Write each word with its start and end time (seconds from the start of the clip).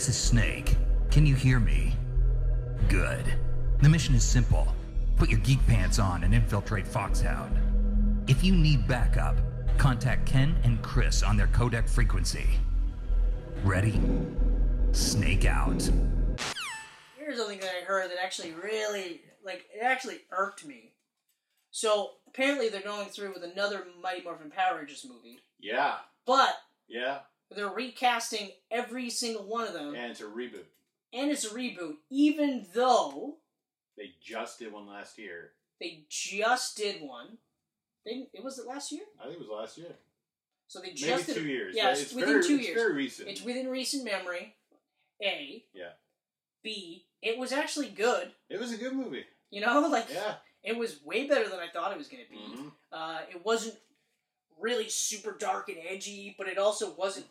This 0.00 0.08
is 0.08 0.16
Snake. 0.16 0.76
Can 1.10 1.26
you 1.26 1.34
hear 1.34 1.60
me? 1.60 1.94
Good. 2.88 3.22
The 3.82 3.88
mission 3.90 4.14
is 4.14 4.24
simple. 4.24 4.66
Put 5.16 5.28
your 5.28 5.40
geek 5.40 5.58
pants 5.66 5.98
on 5.98 6.24
and 6.24 6.32
infiltrate 6.32 6.88
Foxhound. 6.88 7.54
If 8.26 8.42
you 8.42 8.54
need 8.54 8.88
backup, 8.88 9.36
contact 9.76 10.24
Ken 10.24 10.56
and 10.64 10.80
Chris 10.80 11.22
on 11.22 11.36
their 11.36 11.48
codec 11.48 11.86
frequency. 11.86 12.46
Ready? 13.62 14.00
Snake 14.92 15.44
out. 15.44 15.90
Here's 17.18 17.36
something 17.36 17.60
that 17.60 17.72
I 17.82 17.84
heard 17.84 18.10
that 18.10 18.24
actually 18.24 18.52
really, 18.52 19.20
like, 19.44 19.66
it 19.70 19.82
actually 19.82 20.20
irked 20.30 20.64
me. 20.64 20.94
So, 21.72 22.12
apparently 22.26 22.70
they're 22.70 22.80
going 22.80 23.08
through 23.08 23.34
with 23.34 23.44
another 23.44 23.84
Mighty 24.02 24.22
Morphin 24.22 24.50
Power 24.50 24.78
Rangers 24.78 25.04
movie, 25.06 25.40
Yeah, 25.58 25.96
but 26.24 26.54
yeah, 26.88 27.18
they're 27.54 27.68
recasting 27.68 28.50
every 28.70 29.10
single 29.10 29.44
one 29.44 29.66
of 29.66 29.72
them, 29.72 29.94
and 29.94 30.10
it's 30.10 30.20
a 30.20 30.24
reboot. 30.24 30.64
and 31.12 31.30
it's 31.30 31.44
a 31.44 31.50
reboot, 31.54 31.94
even 32.10 32.66
though 32.74 33.36
They 33.96 34.12
just 34.22 34.58
did 34.58 34.72
one 34.72 34.86
last 34.86 35.18
year. 35.18 35.52
they 35.80 36.04
just 36.08 36.76
did 36.76 37.02
one. 37.02 37.38
They, 38.04 38.28
it 38.32 38.42
was 38.42 38.58
it 38.58 38.66
last 38.66 38.92
year? 38.92 39.02
I 39.20 39.24
think 39.24 39.36
it 39.36 39.40
was 39.40 39.48
last 39.48 39.76
year. 39.78 39.94
So 40.68 40.78
they 40.80 40.88
Maybe 40.88 41.00
just 41.00 41.26
did 41.26 41.34
two 41.36 41.44
years. 41.46 41.74
Yeah, 41.76 41.86
right? 41.86 41.92
it's 41.92 42.02
it's 42.02 42.14
within 42.14 42.28
very, 42.34 42.44
two 42.46 42.54
it's 42.56 42.66
years. 42.68 42.80
very 42.80 42.94
recent. 42.94 43.28
It's 43.28 43.42
within 43.42 43.68
recent 43.68 44.04
memory. 44.04 44.54
A. 45.22 45.64
Yeah. 45.74 45.90
B. 46.62 47.04
It 47.22 47.36
was 47.38 47.52
actually 47.52 47.88
good. 47.88 48.30
it 48.48 48.58
was 48.60 48.72
a 48.72 48.76
good 48.78 48.94
movie. 48.94 49.24
You 49.50 49.60
know, 49.62 49.80
like 49.92 50.06
Yeah. 50.12 50.34
it 50.62 50.76
was 50.76 51.02
way 51.04 51.26
better 51.26 51.48
than 51.48 51.58
I 51.58 51.68
thought 51.72 51.92
it 51.92 51.98
was 51.98 52.06
going 52.08 52.22
to 52.24 52.30
be. 52.30 52.38
hmm 52.38 52.68
Uh, 52.92 53.18
it 53.30 53.44
wasn't 53.44 53.74
really 54.58 54.88
super 54.88 55.32
dark 55.32 55.68
and 55.68 55.78
edgy, 55.86 56.34
but 56.38 56.46
it 56.46 56.56
also 56.58 56.92
wasn't 56.94 57.26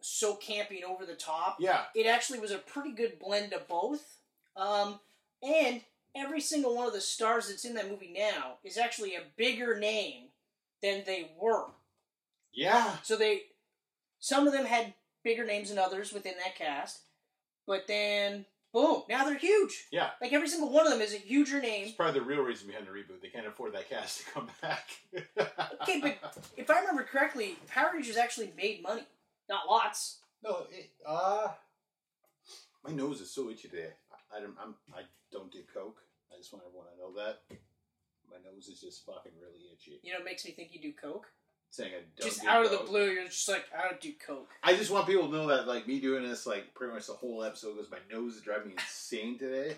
so 0.00 0.36
campy 0.36 0.76
and 0.76 0.84
over 0.84 1.04
the 1.04 1.14
top. 1.14 1.56
Yeah. 1.58 1.82
It 1.94 2.06
actually 2.06 2.40
was 2.40 2.50
a 2.50 2.58
pretty 2.58 2.92
good 2.92 3.18
blend 3.18 3.52
of 3.52 3.68
both. 3.68 4.18
Um, 4.56 5.00
and 5.42 5.82
every 6.14 6.40
single 6.40 6.74
one 6.74 6.86
of 6.86 6.92
the 6.92 7.00
stars 7.00 7.48
that's 7.48 7.64
in 7.64 7.74
that 7.74 7.90
movie 7.90 8.14
now 8.16 8.54
is 8.64 8.78
actually 8.78 9.14
a 9.14 9.22
bigger 9.36 9.78
name 9.78 10.24
than 10.82 11.02
they 11.06 11.30
were. 11.40 11.66
Yeah. 12.52 12.96
So 13.02 13.16
they, 13.16 13.42
some 14.18 14.46
of 14.46 14.52
them 14.52 14.66
had 14.66 14.94
bigger 15.22 15.44
names 15.44 15.68
than 15.68 15.78
others 15.78 16.12
within 16.12 16.34
that 16.42 16.56
cast, 16.56 17.00
but 17.66 17.86
then 17.86 18.46
boom, 18.72 19.02
now 19.08 19.24
they're 19.24 19.38
huge. 19.38 19.86
Yeah. 19.90 20.10
Like 20.20 20.32
every 20.32 20.48
single 20.48 20.70
one 20.70 20.86
of 20.86 20.92
them 20.92 21.00
is 21.00 21.14
a 21.14 21.18
huger 21.18 21.60
name. 21.60 21.86
It's 21.86 21.92
probably 21.92 22.20
the 22.20 22.26
real 22.26 22.42
reason 22.42 22.68
behind 22.68 22.86
the 22.86 22.90
reboot. 22.90 23.20
They 23.20 23.28
can't 23.28 23.46
afford 23.46 23.74
that 23.74 23.88
cast 23.88 24.20
to 24.20 24.30
come 24.32 24.48
back. 24.62 24.88
Okay, 25.82 26.00
but 26.00 26.36
if 26.56 26.70
I 26.70 26.80
remember 26.80 27.02
correctly, 27.02 27.56
Power 27.68 27.90
Rangers 27.94 28.16
actually 28.16 28.52
made 28.56 28.82
money, 28.82 29.02
not 29.48 29.66
lots. 29.68 30.18
no, 30.42 30.66
it, 30.70 30.90
uh, 31.06 31.48
my 32.84 32.92
nose 32.92 33.20
is 33.20 33.30
so 33.30 33.50
itchy 33.50 33.68
today. 33.68 33.90
I, 34.12 34.38
I 34.38 34.40
don't. 34.40 34.54
I'm. 34.62 34.74
I 34.94 35.02
don't 35.32 35.50
do 35.52 35.60
coke. 35.74 36.00
I 36.32 36.36
just 36.38 36.52
want 36.52 36.64
everyone 36.66 36.86
to 36.92 36.98
know 36.98 37.24
that. 37.24 37.40
My 38.30 38.36
nose 38.50 38.68
is 38.68 38.80
just 38.80 39.04
fucking 39.06 39.32
really 39.40 39.64
itchy. 39.72 40.00
You 40.02 40.12
know, 40.12 40.18
it 40.20 40.24
makes 40.24 40.44
me 40.44 40.50
think 40.52 40.70
you 40.72 40.80
do 40.80 40.92
coke. 40.92 41.26
Saying 41.70 41.90
I 41.92 42.00
don't. 42.18 42.28
just 42.28 42.42
do 42.42 42.48
out 42.48 42.64
of 42.64 42.70
the 42.70 42.78
blue, 42.78 43.10
you're 43.10 43.24
just 43.24 43.48
like, 43.48 43.64
I 43.76 43.88
don't 43.88 44.00
do 44.00 44.12
coke. 44.26 44.48
I 44.62 44.74
just 44.74 44.90
want 44.90 45.06
people 45.06 45.26
to 45.28 45.32
know 45.32 45.46
that, 45.48 45.66
like 45.66 45.86
me 45.86 46.00
doing 46.00 46.22
this, 46.26 46.46
like 46.46 46.72
pretty 46.74 46.94
much 46.94 47.06
the 47.06 47.12
whole 47.14 47.42
episode, 47.44 47.74
because 47.76 47.90
my 47.90 47.98
nose 48.10 48.36
is 48.36 48.42
driving 48.42 48.68
me 48.68 48.74
insane 48.74 49.38
today. 49.38 49.76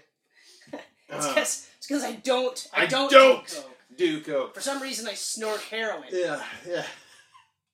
It's 1.13 1.27
Uh, 1.27 1.35
because 1.83 2.05
I 2.05 2.13
don't, 2.13 2.69
I 2.73 2.83
I 2.83 2.87
don't, 2.87 3.11
don't. 3.11 3.45
do 3.49 3.57
coke. 3.57 3.77
do 3.97 4.21
coke. 4.21 4.55
For 4.55 4.61
some 4.61 4.81
reason, 4.81 5.09
I 5.09 5.15
snort 5.15 5.61
heroin. 5.63 6.05
Yeah, 6.13 6.41
yeah. 6.69 6.85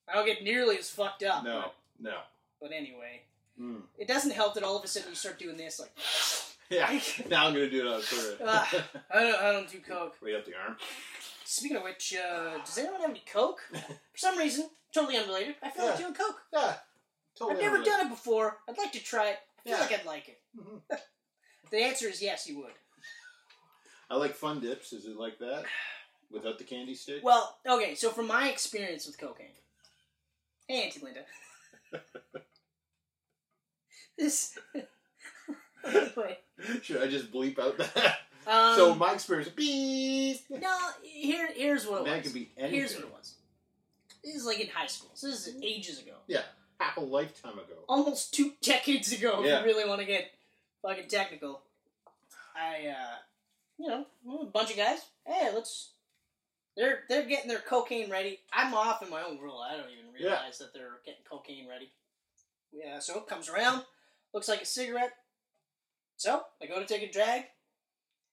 I 0.09 0.15
don't 0.15 0.25
get 0.25 0.43
nearly 0.43 0.79
as 0.79 0.89
fucked 0.89 1.23
up. 1.23 1.45
No, 1.45 1.73
no. 2.01 2.19
but 2.61 2.73
anyway, 2.73 3.23
Mm. 3.61 3.83
it 3.97 4.07
doesn't 4.07 4.33
help 4.33 4.53
that 4.55 4.63
all 4.63 4.77
of 4.77 4.85
a 4.85 4.87
sudden 4.89 5.09
you 5.09 5.15
start 5.15 5.39
doing 5.39 5.57
this, 5.57 5.81
like, 5.81 5.93
Yeah. 6.69 7.01
now 7.29 7.47
I'm 7.47 7.55
gonna 7.55 7.71
do 7.71 7.87
it 7.89 7.93
on 7.95 8.03
Twitter. 8.03 8.37
Ah. 8.47 8.85
I 9.11 9.21
don't, 9.23 9.43
I 9.43 9.53
don't 9.53 9.71
do 9.71 9.79
coke. 9.81 10.17
right 10.21 10.35
up 10.35 10.45
the 10.45 10.55
arm. 10.57 10.77
Speaking 11.45 11.77
of 11.79 11.83
which, 11.85 12.15
uh, 12.15 12.59
does 12.59 12.77
anyone 12.77 13.01
have 13.01 13.11
any 13.11 13.23
coke? 13.33 13.61
For 13.73 14.19
some 14.19 14.37
reason, 14.37 14.69
totally 14.93 15.17
unrelated, 15.17 15.55
I 15.63 15.71
feel 15.71 15.87
like 15.87 15.95
Yeah. 15.99 16.03
doing 16.07 16.15
coke. 16.15 16.43
Yeah. 16.53 16.77
Totally 17.39 17.57
I've 17.57 17.63
never 17.63 17.77
unrelated. 17.77 17.93
done 17.99 18.07
it 18.07 18.11
before. 18.11 18.59
I'd 18.69 18.77
like 18.79 18.93
to 18.93 19.03
try 19.03 19.29
it. 19.31 19.39
I 19.61 19.63
feel 19.63 19.73
Yeah. 19.79 19.81
like 19.81 19.93
I'd 20.01 20.07
like 20.07 20.29
it. 20.29 20.41
Mhm. 20.59 20.83
The 21.71 21.83
answer 21.83 22.09
is 22.09 22.21
yes, 22.23 22.47
you 22.47 22.59
would. 22.59 22.75
I 24.09 24.15
like 24.17 24.35
fun 24.37 24.61
dips. 24.61 24.93
Is 24.93 25.07
it 25.07 25.17
like 25.17 25.39
that? 25.41 25.65
Without 26.31 26.59
the 26.59 26.65
candy 26.65 26.95
stick? 26.95 27.25
Well, 27.25 27.59
okay, 27.67 27.95
so 27.97 28.11
from 28.11 28.27
my 28.29 28.49
experience 28.51 29.05
with 29.07 29.19
cocaine. 29.19 29.55
Hey, 30.69 30.85
Auntie 30.85 31.01
Linda. 31.01 31.25
This. 34.19 34.59
anyway. 35.85 36.39
Should 36.83 37.03
I 37.03 37.07
just 37.09 37.31
bleep 37.33 37.59
out 37.59 37.79
that? 37.79 38.19
Um, 38.47 38.77
so 38.77 38.95
my 38.95 39.13
experience, 39.15 39.49
beep. 39.51 40.39
no, 40.51 40.77
here, 41.03 41.49
here's 41.53 41.85
what 41.87 42.03
it 42.03 42.05
That 42.07 42.17
was. 42.19 42.23
could 42.27 42.35
be 42.35 42.51
anything. 42.57 42.79
Here's 42.79 42.95
what 42.95 43.05
it 43.05 43.11
was. 43.13 43.35
This 44.23 44.37
is 44.37 44.47
like 44.47 44.61
in 44.61 44.69
high 44.69 44.87
school. 44.87 45.11
So 45.15 45.27
this 45.27 45.47
is 45.49 45.57
ages 45.63 46.01
ago. 46.01 46.13
Yeah, 46.29 46.43
half 46.79 46.97
a 46.97 47.01
lifetime 47.01 47.55
ago. 47.55 47.75
Almost 47.89 48.33
two 48.35 48.53
decades 48.63 49.13
ago, 49.13 49.43
Yeah. 49.45 49.59
if 49.61 49.67
you 49.67 49.73
really 49.73 49.89
want 49.89 50.01
to 50.01 50.07
get 50.07 50.31
fucking 50.83 51.09
technical. 51.09 51.61
I, 52.57 52.89
uh, 52.89 53.17
you 53.79 53.89
know, 53.89 54.07
a 54.43 54.47
bunch 54.47 54.71
of 54.71 54.77
guys. 54.77 55.01
Hey, 55.27 55.51
let's. 55.53 55.91
They're 56.77 57.05
they're 57.09 57.25
getting 57.25 57.49
their 57.49 57.61
cocaine 57.61 58.11
ready. 58.11 58.41
I'm 58.53 58.75
off 58.75 59.03
in 59.03 59.09
my 59.11 59.23
own 59.23 59.39
world. 59.39 59.63
I 59.69 59.77
don't 59.77 59.91
even 59.91 60.07
Yeah. 60.19 60.29
realize 60.31 60.59
that 60.59 60.73
they're 60.75 61.01
getting 61.05 61.25
cocaine 61.25 61.67
ready. 61.69 61.91
Yeah, 62.73 62.99
so 62.99 63.19
it 63.19 63.27
comes 63.27 63.49
around, 63.49 63.85
looks 64.35 64.49
like 64.49 64.63
a 64.63 64.67
cigarette. 64.67 65.13
So 66.17 66.45
I 66.61 66.67
go 66.67 66.79
to 66.79 66.87
take 66.87 67.03
a 67.03 67.11
drag. 67.13 67.47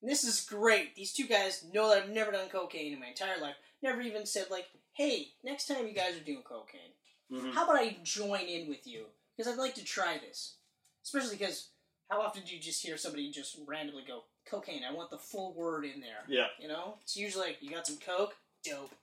And 0.01 0.11
this 0.11 0.23
is 0.25 0.41
great. 0.43 0.95
These 0.95 1.13
two 1.13 1.27
guys 1.27 1.63
know 1.63 1.87
that 1.89 2.03
I've 2.03 2.09
never 2.09 2.31
done 2.31 2.49
cocaine 2.49 2.91
in 2.93 2.99
my 2.99 3.07
entire 3.07 3.39
life. 3.39 3.55
Never 3.81 4.01
even 4.01 4.25
said 4.25 4.49
like, 4.51 4.67
"Hey, 4.91 5.35
next 5.43 5.67
time 5.67 5.87
you 5.87 5.93
guys 5.93 6.15
are 6.17 6.23
doing 6.23 6.43
cocaine, 6.43 6.93
Mhm. 7.31 7.53
how 7.53 7.63
about 7.63 7.77
I 7.77 7.91
join 8.03 8.41
in 8.47 8.67
with 8.67 8.85
you? 8.85 9.13
Because 9.35 9.51
I'd 9.51 9.57
like 9.59 9.75
to 9.75 9.83
try 9.85 10.17
this. 10.17 10.57
Especially 11.03 11.37
because 11.37 11.69
how 12.09 12.21
often 12.21 12.43
do 12.43 12.53
you 12.53 12.61
just 12.61 12.81
hear 12.81 12.97
somebody 12.97 13.31
just 13.31 13.55
randomly 13.65 14.03
go, 14.03 14.25
cocaine, 14.49 14.81
I 14.89 14.93
want 14.93 15.09
the 15.09 15.17
full 15.17 15.53
word 15.53 15.85
in 15.85 16.01
there. 16.01 16.23
Yeah. 16.27 16.47
You 16.59 16.67
know? 16.67 16.95
It's 17.03 17.17
usually 17.17 17.47
like, 17.47 17.57
you 17.61 17.71
got 17.71 17.87
some 17.87 17.97
coke? 17.97 18.35
Dope. 18.63 18.93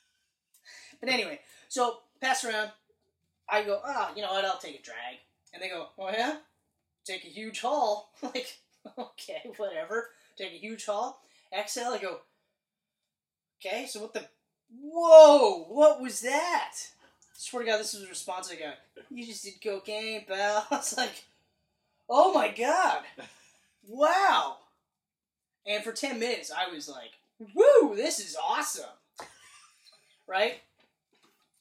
but 1.00 1.08
anyway, 1.08 1.40
so 1.68 1.98
pass 2.20 2.44
around. 2.44 2.70
I 3.48 3.62
go, 3.62 3.80
ah, 3.84 4.12
you 4.16 4.22
know 4.22 4.32
what, 4.32 4.44
I'll 4.44 4.58
take 4.58 4.78
a 4.78 4.82
drag. 4.82 5.18
And 5.52 5.62
they 5.62 5.68
go, 5.68 5.88
oh 5.98 6.10
yeah? 6.10 6.36
Take 7.04 7.24
a 7.24 7.28
huge 7.28 7.60
haul. 7.60 8.10
like, 8.22 8.58
okay, 8.98 9.50
whatever. 9.56 10.10
Take 10.36 10.52
a 10.52 10.58
huge 10.58 10.84
haul. 10.86 11.20
Exhale, 11.56 11.92
I 11.92 11.98
go, 11.98 12.20
okay, 13.58 13.86
so 13.86 14.00
what 14.00 14.14
the. 14.14 14.26
Whoa! 14.82 15.64
What 15.68 16.02
was 16.02 16.20
that? 16.22 16.72
I 16.74 17.38
Swear 17.38 17.62
to 17.62 17.70
God, 17.70 17.78
this 17.78 17.94
was 17.94 18.02
a 18.02 18.08
response 18.08 18.50
I 18.50 18.56
got. 18.56 18.78
You 19.10 19.24
just 19.24 19.44
did 19.44 19.62
cocaine, 19.62 20.24
pal. 20.26 20.66
I 20.70 20.76
was 20.76 20.96
like, 20.96 21.24
oh 22.08 22.34
my 22.34 22.48
God. 22.48 23.02
Wow. 23.86 24.56
And 25.66 25.82
for 25.82 25.92
10 25.92 26.18
minutes, 26.20 26.52
I 26.52 26.72
was 26.72 26.88
like, 26.88 27.18
woo, 27.38 27.96
this 27.96 28.20
is 28.20 28.36
awesome. 28.42 28.84
Right? 30.26 30.60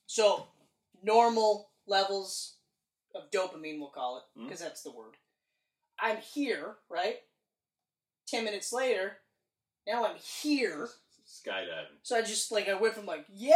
So, 0.06 0.48
normal 1.04 1.70
levels 1.88 2.54
of 3.16 3.32
dopamine, 3.32 3.80
we'll 3.80 3.90
call 3.90 4.18
it, 4.18 4.24
because 4.44 4.60
that's 4.60 4.84
the 4.84 4.92
word. 4.92 5.14
I'm 6.00 6.18
here, 6.18 6.76
right? 6.90 7.18
10 8.28 8.44
minutes 8.44 8.72
later, 8.72 9.18
now 9.88 10.06
I'm 10.06 10.18
here. 10.18 10.90
Skydiving. 11.28 11.98
So 12.04 12.18
I 12.18 12.22
just, 12.22 12.52
like, 12.52 12.70
I 12.70 12.76
went 12.76 12.94
from, 12.94 13.06
like, 13.06 13.26
yeah, 13.34 13.56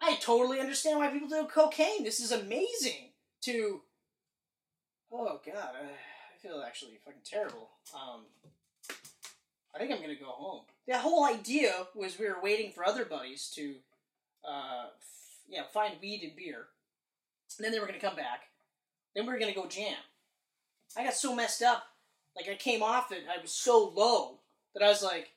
I 0.00 0.16
totally 0.20 0.60
understand 0.60 0.98
why 0.98 1.08
people 1.08 1.28
do 1.28 1.46
cocaine. 1.46 2.04
This 2.04 2.20
is 2.20 2.32
amazing. 2.32 3.10
To, 3.42 3.82
oh, 5.12 5.40
God, 5.44 5.74
I 5.74 6.38
feel 6.40 6.62
actually 6.66 6.98
fucking 7.04 7.22
terrible. 7.24 7.70
Um, 7.94 8.22
I 9.74 9.78
think 9.78 9.90
I'm 9.92 10.00
gonna 10.00 10.14
go 10.14 10.26
home. 10.26 10.62
The 10.86 10.98
whole 10.98 11.24
idea 11.24 11.86
was 11.94 12.18
we 12.18 12.26
were 12.28 12.40
waiting 12.42 12.72
for 12.72 12.84
other 12.84 13.04
buddies 13.04 13.50
to, 13.54 13.76
uh, 14.46 14.86
f- 14.98 15.40
yeah, 15.48 15.62
find 15.72 15.94
weed 16.00 16.22
and 16.22 16.36
beer. 16.36 16.66
And 17.58 17.64
then 17.64 17.72
they 17.72 17.80
were 17.80 17.86
gonna 17.86 17.98
come 18.00 18.16
back. 18.16 18.48
Then 19.14 19.26
we 19.26 19.32
were 19.32 19.38
gonna 19.38 19.54
go 19.54 19.66
jam. 19.66 19.96
I 20.96 21.04
got 21.04 21.14
so 21.14 21.34
messed 21.34 21.62
up. 21.62 21.84
Like 22.36 22.48
I 22.48 22.54
came 22.54 22.82
off 22.82 23.12
it, 23.12 23.24
I 23.28 23.40
was 23.40 23.52
so 23.52 23.88
low 23.94 24.38
that 24.74 24.82
I 24.82 24.88
was 24.88 25.02
like, 25.02 25.30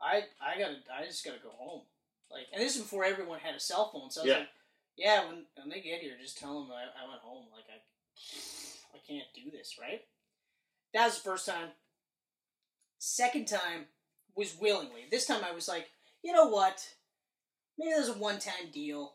I 0.00 0.24
I 0.40 0.58
gotta 0.58 0.76
I 0.92 1.04
just 1.04 1.24
gotta 1.24 1.38
go 1.42 1.50
home. 1.50 1.82
Like, 2.30 2.46
and 2.52 2.60
this 2.62 2.74
is 2.76 2.82
before 2.82 3.04
everyone 3.04 3.38
had 3.38 3.54
a 3.54 3.60
cell 3.60 3.90
phone, 3.92 4.10
so 4.10 4.20
I 4.22 4.24
was 4.24 4.30
Yeah. 4.32 4.38
like, 4.38 4.48
yeah, 4.96 5.26
when 5.28 5.44
when 5.56 5.68
they 5.68 5.80
get 5.80 6.00
here, 6.00 6.14
just 6.20 6.38
tell 6.38 6.60
them 6.60 6.72
I, 6.72 6.82
I 7.04 7.08
went 7.08 7.20
home. 7.20 7.46
Like 7.52 7.64
I 7.68 8.96
I 8.96 8.98
can't 9.06 9.26
do 9.34 9.50
this, 9.50 9.76
right? 9.80 10.02
That 10.94 11.06
was 11.06 11.16
the 11.16 11.20
first 11.30 11.46
time. 11.46 11.68
Second 12.98 13.46
time 13.46 13.86
was 14.36 14.56
willingly. 14.60 15.02
This 15.10 15.26
time 15.26 15.42
I 15.44 15.52
was 15.52 15.68
like, 15.68 15.86
you 16.22 16.32
know 16.32 16.48
what? 16.48 16.80
Maybe 17.78 17.90
there's 17.90 18.08
a 18.08 18.14
one 18.14 18.38
time 18.38 18.70
deal. 18.72 19.12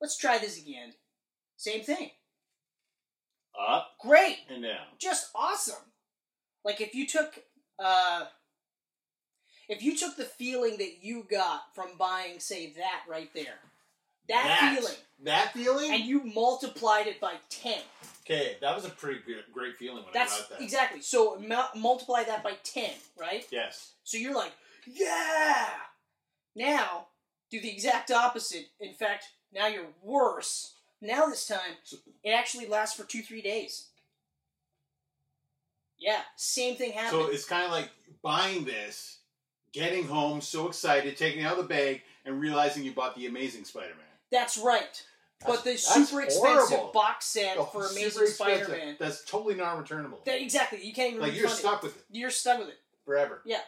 Let's 0.00 0.16
try 0.16 0.38
this 0.38 0.58
again. 0.60 0.92
Same 1.56 1.82
thing. 1.82 2.10
Up 3.58 3.88
Great. 4.00 4.38
and 4.48 4.62
down. 4.62 4.86
just 5.00 5.30
awesome. 5.34 5.92
Like 6.64 6.80
if 6.80 6.94
you 6.94 7.06
took 7.06 7.40
uh 7.78 8.26
if 9.68 9.82
you 9.82 9.96
took 9.96 10.16
the 10.16 10.24
feeling 10.24 10.78
that 10.78 11.02
you 11.02 11.26
got 11.28 11.74
from 11.74 11.88
buying 11.98 12.38
say 12.38 12.72
that 12.74 13.02
right 13.08 13.30
there. 13.34 13.58
That, 14.28 14.74
feeling 14.76 14.94
That 15.24 15.52
feeling? 15.52 15.90
and 15.92 16.04
you 16.04 16.22
multiplied 16.24 17.06
it 17.06 17.20
by 17.20 17.34
10. 17.50 17.78
okay, 18.24 18.56
that 18.60 18.74
was 18.74 18.84
a 18.84 18.90
pretty 18.90 19.20
good, 19.26 19.44
great 19.52 19.76
feeling 19.76 20.04
when 20.04 20.12
That's 20.12 20.34
I 20.34 20.40
got 20.40 20.48
that. 20.50 20.60
exactly. 20.62 21.00
So 21.00 21.38
mu- 21.40 21.80
multiply 21.80 22.24
that 22.24 22.42
by 22.44 22.52
10, 22.64 22.90
right? 23.18 23.46
yes. 23.50 23.92
So 24.04 24.16
you're 24.18 24.34
like, 24.34 24.52
"Yeah!" 24.86 25.68
Now, 26.54 27.06
do 27.50 27.60
the 27.60 27.70
exact 27.70 28.10
opposite. 28.10 28.66
In 28.80 28.92
fact, 28.94 29.24
now 29.52 29.66
you're 29.66 29.86
worse. 30.02 30.74
Now 31.00 31.26
this 31.26 31.46
time, 31.46 31.76
it 32.24 32.30
actually 32.30 32.66
lasts 32.66 32.96
for 32.96 33.04
2-3 33.04 33.40
days. 33.42 33.86
Yeah, 35.98 36.20
same 36.36 36.76
thing 36.76 36.92
happened. 36.92 37.22
So 37.22 37.30
it's 37.30 37.44
kind 37.44 37.64
of 37.64 37.70
like 37.72 37.90
buying 38.22 38.64
this, 38.64 39.18
getting 39.72 40.06
home 40.06 40.40
so 40.40 40.68
excited, 40.68 41.16
taking 41.16 41.40
it 41.42 41.44
out 41.44 41.58
of 41.58 41.68
the 41.68 41.74
bag, 41.74 42.02
and 42.24 42.40
realizing 42.40 42.84
you 42.84 42.92
bought 42.92 43.16
the 43.16 43.26
Amazing 43.26 43.64
Spider-Man. 43.64 44.04
That's 44.30 44.58
right. 44.58 45.02
But 45.46 45.58
the 45.64 45.70
That's- 45.70 45.84
super 46.08 46.20
expensive 46.22 46.68
horrible. 46.78 46.92
box 46.92 47.26
set 47.26 47.56
Oh, 47.58 47.64
for 47.64 47.84
super 47.84 48.00
Amazing 48.00 48.22
expensive. 48.24 48.64
Spider-Man. 48.66 48.96
That's 48.98 49.24
totally 49.24 49.54
non-returnable. 49.54 50.22
That, 50.26 50.40
exactly. 50.42 50.84
You 50.84 50.92
can't 50.92 51.10
even 51.14 51.22
like 51.22 51.34
you're 51.34 51.44
refund 51.44 51.58
stuck 51.60 51.82
with 51.82 51.96
it 51.96 52.00
it. 52.10 52.18
You're 52.18 52.30
stuck 52.30 52.58
with 52.58 52.68
it. 52.68 52.78
forever. 53.04 53.42
Yeah. 53.46 53.60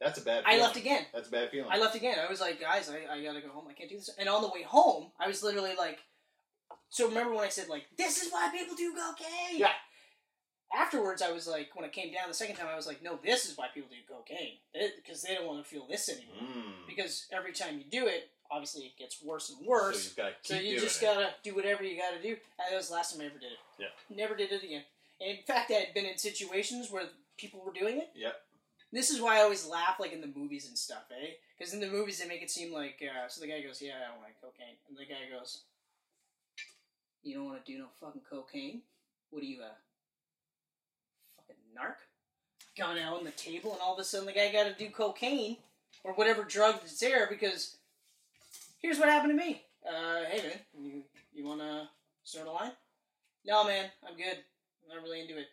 That's 0.00 0.18
a 0.20 0.22
bad. 0.22 0.44
I 0.46 0.50
Feeling. 0.50 0.62
left 0.62 0.76
again. 0.76 1.06
That's 1.12 1.26
a 1.26 1.30
bad 1.32 1.50
feeling. 1.50 1.68
I 1.72 1.78
left 1.78 1.96
again. 1.96 2.16
I 2.24 2.30
was 2.30 2.40
like, 2.40 2.60
guys, 2.60 2.88
I, 2.88 3.12
I 3.12 3.22
gotta 3.24 3.40
go 3.40 3.48
home. 3.48 3.66
I 3.68 3.72
can't 3.72 3.90
do 3.90 3.96
this. 3.96 4.08
And 4.16 4.28
on 4.28 4.42
the 4.42 4.48
way 4.48 4.62
home, 4.62 5.10
I 5.18 5.26
was 5.26 5.42
literally 5.42 5.74
like, 5.76 5.98
so 6.90 7.08
remember 7.08 7.34
when 7.34 7.44
I 7.44 7.48
said 7.48 7.68
like, 7.68 7.86
this 7.96 8.22
is 8.22 8.30
why 8.32 8.48
people 8.56 8.76
do 8.76 8.94
cocaine? 8.94 9.58
Yeah. 9.58 9.72
Afterwards, 10.72 11.22
I 11.22 11.32
was 11.32 11.48
like, 11.48 11.70
when 11.74 11.84
I 11.84 11.88
came 11.88 12.12
down 12.12 12.28
the 12.28 12.34
second 12.34 12.54
time, 12.56 12.68
I 12.70 12.76
was 12.76 12.86
like, 12.86 13.02
no, 13.02 13.18
this 13.24 13.46
is 13.46 13.56
why 13.56 13.66
people 13.74 13.88
do 13.90 13.96
cocaine 14.14 14.58
because 15.02 15.22
they 15.22 15.34
don't 15.34 15.46
want 15.46 15.64
to 15.64 15.68
feel 15.68 15.86
this 15.88 16.08
anymore. 16.10 16.36
Mm. 16.42 16.86
Because 16.86 17.26
every 17.32 17.52
time 17.52 17.78
you 17.78 17.84
do 17.90 18.06
it, 18.06 18.30
obviously 18.50 18.84
it 18.84 18.96
gets 18.98 19.22
worse 19.22 19.50
and 19.50 19.58
So 19.58 19.64
worse. 19.68 20.02
just 20.04 20.16
gotta 20.16 20.34
So 20.42 20.54
you 20.54 20.78
just 20.80 21.02
it. 21.02 21.04
gotta 21.06 21.30
do 21.42 21.54
whatever 21.54 21.82
you 21.84 21.96
gotta 21.98 22.20
do. 22.22 22.30
And 22.30 22.38
that 22.70 22.76
was 22.76 22.88
the 22.88 22.94
last 22.94 23.12
time 23.12 23.22
I 23.22 23.26
ever 23.26 23.38
did 23.38 23.52
it. 23.52 23.58
Yeah. 23.78 23.88
Never 24.14 24.34
did 24.36 24.52
it 24.52 24.62
again. 24.62 24.84
And 25.20 25.38
in 25.38 25.44
fact, 25.44 25.70
I 25.70 25.74
had 25.74 25.94
been 25.94 26.06
in 26.06 26.16
situations 26.16 26.90
where 26.90 27.04
people 27.36 27.60
were 27.64 27.72
doing 27.72 27.98
it. 27.98 28.10
Yep. 28.14 28.34
This 28.92 29.10
is 29.10 29.20
why 29.20 29.38
I 29.38 29.42
always 29.42 29.66
laugh, 29.66 29.96
like 30.00 30.12
in 30.12 30.20
the 30.22 30.32
movies 30.34 30.66
and 30.66 30.78
stuff, 30.78 31.04
eh? 31.10 31.32
Because 31.58 31.74
in 31.74 31.80
the 31.80 31.88
movies 31.88 32.18
they 32.18 32.26
make 32.28 32.40
it 32.42 32.50
seem 32.50 32.72
like, 32.72 33.02
uh, 33.02 33.28
so 33.28 33.40
the 33.40 33.46
guy 33.48 33.60
goes, 33.60 33.82
"Yeah, 33.82 33.96
I 34.02 34.12
don't 34.12 34.22
like 34.22 34.40
cocaine," 34.40 34.76
and 34.88 34.96
the 34.96 35.04
guy 35.04 35.28
goes, 35.28 35.64
"You 37.22 37.34
don't 37.34 37.44
want 37.44 37.62
to 37.64 37.70
do 37.72 37.78
no 37.78 37.88
fucking 38.00 38.22
cocaine? 38.30 38.82
What 39.30 39.42
are 39.42 39.46
you, 39.46 39.60
a 39.62 39.72
fucking 41.36 41.56
narc?" 41.76 41.96
Gun 42.78 42.96
out 42.98 43.18
on 43.18 43.24
the 43.24 43.30
table, 43.32 43.72
and 43.72 43.80
all 43.82 43.92
of 43.94 43.98
a 43.98 44.04
sudden 44.04 44.26
the 44.26 44.32
guy 44.32 44.50
got 44.52 44.64
to 44.64 44.72
do 44.74 44.88
cocaine 44.90 45.58
or 46.04 46.14
whatever 46.14 46.44
drug 46.44 46.76
that's 46.80 46.98
there 47.00 47.26
because 47.28 47.76
here's 48.78 48.98
what 48.98 49.08
happened 49.08 49.38
to 49.38 49.44
me. 49.46 49.62
Uh, 49.86 50.24
hey 50.30 50.42
man, 50.42 50.58
you 50.78 51.02
you 51.32 51.44
want 51.46 51.60
to 51.60 51.88
start 52.24 52.46
a 52.48 52.52
line? 52.52 52.72
No 53.44 53.64
man, 53.64 53.86
I'm 54.06 54.16
good. 54.16 54.36
I'm 54.82 54.96
not 54.96 55.02
really 55.02 55.20
into 55.20 55.38
it. 55.38 55.46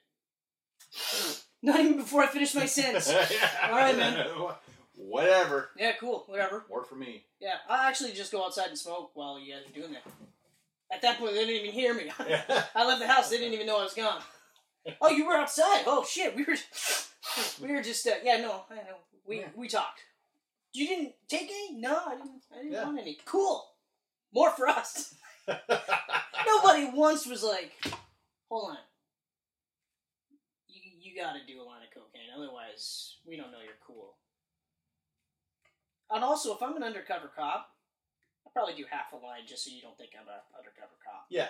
Not 1.62 1.80
even 1.80 1.98
before 1.98 2.22
I 2.24 2.28
finish 2.28 2.54
my 2.54 2.66
sentence. 2.68 3.10
All 3.64 3.72
right, 3.72 3.98
man. 3.98 4.26
Whatever. 4.98 5.70
Yeah, 5.78 5.92
cool, 6.00 6.24
whatever. 6.28 6.64
Work 6.70 6.88
for 6.88 6.96
me. 6.96 7.26
Yeah, 7.42 7.56
I'll 7.68 7.82
actually 7.90 8.14
just 8.14 8.32
go 8.32 8.46
outside 8.46 8.70
and 8.70 8.78
smoke 8.78 9.12
while 9.14 9.38
you 9.38 9.54
guys 9.54 9.70
are 9.70 9.74
doing 9.74 9.92
that. 9.92 10.04
At 10.90 11.02
that 11.02 11.18
point, 11.20 11.34
they 11.34 11.46
didn't 11.46 11.64
even 11.64 11.72
hear 11.74 11.94
me. 11.94 12.10
I 12.18 12.86
left 12.86 13.02
the 13.02 13.08
house; 13.08 13.30
they 13.30 13.38
didn't 13.38 13.56
even 13.56 13.68
know 13.68 13.80
I 13.80 13.84
was 13.84 13.94
gone. 13.94 14.22
Oh, 15.02 15.10
you 15.10 15.26
were 15.28 15.36
outside. 15.36 15.84
Oh 15.86 16.06
shit, 16.08 16.34
we 16.34 16.46
were, 16.46 16.56
we 17.62 17.74
were 17.74 17.82
just 17.82 18.08
uh, 18.08 18.12
yeah, 18.24 18.38
no, 18.38 18.62
I 18.72 18.76
know. 18.76 18.98
We 19.28 19.40
Yeah. 19.40 19.48
we 19.56 19.68
talked. 19.68 20.00
You 20.76 20.88
didn't 20.88 21.14
take 21.30 21.44
any? 21.50 21.76
No, 21.80 21.98
I 22.06 22.16
didn't. 22.16 22.42
I 22.54 22.58
didn't 22.58 22.72
Yeah. 22.74 22.84
want 22.84 23.00
any. 23.00 23.18
Cool. 23.26 23.66
More 24.34 24.52
for 24.52 24.68
us. 24.68 25.16
Nobody 25.48 26.90
once 26.94 27.26
was 27.26 27.44
like, 27.44 27.72
hold 28.50 28.72
on. 28.72 28.78
You 30.68 30.82
you 31.00 31.16
got 31.22 31.34
to 31.34 31.46
do 31.48 31.62
a 31.62 31.64
line 31.64 31.82
of 31.84 31.94
cocaine, 31.94 32.30
otherwise 32.36 33.18
we 33.26 33.38
don't 33.38 33.52
know 33.52 33.60
you're 33.64 33.80
cool. 33.86 34.16
And 36.12 36.24
also, 36.24 36.54
if 36.56 36.62
I'm 36.62 36.76
an 36.76 36.84
undercover 36.84 37.32
cop, 37.36 37.70
I'll 38.46 38.52
probably 38.52 38.76
do 38.76 38.86
half 38.90 39.14
a 39.14 39.16
line 39.18 39.42
just 39.48 39.64
so 39.66 39.72
you 39.72 39.82
don't 39.82 39.98
think 39.98 40.12
I'm 40.20 40.28
an 40.28 40.34
undercover 40.58 40.94
cop. 41.04 41.26
yeah, 41.30 41.48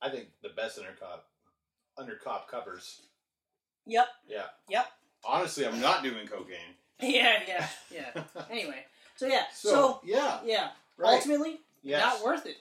I 0.00 0.08
think 0.10 0.28
the 0.42 0.50
best 0.50 0.78
undercop, 0.78 1.20
undercop 1.98 2.46
covers. 2.48 3.02
Yep. 3.86 4.06
Yeah. 4.28 4.46
Yep. 4.68 4.86
Honestly, 5.24 5.66
I'm 5.66 5.80
not 5.80 6.02
doing 6.02 6.26
cocaine. 6.26 6.76
Yeah, 7.00 7.40
yeah, 7.46 7.68
yeah. 7.90 8.22
anyway, 8.50 8.84
so 9.16 9.26
yeah, 9.26 9.44
So, 9.54 9.68
so, 9.70 10.00
yeah, 10.04 10.40
yeah. 10.44 10.68
right. 10.96 11.14
Ultimately, 11.14 11.60
yes. 11.82 12.00
not 12.00 12.24
worth 12.24 12.46
it. 12.46 12.56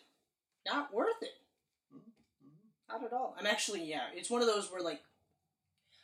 Not 0.66 0.94
worth 0.94 1.22
it. 1.22 1.32
Not 2.90 3.04
at 3.04 3.14
all. 3.14 3.36
I'm 3.38 3.46
actually, 3.48 3.84
yeah, 3.84 4.04
it's 4.16 4.30
one 4.30 4.42
of 4.42 4.48
those 4.48 4.72
where 4.72 4.82
like, 4.82 5.02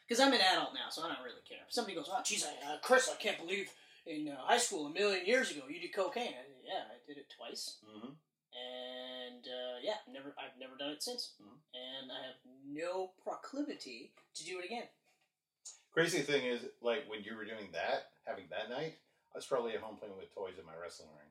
because 0.07 0.19
I'm 0.19 0.33
an 0.33 0.41
adult 0.41 0.73
now, 0.73 0.89
so 0.89 1.03
I 1.03 1.07
don't 1.07 1.23
really 1.23 1.41
care. 1.47 1.59
If 1.67 1.73
somebody 1.73 1.95
goes, 1.95 2.09
"Oh, 2.11 2.19
geez, 2.25 2.45
I, 2.45 2.73
uh, 2.73 2.77
Chris, 2.81 3.09
I 3.09 3.15
can't 3.21 3.37
believe 3.39 3.69
in 4.05 4.27
uh, 4.27 4.35
high 4.41 4.57
school 4.57 4.87
a 4.87 4.89
million 4.89 5.25
years 5.25 5.49
ago 5.51 5.61
you 5.69 5.79
did 5.79 5.93
cocaine." 5.93 6.33
I, 6.33 6.43
yeah, 6.65 6.83
I 6.91 6.97
did 7.07 7.17
it 7.17 7.27
twice, 7.37 7.77
hmm 7.85 8.09
and 8.53 9.45
uh, 9.47 9.77
yeah, 9.81 9.97
never, 10.11 10.35
I've 10.37 10.59
never 10.59 10.75
done 10.77 10.91
it 10.91 11.01
since, 11.01 11.31
Mhm. 11.41 11.57
and 11.73 12.11
I 12.11 12.27
have 12.27 12.35
no 12.65 13.11
proclivity 13.23 14.11
to 14.35 14.43
do 14.45 14.59
it 14.59 14.65
again. 14.65 14.87
Crazy 15.93 16.19
thing 16.19 16.45
is, 16.45 16.61
like 16.81 17.03
when 17.07 17.23
you 17.23 17.35
were 17.35 17.45
doing 17.45 17.69
that, 17.73 18.07
having 18.25 18.45
that 18.49 18.69
night, 18.75 18.95
I 19.33 19.37
was 19.37 19.45
probably 19.45 19.73
at 19.73 19.79
home 19.81 19.95
playing 19.97 20.15
with 20.17 20.33
toys 20.33 20.55
in 20.59 20.65
my 20.65 20.73
wrestling 20.81 21.09
ring. 21.19 21.29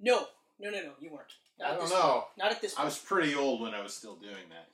No, 0.00 0.26
no, 0.58 0.70
no, 0.70 0.82
no, 0.86 0.92
you 1.00 1.10
weren't. 1.10 1.32
Not 1.58 1.72
I 1.72 1.76
don't 1.76 1.90
know. 1.90 2.12
Point. 2.12 2.24
Not 2.38 2.52
at 2.52 2.60
this 2.62 2.78
I 2.78 2.84
was 2.84 2.98
pretty 2.98 3.34
old 3.34 3.60
when 3.60 3.74
I 3.74 3.82
was 3.82 3.92
still 3.94 4.16
doing 4.16 4.34
that. 4.50 4.68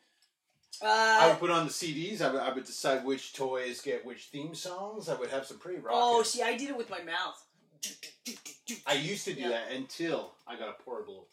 I 0.85 1.27
Uh, 1.27 1.29
would 1.31 1.39
put 1.41 1.51
on 1.51 1.67
the 1.67 1.73
CDs. 1.73 2.21
I 2.23 2.33
would, 2.33 2.41
I 2.41 2.53
would 2.53 2.65
decide 2.65 3.05
which 3.05 3.35
toys 3.35 3.81
get 3.83 4.05
which 4.07 4.25
theme 4.27 4.55
songs. 4.55 5.09
I 5.09 5.15
would 5.15 5.31
have 5.31 5.47
some 5.47 5.59
pretty 5.59 5.79
rock. 5.79 5.95
oh, 5.97 6.23
see, 6.23 6.43
I 6.43 6.57
did 6.57 6.71
it 6.71 6.77
with 6.77 6.89
my 6.91 7.01
mouth. 7.03 7.45
I 8.87 8.95
used 8.95 9.25
to 9.27 9.35
do 9.35 9.43
Yeah. 9.43 9.49
that 9.51 9.73
until 9.73 10.35
I 10.47 10.57
got 10.57 10.69
a 10.69 10.83
portable 10.83 11.27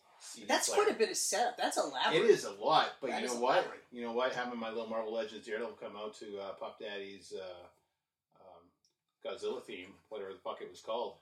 That's 0.48 0.70
quite 0.74 0.90
a 0.90 0.94
bit 0.94 1.10
of 1.10 1.18
setup. 1.18 1.58
That's 1.58 1.78
elaborate. 1.78 2.24
It 2.24 2.30
is 2.30 2.46
a 2.46 2.52
lot, 2.52 2.90
but 3.02 3.10
That 3.12 3.22
you 3.22 3.28
know 3.28 3.36
what? 3.40 3.58
elaborate. 3.58 3.84
You 3.92 4.02
know 4.04 4.12
what? 4.14 4.34
Having 4.34 4.60
my 4.60 4.70
little 4.70 4.88
Marvel 4.88 5.14
Legends 5.14 5.46
Daredevil 5.46 5.78
come 5.82 5.96
out 5.98 6.16
to 6.20 6.40
uh, 6.40 6.52
Puff 6.54 6.80
Daddy's 6.80 7.34
uh, 7.36 7.66
um, 8.42 8.64
Godzilla 9.26 9.64
theme, 9.64 9.90
whatever 10.10 10.32
the 10.34 10.40
fuck 10.40 10.62
it 10.62 10.70
was 10.70 10.82
called. 10.82 11.16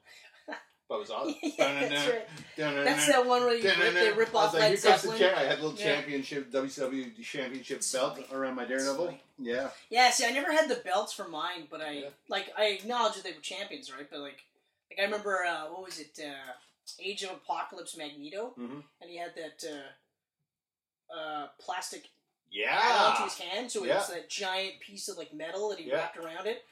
But 0.89 0.95
it 0.95 0.99
was 0.99 1.09
awesome. 1.09 1.35
yeah, 1.41 1.89
that's 1.89 2.07
right. 2.07 2.85
That's 2.85 3.07
that 3.07 3.25
one 3.27 3.41
where 3.41 3.55
you 3.55 3.61
rip, 3.61 3.93
they 3.93 4.09
rip 4.13 4.29
I 4.29 4.31
was 4.31 4.45
off 4.47 4.53
like, 4.53 4.61
Led 4.61 4.71
the 4.71 4.77
Zeppelin. 4.77 5.19
cha- 5.19 5.35
I 5.35 5.43
had 5.43 5.59
a 5.59 5.61
little 5.61 5.77
Yeah. 5.77 5.95
championship, 5.95 6.49
WCW 6.49 7.21
championship 7.21 7.77
It's 7.79 7.91
belt 7.91 8.15
sweet. 8.15 8.27
around 8.31 8.55
my 8.55 8.63
Daredevil. 8.63 9.17
Yeah. 9.37 9.69
Yeah, 9.89 10.09
see, 10.11 10.25
I 10.25 10.29
never 10.29 10.49
had 10.49 10.69
the 10.69 10.75
belts 10.75 11.11
for 11.11 11.27
mine, 11.27 11.67
but 11.69 11.81
I 11.81 11.91
Yeah. 11.91 12.09
like 12.29 12.53
I 12.57 12.67
acknowledge 12.67 13.15
that 13.15 13.25
they 13.25 13.33
were 13.33 13.41
champions, 13.41 13.91
right? 13.91 14.09
But 14.09 14.19
like, 14.21 14.45
like 14.89 14.99
I 15.01 15.03
remember 15.03 15.43
uh, 15.43 15.65
what 15.65 15.83
was 15.83 15.99
it, 15.99 16.17
uh, 16.25 16.53
Age 17.00 17.24
of 17.24 17.32
Apocalypse 17.32 17.98
Magneto, 17.98 18.51
hmm 18.56 18.79
and 19.01 19.10
he 19.10 19.17
had 19.17 19.34
that 19.36 19.63
uh, 19.63 21.13
uh, 21.13 21.48
plastic 21.60 22.10
Yeah. 22.50 23.06
onto 23.12 23.24
his 23.24 23.38
hand, 23.38 23.72
so 23.72 23.84
it 23.84 23.88
Yeah. 23.88 23.98
was 23.98 24.08
that 24.08 24.29
giant 24.29 24.79
piece 24.79 25.08
of 25.10 25.17
like 25.17 25.34
metal 25.34 25.70
that 25.70 25.79
he 25.79 25.86
Yeah. 25.89 25.96
wrapped 25.96 26.17
around 26.17 26.48
it, 26.48 26.65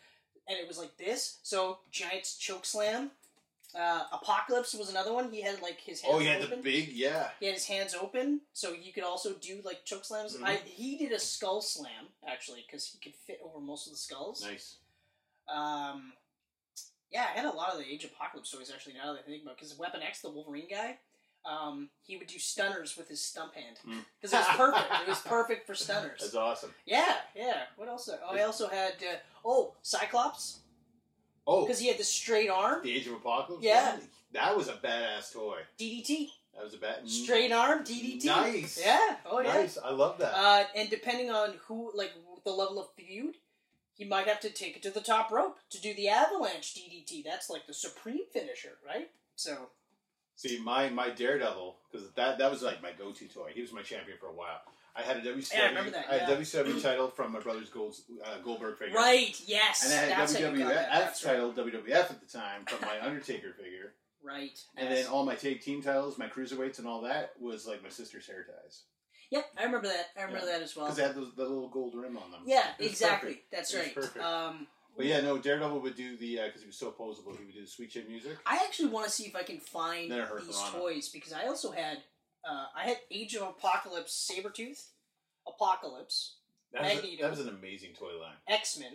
and 0.47 0.57
it 0.57 0.67
was 0.67 0.77
like 0.77 0.95
this. 0.97 1.39
So 1.43 1.79
Giant's 1.91 2.37
choke 2.37 2.65
slam. 2.65 3.11
Uh, 3.73 4.07
Apocalypse 4.13 4.73
was 4.73 4.89
another 4.89 5.11
one. 5.11 5.29
He 5.33 5.41
had 5.41 5.61
like 5.61 5.81
his 5.81 5.99
hands 5.99 6.15
Oh, 6.15 6.19
you 6.19 6.29
had 6.29 6.41
open. 6.43 6.49
the 6.61 6.63
big, 6.63 6.89
yeah. 6.93 7.31
He 7.41 7.45
had 7.47 7.55
his 7.55 7.65
hands 7.67 7.93
open, 7.93 8.41
so 8.53 8.71
you 8.71 8.93
could 8.93 9.03
also 9.03 9.33
do 9.33 9.61
like 9.63 9.83
choke 9.83 10.05
slams. 10.05 10.37
Mhm. 10.37 10.43
I, 10.45 10.55
he 10.57 10.97
did 10.97 11.11
a 11.11 11.19
skull 11.19 11.61
slam 11.61 12.07
actually 12.25 12.61
because 12.65 12.85
he 12.87 12.99
could 12.99 13.15
fit 13.15 13.41
over 13.43 13.59
most 13.59 13.87
of 13.87 13.91
the 13.93 13.97
skulls. 13.99 14.41
Nice. 14.43 14.77
Um, 15.49 16.13
yeah, 17.15 17.27
I 17.33 17.37
had 17.39 17.45
a 17.45 17.55
lot 17.55 17.71
of 17.73 17.79
the 17.79 17.85
Age 17.89 18.03
of 18.03 18.11
Apocalypse 18.11 18.49
stories 18.49 18.69
actually. 18.73 18.93
Now 19.01 19.13
that 19.13 19.23
I 19.25 19.29
think 19.29 19.43
about, 19.43 19.55
because 19.57 19.77
Weapon 19.77 20.01
X, 20.03 20.21
the 20.21 20.29
Wolverine 20.29 20.67
guy, 20.69 20.97
um, 21.45 21.89
he 22.01 22.17
would 22.17 22.27
do 22.27 22.39
stunners 22.39 22.97
with 22.97 23.07
his 23.07 23.21
stump 23.21 23.53
hand 23.55 23.77
Mm. 23.87 24.03
because 24.19 24.33
it 24.33 24.37
was 24.37 24.57
perfect. 24.57 24.87
it 25.03 25.07
was 25.07 25.19
perfect 25.21 25.67
for 25.67 25.75
stunners. 25.75 26.19
That's 26.21 26.35
awesome. 26.35 26.71
Yeah, 26.85 27.15
yeah. 27.35 27.61
What 27.77 27.87
else? 27.87 28.09
Oh, 28.09 28.35
I 28.35 28.41
also 28.41 28.67
had 28.67 28.93
uh, 29.01 29.15
oh 29.45 29.73
Cyclops 29.81 30.59
Oh, 31.47 31.61
because 31.65 31.79
he 31.79 31.87
had 31.87 31.97
the 31.99 32.03
straight 32.03 32.49
arm 32.49 32.81
the 32.83 32.95
Age 32.95 33.07
of 33.07 33.13
Apocalypse? 33.13 33.63
Yeah. 33.63 33.97
That 34.33 34.57
was 34.57 34.67
a 34.67 34.73
badass 34.73 35.31
toy. 35.31 35.59
DDT, 35.79 36.29
That 36.55 36.63
was 36.65 36.73
a 36.73 36.77
bad. 36.79 37.07
straight 37.09 37.51
arm 37.53 37.83
DDT. 37.85 38.25
Nice. 38.25 38.81
Yeah. 38.83 39.15
Oh 39.25 39.39
yeah. 39.39 39.53
Nice. 39.53 39.77
I 39.77 39.91
love 39.91 40.17
that. 40.17 40.33
Uh, 40.35 40.63
and 40.75 40.89
depending 40.89 41.29
on 41.29 41.53
who, 41.67 41.91
like 41.95 42.11
the 42.43 42.51
level 42.51 42.79
of 42.81 42.87
feud, 42.97 43.35
he 43.95 44.05
might 44.05 44.27
have 44.27 44.41
to 44.41 44.49
take 44.49 44.75
it 44.75 44.83
to 44.83 44.91
the 44.91 45.01
top 45.01 45.31
rope 45.31 45.57
to 45.71 45.81
do 45.81 45.93
the 45.93 46.09
avalanche 46.09 46.75
DDT. 46.75 47.23
That's 47.23 47.49
like 47.49 47.65
the 47.65 47.73
supreme 47.73 48.25
finisher, 48.31 48.77
right? 48.85 49.09
So 49.35 49.69
See, 50.35 50.59
my 50.59 50.89
my 50.89 51.09
Daredevil, 51.09 51.77
because 51.89 52.11
that 52.11 52.37
that 52.39 52.51
was 52.51 52.61
like 52.61 52.81
my 52.81 52.91
go-to 52.91 53.27
toy. 53.27 53.51
He 53.53 53.61
was 53.61 53.71
my 53.71 53.81
champion 53.81 54.17
for 54.19 54.27
a 54.27 54.33
while. 54.33 54.61
I 54.93 55.01
had 55.01 55.17
a 55.17 55.21
WCW. 55.21 55.53
Yeah, 55.53 55.63
I 55.63 55.67
remember 55.67 55.91
that, 55.91 56.05
I 56.09 56.17
had 56.17 56.29
a 56.29 56.37
WCW 56.37 56.81
title 56.81 57.09
from 57.09 57.33
my 57.33 57.39
brother's 57.39 57.69
Gold, 57.69 57.95
uh, 58.23 58.37
Goldberg 58.43 58.77
figure. 58.77 58.95
Right. 58.95 59.35
Yes. 59.45 59.83
And 59.83 59.93
I 59.93 59.97
had 59.97 60.09
That's 60.09 60.33
how 60.33 60.39
you 60.39 60.45
got 60.45 60.55
WWF 60.55 60.69
that. 60.69 60.89
That's 60.93 61.25
right. 61.25 61.31
title, 61.33 61.53
WWF 61.53 62.11
at 62.11 62.21
the 62.21 62.37
time, 62.37 62.65
from 62.65 62.79
my 62.81 63.05
Undertaker 63.05 63.51
figure. 63.51 63.93
Right. 64.23 64.57
And 64.77 64.89
yes. 64.89 65.03
then 65.03 65.11
all 65.11 65.25
my 65.25 65.35
tag 65.35 65.61
team 65.61 65.81
titles, 65.81 66.17
my 66.17 66.27
cruiserweights, 66.27 66.79
and 66.79 66.87
all 66.87 67.01
that 67.01 67.33
was 67.39 67.67
like 67.67 67.83
my 67.83 67.89
sister's 67.89 68.25
hair 68.25 68.45
ties 68.45 68.83
Yep, 69.31 69.45
I 69.57 69.63
remember 69.63 69.87
that. 69.87 70.07
I 70.17 70.21
remember 70.23 70.45
Yeah. 70.45 70.53
that 70.53 70.61
as 70.61 70.75
well. 70.75 70.85
because 70.85 70.97
they 70.97 71.03
had 71.03 71.15
those, 71.15 71.33
the 71.35 71.43
little 71.43 71.69
gold 71.69 71.95
rim 71.95 72.17
on 72.17 72.31
them. 72.31 72.41
Yeah, 72.45 72.67
exactly. 72.79 73.29
perfect. 73.35 73.51
That's 73.51 73.75
right. 73.75 73.93
perfect. 73.95 74.17
Um, 74.23 74.67
But 74.97 75.07
yeah, 75.07 75.19
no, 75.21 75.37
Daredevil 75.37 75.79
would 75.81 75.95
do 75.97 76.15
the 76.15 76.37
because 76.45 76.61
he 76.61 76.67
was 76.67 76.77
so 76.77 76.91
posable. 76.91 77.37
He 77.37 77.43
would 77.43 77.53
do 77.53 77.61
the 77.61 77.67
sweet 77.67 77.91
chin 77.91 78.05
music. 78.07 78.37
I 78.45 78.57
actually 78.65 78.89
want 78.89 79.05
to 79.07 79.11
see 79.11 79.25
if 79.25 79.35
I 79.35 79.43
can 79.43 79.59
find 79.59 80.09
these 80.11 80.17
Piranha. 80.29 80.71
toys 80.71 81.09
because 81.09 81.33
I 81.33 81.47
also 81.47 81.71
had 81.71 81.97
uh, 82.49 82.65
I 82.75 82.83
had 82.83 82.97
Age 83.11 83.35
of 83.35 83.41
Apocalypse 83.41 84.31
Sabretooth, 84.31 84.85
Apocalypse, 85.47 86.35
That 86.71 86.83
was, 86.83 86.91
a, 86.91 86.95
Magneto. 86.95 87.21
that 87.23 87.31
was 87.31 87.39
an 87.39 87.49
amazing 87.49 87.93
toy 87.93 88.17
line. 88.19 88.35
X 88.47 88.77
Men, 88.79 88.93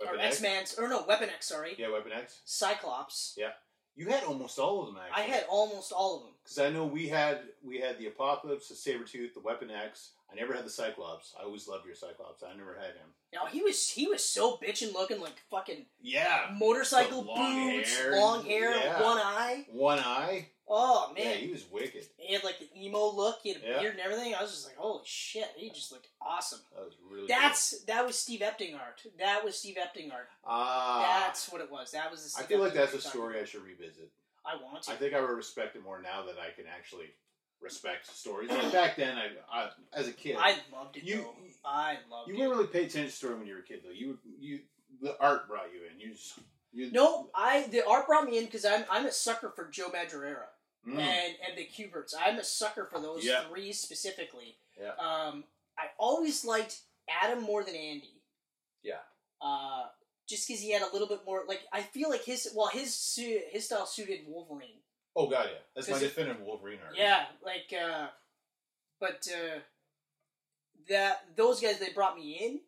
or 0.00 0.06
Weapon 0.06 0.20
X 0.20 0.40
Men's, 0.42 0.74
or 0.78 0.88
no, 0.88 1.04
Weapon 1.06 1.28
X, 1.30 1.48
sorry, 1.48 1.74
Yeah, 1.78 1.90
Weapon 1.90 2.12
X. 2.12 2.40
Cyclops. 2.44 3.34
Yeah, 3.36 3.52
you 3.96 4.08
had 4.08 4.24
almost 4.24 4.58
all 4.58 4.80
of 4.82 4.86
them 4.94 4.98
I 5.14 5.22
had 5.22 5.44
almost 5.48 5.92
all 5.92 6.16
of 6.18 6.22
them. 6.24 6.34
Because 6.50 6.66
I 6.66 6.70
know 6.74 6.84
we 6.84 7.08
had 7.08 7.40
we 7.62 7.78
had 7.78 7.98
the 7.98 8.06
Apocalypse, 8.08 8.68
the 8.68 8.74
Sabretooth, 8.74 9.34
the 9.34 9.40
Weapon 9.40 9.70
X. 9.70 10.10
I 10.32 10.36
never 10.36 10.54
had 10.54 10.64
the 10.64 10.70
Cyclops. 10.70 11.34
I 11.40 11.42
always 11.44 11.66
loved 11.66 11.86
your 11.86 11.94
Cyclops. 11.96 12.42
I 12.44 12.56
never 12.56 12.74
had 12.76 12.90
him. 12.94 13.08
Now 13.32 13.46
he 13.46 13.62
was 13.62 13.88
he 13.90 14.06
was 14.06 14.24
so 14.24 14.56
bitchin' 14.58 14.92
looking, 14.92 15.20
like 15.20 15.40
fucking 15.50 15.86
Yeah, 16.00 16.50
motorcycle 16.56 17.22
The 17.22 17.28
long 17.28 17.70
boots, 17.70 17.96
hair. 17.96 18.16
long 18.16 18.44
hair, 18.44 18.76
Yeah. 18.76 19.02
one 19.02 19.18
eye. 19.18 19.66
one 19.72 19.98
eye. 19.98 20.48
Oh 20.72 21.12
Yeah, 21.16 21.24
man, 21.24 21.38
he 21.38 21.48
was 21.50 21.64
wicked. 21.68 22.04
he 22.16 22.32
had 22.34 22.44
like 22.44 22.60
the 22.60 22.68
emo 22.80 23.10
look, 23.10 23.40
he 23.42 23.52
had 23.52 23.62
a 23.62 23.66
Yeah. 23.66 23.80
beard 23.80 23.92
and 23.94 24.00
everything. 24.02 24.34
I 24.36 24.42
was 24.42 24.52
just 24.52 24.66
like, 24.68 24.76
holy 24.76 25.02
shit, 25.04 25.48
he 25.56 25.68
just 25.70 25.90
looked 25.90 26.06
awesome. 26.22 26.60
That 26.76 26.84
was 26.84 26.94
really. 27.10 27.26
That's 27.26 27.82
that 27.86 28.06
was 28.06 28.16
Steve 28.16 28.40
Epting 28.40 28.74
art. 28.78 29.02
That 29.18 29.44
was 29.44 29.58
Steve 29.58 29.76
Epting 29.76 30.12
art. 30.12 30.28
good. 30.28 30.46
ah. 30.48 31.24
That's 31.26 31.50
what 31.50 31.60
it 31.60 31.70
was. 31.72 31.90
That 31.90 32.08
was 32.10 32.20
the. 32.22 32.38
I 32.38 32.44
Steve 32.44 32.48
feel 32.56 32.60
like 32.64 32.72
Epting 32.72 32.76
that's 32.76 32.92
a 32.92 32.94
you're 32.94 33.00
story 33.00 33.40
I 33.40 33.44
should 33.44 33.62
revisit. 33.64 34.10
I 34.52 34.62
want 34.62 34.82
to. 34.84 34.92
I 34.92 34.96
think 34.96 35.14
I 35.14 35.20
would 35.20 35.30
respect 35.30 35.76
it 35.76 35.82
more 35.84 36.00
now 36.02 36.24
that 36.26 36.36
I 36.38 36.50
can 36.54 36.64
actually 36.66 37.06
respect 37.60 38.06
stories. 38.14 38.48
Like 38.50 38.72
back 38.72 38.96
then, 38.96 39.16
I, 39.18 39.28
I 39.52 39.70
as 39.92 40.08
a 40.08 40.12
kid, 40.12 40.36
I 40.38 40.56
loved 40.72 40.96
it 40.96 41.04
You- 41.04 41.16
though. 41.18 41.34
I 41.64 41.98
loved 42.10 42.28
you 42.28 42.34
it. 42.34 42.38
didn't 42.38 42.50
really 42.52 42.66
pay 42.66 42.80
attention 42.86 43.06
to 43.06 43.10
story 43.10 43.34
when 43.36 43.46
you 43.46 43.54
were 43.54 43.60
a 43.60 43.64
kid, 43.64 43.80
though. 43.84 43.90
You 43.90 44.18
you 44.38 44.60
the 45.02 45.16
art 45.20 45.46
brought 45.48 45.72
you 45.72 45.80
in. 45.92 46.00
You 46.00 46.14
just 46.14 46.38
you 46.72 46.90
No, 46.90 47.28
I 47.34 47.66
the 47.70 47.86
art 47.86 48.06
brought 48.06 48.24
me 48.24 48.38
in 48.38 48.46
because 48.46 48.64
I'm 48.64 48.84
I'm 48.90 49.06
a 49.06 49.12
sucker 49.12 49.52
for 49.54 49.66
Joe 49.68 49.88
Madureira 49.90 50.46
Mm. 50.88 50.98
and 50.98 51.34
and 51.46 51.58
the 51.58 51.66
Kuberts. 51.66 52.14
I'm 52.18 52.38
a 52.38 52.44
sucker 52.44 52.86
for 52.90 52.98
those 53.00 53.22
Yeah. 53.24 53.42
three 53.44 53.70
specifically. 53.72 54.56
Yeah. 54.80 54.92
Um, 54.98 55.44
I 55.78 55.88
always 55.98 56.42
liked 56.42 56.80
Adam 57.22 57.42
more 57.42 57.62
than 57.62 57.74
Andy. 57.74 58.14
Yeah. 58.82 59.00
Uh, 59.42 59.88
just 60.30 60.46
because 60.48 60.62
he 60.62 60.70
had 60.72 60.82
a 60.82 60.92
little 60.92 61.08
bit 61.08 61.20
more 61.26 61.42
like 61.48 61.60
I 61.72 61.82
feel 61.82 62.08
like 62.08 62.24
his 62.24 62.48
well 62.54 62.68
his 62.68 62.94
su- 62.94 63.42
his 63.50 63.66
style 63.66 63.84
suited 63.86 64.20
Wolverine. 64.26 64.78
Oh 65.16 65.28
god, 65.28 65.48
yeah, 65.52 65.58
that's 65.74 65.90
my 65.90 65.98
definitive 65.98 66.40
Wolverine 66.40 66.78
art. 66.86 66.96
Yeah, 66.96 67.24
like 67.44 67.74
uh 67.78 68.06
but 69.00 69.26
uh 69.30 69.58
that 70.88 71.24
those 71.36 71.60
guys 71.60 71.78
they 71.78 71.90
brought 71.92 72.16
me 72.16 72.38
in, 72.40 72.60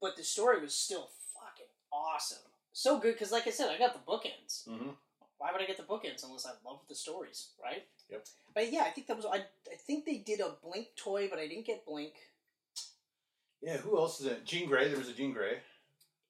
but 0.00 0.16
the 0.16 0.24
story 0.24 0.60
was 0.60 0.74
still 0.74 1.08
fucking 1.34 1.66
awesome. 1.92 2.38
So 2.72 2.98
good 2.98 3.14
because 3.14 3.32
like 3.32 3.46
I 3.46 3.50
said, 3.50 3.70
I 3.70 3.78
got 3.78 3.92
the 3.92 4.10
bookends. 4.10 4.64
hmm 4.68 4.90
Why 5.38 5.52
would 5.52 5.60
I 5.60 5.66
get 5.66 5.76
the 5.76 5.82
bookends 5.82 6.24
unless 6.24 6.46
I 6.46 6.52
love 6.68 6.80
the 6.88 6.94
stories, 6.94 7.48
right? 7.62 7.84
Yep. 8.10 8.24
But 8.54 8.72
yeah, 8.72 8.82
I 8.86 8.90
think 8.90 9.06
that 9.08 9.16
was 9.16 9.26
I. 9.26 9.36
I 9.70 9.76
think 9.86 10.04
they 10.06 10.18
did 10.18 10.40
a 10.40 10.54
Blink 10.62 10.88
toy, 10.96 11.28
but 11.28 11.38
I 11.38 11.46
didn't 11.46 11.66
get 11.66 11.84
Blink. 11.84 12.14
Yeah, 13.62 13.78
who 13.78 13.98
else 13.98 14.20
is 14.20 14.26
it? 14.26 14.44
Jean 14.44 14.68
Grey. 14.68 14.88
There 14.88 14.98
was 14.98 15.08
a 15.08 15.12
Jean 15.12 15.32
Grey. 15.32 15.58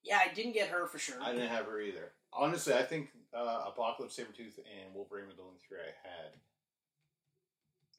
Yeah, 0.06 0.20
I 0.24 0.32
didn't 0.32 0.52
get 0.52 0.68
her 0.68 0.86
for 0.86 0.98
sure. 0.98 1.16
I 1.20 1.32
didn't 1.32 1.48
have 1.48 1.66
her 1.66 1.80
either. 1.80 2.12
Honestly, 2.32 2.74
I 2.74 2.82
think 2.82 3.08
uh, 3.34 3.64
Apocalypse, 3.66 4.16
Sabretooth, 4.16 4.58
and 4.58 4.94
Wolverine 4.94 5.26
were 5.26 5.34
the 5.34 5.42
only 5.42 5.58
three 5.66 5.78
I 5.78 6.08
had. 6.08 6.30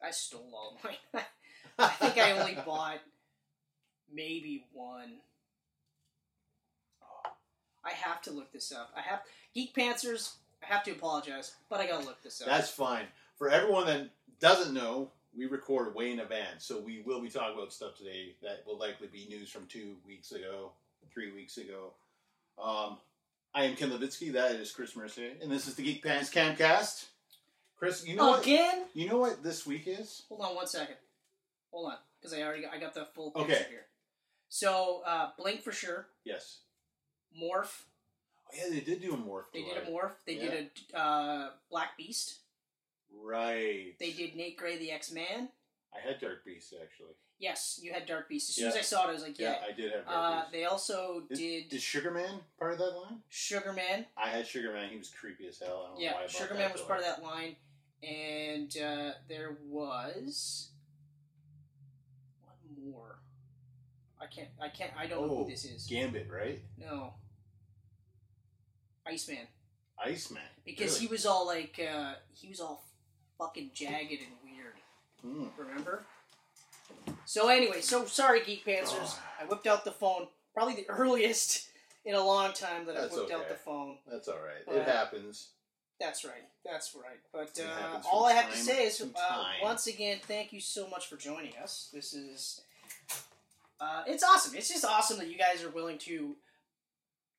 I 0.07 0.11
stole 0.11 0.49
all 0.53 0.77
mine. 0.83 1.23
I 1.79 1.87
think 1.87 2.17
I 2.17 2.39
only 2.39 2.57
bought 2.65 2.99
maybe 4.13 4.65
one. 4.73 5.17
I 7.83 7.91
have 7.91 8.21
to 8.23 8.31
look 8.31 8.51
this 8.51 8.71
up. 8.71 8.91
I 8.95 9.01
have 9.01 9.21
Geek 9.53 9.73
Pantsers. 9.75 10.33
I 10.61 10.73
have 10.73 10.83
to 10.83 10.91
apologize, 10.91 11.55
but 11.69 11.79
I 11.79 11.87
gotta 11.87 12.05
look 12.05 12.21
this 12.21 12.41
up. 12.41 12.47
That's 12.47 12.69
fine. 12.69 13.05
For 13.37 13.49
everyone 13.49 13.85
that 13.85 14.09
doesn't 14.39 14.73
know, 14.73 15.11
we 15.35 15.45
record 15.45 15.93
way 15.95 16.11
in 16.11 16.19
advance, 16.19 16.65
so 16.65 16.79
we 16.79 17.01
will 17.05 17.21
be 17.21 17.29
talking 17.29 17.55
about 17.57 17.71
stuff 17.71 17.95
today 17.95 18.33
that 18.41 18.63
will 18.65 18.77
likely 18.77 19.07
be 19.07 19.27
news 19.29 19.49
from 19.49 19.67
two 19.67 19.95
weeks 20.05 20.31
ago, 20.31 20.71
three 21.13 21.31
weeks 21.31 21.57
ago. 21.57 21.93
Um, 22.61 22.97
I 23.53 23.65
am 23.65 23.75
Ken 23.75 23.89
Levitsky. 23.89 24.33
That 24.33 24.51
is 24.51 24.71
Chris 24.71 24.95
Mercer, 24.95 25.29
and 25.41 25.51
this 25.51 25.67
is 25.67 25.75
the 25.75 25.83
Geek 25.83 26.03
Pants 26.03 26.29
Camcast. 26.29 27.05
Chris, 27.77 28.05
you 28.07 28.15
know 28.15 28.29
what? 28.31 28.43
Again? 28.43 28.85
You 28.93 29.07
know 29.09 29.17
what 29.17 29.43
this 29.43 29.65
week 29.65 29.83
is? 29.87 30.23
Hold 30.29 30.41
on 30.41 30.55
one 30.55 30.67
second. 30.67 30.95
Hold 31.71 31.91
on, 31.91 31.97
because 32.19 32.33
I 32.37 32.41
already 32.41 32.63
got, 32.63 32.73
I 32.73 32.79
got 32.79 32.93
the 32.93 33.05
full 33.13 33.31
picture 33.31 33.51
Okay. 33.53 33.65
here. 33.69 33.85
So 34.49 35.01
uh, 35.05 35.29
Blink 35.37 35.61
for 35.61 35.71
sure. 35.71 36.07
Yes. 36.23 36.59
Morph. 37.39 37.83
Oh 38.49 38.55
yeah, 38.57 38.73
they 38.73 38.79
did 38.79 39.01
do 39.01 39.13
a 39.13 39.17
morph. 39.17 39.43
They 39.53 39.63
did 39.63 39.77
a 39.77 39.91
morph. 39.91 40.13
They 40.25 40.35
did 40.35 40.69
a 40.93 40.97
uh, 40.97 41.49
Black 41.69 41.97
Beast. 41.97 42.37
Right. 43.21 43.93
They 43.99 44.11
did 44.11 44.35
Nate 44.35 44.57
Gray 44.57 44.77
the 44.77 44.91
X 44.91 45.11
Man. 45.11 45.49
I 45.93 45.99
had 46.07 46.19
Dark 46.21 46.45
Beast 46.45 46.73
actually. 46.81 47.13
Yes, 47.39 47.79
you 47.83 47.93
had 47.93 48.07
Dark 48.07 48.27
Beast. 48.29 48.49
As 48.49 48.55
soon 48.55 48.67
as 48.69 48.73
Yeah. 48.73 48.79
I 48.79 48.83
saw 48.83 49.05
it, 49.05 49.09
I 49.09 49.13
was 49.13 49.21
like, 49.21 49.37
Yeah, 49.39 49.51
yeah. 49.61 49.67
I 49.67 49.71
did 49.71 49.91
have 49.93 50.05
Dark 50.05 50.17
Uh, 50.17 50.39
Beast. 50.41 50.51
they 50.53 50.65
also 50.65 51.23
Is, 51.29 51.37
did 51.39 51.73
is 51.73 51.83
Sugar 51.83 52.09
Man 52.11 52.39
part 52.57 52.73
of 52.73 52.79
that 52.79 52.91
line? 52.97 53.21
Sugar 53.29 53.73
Man. 53.73 54.05
I 54.17 54.29
had 54.29 54.47
Sugar 54.47 54.73
Man. 54.73 54.89
He 54.89 54.97
was 54.97 55.09
creepy 55.09 55.47
as 55.47 55.59
hell. 55.59 55.67
I 55.67 55.87
don't 55.89 55.95
know 55.95 56.01
Yeah, 56.01 56.13
why 56.13 56.17
I 56.19 56.21
bought 56.23 56.31
Sugar 56.31 56.53
Man 56.55 56.71
was 56.71 56.81
part 56.81 56.99
of 56.99 57.05
that 57.05 57.21
line, 57.21 57.55
and 58.01 58.75
uh, 58.77 59.11
there 59.29 59.57
was 59.67 60.69
one 62.41 62.91
more. 62.91 63.19
I 64.19 64.25
can't. 64.25 64.49
I 64.59 64.69
can't. 64.69 64.91
I 64.97 65.05
don't 65.05 65.27
know 65.27 65.33
Oh, 65.33 65.43
who 65.43 65.49
this 65.51 65.63
is. 65.65 65.85
Gambit, 65.85 66.27
right? 66.31 66.59
No. 66.77 67.13
Iceman, 69.05 69.47
Iceman. 70.03 70.41
because 70.65 70.99
he 70.99 71.07
was 71.07 71.25
all 71.25 71.45
like, 71.47 71.79
uh, 71.79 72.15
he 72.33 72.49
was 72.49 72.59
all 72.59 72.83
fucking 73.37 73.71
jagged 73.73 74.11
and 74.21 74.33
weird. 74.43 74.73
Hmm. 75.21 75.47
Remember? 75.57 76.05
So 77.27 77.49
anyway, 77.49 77.81
so 77.81 78.05
sorry, 78.05 78.41
Geek 78.41 78.65
Pantsers. 78.65 78.93
Oh. 79.01 79.19
I 79.41 79.43
whipped 79.43 79.67
out 79.67 79.83
the 79.83 79.91
phone. 79.91 80.27
Probably 80.53 80.75
the 80.75 80.85
earliest 80.89 81.67
in 82.05 82.15
a 82.15 82.23
long 82.23 82.53
time 82.53 82.85
that 82.85 82.95
That's 82.95 83.13
I 83.13 83.17
whipped 83.19 83.33
out 83.33 83.49
the 83.49 83.55
phone. 83.55 83.97
That's 84.09 84.29
all 84.29 84.37
right. 84.37 84.65
But- 84.65 84.77
it 84.77 84.87
happens. 84.87 85.49
That's 85.99 86.23
right. 86.23 86.45
That's 86.63 86.95
right. 86.95 87.19
But 87.33 87.59
uh, 87.59 87.99
all 88.07 88.27
I 88.27 88.33
have 88.33 88.51
to 88.51 88.57
say 88.57 88.85
is, 88.85 89.01
uh, 89.01 89.43
once 89.63 89.87
again, 89.87 90.19
thank 90.21 90.53
you 90.53 90.61
so 90.61 90.87
much 90.87 91.07
for 91.07 91.15
joining 91.15 91.53
us. 91.61 91.89
This 91.91 92.13
is, 92.13 92.61
uh, 93.81 94.03
it's 94.05 94.23
awesome. 94.23 94.55
It's 94.55 94.69
just 94.69 94.85
awesome 94.85 95.17
that 95.17 95.27
you 95.27 95.39
guys 95.39 95.63
are 95.63 95.71
willing 95.71 95.97
to 95.99 96.35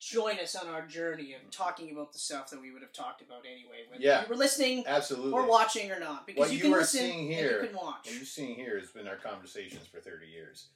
join 0.00 0.38
us 0.38 0.54
on 0.54 0.68
our 0.68 0.86
journey 0.86 1.34
of 1.34 1.50
talking 1.50 1.90
about 1.90 2.12
the 2.12 2.18
stuff 2.18 2.50
that 2.50 2.60
we 2.60 2.70
would 2.72 2.82
have 2.82 2.92
talked 2.92 3.20
about 3.20 3.40
anyway, 3.44 3.78
whether 3.90 4.02
Yeah. 4.02 4.22
you 4.22 4.28
were 4.28 4.36
listening 4.36 4.84
Absolutely. 4.86 5.32
or 5.32 5.44
watching 5.46 5.90
or 5.90 5.98
not, 5.98 6.26
because 6.26 6.40
What 6.40 6.50
you 6.50 6.56
you 6.58 6.62
can 6.64 6.74
are 6.74 6.78
listen 6.78 7.00
seeing 7.00 7.26
and 7.26 7.34
here- 7.34 7.60
you 7.62 7.68
can 7.68 7.76
watch. 7.76 8.06
What 8.06 8.14
you're 8.14 8.24
seeing 8.24 8.54
here 8.54 8.78
has 8.78 8.90
been 8.90 9.08
our 9.08 9.16
conversations 9.16 9.86
for 9.88 10.00
30 10.00 10.26
years. 10.28 10.66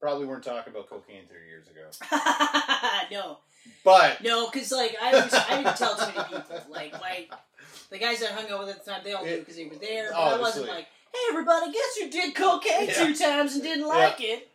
Probably 0.00 0.26
weren't 0.26 0.42
talking 0.42 0.72
about 0.72 0.88
cocaine 0.90 1.26
30 1.28 1.46
years 1.46 1.68
ago. 1.68 1.88
no, 3.12 3.38
But 3.84 4.20
no, 4.22 4.50
because 4.50 4.72
like 4.72 4.96
I, 5.00 5.12
was, 5.12 5.32
I 5.32 5.62
didn't 5.62 5.76
tell 5.76 5.94
too 5.96 6.06
many 6.16 6.24
people. 6.24 6.60
Like 6.68 6.92
my 7.00 7.28
the 7.90 7.98
guys 7.98 8.18
that 8.20 8.30
hung 8.32 8.50
out 8.50 8.58
with 8.60 8.70
at 8.70 8.84
the 8.84 8.90
time, 8.90 9.02
they 9.04 9.12
all 9.12 9.24
knew 9.24 9.38
because 9.38 9.54
they 9.56 9.66
were 9.66 9.76
there. 9.76 10.10
But 10.10 10.18
I 10.18 10.40
wasn't 10.40 10.66
like, 10.66 10.86
hey 11.14 11.20
everybody, 11.30 11.70
guess 11.70 11.96
you 12.00 12.10
did 12.10 12.34
cocaine 12.34 12.88
Yeah. 12.88 12.94
two 12.94 13.14
times 13.14 13.54
and 13.54 13.62
didn't 13.62 13.86
like 13.86 14.20
it. 14.20 14.48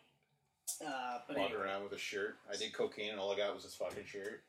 Uh, 0.85 1.19
but 1.27 1.37
walking 1.37 1.53
anyway. 1.55 1.69
around 1.69 1.83
with 1.83 1.93
a 1.93 1.97
shirt. 1.97 2.37
I 2.51 2.55
did 2.57 2.73
cocaine 2.73 3.11
and 3.11 3.19
all 3.19 3.31
I 3.31 3.37
got 3.37 3.53
was 3.53 3.63
this 3.63 3.75
fucking 3.75 4.05
shirt. 4.05 4.43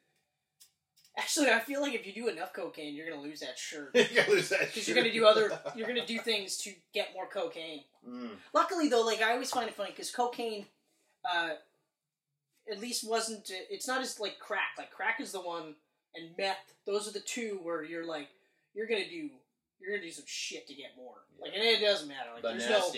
actually, 1.18 1.50
I 1.50 1.58
feel 1.60 1.80
like 1.80 1.94
if 1.94 2.06
you 2.06 2.12
do 2.12 2.28
enough 2.28 2.52
cocaine, 2.52 2.94
you're 2.94 3.08
gonna 3.08 3.22
lose 3.22 3.40
that 3.40 3.58
shirt 3.58 3.90
you 3.94 4.22
lose 4.28 4.48
that 4.50 4.60
because 4.72 4.86
you're 4.88 4.96
gonna 4.96 5.12
do 5.12 5.26
other, 5.26 5.58
you're 5.76 5.86
gonna 5.88 6.06
do 6.06 6.18
things 6.18 6.56
to 6.58 6.72
get 6.92 7.08
more 7.14 7.26
cocaine. 7.26 7.84
Mm. 8.08 8.30
Luckily, 8.54 8.88
though, 8.88 9.02
like 9.02 9.22
I 9.22 9.32
always 9.32 9.50
find 9.50 9.68
it 9.68 9.74
funny 9.74 9.90
because 9.90 10.10
cocaine, 10.10 10.66
uh, 11.30 11.50
at 12.70 12.80
least 12.80 13.08
wasn't. 13.08 13.50
It's 13.70 13.88
not 13.88 14.00
as 14.00 14.20
like 14.20 14.38
crack. 14.38 14.74
Like 14.76 14.90
crack 14.90 15.20
is 15.20 15.32
the 15.32 15.40
one, 15.40 15.74
and 16.14 16.30
meth. 16.38 16.74
Those 16.86 17.08
are 17.08 17.12
the 17.12 17.20
two 17.20 17.60
where 17.62 17.84
you're 17.84 18.06
like, 18.06 18.28
you're 18.74 18.86
gonna 18.86 19.08
do, 19.08 19.30
you're 19.80 19.90
gonna 19.92 20.02
do 20.06 20.12
some 20.12 20.24
shit 20.26 20.66
to 20.68 20.74
get 20.74 20.90
more. 20.96 21.14
Like, 21.40 21.52
and 21.54 21.62
it 21.62 21.80
doesn't 21.80 22.08
matter. 22.08 22.30
Like, 22.34 22.42
The 22.42 22.48
there's 22.50 22.70
no. 22.70 22.92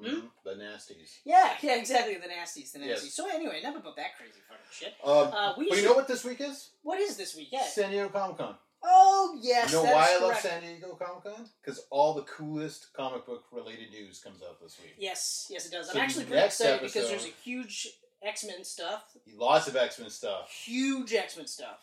Nasties. 0.00 0.14
Mhm. 0.14 0.30
The 0.44 0.50
nasties. 0.54 1.18
Yeah, 1.24 1.54
yeah, 1.62 1.76
exactly. 1.76 2.14
The 2.16 2.28
nasties, 2.28 2.72
the 2.72 2.78
nasties. 2.80 2.86
Yes. 2.86 3.14
So 3.14 3.28
anyway, 3.28 3.60
enough 3.60 3.76
about 3.76 3.96
that 3.96 4.16
crazy 4.16 4.40
fucking 4.48 4.64
shit. 4.72 4.94
Um, 5.04 5.32
Uh, 5.32 5.54
we 5.58 5.68
but 5.68 5.78
you 5.78 5.84
know 5.84 5.94
what 5.94 6.08
this 6.08 6.24
week 6.24 6.40
is? 6.40 6.70
What 6.82 7.00
is 7.00 7.16
this 7.16 7.36
week? 7.36 7.48
Yeah. 7.52 7.62
San 7.64 7.90
Diego 7.90 8.08
Comic 8.08 8.38
Con. 8.38 8.56
Oh 8.84 9.38
yes, 9.40 9.70
You 9.70 9.76
know 9.78 9.84
why 9.84 10.16
I 10.18 10.18
love. 10.20 10.36
San 10.38 10.60
Diego 10.62 10.94
Comic 10.96 11.22
Con? 11.24 11.48
Because 11.62 11.86
all 11.90 12.14
the 12.14 12.22
coolest 12.22 12.92
comic 12.94 13.24
book 13.26 13.44
related 13.52 13.90
news 13.92 14.18
comes 14.20 14.42
out 14.42 14.60
this 14.60 14.78
week. 14.82 14.94
Yes, 14.98 15.46
yes, 15.50 15.66
it 15.66 15.72
does. 15.72 15.88
So 15.90 15.94
I'm 15.98 16.04
actually 16.04 16.24
pretty 16.24 16.44
excited 16.44 16.80
because 16.80 17.08
there's 17.08 17.26
a 17.26 17.34
huge 17.44 17.88
X 18.24 18.44
Men 18.44 18.64
stuff, 18.64 19.04
Lots 19.36 19.68
of 19.68 19.76
X 19.76 19.98
Men 20.00 20.10
stuff. 20.10 20.50
huge 20.50 21.12
X 21.14 21.36
Men 21.36 21.46
stuff. 21.46 21.78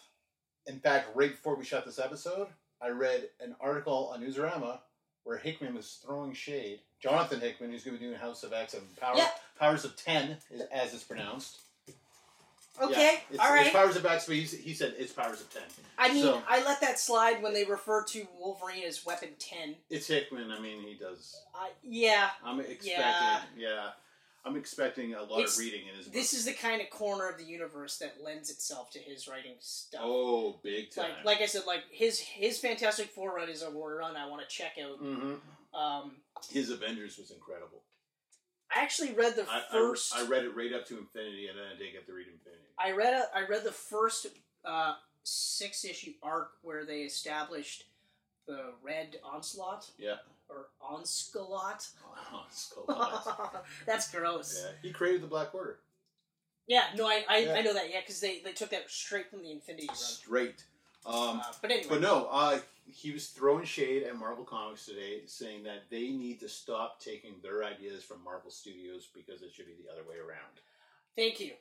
In 0.67 0.79
fact, 0.79 1.09
right 1.15 1.31
before 1.31 1.55
we 1.55 1.63
shot 1.65 1.85
this 1.85 1.99
episode, 1.99 2.47
I 2.81 2.89
read 2.89 3.29
an 3.39 3.55
article 3.61 4.11
on 4.13 4.21
Newsarama 4.21 4.79
where 5.23 5.37
Hickman 5.37 5.73
was 5.75 5.99
throwing 6.03 6.33
shade. 6.33 6.81
Jonathan 7.01 7.39
Hickman, 7.39 7.71
who's 7.71 7.83
going 7.83 7.95
to 7.97 7.99
be 8.01 8.07
doing 8.07 8.19
House 8.19 8.43
of 8.43 8.53
X 8.53 8.73
and 8.73 8.83
Power, 8.97 9.15
Yeah. 9.17 9.29
Powers 9.59 9.85
of 9.85 9.95
Ten, 9.95 10.37
is, 10.51 10.61
as 10.71 10.93
it's 10.93 11.03
pronounced. 11.03 11.59
Okay, 12.81 12.91
Yeah, 12.91 13.19
it's, 13.31 13.39
all 13.39 13.49
right. 13.53 13.65
It's 13.67 13.75
Powers 13.75 13.95
of 13.97 14.05
X, 14.05 14.25
but 14.25 14.35
he 14.35 14.73
said 14.73 14.95
it's 14.97 15.11
Powers 15.11 15.41
of 15.41 15.53
Ten. 15.53 15.63
I 15.97 16.13
mean, 16.13 16.23
so- 16.23 16.41
I 16.47 16.63
let 16.63 16.79
that 16.81 16.97
slide 16.99 17.41
when 17.43 17.53
they 17.53 17.65
refer 17.65 18.03
to 18.05 18.27
Wolverine 18.39 18.83
as 18.83 19.05
Weapon 19.05 19.29
Ten. 19.37 19.75
It's 19.89 20.07
Hickman. 20.07 20.49
I 20.51 20.59
mean, 20.59 20.81
he 20.83 20.93
does. 20.95 21.35
I 21.53 21.71
yeah, 21.83 22.29
I'm 22.43 22.59
expecting. 22.61 22.91
Yeah. 22.97 23.41
Yeah. 23.57 23.89
I'm 24.45 24.55
expecting 24.55 25.13
a 25.13 25.21
lot 25.23 25.39
It's- 25.41 25.55
of 25.55 25.59
reading 25.59 25.87
in 25.89 25.95
his. 25.95 26.07
this 26.07 26.33
is 26.33 26.45
the 26.45 26.53
kind 26.53 26.81
of 26.81 26.89
corner 26.89 27.27
of 27.27 27.37
the 27.37 27.43
universe 27.43 27.97
that 27.97 28.23
lends 28.23 28.49
itself 28.49 28.89
to 28.91 28.99
his 28.99 29.27
writing 29.27 29.55
stuff. 29.59 29.99
Oh, 30.01 30.57
big 30.63 30.91
time. 30.91 31.09
like, 31.17 31.25
like 31.25 31.41
I 31.41 31.45
said, 31.47 31.65
like 31.67 31.83
his 31.91 32.19
his 32.19 32.57
Fantastic 32.59 33.09
Four 33.09 33.35
run 33.35 33.49
is 33.49 33.61
a 33.61 33.69
run 33.69 34.15
I 34.15 34.25
want 34.27 34.41
to 34.41 34.47
check 34.47 34.77
out. 34.81 34.97
hmm 34.99 35.33
Um, 35.73 36.17
His 36.49 36.69
Avengers 36.69 37.17
was 37.17 37.31
incredible. 37.31 37.83
I 38.75 38.81
actually 38.81 39.13
read 39.13 39.35
the 39.35 39.43
I, 39.49 39.61
first. 39.71 40.13
I, 40.15 40.23
I 40.23 40.27
read 40.27 40.43
it 40.43 40.55
right 40.55 40.73
up 40.73 40.85
to 40.88 40.97
Infinity, 40.97 41.47
and 41.47 41.57
then 41.57 41.65
I 41.73 41.77
didn't 41.77 41.93
get 41.93 42.05
to 42.07 42.13
read 42.13 42.27
Infinity. 42.27 42.61
I 42.77 42.91
read 42.91 43.13
a, 43.13 43.38
I 43.38 43.47
read 43.47 43.63
the 43.63 43.71
first 43.71 44.27
uh, 44.63 44.93
six 45.23 45.83
issue 45.85 46.13
arc 46.21 46.51
where 46.61 46.85
they 46.85 46.99
established 47.01 47.85
the 48.47 48.73
Red 48.83 49.17
Onslaught 49.23 49.89
Yeah. 49.97 50.15
or 50.49 50.67
cool. 52.73 52.85
yeah, 52.89 53.59
That's 53.85 54.11
gross. 54.11 54.65
he 54.81 54.91
created 54.91 55.21
the 55.21 55.27
Black 55.27 55.53
Order. 55.53 55.79
Yeah, 56.67 56.83
no, 56.95 57.07
I 57.07 57.23
I, 57.27 57.38
Yeah. 57.39 57.53
I 57.55 57.61
know 57.61 57.73
that. 57.73 57.89
Yeah, 57.91 58.01
because 58.01 58.19
they, 58.19 58.39
they 58.43 58.51
took 58.51 58.69
that 58.69 58.89
straight 58.89 59.29
from 59.29 59.41
the 59.41 59.51
Infinity 59.51 59.88
Run. 59.88 59.97
Straight. 59.97 60.63
Um, 61.05 61.39
Uh, 61.39 61.43
but 61.61 61.71
anyway, 61.71 61.87
but 61.89 62.01
no, 62.01 62.27
uh, 62.31 62.59
he 62.91 63.11
was 63.11 63.27
throwing 63.27 63.65
shade 63.65 64.03
at 64.03 64.15
Marvel 64.15 64.43
Comics 64.43 64.85
today, 64.85 65.21
saying 65.27 65.63
that 65.63 65.89
they 65.89 66.09
need 66.09 66.39
to 66.41 66.49
stop 66.49 66.99
taking 66.99 67.35
their 67.41 67.63
ideas 67.63 68.03
from 68.03 68.23
Marvel 68.23 68.51
Studios 68.51 69.07
because 69.13 69.41
it 69.41 69.53
should 69.53 69.65
be 69.67 69.75
the 69.83 69.91
other 69.91 70.03
way 70.09 70.17
around. 70.17 70.59
thank 71.15 71.39
you. 71.39 71.53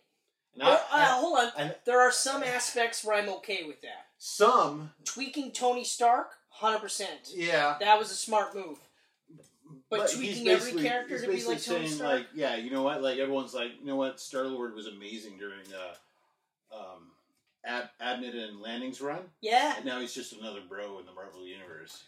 And 0.54 0.62
There- 0.66 0.86
I- 0.90 1.02
uh, 1.04 1.20
hold 1.20 1.38
on. 1.38 1.52
and 1.56 1.76
There 1.84 2.00
are 2.00 2.10
some 2.12 2.42
aspects 2.42 3.04
where 3.04 3.16
I'm 3.16 3.28
okay 3.28 3.64
with 3.64 3.80
that. 3.82 4.06
some, 4.18 4.92
Tweaking 5.04 5.52
Tony 5.52 5.84
Stark, 5.84 6.32
hundred 6.50 6.78
percent. 6.80 7.30
yeah, 7.34 7.76
That 7.80 7.98
was 7.98 8.10
a 8.10 8.16
smart 8.16 8.54
move. 8.54 8.78
But 9.90 10.10
he's 10.10 10.16
tweaking 10.18 10.48
every 10.48 10.82
character 10.82 11.20
to 11.20 11.26
be 11.26 11.44
like 11.44 11.62
Tony 11.62 11.86
saying, 11.86 11.88
Stark? 11.88 12.12
like, 12.20 12.26
yeah, 12.34 12.56
you 12.56 12.70
know 12.70 12.82
what? 12.82 13.02
Like 13.02 13.18
everyone's 13.18 13.54
like, 13.54 13.72
you 13.80 13.86
know 13.86 13.96
what? 13.96 14.18
Star 14.20 14.44
Lord 14.44 14.74
was 14.74 14.86
amazing 14.86 15.38
during 15.38 15.66
uh, 15.72 16.74
um, 16.76 17.10
Ab- 17.64 17.90
Abnett 18.00 18.34
and 18.36 18.60
Lanning's 18.60 19.00
run, 19.00 19.22
Yeah. 19.40 19.74
and 19.76 19.84
now 19.84 20.00
he's 20.00 20.14
just 20.14 20.32
another 20.32 20.60
bro 20.68 20.98
in 21.00 21.06
the 21.06 21.12
Marvel 21.12 21.44
universe. 21.46 22.04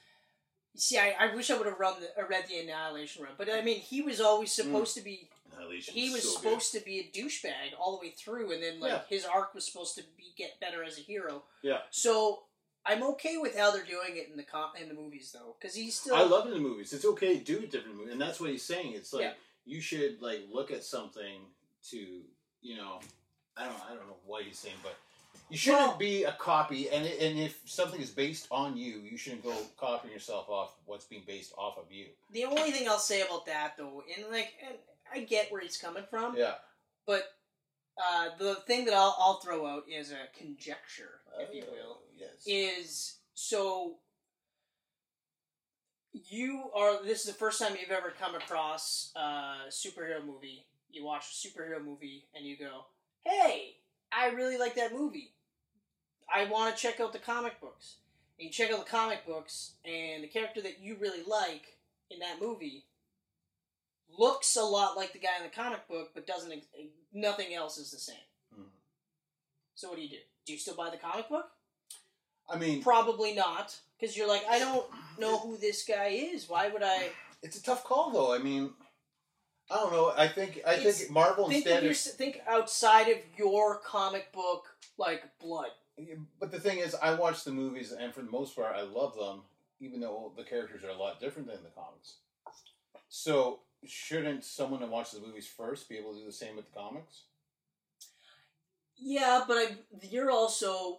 See, 0.76 0.96
I, 0.98 1.14
I 1.18 1.34
wish 1.34 1.50
I 1.50 1.56
would 1.58 1.66
have 1.66 1.80
run 1.80 1.94
the, 2.00 2.22
uh, 2.22 2.26
read 2.28 2.46
the 2.48 2.58
Annihilation 2.60 3.24
run, 3.24 3.32
but 3.36 3.50
I 3.50 3.60
mean, 3.60 3.80
he 3.80 4.00
was 4.02 4.20
always 4.20 4.52
supposed 4.52 4.94
to 4.96 5.02
be. 5.02 5.28
Annihilation 5.52 5.94
He 5.94 6.10
was 6.10 6.22
so 6.22 6.28
good. 6.40 6.48
supposed 6.50 6.72
to 6.74 6.80
be 6.80 7.00
a 7.00 7.18
douchebag 7.18 7.78
all 7.78 7.92
the 7.98 8.06
way 8.06 8.10
through, 8.12 8.52
and 8.52 8.62
then 8.62 8.78
like 8.80 8.92
Yeah. 8.92 9.02
his 9.08 9.24
arc 9.24 9.52
was 9.54 9.66
supposed 9.66 9.96
to 9.96 10.04
be 10.16 10.32
get 10.36 10.60
better 10.60 10.84
as 10.84 10.96
a 10.96 11.00
hero. 11.00 11.42
Yeah. 11.62 11.80
So 11.90 12.44
I'm 12.86 13.02
okay 13.02 13.36
with 13.36 13.58
how 13.58 13.72
they're 13.72 13.84
doing 13.84 14.16
it 14.16 14.28
in 14.30 14.36
the 14.36 14.44
com- 14.44 14.76
in 14.80 14.88
the 14.88 14.94
movies 14.94 15.32
though, 15.32 15.56
because 15.60 15.74
he's 15.74 15.98
still. 15.98 16.14
I 16.14 16.22
love 16.22 16.46
it 16.46 16.50
in 16.54 16.62
the 16.62 16.68
movies. 16.68 16.92
It's 16.92 17.04
okay 17.04 17.36
to 17.36 17.44
do 17.44 17.58
a 17.58 17.66
different 17.66 17.96
movie, 17.98 18.12
and 18.12 18.20
that's 18.20 18.40
what 18.40 18.50
he's 18.50 18.62
saying. 18.64 18.92
It's 18.92 19.12
like 19.12 19.22
Yeah. 19.24 19.32
you 19.66 19.80
should 19.80 20.22
like 20.22 20.42
look 20.50 20.70
at 20.70 20.84
something 20.84 21.40
to 21.90 22.22
you 22.62 22.76
know, 22.76 23.00
I 23.56 23.64
don't 23.64 23.80
I 23.90 23.94
don't 23.94 24.06
know 24.06 24.16
what 24.24 24.44
he's 24.44 24.58
saying, 24.58 24.76
but 24.84 24.94
you 25.50 25.56
shouldn't 25.58 25.88
Well- 25.88 25.96
be 25.96 26.24
a 26.24 26.32
copy. 26.32 26.88
And 26.90 27.04
and 27.06 27.38
if 27.38 27.60
something 27.68 28.00
is 28.00 28.10
based 28.10 28.46
on 28.50 28.76
you, 28.76 28.98
you 29.00 29.16
shouldn't 29.16 29.42
go 29.42 29.56
copying 29.76 30.12
yourself 30.12 30.48
off 30.48 30.74
what's 30.86 31.04
being 31.04 31.24
based 31.26 31.52
off 31.58 31.76
of 31.78 31.90
you. 31.92 32.06
The 32.30 32.44
only 32.44 32.70
thing 32.70 32.88
I'll 32.88 32.98
say 32.98 33.20
about 33.22 33.46
that 33.46 33.76
though, 33.76 34.02
and 34.16 34.30
like, 34.30 34.54
and 34.66 34.76
I 35.12 35.20
get 35.20 35.50
where 35.50 35.60
he's 35.60 35.76
coming 35.76 36.04
from, 36.08 36.36
Yeah, 36.36 36.54
but 37.06 37.36
uh, 38.02 38.30
the 38.38 38.54
thing 38.66 38.84
that 38.86 38.94
I'll, 38.94 39.14
I'll 39.18 39.40
throw 39.40 39.66
out 39.66 39.84
is 39.88 40.12
a 40.12 40.28
conjecture, 40.38 41.20
if 41.38 41.54
you 41.54 41.64
will. 41.70 41.92
Uh, 41.92 41.96
Yes. 42.16 42.42
is 42.46 43.16
so 43.34 43.98
you 46.12 46.70
are 46.74 47.02
this 47.04 47.20
is 47.20 47.26
the 47.26 47.32
first 47.32 47.60
time 47.60 47.76
you've 47.80 47.90
ever 47.90 48.10
come 48.10 48.34
across 48.34 49.12
a 49.16 49.68
superhero 49.70 50.24
movie 50.24 50.66
you 50.90 51.04
watch 51.04 51.24
a 51.30 51.48
superhero 51.48 51.82
movie 51.82 52.26
and 52.34 52.44
you 52.44 52.56
go 52.58 52.84
hey 53.24 53.76
i 54.12 54.28
really 54.30 54.58
like 54.58 54.74
that 54.74 54.92
movie 54.92 55.32
i 56.34 56.44
want 56.46 56.74
to 56.76 56.80
check 56.82 57.00
out 57.00 57.12
the 57.12 57.18
comic 57.18 57.60
books 57.60 57.96
and 58.38 58.46
you 58.46 58.52
check 58.52 58.70
out 58.70 58.84
the 58.84 58.90
comic 58.90 59.26
books 59.26 59.72
and 59.84 60.22
the 60.24 60.28
character 60.28 60.60
that 60.62 60.80
you 60.80 60.96
really 61.00 61.22
like 61.26 61.76
in 62.10 62.18
that 62.20 62.40
movie 62.40 62.84
looks 64.18 64.56
a 64.56 64.62
lot 64.62 64.96
like 64.96 65.12
the 65.12 65.18
guy 65.18 65.36
in 65.38 65.44
the 65.44 65.54
comic 65.54 65.86
book 65.88 66.10
but 66.14 66.26
doesn't 66.26 66.52
ex- 66.52 66.66
nothing 67.12 67.54
else 67.54 67.78
is 67.78 67.90
the 67.90 67.98
same 67.98 68.16
Mhm. 68.58 68.70
so 69.74 69.88
what 69.88 69.96
do 69.96 70.02
you 70.02 70.08
do 70.08 70.16
do 70.46 70.52
you 70.52 70.58
still 70.58 70.74
buy 70.74 70.90
the 70.90 70.96
comic 70.96 71.28
book 71.28 71.50
I 72.52 72.58
mean, 72.58 72.82
Probably 72.82 73.32
not, 73.32 73.78
because 73.96 74.16
you're 74.16 74.26
like, 74.26 74.42
I 74.50 74.58
don't 74.58 74.84
know 75.20 75.38
who 75.38 75.56
this 75.56 75.84
guy 75.84 76.08
is. 76.08 76.48
Why 76.48 76.66
would 76.66 76.82
I 76.82 77.10
it's 77.44 77.56
a 77.56 77.62
tough 77.62 77.84
call 77.84 78.10
though. 78.10 78.32
I 78.34 78.38
mean, 78.38 78.74
I 79.70 79.76
don't 79.76 79.92
know. 79.92 80.12
I 80.16 80.26
think 80.26 80.60
I 80.66 80.74
It's- 80.74 80.98
think 80.98 81.10
Marvel 81.12 81.46
think? 81.48 81.58
instead 81.64 81.78
Of 81.78 81.84
your, 81.84 81.94
think 81.94 82.40
outside 82.48 83.08
of 83.08 83.18
your 83.38 83.78
comic 83.78 84.32
book, 84.32 84.76
like 84.98 85.22
blood. 85.38 85.70
But 86.38 86.50
the 86.50 86.60
thing 86.60 86.78
is, 86.78 86.94
I 86.94 87.14
watch 87.14 87.44
the 87.44 87.52
movies, 87.52 87.92
and 87.92 88.14
for 88.14 88.22
the 88.22 88.30
most 88.30 88.56
part, 88.56 88.74
I 88.76 88.82
love 88.82 89.16
them, 89.16 89.42
even 89.80 90.00
though 90.00 90.32
the 90.36 90.44
characters 90.44 90.84
are 90.84 90.90
a 90.90 90.96
lot 90.96 91.20
different 91.20 91.48
than 91.48 91.62
the 91.62 91.70
comics. 91.70 92.16
So, 93.08 93.60
shouldn't 93.84 94.44
someone 94.44 94.80
that 94.80 94.90
watches 94.90 95.20
the 95.20 95.26
movies 95.26 95.46
first 95.46 95.88
be 95.88 95.96
able 95.96 96.12
to 96.12 96.20
do 96.20 96.26
the 96.26 96.32
same 96.32 96.56
with 96.56 96.66
the 96.72 96.78
comics? 96.78 97.22
Yeah, 98.96 99.44
but 99.48 99.54
I, 99.54 99.68
you're 100.02 100.30
also 100.30 100.98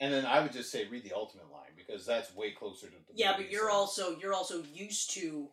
And 0.00 0.12
then 0.12 0.26
I 0.26 0.40
would 0.40 0.52
just 0.52 0.70
say 0.70 0.86
read 0.86 1.02
the 1.02 1.14
Ultimate 1.14 1.50
line 1.50 1.70
because 1.76 2.04
that's 2.04 2.34
way 2.34 2.50
closer 2.50 2.86
to 2.86 2.92
the 2.92 3.14
yeah, 3.14 3.34
but 3.36 3.50
you're 3.50 3.70
also 3.70 4.16
you're 4.18 4.34
also 4.34 4.62
used 4.74 5.10
to 5.14 5.48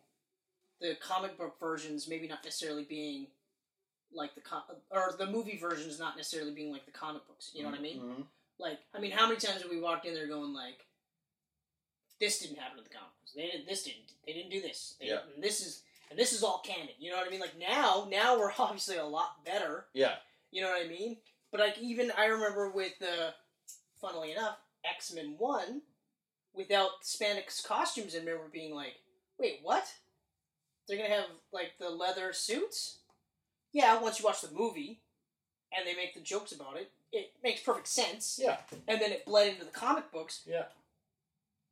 the 0.80 0.96
comic 1.00 1.38
book 1.38 1.58
versions, 1.58 2.06
maybe 2.06 2.28
not 2.28 2.44
necessarily 2.44 2.84
being 2.84 3.28
like 4.14 4.34
the 4.34 4.42
com- 4.42 4.62
or 4.90 5.14
the 5.18 5.26
movie 5.26 5.58
versions 5.58 5.98
not 5.98 6.16
necessarily 6.16 6.52
being 6.52 6.70
like 6.70 6.84
the 6.84 6.92
comic 6.92 7.26
books. 7.26 7.50
You 7.54 7.62
know 7.62 7.70
what 7.70 7.78
I 7.78 7.82
mean? 7.82 7.98
Mm-hmm. 7.98 8.22
Like, 8.58 8.78
I 8.94 9.00
mean, 9.00 9.10
how 9.10 9.26
many 9.26 9.38
times 9.38 9.62
have 9.62 9.70
we 9.70 9.80
walked 9.80 10.06
in 10.06 10.14
there 10.14 10.26
going 10.26 10.54
like, 10.54 10.86
"This 12.20 12.38
didn't 12.38 12.58
happen 12.58 12.78
in 12.78 12.84
the 12.84 12.90
comics. 12.90 13.32
They 13.34 13.46
didn't. 13.48 13.66
this 13.66 13.84
didn't. 13.84 14.12
They 14.26 14.32
didn't 14.32 14.50
do 14.50 14.60
this. 14.60 14.94
They, 15.00 15.08
Yeah. 15.08 15.20
And 15.34 15.42
this 15.42 15.60
is 15.60 15.82
and 16.10 16.18
this 16.18 16.32
is 16.32 16.42
all 16.42 16.62
canon. 16.64 16.88
You 16.98 17.10
know 17.10 17.18
what 17.18 17.26
I 17.26 17.30
mean? 17.30 17.40
Like 17.40 17.58
now, 17.58 18.06
now 18.10 18.38
we're 18.38 18.52
obviously 18.58 18.96
a 18.96 19.04
lot 19.04 19.44
better. 19.44 19.86
Yeah, 19.92 20.14
You 20.50 20.62
know 20.62 20.70
what 20.70 20.84
I 20.84 20.88
mean? 20.88 21.18
But 21.50 21.60
like 21.60 21.78
even 21.78 22.12
I 22.16 22.26
remember 22.26 22.70
with 22.70 22.98
the, 22.98 23.34
funnily 24.00 24.32
enough, 24.32 24.58
X 24.84 25.12
Men 25.12 25.34
One, 25.38 25.82
without 26.54 27.02
spandex 27.02 27.64
costumes, 27.64 28.14
I 28.14 28.18
remember 28.18 28.48
being 28.52 28.74
like, 28.74 28.96
"Wait, 29.38 29.60
what? 29.62 29.86
They're 30.86 30.96
gonna 30.96 31.08
have 31.08 31.26
like 31.52 31.72
the 31.78 31.90
leather 31.90 32.32
suits?" 32.32 32.98
Yeah, 33.72 34.00
once 34.00 34.18
you 34.18 34.24
watch 34.24 34.40
the 34.40 34.50
movie, 34.50 35.00
and 35.76 35.86
they 35.86 35.94
make 35.94 36.14
the 36.14 36.20
jokes 36.20 36.52
about 36.52 36.76
it, 36.76 36.90
it 37.16 37.32
makes 37.42 37.60
perfect 37.62 37.88
sense. 37.88 38.38
yeah, 38.42 38.58
And 38.88 39.00
then 39.00 39.12
it 39.12 39.24
bled 39.24 39.48
into 39.52 39.64
the 39.64 39.70
comic 39.70 40.10
books. 40.12 40.42
yeah. 40.46 40.64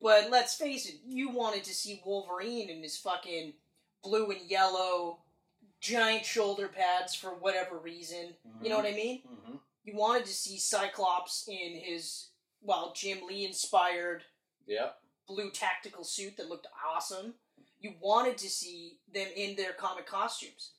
But 0.01 0.31
let's 0.31 0.55
face 0.55 0.87
it, 0.87 0.97
you 1.07 1.31
wanted 1.31 1.65
to 1.65 1.75
see 1.75 2.03
Wolverine 2.05 2.69
in 2.69 2.83
his 2.83 2.97
fucking 2.99 3.55
blue 4.03 4.31
and 4.31 4.51
yellow, 4.51 5.19
giant 5.81 6.25
shoulder 6.27 6.69
pads 6.69 7.15
for 7.15 7.31
whatever 7.31 7.79
reason. 7.79 8.35
You 8.63 8.69
know 8.69 8.77
what 8.77 8.87
I 8.87 8.93
mean? 8.93 9.23
hmm 9.23 9.57
You 9.85 9.95
wanted 9.97 10.27
to 10.27 10.33
see 10.35 10.59
Cyclops 10.59 11.49
in 11.49 11.75
his, 11.81 12.29
well, 12.61 12.93
Jim 12.95 13.19
Lee 13.27 13.45
inspired 13.47 14.25
Yeah, 14.67 14.91
blue 15.27 15.51
tactical 15.51 16.05
suit 16.05 16.37
that 16.37 16.49
looked 16.51 16.67
awesome. 16.87 17.35
You 17.81 17.95
wanted 18.01 18.37
to 18.39 18.51
see 18.51 18.99
them 19.13 19.29
in 19.37 19.57
their 19.57 19.73
comic 19.73 20.07
costumes. 20.07 20.73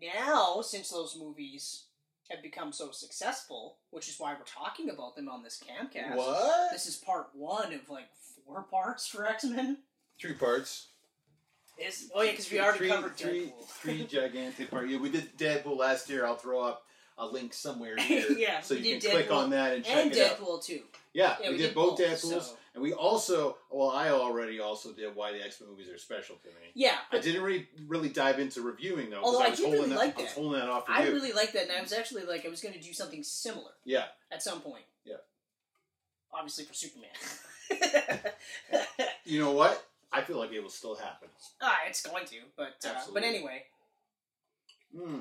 Now, 0.00 0.62
since 0.62 0.90
those 0.90 1.16
movies 1.18 1.84
have 2.30 2.42
become 2.42 2.72
so 2.72 2.90
successful, 2.90 3.76
which 3.90 4.08
is 4.08 4.18
why 4.18 4.32
we're 4.34 4.44
talking 4.44 4.90
about 4.90 5.16
them 5.16 5.28
on 5.28 5.42
this 5.42 5.60
camcast. 5.62 6.16
What? 6.16 6.70
This 6.72 6.86
is 6.86 6.96
part 6.96 7.28
one 7.34 7.72
of 7.72 7.88
like 7.90 8.08
four 8.46 8.62
parts 8.62 9.06
for 9.06 9.26
X 9.26 9.44
Men. 9.44 9.78
Three 10.20 10.34
parts. 10.34 10.88
Is 11.78 12.10
oh 12.14 12.22
yeah, 12.22 12.32
because 12.32 12.50
we 12.50 12.60
already 12.60 12.78
three, 12.78 12.88
covered 12.88 13.16
three, 13.16 13.46
Deadpool. 13.46 13.64
three 13.68 14.06
gigantic 14.10 14.70
parts. 14.70 14.90
Yeah, 14.90 14.98
we 14.98 15.10
did 15.10 15.36
Deadpool 15.38 15.78
last 15.78 16.10
year. 16.10 16.26
I'll 16.26 16.36
throw 16.36 16.60
up 16.60 16.82
a 17.16 17.26
link 17.26 17.54
somewhere 17.54 17.96
here, 17.98 18.26
Yeah, 18.36 18.60
so 18.60 18.74
we 18.74 18.80
you 18.80 19.00
did 19.00 19.02
can 19.02 19.10
click 19.12 19.30
on 19.32 19.50
that 19.50 19.74
and 19.74 19.84
check 19.84 19.96
and 20.06 20.12
it 20.14 20.18
out. 20.18 20.38
And 20.38 20.46
Deadpool 20.46 20.64
too. 20.64 20.80
Yeah, 21.12 21.36
Yeah, 21.42 21.50
we, 21.50 21.56
did, 21.58 21.74
both 21.74 21.98
Deadpools. 21.98 22.42
so- 22.42 22.56
And 22.72 22.82
we 22.84 22.92
also, 22.92 23.56
well, 23.68 23.90
I 23.90 24.10
already 24.10 24.60
also 24.60 24.92
did 24.92 25.16
why 25.16 25.32
the 25.32 25.44
X 25.44 25.60
Men 25.60 25.70
movies 25.70 25.88
are 25.88 25.98
special 25.98 26.36
to 26.36 26.48
me. 26.48 26.70
Yeah, 26.74 26.98
I 27.10 27.18
didn't 27.18 27.42
really 27.42 27.66
really 27.88 28.08
dive 28.08 28.38
into 28.38 28.62
reviewing 28.62 29.10
though. 29.10 29.22
Although 29.22 29.40
I 29.40 29.48
was 29.50 29.58
did 29.58 29.72
really 29.72 29.88
that, 29.88 29.98
like 29.98 30.16
I 30.18 30.22
was 30.22 30.30
that. 30.34 30.40
holding 30.40 30.60
that 30.60 30.68
off 30.68 30.86
for 30.86 30.92
I 30.92 31.04
you. 31.04 31.12
really 31.12 31.32
like 31.32 31.52
that, 31.52 31.64
and 31.64 31.72
I 31.72 31.80
was 31.82 31.92
actually 31.92 32.24
like, 32.24 32.46
I 32.46 32.48
was 32.48 32.60
going 32.60 32.74
to 32.74 32.80
do 32.80 32.92
something 32.92 33.24
similar 33.24 33.72
yeah. 33.84 34.04
at 34.30 34.40
some 34.42 34.60
point. 34.60 34.84
Yeah. 35.04 35.16
Obviously 36.32 36.64
for 36.64 36.74
Superman. 36.74 37.10
You 39.24 39.38
know 39.40 39.52
what? 39.52 39.84
I 40.12 40.22
feel 40.22 40.38
like 40.38 40.52
it 40.52 40.60
will 40.60 40.70
still 40.70 40.96
happen. 40.96 41.28
ah, 41.60 41.76
it's 41.88 42.02
going 42.02 42.24
to, 42.26 42.36
but 42.56 42.74
uh, 42.84 43.00
but 43.14 43.22
anyway, 43.22 43.64
Hmm. 44.96 45.20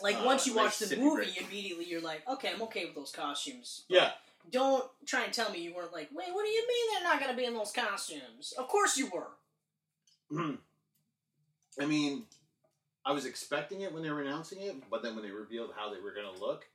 like 0.00 0.16
Ah, 0.20 0.24
once 0.24 0.46
you 0.46 0.54
nice 0.54 0.80
watch 0.80 0.88
the 0.90 0.96
movie, 0.96 1.24
break. 1.24 1.40
immediately 1.42 1.84
you're 1.86 2.00
like, 2.00 2.22
okay, 2.28 2.52
I'm 2.54 2.62
okay 2.62 2.84
with 2.84 2.94
those 2.94 3.10
costumes. 3.10 3.84
Yeah. 3.88 4.12
Don't 4.50 4.84
try 5.06 5.24
and 5.24 5.32
tell 5.32 5.50
me 5.50 5.60
you 5.60 5.74
weren't 5.74 5.92
like, 5.92 6.08
wait, 6.12 6.32
what 6.32 6.44
do 6.44 6.50
you 6.50 6.66
mean 6.66 6.94
they're 6.94 7.10
not 7.10 7.20
going 7.20 7.30
to 7.30 7.36
be 7.36 7.44
in 7.44 7.54
those 7.54 7.72
costumes? 7.72 8.54
Of 8.56 8.68
course 8.68 8.96
you 8.96 9.10
were. 9.10 9.30
I 11.80 11.86
mean, 11.86 12.24
I 13.04 13.12
was 13.12 13.26
expecting 13.26 13.82
it 13.82 13.92
when 13.92 14.02
they 14.02 14.10
were 14.10 14.22
announcing 14.22 14.62
it, 14.62 14.76
but 14.90 15.02
then 15.02 15.14
when 15.14 15.24
they 15.24 15.30
revealed 15.30 15.70
how 15.76 15.92
they 15.92 16.00
were 16.00 16.12
going 16.12 16.32
to 16.32 16.40
look, 16.40 16.66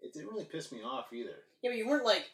it 0.00 0.12
didn't 0.12 0.28
really 0.28 0.44
piss 0.44 0.72
me 0.72 0.80
off 0.84 1.12
either. 1.12 1.36
Yeah, 1.62 1.70
but 1.70 1.76
you 1.76 1.88
weren't 1.88 2.04
like, 2.04 2.26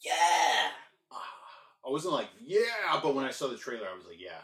yeah. 0.00 0.70
Ah, 1.10 1.16
I 1.86 1.90
wasn't 1.90 2.14
like, 2.14 2.28
yeah, 2.44 3.00
but 3.02 3.14
when 3.14 3.24
I 3.24 3.30
saw 3.30 3.48
the 3.48 3.56
trailer, 3.56 3.86
I 3.92 3.96
was 3.96 4.06
like, 4.06 4.20
yeah. 4.20 4.40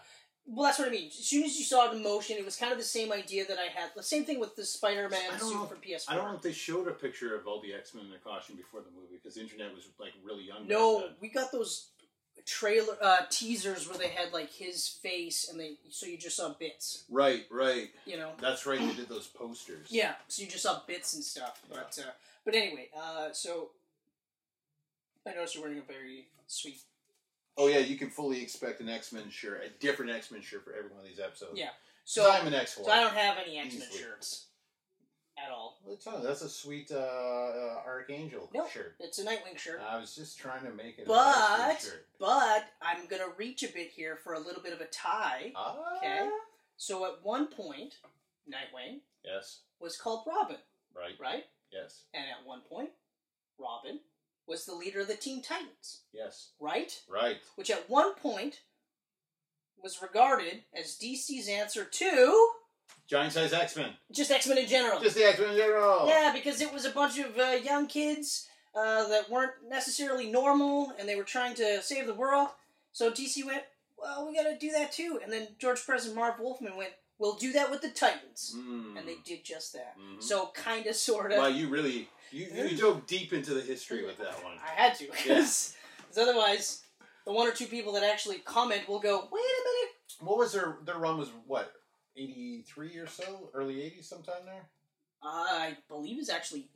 Well, 0.50 0.64
that's 0.64 0.78
what 0.78 0.88
I 0.88 0.90
mean. 0.90 1.08
As 1.08 1.14
soon 1.14 1.44
as 1.44 1.58
you 1.58 1.64
saw 1.64 1.92
in 1.92 2.02
motion, 2.02 2.38
it 2.38 2.44
was 2.44 2.56
kind 2.56 2.72
of 2.72 2.78
the 2.78 2.84
same 2.84 3.12
idea 3.12 3.44
that 3.46 3.58
I 3.58 3.66
had. 3.66 3.90
The 3.94 4.02
same 4.02 4.24
thing 4.24 4.40
with 4.40 4.56
the 4.56 4.64
Spider-Man 4.64 5.38
suit 5.38 5.54
know- 5.54 5.66
from 5.66 5.78
PS4. 5.78 6.04
I 6.08 6.14
don't 6.14 6.28
know 6.30 6.36
if 6.36 6.42
they 6.42 6.52
showed 6.52 6.88
a 6.88 6.92
picture 6.92 7.36
of 7.36 7.46
all 7.46 7.60
the 7.60 7.74
X 7.74 7.94
Men 7.94 8.04
in 8.04 8.10
their 8.10 8.18
costume 8.20 8.56
before 8.56 8.80
the 8.80 8.90
movie 8.90 9.16
because 9.22 9.34
the 9.34 9.42
internet 9.42 9.74
was 9.74 9.88
like 10.00 10.12
really 10.24 10.44
young. 10.44 10.66
No, 10.66 11.10
we 11.20 11.28
got 11.28 11.52
those 11.52 11.88
trailer 12.48 12.96
uh, 13.02 13.18
teasers 13.28 13.88
where 13.88 13.98
they 13.98 14.08
had 14.08 14.32
like 14.32 14.50
his 14.50 14.88
face, 14.88 15.48
and 15.50 15.60
they 15.60 15.74
so 15.90 16.06
you 16.06 16.16
just 16.16 16.36
saw 16.36 16.54
bits. 16.54 17.04
Right, 17.10 17.44
right. 17.50 17.90
You 18.06 18.16
know. 18.16 18.30
That's 18.40 18.64
right. 18.64 18.80
They 18.80 18.94
did 18.94 19.08
those 19.08 19.26
posters. 19.26 19.88
Yeah, 19.90 20.14
so 20.28 20.42
you 20.42 20.48
just 20.48 20.62
saw 20.62 20.80
bits 20.86 21.14
and 21.14 21.22
stuff. 21.22 21.60
But 21.68 21.98
uh, 22.00 22.10
but 22.44 22.54
anyway, 22.54 22.88
uh, 22.98 23.28
so 23.32 23.70
I 25.26 25.34
noticed 25.34 25.54
you're 25.56 25.64
wearing 25.64 25.78
a 25.78 25.82
very 25.82 26.28
sweet. 26.46 26.78
Oh 27.60 27.66
yeah, 27.66 27.78
you 27.78 27.96
can 27.96 28.08
fully 28.08 28.40
expect 28.40 28.80
an 28.80 28.88
X 28.88 29.12
Men 29.12 29.28
shirt, 29.30 29.62
a 29.66 29.70
different 29.80 30.12
X 30.12 30.30
Men 30.30 30.40
shirt 30.40 30.64
for 30.64 30.72
every 30.72 30.90
one 30.90 31.00
of 31.00 31.06
these 31.06 31.18
episodes. 31.20 31.52
Yeah. 31.58 31.70
So 32.04 32.30
I'm 32.30 32.46
an 32.46 32.54
X 32.54 32.76
so 32.76 32.90
I 32.90 33.00
don't 33.00 33.14
have 33.14 33.36
any 33.44 33.58
X 33.58 33.76
Men 33.78 33.88
shirts 33.92 34.46
at 35.36 35.50
all. 35.52 35.78
That's 36.22 36.42
a 36.42 36.48
sweet 36.48 36.90
uh, 36.92 36.96
uh, 36.96 37.80
Archangel 37.84 38.48
Nope. 38.54 38.70
shirt. 38.70 38.94
It's 39.00 39.18
a 39.18 39.24
Nightwing 39.24 39.58
shirt. 39.58 39.80
I 39.86 39.98
was 40.00 40.14
just 40.14 40.38
trying 40.38 40.64
to 40.64 40.72
make 40.72 40.98
it. 40.98 41.06
But 41.06 41.84
but 42.20 42.64
I'm 42.80 43.06
gonna 43.08 43.28
reach 43.36 43.62
a 43.64 43.68
bit 43.72 43.90
here 43.90 44.16
for 44.16 44.34
a 44.34 44.38
little 44.38 44.62
bit 44.62 44.72
of 44.72 44.80
a 44.80 44.86
tie. 44.86 45.52
Ah, 45.56 45.76
Okay. 45.98 46.28
So 46.76 47.04
at 47.06 47.24
one 47.24 47.48
point, 47.48 47.96
Nightwing 48.48 49.00
Yes. 49.24 49.58
was 49.80 49.96
called 49.96 50.24
Robin, 50.28 50.56
Right. 50.94 51.14
right? 51.20 51.44
Yes. 51.72 52.02
And 52.14 52.24
at 52.24 52.46
one 52.46 52.60
point, 52.62 52.90
Robin 53.58 53.98
was 54.48 54.64
the 54.64 54.74
leader 54.74 55.00
of 55.00 55.08
the 55.08 55.14
Teen 55.16 55.42
Titans, 55.42 56.00
Yes. 56.12 56.48
right? 56.58 56.92
Right. 57.08 57.38
Which 57.56 57.70
at 57.70 57.88
one 57.90 58.14
point 58.14 58.60
was 59.82 60.02
regarded 60.02 60.62
as 60.74 60.96
DC's 60.98 61.48
answer 61.48 61.84
to 61.84 62.50
Giant 63.06 63.32
size 63.32 63.52
X 63.52 63.76
Men. 63.76 63.92
just 64.12 64.30
X 64.30 64.46
Men 64.46 64.58
in 64.58 64.66
general. 64.66 65.00
Just 65.00 65.16
the 65.16 65.24
X 65.24 65.38
Men 65.38 65.50
in 65.50 65.56
general. 65.56 66.08
Yeah, 66.08 66.32
because 66.34 66.60
it 66.60 66.72
was 66.72 66.84
a 66.84 66.90
bunch 66.90 67.18
of 67.18 67.38
uh, 67.38 67.58
young 67.62 67.86
kids 67.86 68.46
uh, 68.74 69.06
that 69.08 69.30
weren't 69.30 69.52
necessarily 69.68 70.30
normal, 70.30 70.92
and 70.98 71.08
they 71.08 71.16
were 71.16 71.24
trying 71.24 71.54
to 71.56 71.82
save 71.82 72.06
the 72.06 72.14
world. 72.14 72.48
So 72.92 73.10
DC 73.10 73.44
went, 73.44 73.62
"Well, 73.96 74.26
we 74.26 74.34
got 74.34 74.44
to 74.44 74.58
do 74.58 74.70
that 74.72 74.92
too." 74.92 75.20
And 75.22 75.32
then 75.32 75.48
George 75.58 75.84
Perez 75.86 76.06
and 76.06 76.14
Marv 76.14 76.38
Wolfman 76.40 76.76
went, 76.76 76.92
"We'll 77.18 77.34
do 77.34 77.52
that 77.52 77.70
with 77.70 77.80
the 77.82 77.90
Titans," 77.90 78.54
Mm. 78.56 78.98
and 78.98 79.08
they 79.08 79.16
did 79.24 79.44
just 79.44 79.72
that. 79.74 79.96
Mhm. 79.98 80.22
So 80.22 80.48
kind 80.54 80.86
of, 80.86 80.94
sort 80.96 81.32
of. 81.32 81.38
Wow, 81.38 81.46
you 81.48 81.68
really 81.68 82.08
you, 82.30 82.46
you 82.52 82.76
dove 82.76 83.06
deep 83.06 83.32
into 83.32 83.54
the 83.54 83.60
history 83.60 84.04
with 84.04 84.18
that 84.18 84.42
one. 84.44 84.54
I 84.64 84.80
had 84.80 84.94
to, 84.96 85.06
because 85.10 85.74
otherwise, 86.20 86.82
the 87.26 87.32
one 87.32 87.46
or 87.48 87.52
two 87.52 87.66
people 87.66 87.92
that 87.94 88.02
actually 88.02 88.38
comment 88.38 88.88
will 88.88 89.00
go, 89.00 89.28
"Wait 89.30 89.40
a 89.40 89.64
minute." 89.64 89.94
What 90.20 90.38
was 90.38 90.52
their 90.52 90.76
their 90.84 90.96
run? 90.98 91.18
Was 91.18 91.30
what 91.46 91.72
eighty 92.16 92.62
three 92.66 92.96
or 92.96 93.06
so, 93.06 93.50
early 93.54 93.82
eighties, 93.82 94.08
sometime 94.08 94.44
there. 94.44 94.68
I 95.22 95.76
believe 95.88 96.16
it 96.16 96.20
was 96.20 96.30
actually 96.30 96.68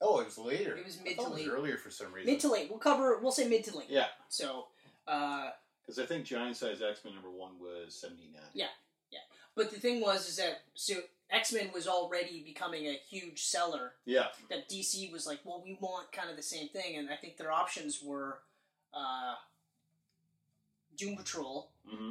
Oh, 0.00 0.20
it 0.20 0.26
was 0.26 0.38
later. 0.38 0.76
It 0.76 0.84
was 0.84 0.98
mid 1.02 1.16
thought 1.16 1.22
to 1.24 1.28
it 1.28 1.34
was 1.34 1.40
late. 1.42 1.48
earlier 1.50 1.76
for 1.78 1.90
some 1.90 2.12
reason. 2.12 2.30
mid 2.30 2.40
to 2.40 2.52
late. 2.52 2.68
We'll 2.70 2.78
cover. 2.78 3.18
We'll 3.18 3.32
say 3.32 3.48
mid 3.48 3.64
to 3.64 3.76
late. 3.78 3.88
yeah, 3.90 4.06
So. 4.28 4.66
Uh, 5.08 5.50
because 5.80 6.00
I 6.00 6.06
think 6.06 6.24
Giant 6.24 6.56
Size 6.56 6.82
X 6.82 7.04
Men 7.04 7.14
number 7.14 7.30
one 7.30 7.52
was 7.60 7.94
seventy 7.94 8.28
nine. 8.32 8.42
Yeah. 8.52 8.66
But 9.56 9.70
the 9.72 9.80
thing 9.80 10.00
was, 10.00 10.28
is 10.28 10.36
that 10.36 10.62
so 10.74 10.94
X 11.30 11.52
Men 11.52 11.70
was 11.74 11.88
already 11.88 12.42
becoming 12.44 12.86
a 12.86 13.00
huge 13.08 13.42
seller. 13.42 13.92
Yeah. 14.04 14.26
That 14.50 14.68
DC 14.68 15.10
was 15.12 15.26
like, 15.26 15.40
well, 15.44 15.62
we 15.64 15.76
want 15.80 16.12
kind 16.12 16.30
of 16.30 16.36
the 16.36 16.42
same 16.42 16.68
thing, 16.68 16.96
and 16.96 17.10
I 17.10 17.16
think 17.16 17.36
their 17.36 17.50
options 17.50 18.00
were 18.04 18.38
uh, 18.94 19.34
Doom 20.96 21.16
Patrol. 21.16 21.70
Mm-hmm. 21.92 22.10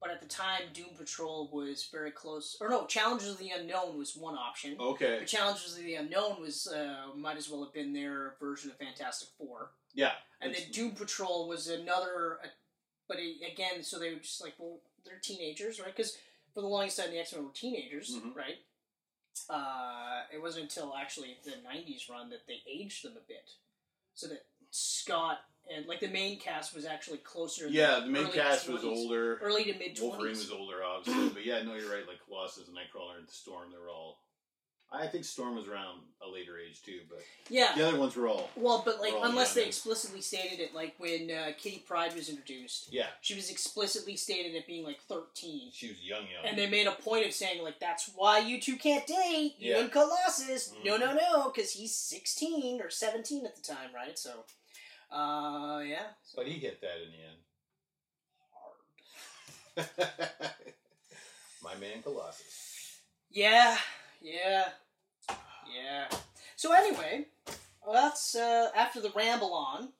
But 0.00 0.10
at 0.10 0.20
the 0.20 0.28
time, 0.28 0.62
Doom 0.74 0.90
Patrol 0.96 1.48
was 1.52 1.88
very 1.90 2.10
close. 2.10 2.56
Or 2.60 2.68
no, 2.68 2.86
Challengers 2.86 3.30
of 3.30 3.38
the 3.38 3.50
Unknown 3.50 3.96
was 3.98 4.14
one 4.14 4.34
option. 4.34 4.76
Okay. 4.78 5.16
But 5.18 5.26
Challengers 5.26 5.76
of 5.76 5.84
the 5.84 5.94
Unknown 5.94 6.40
was 6.40 6.66
uh, 6.66 7.16
might 7.16 7.36
as 7.36 7.48
well 7.48 7.64
have 7.64 7.72
been 7.72 7.92
their 7.92 8.34
version 8.38 8.70
of 8.70 8.76
Fantastic 8.76 9.28
Four. 9.38 9.70
Yeah. 9.94 10.12
And 10.40 10.54
then 10.54 10.62
Doom 10.70 10.90
Patrol 10.92 11.48
was 11.48 11.68
another, 11.68 12.38
uh, 12.44 12.48
but 13.08 13.16
again, 13.16 13.82
so 13.82 13.98
they 13.98 14.12
were 14.12 14.20
just 14.20 14.42
like, 14.42 14.54
well, 14.58 14.80
they're 15.06 15.18
teenagers, 15.22 15.80
right? 15.80 15.96
Because 15.96 16.18
for 16.56 16.62
the 16.62 16.68
longest 16.68 16.96
time, 16.96 17.10
the 17.10 17.18
X 17.18 17.34
Men 17.34 17.44
were 17.44 17.50
teenagers, 17.52 18.16
Mhm. 18.16 18.34
right? 18.34 18.64
Uh, 19.50 20.22
it 20.32 20.40
wasn't 20.40 20.62
until 20.62 20.94
actually 20.96 21.38
the 21.44 21.58
'90s 21.58 22.08
run 22.08 22.30
that 22.30 22.46
they 22.46 22.62
aged 22.66 23.04
them 23.04 23.14
a 23.14 23.20
bit, 23.20 23.50
so 24.14 24.26
that 24.28 24.46
Scott 24.70 25.44
and 25.70 25.84
like 25.86 26.00
the 26.00 26.08
main 26.08 26.40
cast 26.40 26.74
was 26.74 26.86
actually 26.86 27.18
closer. 27.18 27.68
Yeah, 27.68 28.00
the 28.00 28.06
main 28.06 28.32
cast 28.32 28.68
was 28.70 28.84
older. 28.84 29.36
early 29.38 29.64
to 29.64 29.74
mid 29.78 30.00
Wolverine 30.00 30.30
was 30.30 30.50
older, 30.50 30.82
obviously, 30.82 31.28
but 31.28 31.44
yeah, 31.44 31.60
no, 31.62 31.74
you're 31.74 31.92
right. 31.92 32.06
Like 32.08 32.24
Colossus 32.24 32.68
and 32.68 32.76
Nightcrawler 32.76 33.18
and 33.18 33.28
the 33.28 33.32
Storm, 33.32 33.70
they 33.70 33.76
were 33.76 33.90
all. 33.90 34.22
I 34.92 35.08
think 35.08 35.24
Storm 35.24 35.56
was 35.56 35.66
around 35.66 36.00
a 36.22 36.28
later 36.28 36.58
age 36.58 36.80
too, 36.82 37.00
but 37.10 37.18
Yeah. 37.48 37.74
the 37.74 37.86
other 37.86 37.98
ones 37.98 38.14
were 38.14 38.28
all. 38.28 38.48
Well, 38.56 38.82
but 38.84 39.00
like 39.00 39.12
all 39.14 39.24
unless 39.24 39.52
they 39.52 39.66
explicitly 39.66 40.20
stated 40.22 40.60
it, 40.60 40.74
like 40.74 40.94
when 40.98 41.28
uh, 41.30 41.52
Kitty 41.58 41.78
Pryde 41.86 42.14
was 42.14 42.28
introduced, 42.28 42.92
Yeah, 42.92 43.08
she 43.20 43.34
was 43.34 43.50
explicitly 43.50 44.16
stated 44.16 44.54
at 44.54 44.66
being 44.66 44.84
like 44.84 45.00
thirteen. 45.02 45.70
she 45.72 45.88
was 45.88 46.00
young, 46.02 46.22
young. 46.32 46.44
And 46.46 46.56
they 46.56 46.68
made 46.70 46.86
a 46.86 46.92
point 46.92 47.26
of 47.26 47.32
saying, 47.32 47.62
like, 47.64 47.80
that's 47.80 48.08
why 48.14 48.38
you 48.38 48.60
two 48.60 48.76
can't 48.76 49.06
date, 49.06 49.56
you 49.58 49.72
Yeah. 49.72 49.80
and 49.80 49.90
Colossus. 49.92 50.72
No, 50.84 50.96
Mhm. 50.96 51.00
no, 51.00 51.12
no, 51.14 51.50
because 51.50 51.72
he's 51.72 51.94
16 51.94 52.80
or 52.80 52.88
17 52.88 53.44
at 53.44 53.56
the 53.56 53.62
time, 53.62 53.92
right? 53.92 54.16
So, 54.18 54.44
uh, 55.10 55.80
yeah. 55.84 56.12
So, 56.22 56.36
but 56.36 56.46
he 56.46 56.54
hit 56.60 56.80
that 56.80 57.00
in 57.02 57.10
the 57.10 57.18
end. 57.18 57.38
hard. 59.76 60.50
My 61.62 61.74
man 61.74 62.02
Colossus. 62.02 63.00
Yeah, 63.30 63.76
yeah, 64.26 64.64
yeah. 65.28 66.08
So, 66.56 66.72
anyway, 66.72 67.26
well, 67.84 67.94
that's, 67.94 68.34
uh, 68.34 68.70
after 68.74 69.00
the 69.00 69.12
ramble 69.14 69.54
on, 69.54 69.90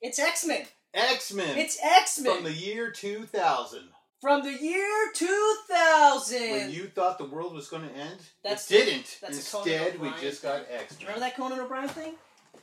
it's 0.00 0.18
X 0.18 0.44
Men. 0.46 0.66
X 0.92 1.32
Men. 1.32 1.56
It's 1.58 1.78
X 1.82 2.18
Men 2.18 2.34
from 2.36 2.44
the 2.44 2.52
year 2.52 2.90
2000. 2.90 3.80
from 4.20 4.42
the 4.42 4.52
year 4.52 5.10
2000. 5.14 6.50
When 6.50 6.70
you 6.70 6.86
thought 6.88 7.18
the 7.18 7.24
world 7.24 7.54
was 7.54 7.68
going 7.68 7.88
to 7.88 7.94
end, 7.94 8.20
That's- 8.42 8.70
it 8.70 8.84
didn't. 8.84 9.18
that's 9.20 9.36
Instead, 9.36 10.00
we 10.00 10.10
just 10.20 10.42
got 10.42 10.66
X 10.70 10.98
Men. 10.98 11.06
Remember 11.08 11.20
that 11.20 11.36
Conan 11.36 11.60
O'Brien 11.60 11.88
thing? 11.88 12.14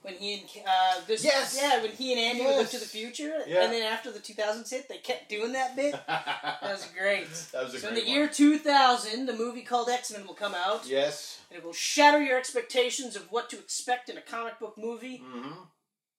When 0.01 0.13
he 0.13 0.33
and 0.35 0.43
uh, 0.65 1.01
this, 1.07 1.23
Yes! 1.25 1.57
yeah, 1.61 1.81
when 1.81 1.91
he 1.91 2.13
and 2.13 2.21
Andy 2.21 2.45
would 2.45 2.55
look 2.55 2.69
to 2.69 2.79
the 2.79 2.85
future, 2.85 3.39
Yeah. 3.45 3.63
and 3.65 3.73
then 3.73 3.81
after 3.83 4.11
the 4.11 4.19
2000s 4.19 4.69
hit, 4.69 4.87
they 4.87 4.97
kept 4.97 5.27
doing 5.29 5.51
that 5.53 5.75
bit. 5.75 5.93
That 6.07 6.61
was 6.71 6.85
great. 6.97 7.27
That 7.51 7.65
was 7.65 7.73
a 7.73 7.79
So 7.79 7.89
in 7.89 7.95
the 7.95 8.07
year 8.07 8.27
2000, 8.29 9.25
the 9.25 9.33
movie 9.33 9.61
called 9.63 9.89
X 9.89 10.11
Men 10.11 10.25
will 10.25 10.33
come 10.35 10.55
out, 10.55 10.87
Yes. 10.87 11.39
and 11.49 11.59
it 11.59 11.65
will 11.65 11.73
shatter 11.73 12.21
your 12.23 12.37
expectations 12.37 13.15
of 13.17 13.29
what 13.31 13.49
to 13.49 13.57
expect 13.57 14.07
in 14.09 14.17
a 14.17 14.21
comic 14.21 14.57
book 14.59 14.77
movie, 14.77 15.17
hmm 15.17 15.51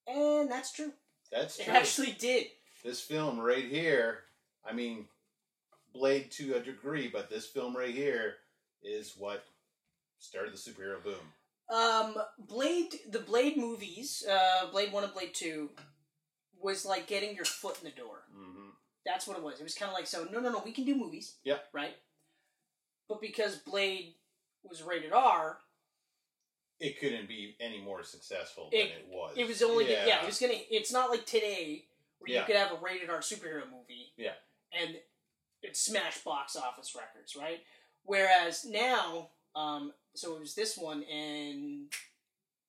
and 0.07 0.49
that's 0.51 0.71
true. 0.71 0.91
That's 1.31 1.59
It 1.59 1.65
true. 1.65 1.73
actually 1.73 2.11
did. 2.11 2.47
this 2.83 2.99
film 3.01 3.39
right 3.39 3.65
here, 3.65 4.19
I 4.65 4.73
mean, 4.73 5.07
Blade 5.93 6.31
to 6.31 6.55
a 6.55 6.59
degree, 6.59 7.07
but 7.07 7.29
this 7.29 7.45
film 7.47 7.75
right 7.75 7.93
here 7.93 8.35
is 8.83 9.13
what 9.17 9.43
started 10.19 10.53
the 10.53 10.57
superhero 10.57 11.03
boom. 11.03 11.33
Um, 11.71 12.15
Blade, 12.37 12.93
the 13.09 13.19
Blade 13.19 13.55
movies, 13.57 14.25
uh, 14.29 14.69
Blade 14.71 14.91
One 14.91 15.03
and 15.05 15.13
Blade 15.13 15.33
Two, 15.33 15.69
was 16.59 16.85
like 16.85 17.07
getting 17.07 17.35
your 17.35 17.45
foot 17.45 17.77
in 17.81 17.85
the 17.85 17.95
door. 17.95 18.23
hmm 18.33 18.69
That's 19.05 19.25
what 19.27 19.37
it 19.37 19.43
was. 19.43 19.59
It 19.59 19.63
was 19.63 19.73
kind 19.75 19.89
of 19.89 19.95
like, 19.95 20.05
so 20.07 20.27
no, 20.31 20.39
no, 20.39 20.51
no, 20.51 20.61
we 20.65 20.71
can 20.73 20.85
do 20.85 20.95
movies. 20.95 21.37
Yeah. 21.43 21.57
Right. 21.73 21.95
But 23.07 23.21
because 23.21 23.55
Blade 23.57 24.15
was 24.63 24.83
rated 24.83 25.11
R, 25.13 25.57
it 26.79 26.99
couldn't 26.99 27.27
be 27.27 27.55
any 27.59 27.79
more 27.79 28.03
successful 28.03 28.69
than 28.71 28.79
It- 28.81 28.91
it, 28.91 29.07
was. 29.07 29.33
It 29.37 29.47
was 29.47 29.61
only 29.61 29.89
yeah. 29.91 30.21
it 30.21 30.25
was 30.25 30.39
gonna. 30.39 30.53
It's 30.69 30.91
not 30.91 31.09
like 31.09 31.25
today 31.25 31.85
where 32.19 32.31
Yeah. 32.31 32.39
you 32.41 32.45
could 32.45 32.55
have 32.55 32.71
a 32.71 32.75
rated 32.83 33.09
R 33.09 33.19
superhero 33.19 33.63
movie. 33.71 34.13
Yeah. 34.17 34.33
And 34.73 34.97
it 35.61 35.77
smashed 35.77 36.23
box 36.23 36.55
office 36.55 36.95
records, 36.95 37.35
right? 37.35 37.61
Whereas 38.03 38.65
now, 38.65 39.29
um, 39.55 39.93
so 40.13 40.35
it 40.35 40.39
was 40.39 40.53
this 40.55 40.77
one 40.77 41.03
and 41.03 41.87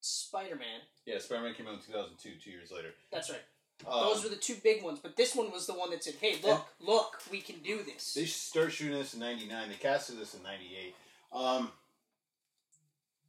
Spider 0.00 0.56
Man. 0.56 0.80
yeah. 1.06 1.18
Spider-Man 1.18 1.54
came 1.54 1.66
out 1.68 1.74
in 1.74 1.78
2002, 1.80 2.30
two 2.42 2.50
years 2.50 2.70
later. 2.72 2.88
That's 3.12 3.30
right. 3.30 3.40
Um, 3.86 4.08
Those 4.08 4.22
were 4.24 4.30
the 4.30 4.36
two 4.36 4.56
big 4.62 4.82
ones, 4.82 4.98
but 5.02 5.16
this 5.16 5.34
one 5.34 5.50
was 5.50 5.66
the 5.66 5.74
one 5.74 5.90
that 5.90 6.04
said, 6.04 6.14
"Hey, 6.20 6.36
look, 6.44 6.64
look, 6.80 7.20
we 7.30 7.40
can 7.40 7.56
do 7.60 7.82
this." 7.82 8.14
They 8.14 8.26
start 8.26 8.72
shooting 8.72 8.96
this 8.96 9.14
in 9.14 9.20
'99. 9.20 9.68
They 9.68 9.74
casted 9.74 10.18
this 10.18 10.34
in 10.34 10.42
'98. 10.42 10.94
Um, 11.32 11.70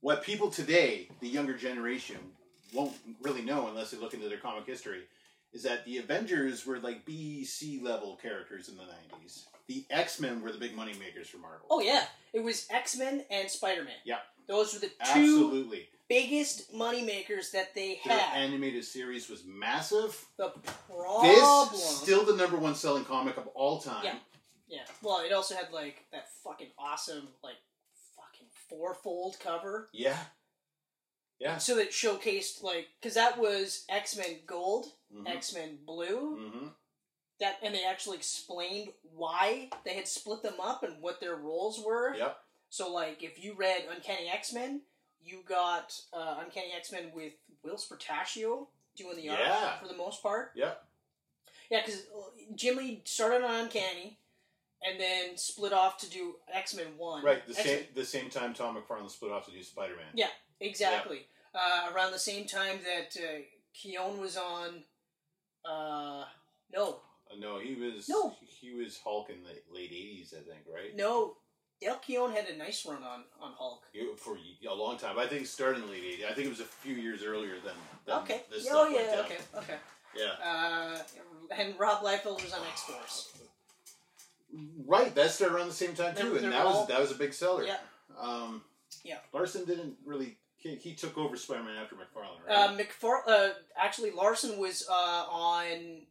what 0.02 0.23
people 0.23 0.52
today, 0.52 1.08
the 1.21 1.28
younger 1.28 1.56
generation, 1.58 2.17
won't 2.73 2.93
really 3.21 3.41
know 3.41 3.67
unless 3.67 3.91
they 3.91 3.97
look 3.97 4.13
into 4.13 4.30
their 4.30 4.38
comic 4.38 4.65
history, 4.65 5.02
is 5.53 5.63
that 5.63 5.85
the 5.85 5.97
Avengers 5.97 6.65
were 6.65 6.79
like 6.79 7.05
B, 7.05 7.43
C 7.45 7.79
level 7.81 8.17
characters 8.21 8.69
in 8.69 8.77
the 8.77 8.83
'90s. 8.83 9.45
The 9.67 9.85
X 9.89 10.19
Men 10.19 10.41
were 10.41 10.51
the 10.51 10.57
big 10.57 10.75
money 10.75 10.93
makers 10.99 11.29
for 11.29 11.37
Marvel. 11.37 11.67
Oh 11.69 11.79
yeah, 11.79 12.05
it 12.33 12.43
was 12.43 12.67
X 12.69 12.97
Men 12.97 13.23
and 13.29 13.49
Spider 13.49 13.83
Man. 13.83 13.93
Yeah. 14.03 14.17
Those 14.47 14.73
were 14.73 14.79
the 14.81 14.87
two 14.87 14.93
absolutely. 14.99 15.87
biggest 16.09 16.73
money 16.73 17.01
makers 17.01 17.51
that 17.51 17.73
they 17.73 18.01
Their 18.05 18.17
had. 18.17 18.37
animated 18.43 18.83
series 18.83 19.29
was 19.29 19.43
massive. 19.45 20.25
the 20.37 20.49
problem. 20.89 21.27
This 21.71 21.97
still 22.01 22.25
the 22.25 22.35
number 22.35 22.57
one 22.57 22.75
selling 22.75 23.05
comic 23.05 23.37
of 23.37 23.47
all 23.55 23.79
time. 23.79 24.03
Yeah. 24.03 24.15
Yeah. 24.67 24.81
Well, 25.01 25.21
it 25.25 25.31
also 25.31 25.55
had 25.55 25.71
like 25.71 26.03
that 26.11 26.27
fucking 26.43 26.67
awesome 26.77 27.29
like 27.43 27.55
fucking 28.17 28.47
fourfold 28.69 29.37
cover. 29.39 29.87
Yeah. 29.93 30.17
Yeah. 31.43 31.58
So 31.58 31.75
that 31.75 31.91
showcased 31.91 32.63
like 32.63 32.88
because 32.99 33.15
that 33.15 33.38
was 33.38 33.86
X 33.89 34.15
Men 34.15 34.38
Gold, 34.47 34.88
Mhm. 35.13 35.27
X 35.29 35.53
Men 35.53 35.77
Blue. 35.86 36.38
Mhm. 36.38 36.73
That 37.39 37.60
and 37.62 37.75
they 37.75 37.84
actually 37.84 38.17
explained 38.17 38.93
why 39.15 39.69
they 39.84 39.93
had 39.95 40.08
split 40.08 40.41
them 40.41 40.60
up 40.62 40.84
and 40.84 41.01
what 41.01 41.19
their 41.19 41.36
roles 41.36 41.79
were. 41.82 42.15
Yep. 42.15 42.39
So 42.69 42.91
like 42.93 43.21
if 43.23 43.43
you 43.43 43.53
read 43.56 43.86
Uncanny 43.93 44.29
X 44.29 44.53
Men, 44.53 44.82
you 45.21 45.41
got 45.45 45.99
uh, 46.13 46.38
Uncanny 46.39 46.71
X 46.71 46.91
Men 46.93 47.12
with 47.13 47.34
Whilce 47.62 47.89
Portacio 47.89 48.67
doing 48.95 49.17
the 49.17 49.23
Yeah. 49.23 49.65
art 49.73 49.79
for 49.82 49.88
the 49.89 49.95
most 49.97 50.21
part. 50.23 50.51
Yep. 50.56 50.88
Yeah, 51.69 51.82
because 51.86 52.03
Jim 52.56 52.77
Lee 52.77 53.01
started 53.06 53.43
on 53.43 53.56
Uncanny, 53.65 54.19
and 54.86 54.99
then 54.99 55.38
split 55.38 55.73
off 55.73 55.97
to 55.97 56.10
do 56.10 56.36
X 56.47 56.73
Men 56.73 56.97
One. 56.97 57.23
Right. 57.23 57.45
The 57.45 57.58
X-Men- 57.58 57.65
same 57.79 57.93
the 57.95 58.06
same 58.06 58.29
time 58.29 58.53
Tom 58.53 58.75
McFarlane 58.82 59.10
split 59.12 59.32
off 59.32 59.45
to 59.47 59.51
do 59.51 59.62
Spider 59.63 59.95
Man. 59.95 60.12
Yeah, 60.13 60.29
exactly. 60.60 61.27
Uh, 61.55 61.91
around 61.93 62.11
the 62.11 62.19
same 62.19 62.47
time 62.47 62.79
that 62.83 63.15
uh, 63.21 63.41
Keown 63.73 64.19
was 64.19 64.37
on. 64.37 64.83
Uh, 65.63 66.25
no, 66.73 66.99
Uh, 67.31 67.35
no, 67.39 67.59
he 67.59 67.75
was 67.75 68.09
No. 68.09 68.35
he 68.41 68.73
was 68.73 68.99
Hulk 69.03 69.29
in 69.29 69.43
the 69.43 69.55
late 69.71 69.91
'80s, 69.91 70.33
I 70.33 70.41
think, 70.41 70.65
right? 70.73 70.95
no. 70.95 71.37
Dale 71.81 71.95
Keown 71.97 72.31
had 72.31 72.47
a 72.47 72.55
nice 72.55 72.85
run 72.85 73.03
on 73.03 73.25
on 73.41 73.51
Hulk. 73.57 73.83
For 74.17 74.37
a 74.69 74.73
long 74.73 74.97
time, 74.97 75.19
I 75.19 75.27
think 75.27 75.45
starting 75.47 75.81
in 75.83 75.87
the 75.89 75.93
late 75.93 76.19
'80s. 76.21 76.25
I 76.29 76.33
think 76.33 76.47
it 76.47 76.49
was 76.49 76.59
a 76.61 76.65
few 76.65 76.95
years 76.95 77.23
earlier 77.23 77.55
than, 77.59 77.75
than 78.05 78.19
Okay. 78.21 78.41
this 78.49 78.67
oh 78.71 78.87
yeah. 78.87 79.21
Okay. 79.25 79.37
Okay. 79.55 79.77
Yeah. 80.15 80.33
Uh, 80.43 80.97
and 81.51 81.77
Rob 81.77 82.03
Liefeld 82.03 82.41
was 82.41 82.53
on 82.53 82.65
X 82.67 82.83
Force. 82.83 83.33
Right. 84.85 85.13
That 85.15 85.31
started 85.31 85.55
around 85.55 85.67
the 85.67 85.73
same 85.73 85.95
time 85.95 86.13
They're- 86.15 86.23
too, 86.25 86.35
and 86.35 86.43
they're 86.45 86.51
that 86.51 86.65
all- 86.65 86.81
was 86.81 86.87
that 86.87 86.99
was 86.99 87.11
a 87.11 87.15
big 87.15 87.33
seller. 87.33 87.63
Yeah. 87.65 87.79
Um, 88.17 88.63
Yeah. 89.03 89.19
Larsen 89.33 89.65
didn't 89.65 89.97
really. 90.05 90.37
He, 90.63 90.76
he 90.76 90.93
took 90.95 91.17
over 91.17 91.36
Spider 91.36 91.63
Man 91.63 91.76
after 91.76 91.95
McFarlane, 91.95 92.47
right? 92.47 92.56
Uh, 92.56 92.78
McFar- 92.78 93.28
uh, 93.28 93.49
actually, 93.78 94.12
Larsen 94.12 94.58
was 94.58 94.88
uh, 94.89 94.93
on. 95.30 96.04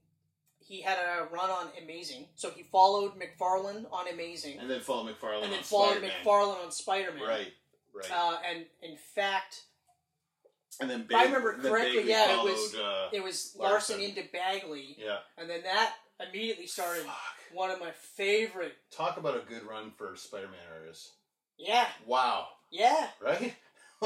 He 0.60 0.80
had 0.82 0.98
a 0.98 1.26
run 1.32 1.50
on 1.50 1.68
Amazing, 1.82 2.26
so 2.34 2.50
he 2.50 2.62
followed 2.62 3.12
McFarlane 3.18 3.84
on 3.90 4.08
Amazing, 4.12 4.58
and 4.58 4.70
then 4.70 4.80
followed 4.80 5.06
McFarlane. 5.14 5.42
and 5.44 5.52
then 5.52 5.58
on 5.58 5.64
followed 5.64 5.90
Spider-Man. 5.96 6.10
McFarlane 6.24 6.64
on 6.64 6.70
Spider 6.70 7.12
Man. 7.12 7.22
Right. 7.22 7.52
Right. 7.94 8.10
Uh, 8.10 8.36
and 8.48 8.64
in 8.82 8.96
fact, 9.14 9.62
and 10.80 10.88
then 10.88 11.06
if 11.08 11.14
I 11.14 11.24
remember 11.24 11.54
correctly, 11.58 12.04
yeah, 12.08 12.38
it 12.40 12.44
was- 12.44 12.74
Uh, 12.74 13.08
it 13.12 13.22
was 13.22 13.54
Larsen, 13.58 13.96
Larsen. 13.96 14.00
into 14.00 14.22
Bagley, 14.32 14.96
yeah. 14.98 15.18
and 15.38 15.48
then 15.50 15.62
that 15.62 15.94
immediately 16.26 16.66
started 16.66 17.04
Fuck. 17.04 17.14
one 17.52 17.70
of 17.70 17.80
my 17.80 17.90
favorite. 17.90 18.74
Talk 18.90 19.16
about 19.16 19.36
a 19.36 19.40
good 19.40 19.64
run 19.64 19.90
for 19.96 20.14
Spider 20.16 20.48
Man 20.48 20.60
artists. 20.78 21.12
Yeah, 21.58 21.86
Wow. 22.06 22.48
yeah. 22.70 23.08
Right. 23.20 23.54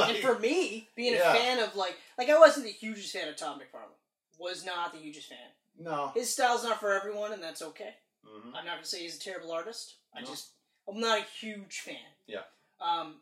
And 0.03 0.19
for 0.19 0.39
me, 0.39 0.89
being 0.95 1.15
Yeah. 1.15 1.33
a 1.33 1.35
fan 1.37 1.59
of 1.59 1.75
like, 1.77 1.97
like 2.19 2.29
I 2.31 2.39
wasn't 2.39 2.67
the 2.67 2.73
hugest 2.73 3.13
fan 3.13 3.29
of 3.29 3.37
Tom 3.37 3.59
McFarlane. 3.59 3.93
Was 4.39 4.65
not 4.65 4.93
the 4.93 4.99
hugest 4.99 5.29
fan. 5.29 5.39
no. 5.79 6.09
His 6.15 6.31
style's 6.33 6.63
not 6.65 6.79
for 6.81 6.93
everyone, 6.93 7.33
and 7.33 7.43
that's 7.43 7.63
okay. 7.63 7.95
hmm 8.25 8.55
I'm 8.55 8.65
not 8.67 8.75
gonna 8.77 8.85
say 8.85 9.01
he's 9.03 9.17
a 9.17 9.21
terrible 9.21 9.53
artist. 9.53 9.95
I 10.15 10.21
just 10.23 10.51
I'm 10.89 11.01
not 11.01 11.19
a 11.21 11.25
huge 11.41 11.81
fan. 11.81 11.97
Yeah. 12.27 12.43
Um, 12.81 13.17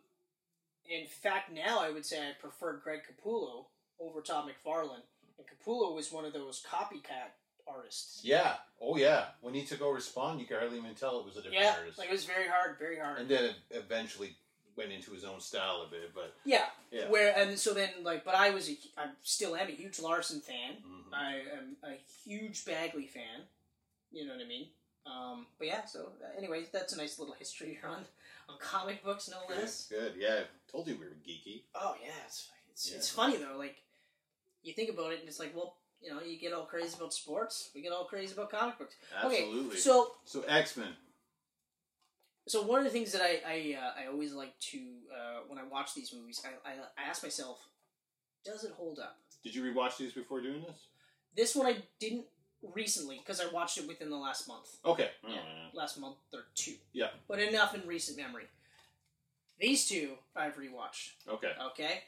in 0.89 1.07
fact, 1.07 1.53
now 1.53 1.81
I 1.81 1.91
would 1.91 2.05
say 2.05 2.19
I 2.19 2.33
prefer 2.41 2.77
Greg 2.77 3.01
Capullo 3.09 3.67
over 4.01 4.21
Todd 4.21 4.49
McFarlane. 4.49 5.03
And 5.39 5.47
Capullo 5.47 5.95
was 5.95 6.13
one 6.13 6.25
of 6.25 6.33
those 6.33 6.63
copycat 6.69 7.31
artists. 7.67 8.21
Yeah. 8.23 8.55
Oh 8.81 8.97
yeah. 8.97 9.27
When 9.41 9.55
he 9.55 9.65
took 9.65 9.81
over 9.81 9.99
Spawn, 10.01 10.39
you 10.39 10.47
could 10.47 10.59
hardly 10.59 10.79
even 10.79 10.95
tell 10.95 11.19
it 11.21 11.25
was 11.25 11.37
a 11.37 11.43
different 11.43 11.63
Yeah, 11.63 11.75
artist. 11.79 11.99
like 11.99 12.09
it 12.09 12.13
was 12.13 12.25
very 12.27 12.47
hard, 12.49 12.77
very 12.79 12.99
hard. 12.99 13.19
and 13.21 13.29
then 13.29 13.55
eventually 13.71 14.37
went 14.77 14.93
into 14.93 15.13
his 15.13 15.25
own 15.25 15.41
style 15.41 15.85
a 15.87 15.91
bit, 15.91 16.13
but 16.15 16.35
yeah. 16.45 16.67
yeah. 16.91 17.09
Where 17.09 17.37
and 17.37 17.59
so 17.59 17.75
then 17.75 17.91
like, 18.03 18.25
but 18.25 18.35
I 18.35 18.51
was 18.51 18.69
a, 18.69 18.77
I 18.99 19.07
still 19.23 19.55
am 19.57 19.69
a 19.69 19.73
huge 19.73 20.01
Larsen 20.01 20.41
fan. 20.41 20.77
Mhm. 20.87 21.13
I 21.15 21.35
am 21.57 21.77
a 21.85 21.97
huge 22.25 22.65
Bagley 22.65 23.07
fan. 23.07 23.43
You 24.13 24.27
know 24.27 24.35
what 24.35 24.45
I 24.45 24.49
mean? 24.49 24.67
Um, 25.07 25.47
but 25.59 25.67
yeah. 25.69 25.85
So 25.85 26.13
uh, 26.23 26.39
anyways, 26.39 26.69
that's 26.71 26.93
a 26.93 26.97
nice 26.97 27.19
little 27.19 27.35
history 27.35 27.79
on 27.85 28.05
on 28.49 28.59
comic 28.61 29.03
books, 29.05 29.29
no 29.31 29.39
Good, 29.49 29.59
less. 29.59 29.87
good. 29.89 30.15
Yeah. 30.19 30.41
I 30.43 30.71
told 30.71 30.87
you 30.89 30.95
we 30.99 31.05
were 31.07 31.17
geeky. 31.27 31.63
Oh 31.75 31.95
yeah, 32.03 32.11
it's 32.27 32.49
it's, 32.73 32.91
Yeah. 32.91 32.97
it's 32.97 33.09
funny 33.11 33.37
though. 33.37 33.57
Like 33.57 33.77
you 34.63 34.73
think 34.73 34.91
about 34.91 35.13
it, 35.13 35.21
and 35.21 35.29
it's 35.29 35.39
like, 35.39 35.55
well, 35.55 35.77
you 36.03 36.11
know, 36.11 36.21
you 36.21 36.39
get 36.39 36.53
all 36.53 36.65
crazy 36.65 36.95
about 36.97 37.13
sports, 37.15 37.71
we 37.75 37.81
get 37.83 37.93
all 37.93 38.05
crazy 38.05 38.33
about 38.35 38.51
comic 38.51 38.79
books. 38.79 38.95
Absolutely. 39.23 39.67
Okay, 39.69 39.77
so 39.79 40.13
So 40.25 40.43
X 40.49 40.77
Men. 40.77 40.89
So 42.47 42.63
one 42.63 42.79
of 42.79 42.85
the 42.85 42.91
things 42.91 43.13
that 43.13 43.23
I 43.23 43.41
I, 43.47 43.77
uh, 43.81 44.03
I 44.03 44.07
always 44.13 44.33
like 44.33 44.59
to 44.73 44.79
uh, 45.13 45.41
when 45.49 45.59
I 45.59 45.65
watch 45.65 45.95
these 45.95 46.13
movies, 46.13 46.43
I, 46.45 46.69
I 46.71 46.73
I 46.99 47.09
ask 47.09 47.23
myself, 47.23 47.59
does 48.45 48.65
it 48.65 48.73
hold 48.77 48.99
up? 48.99 49.19
Did 49.43 49.55
you 49.55 49.63
rewatch 49.63 49.97
these 49.99 50.13
before 50.13 50.41
doing 50.41 50.63
this? 50.67 50.87
This 51.37 51.55
one 51.57 51.67
I 51.67 51.77
didn't 52.01 52.25
recently 52.75 53.19
because 53.19 53.41
I 53.41 53.47
watched 53.53 53.77
it 53.79 53.87
within 53.87 54.09
the 54.11 54.17
last 54.17 54.49
month, 54.49 54.77
Okay. 54.85 55.11
Oh, 55.25 55.29
Yeah. 55.29 55.35
yeah. 55.35 55.69
last 55.75 55.99
month 55.99 56.17
or 56.33 56.45
two. 56.55 56.75
Yeah. 56.93 57.09
but 57.29 57.39
enough 57.39 57.75
in 57.75 57.87
recent 57.87 58.17
memory. 58.17 58.45
These 59.61 59.87
two 59.89 60.13
I've 60.35 60.57
rewatched. 60.57 61.13
Okay. 61.29 61.53
Okay. 61.71 62.03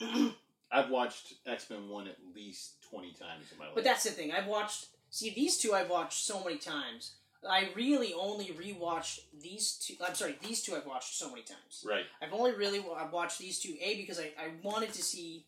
I've 0.72 0.90
watched 0.90 1.34
X 1.46 1.68
Men 1.70 1.88
one 1.88 2.08
at 2.08 2.16
least 2.34 2.82
twenty 2.88 3.12
times 3.12 3.50
in 3.52 3.58
my 3.58 3.66
life. 3.66 3.74
But 3.74 3.84
that's 3.84 4.04
the 4.04 4.10
thing. 4.10 4.32
I've 4.32 4.46
watched. 4.46 4.86
See, 5.10 5.30
these 5.34 5.58
two 5.58 5.74
I've 5.74 5.90
watched 5.90 6.24
so 6.24 6.42
many 6.42 6.56
times. 6.56 7.12
I 7.48 7.68
really 7.74 8.14
only 8.14 8.46
rewatched 8.46 9.20
these 9.42 9.72
two. 9.74 9.94
I'm 10.06 10.14
sorry, 10.14 10.38
these 10.42 10.62
two 10.62 10.74
I've 10.76 10.86
watched 10.86 11.14
so 11.16 11.28
many 11.28 11.42
times. 11.42 11.84
right. 11.86 12.04
I've 12.22 12.32
only 12.32 12.52
really 12.52 12.84
I've 12.96 13.12
watched 13.12 13.38
these 13.38 13.58
two. 13.58 13.74
A 13.82 13.96
because 13.96 14.18
I, 14.20 14.32
I 14.38 14.48
wanted 14.62 14.92
to 14.92 15.02
see 15.02 15.46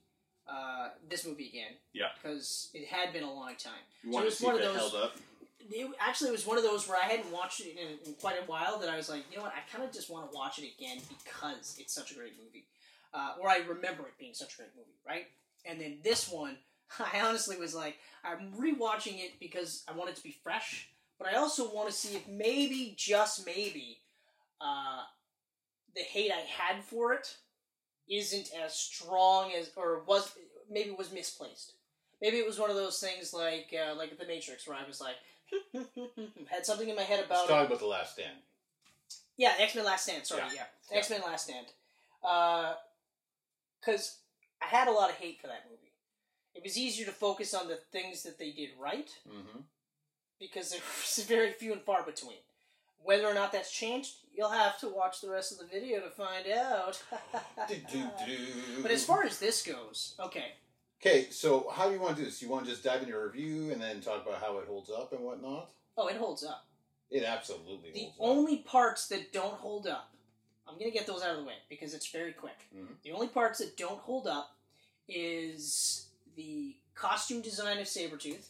uh, 0.48 0.88
this 1.08 1.26
movie 1.26 1.48
again. 1.48 1.72
Yeah. 1.92 2.06
Because 2.20 2.70
it 2.74 2.86
had 2.88 3.12
been 3.12 3.22
a 3.22 3.32
long 3.32 3.54
time. 3.56 3.72
You 4.02 4.12
So 4.12 4.24
to 4.24 4.30
see 4.30 4.44
one 4.46 4.54
of 4.56 4.60
it 4.60 4.64
those- 4.64 4.76
held 4.76 4.94
up? 4.94 5.12
It, 5.70 5.88
actually, 5.98 6.28
it 6.28 6.32
was 6.32 6.46
one 6.46 6.58
of 6.58 6.62
those 6.62 6.86
where 6.86 6.98
I 6.98 7.04
hadn't 7.06 7.32
watched 7.32 7.60
it 7.60 7.78
in, 7.78 8.06
in 8.06 8.14
quite 8.16 8.36
a 8.38 8.44
while 8.44 8.78
that 8.80 8.90
I 8.90 8.98
was 8.98 9.08
like, 9.08 9.22
you 9.30 9.38
know 9.38 9.44
what, 9.44 9.54
I 9.54 9.60
kind 9.74 9.82
of 9.82 9.94
just 9.94 10.10
want 10.10 10.30
to 10.30 10.36
watch 10.36 10.58
it 10.58 10.70
again 10.76 10.98
because 11.08 11.78
it's 11.80 11.94
such 11.94 12.10
a 12.10 12.14
great 12.14 12.34
movie. 12.38 12.66
Uh, 13.14 13.32
or 13.40 13.48
I 13.48 13.58
remember 13.66 14.02
it 14.02 14.12
being 14.18 14.34
such 14.34 14.52
a 14.54 14.56
great 14.58 14.68
movie, 14.76 14.98
right? 15.08 15.24
And 15.64 15.80
then 15.80 16.00
this 16.04 16.28
one, 16.30 16.58
I 17.14 17.20
honestly 17.22 17.56
was 17.56 17.74
like, 17.74 17.96
I'm 18.22 18.52
rewatching 18.58 19.20
it 19.24 19.40
because 19.40 19.84
I 19.88 19.92
want 19.92 20.10
it 20.10 20.16
to 20.16 20.22
be 20.22 20.36
fresh, 20.42 20.90
but 21.18 21.28
I 21.28 21.36
also 21.36 21.72
want 21.72 21.88
to 21.88 21.94
see 21.94 22.16
if 22.16 22.26
maybe, 22.28 22.94
just 22.96 23.46
maybe, 23.46 23.98
uh, 24.60 25.02
the 25.94 26.02
hate 26.02 26.30
I 26.32 26.40
had 26.40 26.82
for 26.84 27.12
it 27.14 27.36
isn't 28.08 28.50
as 28.64 28.74
strong 28.74 29.52
as, 29.52 29.70
or 29.76 30.02
was, 30.04 30.32
maybe 30.70 30.90
was 30.90 31.12
misplaced. 31.12 31.72
Maybe 32.20 32.38
it 32.38 32.46
was 32.46 32.58
one 32.58 32.70
of 32.70 32.76
those 32.76 32.98
things 33.00 33.32
like, 33.34 33.72
uh, 33.74 33.94
like 33.94 34.18
The 34.18 34.26
Matrix, 34.26 34.66
where 34.66 34.76
I 34.76 34.86
was 34.86 35.00
like, 35.00 35.16
had 36.50 36.64
something 36.66 36.88
in 36.88 36.96
my 36.96 37.02
head 37.02 37.18
Let's 37.18 37.26
about 37.26 37.48
talk 37.48 37.66
about 37.66 37.78
the 37.80 37.86
Last 37.86 38.14
Stand. 38.14 38.38
Yeah, 39.36 39.52
X 39.58 39.74
Men 39.74 39.84
Last 39.84 40.04
Stand. 40.04 40.26
Sorry, 40.26 40.42
Yeah. 40.48 40.52
yeah, 40.54 40.62
Yeah. 40.90 40.98
X 40.98 41.10
Men 41.10 41.20
Last 41.22 41.44
Stand. 41.44 41.66
Because 43.80 44.18
I 44.62 44.66
had 44.66 44.88
a 44.88 44.92
lot 44.92 45.10
of 45.10 45.16
hate 45.16 45.40
for 45.40 45.48
that 45.48 45.64
movie. 45.68 45.92
It 46.54 46.62
was 46.62 46.78
easier 46.78 47.04
to 47.06 47.12
focus 47.12 47.52
on 47.52 47.68
the 47.68 47.76
things 47.92 48.22
that 48.22 48.38
they 48.38 48.50
did 48.52 48.70
right 48.80 49.10
Mm-hmm. 49.28 49.60
Because 50.52 50.70
there 50.70 50.80
was 50.80 51.24
very 51.28 51.52
few 51.52 51.72
and 51.72 51.82
far 51.82 52.02
between. 52.02 52.36
Whether 53.02 53.26
or 53.26 53.34
not 53.34 53.52
that's 53.52 53.70
changed, 53.70 54.14
you'll 54.34 54.48
have 54.50 54.78
to 54.80 54.88
watch 54.88 55.20
the 55.20 55.28
rest 55.28 55.52
of 55.52 55.58
the 55.58 55.66
video 55.66 56.00
to 56.00 56.10
find 56.10 56.46
out. 56.48 57.02
But 58.82 58.90
as 58.90 59.04
far 59.04 59.24
as 59.24 59.38
this 59.38 59.62
goes, 59.62 60.14
okay, 60.20 60.52
Okay, 61.00 61.28
so 61.30 61.68
how 61.70 61.88
do 61.88 61.94
you 61.94 62.00
want 62.00 62.16
to 62.16 62.22
do 62.22 62.24
this? 62.24 62.40
You 62.40 62.48
want 62.48 62.64
to 62.64 62.70
just 62.70 62.82
dive 62.82 63.02
into 63.02 63.14
a 63.14 63.22
review 63.26 63.70
and 63.72 63.82
then 63.82 64.00
talk 64.00 64.24
about 64.26 64.40
how 64.40 64.56
it 64.58 64.66
holds 64.66 64.88
up 64.90 65.12
and 65.12 65.20
whatnot? 65.22 65.68
oh, 65.98 66.06
it 66.08 66.16
holds 66.16 66.42
up. 66.44 66.64
It 67.10 67.24
absolutely 67.24 67.92
The 67.92 68.00
holds 68.04 68.16
up. 68.18 68.26
only 68.26 68.56
parts 68.58 69.06
that 69.08 69.30
don't 69.32 69.52
hold 69.54 69.86
up, 69.86 70.10
I'm 70.66 70.78
gonna 70.78 70.90
get 70.90 71.06
those 71.06 71.22
out 71.22 71.32
of 71.32 71.36
the 71.38 71.44
way 71.44 71.56
because 71.68 71.92
it's 71.92 72.08
very 72.10 72.32
quick. 72.32 72.56
Mhm. 72.74 72.96
The 73.02 73.12
only 73.12 73.28
parts 73.28 73.58
that 73.58 73.76
don't 73.76 74.00
hold 74.00 74.26
up 74.26 74.56
is 75.06 76.06
the 76.36 76.74
costume 76.94 77.42
design 77.42 77.78
of 77.78 77.86
Sabretooth. 77.86 78.46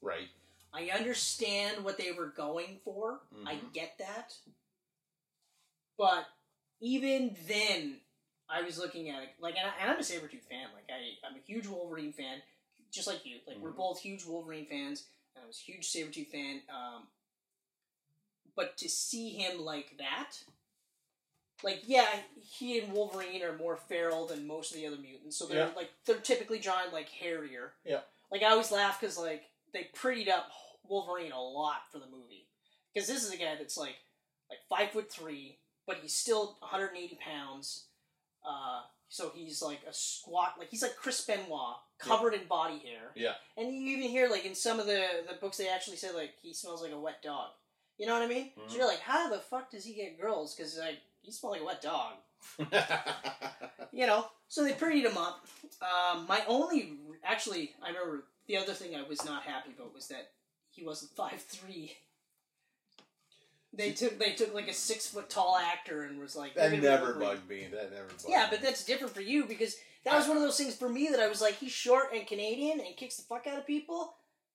Right. 0.00 0.28
I 0.72 0.90
understand 0.90 1.84
what 1.84 1.98
they 1.98 2.12
were 2.12 2.28
going 2.28 2.78
for. 2.84 3.20
I 3.44 3.56
Mhm. 3.56 3.72
get 3.72 3.98
that. 3.98 4.34
But 5.98 6.26
even 6.80 7.36
then, 7.46 8.00
I 8.48 8.62
was 8.62 8.78
looking 8.78 9.10
at 9.10 9.22
it 9.22 9.30
like, 9.40 9.56
and, 9.56 9.66
I, 9.68 9.74
and 9.80 9.90
I'm 9.90 9.98
a 9.98 10.02
Sabretooth 10.02 10.48
fan. 10.48 10.68
Like, 10.74 10.88
I, 10.90 11.18
I'm 11.26 11.36
a 11.36 11.40
huge 11.40 11.66
Wolverine 11.66 12.12
fan, 12.12 12.42
just 12.90 13.06
like 13.06 13.24
you. 13.26 13.40
Like, 13.46 13.58
we're 13.58 13.72
Mhm. 13.72 13.76
both 13.76 14.00
huge 14.00 14.24
Wolverine 14.24 14.66
fans, 14.66 15.06
and 15.34 15.44
I 15.44 15.46
was 15.46 15.58
a 15.58 15.62
huge 15.62 15.86
Sabretooth 15.92 16.30
fan. 16.30 16.62
Um, 16.68 17.08
but 18.54 18.76
to 18.78 18.88
see 18.88 19.30
him 19.30 19.60
like 19.60 19.96
that, 19.98 20.44
like, 21.62 21.82
yeah, 21.86 22.22
he 22.40 22.78
and 22.78 22.92
Wolverine 22.92 23.42
are 23.42 23.56
more 23.56 23.76
feral 23.76 24.26
than 24.26 24.46
most 24.46 24.70
of 24.70 24.76
the 24.76 24.86
other 24.86 24.96
mutants, 24.96 25.36
so 25.36 25.46
they're 25.46 25.68
Yeah. 25.68 25.74
like 25.74 25.90
they're 26.04 26.20
typically 26.20 26.58
drawn 26.58 26.90
like 26.92 27.08
hairier. 27.10 27.74
Yeah. 27.84 28.02
Like 28.30 28.42
I 28.42 28.50
always 28.50 28.70
laugh 28.72 28.98
because 29.00 29.18
like 29.18 29.49
they 29.72 29.88
prettied 29.94 30.28
up 30.28 30.48
Wolverine 30.88 31.32
a 31.32 31.40
lot 31.40 31.82
for 31.92 31.98
the 31.98 32.06
movie 32.06 32.46
because 32.92 33.08
this 33.08 33.22
is 33.24 33.32
a 33.32 33.36
guy 33.36 33.54
that's 33.58 33.76
like 33.76 33.96
like 34.48 34.58
five 34.68 34.90
foot 34.92 35.10
three, 35.10 35.58
but 35.86 35.98
he's 36.02 36.14
still 36.14 36.56
180 36.60 37.18
pounds. 37.24 37.86
Uh, 38.44 38.80
so 39.08 39.30
he's 39.34 39.60
like 39.62 39.80
a 39.88 39.92
squat, 39.92 40.54
like 40.58 40.68
he's 40.70 40.82
like 40.82 40.96
Chris 40.96 41.20
Benoit, 41.24 41.76
covered 41.98 42.34
in 42.34 42.46
body 42.48 42.78
hair. 42.78 43.10
Yeah. 43.14 43.34
And 43.56 43.72
you 43.74 43.96
even 43.96 44.08
hear 44.08 44.28
like 44.28 44.44
in 44.44 44.54
some 44.54 44.80
of 44.80 44.86
the 44.86 45.04
the 45.28 45.34
books 45.40 45.56
they 45.58 45.68
actually 45.68 45.96
say 45.96 46.12
like 46.12 46.32
he 46.42 46.54
smells 46.54 46.82
like 46.82 46.92
a 46.92 46.98
wet 46.98 47.22
dog. 47.22 47.50
You 47.98 48.06
know 48.06 48.14
what 48.14 48.22
I 48.22 48.28
mean? 48.28 48.50
Mhm. 48.58 48.70
So 48.70 48.76
you're 48.78 48.86
like, 48.88 49.00
how 49.00 49.28
the 49.28 49.40
fuck 49.40 49.70
does 49.70 49.84
he 49.84 49.94
get 49.94 50.18
girls? 50.20 50.54
Because 50.54 50.78
like 50.78 50.98
he 51.22 51.30
smells 51.32 51.52
like 51.54 51.62
a 51.62 51.64
wet 51.64 51.82
dog. 51.82 52.14
You 53.92 54.06
know. 54.06 54.26
So 54.48 54.64
they 54.64 54.72
prettied 54.72 55.04
him 55.04 55.16
up. 55.18 55.44
Um, 55.82 56.26
my 56.28 56.42
only 56.48 56.98
actually, 57.24 57.72
I 57.82 57.88
remember 57.88 58.24
the 58.50 58.56
other 58.56 58.74
thing 58.74 58.96
I 58.96 59.02
was 59.02 59.24
not 59.24 59.44
happy 59.44 59.70
about 59.76 59.94
was 59.94 60.08
that 60.08 60.30
he 60.70 60.84
wasn't 60.84 61.12
five 61.16 61.40
three. 61.42 61.92
They 63.72 63.92
took 63.92 64.18
they 64.18 64.32
took 64.32 64.52
like 64.52 64.66
a 64.68 64.74
six 64.74 65.06
foot 65.06 65.30
tall 65.30 65.56
actor 65.56 66.02
and 66.02 66.18
was 66.18 66.34
like 66.34 66.54
that 66.54 66.72
"You're 66.72 66.80
gonna 66.80 66.82
be 66.82 66.88
never 66.88 67.06
Wolverine." 67.18 67.28
bugged 67.36 67.48
me. 67.48 67.66
That 67.72 67.92
never 67.92 68.08
bugged 68.08 68.24
Yeah, 68.28 68.42
me. 68.44 68.48
but 68.50 68.62
that's 68.62 68.84
different 68.84 69.14
for 69.14 69.20
you 69.20 69.44
because 69.44 69.76
that 70.04 70.16
was 70.16 70.26
one 70.26 70.36
of 70.36 70.42
those 70.42 70.56
things 70.56 70.74
for 70.74 70.88
me 70.88 71.08
that 71.10 71.20
I 71.20 71.28
was 71.28 71.40
like, 71.40 71.54
he's 71.58 71.70
short 71.72 72.12
and 72.12 72.26
Canadian 72.26 72.80
and 72.80 72.96
kicks 72.96 73.16
the 73.16 73.22
fuck 73.22 73.46
out 73.46 73.58
of 73.58 73.66
people. 73.66 74.14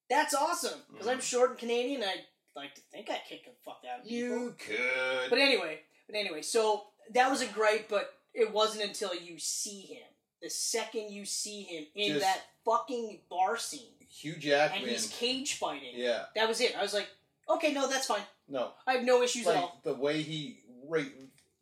That's 0.10 0.34
awesome 0.34 0.79
because 0.91 1.08
I'm 1.08 1.19
Mhm. 1.19 1.23
short 1.23 1.49
and 1.51 1.60
Canadian. 1.60 2.01
and 2.01 2.10
I 2.12 2.25
like 2.60 2.75
to 2.75 2.81
think 2.91 3.10
I 3.10 3.21
kick 3.29 3.45
the 3.45 3.51
fuck 3.63 3.81
out 3.89 3.99
of 4.01 4.05
people. 4.05 4.17
You 4.17 4.55
could. 4.58 5.29
But 5.29 5.39
anyway, 5.39 5.81
but 6.08 6.15
anyway, 6.17 6.41
so 6.41 6.88
that 7.12 7.29
was 7.31 7.41
a 7.41 7.47
gripe, 7.47 7.88
but 7.88 8.13
it 8.34 8.51
wasn't 8.51 8.84
until 8.84 9.13
you 9.15 9.39
see 9.39 9.81
him. 9.81 10.03
The 10.41 10.49
second 10.49 11.12
you 11.12 11.25
see 11.25 11.62
him 11.63 11.88
in 11.95 12.13
Just- 12.13 12.21
that 12.25 12.41
fucking 12.65 13.19
bar 13.30 13.58
scene 13.58 13.82
Hugh 14.10 14.36
Jackman. 14.36 14.82
and 14.84 14.91
he's 14.91 15.08
cage 15.08 15.56
fighting, 15.58 15.93
Yeah. 15.93 16.25
that 16.36 16.47
was 16.47 16.60
it. 16.62 16.75
I 16.78 16.82
was 16.82 16.93
like, 16.93 17.08
okay, 17.49 17.71
no, 17.73 17.88
that's 17.89 18.08
fine. 18.08 18.21
No. 18.47 18.71
I 18.88 18.93
have 18.93 19.04
no 19.04 19.21
issues 19.23 19.47
at 19.47 19.56
all. 19.58 19.80
the 19.84 19.93
way 19.93 20.21
he 20.21 20.60
right 20.88 21.12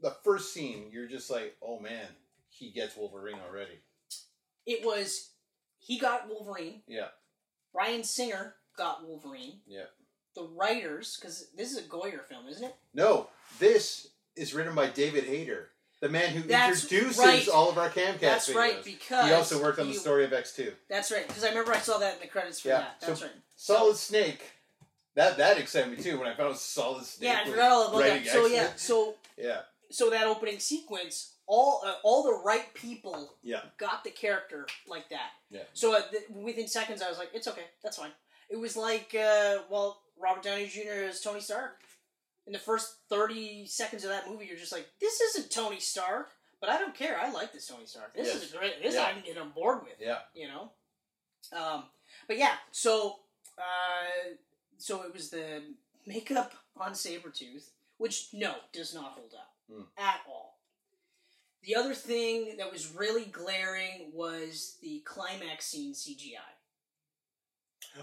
the 0.02 0.12
first 0.24 0.54
scene, 0.54 0.89
you're 0.92 1.08
just 1.08 1.30
like, 1.32 1.56
oh 1.62 1.80
man, 1.80 2.08
he 2.50 2.72
gets 2.72 2.96
Wolverine 2.98 3.38
already. 3.50 3.80
It 4.66 4.86
was 4.86 5.30
he 5.80 5.98
got 6.00 6.28
Wolverine. 6.30 6.82
Yeah. 6.88 7.08
Bryan 7.74 8.04
Singer 8.04 8.56
got 8.78 9.06
Wolverine. 9.08 9.60
Yeah. 9.68 9.86
The 10.36 10.44
writers, 10.56 11.18
because 11.20 11.48
this 11.56 11.72
is 11.72 11.78
a 11.78 11.82
Goyer 11.89 12.24
film, 12.28 12.48
isn't 12.50 12.63
it? 12.63 12.76
No, 12.94 13.28
this 13.60 14.08
is 14.36 14.54
written 14.54 14.74
by 14.74 14.88
David 14.88 15.26
Hayter, 15.26 15.70
the 16.04 16.10
man 16.10 16.32
who 16.32 16.42
That's 16.42 16.84
introduces 16.84 17.18
right. 17.18 17.48
all 17.48 17.70
of 17.70 17.78
our 17.78 17.88
Camcast 17.89 18.20
That's 18.20 18.50
videos. 18.50 18.56
right, 18.56 18.84
because 18.84 19.26
he 19.26 19.32
also 19.32 19.63
worked 19.63 19.80
on 19.80 19.88
the 19.88 19.94
he- 19.94 19.98
story 19.98 20.26
of 20.26 20.34
X 20.34 20.54
two. 20.54 20.74
That's 20.89 21.10
right, 21.12 21.26
because 21.26 21.46
I 21.46 21.50
remember 21.50 21.72
I 21.72 21.78
saw 21.80 21.98
that 22.00 22.16
in 22.16 22.20
the 22.20 22.28
credits 22.28 22.60
for 22.60 22.68
Yeah, 22.68 22.80
that. 22.80 22.96
That's 23.00 23.20
so- 23.22 23.26
right. 23.28 23.36
Solid 23.56 23.96
Snake. 23.96 24.42
That 25.16 25.38
that 25.38 25.58
excited 25.58 25.98
me 25.98 26.04
too 26.04 26.20
when 26.20 26.28
I 26.28 26.36
found 26.36 26.58
Solid 26.58 27.06
Snake. 27.06 27.30
Yeah, 27.32 27.42
I 27.46 27.50
forgot 27.50 27.72
all 27.72 27.88
about 27.88 28.00
that. 28.04 28.28
So 28.28 28.48
yeah, 28.48 28.58
X-Men. 28.63 28.78
so 28.78 29.16
yeah, 29.38 29.62
so 29.92 30.10
that 30.10 30.28
opening 30.28 30.60
sequence, 30.60 31.36
all 31.48 31.82
uh, 31.86 31.94
all 32.04 32.24
the 32.24 32.42
right 32.44 32.74
people 32.74 33.36
yeah, 33.42 33.62
got 33.78 34.04
the 34.04 34.10
character 34.10 34.68
like 34.88 35.08
that. 35.10 35.30
Yeah. 35.50 35.62
So 35.74 35.96
uh, 35.96 36.02
th- 36.12 36.24
within 36.32 36.68
seconds, 36.68 37.02
I 37.02 37.08
was 37.08 37.18
like, 37.18 37.30
it's 37.34 37.48
okay, 37.48 37.68
that's 37.82 37.96
fine. 37.98 38.12
It 38.50 38.58
was 38.58 38.76
like, 38.76 39.16
uh, 39.18 39.60
well, 39.70 40.02
Robert 40.22 40.44
Downey 40.44 40.68
Jr. 40.68 41.06
as 41.10 41.22
Tony 41.22 41.39
Stark. 41.39 41.80
In 42.45 42.53
the 42.53 42.60
first 42.60 42.95
thirty 43.10 43.65
seconds 43.65 44.03
of 44.03 44.10
that 44.10 44.29
movie, 44.29 44.45
you're 44.45 44.58
just 44.58 44.71
like, 44.73 44.88
this 44.99 45.21
isn't 45.21 45.49
Tony 45.51 45.79
Stark, 45.79 46.32
but 46.60 46.69
I 46.69 46.77
don't 46.77 46.93
care. 46.95 47.17
I 47.19 47.32
like 47.32 47.53
this 47.53 47.67
Tony 47.67 47.86
Stark. 47.86 48.13
This 48.15 48.27
Yes. 48.34 48.43
is 48.43 48.51
great. 48.51 48.82
This 48.82 48.95
Yeah. 48.95 49.06
I 49.06 49.13
can 49.13 49.23
get 49.23 49.38
on 49.38 49.51
board 49.51 49.84
with. 49.84 49.93
yeah. 49.99 50.19
You 50.34 50.47
know. 50.49 50.71
Um, 51.53 51.86
but 52.27 52.38
yeah, 52.38 52.56
so 52.71 53.19
uh, 53.58 54.34
so 54.77 55.03
it 55.03 55.13
was 55.13 55.29
the 55.29 55.63
makeup 56.06 56.53
on 56.75 56.93
Sabretooth, 56.93 57.69
which 57.97 58.29
no 58.34 58.56
does 58.71 58.93
not 58.93 59.12
hold 59.13 59.34
up 59.34 59.53
Hmm. 59.69 59.84
at 59.97 60.21
all. 60.27 60.60
The 61.62 61.75
other 61.75 61.93
thing 61.93 62.58
that 62.58 62.69
was 62.71 62.91
really 62.93 63.23
glaring 63.25 64.12
was 64.13 64.77
the 64.82 64.99
climax 65.06 65.65
scene 65.67 65.93
CGI. 65.93 66.53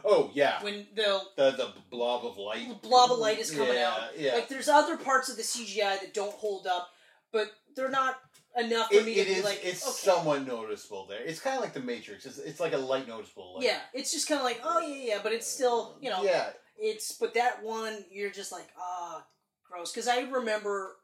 Oh 0.04 0.30
yeah, 0.34 0.62
When 0.62 0.86
the 0.94 1.20
the 1.36 1.50
the 1.52 1.72
blob 1.90 2.24
of 2.24 2.38
light. 2.38 2.68
The 2.68 2.88
blob 2.88 3.10
of 3.10 3.18
light 3.18 3.38
is 3.38 3.50
coming 3.50 3.74
yeah, 3.74 3.90
out. 3.90 4.18
Yeah, 4.18 4.34
like 4.34 4.48
there's 4.48 4.68
other 4.68 4.96
parts 4.96 5.28
of 5.28 5.36
the 5.36 5.42
CGI 5.42 6.00
that 6.00 6.14
don't 6.14 6.34
hold 6.34 6.66
up, 6.66 6.90
but 7.32 7.52
they're 7.74 7.90
not 7.90 8.20
enough 8.58 8.88
for 8.88 8.96
it, 8.96 9.04
me 9.04 9.12
it 9.14 9.24
to 9.24 9.30
be 9.30 9.36
is. 9.38 9.44
like 9.44 9.60
it's 9.64 9.82
okay. 9.86 10.12
somewhat 10.12 10.46
noticeable 10.46 11.06
there. 11.06 11.22
It's 11.22 11.40
kind 11.40 11.56
of 11.56 11.62
like 11.62 11.72
the 11.72 11.80
Matrix. 11.80 12.24
It's, 12.24 12.38
it's 12.38 12.60
like 12.60 12.72
a 12.72 12.78
light 12.78 13.08
noticeable. 13.08 13.54
Light. 13.54 13.64
Yeah, 13.64 13.78
it's 13.92 14.12
just 14.12 14.28
kind 14.28 14.38
of 14.38 14.44
like, 14.44 14.60
oh 14.64 14.80
yeah, 14.80 15.14
yeah, 15.14 15.18
but 15.22 15.32
it's 15.32 15.46
still, 15.46 15.96
you 16.00 16.10
know, 16.10 16.22
Yeah, 16.22 16.50
it's 16.80 17.12
but 17.12 17.34
that 17.34 17.62
one 17.62 18.04
you're 18.10 18.30
just 18.30 18.50
like 18.50 18.68
ah 18.78 19.24
gross 19.68 19.92
because 19.92 20.08
i 20.08 20.22
remember 20.22 20.96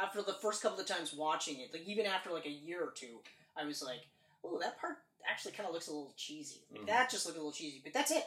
after 0.00 0.22
the 0.22 0.34
first 0.34 0.62
couple 0.62 0.78
of 0.78 0.86
times 0.86 1.14
watching 1.14 1.58
it 1.60 1.70
like 1.72 1.86
even 1.88 2.04
after 2.06 2.30
like 2.30 2.46
a 2.46 2.50
year 2.50 2.82
or 2.82 2.92
two 2.94 3.18
i 3.56 3.64
was 3.64 3.82
like 3.82 4.02
oh 4.44 4.58
that 4.60 4.78
part 4.78 4.98
actually 5.28 5.52
kind 5.52 5.66
of 5.66 5.72
looks 5.74 5.88
a 5.88 5.92
little 5.92 6.12
cheesy 6.16 6.60
like, 6.70 6.82
Mhm. 6.82 6.86
that 6.86 7.10
just 7.10 7.26
looked 7.26 7.36
a 7.38 7.40
little 7.40 7.52
cheesy 7.52 7.80
but 7.82 7.92
that's 7.92 8.10
it 8.10 8.26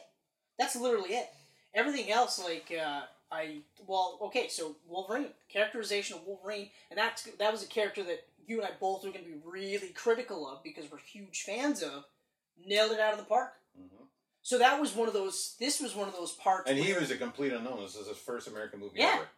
that's 0.58 0.76
literally 0.76 1.12
it 1.16 1.30
everything 1.74 2.12
else 2.12 2.40
like 2.44 2.72
uh 2.72 3.02
i 3.32 3.60
well 3.88 4.18
okay 4.22 4.48
so 4.48 4.76
wolverine 4.88 5.28
characterization 5.50 6.18
of 6.18 6.24
wolverine 6.26 6.70
and 6.90 6.98
that's 6.98 7.24
that 7.24 7.52
was 7.52 7.64
a 7.64 7.68
character 7.68 8.04
that 8.04 8.26
you 8.48 8.58
and 8.62 8.68
i 8.68 8.72
both 8.80 9.06
are 9.06 9.12
going 9.12 9.24
to 9.24 9.30
be 9.32 9.40
really 9.46 9.90
critical 9.90 10.48
of 10.48 10.64
because 10.64 10.92
we're 10.92 10.98
huge 10.98 11.44
fans 11.44 11.82
of 11.84 12.06
nailed 12.66 12.92
it 12.92 13.00
out 13.00 13.14
of 13.14 13.20
the 13.20 13.26
park 13.26 13.54
Mhm. 13.80 14.08
so 14.42 14.58
that 14.58 14.80
was 14.82 14.94
one 14.96 15.08
of 15.08 15.14
those. 15.14 15.56
This 15.60 15.80
was 15.80 15.94
one 15.96 16.08
of 16.08 16.14
those 16.16 16.32
parts. 16.34 16.70
and 16.70 16.78
he 16.80 16.92
was 16.94 17.12
a 17.12 17.18
complete 17.18 17.54
unknown. 17.54 17.82
This 17.84 17.96
is 17.96 18.08
his 18.08 18.18
first 18.18 18.48
American 18.48 18.80
movie 18.80 19.00
Yeah. 19.00 19.14
ever. 19.16 19.30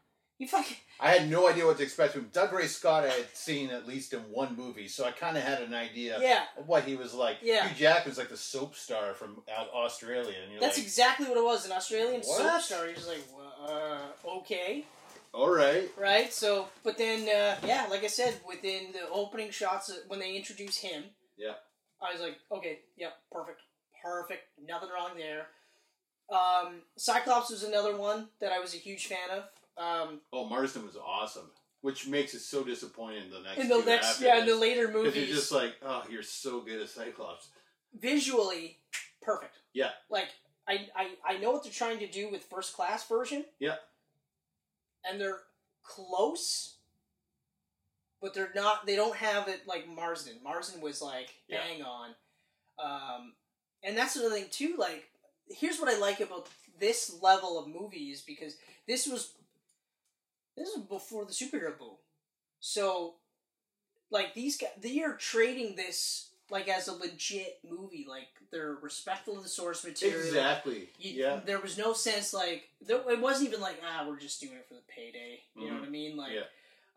You 0.41 0.47
fucking 0.47 0.77
I 0.99 1.11
had 1.11 1.29
no 1.29 1.47
idea 1.47 1.67
what 1.67 1.77
to 1.77 1.83
expect 1.83 2.13
from. 2.13 2.25
Dougray 2.25 2.65
Scott. 2.65 3.03
I 3.03 3.09
had 3.09 3.35
seen 3.35 3.69
at 3.69 3.87
least 3.87 4.11
in 4.11 4.21
one 4.21 4.57
movie, 4.57 4.87
so 4.87 5.05
I 5.05 5.11
kind 5.11 5.37
of 5.37 5.43
had 5.43 5.61
an 5.61 5.75
idea 5.75 6.17
yeah. 6.19 6.45
of 6.57 6.67
what 6.67 6.83
he 6.83 6.95
was 6.95 7.13
like. 7.13 7.37
Yeah. 7.43 7.67
Hugh 7.67 7.75
Jackman's 7.75 8.17
like 8.17 8.29
the 8.29 8.37
soap 8.37 8.75
star 8.75 9.13
from 9.13 9.43
out 9.55 9.69
Australia, 9.71 10.33
and 10.41 10.51
you're 10.51 10.59
That's 10.59 10.79
like, 10.79 10.85
exactly 10.85 11.27
what 11.27 11.37
it 11.37 11.43
was. 11.43 11.67
An 11.67 11.73
Australian 11.73 12.23
soap 12.23 12.59
star. 12.59 12.85
You're 12.85 12.95
just 12.95 13.07
like, 13.07 13.23
uh, 13.67 13.99
okay, 14.39 14.83
all 15.31 15.53
right, 15.53 15.91
right? 15.95 16.33
So, 16.33 16.69
but 16.83 16.97
then, 16.97 17.21
uh, 17.29 17.55
yeah, 17.63 17.85
like 17.91 18.03
I 18.03 18.07
said, 18.07 18.33
within 18.47 18.93
the 18.93 19.07
opening 19.13 19.51
shots 19.51 19.91
uh, 19.91 19.97
when 20.07 20.19
they 20.19 20.35
introduce 20.35 20.77
him, 20.77 21.03
Yeah. 21.37 21.53
I 22.01 22.13
was 22.13 22.21
like, 22.21 22.37
okay, 22.51 22.79
yeah, 22.97 23.09
perfect, 23.31 23.61
perfect, 24.03 24.41
nothing 24.67 24.89
wrong 24.89 25.11
there. 25.15 25.49
Um, 26.35 26.81
Cyclops 26.97 27.51
was 27.51 27.61
another 27.61 27.95
one 27.95 28.29
that 28.39 28.51
I 28.51 28.59
was 28.59 28.73
a 28.73 28.77
huge 28.77 29.05
fan 29.05 29.29
of. 29.29 29.43
Um, 29.77 30.21
Oh, 30.33 30.45
Marsden 30.47 30.85
was 30.85 30.97
awesome, 30.97 31.49
which 31.81 32.07
makes 32.07 32.33
it 32.33 32.39
so 32.41 32.63
disappointing 32.63 33.29
the 33.31 33.39
next 33.39 33.57
in 33.59 33.67
the 33.69 33.83
next, 33.85 34.21
yeah, 34.21 34.39
in 34.39 34.45
the 34.45 34.55
later 34.55 34.91
movies, 34.91 35.15
you're 35.15 35.25
just 35.35 35.51
like, 35.51 35.75
oh, 35.81 36.03
you're 36.09 36.23
so 36.23 36.61
good 36.61 36.81
at 36.81 36.89
Cyclops. 36.89 37.49
visually 37.97 38.77
perfect. 39.21 39.57
Yeah. 39.73 39.91
Like 40.09 40.27
I, 40.67 40.87
I 40.95 41.09
I 41.35 41.37
know 41.37 41.51
what 41.51 41.63
they're 41.63 41.71
trying 41.71 41.99
to 41.99 42.07
do 42.07 42.29
with 42.29 42.43
first 42.43 42.73
class 42.73 43.07
version. 43.07 43.45
Yeah. 43.59 43.75
And 45.09 45.19
they're 45.19 45.39
close, 45.83 46.77
but 48.21 48.33
they're 48.33 48.51
not. 48.53 48.85
They 48.85 48.95
don't 48.95 49.15
have 49.15 49.47
it 49.47 49.61
like 49.67 49.87
Marsden. 49.87 50.35
Marsden 50.43 50.81
was 50.81 51.01
like 51.01 51.29
Yeah. 51.47 51.59
bang 51.61 51.81
on. 51.83 52.09
Um, 52.77 53.33
and 53.83 53.97
that's 53.97 54.15
another 54.15 54.35
thing 54.35 54.47
too. 54.51 54.75
Like, 54.77 55.07
here's 55.49 55.79
what 55.79 55.89
I 55.93 55.97
like 55.97 56.19
about 56.19 56.47
this 56.79 57.15
level 57.21 57.57
of 57.59 57.67
movies 57.67 58.21
because 58.25 58.57
this 58.87 59.07
was 59.07 59.33
this 60.63 60.69
is 60.75 60.83
before 60.83 61.25
the 61.25 61.31
superhero 61.33 61.77
boom. 61.77 61.95
So, 62.59 63.15
like 64.09 64.33
these 64.33 64.57
guys, 64.57 64.69
they 64.79 65.01
are 65.01 65.15
trading 65.15 65.75
this 65.75 66.29
like 66.49 66.67
as 66.67 66.87
a 66.87 66.93
legit 66.93 67.59
movie. 67.67 68.05
Like 68.07 68.27
they're 68.51 68.77
respectful 68.81 69.37
of 69.37 69.43
the 69.43 69.49
source 69.49 69.83
material. 69.83 70.19
Exactly. 70.19 70.89
You, 70.99 71.23
yeah. 71.23 71.39
There 71.45 71.59
was 71.59 71.77
no 71.77 71.93
sense 71.93 72.33
like 72.33 72.69
there, 72.85 73.01
it 73.09 73.21
wasn't 73.21 73.49
even 73.49 73.61
like 73.61 73.81
ah 73.85 74.05
we're 74.07 74.19
just 74.19 74.41
doing 74.41 74.53
it 74.53 74.67
for 74.67 74.75
the 74.75 74.81
payday. 74.87 75.39
You 75.55 75.67
know 75.67 75.73
Mhm. 75.75 75.79
what 75.79 75.87
I 75.87 75.91
mean? 75.91 76.17
Like, 76.17 76.33
Yeah. 76.33 76.41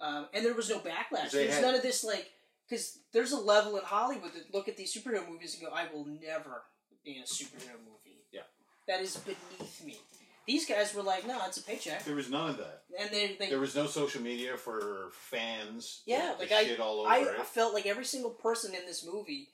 um, 0.00 0.28
and 0.34 0.44
there 0.44 0.54
was 0.54 0.68
no 0.68 0.80
backlash. 0.80 1.30
There's 1.30 1.54
had- 1.54 1.62
none 1.62 1.74
of 1.74 1.82
this 1.82 2.02
like 2.04 2.30
because 2.68 2.98
there's 3.12 3.32
a 3.32 3.38
level 3.38 3.76
in 3.76 3.84
Hollywood 3.84 4.32
that 4.34 4.52
look 4.52 4.68
at 4.68 4.76
these 4.76 4.92
superhero 4.94 5.28
movies 5.28 5.54
and 5.54 5.62
go, 5.62 5.70
I 5.74 5.86
will 5.92 6.06
never 6.06 6.62
be 7.04 7.16
in 7.16 7.22
a 7.22 7.26
superhero 7.26 7.78
movie. 7.78 8.24
Yeah. 8.32 8.40
That 8.88 9.00
is 9.02 9.16
beneath 9.18 9.84
me. 9.84 9.98
These 10.46 10.66
guys 10.66 10.94
were 10.94 11.02
like, 11.02 11.26
no, 11.26 11.40
it's 11.46 11.56
a 11.56 11.62
paycheck, 11.62 12.04
There 12.04 12.14
was 12.14 12.28
none 12.30 12.50
of 12.50 12.58
that. 12.58 12.82
and 12.98 13.10
they 13.10 13.36
they 13.38 13.48
There 13.48 13.58
was 13.60 13.74
no 13.74 13.86
social 13.86 14.20
media 14.20 14.56
for 14.56 15.08
fans. 15.12 16.02
Yeah, 16.06 16.34
like 16.38 16.52
I- 16.52 16.64
shit 16.64 16.80
all 16.80 17.00
over 17.00 17.08
I 17.08 17.18
it. 17.20 17.46
felt 17.46 17.72
like 17.74 17.86
every 17.86 18.04
single 18.04 18.30
person 18.30 18.74
in 18.74 18.84
this 18.86 19.04
movie 19.04 19.48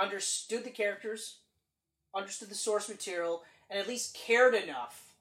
understood 0.00 0.64
the 0.64 0.70
characters, 0.70 1.38
understood 2.14 2.48
the 2.50 2.54
source 2.54 2.88
material, 2.88 3.42
and 3.70 3.78
at 3.78 3.88
least 3.88 4.14
cared 4.14 4.54
enough 4.54 5.12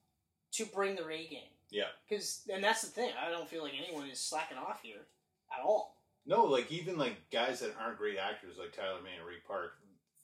to 0.54 0.66
bring 0.66 0.96
their 0.96 1.12
A 1.12 1.28
game. 1.28 1.44
Yeah. 1.70 1.86
Because, 2.10 2.42
and 2.52 2.64
that's 2.64 2.82
the 2.82 2.88
thing, 2.90 3.12
I 3.24 3.30
don't 3.30 3.48
feel 3.48 3.64
like 3.64 3.74
anyone 3.82 4.10
is 4.10 4.20
slacking 4.20 4.58
off 4.58 4.82
here 4.82 5.06
at 5.58 5.64
all. 5.64 5.96
No, 6.26 6.46
like 6.46 6.72
even 6.72 6.98
like 6.98 7.16
guys 7.32 7.60
that 7.62 7.76
aren't 7.80 7.98
great 7.98 8.18
actors, 8.18 8.56
like 8.60 8.76
Tyler 8.76 9.02
Mane 9.02 9.14
and 9.20 9.28
Ray 9.28 9.36
Park, 9.48 9.74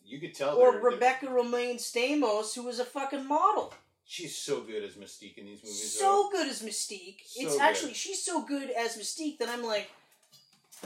you 0.06 0.20
could 0.20 0.34
tell. 0.36 0.58
Or 0.58 0.80
Rebecca 0.80 1.26
Romijn 1.28 1.76
Stamos, 1.76 2.54
who 2.56 2.64
was 2.64 2.80
a 2.80 2.86
fucking 2.86 3.28
model. 3.28 3.74
She's 4.10 4.38
so 4.38 4.62
good 4.62 4.84
as 4.84 4.94
Mystique 4.94 5.38
in 5.38 5.46
these 5.46 5.62
movies. 5.62 6.00
So 6.00 6.30
though. 6.32 6.38
good 6.38 6.48
as 6.48 6.62
Mystique. 6.62 7.26
So 7.26 7.42
it's 7.42 7.54
good. 7.54 7.62
actually, 7.62 7.94
she's 7.94 8.24
so 8.24 8.42
good 8.42 8.70
as 8.72 8.96
Mystique 8.98 9.38
that 9.40 9.50
I'm 9.50 9.66
like, 9.66 9.92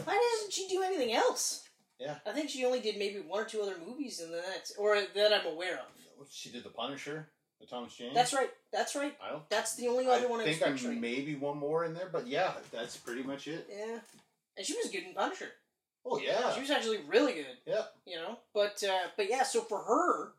why 0.03 0.17
doesn't 0.37 0.51
she 0.51 0.67
do 0.67 0.81
anything 0.81 1.13
else? 1.13 1.67
Yeah. 1.99 2.15
I 2.25 2.31
think 2.31 2.49
she 2.49 2.65
only 2.65 2.79
did 2.79 2.97
maybe 2.97 3.19
one 3.19 3.43
or 3.43 3.45
two 3.45 3.61
other 3.61 3.75
movies, 3.85 4.19
and 4.21 4.33
then 4.33 4.41
that's, 4.51 4.71
or 4.75 4.95
that 5.13 5.31
I'm 5.31 5.45
aware 5.45 5.75
of. 5.75 6.27
She 6.31 6.49
did 6.49 6.63
the 6.63 6.69
Punisher 6.69 7.27
with 7.59 7.69
Thomas 7.69 7.95
Jane. 7.95 8.13
That's 8.15 8.33
right. 8.33 8.49
That's 8.73 8.95
right. 8.95 9.15
I 9.23 9.31
don't. 9.31 9.47
That's 9.51 9.75
the 9.75 9.87
only 9.87 10.07
other 10.07 10.25
I 10.25 10.29
one 10.29 10.41
I 10.41 10.51
think 10.51 10.85
I'm 10.85 10.99
maybe 10.99 11.35
one 11.35 11.57
more 11.57 11.85
in 11.85 11.93
there, 11.93 12.09
but 12.11 12.25
yeah, 12.25 12.53
that's 12.71 12.97
pretty 12.97 13.21
much 13.21 13.47
it. 13.47 13.67
Yeah, 13.69 13.99
and 14.57 14.65
she 14.65 14.73
was 14.73 14.91
good 14.91 15.03
in 15.03 15.13
Punisher. 15.13 15.49
Oh 16.03 16.19
yeah, 16.19 16.51
She 16.53 16.61
was 16.61 16.71
actually 16.71 16.99
really 17.07 17.33
good. 17.33 17.57
yeah. 17.67 17.83
You 18.07 18.15
know, 18.15 18.39
but 18.53 18.83
uh, 18.83 19.09
but 19.15 19.29
yeah. 19.29 19.43
So 19.43 19.61
for 19.61 19.77
her, 19.79 20.31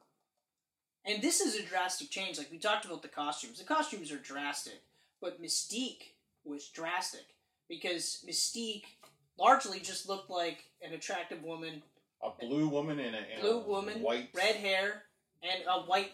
and 1.05 1.22
this 1.22 1.40
is 1.40 1.57
a 1.57 1.62
drastic 1.62 2.11
change. 2.11 2.38
Like 2.38 2.50
we 2.50 2.59
talked 2.59 2.84
about 2.84 3.03
the 3.03 3.09
costumes. 3.09 3.59
The 3.59 3.64
costumes 3.64 4.11
are 4.12 4.18
drastic, 4.18 4.80
but 5.20 5.42
Mystique 5.42 6.12
was 6.44 6.68
drastic 6.68 7.24
because 7.68 8.24
Mystique 8.28 8.84
largely 9.38 9.80
just 9.80 10.09
looked 10.09 10.30
like 10.30 10.64
an 10.82 10.92
attractive 10.92 11.42
woman, 11.42 11.82
A 12.22 12.30
blue 12.40 12.68
woman 12.68 12.98
in 13.00 13.14
a, 13.14 13.18
in 13.18 13.40
blue 13.40 13.61
a 13.61 13.66
woman, 13.68 14.03
white 14.03 14.28
red 14.34 14.57
hair, 14.57 15.05
and 15.42 15.62
a 15.68 15.80
white 15.82 16.12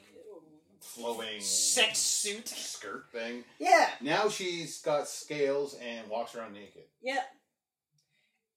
flowing 0.80 1.40
sex 1.40 1.98
suit. 1.98 2.48
skirt 2.48 3.06
thing. 3.12 3.44
Yeah, 3.58 3.88
Now 4.00 4.28
she's 4.28 4.80
got 4.80 5.08
scales 5.08 5.74
and 5.82 6.08
walks 6.08 6.34
around 6.34 6.54
naked. 6.54 6.84
Yeah. 7.02 7.22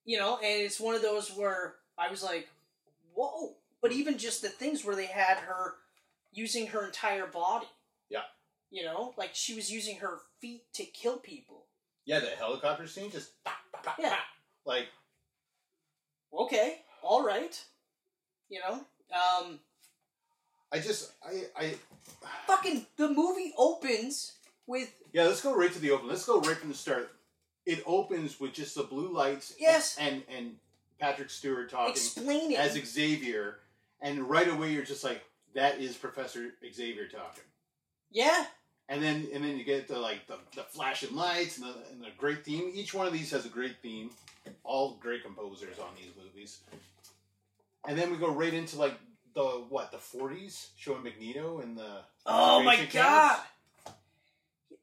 You 0.06 0.18
know, 0.18 0.36
and 0.38 0.62
it's 0.62 0.80
one 0.80 0.96
of 0.96 1.02
those 1.02 1.30
where 1.30 1.76
I 1.98 2.10
was 2.10 2.24
like, 2.24 2.48
whoa. 3.14 3.56
But 3.82 3.92
even 3.92 4.18
just 4.18 4.42
the 4.42 4.50
things 4.50 4.86
where 4.86 4.96
they 4.96 5.06
had 5.08 5.38
her 5.38 5.76
using 6.32 6.68
her 6.68 6.86
entire 6.86 7.28
body. 7.28 7.68
Yeah. 8.10 8.22
You 8.70 8.84
know, 8.86 9.14
like 9.18 9.32
she 9.34 9.54
was 9.56 9.72
using 9.72 9.98
her 9.98 10.20
feet 10.40 10.64
to 10.74 10.84
kill 10.86 11.18
people. 11.18 11.66
Yeah, 12.06 12.20
the 12.20 12.28
helicopter 12.28 12.88
scene 12.88 13.12
just 13.12 13.32
Yeah. 14.00 14.16
like 14.66 14.88
Okay, 16.34 16.80
all 17.04 17.24
right. 17.26 17.62
You 18.50 18.60
know, 18.60 18.74
um, 19.14 19.60
I 20.72 20.80
just 20.80 21.12
I 21.26 21.44
I 21.58 21.76
fucking 22.48 22.86
the 22.98 23.10
movie 23.10 23.54
opens 23.58 24.34
with 24.68 24.90
yeah. 25.14 25.24
Let's 25.24 25.42
go 25.42 25.54
right 25.56 25.72
to 25.72 25.80
the 25.80 25.92
open. 25.92 26.08
Let's 26.08 26.26
go 26.26 26.40
right 26.42 26.58
from 26.58 26.70
the 26.70 26.76
start. 26.76 27.12
It 27.66 27.84
opens 27.86 28.40
with 28.40 28.54
just 28.54 28.76
the 28.76 28.84
blue 28.84 29.12
lights. 29.14 29.54
Yes. 29.60 29.98
And 30.00 30.24
and 30.34 30.56
Patrick 31.00 31.30
Stewart 31.30 31.70
talking 31.70 31.92
explaining. 31.92 32.56
as 32.58 32.74
Xavier, 32.74 33.60
and 34.02 34.30
right 34.30 34.48
away 34.48 34.72
you're 34.72 34.84
just 34.86 35.04
like, 35.04 35.22
that 35.56 35.80
is 35.80 35.96
Professor 35.96 36.52
Xavier 36.74 37.08
talking. 37.08 37.44
yeah, 38.12 38.46
And 38.90 39.02
then 39.02 39.28
and 39.34 39.44
then 39.44 39.58
you 39.58 39.64
get 39.64 39.88
the 39.88 40.00
like 40.00 40.28
the, 40.28 40.38
the 40.56 40.64
flashing 40.64 41.16
lights 41.16 41.58
and 41.58 41.68
the, 41.68 41.76
and 41.92 42.02
the 42.02 42.10
great 42.18 42.44
theme. 42.46 42.72
Each 42.74 42.94
one 42.94 43.08
of 43.08 43.14
these 43.14 43.32
has 43.32 43.46
a 43.46 43.50
great 43.50 43.78
theme. 43.82 44.10
All 44.64 44.98
great 45.00 45.24
composers 45.24 45.78
on 45.80 45.90
these 45.96 46.12
movies. 46.22 46.60
And 47.88 47.98
then 47.98 48.12
we 48.12 48.18
go 48.18 48.32
right 48.32 48.54
into 48.54 48.78
like 48.78 48.94
the 49.34 49.44
what 49.70 49.92
the 49.92 49.98
forties, 49.98 50.70
showing 50.78 51.04
Magneto 51.04 51.60
and 51.60 51.78
the 51.78 52.02
Oh 52.26 52.62
my 52.64 52.76
concentration 52.76 53.02
god! 53.02 53.36
camps. 53.38 53.48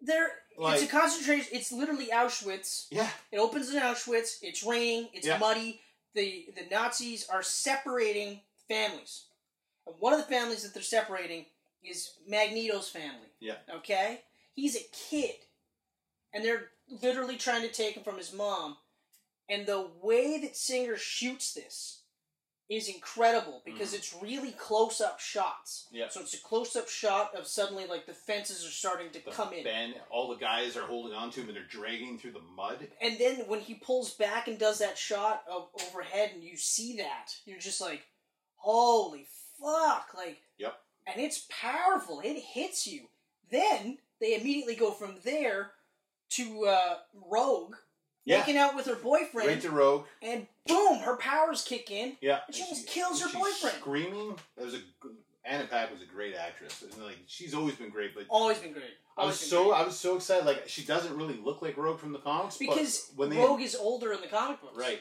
There, 0.01 0.31
it's 0.57 0.83
a 0.85 0.87
concentration. 0.87 1.49
It's 1.53 1.73
literally 1.73 2.07
Auschwitz. 2.07 2.87
Yeah, 2.91 3.09
It 3.33 3.39
opens 3.39 3.73
in 3.73 3.81
Auschwitz. 3.81 4.39
It's 4.43 4.63
raining. 4.63 5.09
It's 5.13 5.27
Yeah. 5.27 5.39
muddy. 5.39 5.81
The 6.15 6.47
the 6.57 6.67
Nazis 6.71 7.29
are 7.29 7.43
separating 7.43 8.41
families. 8.69 9.25
One 9.99 10.13
of 10.13 10.19
the 10.19 10.27
families 10.27 10.63
that 10.63 10.75
they're 10.75 10.83
separating 10.83 11.47
is 11.85 12.15
Magneto's 12.29 12.89
family. 12.89 13.29
Yeah. 13.41 13.57
Okay? 13.77 14.21
He's 14.53 14.77
a 14.77 14.85
kid. 15.11 15.35
And 16.33 16.45
they're 16.45 16.69
literally 17.03 17.37
trying 17.37 17.63
to 17.63 17.73
take 17.73 17.95
him 17.95 18.03
from 18.03 18.19
his 18.19 18.33
mom. 18.33 18.77
And 19.49 19.67
the 19.67 19.89
way 20.03 20.41
that 20.43 20.57
Singer 20.57 20.97
shoots 20.97 21.55
this 21.55 22.03
is 22.69 22.89
incredible 22.89 23.63
because 23.65 23.89
mm-hmm. 23.89 23.97
it's 23.97 24.17
really 24.23 24.53
close 24.53 25.01
up 25.01 25.19
shots. 25.21 25.87
Yeah. 25.91 26.09
So 26.11 26.21
it's 26.21 26.35
a 26.35 26.43
close 26.43 26.77
up 26.77 26.89
shot 26.89 27.35
of 27.35 27.47
suddenly 27.47 27.87
like 27.87 28.05
the 28.05 28.13
fences 28.13 28.67
are 28.67 28.71
starting 28.71 29.11
to 29.13 29.25
the 29.25 29.31
come 29.31 29.55
in. 29.55 29.65
Ben, 29.65 29.95
all 30.11 30.29
the 30.29 30.37
guys 30.37 30.77
are 30.77 30.83
holding 30.83 31.15
on 31.15 31.31
to 31.31 31.41
him 31.41 31.49
and 31.49 31.57
they're 31.57 31.65
dragging 31.65 32.19
through 32.19 32.33
the 32.33 32.43
mud. 32.55 32.87
And 33.01 33.19
then 33.19 33.37
when 33.47 33.61
he 33.61 33.75
pulls 33.75 34.13
back 34.15 34.49
and 34.49 34.59
does 34.59 34.81
that 34.81 34.99
shot 34.99 35.45
of 35.51 35.69
overhead, 35.87 36.33
and 36.35 36.45
you 36.45 36.59
see 36.59 36.99
that, 36.99 37.33
you're 37.47 37.59
just 37.59 37.81
like, 37.81 38.03
"Holy 38.57 39.27
fuck!" 39.61 40.15
Like, 40.17 40.41
Yep. 40.59 40.79
And 41.07 41.21
it's 41.21 41.47
powerful. 41.49 42.21
It 42.23 42.39
hits 42.39 42.87
you. 42.87 43.09
Then 43.51 43.99
they 44.21 44.35
immediately 44.39 44.75
go 44.75 44.91
from 44.91 45.17
there 45.25 45.73
to 46.31 46.67
uh, 46.67 46.97
Rogue 47.31 47.77
Yeah, 48.25 48.39
making 48.41 48.59
out 48.59 48.77
with 48.77 48.87
her 48.87 48.95
boyfriend, 48.97 49.49
right 49.49 49.61
to 49.63 49.71
Rogue. 49.71 50.05
and 50.21 50.47
boom, 50.67 50.99
her 50.99 51.17
powers 51.17 51.63
kick 51.65 51.91
in. 51.91 52.17
Yeah, 52.21 52.41
And 52.47 52.55
she 52.55 52.63
almost 52.63 52.87
kills 52.89 53.21
her 53.23 53.29
she's 53.29 53.37
boyfriend. 53.39 53.77
Screaming. 53.81 54.37
That 54.57 54.67
was 54.67 54.75
a 54.75 54.81
Anna 55.45 55.65
Pack 55.67 55.91
was 55.91 56.03
a 56.03 56.05
great 56.05 56.35
actress. 56.35 56.83
And 56.83 57.03
like 57.03 57.17
she's 57.27 57.55
always 57.55 57.77
been 57.77 57.89
great, 57.89 58.15
but 58.15 58.27
Always 58.29 58.59
been 58.59 58.73
great. 58.73 58.85
I 59.17 59.25
was 59.25 59.41
so 59.41 59.69
great. 59.71 59.79
I 59.81 59.85
was 59.85 59.99
so 59.99 60.17
excited. 60.17 60.45
Like 60.45 60.69
she 60.69 60.85
doesn't 60.85 61.17
really 61.17 61.39
look 61.43 61.63
like 61.63 61.79
Rogue 61.79 61.99
from 61.99 62.13
the 62.13 62.19
comics, 62.19 62.59
but 62.59 62.69
because 62.69 63.11
when 63.17 63.31
they 63.31 63.39
Rogue 63.39 63.63
is 63.63 63.75
older 63.75 64.13
in 64.13 64.21
the 64.21 64.27
comic 64.27 64.61
books. 64.61 64.77
right, 64.77 65.01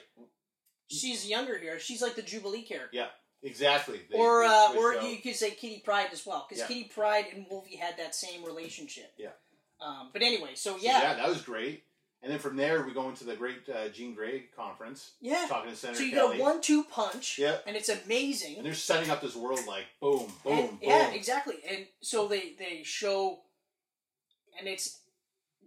She's 0.90 1.28
younger 1.28 1.58
here. 1.58 1.80
She's 1.80 2.02
like 2.02 2.16
the 2.16 2.22
Jubilee 2.22 2.62
character. 2.64 2.90
yeah, 2.94 3.08
exactly. 3.44 4.02
They- 4.12 4.18
or 4.18 4.42
they 4.42 4.48
uh, 4.48 4.74
or 4.76 4.98
out. 4.98 5.04
you 5.10 5.18
could 5.18 5.36
say 5.36 5.52
Kitty 5.52 5.82
Pryde 5.86 6.10
as 6.12 6.26
well, 6.26 6.46
because 6.48 6.62
Yeah. 6.62 6.68
Kitty 6.68 6.86
Pryde 6.86 7.28
and 7.34 7.46
Wolfie 7.50 7.76
had 7.78 7.98
that 7.98 8.16
same 8.16 8.44
relationship. 8.44 9.14
Yeah. 9.18 9.30
Um, 9.80 10.10
but 10.14 10.22
anyway, 10.22 10.52
so 10.56 10.78
So, 10.78 10.84
yeah, 10.84 11.14
that 11.16 11.28
was 11.30 11.42
great. 11.42 11.84
And 12.24 12.32
then 12.32 12.40
from 12.40 12.56
there 12.56 12.82
we 12.84 12.94
go 12.94 13.08
into 13.10 13.26
the 13.26 13.36
great 13.36 13.70
uh, 13.70 13.90
Jean 13.90 14.16
Grey 14.16 14.46
conference, 14.56 15.12
yeah. 15.22 15.46
talking 15.48 15.70
to 15.70 15.76
Senator 15.76 16.00
So 16.00 16.04
you 16.04 16.12
Kelly, 16.14 16.38
get 16.38 16.42
a 16.42 16.44
one-two 16.44 16.84
punch, 16.86 17.38
Yeah. 17.38 17.58
and 17.68 17.78
it's 17.78 17.90
amazing. 17.90 18.58
and 18.58 18.66
they're 18.66 18.74
setting 18.74 19.12
up 19.12 19.22
this 19.22 19.36
world 19.36 19.60
like 19.68 19.86
boom, 20.02 20.34
boom, 20.44 20.58
And- 20.58 20.70
boom. 20.72 20.80
yeah, 20.82 21.12
exactly. 21.12 21.58
And 21.70 21.86
so 22.02 22.28
they 22.28 22.54
they 22.58 22.82
show, 22.84 23.42
and 24.58 24.68
it's 24.68 25.00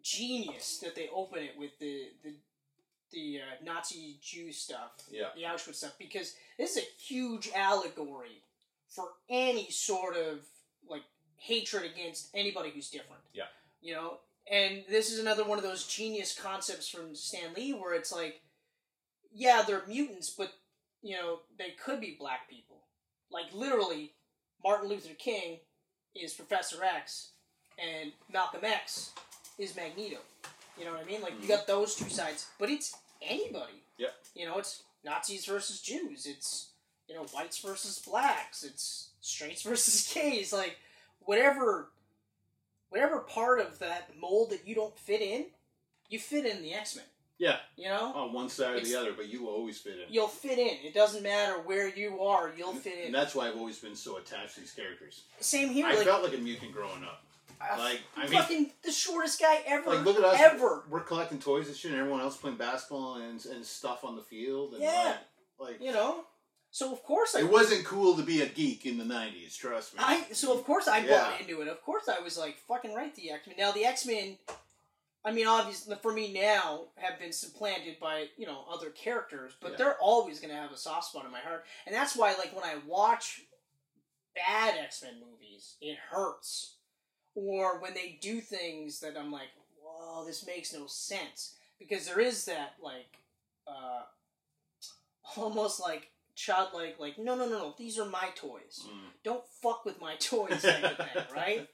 genius 0.02 0.78
that 0.78 0.96
they 0.96 1.08
open 1.14 1.44
it 1.44 1.56
with 1.56 1.78
the 1.78 2.08
the 2.24 2.34
the 3.12 3.40
uh, 3.40 3.64
Nazi 3.64 4.18
Jew 4.22 4.52
stuff, 4.52 4.92
Yeah. 5.10 5.28
the 5.34 5.42
Auschwitz 5.42 5.76
stuff, 5.76 5.94
because 5.98 6.34
this 6.58 6.76
is 6.76 6.84
a 6.84 7.02
huge 7.02 7.50
allegory 7.54 8.42
for 8.88 9.08
any 9.28 9.70
sort 9.70 10.16
of 10.16 10.40
like 10.88 11.02
hatred 11.36 11.84
against 11.84 12.28
anybody 12.34 12.70
who's 12.70 12.90
different. 12.90 13.22
Yeah. 13.32 13.44
you 13.80 13.94
know. 13.94 14.18
And 14.50 14.82
this 14.88 15.12
is 15.12 15.20
another 15.20 15.44
one 15.44 15.58
of 15.58 15.64
those 15.64 15.86
genius 15.86 16.36
concepts 16.36 16.88
from 16.88 17.14
Stan 17.14 17.54
Lee, 17.56 17.72
where 17.72 17.94
it's 17.94 18.10
like, 18.12 18.40
yeah, 19.32 19.62
they're 19.66 19.82
mutants, 19.86 20.30
but 20.30 20.52
you 21.02 21.14
know 21.16 21.40
they 21.58 21.70
could 21.82 22.00
be 22.00 22.16
black 22.18 22.48
people. 22.50 22.78
Like 23.30 23.52
literally, 23.52 24.12
Martin 24.64 24.88
Luther 24.88 25.14
King 25.14 25.60
is 26.16 26.32
Professor 26.34 26.82
X, 26.82 27.30
and 27.78 28.12
Malcolm 28.32 28.64
X 28.64 29.10
is 29.56 29.76
Magneto. 29.76 30.18
You 30.80 30.86
know 30.86 30.92
what 30.92 31.02
I 31.02 31.06
mean? 31.06 31.20
Like 31.20 31.34
you 31.42 31.46
got 31.46 31.66
those 31.66 31.94
two 31.94 32.08
sides, 32.08 32.46
but 32.58 32.70
it's 32.70 32.96
anybody. 33.20 33.82
Yep. 33.98 34.14
You 34.34 34.46
know, 34.46 34.56
it's 34.56 34.82
Nazis 35.04 35.44
versus 35.44 35.80
Jews. 35.80 36.24
It's 36.24 36.70
you 37.06 37.14
know 37.14 37.24
whites 37.34 37.58
versus 37.58 37.98
blacks. 37.98 38.64
It's 38.64 39.10
straights 39.20 39.62
versus 39.64 40.10
gays. 40.12 40.54
Like 40.54 40.78
whatever, 41.20 41.88
whatever 42.88 43.18
part 43.18 43.60
of 43.60 43.78
that 43.80 44.10
mold 44.18 44.50
that 44.50 44.66
you 44.66 44.74
don't 44.74 44.96
fit 44.98 45.20
in, 45.20 45.46
you 46.08 46.18
fit 46.18 46.46
in 46.46 46.62
the 46.62 46.72
X 46.72 46.96
Men. 46.96 47.04
Yeah, 47.38 47.56
You 47.74 47.88
know, 47.88 48.12
on 48.14 48.34
one 48.34 48.50
side 48.50 48.74
or 48.74 48.80
the 48.80 48.94
other, 48.96 49.14
but 49.14 49.28
you 49.30 49.44
will 49.44 49.54
always 49.54 49.78
fit 49.78 49.94
in. 49.94 50.12
you'll 50.12 50.28
fit 50.28 50.58
in. 50.58 50.76
It 50.84 50.92
doesn't 50.92 51.22
matter 51.22 51.54
where 51.62 51.88
you 51.88 52.20
are, 52.20 52.52
you'll 52.54 52.74
fit 52.74 52.98
in. 52.98 53.06
And 53.06 53.14
that's 53.14 53.34
why 53.34 53.48
I've 53.48 53.56
always 53.56 53.78
been 53.78 53.96
so 53.96 54.18
attached 54.18 54.56
to 54.56 54.60
these 54.60 54.72
characters. 54.72 55.22
Same 55.40 55.70
here. 55.70 55.86
I 55.86 55.94
like, 55.94 56.04
felt 56.04 56.22
like 56.22 56.34
a 56.34 56.38
mutant 56.38 56.74
growing 56.74 57.02
up. 57.02 57.24
Like, 57.78 58.00
I 58.16 58.22
mean, 58.26 58.32
fucking 58.40 58.70
the 58.82 58.90
shortest 58.92 59.40
guy 59.40 59.58
ever. 59.66 59.90
like 59.94 60.04
look 60.04 60.16
at 60.16 60.24
us. 60.24 60.40
Ever. 60.40 60.84
We're 60.88 61.00
collecting 61.00 61.38
toys 61.38 61.68
and 61.68 61.76
shit, 61.76 61.90
and 61.90 62.00
everyone 62.00 62.20
else 62.20 62.36
playing 62.36 62.56
basketball 62.56 63.16
and, 63.16 63.44
and 63.46 63.64
stuff 63.64 64.02
on 64.04 64.16
the 64.16 64.22
field. 64.22 64.72
And 64.74 64.82
Yeah. 64.82 65.16
Like, 65.58 65.72
like 65.72 65.82
You 65.82 65.92
know. 65.92 66.24
So 66.72 66.92
of 66.92 67.02
course 67.02 67.34
I. 67.34 67.40
it 67.40 67.50
wasn't 67.50 67.84
cool 67.84 68.14
to 68.16 68.22
be 68.22 68.42
a 68.42 68.46
geek 68.46 68.86
in 68.86 68.96
the 68.96 69.04
'90s. 69.04 69.56
Trust 69.56 69.94
me. 69.94 70.00
I 70.02 70.22
so 70.32 70.56
of 70.56 70.64
course 70.64 70.86
I 70.88 70.98
Yeah. 70.98 71.30
bought 71.30 71.40
into 71.40 71.60
it. 71.60 71.68
Of 71.68 71.82
course 71.82 72.08
I 72.08 72.20
was 72.20 72.38
like 72.38 72.56
fucking 72.68 72.94
right. 72.94 73.14
The 73.14 73.30
X 73.32 73.46
Men. 73.46 73.56
Now 73.58 73.72
the 73.72 73.84
X 73.84 74.06
Men. 74.06 74.38
I 75.22 75.32
mean, 75.32 75.46
obviously 75.46 75.94
for 75.96 76.12
me 76.14 76.32
now 76.32 76.84
have 76.96 77.18
been 77.18 77.32
supplanted 77.32 77.98
by 78.00 78.28
you 78.38 78.46
know 78.46 78.64
other 78.72 78.88
characters, 78.90 79.52
but 79.60 79.72
Yeah. 79.72 79.76
they're 79.78 79.98
always 79.98 80.40
gonna 80.40 80.54
have 80.54 80.72
a 80.72 80.78
soft 80.78 81.08
spot 81.10 81.24
in 81.26 81.30
my 81.30 81.40
heart, 81.40 81.66
and 81.86 81.94
that's 81.94 82.16
why 82.16 82.34
like 82.38 82.54
when 82.54 82.64
I 82.64 82.76
watch 82.86 83.42
bad 84.34 84.78
X 84.78 85.02
Men 85.02 85.20
movies, 85.20 85.74
it 85.80 85.98
hurts, 86.10 86.76
or 87.34 87.80
when 87.80 87.94
they 87.94 88.18
do 88.20 88.40
things 88.40 89.00
that 89.00 89.16
I'm 89.18 89.30
like, 89.32 89.48
whoa, 89.82 90.24
this 90.24 90.46
makes 90.46 90.72
no 90.74 90.86
sense, 90.86 91.54
because 91.78 92.06
there 92.06 92.20
is 92.20 92.44
that 92.46 92.74
like, 92.82 93.18
uh, 93.66 94.02
almost 95.36 95.80
like 95.80 96.10
childlike, 96.34 96.96
like 96.98 97.18
no, 97.18 97.34
no, 97.34 97.46
no, 97.46 97.58
no, 97.58 97.74
these 97.78 97.98
are 97.98 98.06
my 98.08 98.28
toys 98.34 98.86
Mm. 98.86 99.00
don't 99.22 99.44
fuck 99.62 99.84
with 99.84 100.00
my 100.00 100.16
toys 100.20 100.60
thing, 100.62 100.84
right? 101.34 101.68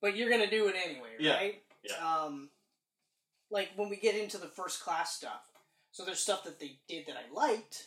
But 0.00 0.16
you're 0.16 0.30
gonna 0.30 0.50
do 0.50 0.68
it 0.68 0.74
anyway, 0.82 1.10
Yeah, 1.18 1.34
right? 1.34 1.62
yeah. 1.82 1.94
Um, 2.24 2.50
like 3.50 3.70
when 3.76 3.88
we 3.88 3.96
get 3.96 4.16
into 4.16 4.38
the 4.38 4.48
first 4.48 4.80
class 4.82 5.14
stuff, 5.14 5.42
so 5.92 6.04
there's 6.04 6.18
stuff 6.18 6.44
that 6.44 6.58
they 6.58 6.78
did 6.88 7.06
that 7.06 7.16
I 7.16 7.32
liked, 7.32 7.86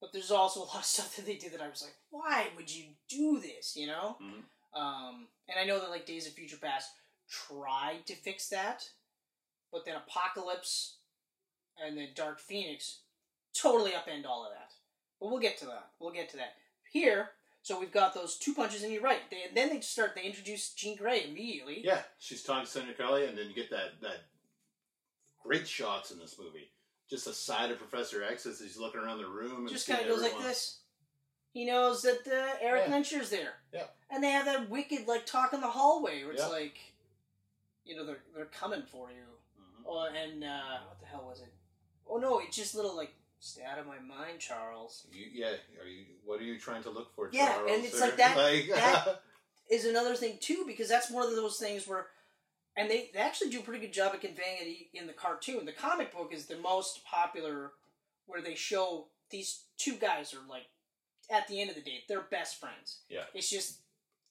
but 0.00 0.12
there's 0.12 0.30
also 0.30 0.60
a 0.60 0.64
lot 0.64 0.76
of 0.78 0.84
stuff 0.96 1.16
that 1.16 1.26
they 1.26 1.36
did 1.36 1.52
that 1.52 1.60
I 1.62 1.68
was 1.68 1.82
like, 1.82 1.94
why 2.10 2.48
would 2.56 2.70
you 2.74 2.84
do 3.08 3.40
this? 3.40 3.76
You 3.76 3.86
know? 3.88 4.16
Mhm. 4.22 4.78
Um, 4.80 5.28
and 5.48 5.58
I 5.58 5.64
know 5.64 5.80
that 5.80 5.90
like 5.90 6.06
Days 6.06 6.26
of 6.26 6.32
Future 6.32 6.56
Past 6.56 6.90
tried 7.28 8.06
to 8.06 8.14
fix 8.14 8.48
that, 8.48 8.88
but 9.72 9.84
then 9.84 9.96
Apocalypse 9.96 10.96
and 11.82 11.96
then 11.96 12.08
Dark 12.14 12.40
Phoenix 12.40 13.00
totally 13.54 13.92
upend 13.92 14.26
all 14.26 14.44
of 14.44 14.52
that. 14.52 14.72
But 15.20 15.30
we'll 15.30 15.40
get 15.40 15.58
to 15.58 15.66
that. 15.66 15.90
We'll 15.98 16.12
get 16.12 16.30
to 16.30 16.36
that. 16.36 16.54
Here, 16.90 17.30
so 17.62 17.78
we've 17.78 17.92
got 17.92 18.14
those 18.14 18.38
two 18.38 18.54
punches, 18.54 18.82
and 18.82 18.92
you're 18.92 19.02
right. 19.02 19.20
They, 19.30 19.42
then 19.54 19.68
they 19.68 19.80
start. 19.80 20.14
They 20.14 20.22
introduce 20.22 20.72
Jean 20.72 20.96
Grey 20.96 21.24
immediately. 21.28 21.82
Yeah, 21.84 22.00
she's 22.18 22.42
talking 22.42 22.64
to 22.64 22.70
Senator 22.70 22.94
Kelly, 22.94 23.26
and 23.26 23.36
then 23.36 23.48
you 23.48 23.54
get 23.54 23.70
that 23.70 24.00
that 24.00 24.24
great 25.44 25.68
shots 25.68 26.10
in 26.10 26.18
this 26.18 26.36
movie. 26.38 26.70
Just 27.10 27.26
a 27.26 27.32
side 27.32 27.70
of 27.70 27.78
Professor 27.78 28.22
X 28.22 28.46
as 28.46 28.60
he's 28.60 28.78
looking 28.78 29.00
around 29.00 29.18
the 29.18 29.26
room 29.26 29.60
and 29.60 29.68
just 29.68 29.88
kind 29.88 30.00
of 30.00 30.08
goes 30.08 30.22
like 30.22 30.38
this. 30.38 30.77
He 31.52 31.64
knows 31.64 32.02
that 32.02 32.26
uh, 32.26 32.56
Eric 32.60 32.84
Yeah. 32.88 32.94
Lyncher's 32.94 33.30
there. 33.30 33.54
Yeah. 33.72 33.84
And 34.10 34.22
they 34.22 34.30
have 34.30 34.44
that 34.46 34.68
wicked 34.70 35.06
like 35.08 35.26
talk 35.26 35.52
in 35.52 35.60
the 35.60 35.68
hallway 35.68 36.22
where 36.22 36.32
it's 36.32 36.42
Yeah. 36.42 36.48
like, 36.48 36.78
you 37.84 37.96
know, 37.96 38.04
they're 38.06 38.22
they're 38.34 38.44
coming 38.46 38.82
for 38.82 39.10
you. 39.10 39.24
Mhm. 39.60 39.84
Oh, 39.86 40.06
and 40.14 40.44
uh, 40.44 40.78
what 40.86 41.00
the 41.00 41.06
hell 41.06 41.26
was 41.28 41.40
it? 41.40 41.52
Oh 42.08 42.18
no, 42.18 42.38
it's 42.38 42.56
just 42.56 42.74
little 42.74 42.96
like 42.96 43.14
stay 43.40 43.62
out 43.64 43.78
of 43.78 43.86
my 43.86 43.98
mind, 43.98 44.38
Charles. 44.40 45.06
You, 45.12 45.26
yeah, 45.32 45.48
are 45.80 45.86
you? 45.88 46.04
What 46.24 46.40
are 46.40 46.44
you 46.44 46.58
trying 46.58 46.82
to 46.84 46.90
look 46.90 47.14
for? 47.14 47.30
Yeah, 47.32 47.54
Charles, 47.54 47.70
and 47.72 47.84
it's 47.84 47.96
or- 47.96 48.00
like 48.06 48.16
that- 48.16 48.36
Like, 48.36 48.68
that- 48.68 49.22
Is 49.70 49.84
another 49.84 50.14
thing 50.16 50.38
too 50.40 50.64
because 50.66 50.88
that's 50.88 51.10
one 51.10 51.26
of 51.28 51.36
those 51.36 51.58
things 51.58 51.86
where, 51.86 52.06
and 52.74 52.88
they, 52.90 53.10
they 53.12 53.20
actually 53.20 53.50
do 53.50 53.60
a 53.60 53.62
pretty 53.62 53.80
good 53.84 53.92
job 53.92 54.14
of 54.14 54.20
conveying 54.20 54.56
it 54.62 54.98
in 54.98 55.06
the 55.06 55.12
cartoon. 55.12 55.66
The 55.66 55.72
comic 55.72 56.10
book 56.10 56.32
is 56.32 56.46
the 56.46 56.56
most 56.56 57.04
popular, 57.04 57.72
where 58.24 58.40
they 58.40 58.54
show 58.54 59.08
these 59.28 59.64
two 59.76 59.96
guys 59.96 60.32
are 60.32 60.38
like, 60.48 60.62
at 61.30 61.46
the 61.48 61.60
end 61.60 61.70
of 61.70 61.76
the 61.76 61.82
day, 61.82 62.02
they're 62.08 62.22
best 62.22 62.58
friends. 62.60 62.98
Yeah. 63.08 63.24
It's 63.34 63.50
just 63.50 63.78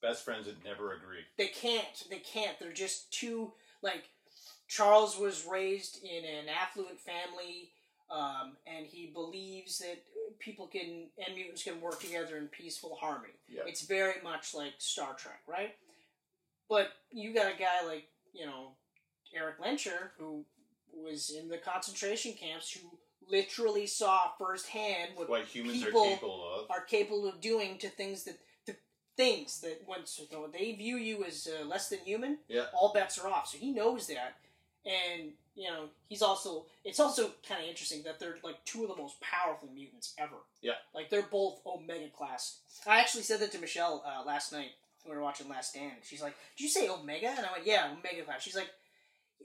best 0.02 0.24
friends 0.24 0.46
that 0.46 0.64
never 0.64 0.94
agree. 0.94 1.20
they 1.38 1.48
can't 1.48 2.04
they 2.12 2.20
can't 2.20 2.60
they're 2.60 2.72
just 2.72 3.12
too 3.12 3.52
like 3.82 4.04
charles 4.68 5.18
was 5.18 5.44
raised 5.50 6.04
in 6.04 6.24
an 6.24 6.46
affluent 6.48 7.00
family 7.00 7.72
um, 8.12 8.56
and 8.68 8.86
he 8.86 9.08
believes 9.08 9.80
that 9.80 10.04
people 10.38 10.68
can 10.68 11.08
and 11.26 11.36
mutants 11.36 11.64
can 11.64 11.82
work 11.82 12.00
together 12.00 12.38
in 12.38 12.46
peaceful 12.48 12.96
harmony 13.02 13.34
Yeah. 13.50 13.64
it's 13.66 13.82
very 13.88 14.22
much 14.24 14.54
like 14.54 14.74
star 14.78 15.16
trek 15.16 15.42
right 15.48 15.76
but 16.70 16.90
you 17.12 17.34
got 17.34 17.52
a 17.52 17.58
guy 17.58 17.84
like 17.88 18.08
you 18.34 18.46
know 18.46 18.74
erik 19.36 19.60
lehnsherr 19.60 20.10
who 20.20 20.46
was 20.94 21.32
in 21.32 21.48
the 21.50 21.58
concentration 21.58 22.34
camps 22.34 22.70
who 22.72 22.88
literally 23.30 23.88
saw 23.88 24.30
firsthand 24.40 25.12
what 25.16 25.30
What 25.30 25.46
humans 25.46 25.84
people 25.84 26.02
are 26.04 26.10
capable 26.10 26.54
of. 26.60 26.72
are 26.72 26.82
capable 26.82 27.28
of 27.28 27.42
doing 27.42 27.78
to 27.80 27.90
things 27.90 28.24
that 28.26 28.40
the 28.66 28.76
things 29.16 29.62
that 29.62 29.82
once 29.88 30.20
you 30.20 30.28
know, 30.36 30.48
they 30.48 30.74
view 30.74 30.98
you 30.98 31.24
as 31.26 31.48
uh, 31.48 31.66
less 31.66 31.90
than 31.90 32.00
human, 32.00 32.38
Yeah. 32.48 32.66
all 32.74 32.94
bets 32.94 33.18
are 33.18 33.28
off. 33.28 33.48
So 33.50 33.58
he 33.58 33.72
knows 33.72 34.08
that, 34.08 34.38
and 34.86 35.32
you 35.56 35.70
know 35.70 35.90
he's 36.08 36.22
also. 36.22 36.66
It's 36.86 37.00
also 37.00 37.32
kind 37.48 37.62
of 37.64 37.68
interesting 37.70 38.04
that 38.04 38.20
they're 38.20 38.38
like 38.44 38.64
two 38.66 38.84
of 38.84 38.90
the 38.90 39.02
most 39.02 39.20
powerful 39.22 39.70
mutants 39.74 40.14
ever. 40.18 40.36
Yeah. 40.62 40.74
like 40.94 41.10
they're 41.10 41.24
both 41.24 41.60
Omega 41.66 42.10
class. 42.10 42.60
I 42.86 43.00
actually 43.00 43.24
said 43.24 43.40
that 43.42 43.52
to 43.54 43.60
Michelle 43.60 44.04
uh, 44.06 44.24
last 44.26 44.52
night 44.54 44.72
when 45.04 45.12
we 45.12 45.18
were 45.18 45.24
watching 45.24 45.50
Last 45.50 45.72
Stand. 45.72 45.94
She's 46.04 46.22
like, 46.22 46.36
"Did 46.58 46.64
you 46.64 46.70
say 46.70 46.88
Omega?" 46.88 47.30
And 47.36 47.46
I 47.46 47.52
went, 47.52 47.66
"Yeah, 47.66 47.92
Omega 47.92 48.24
class." 48.24 48.44
She's 48.44 48.56
like, 48.56 48.70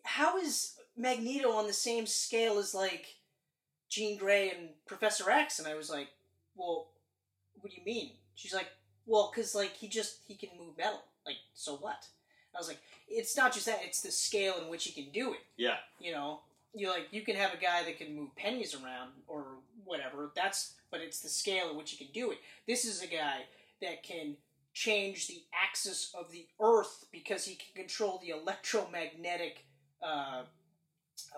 "How 0.04 0.36
is 0.38 0.74
Magneto 0.96 1.50
on 1.52 1.66
the 1.66 1.72
same 1.72 2.06
scale 2.06 2.58
as 2.58 2.74
like?" 2.74 3.06
Jean 3.92 4.16
Grey 4.16 4.50
and 4.50 4.70
Professor 4.86 5.30
X, 5.30 5.58
and 5.58 5.68
I 5.68 5.74
was 5.74 5.90
like, 5.90 6.08
"Well, 6.56 6.88
what 7.60 7.70
do 7.70 7.76
you 7.76 7.84
mean?" 7.84 8.12
She's 8.34 8.54
like, 8.54 8.68
"Well, 9.04 9.30
because 9.30 9.54
like 9.54 9.74
he 9.74 9.86
just 9.86 10.20
he 10.26 10.34
can 10.34 10.48
move 10.58 10.78
metal. 10.78 11.04
Like, 11.26 11.36
so 11.52 11.76
what?" 11.76 12.06
I 12.54 12.58
was 12.58 12.68
like, 12.68 12.80
"It's 13.06 13.36
not 13.36 13.52
just 13.52 13.66
that; 13.66 13.84
it's 13.84 14.00
the 14.00 14.10
scale 14.10 14.56
in 14.62 14.68
which 14.68 14.84
he 14.84 15.02
can 15.02 15.12
do 15.12 15.34
it. 15.34 15.40
Yeah. 15.58 15.76
You 16.00 16.12
know, 16.12 16.40
you 16.72 16.88
like 16.88 17.08
you 17.10 17.20
can 17.20 17.36
have 17.36 17.52
a 17.52 17.58
guy 17.58 17.84
that 17.84 17.98
can 17.98 18.16
move 18.16 18.34
pennies 18.34 18.74
around 18.74 19.10
or 19.28 19.58
whatever. 19.84 20.32
That's 20.34 20.72
but 20.90 21.02
it's 21.02 21.20
the 21.20 21.28
scale 21.28 21.68
in 21.68 21.76
which 21.76 21.90
he 21.90 22.02
can 22.02 22.14
do 22.14 22.30
it. 22.30 22.38
This 22.66 22.86
is 22.86 23.02
a 23.02 23.06
guy 23.06 23.42
that 23.82 24.02
can." 24.02 24.36
change 24.74 25.26
the 25.26 25.42
axis 25.52 26.10
of 26.14 26.32
the 26.32 26.46
earth 26.58 27.04
because 27.12 27.44
he 27.44 27.56
can 27.56 27.82
control 27.82 28.18
the 28.22 28.30
electromagnetic 28.30 29.66
uh, 30.02 30.44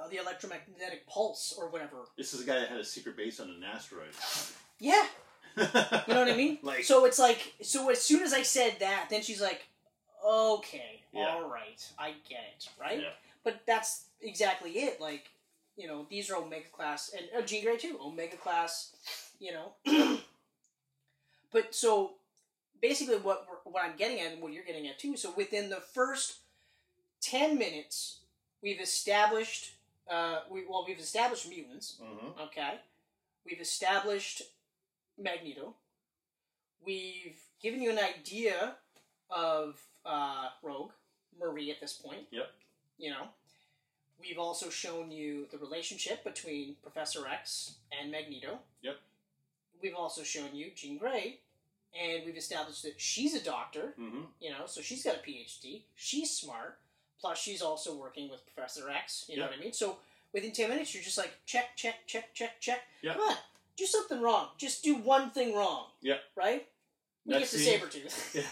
uh, 0.01 0.09
the 0.09 0.17
electromagnetic 0.17 1.07
pulse 1.07 1.55
or 1.59 1.69
whatever 1.69 1.97
This 2.17 2.35
is 2.35 2.43
a 2.43 2.45
guy 2.45 2.59
that 2.61 2.69
had 2.69 2.79
a 2.81 2.85
secret 2.85 3.17
base 3.17 3.41
on 3.41 3.49
an 3.49 3.63
asteroid. 3.65 4.09
yeah 4.79 5.07
you 5.57 5.63
know 6.15 6.21
what 6.21 6.29
I 6.31 6.37
mean? 6.37 6.59
Like, 6.65 6.83
so 6.85 7.05
it's 7.05 7.19
like, 7.21 7.53
so 7.63 7.89
as 7.89 8.03
soon 8.03 8.23
as 8.25 8.33
I 8.35 8.43
said 8.43 8.77
that, 8.81 9.07
then 9.09 9.23
she's 9.23 9.41
like, 9.41 9.65
okay, 10.27 11.03
Yeah. 11.13 11.29
all 11.29 11.49
right, 11.49 11.81
I 11.97 12.15
get 12.29 12.41
it, 12.57 12.69
right? 12.81 12.99
Yeah. 13.01 13.11
But 13.45 13.61
that's 13.67 14.07
exactly 14.21 14.73
it. 14.73 15.01
Like, 15.01 15.31
you 15.77 15.87
know, 15.87 16.07
these 16.11 16.29
are 16.31 16.37
Omega 16.37 16.69
class, 16.73 17.15
and 17.17 17.27
uh, 17.37 17.47
Jean 17.47 17.63
Grey 17.65 17.77
too, 17.77 17.99
Omega 18.05 18.37
class, 18.37 18.97
you 19.39 19.53
know. 19.53 19.75
but 21.53 21.75
so 21.75 22.15
basically, 22.81 23.17
what 23.19 23.47
what 23.65 23.85
I'm 23.85 23.97
getting 23.97 24.21
at, 24.21 24.33
and 24.33 24.43
what 24.43 24.53
you're 24.53 24.65
getting 24.65 24.87
at 24.89 24.99
too. 24.99 25.17
So 25.17 25.33
within 25.37 25.69
the 25.71 25.81
first 25.81 26.39
ten 27.21 27.59
minutes, 27.59 28.21
we've 28.63 28.81
established, 28.81 29.74
uh, 30.11 30.41
we 30.51 30.65
well, 30.67 30.85
we've 30.87 30.99
established 30.99 31.49
mutants. 31.49 31.99
Mhm. 32.03 32.39
Okay. 32.47 32.81
We've 33.45 33.61
established 33.61 34.43
Magneto. 35.19 35.75
We've 36.85 37.39
given 37.63 37.81
you 37.83 37.91
an 37.91 37.99
idea 37.99 38.77
of 39.31 39.81
uh, 40.05 40.49
Rogue, 40.63 40.93
Marie 41.39 41.71
at 41.71 41.81
this 41.81 41.95
point. 41.95 42.27
Yep. 42.31 42.51
You 42.99 43.11
know. 43.11 43.29
We've 44.21 44.39
also 44.39 44.71
shown 44.71 45.11
you 45.11 45.47
the 45.51 45.59
relationship 45.59 46.25
between 46.25 46.77
Professor 46.83 47.27
X 47.27 47.75
and 47.93 48.11
Magneto. 48.11 48.59
Yep. 48.83 48.97
We've 49.83 49.95
also 49.95 50.23
shown 50.23 50.55
you 50.55 50.71
Jean 50.75 50.97
Grey, 50.99 51.41
and 52.01 52.25
we've 52.25 52.37
established 52.37 52.83
that 52.85 52.99
she's 53.01 53.35
a 53.35 53.43
doctor, 53.43 53.93
Mhm. 53.99 54.27
you 54.41 54.51
know, 54.51 54.67
so 54.67 54.81
she's 54.81 55.03
got 55.05 55.17
a 55.17 55.19
PhD. 55.19 55.83
She's 55.95 56.31
smart. 56.31 56.79
Plus, 57.25 57.39
she's 57.39 57.63
also 57.63 57.97
working 57.97 58.29
with 58.29 58.45
Professor 58.55 58.91
X. 58.91 59.25
You 59.31 59.39
know 59.39 59.45
what 59.47 59.55
I 59.57 59.59
mean? 59.59 59.73
So 59.73 59.97
within 60.35 60.53
ten 60.53 60.69
minutes, 60.69 60.93
you're 60.95 61.03
just 61.03 61.17
like 61.17 61.33
check, 61.47 61.75
check, 61.75 62.07
check, 62.07 62.35
check, 62.35 62.61
check. 62.61 62.81
Yeah. 63.01 63.15
Come 63.15 63.23
on, 63.23 63.37
do 63.79 63.87
something 63.87 64.21
wrong. 64.21 64.49
Just 64.59 64.85
do 64.85 64.97
one 64.97 65.31
thing 65.31 65.55
wrong. 65.57 65.87
Yeah. 66.03 66.17
Right. 66.37 66.67
We 67.25 67.33
Next 67.33 67.53
get 67.53 67.59
to 67.59 67.65
scene. 67.65 67.81
Sabretooth. 67.81 68.35
Yeah. 68.35 68.43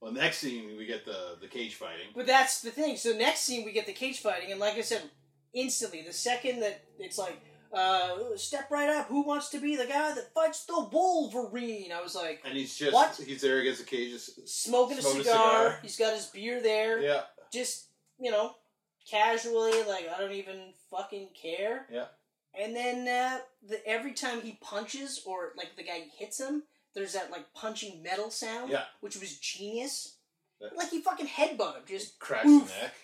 Well, 0.00 0.10
next 0.12 0.38
scene 0.38 0.76
we 0.76 0.84
get 0.84 1.04
the 1.04 1.36
the 1.40 1.46
cage 1.46 1.76
fighting. 1.76 2.08
But 2.12 2.26
that's 2.26 2.60
the 2.60 2.72
thing. 2.72 2.96
So 2.96 3.12
next 3.12 3.42
scene, 3.42 3.64
we 3.64 3.70
get 3.70 3.86
the 3.86 3.92
cage 3.92 4.18
fighting, 4.18 4.50
and 4.50 4.58
like 4.58 4.74
I 4.74 4.80
said, 4.80 5.02
instantly, 5.52 6.02
the 6.02 6.12
second 6.12 6.58
that 6.60 6.82
it's 6.98 7.18
like, 7.18 7.40
uh, 7.72 8.16
step 8.36 8.70
right 8.70 8.88
up. 8.88 9.06
Who 9.08 9.22
wants 9.22 9.48
to 9.50 9.58
be 9.60 9.76
the 9.76 9.86
guy 9.86 10.12
that 10.14 10.34
fights 10.34 10.64
the 10.66 10.88
Wolverine? 10.92 11.90
I 11.92 12.02
was 12.02 12.14
like, 12.14 12.42
And 12.44 12.56
he's 12.56 12.76
just 12.76 12.92
What? 12.92 13.18
he's 13.24 13.40
there 13.42 13.58
against 13.60 13.80
the 13.80 13.86
cage. 13.86 14.12
smoking 14.44 14.98
a 14.98 15.02
Smoking 15.02 15.20
a 15.22 15.24
cigar. 15.24 15.62
cigar. 15.64 15.78
He's 15.82 15.96
got 15.96 16.14
his 16.14 16.26
beer 16.26 16.60
there. 16.62 17.00
Yeah. 17.00 17.22
Just 17.54 17.86
you 18.18 18.30
know, 18.30 18.54
casually, 19.10 19.82
like 19.84 20.06
I 20.14 20.20
don't 20.20 20.32
even 20.32 20.72
fucking 20.90 21.28
care. 21.40 21.86
Yeah. 21.90 22.06
And 22.60 22.74
then 22.76 23.08
uh, 23.08 23.38
the, 23.68 23.84
every 23.86 24.12
time 24.12 24.40
he 24.42 24.58
punches 24.60 25.22
or 25.26 25.52
like 25.56 25.76
the 25.76 25.82
guy 25.82 26.04
hits 26.18 26.38
him, 26.38 26.62
there's 26.94 27.12
that 27.14 27.30
like 27.30 27.52
punching 27.54 28.02
metal 28.02 28.30
sound, 28.30 28.70
Yeah. 28.70 28.84
which 29.00 29.16
was 29.18 29.38
genius. 29.38 30.16
That- 30.60 30.76
Like 30.76 30.90
he 30.90 31.00
fucking 31.00 31.26
headbutt 31.26 31.74
him, 31.76 31.82
just 31.86 32.18
cracks 32.20 32.46
oof. 32.46 32.68
the 32.68 32.80
neck. 32.82 32.94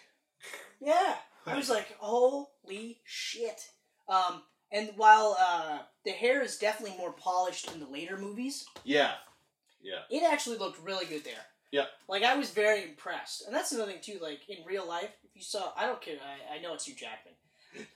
yeah. 0.80 1.14
I 1.46 1.56
was 1.56 1.68
like, 1.70 1.96
holy 1.98 3.00
shit. 3.04 3.70
Um, 4.08 4.42
and 4.70 4.90
while 4.96 5.36
uh, 5.40 5.78
the 6.04 6.10
hair 6.12 6.42
is 6.42 6.58
definitely 6.58 6.96
more 6.98 7.12
polished 7.12 7.72
in 7.72 7.80
the 7.80 7.86
later 7.86 8.16
movies, 8.18 8.64
Yeah. 8.84 9.14
Yeah. 9.82 10.02
it 10.10 10.22
actually 10.22 10.58
looked 10.58 10.80
really 10.84 11.06
good 11.06 11.24
there. 11.24 11.44
Yeah. 11.72 11.84
Like 12.08 12.22
I 12.24 12.36
was 12.36 12.50
very 12.50 12.82
impressed, 12.82 13.46
and 13.46 13.54
that's 13.54 13.72
another 13.72 13.92
thing 13.92 14.00
too. 14.02 14.18
Like 14.22 14.40
in 14.48 14.58
real 14.66 14.86
life, 14.86 15.10
if 15.24 15.30
you 15.34 15.42
saw, 15.42 15.72
I 15.76 15.86
don't 15.86 16.00
care. 16.00 16.16
I, 16.22 16.56
I 16.58 16.60
know 16.62 16.74
it's 16.74 16.86
you, 16.88 16.94
Jackman. 16.94 17.34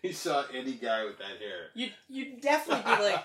He 0.02 0.12
saw 0.12 0.44
any 0.54 0.72
guy 0.72 1.04
with 1.04 1.18
that 1.18 1.38
hair. 1.40 1.70
You 1.74 1.88
you'd 2.08 2.40
definitely 2.40 2.84
be 2.84 3.02
like, 3.02 3.24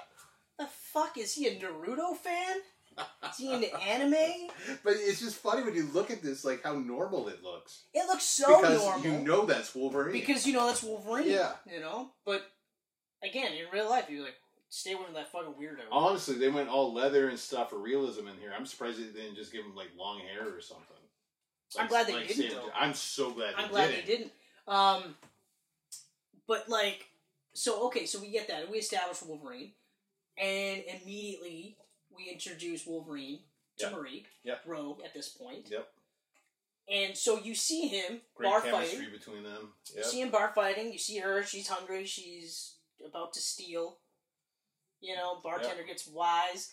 the 0.58 0.66
fuck 0.66 1.18
is 1.18 1.34
he 1.34 1.47
a 1.47 1.60
Naruto 1.60 2.16
fan? 2.18 2.58
Is 3.30 3.38
he 3.38 3.54
into 3.54 3.74
anime? 3.82 4.50
But 4.84 4.93
it's 4.97 5.20
just 5.20 5.38
funny 5.38 5.64
when 5.64 5.76
you 5.76 5.88
look 5.93 6.10
at 6.12 6.22
this, 6.24 6.43
like 6.43 6.64
how 6.64 6.74
normal 6.74 7.28
it 7.30 7.43
looks. 7.43 7.84
It 7.93 8.08
looks 8.08 8.24
so 8.24 8.60
because 8.62 8.84
normal 8.84 9.06
you 9.06 9.20
know 9.20 9.45
that's 9.45 9.74
Wolverine. 9.76 10.14
because 10.14 10.45
you 10.47 10.54
know 10.54 10.66
that's 10.68 10.84
Wolverine. 10.84 11.30
Yeah. 11.30 11.52
you 11.72 11.80
know. 11.80 12.10
But 12.26 12.41
again, 13.24 13.52
in 13.54 13.66
real 13.72 13.89
life, 13.89 14.06
you're 14.10 14.24
like, 14.24 14.36
stay 14.70 14.93
away 14.93 15.05
from 15.05 15.13
that 15.15 15.32
fucking 15.32 15.53
weirdo. 15.53 15.82
Honestly, 15.91 16.36
they 16.38 16.49
went 16.49 16.70
all 16.70 16.93
leather 16.93 17.30
and 17.30 17.38
stuff 17.39 17.70
for 17.72 17.78
realism 17.78 18.28
in 18.28 18.36
here. 18.38 18.53
I'm 18.55 18.65
surprised 18.65 18.99
they 18.99 19.20
didn't 19.22 19.36
just 19.36 19.51
give 19.51 19.65
him 19.65 19.76
like 19.76 19.88
long 19.97 20.20
hair 20.20 20.47
or 20.55 20.61
something. 20.61 20.86
I'm 21.78 21.88
glad 21.88 22.07
they 22.07 22.13
didn't, 22.26 22.36
Saber- 22.36 22.55
though. 22.55 22.72
I'm 22.76 22.93
so 22.93 23.32
glad 23.32 23.53
I'm 23.57 23.70
glad 23.70 23.89
didn't. 23.91 24.05
they 24.07 24.11
didn't. 24.17 24.32
Um, 24.67 25.15
but 26.47 26.67
like, 26.70 27.05
so 27.53 27.86
okay, 27.88 28.05
so 28.05 28.20
we 28.20 28.30
get 28.32 28.47
that 28.47 28.70
we 28.72 28.78
establish 28.78 29.22
Wolverine, 29.22 29.74
and 30.38 30.82
immediately 31.01 31.78
we 32.15 32.30
introduce 32.32 32.86
Wolverine 32.88 33.39
to 33.78 33.86
Yep. 33.86 33.93
Marie, 33.93 34.26
Yep. 34.43 34.61
Rogue 34.65 35.01
at 35.05 35.13
this 35.13 35.30
point, 35.30 35.67
Yep. 35.70 35.88
and 36.91 37.17
so 37.17 37.38
you 37.38 37.53
see 37.55 37.88
him 37.88 38.22
Great 38.36 38.49
bar 38.49 38.61
fighting. 38.61 39.09
between 39.11 39.43
them. 39.43 39.74
You 39.95 40.03
see 40.03 40.22
him 40.22 40.32
bar 40.32 40.51
fighting. 40.55 40.91
You 40.91 40.97
see 40.99 41.17
her. 41.20 41.43
She's 41.43 41.67
hungry. 41.67 42.05
She's 42.05 42.76
about 43.05 43.34
to 43.34 43.39
steal. 43.39 43.97
You 45.02 45.16
know, 45.16 45.39
bartender 45.43 45.84
gets 45.84 46.08
wise. 46.08 46.72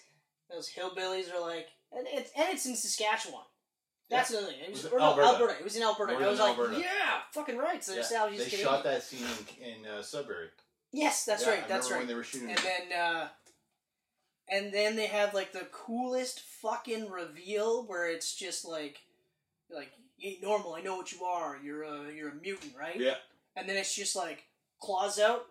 Those 0.51 0.70
hillbillies 0.70 1.33
are 1.33 1.41
like, 1.41 1.68
and 1.93 2.07
it's 2.11 2.31
and 2.37 2.47
it's 2.51 2.66
in 2.66 2.77
Saskatchewan. 2.77 3.43
That's 4.09 4.31
another 4.31 4.47
thing. 4.47 4.57
It 4.64 4.70
was, 4.70 4.85
Was 4.85 4.93
it 4.93 4.95
or 4.95 4.99
no, 4.99 5.05
Alberta? 5.07 5.29
Alberta. 5.29 5.59
It 5.59 5.64
was 5.64 5.77
in 5.77 5.83
Alberta. 5.83 6.14
And 6.14 6.24
I 6.24 6.29
was 6.29 6.39
Northern 6.39 6.57
like, 6.59 6.68
Alberta. 6.68 6.81
yeah, 6.81 7.20
fucking 7.33 7.59
right. 7.59 7.83
So 7.83 7.95
Yeah. 7.95 8.29
They 8.31 8.49
shot 8.49 8.85
that 8.85 9.03
scene 9.03 9.27
in, 9.61 9.85
in 9.85 9.87
uh, 9.87 10.03
Sudbury. 10.03 10.49
Yes, 10.93 11.24
that's 11.24 11.45
Yeah, 11.45 11.51
right. 11.51 11.64
I 11.64 11.68
That's 11.68 11.91
right. 11.91 11.99
When 11.99 12.07
they 12.07 12.14
were 12.14 12.22
shooting. 12.22 12.51
And 12.51 12.59
then, 12.59 12.99
uh, 12.99 13.29
and 14.49 14.72
then 14.72 14.95
they 14.95 15.07
have 15.07 15.35
like 15.35 15.53
the 15.53 15.66
coolest 15.72 16.41
fucking 16.41 17.11
reveal 17.11 17.85
where 17.87 18.09
it's 18.09 18.35
just 18.35 18.64
like, 18.64 19.01
like 19.70 19.91
you 20.16 20.31
ain't 20.31 20.43
normal. 20.43 20.74
I 20.74 20.83
know 20.83 20.97
what 20.97 21.11
you 21.12 21.24
are. 21.24 21.59
You're 21.62 21.83
a 21.83 22.12
you're 22.14 22.31
a 22.31 22.35
mutant, 22.35 22.74
right? 22.79 22.99
yeah. 22.99 23.14
And 23.57 23.68
then 23.68 23.77
it's 23.77 23.95
just 23.95 24.14
like 24.14 24.45
claws 24.81 25.18
out. 25.18 25.47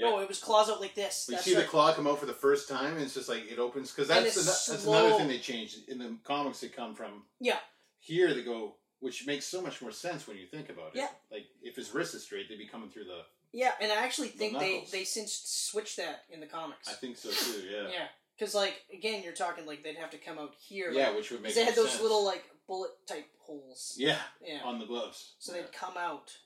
Yeah. 0.00 0.10
No, 0.10 0.18
it 0.20 0.28
was 0.28 0.38
claws 0.40 0.70
out 0.70 0.80
like 0.80 0.94
this. 0.94 1.26
We 1.28 1.34
That's 1.34 1.44
see 1.44 1.54
the 1.54 1.64
claw 1.64 1.92
come 1.92 2.06
out 2.06 2.18
for 2.18 2.26
the 2.26 2.32
first 2.32 2.68
time, 2.68 2.94
and 2.94 3.02
it's 3.02 3.14
just 3.14 3.28
like 3.28 3.50
it 3.50 3.58
opens 3.58 3.92
because 3.92 4.08
And 4.10 4.24
that's 4.24 4.36
it's 4.36 4.46
ano- 4.46 4.72
that's 4.74 4.84
slow. 4.84 4.98
another 5.06 5.18
thing 5.18 5.28
they 5.28 5.38
changed 5.38 5.88
in 5.88 5.98
the 5.98 6.16
comics. 6.24 6.60
They 6.60 6.68
come 6.68 6.94
from 6.94 7.24
Yeah. 7.40 7.58
here. 7.98 8.32
They 8.32 8.42
go, 8.42 8.76
which 9.00 9.26
makes 9.26 9.44
so 9.46 9.60
much 9.60 9.82
more 9.82 9.92
sense 9.92 10.26
when 10.26 10.38
you 10.38 10.46
think 10.46 10.70
about 10.70 10.94
it. 10.94 10.98
Yeah. 10.98 11.08
Like 11.30 11.46
if 11.62 11.76
his 11.76 11.92
wrist 11.92 12.14
is 12.14 12.22
straight, 12.24 12.48
they'd 12.48 12.56
be 12.58 12.66
coming 12.66 12.88
through 12.90 13.04
the. 13.04 13.22
Yeah, 13.52 13.72
and 13.80 13.90
I 13.92 13.96
actually 13.96 14.28
think 14.28 14.58
they 14.58 14.72
knuckles. 14.74 14.90
they 14.92 15.04
since 15.04 15.32
switched 15.32 15.96
that 15.98 16.24
in 16.30 16.40
the 16.40 16.46
comics. 16.46 16.88
I 16.88 16.92
think 16.92 17.16
so 17.16 17.30
too. 17.30 17.66
Yeah. 17.68 17.88
yeah, 17.92 18.06
because 18.38 18.54
like 18.54 18.80
again, 18.92 19.22
you're 19.22 19.32
talking 19.34 19.66
like 19.66 19.82
they'd 19.82 19.96
have 19.96 20.10
to 20.10 20.18
come 20.18 20.38
out 20.38 20.54
here. 20.58 20.92
Yeah, 20.92 21.14
which 21.14 21.30
would 21.30 21.42
make. 21.42 21.54
they 21.54 21.64
had 21.64 21.74
more 21.76 21.84
those 21.84 21.90
sense. 21.92 22.02
little 22.02 22.24
like 22.24 22.44
bullet 22.66 22.92
type 23.06 23.26
holes. 23.40 23.94
Yeah, 23.98 24.18
Yeah. 24.40 24.60
on 24.64 24.78
the 24.78 24.86
gloves. 24.86 25.32
So 25.40 25.52
they'd 25.52 25.72
come 25.72 25.96
out. 25.98 26.36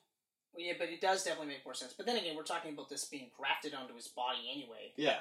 Well, 0.55 0.65
yeah, 0.65 0.75
but 0.79 0.89
it 0.89 1.01
does 1.01 1.25
definitely 1.25 1.49
make 1.55 1.65
more 1.65 1.75
sense. 1.75 1.93
But 1.97 2.07
then 2.07 2.17
again, 2.17 2.37
we're 2.37 2.43
talking 2.45 2.73
about 2.73 2.89
this 2.89 3.05
being 3.05 3.31
grafted 3.37 3.75
onto 3.75 3.95
his 3.95 4.09
body 4.09 4.39
anyway, 4.53 4.93
Yeah. 4.97 5.19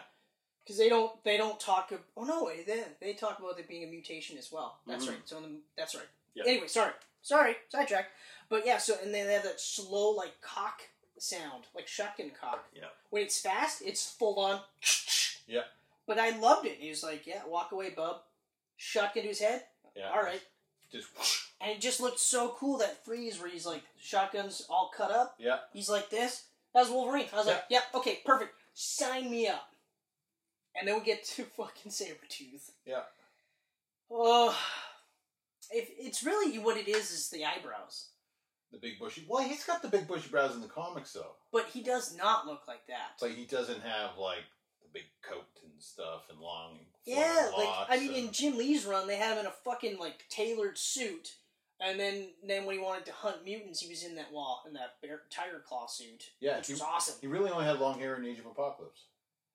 because 0.64 0.78
they 0.78 0.90
don't 0.90 1.22
they 1.24 1.38
don't 1.38 1.60
talk. 1.60 1.92
Of, 1.92 2.02
oh 2.16 2.24
no, 2.24 2.50
they 2.50 2.84
they 3.02 3.14
talk 3.14 3.40
about 3.40 3.60
it 3.60 3.68
being 3.68 3.84
a 3.84 3.88
mutation 3.88 4.38
as 4.38 4.52
well. 4.52 4.80
That's 4.86 5.06
Mhm. 5.06 5.10
right. 5.10 5.22
So 5.30 5.38
in 5.38 5.44
the, 5.44 5.60
that's 5.76 5.96
right. 5.96 6.08
Yeah. 6.36 6.44
Anyway, 6.48 6.68
sorry, 6.68 6.94
sorry, 7.22 7.56
sidetrack. 7.70 8.10
But 8.50 8.66
yeah, 8.66 8.78
so 8.78 8.96
and 9.02 9.14
then 9.14 9.28
they 9.28 9.34
have 9.34 9.44
that 9.44 9.60
slow 9.60 10.12
like 10.12 10.40
cock 10.42 10.82
sound, 11.18 11.66
like 11.76 11.88
shotgun 11.88 12.32
cock. 12.32 12.66
Yeah. 12.76 12.90
When 13.10 13.24
it's 13.24 13.40
fast, 13.40 13.82
it's 13.84 14.10
full 14.12 14.40
on. 14.40 14.62
Yeah. 15.46 15.64
But 16.06 16.20
I 16.20 16.30
loved 16.38 16.66
it. 16.66 16.78
He 16.80 16.90
was 16.90 17.04
like, 17.04 17.28
"Yeah, 17.28 17.44
walk 17.46 17.74
away, 17.74 17.90
bub." 17.90 18.22
Shotgun 18.78 19.24
to 19.24 19.30
his 19.30 19.40
head. 19.40 19.66
Yeah. 19.96 20.10
All 20.10 20.24
right. 20.24 20.42
Just. 20.92 21.10
And 21.64 21.72
it 21.72 21.82
just 21.82 22.02
looked 22.02 22.20
so 22.20 22.56
cool 22.60 22.78
that 22.80 23.04
freeze 23.06 23.40
where 23.40 23.50
he's 23.50 23.66
like 23.66 23.84
shotguns 23.98 24.66
all 24.70 24.92
cut 24.96 25.12
up. 25.12 25.36
Yeah. 25.40 25.58
He's 25.72 25.90
like 25.90 26.10
this. 26.10 26.44
That 26.74 26.82
was 26.82 26.90
Wolverine. 26.90 27.28
I 27.34 27.38
was 27.38 27.48
like, 27.48 27.64
yep, 27.70 27.84
okay, 27.96 28.20
perfect. 28.26 28.52
Sign 28.74 29.32
me 29.32 29.48
up. 29.48 29.70
And 30.76 30.88
then 30.88 30.96
we 30.98 31.06
get 31.06 31.24
to 31.26 31.44
fucking 31.58 31.92
Sabretooth. 31.92 32.72
Yeah. 32.86 33.02
Oh, 34.12 34.56
if 35.72 35.90
it's 35.98 36.24
really 36.24 36.58
what 36.60 36.78
it 36.78 36.88
is 36.88 37.12
is 37.12 37.30
the 37.30 37.46
eyebrows. 37.46 38.08
The 38.72 38.80
big 38.80 39.00
bushy. 39.00 39.24
Well, 39.30 39.44
he's 39.48 39.64
got 39.64 39.82
the 39.82 39.88
big 39.88 40.08
bushy 40.08 40.30
brows 40.30 40.56
in 40.56 40.62
the 40.62 40.68
comics 40.68 41.14
though. 41.14 41.36
But 41.52 41.68
he 41.72 41.82
does 41.82 42.16
not 42.18 42.46
look 42.48 42.68
like 42.68 42.86
that. 42.88 43.22
Like 43.22 43.36
he 43.36 43.46
doesn't 43.46 43.82
have 43.82 44.18
like 44.20 44.44
the 44.82 44.90
big 44.92 45.04
coat 45.22 45.46
and 45.64 45.72
stuff 45.82 46.24
and 46.30 46.40
long. 46.40 46.80
yeah, 47.06 47.50
like 47.56 47.70
I 47.90 48.00
mean, 48.00 48.14
in 48.14 48.32
Jim 48.32 48.58
Lee's 48.58 48.86
run, 48.86 49.08
they 49.08 49.16
had 49.18 49.34
him 49.34 49.40
in 49.42 49.46
a 49.46 49.52
fucking 49.64 50.00
like 50.00 50.26
tailored 50.30 50.78
suit, 50.80 51.36
and 51.80 52.00
then 52.00 52.30
then 52.48 52.66
when 52.66 52.76
he 52.78 52.82
wanted 52.82 53.06
to 53.08 53.12
hunt 53.14 53.44
mutants, 53.46 53.80
he 53.82 53.90
was 53.90 54.04
in 54.04 54.16
that 54.16 54.32
wall 54.32 54.64
in 54.68 54.74
that 54.74 54.96
bear, 55.02 55.22
tiger 55.30 55.62
claw 55.68 55.86
suit, 55.88 56.32
yeah, 56.40 56.58
which 56.58 56.68
he, 56.68 56.74
was 56.74 56.82
awesome. 56.82 57.16
he 57.22 57.28
really 57.28 57.50
only 57.52 57.66
had 57.66 57.80
long 57.80 58.00
hair 58.00 58.16
in 58.16 58.26
Age 58.26 58.40
of 58.40 58.46
Apocalypse. 58.46 59.02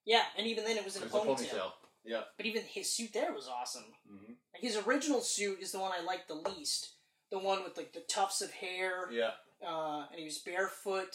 Yeah, 0.05 0.23
and 0.37 0.47
even 0.47 0.65
then 0.65 0.77
it 0.77 0.85
was 0.85 0.97
in 0.97 1.03
It 1.03 1.11
a 1.13 1.15
was 1.15 1.23
a 1.23 1.27
ponytail. 1.45 1.51
ponytail. 1.59 1.71
Yeah. 2.05 2.21
But 2.37 2.47
even 2.47 2.63
his 2.63 2.91
suit 2.91 3.13
there 3.13 3.33
was 3.33 3.49
awesome. 3.49 3.85
Mm-hmm. 4.11 4.33
Like 4.55 4.63
his 4.63 4.77
original 4.87 5.21
suit 5.21 5.59
is 5.61 5.73
the 5.73 5.79
one 5.81 5.93
I 5.93 6.03
like 6.05 6.27
the 6.29 6.35
least. 6.35 6.93
The 7.31 7.39
one 7.39 7.63
with 7.63 7.77
like 7.77 7.93
the 7.93 8.01
tufts 8.09 8.41
of 8.41 8.51
hair, 8.51 9.11
Yeah. 9.11 9.33
uh, 9.67 10.07
and 10.11 10.19
he 10.19 10.25
was 10.25 10.39
barefoot, 10.39 11.15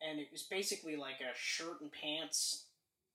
and 0.00 0.20
it 0.20 0.28
was 0.30 0.42
basically 0.44 0.94
like 0.96 1.20
a 1.20 1.34
shirt 1.36 1.80
and 1.80 1.90
pants 1.90 2.66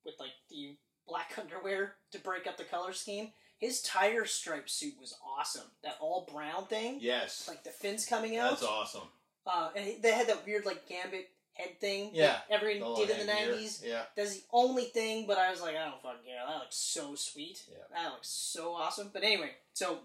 with 0.05 0.15
like 0.19 0.31
the 0.49 0.75
black 1.07 1.33
underwear 1.41 1.95
to 2.11 2.19
break 2.19 2.45
up 2.47 2.57
the 2.57 2.65
color 2.65 2.91
scheme. 2.91 3.31
His 3.59 3.81
tiger 3.81 4.25
stripe 4.25 4.69
suit 4.69 4.93
was 4.99 5.15
awesome. 5.25 5.63
That 5.83 5.97
all 5.99 6.27
brown 6.31 6.67
thing, 6.67 6.99
Yes. 7.01 7.47
like 7.47 7.63
the 7.63 7.71
fins 7.71 8.05
coming 8.05 8.37
out. 8.37 8.51
That's 8.51 8.63
awesome. 8.63 9.07
Uh, 9.45 9.69
and 9.75 10.01
they 10.03 10.11
had 10.11 10.27
that 10.27 10.45
weird 10.45 10.65
like 10.65 10.87
gambit 10.87 11.29
head 11.53 11.79
thing. 11.79 12.11
Yeah. 12.13 12.37
everyone 12.51 12.95
did 12.95 13.09
in 13.09 13.25
the 13.25 13.33
nineties. 13.33 13.81
Yeah. 13.83 14.03
That's 14.15 14.35
the 14.35 14.43
only 14.51 14.83
thing, 14.85 15.25
but 15.25 15.37
I 15.39 15.49
was 15.49 15.61
like, 15.61 15.75
I 15.75 15.85
don't 15.85 16.01
fucking 16.01 16.23
care. 16.25 16.43
That 16.47 16.59
looks 16.59 16.75
so 16.77 17.15
sweet. 17.15 17.63
Yeah. 17.69 17.77
That 17.93 18.11
looks 18.11 18.27
so 18.29 18.73
awesome. 18.73 19.09
But 19.11 19.23
anyway, 19.23 19.51
so 19.73 19.99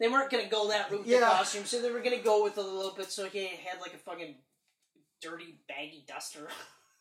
they 0.00 0.08
weren't 0.08 0.30
gonna 0.30 0.48
go 0.48 0.68
that 0.68 0.90
route 0.90 1.00
with 1.00 1.08
Yeah. 1.08 1.20
the 1.20 1.26
costume, 1.26 1.64
so 1.64 1.80
they 1.80 1.90
were 1.92 2.00
gonna 2.00 2.16
go 2.18 2.42
with 2.42 2.58
a 2.58 2.62
little 2.62 2.92
bit. 2.92 3.12
So 3.12 3.28
he 3.28 3.46
had 3.46 3.80
like 3.80 3.94
a 3.94 3.98
fucking 3.98 4.34
dirty, 5.20 5.54
baggy 5.68 6.04
duster. 6.08 6.48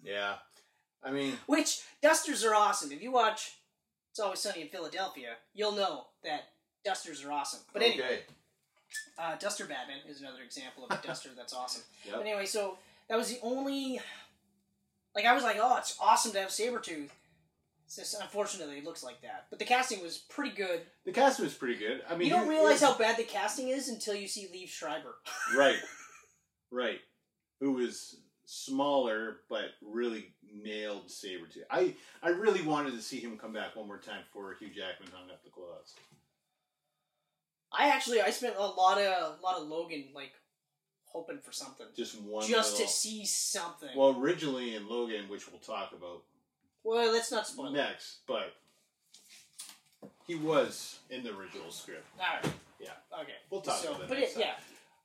Yeah. 0.04 0.36
I 1.04 1.10
mean, 1.12 1.40
Which 1.48 1.82
dusters 2.02 2.44
are 2.44 2.54
awesome. 2.54 2.92
If 2.92 3.02
you 3.02 3.12
watch 3.12 3.54
It's 4.12 4.20
Always 4.20 4.40
Sunny 4.40 4.62
in 4.62 4.68
Philadelphia, 4.68 5.36
you'll 5.54 5.72
know 5.72 6.08
that 6.24 6.50
dusters 6.84 7.24
are 7.24 7.32
awesome. 7.32 7.62
But 7.72 7.82
anyway, 7.82 8.04
okay. 8.04 8.20
uh, 9.18 9.36
Duster 9.40 9.64
Batman 9.64 10.00
is 10.10 10.20
another 10.20 10.42
example 10.44 10.86
of 10.86 10.92
a 10.92 11.08
duster 11.08 11.30
that's 11.38 11.54
awesome. 11.54 11.84
Yep. 12.06 12.16
But 12.18 12.22
anyway, 12.26 12.46
so 12.46 12.78
that 13.08 13.18
was 13.18 13.30
the 13.30 13.40
only. 13.42 14.02
Like, 15.16 15.26
I 15.26 15.34
was 15.34 15.44
like, 15.44 15.58
oh, 15.62 15.78
it's 15.78 15.98
awesome 16.00 16.34
to 16.34 16.40
have 16.40 16.50
Sabretooth. 16.50 17.10
It's 17.86 17.98
just, 17.98 18.22
unfortunately, 18.22 18.78
it 18.78 18.86
looks 18.86 19.04
like 19.04 19.22
that. 19.22 19.48
But 19.50 19.60
the 19.60 19.66
casting 19.66 20.02
was 20.02 20.18
pretty 20.18 20.56
good. 20.56 20.82
The 21.06 21.12
casting 21.12 21.44
was 21.46 21.54
pretty 21.54 21.78
good. 21.78 22.02
I 22.10 22.16
mean, 22.16 22.30
you 22.30 22.34
don't 22.34 22.48
realize 22.48 22.82
how 22.82 22.98
bad 22.98 23.18
the 23.18 23.24
casting 23.24 23.68
is 23.68 23.90
until 23.90 24.16
you 24.16 24.28
see 24.28 24.48
Liev 24.54 24.70
Schreiber. 24.70 25.16
right, 25.58 25.80
right. 26.72 27.00
Who 27.60 27.80
is 27.80 28.21
smaller 28.54 29.38
but 29.50 29.70
really 29.82 30.34
nailed 30.54 31.08
Sabretooth. 31.08 31.64
I 31.70 31.96
I 32.22 32.30
really 32.30 32.62
wanted 32.62 32.92
to 32.92 33.02
see 33.02 33.20
him 33.20 33.38
come 33.38 33.54
back 33.54 33.78
one 33.78 33.88
more 33.88 33.98
time 33.98 34.24
before 34.26 34.54
Hugh 34.60 34.68
Jackman 34.68 35.10
hung 35.14 35.30
up 35.30 35.42
the 35.44 35.50
claws. 35.50 35.96
I 37.72 37.88
actually, 37.88 38.20
I 38.20 38.32
spent 38.32 38.56
a 38.58 38.66
lot 38.66 38.98
of, 38.98 39.40
a 39.40 39.42
lot 39.42 39.56
of 39.56 39.70
Logan, 39.70 40.10
like, 40.14 40.34
hoping 41.06 41.38
for 41.38 41.54
something. 41.54 41.86
Just 41.96 42.20
one. 42.20 42.46
Just 42.46 42.74
little- 42.74 42.86
to 42.86 42.92
see 42.92 43.26
something. 43.26 43.88
Well, 43.96 44.20
originally 44.20 44.76
in 44.76 44.90
Logan, 44.90 45.30
which 45.30 45.50
we'll 45.50 45.62
talk 45.62 45.94
about 45.94 46.24
Well, 46.84 47.10
let's 47.14 47.32
not 47.32 47.48
spoil 47.48 47.72
next, 47.72 48.18
but 48.28 48.54
he 50.28 50.36
was 50.36 51.00
in 51.10 51.24
the 51.24 51.30
original 51.30 51.72
script. 51.72 52.06
Alright. 52.20 52.54
Yeah. 52.82 52.90
Okay. 53.22 53.36
We'll 53.50 53.62
talk 53.62 53.78
so, 53.78 53.90
about 53.92 54.02
that 54.02 54.10
But 54.10 54.18
it, 54.18 54.34
yeah. 54.38 54.56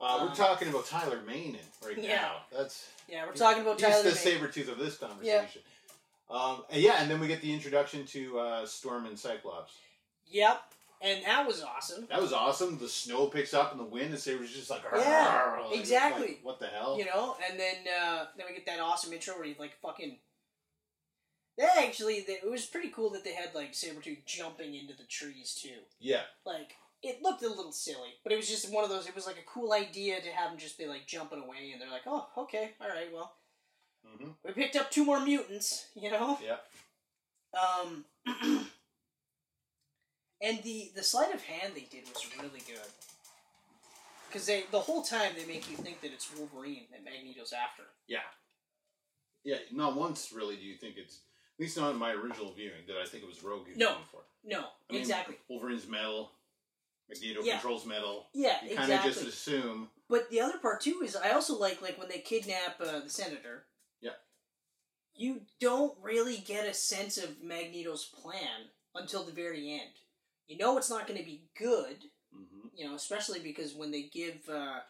Uh, 0.00 0.18
we're 0.22 0.28
Um, 0.30 0.36
talking 0.36 0.68
about 0.68 0.86
Tyler 0.86 1.20
Mainen 1.22 1.60
right 1.82 1.96
Yeah. 1.96 2.16
now. 2.16 2.46
That's 2.52 2.88
Yeah, 3.08 3.24
we're 3.26 3.32
talking 3.34 3.62
about 3.62 3.80
he's 3.80 3.88
Tyler. 3.88 4.02
the 4.02 4.12
saber 4.14 4.48
tooth 4.48 4.68
of 4.68 4.78
this 4.78 4.98
conversation. 4.98 5.62
Um, 6.28 6.64
and 6.70 6.82
yeah, 6.82 7.00
and 7.00 7.10
then 7.10 7.20
we 7.20 7.28
get 7.28 7.40
the 7.40 7.52
introduction 7.52 8.04
to 8.06 8.38
uh, 8.40 8.66
Storm 8.66 9.06
and 9.06 9.18
Cyclops. 9.18 9.72
Yep, 10.26 10.60
and 11.00 11.24
that 11.24 11.46
was 11.46 11.62
awesome. 11.62 12.06
That 12.08 12.20
was 12.20 12.32
awesome. 12.32 12.78
The 12.78 12.88
snow 12.88 13.28
picks 13.28 13.54
up 13.54 13.70
in 13.72 13.78
the 13.78 13.84
wind, 13.84 14.10
and 14.10 14.18
Saber's 14.18 14.52
just 14.52 14.68
like, 14.68 14.82
Yeah, 14.92 15.62
like, 15.70 15.78
exactly. 15.78 16.26
like, 16.28 16.40
what 16.42 16.58
the 16.58 16.66
hell? 16.66 16.98
You 16.98 17.04
know, 17.06 17.36
and 17.48 17.58
then 17.58 17.76
uh, 17.88 18.26
then 18.36 18.46
we 18.48 18.54
get 18.54 18.66
that 18.66 18.80
awesome 18.80 19.12
intro 19.12 19.36
where 19.36 19.44
he 19.44 19.54
like 19.58 19.78
fucking. 19.80 20.18
They 21.56 21.64
actually, 21.78 22.20
they, 22.26 22.34
it 22.34 22.50
was 22.50 22.66
pretty 22.66 22.90
cool 22.90 23.08
that 23.10 23.24
they 23.24 23.32
had 23.32 23.54
like 23.54 23.72
Sabretooth 23.72 24.26
jumping 24.26 24.74
into 24.74 24.94
the 24.94 25.04
trees 25.04 25.54
too. 25.54 25.78
Yeah, 26.00 26.24
Like 26.44 26.76
it 27.02 27.22
looked 27.22 27.42
a 27.42 27.48
little 27.48 27.72
silly, 27.72 28.14
but 28.24 28.32
it 28.32 28.36
was 28.36 28.48
just 28.48 28.72
one 28.72 28.84
of 28.84 28.90
those. 28.90 29.06
It 29.06 29.14
was 29.14 29.26
like 29.26 29.38
a 29.38 29.50
cool 29.50 29.72
idea 29.72 30.20
to 30.20 30.28
have 30.30 30.50
them 30.50 30.58
just 30.58 30.78
be 30.78 30.86
like 30.86 31.06
jumping 31.06 31.42
away, 31.42 31.70
and 31.72 31.80
they're 31.80 31.90
like, 31.90 32.06
"Oh, 32.06 32.26
okay, 32.38 32.70
all 32.80 32.88
right, 32.88 33.12
well, 33.12 33.34
hmm 34.06 34.30
we 34.44 34.52
picked 34.52 34.76
up 34.76 34.90
two 34.90 35.04
more 35.04 35.20
mutants," 35.20 35.86
you 35.94 36.10
know. 36.10 36.38
yeah, 36.42 36.56
Um, 37.58 38.04
and 40.42 40.62
the 40.62 40.90
the 40.94 41.02
sleight 41.02 41.34
of 41.34 41.42
hand 41.42 41.74
they 41.74 41.86
did 41.90 42.04
was 42.08 42.26
really 42.38 42.60
good 42.66 42.80
because 44.28 44.46
they 44.46 44.64
the 44.70 44.80
whole 44.80 45.02
time 45.02 45.32
they 45.36 45.46
make 45.46 45.70
you 45.70 45.76
think 45.76 46.00
that 46.00 46.12
it's 46.12 46.28
Wolverine 46.36 46.86
that 46.90 47.04
Magneto's 47.04 47.52
after. 47.52 47.84
yeah, 48.06 48.18
yeah. 49.44 49.56
Not 49.72 49.96
once 49.96 50.32
really 50.34 50.56
do 50.56 50.62
you 50.64 50.76
think 50.76 50.96
it's 50.96 51.20
at 51.58 51.60
least 51.62 51.76
not 51.78 51.90
in 51.90 51.96
my 51.96 52.12
original 52.12 52.52
viewing 52.52 52.84
did 52.86 52.96
I 53.02 53.06
think 53.06 53.22
it 53.22 53.28
was 53.28 53.42
Rogue. 53.42 53.66
No. 53.76 53.96
No, 54.48 54.60
I 54.88 54.92
mean, 54.92 55.00
exactly. 55.02 55.36
Wolverine's 55.48 55.88
metal. 55.88 56.30
Magneto 57.08 57.42
Yeah. 57.42 57.54
controls 57.54 57.86
metal. 57.86 58.28
Yeah, 58.34 58.62
You 58.64 58.76
kind 58.76 58.90
exactly. 58.90 59.10
of 59.10 59.16
just 59.16 59.26
assume. 59.26 59.90
But 60.08 60.30
the 60.30 60.40
other 60.40 60.58
part 60.58 60.80
too 60.80 61.00
is 61.04 61.16
I 61.16 61.30
also 61.30 61.58
like 61.58 61.82
like 61.82 61.98
when 61.98 62.08
they 62.08 62.18
kidnap 62.18 62.80
uh, 62.80 63.00
the 63.00 63.10
senator. 63.10 63.66
Yeah. 64.00 64.12
You 65.14 65.42
don't 65.60 65.96
really 66.02 66.38
get 66.38 66.66
a 66.66 66.74
sense 66.74 67.16
of 67.18 67.42
Magneto's 67.42 68.04
plan 68.04 68.68
until 68.94 69.24
the 69.24 69.32
very 69.32 69.72
end. 69.72 69.90
You 70.48 70.56
know 70.58 70.76
it's 70.78 70.90
not 70.90 71.06
going 71.06 71.18
to 71.18 71.24
be 71.24 71.48
good, 71.58 71.96
hmm 72.32 72.68
you 72.74 72.86
know, 72.86 72.94
especially 72.94 73.40
because 73.40 73.74
when 73.74 73.90
they 73.90 74.02
give 74.02 74.36
uh, 74.50 74.80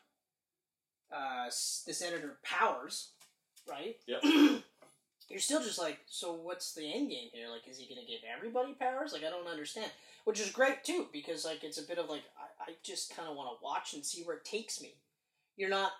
uh, 1.12 1.44
the 1.86 1.92
senator 1.94 2.38
powers, 2.42 3.10
right? 3.68 3.96
Yep. 4.06 4.22
You're 5.28 5.40
still 5.40 5.62
just 5.62 5.78
like, 5.78 5.98
so 6.06 6.34
what's 6.34 6.72
the 6.74 6.92
end 6.92 7.10
game 7.10 7.28
here? 7.32 7.48
Like, 7.48 7.68
is 7.68 7.78
he 7.78 7.86
going 7.92 8.04
to 8.04 8.06
give 8.10 8.20
everybody 8.36 8.74
powers? 8.74 9.12
Like, 9.12 9.24
I 9.24 9.30
don't 9.30 9.46
understand. 9.48 9.90
Which 10.26 10.40
is 10.40 10.50
great 10.50 10.82
too, 10.82 11.06
because 11.12 11.44
like 11.44 11.62
it's 11.62 11.78
a 11.78 11.86
bit 11.86 11.98
of 11.98 12.10
like 12.10 12.24
I, 12.36 12.70
I 12.70 12.74
just 12.82 13.14
kind 13.14 13.28
of 13.28 13.36
want 13.36 13.48
to 13.48 13.64
watch 13.64 13.94
and 13.94 14.04
see 14.04 14.24
where 14.24 14.38
it 14.38 14.44
takes 14.44 14.82
me. 14.82 14.94
You're 15.56 15.70
not 15.70 15.92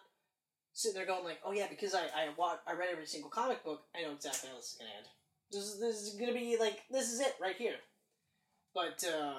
sitting 0.73 0.97
there 0.97 1.07
going 1.07 1.23
like, 1.23 1.39
oh 1.45 1.53
yeah, 1.53 1.69
because 1.71 1.95
I 1.95 2.01
I 2.01 2.31
wa- 2.37 2.59
I 2.67 2.73
read 2.73 2.89
every 2.91 3.07
single 3.07 3.31
comic 3.31 3.63
book, 3.63 3.85
I 3.95 4.03
know 4.03 4.11
exactly 4.11 4.51
how 4.51 4.57
this 4.57 4.73
is 4.73 4.79
to 4.79 4.83
end. 4.83 5.07
This 5.53 5.63
is 5.63 5.79
this 5.79 5.97
is 6.03 6.15
to 6.15 6.35
be 6.35 6.57
like 6.59 6.83
this 6.91 7.13
is 7.13 7.21
it 7.21 7.37
right 7.41 7.55
here. 7.55 7.77
But 8.75 9.05
uh, 9.09 9.35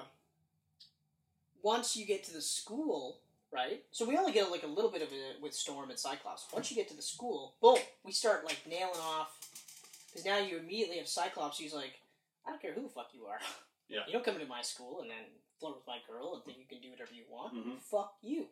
once 1.62 1.94
you 1.94 2.06
get 2.06 2.24
to 2.24 2.32
the 2.32 2.40
school, 2.40 3.20
right? 3.52 3.82
So 3.90 4.08
we 4.08 4.16
only 4.16 4.32
get 4.32 4.50
like 4.50 4.62
a 4.62 4.66
little 4.66 4.90
bit 4.90 5.02
of 5.02 5.08
it 5.12 5.36
with 5.42 5.52
Storm 5.52 5.90
and 5.90 5.98
Cyclops. 5.98 6.46
Once 6.50 6.70
you 6.70 6.76
get 6.78 6.88
to 6.88 6.96
the 6.96 7.02
school, 7.02 7.56
boom, 7.60 7.76
we 8.06 8.12
start 8.12 8.46
like 8.46 8.60
nailing 8.66 9.00
off. 9.02 9.38
Because 10.06 10.24
now 10.24 10.38
you 10.38 10.56
immediately 10.56 10.96
have 10.96 11.08
Cyclops 11.08 11.58
He's 11.58 11.74
like, 11.74 12.00
I 12.46 12.50
don't 12.50 12.62
care 12.62 12.72
who 12.72 12.84
the 12.84 12.88
fuck 12.88 13.10
you 13.12 13.26
are. 13.26 13.38
Yeah. 13.88 14.00
You 14.06 14.12
don't 14.14 14.24
come 14.24 14.34
into 14.34 14.46
my 14.46 14.62
school 14.62 15.00
and 15.00 15.10
then 15.10 15.24
flirt 15.60 15.76
with 15.76 15.86
my 15.86 15.98
girl 16.08 16.34
and 16.34 16.44
think 16.44 16.58
you 16.58 16.64
can 16.68 16.80
do 16.80 16.90
whatever 16.90 17.12
you 17.14 17.24
want. 17.30 17.54
Mhm. 17.54 17.80
Fuck 17.80 18.14
you, 18.22 18.46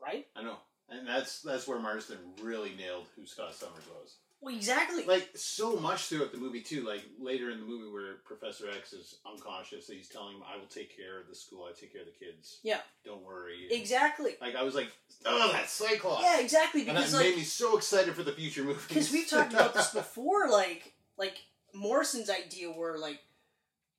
right? 0.00 0.28
I 0.36 0.42
know, 0.42 0.58
and 0.88 1.06
that's 1.06 1.40
that's 1.42 1.66
where 1.66 1.78
Marsden 1.78 2.18
really 2.42 2.72
nailed 2.76 3.06
who 3.16 3.26
Scott 3.26 3.54
Summers 3.54 3.86
was. 3.88 4.16
Well, 4.40 4.52
exactly. 4.54 5.04
Like 5.04 5.30
so 5.36 5.76
much 5.76 6.06
throughout 6.06 6.32
the 6.32 6.38
movie 6.38 6.62
too. 6.62 6.82
Like 6.84 7.02
later 7.20 7.50
in 7.50 7.60
the 7.60 7.64
movie 7.66 7.88
where 7.92 8.14
Professor 8.24 8.68
X 8.70 8.92
is 8.92 9.18
unconscious, 9.24 9.88
and 9.88 9.96
he's 9.96 10.08
telling 10.08 10.34
him, 10.36 10.42
"I 10.42 10.56
will 10.58 10.66
take 10.66 10.96
care 10.96 11.20
of 11.20 11.28
the 11.28 11.34
school. 11.34 11.64
I 11.64 11.72
take 11.78 11.92
care 11.92 12.02
of 12.02 12.08
the 12.08 12.24
kids. 12.24 12.58
Yeah. 12.64 12.80
don't 13.04 13.22
worry." 13.22 13.68
exactly. 13.70 14.36
Like 14.40 14.56
I 14.56 14.62
was 14.64 14.74
like, 14.74 14.90
"Oh, 15.24 15.52
that's 15.52 15.70
Cyclops." 15.72 16.22
Yeah, 16.24 16.40
exactly. 16.40 16.80
and 16.80 16.90
that 16.90 17.06
Because 17.06 17.14
made 17.20 17.36
me 17.36 17.44
so 17.44 17.76
excited 17.76 18.14
for 18.16 18.24
the 18.24 18.32
future 18.32 18.64
movie. 18.64 18.80
because 18.88 19.12
we've 19.12 19.28
talked 19.28 19.52
about 19.52 19.74
this 19.74 19.90
before, 19.94 20.48
like 20.50 20.92
like 21.16 21.36
Morrison's 21.72 22.28
idea 22.28 22.68
where 22.70 22.98
like 22.98 23.20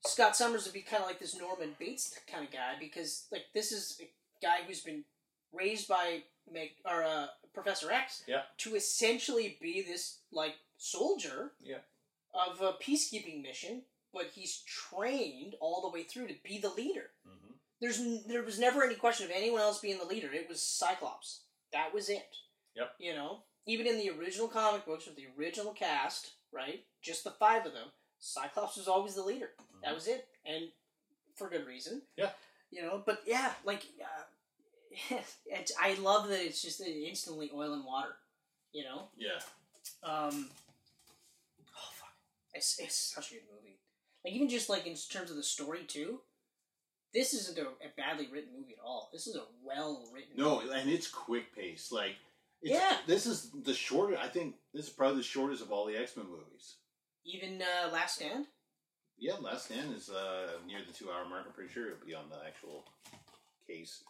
Scott 0.05 0.35
Summers 0.35 0.65
would 0.65 0.73
be 0.73 0.81
kind 0.81 1.01
of 1.01 1.07
like 1.07 1.19
this 1.19 1.35
Norman 1.37 1.75
Bates 1.79 2.17
kind 2.31 2.45
of 2.45 2.51
guy 2.51 2.73
because 2.79 3.25
like 3.31 3.45
this 3.53 3.71
is 3.71 3.97
a 4.01 4.09
guy 4.41 4.57
who's 4.67 4.81
been 4.81 5.03
raised 5.53 5.87
by 5.87 6.23
Meg 6.51 6.71
or 6.85 7.03
uh, 7.03 7.27
Professor 7.53 7.91
X 7.91 8.23
Yeah. 8.27 8.41
to 8.59 8.75
essentially 8.75 9.57
be 9.61 9.81
this 9.81 10.19
like 10.31 10.55
soldier 10.77 11.51
Yeah. 11.61 11.77
of 12.33 12.61
a 12.61 12.73
peacekeeping 12.73 13.41
mission, 13.41 13.83
but 14.13 14.27
he's 14.33 14.61
trained 14.65 15.55
all 15.61 15.81
the 15.81 15.89
way 15.89 16.03
through 16.03 16.27
to 16.27 16.35
be 16.43 16.57
the 16.57 16.69
leader. 16.69 17.11
Mhm. 17.27 17.53
There's 17.79 17.99
n- 17.99 18.23
there 18.27 18.43
was 18.43 18.59
never 18.59 18.83
any 18.83 18.95
question 18.95 19.25
of 19.25 19.31
anyone 19.31 19.61
else 19.61 19.79
being 19.79 19.99
the 19.99 20.05
leader. 20.05 20.33
It 20.33 20.49
was 20.49 20.61
Cyclops. 20.61 21.41
That 21.71 21.93
was 21.93 22.09
it. 22.09 22.35
Yep. 22.75 22.95
You 22.99 23.13
know, 23.13 23.43
even 23.65 23.87
in 23.87 23.97
the 23.97 24.09
original 24.09 24.47
comic 24.49 24.85
books 24.85 25.05
with 25.05 25.15
the 25.15 25.27
original 25.37 25.73
cast, 25.73 26.33
right? 26.51 26.85
Just 27.01 27.23
the 27.23 27.31
five 27.31 27.65
of 27.65 27.73
them. 27.73 27.89
Cyclops 28.25 28.77
was 28.77 28.87
always 28.87 29.15
the 29.15 29.21
leader. 29.21 29.49
That 29.83 29.93
was 29.93 30.07
it, 30.07 30.25
and 30.45 30.69
for 31.35 31.49
good 31.49 31.67
reason. 31.67 32.01
Yeah. 32.15 32.29
You 32.71 32.81
know, 32.81 33.03
but 33.05 33.21
yeah, 33.25 33.51
like 33.65 33.83
uh, 35.11 35.15
I 35.81 35.93
love 35.95 36.29
that 36.29 36.41
it's 36.43 36.61
just 36.61 36.79
instantly 36.81 37.51
oil 37.53 37.73
and 37.73 37.83
water. 37.85 38.15
You 38.71 38.85
know. 38.85 39.03
Yeah, 39.17 39.39
Um, 40.03 40.49
oh 41.75 41.89
fuck, 41.91 42.13
it's 42.53 42.79
it's 42.79 42.95
such 42.95 43.31
a 43.31 43.33
good 43.35 43.43
movie. 43.53 43.77
Like 44.23 44.33
even 44.33 44.47
just 44.47 44.69
like 44.69 44.87
in 44.87 44.95
terms 44.95 45.29
of 45.29 45.35
the 45.35 45.43
story 45.43 45.81
too, 45.85 46.21
this 47.13 47.33
isn't 47.33 47.57
a, 47.59 47.63
a 47.63 47.91
badly 47.97 48.27
written 48.31 48.51
movie 48.57 48.73
at 48.79 48.85
all. 48.85 49.09
This 49.11 49.27
is 49.27 49.35
a 49.35 49.43
well 49.65 50.01
written. 50.13 50.31
no, 50.37 50.61
and 50.61 50.89
it's 50.89 51.07
quick 51.09 51.53
pace. 51.53 51.91
Like, 51.91 52.15
it's, 52.61 52.73
Yeah. 52.73 52.97
this 53.05 53.25
is 53.25 53.51
the 53.65 53.73
shortest. 53.73 54.21
I 54.23 54.29
think 54.29 54.55
this 54.73 54.85
is 54.87 54.91
probably 54.93 55.17
the 55.17 55.23
shortest 55.23 55.61
of 55.61 55.73
all 55.73 55.85
the 55.85 55.97
X 55.97 56.15
Men 56.15 56.25
movies. 56.27 56.75
Even 57.25 57.61
uh, 57.61 57.91
Last 57.91 58.15
Stand. 58.15 58.45
Yeah, 59.17 59.35
Last 59.39 59.65
Stand 59.65 59.95
is 59.95 60.09
uh, 60.09 60.47
near 60.67 60.79
the 60.85 60.93
two 60.93 61.09
hour 61.11 61.27
mark. 61.27 61.43
I'm 61.47 61.53
pretty 61.53 61.71
sure 61.71 61.87
it'll 61.87 62.05
be 62.05 62.13
on 62.13 62.29
the 62.29 62.37
actual 62.45 62.85
case. 63.67 64.03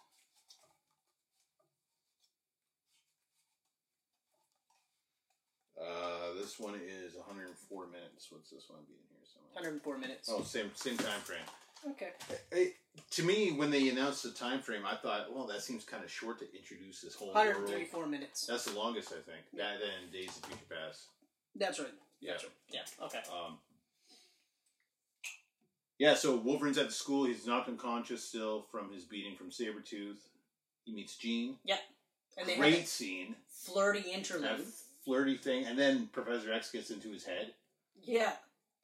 Uh, 5.80 6.34
this 6.40 6.60
one 6.60 6.76
is 6.76 7.16
104 7.16 7.88
minutes. 7.88 8.28
What's 8.30 8.50
this 8.50 8.66
one 8.70 8.80
being 8.88 9.02
here 9.10 9.26
somewhere? 9.26 9.54
104 9.82 9.98
minutes. 9.98 10.30
Oh, 10.32 10.44
same 10.44 10.72
same 10.76 10.98
time 10.98 11.20
frame. 11.22 11.40
Okay. 11.92 12.10
It- 12.52 12.76
to 13.10 13.24
me, 13.24 13.52
when 13.52 13.72
they 13.72 13.90
announced 13.90 14.22
the 14.22 14.30
time 14.32 14.60
frame, 14.62 14.86
I 14.86 14.96
thought, 14.96 15.34
well, 15.34 15.48
that 15.48 15.62
seems 15.64 15.84
kind 15.84 16.04
of 16.04 16.12
short 16.12 16.38
to 16.40 16.56
introduce 16.56 17.02
this 17.02 17.16
whole 17.16 17.34
world. 17.34 17.48
134 17.48 18.06
minutes. 18.06 18.46
That's 18.46 18.66
the 18.66 18.78
longest, 18.78 19.10
I 19.12 19.22
think. 19.30 19.42
That 19.58 19.78
and 19.82 20.12
Days 20.12 20.30
of 20.38 20.46
Future 20.46 20.64
Past. 20.70 21.08
That's 21.56 21.80
right. 21.80 21.90
Yeah. 22.24 22.34
Yeah. 22.72 23.06
Okay. 23.06 23.20
Um, 23.30 23.58
yeah, 26.00 26.16
so 26.16 26.36
Wolverine's 26.36 26.78
at 26.78 26.88
the 26.88 26.94
school. 26.94 27.26
He's 27.26 27.46
knocked 27.46 27.70
unconscious 27.70 28.24
still 28.24 28.66
from 28.72 28.92
his 28.92 29.04
beating 29.04 29.36
from 29.36 29.52
Sabretooth. 29.52 30.18
He 30.86 30.94
meets 30.94 31.16
Jean. 31.16 31.56
Yeah. 31.64 31.78
And 32.38 32.48
they 32.48 32.58
Great 32.58 32.88
scene. 32.88 33.36
flirty 33.48 34.12
interlude. 34.12 34.66
flirty 35.06 35.38
thing. 35.38 35.66
And 35.66 35.78
then 35.78 36.10
Professor 36.12 36.52
X 36.52 36.72
gets 36.72 36.90
into 36.90 37.10
his 37.12 37.24
head. 37.24 37.54
Yeah. 38.02 38.34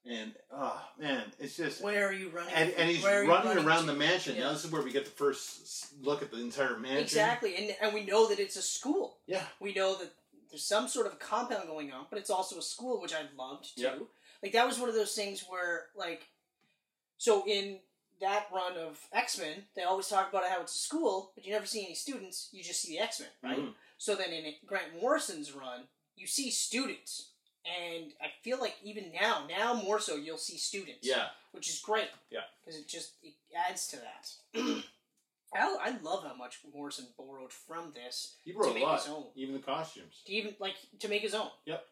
And, 0.06 0.32
oh, 0.52 0.82
man, 0.98 1.24
it's 1.40 1.58
just. 1.58 1.84
Where 1.84 2.08
are 2.08 2.14
you 2.14 2.30
running? 2.30 2.54
And, 2.54 2.72
and 2.72 2.90
he's 2.90 3.04
you 3.04 3.08
running, 3.28 3.66
around 3.66 3.82
to? 3.82 3.88
the 3.88 3.98
mansion. 3.98 4.36
Yeah. 4.36 4.44
Now, 4.44 4.54
this 4.54 4.64
is 4.64 4.72
where 4.72 4.82
we 4.82 4.92
get 4.92 5.04
the 5.04 5.12
first 5.12 5.94
look 6.02 6.22
at 6.22 6.32
the 6.32 6.40
entire 6.40 6.78
mansion. 6.80 7.04
Exactly, 7.04 7.56
and 7.58 7.76
and 7.82 7.94
we 7.94 8.06
know 8.06 8.30
that 8.30 8.40
it's 8.40 8.56
a 8.56 8.62
school. 8.62 9.18
Yeah. 9.28 9.44
We 9.60 9.74
know 9.74 9.98
that 9.98 10.14
there's 10.50 10.64
some 10.66 10.88
sort 10.88 11.08
of 11.08 11.20
compound 11.20 11.68
going 11.68 11.92
on, 11.92 12.06
but 12.10 12.20
it's 12.20 12.30
also 12.30 12.58
a 12.58 12.62
school, 12.62 13.02
which 13.02 13.14
I 13.14 13.22
loved 13.38 13.76
too. 13.76 13.84
Yeah. 13.84 13.96
Like 14.42 14.54
that 14.54 14.66
was 14.68 14.80
one 14.80 14.90
of 14.90 14.96
those 14.96 15.14
things 15.16 15.46
where, 15.48 15.88
like, 15.96 16.28
so 17.18 17.44
in 17.48 17.80
that 18.22 18.48
run 18.54 18.78
of 18.78 19.00
X 19.14 19.38
Men, 19.40 19.64
they 19.76 19.84
always 19.84 20.08
talk 20.08 20.30
about 20.30 20.46
how 20.50 20.62
it's 20.62 20.76
a 20.76 20.80
school, 20.80 21.32
but 21.36 21.46
you 21.46 21.52
never 21.54 21.66
see 21.66 21.86
any 21.86 21.96
students. 21.96 22.50
You 22.52 22.64
just 22.64 22.82
see 22.82 22.98
the 22.98 23.04
X 23.04 23.20
Men, 23.20 23.30
right? 23.44 23.60
Mhm. 23.60 23.74
So 23.98 24.16
then 24.16 24.32
in 24.32 24.54
Grant 24.66 25.00
Morrison's 25.02 25.52
run, 25.52 25.88
you 26.16 26.26
see 26.28 26.50
students, 26.52 27.28
and 27.66 28.14
I 28.22 28.32
feel 28.42 28.60
like 28.60 28.76
even 28.84 29.12
now, 29.14 29.46
now 29.48 29.74
more 29.74 30.00
so, 30.00 30.16
you'll 30.16 30.38
see 30.38 30.58
students. 30.58 31.06
Yeah. 31.08 31.30
which 31.52 31.68
is 31.68 31.80
great. 31.80 32.10
Yeah. 32.30 32.42
because 32.64 32.80
it 32.80 32.88
just 32.88 33.14
it 33.24 33.34
adds 33.56 33.88
to 33.88 33.98
that. 33.98 34.32
I, 35.54 35.78
I 35.82 35.98
love 36.04 36.24
how 36.24 36.36
much 36.36 36.60
Morrison 36.74 37.08
borrowed 37.18 37.52
from 37.52 37.92
this 37.94 38.36
He 38.46 38.52
wrote 38.54 38.66
to 38.66 38.70
a 38.72 38.74
make 38.74 38.84
lot. 38.84 39.00
his 39.02 39.10
own. 39.10 39.26
Even 39.36 39.56
the 39.56 39.62
costumes. 39.62 40.22
to 40.26 40.32
even 40.32 40.56
like 40.60 40.76
to 41.00 41.08
make 41.08 41.22
his 41.22 41.34
own. 41.34 41.50
Yep. 41.66 41.84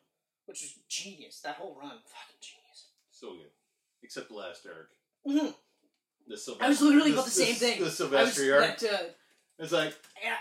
Which 0.45 0.61
was 0.61 0.73
genius. 0.87 1.39
That 1.41 1.55
whole 1.55 1.75
run, 1.79 1.89
fucking 1.89 2.37
genius. 2.39 2.85
So 3.11 3.31
good. 3.33 3.49
Except 4.03 4.29
the 4.29 4.35
last 4.35 4.65
arc. 4.65 4.89
Mhm. 5.27 5.53
The 6.27 6.37
Sylvester, 6.37 6.65
I 6.65 6.69
was 6.69 6.81
literally 6.81 7.11
the, 7.11 7.15
about 7.17 7.25
the 7.25 7.31
same 7.31 7.55
thing. 7.55 7.77
The 7.79 7.85
I 7.85 7.87
was 7.87 7.97
Sylvester 7.97 8.55
arc. 8.61 8.77
that, 8.79 8.93
uh, 8.93 9.03
It's 9.59 9.71
like 9.71 9.95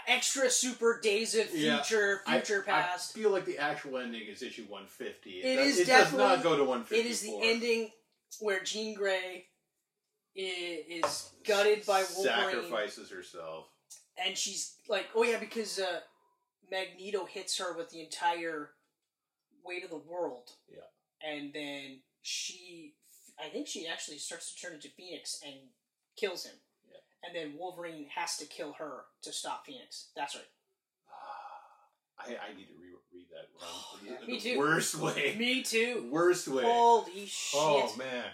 Extra 0.06 0.50
super 0.50 1.00
days 1.00 1.34
of 1.34 1.54
Yeah, 1.54 1.82
future, 1.82 2.22
I- 2.26 2.40
future 2.40 2.62
I 2.66 2.70
past. 2.82 3.14
feel 3.14 3.30
like 3.30 3.44
the 3.46 3.58
actual 3.58 3.98
ending 3.98 4.22
is 4.28 4.42
issue 4.42 4.64
150. 4.64 5.40
It 5.40 5.44
It, 5.44 5.56
does, 5.56 5.66
is 5.68 5.78
it 5.80 5.86
does 5.86 6.12
not 6.12 6.42
go 6.42 6.56
to 6.56 6.64
150. 6.64 6.96
It 7.00 7.06
is 7.10 7.22
the 7.22 7.38
ending 7.40 7.92
where 8.40 8.62
Jean 8.62 8.94
Grey 8.94 9.46
is, 10.36 11.30
gutted 11.46 11.84
by 11.86 12.04
Wolverine, 12.16 12.52
Sacrifices 12.52 13.10
herself. 13.10 13.66
and 14.24 14.36
she's 14.36 14.74
like, 14.88 15.06
"Oh 15.14 15.22
yeah," 15.22 15.38
because 15.38 15.78
uh, 15.78 16.00
Magneto 16.70 17.24
hits 17.24 17.58
her 17.58 17.76
with 17.76 17.90
the 17.90 18.00
entire 18.00 18.70
weight 19.64 19.84
of 19.84 19.90
the 19.90 19.96
world. 19.98 20.50
Yeah. 20.68 20.80
and 21.28 21.52
then 21.52 22.00
she, 22.22 22.94
I 23.38 23.48
think 23.48 23.66
she 23.66 23.86
actually 23.86 24.18
starts 24.18 24.52
to 24.54 24.60
turn 24.60 24.74
into 24.74 24.88
Phoenix 24.88 25.40
and 25.44 25.54
kills 26.16 26.44
him. 26.44 26.54
Yeah. 26.88 26.98
And 27.26 27.34
then 27.34 27.58
Wolverine 27.58 28.06
has 28.14 28.36
to 28.38 28.46
kill 28.46 28.72
her 28.74 29.04
to 29.22 29.32
stop 29.32 29.64
Phoenix. 29.66 30.08
That's 30.16 30.34
right. 30.34 30.44
I, 32.18 32.50
I 32.50 32.56
need 32.56 32.66
to 32.66 32.74
re- 32.80 32.98
read 33.12 33.26
that 33.30 33.48
run. 33.60 34.18
The 34.26 34.32
me 34.32 34.40
too. 34.40 34.58
Worst 34.58 34.94
way. 34.96 35.34
Me 35.38 35.62
too. 35.62 36.08
Worst 36.10 36.48
way. 36.48 36.62
Holy 36.64 37.26
shit! 37.26 37.60
oh 37.60 37.94
man, 37.98 38.24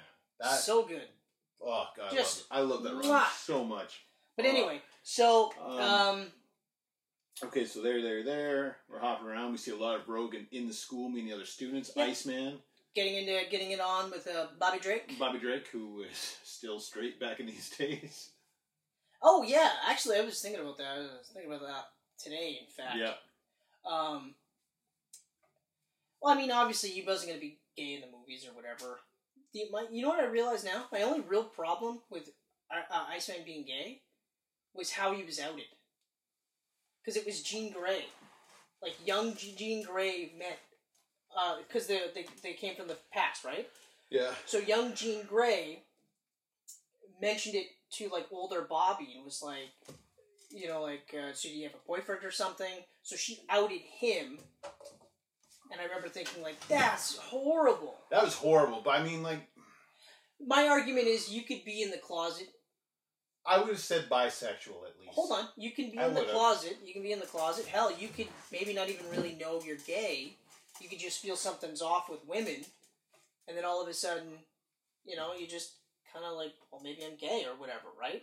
that. 0.40 0.58
so 0.58 0.84
good. 0.86 1.08
Oh 1.64 1.86
god, 1.96 2.12
Just 2.12 2.44
I 2.50 2.60
love, 2.60 2.84
it. 2.84 2.88
I 2.88 2.92
love 2.92 3.02
that 3.04 3.08
run 3.08 3.26
so 3.36 3.64
much. 3.64 4.04
But 4.36 4.46
Oh. 4.46 4.48
anyway, 4.48 4.82
so 5.02 5.52
Um, 5.60 5.78
um, 5.80 6.32
Okay, 7.42 7.64
so 7.64 7.82
there, 7.82 8.00
there, 8.02 8.22
there. 8.22 8.76
We're 8.88 9.00
hopping 9.00 9.26
around. 9.26 9.52
We 9.52 9.58
see 9.58 9.72
a 9.72 9.76
lot 9.76 9.98
of 9.98 10.08
Rogan 10.08 10.46
in 10.52 10.68
the 10.68 10.72
school, 10.74 11.08
meeting 11.08 11.30
the 11.30 11.34
other 11.34 11.44
students. 11.46 11.90
Yeah. 11.96 12.04
Iceman, 12.04 12.58
getting 12.94 13.16
into 13.16 13.50
getting 13.50 13.70
it 13.72 13.80
on 13.80 14.10
with 14.10 14.28
uh, 14.28 14.46
Bobby 14.60 14.78
Drake. 14.78 15.18
Bobby 15.18 15.38
Drake, 15.38 15.66
who 15.68 16.02
is 16.02 16.36
still 16.44 16.78
straight 16.78 17.18
back 17.18 17.40
in 17.40 17.46
these 17.46 17.70
days. 17.78 18.30
Oh 19.22 19.42
yeah, 19.42 19.70
actually, 19.88 20.18
I 20.18 20.22
was 20.22 20.40
thinking 20.40 20.60
about 20.60 20.78
that. 20.78 20.96
I 20.96 20.98
was 20.98 21.30
thinking 21.32 21.52
about 21.52 21.66
that 21.66 21.84
today. 22.22 22.58
In 22.60 22.66
fact, 22.68 22.96
Yeah. 22.98 23.14
Um, 23.90 24.34
well, 26.20 26.34
I 26.34 26.36
mean, 26.38 26.52
obviously, 26.52 26.90
he 26.90 27.02
wasn't 27.02 27.30
going 27.30 27.40
to 27.40 27.46
be 27.46 27.58
gay 27.76 27.94
in 27.94 28.00
the 28.02 28.06
movies 28.16 28.46
or 28.46 28.54
whatever. 28.54 29.00
The, 29.54 29.64
my, 29.70 29.86
you 29.90 30.02
know 30.02 30.08
what 30.08 30.20
I 30.20 30.26
realize 30.26 30.64
now? 30.64 30.86
My 30.90 31.02
only 31.02 31.20
real 31.20 31.44
problem 31.44 32.00
with 32.10 32.30
uh, 32.70 32.92
uh, 32.92 33.04
Iceman 33.10 33.44
being 33.44 33.64
gay 33.64 34.00
was 34.74 34.92
how 34.92 35.14
he 35.14 35.24
was 35.24 35.38
outed. 35.38 35.64
Because 37.00 37.16
it 37.16 37.26
was 37.26 37.42
Jean 37.42 37.72
Grey. 37.72 38.06
Like, 38.82 38.94
young 39.04 39.34
Jean 39.34 39.82
Grey 39.82 40.32
met. 40.38 40.58
Because 41.66 41.86
they, 41.86 42.00
they, 42.14 42.26
they 42.42 42.52
came 42.52 42.76
from 42.76 42.88
the 42.88 42.96
past, 43.12 43.44
right? 43.44 43.68
Yeah. 44.10 44.32
So 44.46 44.58
young 44.58 44.94
Jean 44.94 45.24
Grey 45.24 45.84
mentioned 47.20 47.54
it 47.54 47.66
to 47.92 48.08
like 48.10 48.26
older 48.30 48.66
Bobby 48.68 49.14
and 49.16 49.24
was 49.24 49.42
like, 49.42 49.70
you 50.50 50.68
know, 50.68 50.82
like, 50.82 51.14
uh, 51.14 51.32
so 51.32 51.48
do 51.48 51.54
you 51.54 51.64
have 51.64 51.74
a 51.74 51.86
boyfriend 51.86 52.24
or 52.24 52.30
something? 52.30 52.84
So 53.02 53.16
she 53.16 53.40
outed 53.48 53.80
him, 53.80 54.38
and 55.72 55.80
I 55.80 55.84
remember 55.84 56.08
thinking 56.08 56.42
like, 56.42 56.56
that's 56.68 57.16
horrible. 57.16 57.96
That 58.10 58.22
was 58.22 58.34
horrible, 58.34 58.82
but 58.84 58.90
I 58.90 59.02
mean, 59.02 59.22
like, 59.22 59.40
My 60.46 60.68
argument 60.68 61.06
is 61.06 61.30
you 61.32 61.42
could 61.42 61.64
be 61.64 61.82
in 61.82 61.90
the 61.90 61.98
closet. 61.98 62.48
I 63.44 63.58
would 63.58 63.68
have 63.68 63.78
said 63.80 64.08
bisexual 64.08 64.86
at 64.86 65.00
least. 65.00 65.12
Hold 65.12 65.32
on, 65.32 65.48
you 65.56 65.72
can 65.72 65.90
be 65.90 65.98
I 65.98 66.06
in 66.06 66.14
the 66.14 66.20
would've. 66.20 66.34
closet. 66.34 66.76
You 66.84 66.92
can 66.92 67.02
be 67.02 67.12
in 67.12 67.18
the 67.18 67.26
closet. 67.26 67.66
Hell, 67.66 67.90
you 67.96 68.08
could 68.08 68.28
maybe 68.52 68.72
not 68.72 68.88
even 68.88 69.08
really 69.10 69.36
know 69.40 69.60
you're 69.64 69.76
gay. 69.78 70.36
You 70.80 70.88
could 70.88 71.00
just 71.00 71.20
feel 71.20 71.36
something's 71.36 71.82
off 71.82 72.08
with 72.08 72.20
women, 72.26 72.64
and 73.48 73.56
then 73.56 73.64
all 73.64 73.82
of 73.82 73.88
a 73.88 73.94
sudden, 73.94 74.28
you 75.04 75.16
know, 75.16 75.32
you 75.34 75.46
just 75.48 75.72
kind 76.12 76.24
of 76.24 76.36
like, 76.36 76.52
well, 76.70 76.80
maybe 76.84 77.02
I'm 77.04 77.16
gay 77.16 77.44
or 77.48 77.58
whatever, 77.58 77.88
right? 78.00 78.22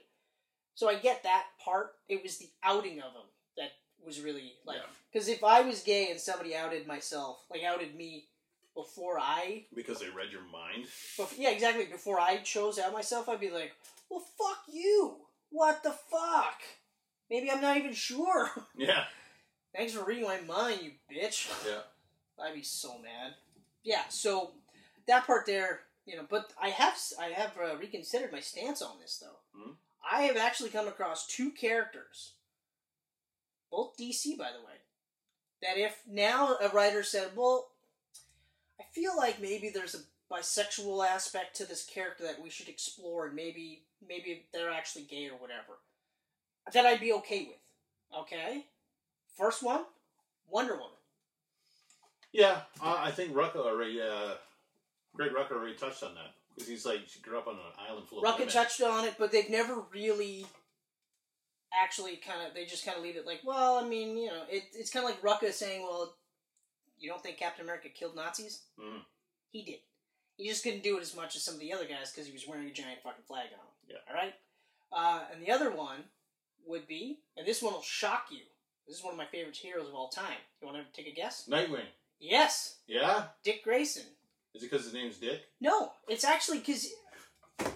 So 0.76 0.89
I 0.89 0.95
get 0.95 1.24
that 1.24 1.45
part. 1.64 1.91
It 2.08 2.24
was 2.24 2.38
the 2.38 2.50
outing 2.64 3.00
of 3.00 3.12
him 3.12 3.28
that 3.58 3.72
was 4.06 4.22
really 4.22 4.54
like, 4.66 4.78
Yeah. 4.78 4.84
because 5.12 5.28
if 5.28 5.43
I 5.43 5.62
was 5.62 5.82
gay 5.84 6.10
and 6.12 6.20
somebody 6.20 6.56
outed 6.56 6.88
myself, 6.88 7.43
like 7.50 7.64
outed 7.64 7.95
me 7.95 8.26
before 8.76 9.20
I, 9.20 9.66
Because 9.76 10.00
they 10.00 10.10
read 10.10 10.32
your 10.32 10.43
mind. 10.43 10.88
yeah, 11.38 11.50
exactly, 11.52 11.86
before 11.86 12.20
I 12.20 12.38
chose 12.38 12.80
out 12.80 12.93
myself, 12.93 13.28
I'd 13.28 13.39
be 13.39 13.50
like, 13.50 13.74
well, 14.10 14.24
fuck 14.38 14.64
you. 14.72 15.16
What 15.52 15.84
the 15.84 15.91
fuck? 15.91 16.62
Maybe 17.30 17.52
I'm 17.52 17.62
not 17.62 17.78
even 17.78 17.93
sure. 17.93 18.50
Yeah. 18.78 19.06
Thanks 19.76 19.93
for 19.93 20.04
reading 20.04 20.24
my 20.24 20.39
mind, 20.41 20.82
you 20.82 20.91
bitch. 21.12 21.47
Yeah. 21.68 21.82
I'd 22.43 22.56
be 22.56 22.64
so 22.64 22.97
mad. 23.00 23.36
Yeah, 23.84 24.02
so 24.10 24.52
that 25.08 25.28
part 25.28 25.45
there, 25.45 25.82
you 26.06 26.16
know, 26.16 26.26
but 26.28 26.52
I 26.62 26.70
have 26.70 26.97
I 27.20 27.28
have 27.28 27.52
uh, 27.62 27.76
reconsidered 27.78 28.32
my 28.32 28.39
stance 28.39 28.82
on 28.82 28.97
this 29.02 29.18
though. 29.22 29.60
Mhm. 29.60 29.76
I 30.10 30.24
have 30.24 30.38
actually 30.38 30.70
come 30.70 30.88
across 30.88 31.28
two 31.28 31.52
characters, 31.52 32.32
both 33.72 33.98
DC 33.98 34.38
by 34.38 34.52
the 34.52 34.66
way, 34.66 34.78
that 35.62 35.78
if 35.78 36.02
now 36.08 36.58
a 36.62 36.70
writer 36.70 37.04
said, 37.04 37.36
"Well, 37.36 37.70
I 38.80 38.84
feel 38.92 39.16
like 39.16 39.42
maybe 39.42 39.70
there's 39.70 39.96
a 39.96 40.04
bisexual 40.34 41.08
aspect 41.08 41.56
to 41.58 41.66
this 41.66 41.86
character 41.86 42.24
that 42.24 42.42
we 42.42 42.50
should 42.50 42.70
explore, 42.70 43.28
and 43.28 43.36
maybe 43.36 43.84
maybe 44.08 44.46
they're 44.54 44.72
actually 44.72 45.04
gay 45.04 45.30
or 45.30 45.38
whatever," 45.38 45.80
that 46.72 46.86
I'd 46.86 47.00
be 47.00 47.14
okay 47.14 47.46
with. 47.46 48.20
Okay, 48.22 48.66
first 49.36 49.62
one, 49.62 49.86
Wonder 50.50 50.74
Woman. 50.74 50.98
Yeah, 52.32 52.62
uh, 52.82 52.98
I 53.00 53.12
think 53.12 53.34
Rucka 53.34 53.58
already, 53.58 54.02
uh, 54.02 54.36
Greg 55.16 55.32
Rucka 55.32 55.52
already 55.52 55.76
touched 55.76 56.04
on 56.04 56.14
that. 56.16 56.34
Because 56.54 56.68
he's 56.70 56.86
like, 56.86 57.02
she 57.08 57.20
grew 57.22 57.38
up 57.38 57.48
on 57.48 57.56
an 57.56 57.62
island 57.90 58.08
full 58.08 58.20
of 58.20 58.26
Rucka 58.26 58.40
women. 58.40 58.54
touched 58.54 58.82
on 58.82 59.06
it, 59.06 59.16
but 59.18 59.32
they've 59.32 59.50
never 59.50 59.82
really 59.94 60.46
actually 61.74 62.16
kind 62.18 62.46
of. 62.48 62.54
They 62.54 62.66
just 62.66 62.86
kind 62.86 62.98
of 62.98 63.04
leave 63.04 63.16
it 63.16 63.26
like, 63.26 63.42
well, 63.44 63.78
I 63.78 63.88
mean, 63.88 64.18
you 64.18 64.28
know, 64.28 64.44
it, 64.50 64.64
it's 64.74 64.90
kind 64.92 65.04
of 65.06 65.12
like 65.12 65.22
Rucka 65.22 65.52
saying, 65.52 65.82
well, 65.84 66.16
you 67.00 67.10
don't 67.10 67.22
think 67.24 67.38
Captain 67.38 67.64
America 67.66 67.90
killed 67.90 68.16
Nazis? 68.16 68.64
Mhm. 68.80 69.02
He 69.52 69.64
did. 69.64 69.80
He 70.38 70.48
just 70.48 70.64
couldn't 70.64 70.84
do 70.84 70.98
it 70.98 71.02
as 71.02 71.16
much 71.16 71.36
as 71.36 71.44
some 71.44 71.56
of 71.56 71.60
the 71.60 71.74
other 71.74 71.86
guys 71.86 72.12
because 72.12 72.26
he 72.28 72.34
was 72.34 72.48
wearing 72.48 72.68
a 72.68 72.72
giant 72.72 73.02
fucking 73.04 73.24
flag 73.28 73.48
on 73.48 73.60
him. 73.60 73.74
Yeah. 73.90 73.98
All 74.10 74.16
right. 74.16 74.34
Uh, 74.92 75.26
and 75.34 75.42
the 75.46 75.52
other 75.52 75.72
one 75.72 76.04
would 76.66 76.88
be, 76.88 77.20
and 77.38 77.46
this 77.46 77.62
one 77.62 77.74
will 77.74 77.82
shock 77.82 78.28
you. 78.32 78.40
This 78.88 78.98
is 78.98 79.04
one 79.04 79.14
of 79.14 79.18
my 79.18 79.26
favorite 79.26 79.56
heroes 79.56 79.88
of 79.88 79.94
all 79.94 80.10
time. 80.10 80.38
You 80.62 80.68
want 80.68 80.78
to 80.80 80.92
take 81.02 81.12
a 81.12 81.16
guess? 81.16 81.48
Nightwing. 81.50 81.86
Yes, 82.20 82.78
Yeah? 82.88 83.26
Dick 83.44 83.64
Grayson. 83.64 84.04
Is 84.56 84.64
it 84.64 84.70
because 84.72 84.84
his 84.86 84.94
name's 84.94 85.18
Dick? 85.18 85.42
No, 85.62 85.92
it's 86.08 86.24
actually 86.24 86.60
because, 86.60 86.88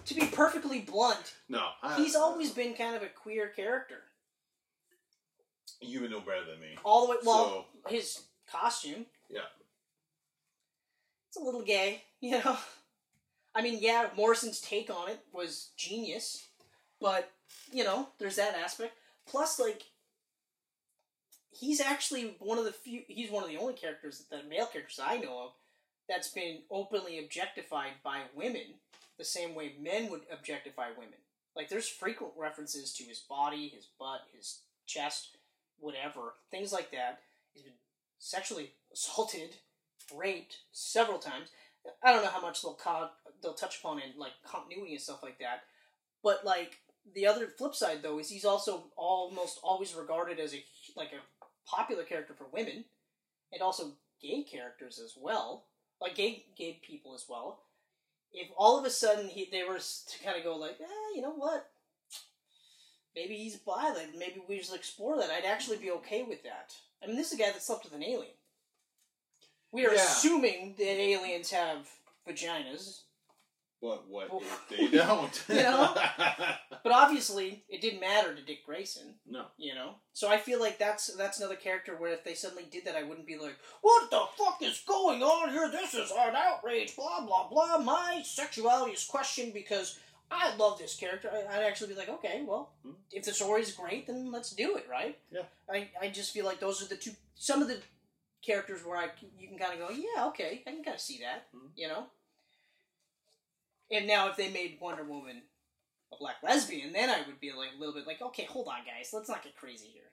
to 0.05 0.13
be 0.15 0.25
perfectly 0.27 0.79
blunt, 0.79 1.33
No. 1.49 1.69
I, 1.81 1.95
he's 1.97 2.15
always 2.15 2.51
been 2.51 2.73
kind 2.73 2.95
of 2.95 3.03
a 3.03 3.07
queer 3.07 3.47
character. 3.47 3.97
You 5.81 6.01
would 6.01 6.11
know 6.11 6.19
better 6.21 6.45
than 6.49 6.59
me. 6.61 6.77
All 6.83 7.05
the 7.07 7.11
way, 7.11 7.17
well, 7.23 7.65
So- 7.85 7.89
his 7.89 8.21
costume. 8.49 9.05
Yeah. 9.29 9.41
It's 11.27 11.37
a 11.37 11.41
little 11.43 11.63
gay, 11.63 12.03
you 12.21 12.31
know? 12.43 12.57
I 13.55 13.61
mean, 13.61 13.79
yeah, 13.81 14.07
Morrison's 14.15 14.59
take 14.61 14.89
on 14.89 15.09
it 15.09 15.19
was 15.31 15.69
genius, 15.77 16.47
but, 16.99 17.31
you 17.71 17.83
know, 17.83 18.07
there's 18.19 18.35
that 18.37 18.55
aspect. 18.55 18.93
Plus, 19.27 19.59
like, 19.59 19.83
he's 21.51 21.79
actually 21.79 22.35
one 22.39 22.57
of 22.57 22.65
the 22.65 22.71
few, 22.71 23.03
he's 23.07 23.29
one 23.31 23.43
of 23.43 23.49
the 23.49 23.57
only 23.57 23.73
characters, 23.73 24.25
that 24.29 24.43
the 24.43 24.49
male 24.49 24.65
characters 24.65 24.99
I 25.03 25.17
know 25.17 25.43
of, 25.45 25.51
that's 26.09 26.29
been 26.29 26.59
openly 26.71 27.19
objectified 27.19 27.91
by 28.03 28.21
women 28.35 28.73
the 29.17 29.25
same 29.25 29.55
way 29.55 29.73
men 29.79 30.09
would 30.09 30.21
objectify 30.31 30.89
women. 30.97 31.19
Like, 31.55 31.69
there's 31.69 31.87
frequent 31.87 32.33
references 32.37 32.93
to 32.93 33.03
his 33.03 33.19
body, 33.19 33.67
his 33.67 33.87
butt, 33.99 34.21
his 34.35 34.61
chest, 34.87 35.37
whatever, 35.79 36.33
things 36.49 36.73
like 36.73 36.91
that. 36.91 37.19
He's 37.53 37.63
been 37.63 37.73
sexually 38.17 38.71
assaulted, 38.93 39.57
raped 40.15 40.57
several 40.71 41.19
times. 41.19 41.49
I 42.03 42.13
don't 42.13 42.23
know 42.23 42.29
how 42.29 42.41
much 42.41 42.61
they'll 42.61 42.75
co- 42.75 43.09
they'll 43.41 43.53
touch 43.53 43.79
upon 43.79 43.99
in 43.99 44.17
like 44.17 44.31
continuity 44.45 44.93
and 44.93 45.01
stuff 45.01 45.21
like 45.21 45.39
that. 45.39 45.63
But 46.23 46.45
like 46.45 46.79
the 47.13 47.27
other 47.27 47.47
flip 47.47 47.75
side 47.75 48.01
though 48.01 48.19
is 48.19 48.29
he's 48.29 48.45
also 48.45 48.85
almost 48.95 49.59
always 49.61 49.93
regarded 49.93 50.39
as 50.39 50.53
a 50.53 50.63
like 50.95 51.11
a 51.11 51.45
popular 51.69 52.03
character 52.03 52.33
for 52.33 52.45
women, 52.51 52.85
and 53.51 53.61
also 53.61 53.93
gay 54.21 54.43
characters 54.43 54.99
as 55.03 55.13
well, 55.19 55.65
like 55.99 56.15
gay 56.15 56.45
gay 56.57 56.79
people 56.81 57.13
as 57.13 57.25
well. 57.27 57.63
If 58.33 58.49
all 58.57 58.79
of 58.79 58.85
a 58.85 58.89
sudden 58.89 59.27
he 59.29 59.47
they 59.51 59.63
were 59.63 59.77
to 59.79 60.23
kind 60.23 60.37
of 60.37 60.43
go 60.43 60.55
like, 60.57 60.77
eh, 60.81 61.15
you 61.15 61.21
know 61.21 61.33
what? 61.35 61.69
Maybe 63.15 63.35
he's 63.35 63.57
bi. 63.57 63.93
Like 63.93 64.15
maybe 64.17 64.41
we 64.47 64.57
just 64.57 64.75
explore 64.75 65.17
that. 65.17 65.29
I'd 65.29 65.45
actually 65.45 65.77
be 65.77 65.91
okay 65.91 66.23
with 66.23 66.43
that. 66.43 66.73
I 67.03 67.07
mean, 67.07 67.15
this 67.15 67.31
is 67.31 67.39
a 67.39 67.41
guy 67.41 67.51
that 67.51 67.61
slept 67.61 67.83
with 67.83 67.93
an 67.93 68.03
alien. 68.03 68.33
We 69.71 69.85
are 69.85 69.93
Yeah. 69.93 70.01
assuming 70.03 70.75
that 70.77 70.85
aliens 70.85 71.51
have 71.51 71.87
vaginas, 72.27 73.01
But 73.83 74.07
what 74.07 74.31
Well, 74.31 74.41
if 74.41 74.69
they 74.69 74.97
don't? 74.97 75.43
you 75.49 75.55
know? 75.55 75.93
but 76.83 76.91
obviously 76.93 77.65
it 77.67 77.81
didn't 77.81 77.99
matter 77.99 78.33
to 78.33 78.41
Dick 78.41 78.65
Grayson. 78.65 79.15
no. 79.29 79.47
You 79.57 79.75
know, 79.75 79.95
so 80.13 80.29
I 80.29 80.37
feel 80.37 80.61
like 80.61 80.79
that's 80.79 81.07
that's 81.17 81.39
another 81.39 81.57
character 81.57 81.97
where 81.97 82.13
if 82.13 82.23
they 82.23 82.33
suddenly 82.33 82.63
did 82.71 82.85
that, 82.85 82.95
I 82.95 83.03
wouldn't 83.03 83.27
be 83.27 83.37
like, 83.37 83.57
"What 83.81 84.09
the 84.09 84.23
fuck 84.37 84.61
is 84.61 84.81
going 84.87 85.21
on 85.21 85.49
here? 85.51 85.69
This 85.69 85.93
is 85.93 86.11
an 86.11 86.33
outrage." 86.33 86.95
Blah 86.95 87.25
blah 87.25 87.49
blah. 87.49 87.77
My 87.79 88.21
sexuality 88.25 88.93
is 88.93 89.03
questioned 89.03 89.53
because 89.53 89.99
I 90.31 90.55
love 90.55 90.79
this 90.79 90.95
character, 90.95 91.29
I'd 91.29 91.63
actually 91.63 91.89
be 91.89 91.99
like, 91.99 92.09
okay, 92.09 92.43
well, 92.47 92.71
Hmm. 92.83 92.93
if 93.11 93.25
the 93.25 93.33
story's 93.33 93.73
great, 93.73 94.07
then 94.07 94.31
let's 94.31 94.51
do 94.51 94.77
it, 94.77 94.87
right? 94.89 95.19
Yeah. 95.29 95.43
I, 95.69 95.89
I 96.01 96.07
just 96.07 96.31
feel 96.33 96.45
like 96.45 96.59
those 96.59 96.81
are 96.81 96.87
the 96.87 96.95
two, 96.95 97.11
some 97.35 97.61
of 97.61 97.67
the 97.67 97.79
characters 98.41 98.83
where 98.83 98.97
I, 98.97 99.09
you 99.37 99.47
can 99.47 99.59
kind 99.59 99.73
of 99.79 99.87
go, 99.87 99.93
yeah, 99.93 100.25
okay, 100.29 100.63
I 100.65 100.71
can 100.71 100.83
kind 100.83 100.95
of 100.95 101.01
see 101.01 101.19
that, 101.19 101.53
Mhm. 101.53 101.69
you 101.75 101.87
know. 101.87 102.07
And 103.91 104.07
now 104.07 104.29
if 104.29 104.35
they 104.37 104.49
made 104.49 104.77
Wonder 104.81 105.03
Woman 105.03 105.41
a 106.11 106.15
black 106.17 106.37
lesbian, 106.43 106.93
then 106.93 107.09
I 107.09 107.19
would 107.27 107.39
be 107.39 107.51
like 107.51 107.69
a 107.75 107.79
little 107.79 107.93
bit 107.93 108.07
like, 108.07 108.21
okay, 108.21 108.45
hold 108.45 108.67
on, 108.67 108.79
guys, 108.85 109.09
let's 109.13 109.29
not 109.29 109.43
get 109.43 109.55
crazy 109.55 109.87
here, 109.93 110.11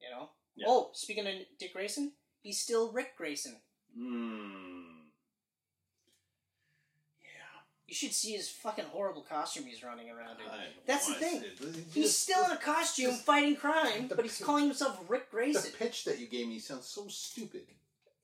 you 0.00 0.10
know. 0.10 0.30
Yeah. 0.56 0.66
Oh, 0.68 0.90
speaking 0.92 1.26
of 1.26 1.34
Dick 1.58 1.72
Grayson, 1.72 2.12
he's 2.42 2.60
still 2.60 2.92
Ric 2.92 3.16
Grayson. 3.16 3.56
Hmm. 3.96 5.08
Yeah. 7.22 7.28
You 7.86 7.94
should 7.94 8.12
see 8.12 8.32
his 8.32 8.48
fucking 8.48 8.86
horrible 8.86 9.22
costume 9.22 9.64
he's 9.64 9.82
running 9.82 10.10
around 10.10 10.40
in. 10.40 10.50
I 10.50 10.66
That's 10.86 11.06
the 11.06 11.14
thing. 11.14 11.44
He's 11.92 12.04
Just- 12.04 12.22
still 12.22 12.44
in 12.44 12.50
a 12.50 12.56
costume 12.56 13.10
just- 13.12 13.24
fighting 13.24 13.56
crime, 13.56 14.08
but 14.08 14.22
he's 14.24 14.38
pi- 14.38 14.44
calling 14.44 14.64
himself 14.66 14.98
Ric 15.08 15.30
Grayson. 15.30 15.70
The 15.72 15.76
pitch 15.78 16.04
that 16.04 16.18
you 16.18 16.26
gave 16.26 16.48
me 16.48 16.58
sounds 16.58 16.86
so 16.86 17.08
stupid. 17.08 17.66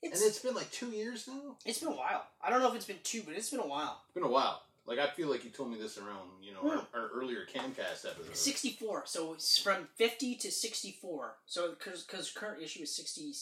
It's, 0.00 0.20
and 0.20 0.28
it's 0.30 0.38
been 0.38 0.54
like 0.54 0.70
two 0.70 0.90
years 0.90 1.26
now. 1.26 1.56
it's 1.64 1.80
been 1.80 1.88
a 1.88 1.96
while. 1.96 2.24
I 2.40 2.50
don't 2.50 2.60
know 2.62 2.68
if 2.68 2.74
it's 2.76 2.84
been 2.86 3.00
two, 3.02 3.22
but 3.24 3.34
it's 3.34 3.50
been 3.50 3.58
a 3.60 3.66
while. 3.66 4.00
It's 4.06 4.14
been 4.14 4.22
a 4.22 4.28
while. 4.28 4.62
Like 4.88 4.98
I 4.98 5.08
feel 5.10 5.28
like 5.28 5.44
you 5.44 5.50
told 5.50 5.70
me 5.70 5.78
this 5.78 5.98
around, 5.98 6.30
you 6.42 6.52
know, 6.54 6.60
Hmm. 6.60 6.78
our, 6.94 7.02
our 7.02 7.08
earlier 7.10 7.44
Camcast 7.46 8.06
episode. 8.10 8.34
64. 8.34 9.02
So 9.06 9.34
it's 9.34 9.58
from 9.58 9.86
50 9.96 10.34
to 10.36 10.50
64. 10.50 11.34
So 11.46 11.70
because 11.78 12.02
because 12.04 12.30
current 12.30 12.62
issue 12.62 12.82
is 12.82 12.96
60, 12.96 13.32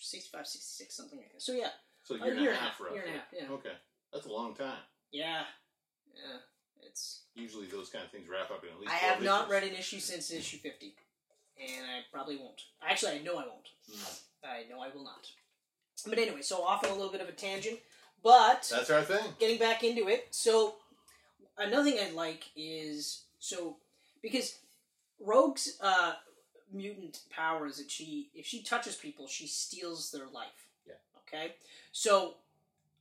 65, 0.00 0.46
66, 0.46 0.94
something 0.94 1.18
like 1.18 1.32
that. 1.32 1.42
So 1.42 1.52
yeah, 1.52 1.70
So 2.02 2.16
a 2.16 2.18
year 2.18 2.32
and 2.32 2.40
year 2.40 2.50
a 2.50 2.54
and 2.54 2.60
a 2.60 2.60
half, 2.64 2.70
half, 2.72 2.80
roughly. 2.80 2.96
year 2.96 3.04
and 3.06 3.14
a 3.14 3.18
half, 3.18 3.26
yeah. 3.32 3.54
Okay, 3.54 3.72
that's 4.12 4.26
a 4.26 4.32
long 4.32 4.54
time. 4.54 4.78
yeah, 5.12 5.42
yeah. 6.14 6.38
It's. 6.80 7.22
Usually 7.34 7.66
those 7.66 7.88
kind 7.88 8.04
of 8.04 8.10
things 8.10 8.26
wrap 8.28 8.50
up 8.50 8.64
in 8.64 8.70
at 8.70 8.80
least. 8.80 8.92
I 8.92 8.96
have 8.96 9.22
not 9.22 9.42
issues. 9.42 9.50
read 9.52 9.62
an 9.64 9.74
issue 9.74 10.00
since 10.00 10.30
issue 10.32 10.58
50, 10.58 10.94
and 11.60 11.86
I 11.86 12.00
probably 12.12 12.36
won't. 12.36 12.62
Actually, 12.82 13.12
I 13.12 13.22
know 13.22 13.34
I 13.34 13.46
won't. 13.46 13.68
Mm. 13.90 14.20
I 14.44 14.64
know 14.70 14.80
I 14.80 14.88
will 14.94 15.04
not. 15.04 15.26
But 16.06 16.18
anyway, 16.18 16.42
so 16.42 16.62
off 16.64 16.84
on 16.84 16.90
a 16.90 16.94
little 16.94 17.10
bit 17.12 17.20
of 17.20 17.28
a 17.28 17.32
tangent, 17.32 17.78
but 18.22 18.68
That's 18.70 18.90
our 18.90 19.02
thing. 19.02 19.24
getting 19.38 19.58
back 19.58 19.84
into 19.84 20.08
it. 20.08 20.28
So 20.30 20.76
another 21.56 21.90
thing 21.90 21.98
I 22.00 22.10
like 22.12 22.44
is 22.56 23.24
so 23.38 23.76
because 24.22 24.58
Rogue's 25.20 25.78
uh, 25.80 26.14
mutant 26.72 27.20
power 27.30 27.66
is 27.66 27.78
that 27.78 27.90
she 27.90 28.30
if 28.34 28.46
she 28.46 28.62
touches 28.62 28.96
people, 28.96 29.26
she 29.26 29.46
steals 29.46 30.10
their 30.10 30.26
life. 30.26 30.66
Yeah. 30.86 30.94
Okay. 31.26 31.54
So 31.92 32.34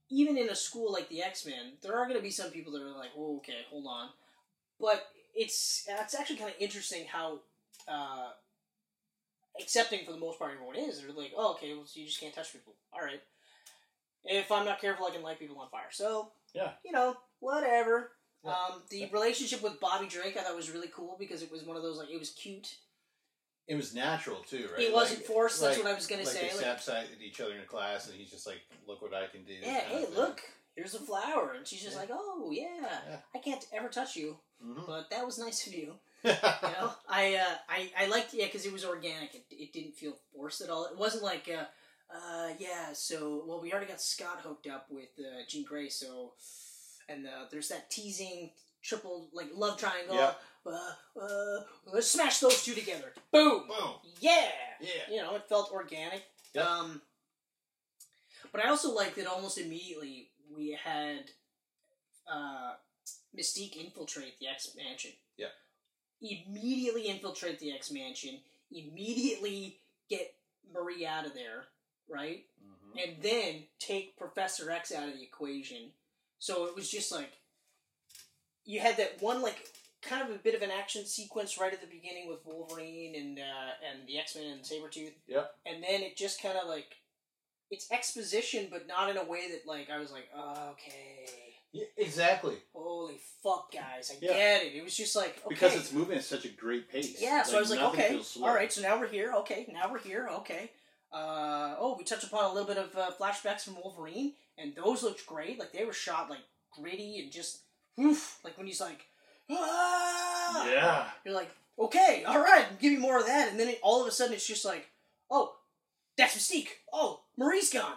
even 0.09 0.37
in 0.37 0.49
a 0.49 0.55
school 0.55 0.91
like 0.91 1.09
the 1.09 1.21
X 1.21 1.45
Men, 1.45 1.73
there 1.81 1.97
are 1.97 2.05
going 2.05 2.17
to 2.17 2.23
be 2.23 2.31
some 2.31 2.51
people 2.51 2.71
that 2.73 2.81
are 2.81 2.97
like, 2.97 3.11
"Oh, 3.17 3.37
okay, 3.37 3.65
hold 3.69 3.85
on," 3.87 4.09
but 4.79 5.07
it's 5.35 5.85
it's 5.87 6.15
actually 6.15 6.37
kind 6.37 6.49
of 6.51 6.55
interesting 6.59 7.05
how. 7.11 7.39
Uh, 7.87 8.31
accepting 9.59 10.05
for 10.05 10.11
the 10.11 10.19
most 10.19 10.37
part 10.37 10.51
everyone 10.53 10.75
is 10.75 11.01
they're 11.01 11.11
like 11.13 11.31
oh 11.35 11.53
okay 11.53 11.73
well, 11.73 11.85
so 11.85 11.99
you 11.99 12.05
just 12.05 12.19
can't 12.19 12.35
touch 12.35 12.53
people 12.53 12.73
all 12.93 13.01
right 13.03 13.21
if 14.25 14.51
i'm 14.51 14.65
not 14.65 14.79
careful 14.81 15.05
i 15.05 15.11
can 15.11 15.21
light 15.21 15.39
people 15.39 15.57
on 15.59 15.69
fire 15.69 15.91
so 15.91 16.31
Yeah. 16.53 16.71
you 16.83 16.91
know 16.91 17.15
whatever 17.39 18.11
Yeah. 18.43 18.51
um, 18.51 18.81
the 18.89 19.07
relationship 19.11 19.61
with 19.61 19.79
bobby 19.79 20.07
drake 20.07 20.37
i 20.37 20.43
thought 20.43 20.55
was 20.55 20.71
really 20.71 20.89
cool 20.93 21.15
because 21.19 21.41
it 21.41 21.51
was 21.51 21.63
one 21.63 21.77
of 21.77 21.83
those 21.83 21.97
like 21.97 22.09
it 22.09 22.19
was 22.19 22.31
cute 22.31 22.77
It 23.67 23.75
was 23.75 23.93
natural 23.93 24.37
too, 24.49 24.69
right? 24.73 24.81
it 24.85 24.93
wasn't 24.93 25.19
Like- 25.19 25.27
forced 25.27 25.59
that's 25.61 25.75
like- 25.77 25.85
what 25.85 25.91
i 25.91 25.95
was 25.95 26.07
gonna 26.07 26.23
like 26.23 26.33
say 26.33 26.47
they 26.47 26.53
like, 26.55 26.63
sat 26.63 26.77
beside 26.77 27.07
each 27.21 27.39
other 27.41 27.55
in 27.59 27.65
class, 27.65 28.07
and 28.07 28.15
he's 28.15 28.31
just 28.31 28.47
like, 28.47 28.61
"Look 28.87 29.01
what 29.01 29.13
I 29.13 29.27
can 29.27 29.43
do." 29.43 29.53
yeah 29.53 29.81
hey 29.81 30.05
look 30.15 30.41
here's 30.75 30.93
a 30.93 30.99
flower 30.99 31.53
and 31.55 31.65
she's 31.67 31.81
just 31.81 31.95
Yeah. 31.95 32.01
like 32.01 32.09
oh 32.11 32.49
yeah, 32.51 33.01
Yeah. 33.09 33.17
i 33.35 33.39
can't 33.39 33.65
ever 33.73 33.89
touch 33.89 34.15
you 34.15 34.37
Mhm. 34.63 34.85
but 34.87 35.09
that 35.09 35.25
was 35.25 35.37
nice 35.37 35.67
of 35.67 35.73
you 35.73 35.99
you 36.23 36.31
know 36.75 36.93
i 37.07 37.35
uh, 37.35 37.55
i 37.69 37.91
i 37.97 38.05
liked 38.07 38.33
yeah 38.33 38.45
because 38.45 38.65
it 38.65 38.71
was 38.73 38.83
organic 38.85 39.35
it, 39.35 39.45
it 39.51 39.71
didn't 39.73 39.95
feel 39.95 40.15
forced 40.33 40.61
at 40.61 40.69
all 40.69 40.85
it 40.85 40.97
wasn't 40.97 41.23
like 41.23 41.47
uh 41.49 41.65
uh 42.13 42.49
yeah 42.59 42.93
so 42.93 43.43
well 43.45 43.61
we 43.61 43.71
already 43.71 43.87
got 43.87 43.99
scott 44.01 44.39
hooked 44.43 44.67
up 44.67 44.85
with 44.89 45.09
uh 45.19 45.41
jean 45.47 45.63
grey 45.65 45.89
so 45.89 46.31
and 47.09 47.25
uh, 47.25 47.45
there's 47.51 47.69
that 47.69 47.89
teasing 47.89 48.49
triple 48.81 49.29
like 49.33 49.47
love 49.55 49.77
triangle 49.77 50.15
Yeah. 50.15 50.31
uh, 50.65 51.21
uh, 51.21 51.63
let's 51.93 52.09
smash 52.11 52.39
those 52.39 52.63
two 52.63 52.73
together 52.73 53.13
boom 53.31 53.67
Boom. 53.67 53.93
yeah 54.21 54.49
Yeah. 54.81 54.89
you 55.13 55.21
know 55.21 55.35
it 55.35 55.47
felt 55.49 55.71
organic 55.71 56.23
Yeah. 56.53 56.63
um 56.63 57.01
but 58.51 58.63
i 58.63 58.69
also 58.69 58.93
liked 58.93 59.15
that 59.17 59.27
almost 59.27 59.57
immediately 59.57 60.29
we 60.55 60.77
had 60.81 61.25
uh 62.31 62.73
mystique 63.37 63.75
infiltrate 63.75 64.39
the 64.39 64.47
x 64.47 64.71
mansion 64.77 65.11
Yeah. 65.37 65.47
immediately 66.21 67.03
infiltrate 67.07 67.59
the 67.59 67.73
x 67.73 67.91
mansion 67.91 68.39
immediately 68.71 69.79
get 70.09 70.33
marie 70.73 71.05
out 71.05 71.25
of 71.25 71.33
there 71.33 71.65
right 72.09 72.45
Mhm. 72.63 73.03
and 73.03 73.21
then 73.23 73.63
take 73.79 74.17
professor 74.17 74.71
x 74.71 74.91
out 74.91 75.07
of 75.09 75.15
the 75.15 75.23
equation 75.23 75.91
so 76.39 76.65
it 76.65 76.75
was 76.75 76.89
just 76.89 77.11
like 77.11 77.31
you 78.65 78.79
had 78.79 78.97
that 78.97 79.21
one 79.21 79.41
like 79.41 79.67
kind 80.01 80.21
of 80.29 80.35
a 80.35 80.39
bit 80.39 80.55
of 80.55 80.61
an 80.61 80.71
action 80.71 81.05
sequence 81.05 81.57
right 81.57 81.73
at 81.73 81.81
the 81.81 81.87
beginning 81.87 82.27
with 82.29 82.45
Wolverine 82.45 83.15
and 83.15 83.39
uh, 83.39 83.71
and 83.89 84.07
the 84.07 84.19
X 84.19 84.35
Men 84.35 84.45
and 84.45 84.61
Sabretooth. 84.61 85.13
Yeah. 85.27 85.45
And 85.65 85.83
then 85.83 86.01
it 86.03 86.15
just 86.15 86.41
kind 86.41 86.57
of 86.57 86.67
like 86.67 86.95
it's 87.71 87.91
exposition, 87.91 88.67
but 88.71 88.87
not 88.87 89.09
in 89.09 89.17
a 89.17 89.23
way 89.23 89.51
that 89.51 89.65
like 89.65 89.89
I 89.89 89.97
was 89.97 90.11
like, 90.11 90.29
oh, 90.35 90.69
okay, 90.71 91.25
Yeah, 91.71 91.85
exactly. 91.97 92.57
holy 92.73 93.19
fuck, 93.43 93.71
guys, 93.73 94.11
I 94.11 94.17
Yeah. 94.21 94.33
get 94.33 94.63
it. 94.63 94.75
It 94.75 94.83
was 94.83 94.95
just 94.95 95.15
like 95.15 95.37
okay. 95.45 95.49
Because 95.55 95.75
it's 95.75 95.91
moving 95.91 96.17
at 96.17 96.23
such 96.23 96.45
a 96.45 96.49
great 96.49 96.89
pace. 96.89 97.19
Yeah, 97.19 97.43
so 97.43 97.57
I 97.57 97.59
was 97.59 97.71
like, 97.71 97.81
okay, 97.81 98.21
all 98.41 98.53
right, 98.53 98.71
so 98.71 98.81
now 98.81 98.99
we're 98.99 99.07
here. 99.07 99.33
Okay, 99.37 99.65
now 99.73 99.91
we're 99.91 99.97
here. 99.99 100.27
Okay. 100.31 100.71
Uh, 101.11 101.75
oh, 101.79 101.95
we 101.97 102.03
touched 102.03 102.25
upon 102.25 102.45
a 102.45 102.53
little 102.53 102.67
bit 102.67 102.77
of 102.77 102.95
uh, 102.97 103.11
flashbacks 103.19 103.61
from 103.61 103.77
Wolverine, 103.81 104.33
and 104.57 104.75
those 104.75 105.03
looked 105.03 105.25
great. 105.25 105.57
Like 105.59 105.71
they 105.71 105.85
were 105.85 105.93
shot 105.93 106.29
like 106.29 106.41
gritty 106.71 107.19
and 107.19 107.31
just, 107.31 107.61
oof, 107.99 108.39
like 108.43 108.57
when 108.57 108.67
he's 108.67 108.81
like, 108.81 109.05
ah, 109.49 110.67
Yeah. 110.69 111.05
you're 111.25 111.33
like, 111.35 111.49
okay, 111.79 112.23
all 112.27 112.39
right, 112.39 112.65
give 112.79 112.93
me 112.93 112.99
more 112.99 113.19
of 113.19 113.25
that, 113.25 113.49
and 113.49 113.59
then 113.59 113.69
it, 113.69 113.79
all 113.81 114.01
of 114.01 114.07
a 114.07 114.11
sudden 114.11 114.33
it's 114.33 114.47
just 114.47 114.65
like, 114.65 114.87
oh, 115.31 115.53
that's 116.17 116.35
Mystique. 116.35 116.69
Oh, 116.91 117.21
Marie's 117.37 117.71
gone. 117.71 117.93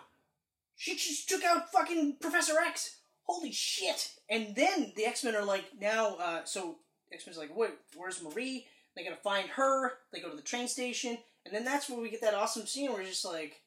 She 0.76 0.94
just 0.94 1.28
took 1.28 1.42
out 1.44 1.70
fucking 1.72 2.16
Professor 2.20 2.58
X. 2.58 2.96
Holy 3.24 3.52
shit! 3.52 4.11
And 4.28 4.54
then 4.56 4.92
the 4.96 5.04
X 5.06 5.22
Men 5.24 5.36
are 5.36 5.44
like, 5.44 5.64
now, 5.80 6.16
uh, 6.16 6.40
so 6.44 6.76
X 7.12 7.26
Men's 7.26 7.38
like, 7.38 7.54
wait, 7.56 7.70
where's 7.96 8.22
Marie? 8.22 8.66
They 8.96 9.04
gotta 9.04 9.16
find 9.16 9.48
her. 9.50 9.92
They 10.12 10.20
go 10.20 10.30
to 10.30 10.36
the 10.36 10.42
train 10.42 10.66
station, 10.68 11.16
and 11.45 11.55
then 11.55 11.64
that's 11.64 11.88
where 11.88 12.01
we 12.01 12.11
get 12.11 12.20
that 12.22 12.34
awesome 12.34 12.66
scene 12.66 12.93
where 12.93 13.01
it's 13.03 13.11
just 13.11 13.24
like, 13.24 13.61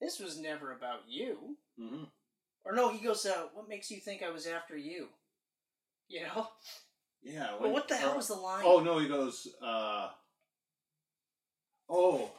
this 0.00 0.18
was 0.18 0.38
never 0.38 0.72
about 0.72 1.00
you. 1.08 1.56
hmm 1.78 2.04
Or 2.64 2.72
no, 2.74 2.90
he 2.90 3.04
goes, 3.04 3.24
uh, 3.26 3.46
what 3.54 3.68
makes 3.68 3.90
you 3.90 3.98
think 3.98 4.22
I 4.22 4.30
was 4.30 4.46
after 4.46 4.76
you? 4.76 5.08
You 6.08 6.22
know? 6.22 6.48
Yeah. 7.22 7.50
Well, 7.60 7.70
what 7.72 7.88
the 7.88 7.94
hell 7.96 8.12
uh, 8.12 8.16
was 8.16 8.28
the 8.28 8.34
line? 8.34 8.64
Oh 8.66 8.80
no, 8.80 8.98
he 8.98 9.08
goes. 9.08 9.46
uh 9.62 10.08
Oh, 11.88 12.30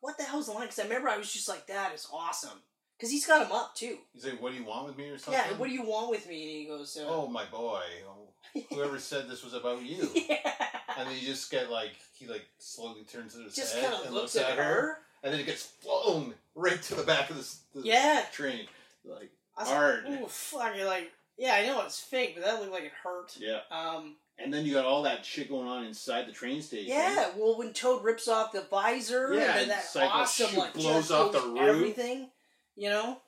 What 0.00 0.16
the 0.18 0.24
hell's 0.24 0.46
the 0.46 0.52
line? 0.52 0.64
Because 0.66 0.78
I 0.78 0.82
remember 0.84 1.08
I 1.08 1.16
was 1.18 1.32
just 1.32 1.48
like, 1.48 1.66
that 1.66 1.94
is 1.94 2.06
awesome. 2.12 2.58
Because 2.96 3.10
he's 3.10 3.26
got 3.26 3.46
him 3.46 3.52
up 3.52 3.74
too. 3.74 3.96
he's 4.12 4.26
like, 4.26 4.42
"What 4.42 4.52
do 4.52 4.58
you 4.58 4.64
want 4.64 4.86
with 4.86 4.98
me?" 4.98 5.08
or 5.08 5.16
something. 5.16 5.42
Yeah, 5.42 5.56
what 5.56 5.68
do 5.68 5.72
you 5.74 5.82
want 5.84 6.10
with 6.10 6.28
me? 6.28 6.42
And 6.42 6.50
he 6.50 6.66
goes, 6.66 6.98
uh, 7.00 7.06
Oh 7.08 7.28
my 7.28 7.46
boy, 7.46 7.80
oh, 8.06 8.60
whoever 8.70 8.98
said 8.98 9.26
this 9.26 9.42
was 9.42 9.54
about 9.54 9.82
you? 9.82 10.06
yeah. 10.28 10.79
And 11.00 11.08
then 11.10 11.16
you 11.18 11.26
just 11.26 11.50
get 11.50 11.70
like 11.70 11.92
he 12.14 12.26
like 12.26 12.44
slowly 12.58 13.02
turns 13.04 13.34
to 13.34 13.42
his 13.42 13.54
Just 13.54 13.74
head 13.74 13.84
kind 13.90 13.94
of 14.00 14.06
and 14.06 14.14
looks 14.14 14.36
at 14.36 14.56
her. 14.58 14.98
and 15.22 15.32
then 15.32 15.40
it 15.40 15.46
gets 15.46 15.64
flown 15.64 16.34
right 16.54 16.80
to 16.82 16.94
the 16.94 17.02
back 17.02 17.30
of 17.30 17.36
the, 17.36 17.42
s- 17.42 17.60
the 17.74 17.82
Yeah. 17.82 18.24
train, 18.32 18.66
like 19.04 19.30
hard. 19.56 20.04
like, 20.08 20.20
ooh, 20.20 20.26
fuck. 20.26 20.76
You're 20.76 20.86
like, 20.86 21.10
yeah, 21.38 21.54
I 21.54 21.66
know 21.66 21.82
it's 21.82 21.98
fake, 22.00 22.34
but 22.36 22.44
that 22.44 22.60
looked 22.60 22.72
like 22.72 22.84
it 22.84 22.92
hurt. 23.02 23.36
Yeah. 23.38 23.60
Um, 23.70 24.16
And 24.38 24.52
then 24.52 24.64
you 24.66 24.74
got 24.74 24.84
all 24.84 25.02
that 25.04 25.24
shit 25.24 25.48
going 25.48 25.68
on 25.68 25.84
inside 25.84 26.26
the 26.26 26.32
train 26.32 26.60
station. 26.62 26.88
yeah, 26.90 27.30
well, 27.36 27.56
when 27.58 27.72
Toad 27.72 28.04
rips 28.04 28.28
off 28.28 28.52
the 28.52 28.62
visor, 28.70 29.32
Yeah, 29.34 29.40
and 29.40 29.48
then 29.48 29.62
and 29.62 29.70
that 29.70 29.84
Cyclops 29.84 30.40
awesome, 30.40 30.58
like, 30.58 30.74
blows 30.74 31.10
off 31.10 31.32
the 31.32 31.40
roof. 31.40 31.60
everything, 31.60 32.28
you 32.76 32.88
know? 32.90 33.18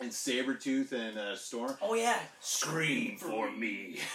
And 0.00 0.10
Sabretooth 0.10 0.92
and 0.92 1.18
uh, 1.18 1.36
Storm. 1.36 1.76
Oh, 1.82 1.94
yeah. 1.94 2.18
Scream 2.40 3.18
for 3.18 3.50
me. 3.50 3.98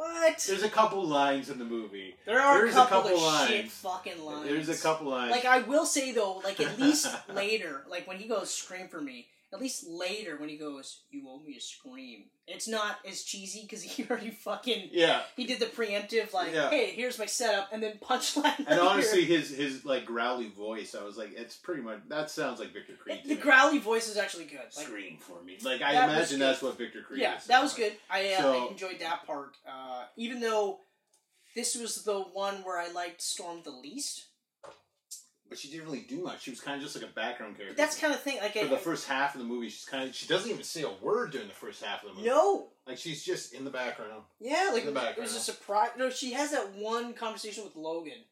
What? 0.00 0.38
There's 0.48 0.62
a 0.62 0.70
couple 0.70 1.04
lines 1.06 1.50
in 1.50 1.58
the 1.58 1.64
movie. 1.66 2.14
there 2.24 2.40
are 2.40 2.56
there's 2.56 2.72
a 2.72 2.86
couple, 2.86 3.10
couple 3.10 3.18
of 3.18 3.48
shit 3.48 3.70
fucking 3.70 4.24
lines. 4.24 4.48
There's 4.48 4.68
a 4.70 4.82
couple 4.82 5.08
lines. 5.10 5.30
Like, 5.30 5.44
I 5.44 5.58
will 5.58 5.84
say, 5.84 6.12
though, 6.12 6.40
like, 6.42 6.58
at 6.58 6.80
least 6.80 7.06
later, 7.34 7.84
like, 7.86 8.08
when 8.08 8.16
he 8.16 8.26
goes, 8.26 8.50
scream 8.50 8.88
for 8.88 9.02
me, 9.02 9.26
at 9.52 9.60
least 9.60 9.84
later 9.88 10.36
when 10.36 10.48
he 10.48 10.56
goes, 10.56 11.02
"You 11.10 11.24
owe 11.28 11.40
me 11.40 11.56
a 11.56 11.60
scream." 11.60 12.24
It's 12.46 12.66
not 12.68 12.96
as 13.08 13.22
cheesy 13.22 13.62
because 13.62 13.82
he 13.82 14.04
already 14.10 14.30
fucking 14.30 14.90
Yeah, 14.92 15.22
he 15.36 15.44
did 15.44 15.60
the 15.60 15.66
preemptive 15.66 16.32
like, 16.32 16.52
Yeah. 16.52 16.70
"Hey, 16.70 16.90
here's 16.92 17.18
my 17.18 17.26
setup," 17.26 17.68
and 17.72 17.82
then 17.82 17.98
punchline. 18.02 18.58
and 18.58 18.68
later. 18.68 18.82
honestly, 18.82 19.24
his 19.24 19.50
his 19.50 19.84
like 19.84 20.04
growly 20.06 20.48
voice, 20.50 20.94
I 20.94 21.02
was 21.04 21.16
like, 21.16 21.32
it's 21.34 21.56
pretty 21.56 21.82
much 21.82 22.00
that 22.08 22.30
sounds 22.30 22.60
like 22.60 22.72
Victor 22.72 22.94
Creed. 22.94 23.16
It- 23.18 23.22
to 23.22 23.28
the 23.30 23.34
me. 23.36 23.40
growly 23.40 23.78
voice 23.78 24.08
is 24.08 24.16
actually 24.16 24.44
good. 24.46 24.58
Like, 24.76 24.86
scream 24.86 25.18
for 25.18 25.42
me. 25.42 25.58
Like 25.62 25.82
I 25.82 25.92
That 25.92 26.10
imagine 26.10 26.38
that's 26.38 26.62
what 26.62 26.78
Victor 26.78 27.02
Creed 27.02 27.20
yeah, 27.20 27.36
is. 27.38 27.46
that 27.46 27.62
was 27.62 27.74
good. 27.74 27.92
I, 28.08 28.32
uh, 28.34 28.42
So- 28.42 28.64
I 28.66 28.70
enjoyed 28.70 28.98
that 29.00 29.26
part. 29.26 29.56
Uh, 29.68 30.04
even 30.16 30.40
though 30.40 30.80
this 31.56 31.74
was 31.74 32.04
the 32.04 32.20
one 32.20 32.62
where 32.62 32.78
I 32.78 32.90
liked 32.92 33.20
Storm 33.22 33.62
the 33.64 33.70
least. 33.70 34.26
But 35.50 35.58
she 35.58 35.68
didn't 35.68 35.84
really 35.86 36.06
do 36.08 36.22
much. 36.22 36.44
She 36.44 36.50
was 36.50 36.60
kind 36.60 36.76
of 36.76 36.82
just 36.82 36.94
like 36.96 37.04
a 37.10 37.12
background 37.12 37.56
character. 37.56 37.76
That's 37.76 37.98
kind 37.98 38.14
of 38.14 38.20
thing. 38.20 38.38
Like 38.40 38.52
for 38.52 38.60
I, 38.60 38.68
the 38.68 38.76
first 38.76 39.08
half 39.08 39.34
of 39.34 39.40
the 39.40 39.46
movie. 39.46 39.68
She's 39.68 39.84
kind 39.84 40.08
of 40.08 40.14
she 40.14 40.28
doesn't 40.28 40.48
even 40.48 40.62
say 40.62 40.82
a 40.82 40.92
word 41.02 41.32
during 41.32 41.48
the 41.48 41.54
first 41.54 41.82
half 41.82 42.04
of 42.04 42.10
the 42.10 42.14
movie. 42.14 42.28
no, 42.28 42.68
like 42.86 42.96
she's 42.98 43.24
just 43.24 43.52
in 43.52 43.64
the 43.64 43.70
background. 43.70 44.22
yeah, 44.38 44.70
like 44.72 44.84
In 44.84 44.94
the 44.94 45.08
it 45.10 45.18
was 45.18 45.34
a 45.34 45.40
surprise. 45.40 45.90
No, 45.98 46.08
she 46.08 46.32
has 46.34 46.52
that 46.52 46.72
one 46.76 47.12
conversation 47.14 47.64
with 47.64 47.74
Logan 47.74 48.22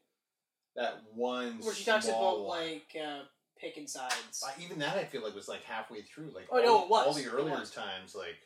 That 0.76 1.02
one 1.12 1.58
where 1.60 1.74
she 1.74 1.84
talks 1.84 2.06
about 2.06 2.44
one. 2.44 2.48
like 2.60 2.96
uh, 2.96 3.22
picking 3.60 3.88
sides. 3.88 4.44
Uh, 4.46 4.52
even 4.64 4.78
that 4.78 4.96
I 4.96 5.04
feel 5.04 5.24
like 5.24 5.34
was 5.34 5.48
like 5.48 5.64
halfway 5.64 6.02
through. 6.02 6.30
Like 6.32 6.46
Oh, 6.52 6.58
all, 6.60 6.64
no, 6.64 6.84
it 6.84 6.88
was. 6.90 7.06
all 7.08 7.12
the 7.14 7.28
earlier 7.28 7.56
times. 7.64 8.14
Like 8.14 8.36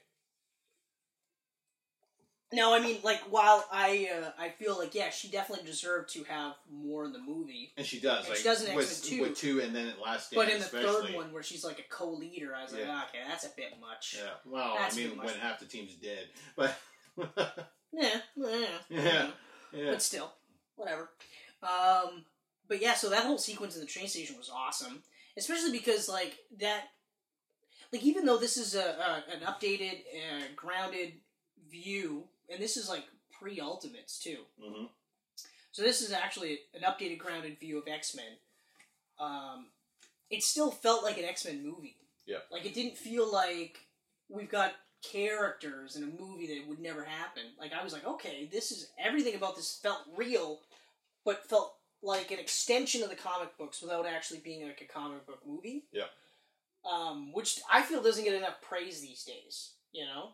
No, 2.55 2.74
I 2.74 2.80
mean, 2.80 2.98
like 3.03 3.20
while 3.30 3.64
I 3.72 4.09
uh, 4.14 4.30
I 4.38 4.50
feel 4.50 4.76
like 4.78 4.94
yeah, 4.94 5.09
she 5.11 5.28
definitely 5.28 5.64
deserved 5.64 6.11
to 6.14 6.24
have 6.24 6.55
more 6.70 7.05
in 7.05 7.12
the 7.12 7.18
movie. 7.18 7.72
and 7.78 7.86
she 7.86 7.98
does. 8.00 8.20
And 8.20 8.28
like 8.30 8.38
she 8.38 8.44
does 8.44 8.62
in 8.64 8.74
with, 8.76 8.90
X-Men 8.90 9.18
two. 9.18 9.22
with 9.22 9.38
two, 9.38 9.61
and 9.61 9.74
then 9.74 9.88
at 9.88 9.98
last 10.00 10.26
stand, 10.26 10.40
But 10.46 10.53
in 10.53 10.59
the 10.61 10.66
especially. 10.66 11.07
third 11.09 11.14
one, 11.16 11.32
where 11.32 11.42
she's 11.42 11.64
like 11.64 11.78
a 11.78 11.94
co-leader, 11.94 12.55
I 12.55 12.62
was 12.64 12.72
like, 12.72 12.82
Yeah. 12.82 13.03
okay, 13.09 13.18
that's 13.26 13.44
a 13.44 13.50
bit 13.57 13.72
much. 13.80 14.16
Yeah. 14.18 14.30
Well, 14.44 14.74
That's 14.78 14.96
I 14.96 15.00
mean, 15.00 15.16
when 15.18 15.34
half 15.34 15.61
the 15.61 15.66
team's 15.66 15.94
dead, 15.94 16.26
but 16.57 16.78
Yeah, 17.92 18.20
yeah, 18.36 18.66
Yeah. 18.90 19.26
yeah. 19.72 19.90
But 19.92 20.03
still, 20.03 20.32
whatever. 20.76 21.11
Um, 21.62 22.24
but 22.68 22.80
yeah, 22.82 22.94
so 22.94 23.09
that 23.11 23.24
whole 23.24 23.38
sequence 23.38 23.74
in 23.76 23.80
the 23.80 23.86
train 23.86 24.09
station 24.09 24.36
was 24.36 24.50
awesome, 24.55 25.03
especially 25.36 25.72
because 25.72 26.09
like 26.09 26.36
that, 26.59 26.84
like 27.92 28.03
even 28.03 28.24
though 28.26 28.38
this 28.38 28.57
is 28.57 28.74
a, 28.74 28.80
a 28.80 29.24
an 29.32 29.40
updated, 29.46 30.00
uh, 30.14 30.44
grounded 30.57 31.12
view, 31.70 32.24
and 32.53 32.62
this 32.62 32.76
is 32.76 32.88
like 32.88 33.05
pre 33.30 33.61
Ultimates 33.61 34.18
too. 34.18 34.38
hmm 34.61 34.84
So 35.72 35.82
this 35.82 36.00
is 36.00 36.12
actually 36.12 36.61
an 36.74 36.82
updated, 36.82 37.18
grounded 37.18 37.59
view 37.59 37.78
of 37.78 37.88
X 37.88 38.14
Men. 38.14 38.36
Um, 39.18 39.66
it 40.30 40.42
still 40.42 40.70
felt 40.70 41.05
like 41.05 41.18
an 41.18 41.24
X 41.24 41.44
Men 41.44 41.64
movie. 41.64 41.96
Yeah. 42.26 42.38
Like 42.50 42.66
it 42.66 42.74
didn't 42.74 42.96
feel 42.96 43.30
like 43.30 43.78
we've 44.28 44.50
got 44.50 44.72
characters 45.03 45.96
in 45.96 46.05
a 46.05 46.22
movie 46.22 46.46
that 46.46 46.68
would 46.68 46.80
never 46.80 47.05
happen. 47.05 47.42
Like 47.59 47.72
I 47.72 47.82
was 47.82 47.92
like, 47.92 48.07
okay, 48.07 48.48
this 48.50 48.70
is 48.70 48.90
everything 48.98 49.34
about 49.34 49.57
this 49.57 49.78
felt 49.82 50.03
real, 50.16 50.61
but 51.24 51.48
felt 51.48 51.74
like 52.03 52.30
an 52.30 52.38
extension 52.38 53.03
of 53.03 53.11
the 53.11 53.16
comic 53.16 53.57
books 53.59 53.82
without 53.82 54.07
actually 54.07 54.40
being 54.40 54.66
like 54.66 54.80
a 54.80 54.92
comic 54.92 55.26
book 55.26 55.40
movie. 55.46 55.84
Yeah. 55.92 56.05
Um, 56.90 57.32
which 57.32 57.61
I 57.72 57.82
feel 57.82 58.03
doesn't 58.03 58.24
get 58.24 58.34
enough 58.34 58.61
praise 58.61 59.00
these 59.00 59.24
days. 59.24 59.72
You 59.92 60.05
know. 60.07 60.30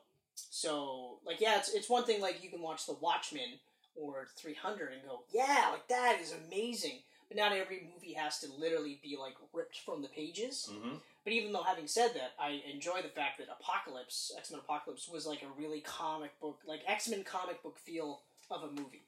So 0.50 1.18
like 1.26 1.40
yeah, 1.40 1.58
it's 1.58 1.72
it's 1.72 1.88
one 1.90 2.04
thing 2.04 2.20
like 2.20 2.42
you 2.42 2.50
can 2.50 2.62
watch 2.62 2.86
The 2.86 2.94
Watchmen 2.94 3.58
or 3.96 4.28
300 4.36 4.92
and 4.92 5.02
go, 5.02 5.22
yeah, 5.32 5.68
like 5.72 5.88
that 5.88 6.18
is 6.22 6.32
amazing. 6.46 7.00
But 7.28 7.36
not 7.36 7.52
every 7.52 7.90
movie 7.92 8.14
has 8.14 8.38
to 8.40 8.46
literally 8.58 8.98
be 9.02 9.16
like 9.20 9.34
ripped 9.52 9.80
from 9.80 10.00
the 10.00 10.08
pages. 10.08 10.70
hmm 10.72 10.94
But 11.24 11.32
even 11.34 11.52
though 11.52 11.62
having 11.62 11.86
said 11.86 12.12
that, 12.14 12.32
I 12.40 12.62
enjoy 12.72 13.02
the 13.02 13.08
fact 13.10 13.38
that 13.38 13.48
Apocalypse, 13.60 14.32
X 14.38 14.50
Men 14.50 14.60
Apocalypse, 14.60 15.08
was 15.08 15.26
like 15.26 15.42
a 15.42 15.60
really 15.60 15.80
comic 15.80 16.38
book, 16.40 16.60
like 16.66 16.80
X 16.86 17.08
Men 17.08 17.24
comic 17.24 17.62
book 17.62 17.78
feel 17.78 18.20
of 18.50 18.62
a 18.62 18.68
movie. 18.68 19.02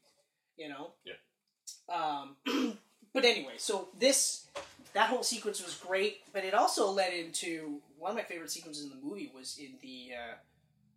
You 0.58 0.68
know? 0.68 0.90
Yeah. 1.04 1.14
Um, 1.88 2.36
but 3.14 3.24
anyway, 3.24 3.54
so 3.56 3.88
this, 3.98 4.46
that 4.92 5.08
whole 5.08 5.22
sequence 5.22 5.64
was 5.64 5.74
great, 5.74 6.20
but 6.32 6.44
it 6.44 6.52
also 6.52 6.90
led 6.90 7.14
into 7.14 7.80
one 7.98 8.10
of 8.10 8.16
my 8.16 8.22
favorite 8.22 8.50
sequences 8.50 8.84
in 8.84 8.90
the 8.90 8.96
movie 9.06 9.30
was 9.34 9.58
in 9.58 9.74
the 9.80 10.10
uh, 10.14 10.34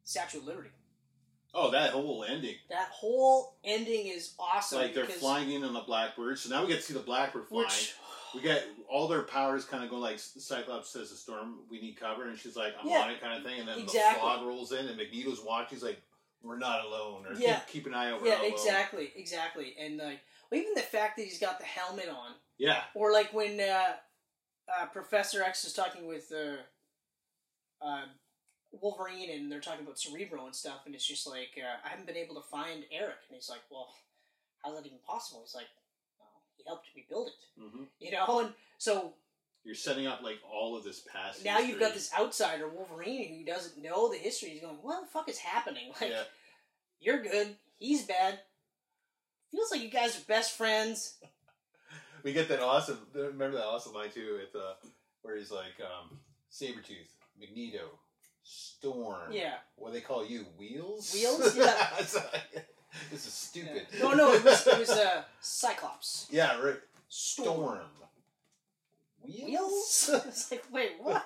Statue 0.03 0.39
of 0.39 0.45
Liberty. 0.45 0.69
Oh, 1.55 1.69
that 1.71 1.91
whole 1.91 2.23
ending. 2.27 2.55
That 2.69 2.87
whole 2.89 3.57
ending 3.63 4.07
is 4.07 4.33
awesome. 4.39 4.79
like 4.81 4.95
they're 4.95 5.05
flying 5.05 5.51
in 5.51 5.63
on 5.63 5.73
the 5.73 5.81
Blackbird, 5.81 6.39
so 6.39 6.49
now 6.49 6.61
we 6.63 6.67
get 6.67 6.77
to 6.77 6.81
see 6.81 6.93
the 6.93 6.99
Blackbird 6.99 7.47
flying. 7.47 7.65
Which, 7.67 7.93
we 8.33 8.41
get 8.41 8.65
all 8.89 9.07
their 9.07 9.21
powers 9.21 9.63
kind 9.63 9.83
of 9.83 9.91
going 9.91 10.01
like 10.01 10.17
Cyclops 10.17 10.89
says 10.89 11.11
to 11.11 11.15
Storm, 11.15 11.59
"We 11.69 11.79
need 11.79 11.95
cover," 11.99 12.27
and 12.27 12.35
she's 12.39 12.55
like, 12.55 12.73
"I'm 12.81 12.87
Yeah. 12.89 13.01
on 13.01 13.11
it," 13.11 13.21
kind 13.21 13.37
of 13.37 13.43
thing. 13.43 13.59
And 13.59 13.67
then 13.69 13.77
Exactly. 13.77 14.15
the 14.15 14.19
fog 14.19 14.47
rolls 14.47 14.71
in, 14.71 14.87
and 14.87 14.97
Magneto's 14.97 15.41
watching. 15.41 15.75
He's 15.77 15.83
like, 15.83 16.01
"We're 16.41 16.57
not 16.57 16.83
alone," 16.83 17.27
or 17.27 17.33
Yeah. 17.35 17.59
keep, 17.59 17.67
keep 17.67 17.85
an 17.85 17.93
eye 17.93 18.09
out. 18.09 18.23
yeah, 18.25 18.31
not 18.31 18.39
alone." 18.45 18.51
exactly, 18.53 19.13
exactly, 19.15 19.75
and 19.77 19.97
like, 19.97 20.21
well, 20.49 20.59
even 20.59 20.73
the 20.73 20.81
fact 20.81 21.17
that 21.17 21.23
he's 21.25 21.39
got 21.39 21.59
the 21.59 21.65
helmet 21.65 22.09
on, 22.09 22.33
Yeah, 22.57 22.83
or 22.95 23.11
like 23.11 23.31
when 23.31 23.59
uh, 23.59 23.97
uh, 24.75 24.87
Professor 24.87 25.43
X 25.43 25.63
is 25.65 25.73
talking 25.73 26.07
with 26.07 26.31
uh, 26.31 26.55
uh, 27.85 28.05
Wolverine, 28.81 29.29
and 29.31 29.51
they're 29.51 29.59
talking 29.61 29.85
about 29.85 29.99
Cerebro 29.99 30.45
and 30.45 30.55
stuff, 30.55 30.81
and 30.85 30.95
it's 30.95 31.05
just 31.07 31.27
like 31.27 31.51
uh, 31.57 31.85
I 31.85 31.89
haven't 31.89 32.07
been 32.07 32.17
able 32.17 32.35
to 32.35 32.41
find 32.41 32.83
Erik, 32.91 33.17
and 33.29 33.35
he's 33.35 33.49
like, 33.49 33.61
well, 33.71 33.89
how's 34.63 34.75
that 34.75 34.85
even 34.85 34.97
possible? 35.07 35.41
He's 35.45 35.55
like, 35.55 35.67
well, 36.19 36.29
he 36.57 36.63
helped 36.67 36.87
me 36.95 37.05
build 37.09 37.27
it, 37.27 37.33
hmm 37.61 37.83
you 37.99 38.11
know, 38.11 38.39
and 38.39 38.53
so 38.77 39.13
you're 39.63 39.75
setting 39.75 40.07
up 40.07 40.21
like 40.21 40.39
all 40.51 40.75
of 40.75 40.83
this 40.83 40.99
past. 41.11 41.45
now 41.45 41.59
you've 41.59 41.79
got 41.79 41.93
this 41.93 42.11
outsider 42.19 42.67
Wolverine 42.67 43.37
who 43.39 43.45
doesn't 43.45 43.81
know 43.81 44.11
the 44.11 44.17
history. 44.17 44.49
He's 44.49 44.61
going, 44.61 44.75
what 44.81 45.01
the 45.01 45.07
fuck 45.07 45.29
is 45.29 45.37
happening? 45.37 45.91
Like, 46.01 46.09
Yeah. 46.11 46.23
you're 46.99 47.21
good, 47.23 47.55
he's 47.77 48.03
bad. 48.03 48.39
Feels 49.51 49.71
like 49.71 49.81
you 49.81 49.89
guys 49.89 50.17
are 50.17 50.23
best 50.27 50.57
friends. 50.57 51.15
We 52.23 52.33
get 52.33 52.47
that 52.49 52.59
awesome. 52.61 52.97
Remember 53.13 53.57
that 53.57 53.65
awesome 53.65 53.93
line 53.93 54.09
too, 54.09 54.39
with 54.41 54.55
uh, 54.59 54.73
where 55.21 55.35
he's 55.37 55.51
like, 55.51 55.75
um, 55.81 56.17
Sabretooth, 56.51 57.09
Magneto, 57.39 57.99
Storm. 58.43 59.31
Yeah. 59.31 59.53
What 59.75 59.89
do 59.89 59.93
they 59.93 60.01
call 60.01 60.25
you? 60.25 60.45
Wheels. 60.59 61.13
Wheels? 61.13 61.55
Yeah. 61.57 61.87
This 63.11 63.25
is 63.25 63.33
stupid. 63.33 63.87
No, 63.99 64.13
no, 64.13 64.33
it 64.33 64.43
was 64.43 64.67
it 64.67 64.77
was 64.77 64.89
uh, 64.91 65.23
Cyclops. 65.41 66.27
Yeah, 66.29 66.59
right. 66.61 66.75
Storm. 67.09 67.55
Storm. 67.57 67.79
Wheels? 69.23 70.11
it's 70.27 70.51
like, 70.51 70.63
wait, 70.71 70.91
what? 70.99 71.25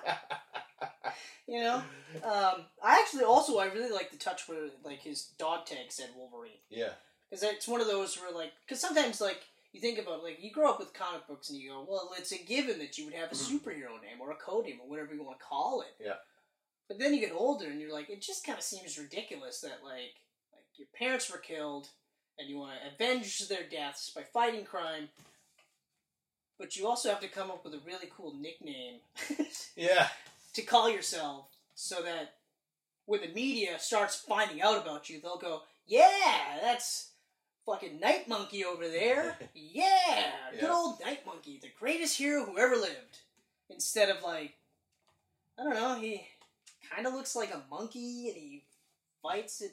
You 1.46 1.62
know? 1.62 1.76
Um, 2.22 2.64
I 2.82 3.00
actually 3.00 3.24
also 3.24 3.58
I 3.58 3.66
really 3.66 3.92
like 3.92 4.10
the 4.10 4.16
touch 4.16 4.48
where 4.48 4.68
like 4.84 5.00
his 5.00 5.30
dog 5.38 5.66
tag 5.66 5.90
said 5.90 6.10
Wolverine 6.16 6.52
yeah. 6.70 6.90
because 7.28 7.42
it's 7.42 7.68
one 7.68 7.80
of 7.80 7.86
those 7.86 8.18
where 8.18 8.32
like 8.32 8.52
because 8.64 8.80
sometimes 8.80 9.20
like 9.20 9.44
you 9.72 9.80
think 9.80 9.98
about 9.98 10.22
like 10.22 10.42
you 10.42 10.50
grow 10.50 10.70
up 10.70 10.78
with 10.78 10.94
comic 10.94 11.26
books 11.26 11.50
and 11.50 11.58
you 11.58 11.70
go 11.70 11.86
well 11.88 12.10
it's 12.16 12.32
a 12.32 12.38
given 12.38 12.78
that 12.78 12.96
you 12.96 13.04
would 13.04 13.14
have 13.14 13.32
a 13.32 13.34
superhero 13.34 14.00
name 14.00 14.20
or 14.20 14.30
a 14.30 14.36
code 14.36 14.64
name 14.66 14.78
or 14.82 14.88
whatever 14.88 15.14
you 15.14 15.22
want 15.22 15.38
to 15.38 15.44
call 15.44 15.82
it. 15.82 16.04
Yeah. 16.04 16.14
But 16.88 16.98
then 16.98 17.12
you 17.14 17.20
get 17.20 17.32
older 17.36 17.66
and 17.66 17.80
you're 17.80 17.92
like 17.92 18.08
it 18.10 18.22
just 18.22 18.44
kind 18.46 18.58
of 18.58 18.64
seems 18.64 18.98
ridiculous 18.98 19.60
that 19.60 19.80
like 19.84 20.14
like 20.52 20.64
your 20.76 20.88
parents 20.98 21.30
were 21.30 21.38
killed 21.38 21.88
and 22.38 22.48
you 22.48 22.58
want 22.58 22.72
to 22.80 22.94
avenge 22.94 23.46
their 23.48 23.64
deaths 23.70 24.10
by 24.10 24.22
fighting 24.22 24.64
crime. 24.64 25.08
But 26.58 26.76
you 26.76 26.86
also 26.88 27.08
have 27.10 27.20
to 27.20 27.28
come 27.28 27.50
up 27.50 27.64
with 27.64 27.74
a 27.74 27.80
really 27.86 28.10
cool 28.16 28.34
nickname 28.34 28.96
Yeah. 29.76 30.08
to 30.54 30.62
call 30.62 30.88
yourself 30.90 31.46
so 31.74 32.02
that 32.02 32.34
when 33.06 33.20
the 33.20 33.28
media 33.28 33.78
starts 33.78 34.16
finding 34.16 34.60
out 34.60 34.80
about 34.82 35.08
you, 35.08 35.20
they'll 35.20 35.38
go, 35.38 35.62
"Yeah, 35.86 36.58
that's 36.60 37.10
fucking 37.64 38.00
Night 38.00 38.28
Monkey 38.28 38.64
over 38.64 38.88
there. 38.88 39.36
Yeah, 39.54 40.30
good 40.58 40.70
old 40.70 41.00
Night 41.04 41.24
Monkey, 41.24 41.58
the 41.62 41.70
greatest 41.78 42.18
hero 42.18 42.44
who 42.44 42.58
ever 42.58 42.76
lived." 42.76 43.20
Instead 43.70 44.08
of 44.10 44.22
like, 44.22 44.54
I 45.58 45.62
don't 45.64 45.74
know, 45.74 45.98
he 46.00 46.26
kind 46.94 47.06
of 47.06 47.14
looks 47.14 47.34
like 47.36 47.52
a 47.52 47.62
monkey 47.70 48.28
and 48.28 48.36
he 48.36 48.64
fights 49.22 49.62
at 49.62 49.70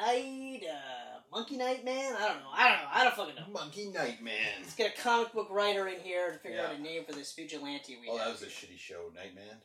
night. 0.00 0.62
Uh, 0.70 1.20
monkey 1.32 1.56
Night 1.56 1.84
Man. 1.84 2.14
I 2.14 2.28
don't 2.28 2.38
know. 2.40 2.50
I 2.52 2.68
don't 2.68 2.78
know. 2.78 2.88
I 2.92 3.04
don't 3.04 3.14
fucking 3.16 3.34
know. 3.34 3.52
Monkey 3.52 3.88
Night 3.88 4.22
Man. 4.22 4.60
Let's 4.60 4.74
get 4.74 4.96
a 4.96 5.02
comic 5.02 5.32
book 5.32 5.48
writer 5.50 5.88
in 5.88 6.00
here 6.00 6.30
and 6.30 6.40
figure 6.40 6.60
out 6.60 6.74
a 6.74 6.80
name 6.80 7.04
for 7.04 7.12
this 7.12 7.32
vigilante 7.34 7.98
we 8.00 8.08
Oh, 8.10 8.18
that 8.18 8.30
was 8.30 8.42
a 8.42 8.46
shitty 8.46 8.78
show, 8.78 9.10
Nightman. 9.14 9.62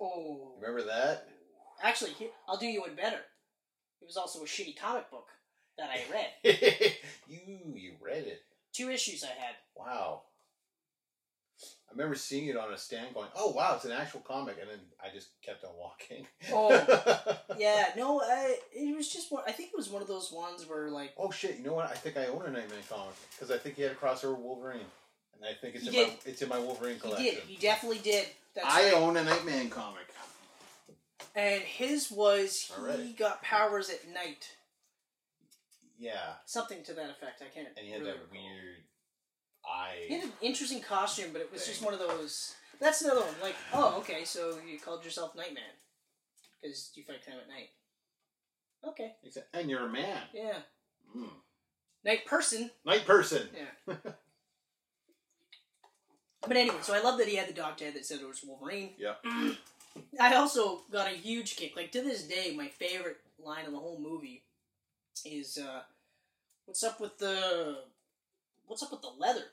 Oh. 0.00 0.52
Remember 0.60 0.82
that? 0.88 1.28
Actually, 1.82 2.12
I'll 2.48 2.58
do 2.58 2.66
you 2.66 2.80
one 2.80 2.94
better. 2.94 3.20
It 4.00 4.06
was 4.06 4.16
also 4.16 4.40
a 4.40 4.46
shitty 4.46 4.78
comic 4.78 5.10
book 5.10 5.28
that 5.78 5.90
I 5.90 6.02
read. 6.12 6.94
you 7.28 7.38
you 7.74 7.92
read 8.00 8.24
it. 8.24 8.42
Two 8.72 8.90
issues 8.90 9.24
I 9.24 9.28
had. 9.28 9.54
Wow. 9.76 10.22
I 11.92 11.94
remember 11.94 12.14
seeing 12.14 12.46
it 12.46 12.56
on 12.56 12.72
a 12.72 12.78
stand 12.78 13.12
going, 13.12 13.28
oh 13.36 13.50
wow, 13.52 13.74
it's 13.76 13.84
an 13.84 13.92
actual 13.92 14.20
comic, 14.20 14.56
and 14.58 14.70
then 14.70 14.78
I 15.04 15.12
just 15.14 15.28
kept 15.44 15.62
on 15.64 15.70
walking. 15.78 16.26
Oh. 16.52 17.36
Yeah, 17.58 17.88
no, 17.98 18.18
I, 18.22 18.56
it 18.72 18.96
was 18.96 19.12
just 19.12 19.30
one. 19.30 19.42
I 19.46 19.52
think 19.52 19.68
it 19.74 19.76
was 19.76 19.90
one 19.90 20.00
of 20.00 20.08
those 20.08 20.32
ones 20.32 20.66
where 20.66 20.88
like 20.88 21.12
oh 21.18 21.30
shit, 21.30 21.58
you 21.58 21.64
know 21.64 21.74
what? 21.74 21.84
I 21.90 21.94
think 21.94 22.16
I 22.16 22.26
own 22.26 22.40
a 22.46 22.50
Nightman 22.50 22.78
comic 22.88 23.14
because 23.30 23.50
I 23.50 23.58
think 23.58 23.76
he 23.76 23.82
had 23.82 23.92
a 23.92 23.94
crossover 23.94 24.30
with 24.30 24.40
Wolverine, 24.40 24.80
and 25.36 25.44
I 25.44 25.52
think 25.60 25.74
it's 25.74 25.86
in 25.86 25.92
did. 25.92 26.08
my 26.08 26.14
it's 26.24 26.40
in 26.40 26.48
my 26.48 26.58
Wolverine 26.58 26.98
collection. 26.98 27.24
he 27.26 27.30
did. 27.32 27.42
He 27.46 27.56
definitely 27.56 27.98
did. 27.98 28.26
That's 28.54 28.66
I 28.74 28.84
right. 28.84 28.94
own 28.94 29.18
a 29.18 29.22
Nightman 29.24 29.68
comic. 29.68 30.06
and 31.36 31.60
his 31.62 32.10
was 32.10 32.72
he 33.04 33.12
got 33.12 33.42
powers 33.42 33.90
at 33.90 34.08
night, 34.12 34.48
Yeah, 35.98 36.12
something 36.46 36.82
to 36.84 36.94
that 36.94 37.10
effect. 37.10 37.42
I 37.42 37.54
can't. 37.54 37.68
and 37.76 37.84
he 37.86 37.92
had 37.92 38.00
really 38.00 38.12
that 38.12 38.18
recall. 38.22 38.32
weird 38.32 38.76
He 40.08 40.14
had 40.14 40.24
an 40.24 40.32
interesting 40.40 40.80
costume, 40.80 41.30
but 41.32 41.40
it 41.40 41.52
was 41.52 41.66
just 41.66 41.82
one 41.82 41.94
of 41.94 42.00
those. 42.00 42.54
That's 42.80 43.02
another 43.02 43.20
one. 43.20 43.34
Like, 43.40 43.54
oh, 43.72 43.96
okay, 43.98 44.24
so 44.24 44.58
you 44.68 44.78
called 44.78 45.04
yourself 45.04 45.34
Nightman 45.36 45.62
because 46.60 46.90
you 46.94 47.04
fight 47.04 47.24
crime 47.24 47.36
at 47.42 47.48
night. 47.48 47.70
Okay, 48.84 49.12
And 49.54 49.70
you're 49.70 49.86
a 49.86 49.88
man. 49.92 50.22
yeah, 50.34 50.58
Mm. 51.16 51.28
night 52.04 52.26
person. 52.26 52.70
Night 52.84 53.04
person. 53.06 53.48
Yeah. 53.86 53.94
But 56.46 56.56
anyway, 56.56 56.76
so 56.82 56.92
I 56.92 57.00
love 57.00 57.18
that 57.18 57.28
he 57.28 57.36
had 57.36 57.48
the 57.48 57.52
dog 57.52 57.76
tag 57.76 57.94
that 57.94 58.04
said 58.04 58.20
it 58.20 58.26
was 58.26 58.42
Wolverine. 58.44 58.90
Yeah. 58.98 59.14
I 60.20 60.34
also 60.34 60.82
got 60.90 61.06
a 61.06 61.14
huge 61.14 61.54
kick. 61.54 61.76
Like 61.76 61.92
to 61.92 62.02
this 62.02 62.24
day, 62.24 62.52
my 62.56 62.66
favorite 62.68 63.18
line 63.38 63.64
in 63.66 63.72
the 63.72 63.78
whole 63.78 64.00
movie 64.00 64.42
is 65.24 65.56
uh, 65.58 65.82
"What's 66.64 66.82
up 66.82 67.00
with 67.00 67.16
the 67.18 67.84
What's 68.66 68.82
up 68.82 68.92
with 68.92 69.02
the 69.02 69.12
leather?" 69.18 69.44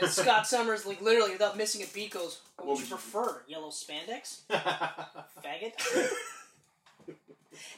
And 0.00 0.08
Scott 0.10 0.46
Summers, 0.46 0.86
like 0.86 1.00
literally 1.00 1.32
without 1.32 1.56
missing 1.56 1.82
a 1.82 1.86
beat, 1.92 2.12
goes, 2.12 2.40
"What, 2.56 2.68
would 2.68 2.80
you 2.80 2.86
prefer? 2.86 3.42
Yellow 3.48 3.70
spandex, 3.70 4.42
faggot?" 4.50 5.72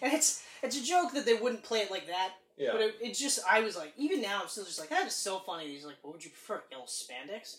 and 0.02 0.12
it's 0.12 0.42
it's 0.62 0.78
a 0.78 0.84
joke 0.84 1.12
that 1.14 1.24
they 1.26 1.34
wouldn't 1.34 1.62
play 1.62 1.80
it 1.80 1.90
like 1.90 2.06
that. 2.08 2.32
yeah. 2.56 2.70
But 2.72 2.80
it, 2.80 2.94
it 3.00 3.14
just, 3.14 3.40
I 3.48 3.60
was 3.60 3.76
like, 3.76 3.92
even 3.96 4.20
now, 4.22 4.40
I'm 4.42 4.48
still 4.48 4.64
just 4.64 4.80
like, 4.80 4.88
that 4.88 5.06
is 5.06 5.14
so 5.14 5.38
funny. 5.40 5.68
He's 5.68 5.84
like, 5.84 5.96
what 6.02 6.14
would 6.14 6.24
you 6.24 6.30
prefer, 6.30 6.62
yellow 6.70 6.84
spandex? 6.86 7.58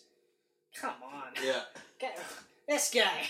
Come 0.80 0.96
on. 1.04 1.34
yeah. 1.44 1.62
This 2.68 2.92
guy. 2.94 3.24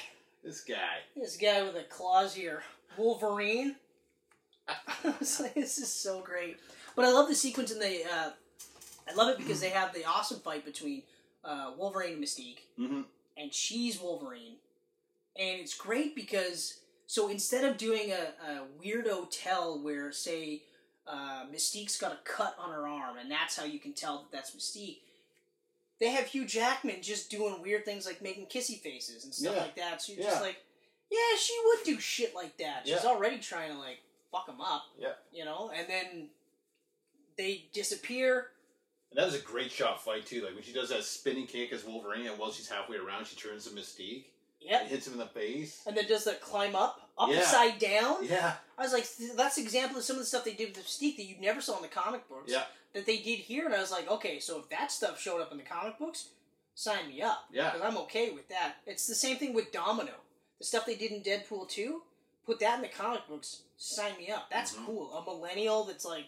This 0.43 0.61
guy. 0.61 0.99
This 1.15 1.37
guy 1.37 1.63
with 1.63 1.73
the 1.75 1.83
claws 1.83 2.33
here. 2.33 2.63
Wolverine. 2.97 3.75
I 4.67 5.13
was 5.19 5.39
like, 5.39 5.53
this 5.53 5.77
is 5.77 5.91
so 5.91 6.21
great. 6.21 6.57
But 6.95 7.05
I 7.05 7.11
love 7.11 7.27
the 7.27 7.35
sequence 7.35 7.71
in 7.71 7.79
the, 7.79 8.01
uh, 8.11 8.29
I 9.09 9.13
love 9.13 9.29
it 9.29 9.37
because 9.37 9.59
they 9.61 9.69
have 9.69 9.93
the 9.93 10.05
awesome 10.05 10.39
fight 10.39 10.65
between 10.65 11.03
uh, 11.43 11.71
Wolverine 11.77 12.13
and 12.13 12.23
Mystique. 12.23 12.59
Mm-hmm. 12.79 13.01
and 13.37 13.53
she's 13.53 13.99
Wolverine. 14.01 14.55
And 15.39 15.59
it's 15.59 15.75
great 15.77 16.15
because 16.15 16.79
so 17.05 17.29
instead 17.29 17.63
of 17.63 17.77
doing 17.77 18.11
a, 18.11 18.51
a 18.51 18.63
weirdo 18.83 19.27
tell 19.31 19.79
where 19.81 20.11
say 20.11 20.63
uh, 21.07 21.45
Mystique's 21.53 21.97
got 21.97 22.11
a 22.11 22.17
cut 22.25 22.55
on 22.59 22.71
her 22.71 22.87
arm 22.87 23.17
and 23.17 23.31
that's 23.31 23.55
how 23.57 23.63
you 23.65 23.79
can 23.79 23.93
tell 23.93 24.17
that 24.23 24.31
that's 24.31 24.51
Mystique, 24.55 24.97
they 25.99 26.09
have 26.09 26.25
Hugh 26.27 26.45
Jackman 26.45 27.01
just 27.01 27.29
doing 27.31 27.61
weird 27.61 27.85
things 27.85 28.05
like 28.05 28.21
making 28.21 28.47
kissy 28.47 28.79
faces 28.79 29.23
and 29.23 29.33
stuff 29.33 29.55
Yeah. 29.55 29.61
like 29.61 29.75
that. 29.77 30.01
So 30.01 30.13
you're 30.13 30.23
Yeah. 30.23 30.29
just 30.31 30.41
like, 30.41 30.57
yeah, 31.09 31.37
she 31.39 31.55
would 31.65 31.83
do 31.85 31.99
shit 31.99 32.35
like 32.35 32.57
that. 32.57 32.81
She's 32.85 33.03
Yeah. 33.03 33.09
already 33.09 33.37
trying 33.39 33.71
to 33.71 33.77
like 33.77 33.99
fuck 34.31 34.49
him 34.49 34.59
up. 34.59 34.83
Yeah. 34.99 35.13
You 35.31 35.45
know, 35.45 35.71
and 35.73 35.87
then 35.87 36.29
they 37.37 37.65
disappear. 37.73 38.47
And 39.17 39.23
that 39.23 39.31
was 39.33 39.41
a 39.41 39.43
great 39.43 39.71
shot 39.71 40.03
fight 40.03 40.27
too. 40.27 40.43
Like 40.43 40.53
when 40.53 40.63
she 40.63 40.71
does 40.73 40.89
that 40.89 41.03
spinning 41.03 41.47
kick 41.47 41.73
as 41.73 41.83
Wolverine, 41.83 42.27
and 42.27 42.37
while 42.37 42.51
she's 42.51 42.69
halfway 42.69 42.97
around, 42.97 43.25
she 43.25 43.35
turns 43.35 43.65
to 43.65 43.71
Mystique. 43.71 44.25
It 44.61 44.87
hits 44.87 45.07
him 45.07 45.13
in 45.13 45.19
the 45.19 45.25
face. 45.27 45.81
And 45.87 45.95
then 45.97 46.07
does 46.07 46.25
the 46.25 46.33
climb 46.33 46.75
up, 46.75 47.09
Yeah. 47.27 47.37
upside 47.37 47.79
down. 47.79 48.25
Yeah. 48.25 48.55
I 48.77 48.83
was 48.83 48.91
like, 48.93 49.07
that's 49.35 49.57
an 49.57 49.63
example 49.63 49.97
of 49.97 50.03
some 50.03 50.17
of 50.17 50.21
the 50.21 50.25
stuff 50.25 50.43
they 50.43 50.53
did 50.53 50.75
with 50.75 50.85
Mystique 50.85 51.15
that 51.17 51.23
you 51.23 51.35
never 51.39 51.61
saw 51.61 51.77
in 51.77 51.81
the 51.83 51.87
comic 51.87 52.27
books. 52.29 52.51
Yeah. 52.51 52.65
That 52.93 53.05
they 53.05 53.17
did 53.17 53.39
here, 53.39 53.65
and 53.65 53.73
I 53.73 53.79
was 53.79 53.91
like, 53.91 54.09
okay, 54.09 54.39
so 54.39 54.59
if 54.59 54.69
that 54.69 54.91
stuff 54.91 55.19
showed 55.21 55.41
up 55.41 55.51
in 55.51 55.57
the 55.57 55.63
comic 55.63 55.97
books, 55.97 56.29
sign 56.75 57.07
me 57.07 57.21
up. 57.21 57.45
Yeah. 57.51 57.71
Because 57.71 57.81
I'm 57.87 57.97
okay 58.03 58.31
with 58.31 58.49
that. 58.49 58.75
It's 58.85 59.07
the 59.07 59.15
same 59.15 59.37
thing 59.37 59.53
with 59.53 59.71
Domino. 59.71 60.13
The 60.59 60.65
stuff 60.65 60.85
they 60.85 60.95
did 60.95 61.11
in 61.11 61.21
Deadpool 61.21 61.69
2, 61.69 62.01
put 62.45 62.59
that 62.59 62.75
in 62.75 62.81
the 62.81 62.87
comic 62.87 63.27
books, 63.27 63.61
sign 63.77 64.17
me 64.17 64.29
up. 64.31 64.49
That's 64.51 64.73
Mhm. 64.73 64.85
cool. 64.85 65.13
A 65.13 65.23
millennial 65.23 65.83
that's 65.85 66.05
like, 66.05 66.25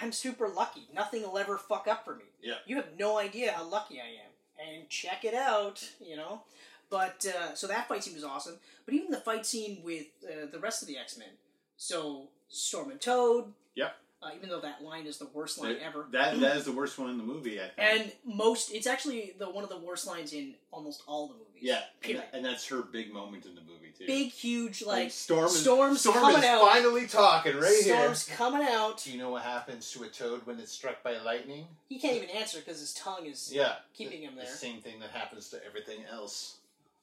I'm 0.00 0.12
super 0.12 0.48
lucky. 0.48 0.88
Nothing 0.94 1.22
will 1.22 1.38
ever 1.38 1.58
fuck 1.58 1.86
up 1.88 2.04
for 2.04 2.14
me. 2.14 2.24
Yeah. 2.42 2.56
You 2.66 2.76
have 2.76 2.88
no 2.98 3.18
idea 3.18 3.52
how 3.52 3.64
lucky 3.64 4.00
I 4.00 4.04
am. 4.04 4.30
And 4.74 4.88
check 4.88 5.24
it 5.24 5.34
out, 5.34 5.88
you 6.04 6.16
know? 6.16 6.42
But, 6.90 7.24
uh, 7.26 7.54
so 7.54 7.66
that 7.68 7.88
fight 7.88 8.04
scene 8.04 8.14
was 8.14 8.24
awesome. 8.24 8.56
But 8.84 8.94
even 8.94 9.10
the 9.10 9.18
fight 9.18 9.46
scene 9.46 9.80
with 9.82 10.06
uh, 10.24 10.46
the 10.50 10.58
rest 10.58 10.82
of 10.82 10.88
the 10.88 10.98
X 10.98 11.16
Men. 11.18 11.28
So, 11.76 12.28
Storm 12.48 12.90
and 12.90 13.00
Toad. 13.00 13.52
Yep. 13.74 13.96
Uh, 14.22 14.30
even 14.36 14.48
though 14.50 14.60
that 14.60 14.82
line 14.82 15.06
is 15.06 15.18
the 15.18 15.26
worst 15.32 15.58
line 15.58 15.76
ever. 15.84 16.06
That 16.12 16.38
that 16.38 16.56
is 16.56 16.64
the 16.64 16.72
worst 16.80 16.96
one 16.98 17.10
in 17.10 17.16
the 17.16 17.24
movie. 17.24 17.58
I 17.58 17.68
think. 17.70 17.72
And 17.78 18.12
most, 18.24 18.72
it's 18.72 18.86
actually 18.86 19.34
the 19.38 19.50
one 19.50 19.64
of 19.64 19.70
the 19.70 19.78
worst 19.78 20.06
lines 20.06 20.32
in 20.32 20.54
almost 20.70 21.02
all 21.08 21.26
the 21.26 21.34
movies. 21.34 21.51
Yeah, 21.62 21.76
and, 21.76 21.84
Period. 22.02 22.24
and 22.32 22.44
that's 22.44 22.66
her 22.68 22.82
big 22.82 23.12
moment 23.12 23.46
in 23.46 23.54
the 23.54 23.60
movie 23.62 23.92
too. 23.96 24.04
Big, 24.06 24.30
huge, 24.30 24.82
like, 24.82 25.10
Storm 25.12 25.46
is, 25.46 25.60
Storm's 25.60 26.00
Storm 26.00 26.16
coming 26.16 26.38
is 26.38 26.44
out. 26.44 26.60
finally 26.68 27.06
talking 27.06 27.54
right 27.56 27.82
here. 27.84 27.94
storms 27.96 28.24
coming 28.36 28.62
out. 28.68 29.02
Do 29.04 29.12
you 29.12 29.18
know 29.18 29.30
what 29.30 29.42
happens 29.42 29.90
to 29.92 30.02
a 30.02 30.08
toad 30.08 30.40
when 30.44 30.58
it's 30.58 30.72
struck 30.72 31.02
by 31.04 31.16
lightning? 31.18 31.66
He 31.88 31.98
can't 32.00 32.16
even 32.16 32.30
answer 32.30 32.58
because 32.58 32.80
his 32.80 32.92
tongue 32.94 33.26
is 33.26 33.50
Yeah, 33.54 33.74
keeping 33.94 34.20
the, 34.22 34.26
him 34.26 34.34
The 34.36 34.42
there. 34.42 34.50
same 34.50 34.80
thing 34.80 34.98
that 35.00 35.10
happens 35.10 35.48
to 35.50 35.64
everything 35.64 36.00
else. 36.10 36.56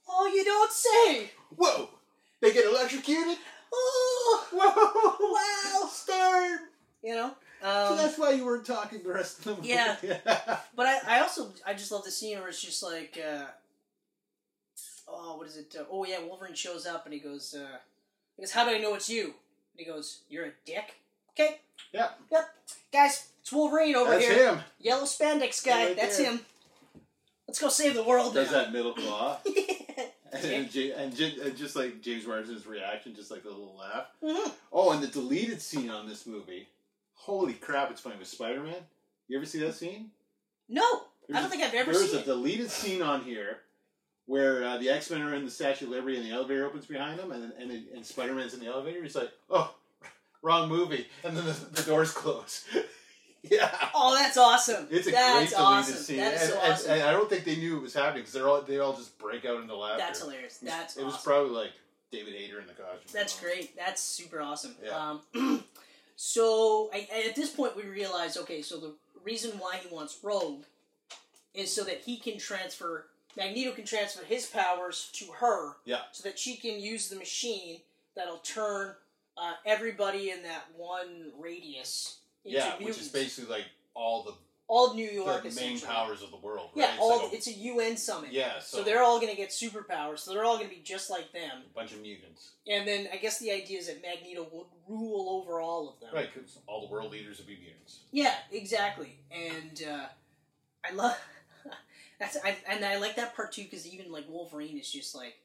Oh, 0.09 0.29
you 0.33 0.43
don't 0.43 0.71
say! 0.71 1.31
Whoa! 1.55 1.89
They 2.41 2.51
get 2.51 2.65
electrocuted. 2.65 3.37
Oh, 3.73 4.47
Whoa! 4.51 5.81
Wow. 5.83 5.89
Storm. 5.89 6.59
you 7.03 7.15
know. 7.15 7.33
so 7.61 7.91
Um, 7.91 7.97
that's 7.97 8.17
why 8.17 8.31
you 8.31 8.45
weren't 8.45 8.65
talking 8.65 9.03
the 9.03 9.13
rest 9.13 9.39
of 9.39 9.43
the 9.45 9.55
movie. 9.55 9.69
Yeah. 9.69 9.95
but 10.75 10.85
I, 10.85 10.99
I 11.07 11.19
also 11.21 11.53
I 11.65 11.73
just 11.73 11.91
love 11.91 12.03
the 12.03 12.11
scene 12.11 12.39
where 12.39 12.49
it's 12.49 12.61
just 12.61 12.81
like, 12.83 13.19
uh, 13.23 13.45
oh, 15.11 15.37
what 15.37 15.47
is 15.47 15.57
it? 15.57 15.75
Uh, 15.79 15.83
oh 15.91 16.05
yeah, 16.05 16.19
Wolverine 16.25 16.53
shows 16.55 16.85
up 16.85 17.05
and 17.05 17.13
he 17.13 17.19
goes, 17.19 17.53
uh, 17.53 17.77
he 18.35 18.41
goes, 18.43 18.51
how 18.51 18.65
do 18.65 18.71
I 18.75 18.77
know 18.77 18.95
it's 18.95 19.09
you? 19.09 19.25
And 19.25 19.33
he 19.77 19.85
goes, 19.85 20.21
you're 20.29 20.45
a 20.45 20.51
dick. 20.65 20.95
Okay, 21.31 21.57
yeah. 21.93 22.09
yep, 22.31 22.49
guys, 22.91 23.29
it's 23.41 23.51
Wolverine 23.51 23.95
over 23.95 24.11
That's 24.11 24.25
here. 24.27 24.51
him. 24.53 24.59
Yellow 24.79 25.03
spandex 25.05 25.65
guy. 25.65 25.87
Right 25.87 25.95
That's 25.95 26.17
there. 26.17 26.31
him. 26.31 26.41
Let's 27.47 27.59
go 27.59 27.69
save 27.69 27.95
the 27.95 28.03
world. 28.03 28.33
Does 28.33 28.51
now. 28.51 28.59
that 28.63 28.73
middle 28.73 28.93
claw. 28.93 29.37
And, 30.31 30.43
Dick. 30.43 30.69
J- 30.71 30.91
and, 30.91 31.15
J- 31.15 31.37
and 31.43 31.57
just 31.57 31.75
like 31.75 32.01
James 32.03 32.27
Marsden's 32.27 32.67
reaction, 32.67 33.15
just 33.15 33.31
like 33.31 33.41
the 33.41 33.49
little 33.49 33.75
laugh. 33.79 34.05
Mhm. 34.23 34.51
Oh, 34.71 34.91
and 34.91 35.01
the 35.01 35.07
deleted 35.07 35.59
scene 35.59 35.89
on 35.89 36.07
this 36.07 36.27
movie. 36.27 36.67
Holy 37.15 37.53
crap! 37.53 37.89
It's 37.89 37.99
funny 38.01 38.15
with 38.19 38.27
Spider 38.27 38.61
Man. 38.61 38.75
You 39.27 39.37
ever 39.37 39.47
see 39.47 39.57
that 39.61 39.73
scene? 39.73 40.11
No, 40.69 40.83
I 41.33 41.41
don't 41.41 41.49
think 41.49 41.63
I've 41.63 41.73
ever 41.73 41.91
There's 41.91 42.09
seen 42.11 42.17
a 42.17 42.21
it. 42.21 42.25
deleted 42.27 42.69
scene 42.69 43.01
on 43.01 43.23
here 43.23 43.61
where 44.29 44.63
uh, 44.63 44.77
the 44.77 44.89
X 44.91 45.09
Men 45.09 45.23
are 45.23 45.33
in 45.33 45.43
the 45.43 45.49
Statue 45.49 45.85
of 45.85 45.91
Liberty 45.91 46.15
and 46.17 46.25
the 46.25 46.31
elevator 46.31 46.65
opens 46.67 46.85
behind 46.85 47.17
them, 47.17 47.31
and 47.31 47.51
and, 47.59 47.71
and 47.93 48.05
Spider 48.05 48.35
Man's 48.35 48.53
in 48.53 48.59
the 48.59 48.67
elevator. 48.67 49.01
He's 49.01 49.15
like, 49.15 49.31
"Oh, 49.49 49.73
wrong 50.43 50.69
movie," 50.69 51.07
and 51.23 51.35
then 51.35 51.45
the, 51.45 51.53
the 51.73 51.81
doors 51.81 52.11
close. 52.11 52.63
yeah. 53.43 53.71
Oh, 53.95 54.13
that's 54.15 54.37
awesome. 54.37 54.87
It's 54.91 55.07
a 55.07 55.11
that's 55.11 55.49
great 55.53 55.59
awesome. 55.59 55.95
scene, 55.95 56.17
That 56.17 56.35
is 56.35 56.41
and, 56.43 56.49
so 56.51 56.59
and- 56.59 56.73
awesome. 56.73 56.91
and 56.91 57.01
I 57.03 57.11
don't 57.11 57.27
think 57.27 57.43
they 57.43 57.55
knew 57.55 57.77
it 57.77 57.81
was 57.81 57.95
happening 57.95 58.21
because 58.21 58.33
they're 58.33 58.47
all 58.47 58.61
they 58.61 58.77
all 58.77 58.95
just 58.95 59.17
break 59.17 59.45
out 59.45 59.61
into 59.61 59.75
laughter. 59.75 59.97
that's 59.97 60.21
hilarious. 60.21 60.59
It 60.61 60.65
was- 60.65 60.73
That's 60.73 60.97
it 60.97 61.05
was 61.05 61.17
probably 61.17 61.49
like 61.51 61.71
David 62.11 62.35
Hayter 62.35 62.59
in 62.61 62.67
the 62.67 62.73
costume. 62.73 63.09
That's 63.11 63.39
great. 63.39 63.75
That's 63.75 64.01
super 64.01 64.41
awesome. 64.41 64.75
Yeah. 64.85 65.15
Um, 65.33 65.63
so 66.15 66.91
I, 66.93 67.07
at 67.27 67.35
this 67.35 67.49
point, 67.49 67.75
we 67.75 67.83
realize 67.83 68.37
okay, 68.37 68.61
so 68.61 68.77
the 68.77 68.93
reason 69.23 69.57
why 69.57 69.77
he 69.77 69.93
wants 69.93 70.19
Rogue 70.21 70.63
is 71.55 71.73
so 71.73 71.83
that 71.83 72.01
he 72.01 72.17
can 72.17 72.37
transfer 72.37 73.07
Magneto 73.37 73.71
can 73.71 73.85
transfer 73.85 74.23
his 74.25 74.45
powers 74.47 75.09
to 75.13 75.25
her, 75.39 75.73
Yeah. 75.85 76.01
so 76.11 76.27
that 76.27 76.37
she 76.39 76.55
can 76.57 76.79
use 76.79 77.09
the 77.09 77.15
machine 77.15 77.81
that'll 78.15 78.37
turn 78.39 78.95
uh, 79.37 79.53
everybody 79.65 80.31
in 80.31 80.43
that 80.43 80.63
one 80.75 81.31
radius 81.39 82.17
into 82.43 82.57
Yeah, 82.57 82.75
which 82.77 82.97
is 82.99 83.07
basically 83.09 83.49
like 83.53 83.65
all 83.93 84.23
the, 84.23 84.33
all 84.67 84.89
of 84.91 84.95
New 84.95 85.09
York. 85.09 85.43
the 85.43 85.51
main 85.51 85.79
powers 85.79 86.21
of 86.21 86.31
the 86.31 86.37
world. 86.37 86.71
Yeah, 86.75 86.85
right? 86.85 86.93
It's 86.95 87.01
all 87.01 87.23
like 87.23 87.31
a- 87.31 87.35
it's 87.35 87.47
a 87.47 87.51
UN 87.53 87.95
summit. 87.97 88.31
yeah, 88.33 88.59
So, 88.59 88.79
so, 88.79 88.83
they're 88.83 89.01
all 89.01 89.19
going 89.19 89.31
to 89.31 89.37
get 89.37 89.49
superpowers. 89.49 90.19
So 90.19 90.33
they're 90.33 90.43
all 90.43 90.57
going 90.57 90.69
to 90.69 90.75
be 90.75 90.81
just 90.81 91.09
like 91.09 91.31
them. 91.31 91.63
a 91.71 91.73
bunch 91.73 91.93
of 91.93 92.01
mutants, 92.01 92.51
And 92.67 92.85
then 92.87 93.07
I 93.13 93.17
guess 93.17 93.39
the 93.39 93.51
idea 93.51 93.79
is 93.79 93.87
that 93.87 94.01
Magneto 94.01 94.47
would 94.51 94.65
rule 94.87 95.41
over 95.41 95.61
all 95.61 95.87
of 95.89 95.99
them. 96.01 96.09
right? 96.13 96.29
Because 96.33 96.57
all 96.67 96.81
the 96.85 96.91
world 96.91 97.11
leaders 97.11 97.37
would 97.37 97.47
be 97.47 97.57
mutants. 97.57 97.99
Yeah, 98.11 98.35
exactly. 98.51 99.19
And 99.31 99.81
uh, 99.89 100.05
I 100.85 100.93
love 100.93 101.17
that's 102.19 102.37
I, 102.43 102.57
and 102.67 102.83
I 102.85 102.97
like 102.97 103.15
that 103.15 103.35
part 103.35 103.51
too 103.51 103.63
because 103.63 103.87
even 103.87 104.11
like 104.11 104.25
Wolverine 104.29 104.77
is 104.77 104.91
just 104.91 105.15
like 105.15 105.35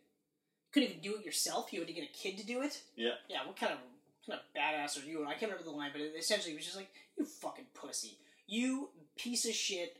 couldn't 0.72 0.90
even 0.90 1.00
do 1.02 1.16
it 1.16 1.24
yourself. 1.24 1.72
You 1.72 1.80
had 1.80 1.88
to 1.88 1.94
get 1.94 2.04
a 2.04 2.12
kid 2.12 2.36
to 2.38 2.46
do 2.46 2.62
it. 2.62 2.82
Yeah. 2.96 3.12
Yeah. 3.28 3.46
What 3.46 3.56
kind 3.56 3.72
of 3.72 3.78
kind 4.26 4.40
of 4.40 4.60
badass 4.60 5.00
are 5.02 5.06
you? 5.08 5.20
And 5.20 5.28
I 5.28 5.32
can't 5.34 5.50
remember 5.52 5.64
the 5.64 5.70
line, 5.76 5.90
but 5.92 6.00
it 6.00 6.14
essentially 6.18 6.52
it 6.52 6.56
was 6.56 6.64
just 6.64 6.76
like 6.76 6.90
you 7.16 7.24
fucking 7.24 7.66
pussy, 7.74 8.18
you 8.46 8.88
piece 9.16 9.46
of 9.46 9.54
shit, 9.54 9.96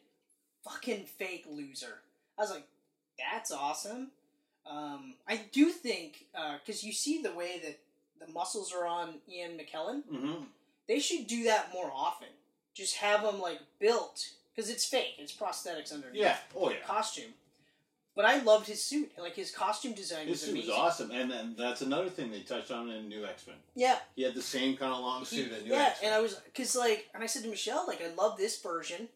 fucking 0.65 1.05
fake 1.05 1.45
loser. 1.51 2.01
I 2.39 2.43
was 2.43 2.51
like, 2.51 2.67
that's 3.19 3.53
awesome. 3.53 4.11
Um, 4.69 5.15
I 5.29 5.43
do 5.53 5.69
think 5.71 6.25
because 6.65 6.83
you 6.83 6.93
see 6.93 7.23
the 7.23 7.35
way 7.35 7.61
that 7.65 7.79
the 8.27 8.33
muscles 8.33 8.73
are 8.73 8.87
on 8.87 9.17
Ian 9.31 9.53
McKellen 9.59 10.03
Mm-hmm. 10.13 10.45
they 10.89 10.99
should 10.99 11.27
do 11.27 11.45
that 11.45 11.71
more 11.73 11.93
often. 11.95 12.29
Just 12.75 12.97
have 12.97 13.23
them 13.23 13.41
like 13.41 13.61
built 13.79 14.31
because 14.55 14.71
it's 14.71 14.85
fake. 14.85 15.15
It's 15.19 15.35
prosthetics 15.35 15.93
underneath. 15.93 16.21
Yeah. 16.23 16.37
Oh 16.57 16.71
yeah. 16.71 16.77
Costume. 16.87 17.33
But 18.17 18.27
I 18.27 18.39
loved 18.43 18.69
his 18.69 18.83
suit. 18.83 19.11
Like 19.19 19.35
his 19.35 19.51
costume 19.51 19.93
design 19.93 20.23
His 20.29 20.35
was 20.35 20.41
suit 20.43 20.51
amazing. 20.53 20.71
was 20.71 20.79
awesome, 20.79 21.11
and 21.11 21.29
then 21.31 21.55
that's 21.59 21.83
another 21.83 22.09
thing 22.09 22.31
they 22.31 22.41
touched 22.41 22.71
on 22.71 22.89
in 22.89 23.09
New 23.09 23.25
X 23.25 23.47
Men. 23.47 23.57
Yeah, 23.75 23.99
He 24.15 24.23
had 24.23 24.35
the 24.35 24.43
same 24.43 24.77
kind 24.77 24.93
of 24.93 25.01
long 25.01 25.21
he- 25.21 25.27
suit 25.37 25.53
in 25.53 25.65
New 25.65 25.73
yeah, 25.73 25.87
X 25.87 26.01
Men. 26.03 26.13
and 26.13 26.19
I 26.19 26.23
was 26.23 26.35
because 26.45 26.77
like, 26.77 27.09
and 27.15 27.23
I 27.23 27.27
said 27.27 27.43
to 27.43 27.49
Michelle, 27.49 27.85
like, 27.89 28.01
I 28.03 28.15
love 28.15 28.37
this 28.39 28.61
version 28.63 29.09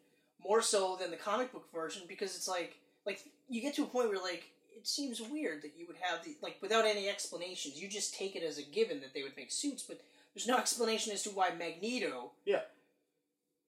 more 0.43 0.63
so 0.63 0.97
than 1.01 1.11
the 1.13 1.17
comic 1.17 1.53
book 1.53 1.67
version 1.73 2.03
because 2.09 2.35
it's 2.35 2.49
like, 2.49 2.77
like 3.07 3.21
you 3.49 3.61
get 3.61 3.75
to 3.75 3.83
a 3.85 3.87
point 3.87 4.09
where 4.09 4.19
like 4.21 4.51
it 4.77 4.87
seems 4.87 5.21
weird 5.21 5.63
that 5.63 5.73
you 5.79 5.87
would 5.87 5.97
have 6.01 6.25
the 6.25 6.35
like 6.43 6.57
without 6.61 6.85
any 6.85 7.09
explanations, 7.09 7.81
you 7.81 7.89
just 7.89 8.15
take 8.15 8.35
it 8.35 8.43
as 8.43 8.59
a 8.59 8.63
given 8.63 9.01
that 9.01 9.15
they 9.15 9.23
would 9.23 9.37
make 9.37 9.53
suits, 9.53 9.83
but 9.85 10.01
there's 10.35 10.49
no 10.49 10.57
explanation 10.57 11.13
as 11.13 11.23
to 11.23 11.31
why 11.31 11.51
Magneto 11.57 12.33
Yeah. 12.45 12.63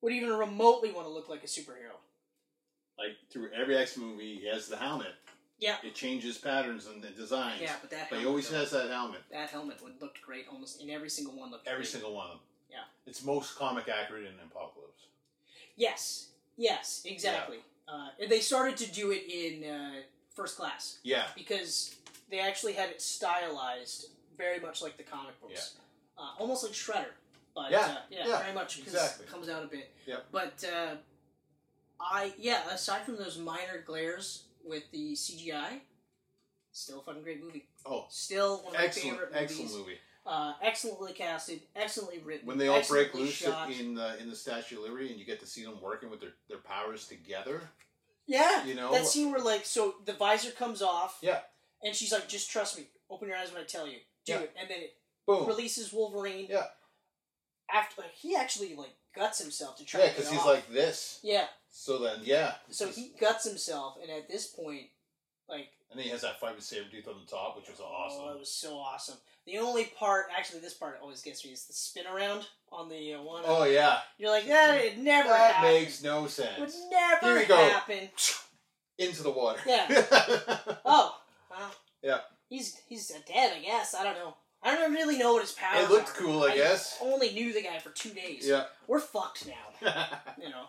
Would 0.02 0.12
even 0.12 0.30
remotely 0.30 0.92
want 0.92 1.06
to 1.06 1.12
look 1.12 1.28
like 1.28 1.42
a 1.44 1.46
superhero. 1.46 1.96
like 2.98 3.16
through 3.30 3.50
every 3.52 3.76
X 3.76 3.96
movie, 3.96 4.36
he 4.40 4.46
has 4.48 4.68
the 4.68 4.76
helmet. 4.76 5.14
Yeah. 5.58 5.76
It 5.82 5.94
changes 5.94 6.38
patterns 6.38 6.86
and 6.86 7.02
the 7.02 7.08
designs. 7.10 7.60
Yeah, 7.60 7.74
but 7.80 7.90
that 7.90 8.08
But 8.10 8.20
he 8.20 8.26
always 8.26 8.48
though, 8.48 8.58
has 8.58 8.70
that 8.72 8.88
helmet. 8.90 9.20
that 9.30 9.50
helmet 9.50 9.82
would 9.82 10.00
look 10.00 10.16
great 10.24 10.46
almost 10.50 10.80
in 10.82 10.90
every 10.90 11.10
single 11.10 11.34
one. 11.34 11.50
Looked 11.50 11.66
Every 11.66 11.80
great. 11.82 11.88
single 11.92 12.14
one 12.14 12.26
of 12.26 12.32
them. 12.32 12.40
Yeah. 12.70 12.78
It's 13.06 13.24
most 13.24 13.56
comic 13.56 13.88
accurate 13.88 14.24
in 14.24 14.32
Apocalypse. 14.44 15.04
Yes, 15.76 16.28
yes, 16.56 17.02
exactly. 17.04 17.58
Uh, 17.88 18.08
they 18.28 18.40
started 18.40 18.76
to 18.78 18.90
do 18.92 19.10
it 19.12 19.24
in 19.30 19.68
uh, 19.70 19.90
First 20.34 20.56
Class 20.56 20.98
Yeah. 21.02 21.24
because 21.34 21.94
they 22.30 22.38
actually 22.40 22.74
had 22.74 22.90
it 22.90 23.00
stylized 23.02 24.06
very 24.36 24.60
much 24.60 24.80
like 24.82 24.96
the 24.96 25.02
comic 25.02 25.38
books, 25.40 25.74
uh, 26.18 26.30
almost 26.38 26.62
like 26.64 26.72
Shredder. 26.72 27.12
But 27.54 27.70
Yeah, 27.70 27.78
uh, 27.78 27.96
yeah, 28.10 28.28
yeah, 28.28 28.38
very 28.42 28.54
much 28.54 28.76
because 28.78 28.94
exactly. 28.94 29.26
it 29.26 29.30
comes 29.30 29.48
out 29.48 29.64
a 29.64 29.66
bit. 29.66 29.90
Yep. 30.06 30.26
But 30.32 30.64
uh, 30.72 30.94
I 32.00 32.32
yeah, 32.38 32.62
aside 32.72 33.04
from 33.04 33.16
those 33.16 33.38
minor 33.38 33.82
glares 33.84 34.44
with 34.64 34.90
the 34.92 35.12
CGI, 35.14 35.80
still 36.72 37.00
a 37.00 37.02
fucking 37.02 37.22
great 37.22 37.42
movie. 37.42 37.66
Oh, 37.84 38.06
Still 38.08 38.58
one 38.58 38.74
of 38.74 38.80
my 38.80 38.84
excellent, 38.86 39.18
favorite 39.18 39.32
excellent 39.34 39.72
movie. 39.72 39.98
Uh, 40.26 40.52
excellently 40.62 41.12
casted, 41.12 41.62
excellently 41.74 42.18
written. 42.20 42.46
When 42.46 42.58
they 42.58 42.68
all 42.68 42.82
break 42.88 43.14
loose 43.14 43.32
shot. 43.32 43.70
in 43.72 43.94
the 43.94 44.18
in 44.20 44.28
the 44.30 44.36
Statue 44.36 44.76
of 44.76 44.82
Liberty, 44.84 45.10
and 45.10 45.18
you 45.18 45.24
get 45.24 45.40
to 45.40 45.46
see 45.46 45.64
them 45.64 45.80
working 45.82 46.10
with 46.10 46.20
their, 46.20 46.34
their 46.48 46.58
powers 46.58 47.06
together. 47.08 47.62
Yeah, 48.26 48.64
You 48.64 48.74
know? 48.74 48.92
that 48.92 49.06
scene 49.06 49.32
where 49.32 49.40
like 49.40 49.64
so 49.64 49.94
the 50.04 50.12
visor 50.12 50.52
comes 50.52 50.82
off. 50.82 51.18
Yeah. 51.20 51.40
And 51.82 51.96
she's 51.96 52.12
like, 52.12 52.28
"Just 52.28 52.50
trust 52.50 52.78
me. 52.78 52.84
Open 53.08 53.28
your 53.28 53.36
eyes 53.38 53.50
when 53.52 53.62
I 53.62 53.64
tell 53.64 53.88
you. 53.88 53.96
Do 54.26 54.32
Yeah. 54.34 54.38
it." 54.40 54.54
And 54.60 54.68
then 54.70 54.78
it 54.80 54.94
Boom. 55.26 55.46
releases 55.46 55.92
Wolverine. 55.92 56.46
Yeah. 56.50 56.66
After 57.72 58.02
he 58.14 58.36
actually 58.36 58.74
like 58.74 58.94
guts 59.14 59.40
himself 59.40 59.76
to 59.78 59.84
try 59.84 60.00
Yeah, 60.02 60.08
because 60.10 60.30
he's 60.30 60.40
off. 60.40 60.46
like 60.46 60.68
this. 60.70 61.20
yeah. 61.22 61.46
So 61.72 61.98
then, 61.98 62.18
yeah. 62.24 62.54
So 62.70 62.88
he 62.88 63.12
guts 63.20 63.44
himself, 63.48 63.96
and 64.02 64.10
at 64.10 64.28
this 64.28 64.48
point, 64.48 64.86
like, 65.48 65.68
And 65.90 65.98
then 65.98 66.04
he 66.04 66.10
has 66.10 66.22
that 66.22 66.40
fight 66.40 66.56
with 66.56 66.64
Sabretooth 66.64 67.06
on 67.08 67.14
the 67.24 67.30
top, 67.30 67.56
which 67.56 67.68
was 67.68 67.78
awesome. 67.80 68.22
oh, 68.24 68.32
it 68.34 68.38
was 68.40 68.50
so 68.52 68.74
awesome. 68.76 69.16
The 69.46 69.58
only 69.58 69.84
part, 69.84 70.26
actually, 70.36 70.60
this 70.60 70.74
part 70.74 70.98
always 71.00 71.22
gets 71.22 71.44
me 71.44 71.52
is 71.52 71.66
the 71.66 71.72
spin 71.72 72.06
around 72.06 72.46
on 72.72 72.88
the 72.88 73.14
uh, 73.14 73.22
one. 73.22 73.42
Oh 73.46 73.64
yeah, 73.64 73.98
You're 74.18 74.30
like, 74.30 74.46
that 74.48 74.84
it 74.84 74.98
never 74.98 75.28
that 75.28 75.54
happened. 75.54 75.72
makes 75.74 76.02
no 76.02 76.26
sense. 76.26 76.56
It 76.56 76.60
Would 76.60 76.70
never 76.90 77.26
Here 77.26 77.40
we 77.40 77.46
go. 77.46 77.56
happen. 77.56 78.08
Into 78.98 79.22
the 79.22 79.30
water. 79.30 79.60
Yeah. 79.66 79.86
Oh, 80.84 81.16
well. 81.50 81.74
Yeah. 82.02 82.18
He's 82.48 82.80
he's 82.88 83.08
dead, 83.28 83.52
I 83.56 83.60
guess. 83.60 83.94
I 83.94 84.02
don't 84.04 84.14
know. 84.16 84.34
I 84.62 84.74
don't 84.74 84.92
really 84.92 85.16
know 85.18 85.32
what 85.34 85.42
his 85.42 85.52
powers 85.52 85.84
it 85.84 85.90
looked 85.90 86.10
are. 86.10 86.22
cool, 86.22 86.42
I 86.44 86.54
guess. 86.54 86.98
only 87.00 87.30
knew 87.32 87.52
the 87.52 87.62
guy 87.62 87.78
for 87.78 87.90
two 87.90 88.10
days. 88.10 88.46
Yeah. 88.46 88.64
We're 88.86 89.00
fucked 89.00 89.46
now, 89.46 89.90
you 90.42 90.50
know. 90.50 90.64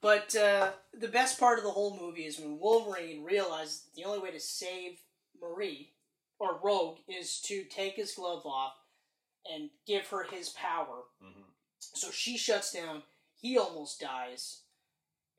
But 0.00 0.34
uh, 0.36 0.70
the 0.98 1.08
best 1.08 1.38
part 1.40 1.58
of 1.58 1.64
the 1.64 1.70
whole 1.70 1.98
movie 2.00 2.24
is 2.24 2.38
when 2.38 2.58
Wolverine 2.58 3.24
realizes 3.24 3.82
the 3.96 4.04
only 4.04 4.20
way 4.20 4.30
to 4.30 4.40
save 4.40 5.00
Marie 5.42 5.90
or 6.38 6.58
Rogue 6.62 6.98
is 7.08 7.40
to 7.42 7.64
take 7.64 7.94
his 7.96 8.14
glove 8.14 8.46
off 8.46 8.74
and 9.52 9.70
give 9.86 10.06
her 10.08 10.22
his 10.24 10.50
power. 10.50 11.02
Mhm. 11.22 11.42
So 11.80 12.10
she 12.10 12.36
shuts 12.38 12.72
down. 12.72 13.02
He 13.40 13.58
almost 13.58 14.00
dies. 14.00 14.60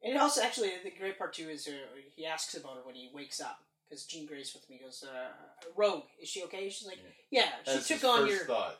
And 0.04 0.18
also, 0.18 0.42
actually, 0.42 0.72
the 0.84 0.92
great 0.92 1.18
part 1.18 1.34
too 1.34 1.50
is 1.50 1.68
uh, 1.68 1.72
he 2.16 2.26
asks 2.26 2.54
about 2.56 2.76
her 2.76 2.82
when 2.84 2.96
he 2.96 3.10
wakes 3.14 3.42
up 3.42 3.62
because 3.90 4.06
Jean 4.06 4.26
Grey's 4.28 4.54
with 4.54 4.70
me 4.70 4.80
goes, 4.84 5.04
uh, 5.04 5.30
"Rogue, 5.76 6.04
is 6.22 6.30
she 6.30 6.44
okay?" 6.44 6.70
She's 6.70 6.88
like, 6.88 7.00
"Yeah, 7.32 7.48
she 7.66 7.72
That's 7.74 7.88
took 7.88 8.04
on 8.04 8.20
first 8.22 8.32
your, 8.34 8.46
thought. 8.46 8.78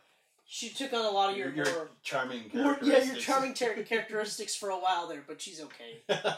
she 0.48 0.70
took 0.70 0.94
on 0.94 1.06
a 1.06 1.10
lot 1.10 1.32
of 1.32 1.38
your, 1.38 1.48
Your, 1.54 1.66
your 1.66 1.76
more, 1.76 1.90
charming 2.04 2.50
more 2.54 2.64
yeah, 2.64 2.64
your 2.64 2.76
characteristics. 3.02 3.24
charming 3.26 3.54
ter- 3.54 3.84
characteristics 3.90 4.56
for 4.56 4.70
a 4.70 4.78
while 4.78 5.08
there, 5.08 5.24
but 5.28 5.42
she's 5.42 5.62
okay." 5.62 6.04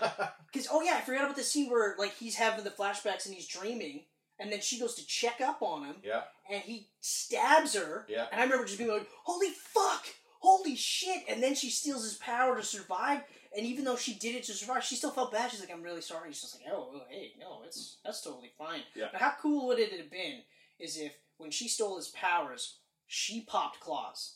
Because 0.52 0.68
oh 0.70 0.82
yeah, 0.82 0.96
I 0.98 1.02
forgot 1.02 1.24
about 1.24 1.38
the 1.38 1.44
scene 1.44 1.70
where 1.72 1.96
like 1.98 2.14
he's 2.18 2.36
having 2.36 2.64
the 2.66 2.72
flashbacks 2.72 3.26
and 3.26 3.34
he's 3.34 3.48
dreaming, 3.48 4.04
and 4.40 4.52
then 4.52 4.60
she 4.62 4.80
goes 4.80 4.96
to 4.96 5.06
check 5.08 5.40
up 5.40 5.62
on 5.62 5.86
him, 5.86 5.96
yeah, 6.04 6.24
and 6.52 6.62
he 6.62 6.90
stabs 7.00 7.74
her, 7.76 8.06
yeah. 8.10 8.26
and 8.32 8.42
I 8.42 8.44
remember 8.44 8.66
just 8.66 8.78
being 8.78 8.90
like, 8.92 9.08
"Holy 9.24 9.50
fuck!" 9.50 10.06
Holy 10.42 10.76
shit! 10.76 11.24
And 11.30 11.42
then 11.44 11.54
she 11.54 11.70
steals 11.70 12.04
his 12.04 12.16
power 12.16 12.58
to 12.58 12.64
survive. 12.64 13.22
And 13.56 13.66
even 13.66 13.84
though 13.84 13.98
she 13.98 14.14
did 14.14 14.36
it 14.36 14.44
to 14.46 14.54
survive, 14.54 14.84
she 14.84 14.96
still 14.96 15.12
felt 15.12 15.32
bad. 15.32 15.52
She's 15.52 15.60
like, 15.60 15.72
"I'm 15.72 15.84
really 15.84 16.02
sorry." 16.02 16.32
She's 16.32 16.42
just 16.42 16.56
like, 16.56 16.72
"Oh, 16.72 16.92
oh, 16.96 17.02
hey, 17.10 17.34
no, 17.40 17.64
it's 17.66 17.98
that's 18.04 18.22
totally 18.22 18.52
fine." 18.58 18.82
Yeah. 18.96 19.08
But 19.12 19.22
how 19.22 19.34
cool 19.42 19.68
would 19.68 19.80
it 19.80 19.92
have 19.92 20.10
been 20.10 20.42
is 20.80 20.98
if 20.98 21.14
when 21.38 21.52
she 21.52 21.68
stole 21.68 21.98
his 21.98 22.08
powers, 22.10 22.78
she 23.08 23.42
popped 23.42 23.80
claws. 23.80 24.36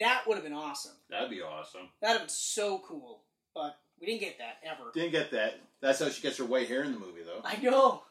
That 0.00 0.26
would 0.26 0.36
have 0.36 0.44
been 0.44 0.54
awesome. 0.54 0.96
That'd 1.10 1.28
be 1.28 1.42
awesome. 1.42 1.90
That'd 2.00 2.18
have 2.18 2.28
been 2.28 2.30
so 2.30 2.78
cool. 2.78 3.24
But 3.54 3.78
we 4.00 4.06
didn't 4.06 4.20
get 4.20 4.38
that 4.38 4.58
ever. 4.64 4.90
Didn't 4.94 5.12
get 5.12 5.30
that. 5.32 5.60
That's 5.82 5.98
how 5.98 6.08
she 6.08 6.22
gets 6.22 6.38
her 6.38 6.44
white 6.44 6.68
hair 6.68 6.82
in 6.82 6.92
the 6.92 6.98
movie, 6.98 7.22
though. 7.22 7.42
I 7.44 7.56
know. 7.56 8.02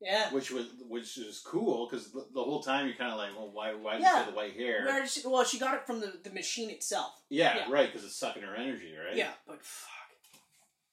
Yeah. 0.00 0.30
Which 0.32 0.50
was 0.50 0.66
which 0.88 1.16
is 1.16 1.40
cool 1.44 1.86
because 1.88 2.10
the, 2.12 2.26
the 2.34 2.42
whole 2.42 2.62
time 2.62 2.86
you're 2.86 2.96
kind 2.96 3.12
of 3.12 3.16
like, 3.18 3.30
well, 3.36 3.50
why 3.52 3.74
why 3.74 3.94
did 3.94 4.02
Yeah. 4.02 4.18
you 4.20 4.24
get 4.24 4.30
the 4.32 4.36
white 4.36 4.54
hair? 4.54 4.84
Where 4.84 5.06
she- 5.06 5.26
well, 5.26 5.44
she 5.44 5.58
got 5.58 5.74
it 5.74 5.86
from 5.86 6.00
the, 6.00 6.12
the 6.22 6.30
machine 6.30 6.68
itself. 6.70 7.12
yeah, 7.30 7.56
Yeah. 7.56 7.66
right, 7.72 7.90
because 7.90 8.04
it's 8.04 8.16
sucking 8.16 8.42
her 8.42 8.54
energy, 8.54 8.94
right? 8.96 9.16
Yeah, 9.16 9.30
but 9.46 9.62
fuck. 9.64 9.90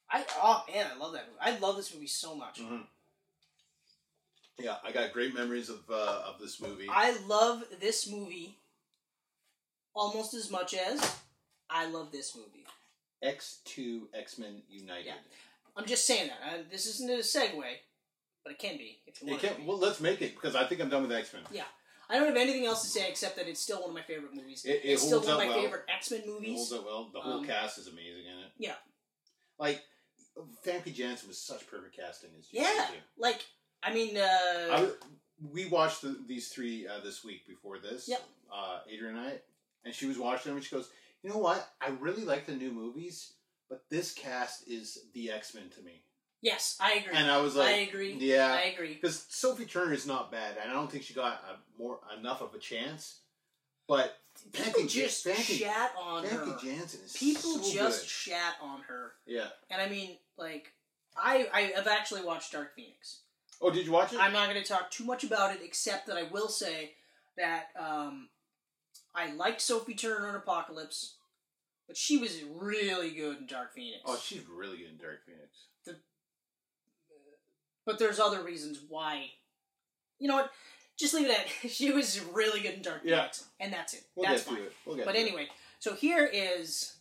I 0.09 0.25
oh 0.41 0.63
man, 0.73 0.87
I 0.93 0.97
love 0.97 1.13
that 1.13 1.25
movie. 1.27 1.39
I 1.41 1.57
love 1.59 1.77
this 1.77 1.93
movie 1.93 2.07
so 2.07 2.35
much. 2.35 2.59
Mhm. 2.59 2.83
Yeah, 4.59 4.75
I 4.83 4.91
got 4.91 5.11
great 5.13 5.33
memories 5.33 5.69
of 5.69 5.79
uh, 5.89 6.23
of 6.27 6.39
this 6.39 6.61
movie. 6.61 6.87
I 6.89 7.17
love 7.27 7.63
this 7.79 8.07
movie 8.07 8.57
almost 9.95 10.33
as 10.33 10.51
much 10.51 10.73
as 10.73 11.15
I 11.69 11.85
love 11.87 12.11
this 12.11 12.35
movie. 12.35 12.65
X 13.23 13.59
two 13.65 14.07
X 14.13 14.37
Men 14.37 14.61
United. 14.69 15.05
Yeah. 15.07 15.13
I'm 15.75 15.85
just 15.85 16.05
saying 16.05 16.29
that. 16.29 16.53
Uh, 16.53 16.63
this 16.69 16.85
isn't 16.85 17.09
a 17.09 17.19
segue, 17.19 17.63
but 18.43 18.51
it 18.53 18.59
can 18.59 18.77
be 18.77 18.99
if 19.07 19.21
you 19.21 19.27
It 19.27 19.31
want 19.31 19.43
it 19.43 19.55
can, 19.57 19.65
well, 19.65 19.77
let's 19.77 19.99
make 20.01 20.21
it 20.21 20.33
because 20.35 20.55
I 20.55 20.65
think 20.65 20.81
I'm 20.81 20.89
done 20.89 21.03
with 21.03 21.11
X 21.11 21.33
Men. 21.33 21.43
Yeah, 21.51 21.63
I 22.09 22.15
don't 22.17 22.27
have 22.27 22.35
anything 22.37 22.65
else 22.65 22.81
to 22.83 22.87
say 22.89 23.07
except 23.09 23.35
that 23.37 23.47
it's 23.47 23.61
still 23.61 23.81
one 23.81 23.89
of 23.89 23.95
my 23.95 24.01
favorite 24.01 24.33
movies. 24.33 24.65
It- 24.65 24.81
it 24.83 24.89
it's 24.93 25.03
still 25.03 25.19
one 25.21 25.29
of 25.31 25.37
my 25.37 25.47
well. 25.47 25.61
favorite 25.61 25.83
X 25.93 26.11
Men 26.11 26.21
It 26.21 26.27
movies. 26.27 26.55
holds 26.55 26.73
up 26.73 26.85
well. 26.85 27.09
The 27.13 27.21
whole 27.21 27.39
Um, 27.39 27.45
cast 27.45 27.77
is 27.77 27.87
amazing 27.87 28.25
in 28.25 28.39
it. 28.39 28.51
yeah. 28.57 28.75
like 29.57 29.83
Famke 30.65 30.93
Janssen 30.93 31.27
was 31.27 31.37
such 31.37 31.67
perfect 31.67 31.95
casting 31.95 32.31
as 32.39 32.47
Jean 32.47 32.63
Yeah. 32.63 32.87
Too. 32.89 32.97
Like, 33.17 33.45
I 33.83 33.93
mean, 33.93 34.17
uh, 34.17 34.21
I 34.71 34.91
we 35.51 35.65
watched 35.67 36.01
the, 36.01 36.19
these 36.27 36.47
three 36.49 36.87
uh, 36.87 36.99
this 37.01 37.23
week 37.23 37.45
before 37.47 37.77
this. 37.79 38.07
Yep. 38.07 38.23
Uh, 38.51 38.79
Adrian 38.89 39.17
and 39.17 39.27
I, 39.27 39.39
and 39.83 39.93
she 39.93 40.05
was 40.05 40.17
watching 40.17 40.49
them, 40.49 40.57
and 40.57 40.65
she 40.65 40.75
goes, 40.75 40.89
"You 41.23 41.29
know 41.29 41.37
what? 41.37 41.67
I 41.81 41.89
really 41.99 42.23
like 42.23 42.45
the 42.45 42.53
new 42.55 42.71
movies, 42.71 43.33
but 43.69 43.83
this 43.89 44.13
cast 44.13 44.67
is 44.67 44.99
the 45.13 45.31
X 45.31 45.53
Men 45.53 45.69
to 45.75 45.81
me." 45.81 46.03
Yes, 46.41 46.77
I 46.81 46.93
agree. 46.93 47.13
And 47.15 47.29
I 47.29 47.37
was 47.37 47.55
like, 47.55 47.67
I 47.69 47.77
agree. 47.79 48.13
Yeah, 48.19 48.53
I 48.53 48.69
agree. 48.69 48.93
because 48.95 49.25
Sophie 49.29 49.65
Turner 49.65 49.93
is 49.93 50.05
not 50.07 50.31
bad, 50.31 50.55
and 50.61 50.69
I 50.69 50.73
don't 50.73 50.91
think 50.91 51.03
she 51.03 51.13
got 51.13 51.41
a, 51.49 51.81
more 51.81 51.99
enough 52.17 52.41
of 52.41 52.53
a 52.53 52.59
chance. 52.59 53.19
But 53.87 54.17
People 54.53 54.85
just 54.87 55.25
Famke- 55.25 55.59
chat 55.59 55.91
on 56.01 56.23
her. 56.23 56.37
Famke 56.45 56.61
Janssen 56.63 57.01
is 57.05 57.13
People 57.13 57.57
so 57.59 57.73
just 57.73 58.01
good. 58.03 58.31
chat 58.31 58.55
on 58.61 58.79
her, 58.87 59.11
yeah. 59.25 59.47
and 59.69 59.81
I 59.81 59.89
mean, 59.89 60.17
like, 60.37 60.71
I 61.17 61.47
I 61.53 61.61
have 61.75 61.87
actually 61.87 62.23
watched 62.23 62.53
Dark 62.53 62.73
Phoenix. 62.75 63.19
Oh, 63.61 63.69
did 63.69 63.85
you 63.85 63.91
watch 63.91 64.13
it? 64.13 64.19
I'm 64.19 64.31
not 64.33 64.49
going 64.49 64.61
to 64.61 64.67
talk 64.67 64.89
too 64.89 65.03
much 65.03 65.23
about 65.23 65.53
it, 65.53 65.61
except 65.63 66.07
that 66.07 66.17
I 66.17 66.23
will 66.23 66.47
say 66.47 66.93
that 67.37 67.65
um, 67.77 68.29
I 69.13 69.33
liked 69.33 69.61
Sophie 69.61 69.93
Turner 69.93 70.29
in 70.29 70.35
Apocalypse, 70.35 71.15
but 71.87 71.95
she 71.97 72.17
was 72.17 72.41
really 72.55 73.11
good 73.11 73.37
in 73.39 73.45
Dark 73.47 73.73
Phoenix. 73.75 74.01
oh, 74.05 74.19
she's 74.23 74.41
really 74.47 74.77
good 74.77 74.91
in 74.91 74.97
Dark 74.97 75.25
Phoenix. 75.25 75.65
But 77.85 77.99
there's 77.99 78.19
other 78.19 78.43
reasons 78.43 78.79
why. 78.87 79.27
You 80.19 80.27
know 80.27 80.35
what? 80.35 80.51
Just 80.97 81.13
leave 81.13 81.27
it 81.29 81.37
at 81.63 81.69
she 81.71 81.91
was 81.91 82.19
really 82.33 82.61
good 82.61 82.75
in 82.75 82.81
Dark 82.81 83.01
Yeah. 83.03 83.27
And 83.59 83.73
that's 83.73 83.93
it. 83.93 84.03
We'll 84.15 84.29
that's 84.29 84.43
get 84.43 84.49
fine. 84.49 84.57
to 84.57 84.63
it. 84.65 84.73
We'll 84.85 84.95
get 84.97 85.05
But 85.05 85.13
to 85.13 85.17
it. 85.17 85.21
anyway, 85.21 85.47
so 85.79 85.95
here 85.95 86.29
is 86.31 86.93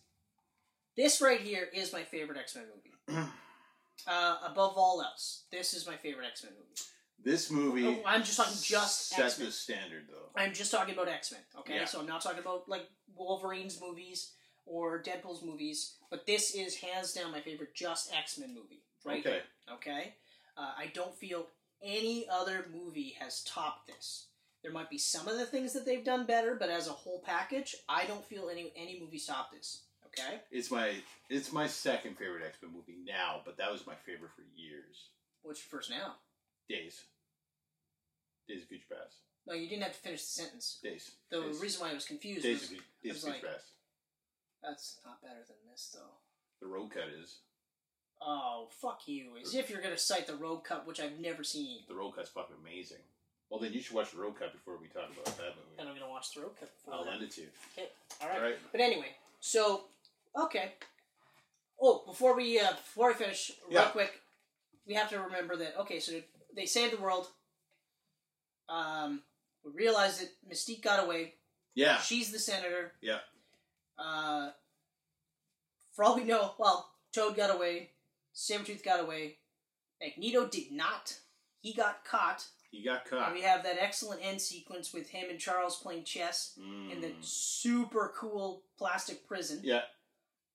this 0.96 1.20
right 1.20 1.40
here 1.40 1.68
is 1.74 1.92
my 1.92 2.02
favorite 2.02 2.38
X 2.38 2.56
Men 2.56 2.64
movie. 2.74 3.20
uh, 4.06 4.36
above 4.46 4.74
all 4.76 5.02
else, 5.02 5.44
this 5.52 5.74
is 5.74 5.86
my 5.86 5.96
favorite 5.96 6.26
X 6.26 6.44
Men 6.44 6.52
movie. 6.54 6.80
This 7.22 7.50
movie. 7.50 7.86
Oh, 7.86 8.02
I'm 8.06 8.22
just 8.22 8.38
talking 8.38 8.54
just 8.62 9.10
set 9.10 9.26
X-Men. 9.26 9.46
the 9.48 9.52
standard, 9.52 10.04
though. 10.08 10.30
I'm 10.40 10.54
just 10.54 10.70
talking 10.70 10.94
about 10.94 11.08
X 11.08 11.32
Men, 11.32 11.42
okay? 11.58 11.74
Yeah. 11.74 11.84
So 11.84 12.00
I'm 12.00 12.06
not 12.06 12.22
talking 12.22 12.38
about 12.38 12.66
like 12.66 12.88
Wolverine's 13.14 13.78
movies 13.78 14.30
or 14.64 15.02
Deadpool's 15.02 15.42
movies, 15.42 15.96
but 16.10 16.26
this 16.26 16.54
is 16.54 16.76
hands 16.76 17.12
down 17.12 17.30
my 17.32 17.40
favorite 17.40 17.74
just 17.74 18.10
X 18.16 18.38
Men 18.38 18.54
movie, 18.54 18.82
right? 19.04 19.20
Okay. 19.20 19.40
Okay. 19.74 20.14
Uh, 20.56 20.72
I 20.76 20.90
don't 20.94 21.14
feel 21.14 21.46
any 21.82 22.26
other 22.30 22.66
movie 22.72 23.16
has 23.20 23.42
topped 23.44 23.86
this. 23.88 24.26
There 24.62 24.72
might 24.72 24.90
be 24.90 24.98
some 24.98 25.26
of 25.26 25.38
the 25.38 25.46
things 25.46 25.72
that 25.72 25.86
they've 25.86 26.04
done 26.04 26.26
better, 26.26 26.54
but 26.54 26.68
as 26.68 26.86
a 26.86 26.92
whole 26.92 27.20
package, 27.24 27.74
I 27.88 28.04
don't 28.04 28.24
feel 28.24 28.50
any 28.50 28.72
any 28.76 29.00
movie 29.00 29.18
topped 29.18 29.52
this. 29.52 29.84
Okay, 30.06 30.40
It's 30.50 30.70
my 30.70 30.94
it's 31.28 31.52
my 31.52 31.66
second 31.68 32.16
favorite 32.18 32.44
X 32.44 32.58
Men 32.62 32.72
movie 32.74 32.98
now, 33.06 33.40
but 33.44 33.56
that 33.58 33.70
was 33.72 33.86
my 33.86 33.94
favorite 33.94 34.32
for 34.34 34.42
years. 34.56 35.10
what's 35.42 35.60
your 35.64 35.70
first 35.78 35.88
now? 35.88 36.16
Days. 36.68 37.00
Days 38.48 38.62
of 38.62 38.68
Future 38.68 38.84
Past. 38.90 39.16
No, 39.46 39.54
you 39.54 39.68
didn't 39.68 39.84
have 39.84 39.92
to 39.92 39.98
finish 40.00 40.20
the 40.22 40.42
sentence. 40.42 40.78
Days. 40.82 41.12
The 41.30 41.40
Days. 41.40 41.60
reason 41.60 41.80
why 41.80 41.90
I 41.92 41.94
was 41.94 42.04
confused 42.04 42.42
Days 42.42 42.60
was 42.60 42.70
of, 42.72 42.76
Fu- 42.76 42.82
Days 43.04 43.14
was 43.14 43.24
of 43.24 43.30
Future 43.32 43.46
like- 43.46 43.54
Past. 43.54 43.66
that's 44.62 44.98
not 45.06 45.22
better 45.22 45.40
than 45.46 45.56
this 45.70 45.90
though. 45.94 46.18
The 46.60 46.66
Rogue 46.66 46.92
Cut 46.92 47.08
is. 47.08 47.38
Oh 48.22 48.68
fuck 48.80 49.02
you! 49.06 49.30
As 49.42 49.54
if 49.54 49.70
you're 49.70 49.80
gonna 49.80 49.96
cite 49.98 50.26
the 50.26 50.36
Rogue 50.36 50.64
Cut, 50.64 50.86
which 50.86 51.00
I've 51.00 51.18
never 51.20 51.42
seen, 51.42 51.78
The 51.88 51.94
Rogue 51.94 52.16
Cut's 52.16 52.28
fucking 52.30 52.56
amazing. 52.62 52.98
Well, 53.48 53.58
then 53.60 53.72
you 53.72 53.80
should 53.80 53.96
watch 53.96 54.12
the 54.12 54.18
Rogue 54.20 54.38
Cut 54.38 54.52
before 54.52 54.76
we 54.80 54.86
talk 54.88 55.10
about 55.10 55.24
that 55.24 55.56
movie. 55.56 55.78
and 55.78 55.88
I'm 55.88 55.94
gonna 55.98 56.10
watch 56.10 56.34
the 56.34 56.42
Rogue 56.42 56.56
Cut. 56.60 56.70
Before 56.84 56.94
I'll 57.00 57.06
lend 57.06 57.22
it 57.22 57.30
to 57.32 57.40
you. 57.42 57.46
Okay, 57.76 57.88
all 58.22 58.28
right. 58.28 58.36
All 58.38 58.42
right. 58.44 58.56
But 58.72 58.80
anyway, 58.80 59.08
so 59.40 59.84
okay. 60.40 60.72
Oh, 61.80 62.02
before 62.06 62.36
we 62.36 62.60
uh, 62.60 62.72
before 62.72 63.08
we 63.08 63.14
finish, 63.14 63.52
real 63.68 63.80
Yeah. 63.80 63.88
quick, 63.88 64.20
we 64.86 64.94
have 64.94 65.08
to 65.10 65.18
remember 65.20 65.56
that. 65.56 65.78
Okay, 65.80 65.98
so 65.98 66.20
they 66.54 66.66
saved 66.66 66.92
the 66.96 67.00
world. 67.02 67.26
Um, 68.68 69.22
we 69.64 69.72
realize 69.72 70.18
that 70.20 70.28
Mystique 70.48 70.82
got 70.82 71.02
away. 71.02 71.34
Yeah. 71.74 71.98
She's 72.00 72.30
the 72.30 72.38
senator. 72.38 72.92
Yeah. 73.00 73.18
Uh, 73.98 74.50
for 75.92 76.04
all 76.04 76.16
we 76.16 76.24
know, 76.24 76.52
well, 76.58 76.90
Toad 77.12 77.36
got 77.36 77.54
away. 77.54 77.90
Sabretooth 78.34 78.82
got 78.84 79.00
away. 79.00 79.38
Magneto 80.00 80.46
did 80.46 80.72
not. 80.72 81.18
He 81.60 81.74
got 81.74 82.04
caught. 82.04 82.46
You 82.70 82.84
got 82.84 83.02
And 83.02 83.10
caught. 83.10 83.32
we 83.34 83.42
have 83.42 83.62
that 83.64 83.78
excellent 83.80 84.22
end 84.24 84.40
sequence 84.40 84.92
with 84.94 85.08
him 85.10 85.28
and 85.28 85.38
Charles 85.40 85.76
playing 85.82 86.04
chess 86.04 86.56
in 86.56 87.00
the 87.00 87.08
Mm. 87.08 87.24
super 87.24 88.14
cool 88.16 88.62
plastic 88.78 89.26
prison. 89.26 89.60
Yeah. 89.64 89.82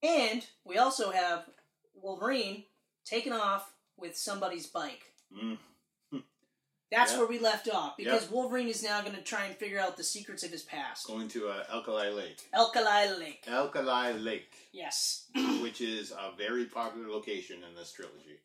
And 0.02 0.48
we 0.64 0.78
also 0.78 1.12
have 1.12 1.50
Wolverine 1.94 2.66
taken 3.04 3.34
off 3.34 3.74
with 3.98 4.18
somebody's 4.18 4.68
bike. 4.68 5.14
Mm. 5.32 5.60
That's 6.92 7.12
Yeah. 7.14 7.18
where 7.20 7.28
we 7.28 7.40
left 7.40 7.68
off 7.70 7.98
because 7.98 8.30
Wolverine 8.30 8.68
is 8.68 8.84
now 8.84 9.02
going 9.02 9.16
to 9.16 9.22
try 9.24 9.46
and 9.46 9.56
figure 9.56 9.80
out 9.80 9.98
the 9.98 10.04
secrets 10.04 10.44
of 10.44 10.52
his 10.52 10.62
past. 10.64 11.08
Going 11.08 11.28
to 11.30 11.50
uh, 11.50 11.64
Alkali 11.72 12.10
Lake. 12.10 12.42
Alkali 12.54 13.08
Lake. 13.18 13.44
Alkali 13.48 14.14
Lake, 14.14 14.54
Yes. 14.72 15.26
which 15.62 15.82
is 15.82 16.12
a 16.12 16.32
very 16.38 16.66
popular 16.66 17.10
location 17.10 17.64
in 17.68 17.76
this 17.76 17.92
trilogy. 17.92 18.40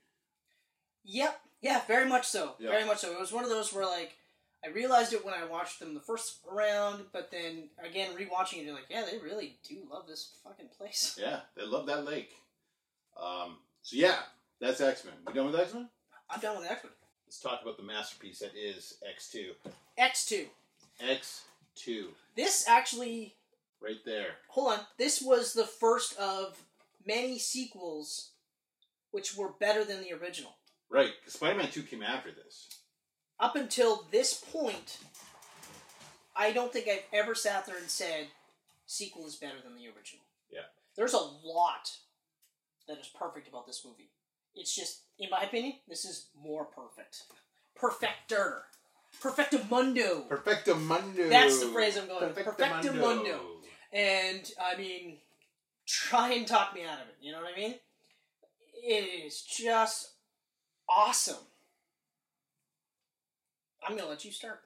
Yep. 1.05 1.41
Yeah, 1.61 1.83
very 1.87 2.09
much 2.09 2.27
so. 2.27 2.55
Yeah. 2.59 2.71
Very 2.71 2.85
much 2.85 2.99
so. 2.99 3.13
It 3.13 3.21
was 3.21 3.33
one 3.33 3.45
of 3.45 3.51
those 3.51 3.73
where 3.73 3.85
like 3.87 4.17
I 4.65 4.69
realized 4.69 5.13
it 5.13 5.25
when 5.25 5.35
I 5.35 5.45
watched 5.47 5.79
them 5.81 5.95
the 5.95 6.01
first 6.01 6.39
round, 6.51 7.05
but 7.13 7.31
then 7.31 7.69
again 7.83 8.11
rewatching 8.17 8.59
it, 8.59 8.65
you're 8.65 8.75
like, 8.75 8.89
yeah, 8.91 9.05
they 9.11 9.19
really 9.19 9.59
do 9.69 9.83
love 9.91 10.07
this 10.07 10.33
fucking 10.45 10.69
place. 10.77 11.19
Yeah, 11.21 11.41
they 11.57 11.65
love 11.67 11.87
that 11.87 12.05
lake. 12.07 12.31
Um, 13.21 13.59
so 13.83 13.97
yeah, 13.97 14.17
that's 14.61 14.81
X 14.81 15.05
Men. 15.05 15.15
We 15.27 15.33
done 15.35 15.47
with 15.51 15.61
X 15.61 15.75
Men? 15.75 15.89
I'm 16.31 16.41
done 16.41 16.59
with 16.59 16.71
X 16.71 16.85
Men. 16.85 16.93
Let's 17.31 17.39
talk 17.39 17.63
about 17.63 17.77
the 17.77 17.85
masterpiece 17.85 18.41
that 18.41 18.57
is 18.57 18.95
X 19.09 19.31
two. 19.31 19.53
X 19.97 20.27
two. 20.27 20.47
X 21.01 21.43
two, 21.77 22.09
This 22.35 22.67
actually 22.67 23.37
right 23.81 24.05
there. 24.05 24.33
hold 24.49 24.73
on. 24.73 24.81
This 24.99 25.23
was 25.23 25.53
the 25.53 25.65
first 25.65 26.19
of 26.19 26.61
many 27.07 27.39
sequels 27.39 28.31
which 29.13 29.37
were 29.37 29.53
better 29.61 29.85
than 29.85 30.01
the 30.03 30.13
original. 30.13 30.57
Right, 30.89 31.13
Spider 31.29 31.57
Man 31.57 31.71
two 31.71 31.85
came 31.85 32.03
after 32.03 32.33
this. 32.33 32.67
Up 33.39 33.55
until 33.55 34.09
this 34.11 34.35
point, 34.35 34.99
I 36.35 36.51
don't 36.51 36.73
think 36.73 36.89
I've 36.89 37.05
ever 37.13 37.37
sat 37.37 37.65
there 37.65 37.79
and 37.79 37.89
said 37.89 38.27
sequel 38.87 39.29
is 39.29 39.37
better 39.37 39.61
than 39.63 39.77
the 39.77 39.87
original. 39.87 40.25
Yeah. 40.51 40.67
There's 40.97 41.15
a 41.15 41.19
lot 41.45 41.93
that 42.89 42.99
is 42.99 43.07
perfect 43.07 43.47
about 43.47 43.69
this 43.69 43.85
movie. 43.85 44.11
It's 44.57 44.75
just, 44.75 45.03
in 45.21 45.31
my 45.31 45.43
opinion, 45.43 45.75
this 45.89 46.05
is 46.05 46.27
more 46.43 46.65
perfect. 46.65 47.23
Perfecter. 47.77 48.63
Perfectamundo. 49.23 50.27
Perfectamundo. 50.29 51.29
That's 51.29 51.61
the 51.61 51.67
phrase 51.67 51.99
I'm 51.99 52.09
going 52.09 52.27
with. 52.27 52.37
Perfectamundo. 52.37 53.39
And 53.93 54.51
I 54.61 54.77
mean, 54.77 55.19
try 55.87 56.33
and 56.33 56.47
talk 56.47 56.75
me 56.75 56.85
out 56.85 57.01
of 57.01 57.09
it. 57.09 57.17
You 57.21 57.33
know 57.33 57.39
what 57.39 57.53
I 57.55 57.59
mean? 57.59 57.75
It 58.83 59.27
is 59.27 59.43
just 59.43 60.13
awesome. 60.89 61.37
I'm 63.87 63.97
gonna 63.97 64.09
let 64.09 64.25
you 64.25 64.33
start. 64.33 64.61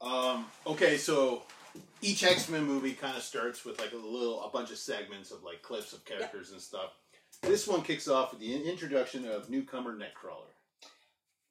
Um, 0.00 0.46
okay, 0.66 0.96
so 0.96 1.42
each 2.00 2.24
X 2.24 2.48
Men 2.48 2.64
movie 2.64 2.92
kind 2.92 3.16
of 3.16 3.22
starts 3.22 3.64
with 3.64 3.80
like 3.80 3.92
a 3.92 3.96
little, 3.96 4.42
a 4.42 4.48
bunch 4.48 4.70
of 4.70 4.78
segments 4.78 5.30
of 5.30 5.42
like 5.42 5.62
clips 5.62 5.92
of 5.92 6.04
characters 6.04 6.52
and 6.52 6.60
stuff. 6.60 6.92
This 7.42 7.66
one 7.66 7.82
kicks 7.82 8.06
off 8.08 8.30
with 8.32 8.40
the 8.40 8.54
introduction 8.70 9.26
of 9.28 9.50
newcomer 9.50 9.94
Nightcrawler. 9.94 10.52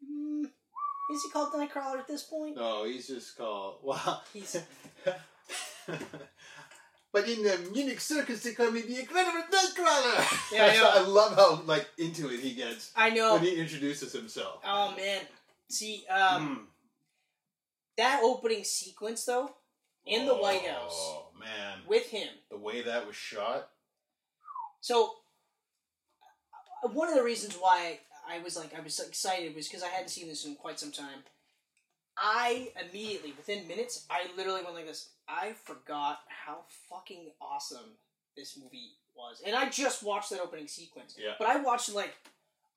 Hmm, 0.05 0.45
is 0.45 1.21
he 1.23 1.29
called 1.31 1.53
Nightcrawler 1.53 1.99
at 1.99 2.07
this 2.07 2.23
point? 2.23 2.55
No, 2.55 2.85
he's 2.85 3.07
just 3.07 3.37
called 3.37 3.77
well. 3.83 4.23
He's 4.33 4.55
but 7.11 7.27
in 7.27 7.43
the 7.43 7.69
Munich 7.73 7.99
circus, 7.99 8.41
they 8.43 8.53
call 8.53 8.71
me 8.71 8.81
the 8.81 8.99
Incredible 8.99 9.43
Nightcrawler. 9.51 10.37
Yeah, 10.53 10.65
I 10.65 10.75
know. 10.75 10.89
I 10.93 10.99
love 11.07 11.35
how 11.35 11.61
like 11.65 11.87
into 11.97 12.29
it 12.33 12.39
he 12.39 12.53
gets 12.53 12.91
I 12.95 13.09
know. 13.09 13.33
when 13.35 13.43
he 13.43 13.55
introduces 13.55 14.13
himself. 14.13 14.61
Oh 14.65 14.93
man, 14.95 15.21
see 15.69 16.05
um, 16.09 16.47
Mm. 16.47 16.59
that 17.97 18.21
opening 18.23 18.63
sequence 18.63 19.25
though 19.25 19.53
in 20.05 20.25
the 20.25 20.35
White 20.35 20.65
House 20.65 20.93
Oh 20.95 21.27
man, 21.39 21.79
with 21.87 22.07
him. 22.07 22.29
the 22.49 22.57
way 22.57 22.81
that 22.81 23.05
was 23.05 23.15
shot. 23.15 23.67
So, 24.79 25.13
one 26.83 27.09
of 27.09 27.15
the 27.15 27.23
reasons 27.23 27.55
why 27.55 27.99
I 28.27 28.39
was 28.39 28.55
like 28.55 28.77
I 28.77 28.81
was 28.81 28.95
so 28.95 29.05
excited 29.05 29.55
was 29.55 29.67
because 29.67 29.83
I 29.83 29.87
hadn't 29.87 30.09
seen 30.09 30.27
this 30.27 30.45
in 30.45 30.55
quite 30.55 30.79
some 30.79 30.91
time. 30.91 31.23
I 32.17 32.69
immediately, 32.89 33.33
within 33.35 33.67
minutes, 33.67 34.05
I 34.09 34.27
literally 34.35 34.63
went 34.63 34.75
like 34.75 34.85
this. 34.85 35.09
I 35.27 35.53
forgot 35.63 36.19
how 36.27 36.59
fucking 36.89 37.31
awesome 37.41 37.95
this 38.35 38.57
movie 38.61 38.91
was, 39.15 39.41
and 39.45 39.55
I 39.55 39.69
just 39.69 40.03
watched 40.03 40.29
that 40.31 40.41
opening 40.41 40.67
sequence. 40.67 41.15
Yeah. 41.17 41.33
But 41.39 41.47
I 41.47 41.61
watched 41.61 41.93
like, 41.93 42.13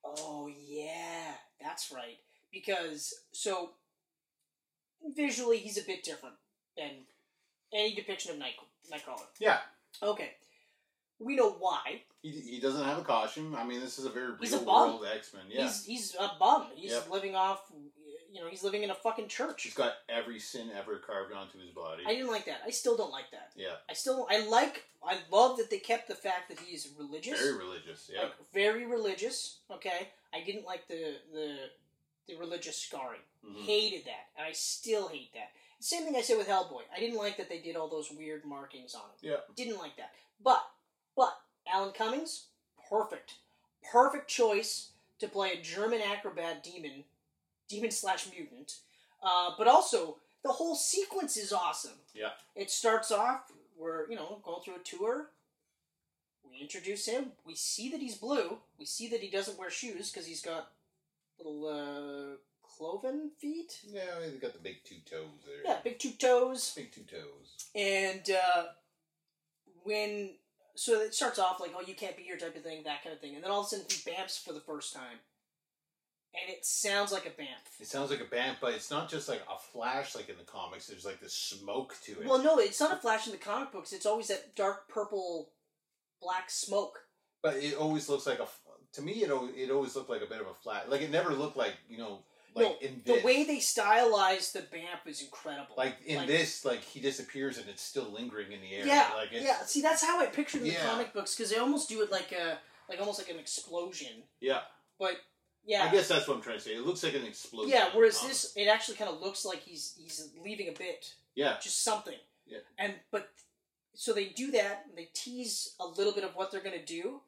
oh 0.04 0.50
yeah, 0.66 1.32
that's 1.60 1.92
right. 1.92 2.18
Because 2.52 3.12
so 3.32 3.70
visually, 5.14 5.58
he's 5.58 5.78
a 5.78 5.84
bit 5.84 6.04
different 6.04 6.36
than 6.76 6.90
any 7.72 7.94
depiction 7.94 8.30
of 8.30 8.38
Night 8.38 8.54
Nightcrawler. 8.92 9.26
Yeah, 9.40 9.58
Okay, 10.02 10.32
we 11.18 11.36
know 11.36 11.50
why. 11.52 12.02
he, 12.22 12.30
he 12.30 12.60
doesn't 12.60 12.84
have 12.84 12.98
a 12.98 13.02
costume. 13.04 13.54
I 13.56 13.64
mean, 13.64 13.80
this 13.80 13.98
is 13.98 14.04
a 14.06 14.10
very 14.10 14.32
He's 14.40 14.52
a 14.52 14.56
real 14.56 14.66
bum. 14.66 14.88
world 14.90 15.06
X 15.14 15.32
Men. 15.34 15.44
Yeah, 15.48 15.62
He's 15.64 15.84
he's 15.84 16.14
a 16.18 16.32
bum. 16.38 16.66
He's 16.74 16.92
Yep. 16.92 17.10
living 17.10 17.34
off. 17.36 17.62
You 18.32 18.40
know, 18.40 18.48
he's 18.48 18.64
living 18.64 18.82
in 18.82 18.90
a 18.90 18.94
fucking 18.96 19.28
church. 19.28 19.62
he's 19.62 19.74
got 19.74 19.92
every 20.08 20.40
sin 20.40 20.68
ever 20.76 20.96
carved 20.98 21.32
onto 21.32 21.56
his 21.60 21.70
body. 21.70 22.02
I 22.04 22.14
didn't 22.14 22.32
like 22.32 22.46
that. 22.46 22.62
I 22.66 22.70
still 22.70 22.96
don't 22.96 23.12
like 23.12 23.30
that. 23.30 23.52
yeah, 23.54 23.74
I 23.88 23.92
still 23.94 24.26
I 24.30 24.44
like. 24.46 24.84
I 25.06 25.18
love 25.30 25.58
that 25.58 25.70
they 25.70 25.78
kept 25.78 26.08
the 26.08 26.14
fact 26.16 26.48
that 26.48 26.58
he 26.58 26.74
is 26.74 26.88
religious. 26.98 27.38
very 27.40 27.56
religious. 27.56 28.10
Yeah, 28.12 28.22
Like, 28.22 28.32
very 28.52 28.86
religious. 28.86 29.58
Okay, 29.70 30.08
I 30.34 30.42
didn't 30.44 30.64
like 30.64 30.88
the 30.88 31.16
the 31.32 31.56
the 32.26 32.34
religious 32.36 32.76
scarring. 32.76 33.20
Mhm. 33.46 33.64
Hated 33.66 34.06
that, 34.06 34.26
and 34.36 34.46
I 34.46 34.52
still 34.52 35.08
hate 35.08 35.32
that. 35.34 35.52
Same 35.78 36.04
thing 36.04 36.16
I 36.16 36.22
said 36.22 36.38
with 36.38 36.48
Hellboy. 36.48 36.82
I 36.96 36.98
didn't 36.98 37.18
like 37.18 37.36
that 37.36 37.48
they 37.50 37.58
did 37.60 37.76
all 37.76 37.88
those 37.88 38.10
weird 38.10 38.44
markings 38.46 38.94
on 38.94 39.02
him. 39.02 39.16
yeah. 39.32 39.36
Didn't 39.54 39.76
like 39.78 39.96
that. 39.98 40.12
But 40.42 40.64
but 41.16 41.36
Alan 41.72 41.92
Cummings, 41.92 42.46
perfect, 42.88 43.34
perfect 43.92 44.28
choice 44.28 44.90
to 45.18 45.28
play 45.28 45.52
a 45.52 45.62
German 45.62 46.00
acrobat 46.00 46.62
demon, 46.62 47.04
demon 47.68 47.90
slash 47.90 48.26
mutant. 48.30 48.78
Uh, 49.22 49.52
but 49.56 49.68
also 49.68 50.18
the 50.42 50.52
whole 50.52 50.74
sequence 50.74 51.36
is 51.36 51.52
awesome. 51.52 51.98
Yeah. 52.14 52.30
It 52.54 52.70
starts 52.70 53.10
off 53.10 53.50
we're 53.76 54.08
you 54.08 54.16
know 54.16 54.40
going 54.44 54.62
through 54.62 54.76
a 54.76 54.78
tour. 54.84 55.30
We 56.48 56.60
introduce 56.60 57.06
him. 57.06 57.32
We 57.44 57.54
see 57.54 57.90
that 57.90 58.00
he's 58.00 58.16
blue. 58.16 58.58
We 58.78 58.84
see 58.84 59.08
that 59.08 59.20
he 59.20 59.30
doesn't 59.30 59.58
wear 59.58 59.70
shoes 59.70 60.10
because 60.10 60.26
he's 60.26 60.42
got 60.42 60.70
little 61.38 61.66
uh, 61.66 62.36
cloven 62.62 63.30
feet. 63.38 63.80
Yeah, 63.88 64.02
he's 64.24 64.40
got 64.40 64.52
the 64.52 64.60
big 64.60 64.84
two 64.84 64.96
toes 65.10 65.42
there. 65.44 65.62
Yeah, 65.64 65.78
big 65.82 65.98
two 65.98 66.12
toes. 66.12 66.72
big 66.76 66.92
two 66.92 67.02
toes. 67.02 67.66
And 67.74 68.30
uh, 68.30 68.64
when 69.82 70.30
so 70.74 71.00
it 71.00 71.14
starts 71.14 71.38
off 71.38 71.60
like, 71.60 71.72
oh, 71.76 71.82
you 71.86 71.94
can't 71.94 72.16
be 72.16 72.22
here 72.24 72.36
type 72.36 72.56
of 72.56 72.62
thing, 72.62 72.82
that 72.84 73.02
kind 73.02 73.14
of 73.14 73.20
thing, 73.20 73.34
and 73.34 73.44
then 73.44 73.50
all 73.50 73.60
of 73.60 73.66
a 73.66 73.68
sudden 73.70 73.86
he 73.88 73.96
bamps 74.10 74.42
for 74.42 74.52
the 74.52 74.60
first 74.60 74.92
time, 74.94 75.18
and 76.34 76.52
it 76.52 76.64
sounds 76.66 77.12
like 77.12 77.26
a 77.26 77.30
bamf. 77.30 77.80
It 77.80 77.86
sounds 77.86 78.10
like 78.10 78.20
a 78.20 78.24
band, 78.24 78.56
but 78.60 78.74
it's 78.74 78.90
not 78.90 79.08
just 79.08 79.28
like 79.28 79.42
a 79.48 79.58
flash 79.58 80.14
like 80.16 80.28
in 80.28 80.36
the 80.36 80.44
comics. 80.44 80.86
There's 80.86 81.04
like 81.04 81.20
this 81.20 81.32
smoke 81.34 81.94
to 82.04 82.12
it. 82.20 82.26
Well, 82.26 82.42
no, 82.42 82.58
it's 82.58 82.80
not 82.80 82.92
a 82.92 82.96
flash 82.96 83.26
in 83.26 83.32
the 83.32 83.38
comic 83.38 83.70
books. 83.72 83.92
It's 83.92 84.06
always 84.06 84.28
that 84.28 84.56
dark 84.56 84.88
purple, 84.88 85.50
black 86.20 86.50
smoke. 86.50 86.98
but 87.42 87.56
it 87.56 87.74
always 87.74 88.08
looks 88.08 88.26
like 88.26 88.40
a. 88.40 88.46
To 88.94 89.02
me, 89.02 89.22
it 89.24 89.30
always, 89.30 89.54
it 89.56 89.70
always 89.70 89.94
looked 89.96 90.10
like 90.10 90.22
a 90.22 90.26
bit 90.26 90.40
of 90.40 90.46
a 90.46 90.54
flat. 90.54 90.90
Like 90.90 91.02
it 91.02 91.10
never 91.10 91.32
looked 91.34 91.56
like 91.56 91.74
you 91.88 91.98
know 91.98 92.20
Like 92.54 92.66
no, 92.66 92.76
in 92.88 93.02
the 93.04 93.20
way 93.24 93.42
they 93.44 93.56
stylize 93.56 94.52
the 94.52 94.60
Bamp 94.60 95.06
is 95.06 95.20
incredible. 95.22 95.74
like 95.76 95.96
in 96.06 96.26
this, 96.26 96.64
like 96.64 96.82
he 96.82 97.00
disappears 97.00 97.58
and 97.58 97.68
it's 97.68 97.82
still 97.82 98.10
lingering 98.12 98.52
in 98.52 98.60
the 98.60 98.72
air. 98.72 98.86
yeah, 98.86 99.10
like 99.16 99.30
yeah. 99.32 99.64
See, 99.64 99.82
that's 99.82 100.04
how 100.04 100.20
I 100.20 100.26
pictured 100.26 100.62
in 100.62 100.68
the 100.68 100.76
comic 100.76 101.12
books 101.12 101.34
because 101.34 101.50
they 101.50 101.58
almost 101.58 101.88
do 101.88 102.02
it 102.02 102.12
like 102.12 102.32
a 102.32 102.58
like 102.88 103.00
almost 103.00 103.18
like 103.18 103.28
an 103.30 103.38
explosion. 103.40 104.22
yeah. 104.40 104.60
But 104.98 105.16
yeah, 105.66 105.84
I 105.84 105.90
guess 105.90 106.08
that's 106.08 106.28
what 106.28 106.36
I'm 106.36 106.42
trying 106.42 106.58
to 106.58 106.62
say. 106.62 106.72
It 106.74 106.86
looks 106.86 107.02
like 107.02 107.14
an 107.14 107.24
explosion. 107.24 107.70
yeah. 107.70 107.88
Whereas 107.92 108.20
this, 108.22 108.52
it 108.54 108.66
actually 108.66 108.98
kind 108.98 109.10
of 109.10 109.20
looks 109.20 109.44
like 109.44 109.60
he's 109.60 109.94
he's 109.98 110.28
leaving 110.44 110.68
a 110.68 110.72
bit, 110.72 111.14
yeah, 111.34 111.56
just 111.60 111.82
something. 111.82 112.18
Yeah. 112.46 112.58
And 112.78 112.94
but 113.10 113.30
so 113.94 114.12
they 114.12 114.26
do 114.26 114.50
that. 114.52 114.84
and 114.88 114.96
They 114.96 115.08
tease 115.14 115.74
a 115.80 115.86
little 115.86 116.12
bit 116.12 116.22
of 116.24 116.36
what 116.36 116.52
they're 116.52 116.62
gonna 116.62 116.84
do. 116.84 117.20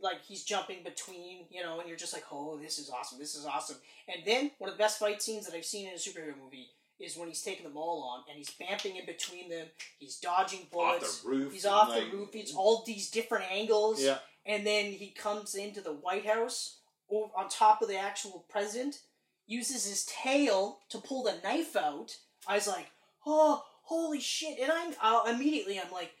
Like 0.00 0.24
he's 0.26 0.44
jumping 0.44 0.84
between, 0.84 1.46
you 1.50 1.62
know, 1.62 1.80
and 1.80 1.88
you're 1.88 1.98
just 1.98 2.12
like, 2.12 2.24
oh, 2.30 2.58
this 2.58 2.78
is 2.78 2.90
awesome, 2.90 3.18
this 3.18 3.34
is 3.34 3.44
awesome. 3.46 3.76
And 4.06 4.24
then 4.24 4.50
one 4.58 4.70
of 4.70 4.76
the 4.76 4.82
best 4.82 4.98
fight 4.98 5.20
scenes 5.22 5.46
that 5.46 5.56
I've 5.56 5.64
seen 5.64 5.88
in 5.88 5.94
a 5.94 5.96
superhero 5.96 6.34
movie 6.42 6.68
is 7.00 7.16
when 7.16 7.28
he's 7.28 7.42
taking 7.42 7.64
them 7.64 7.76
all 7.76 8.02
on 8.02 8.24
and 8.28 8.36
he's 8.36 8.50
bamping 8.50 8.96
in 8.96 9.06
between 9.06 9.48
them. 9.48 9.66
He's 9.98 10.16
dodging 10.18 10.66
bullets. 10.72 11.18
off 11.18 11.22
the 11.22 11.28
roof. 11.28 11.52
He's 11.52 11.66
off 11.66 11.88
like- 11.90 12.10
the 12.10 12.16
roof. 12.16 12.30
It's 12.34 12.54
all 12.54 12.82
these 12.84 13.10
different 13.10 13.50
angles. 13.50 14.02
Yeah, 14.02 14.18
And 14.46 14.66
then 14.66 14.92
he 14.92 15.10
comes 15.10 15.54
into 15.54 15.80
the 15.80 15.92
White 15.92 16.26
House 16.26 16.78
on 17.10 17.48
top 17.48 17.80
of 17.82 17.88
the 17.88 17.96
actual 17.98 18.44
president, 18.48 19.00
uses 19.46 19.86
his 19.86 20.04
tail 20.06 20.80
to 20.90 20.98
pull 20.98 21.22
the 21.22 21.36
knife 21.42 21.74
out. 21.74 22.16
I 22.46 22.56
was 22.56 22.66
like, 22.68 22.90
oh, 23.26 23.64
holy 23.82 24.20
shit. 24.20 24.58
And 24.58 24.70
I'm 24.70 24.94
uh, 25.00 25.22
immediately, 25.32 25.80
I'm 25.80 25.90
like, 25.90 26.12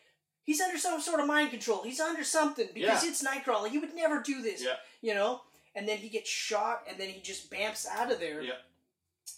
he's 0.48 0.62
under 0.62 0.78
some 0.78 0.98
sort 0.98 1.20
of 1.20 1.26
mind 1.26 1.50
control. 1.50 1.82
He's 1.82 2.00
under 2.00 2.24
something 2.24 2.68
because 2.72 3.04
Yeah. 3.04 3.10
it's 3.10 3.22
Nightcrawler. 3.22 3.68
He 3.68 3.76
would 3.76 3.94
never 3.94 4.22
do 4.22 4.40
this, 4.40 4.62
yeah, 4.62 4.76
you 5.02 5.12
know? 5.12 5.42
And 5.74 5.86
then 5.86 5.98
he 5.98 6.08
gets 6.08 6.30
shot 6.30 6.84
and 6.88 6.98
then 6.98 7.10
he 7.10 7.20
just 7.20 7.50
bamps 7.50 7.86
out 7.86 8.10
of 8.10 8.18
there. 8.18 8.40
yeah. 8.40 8.54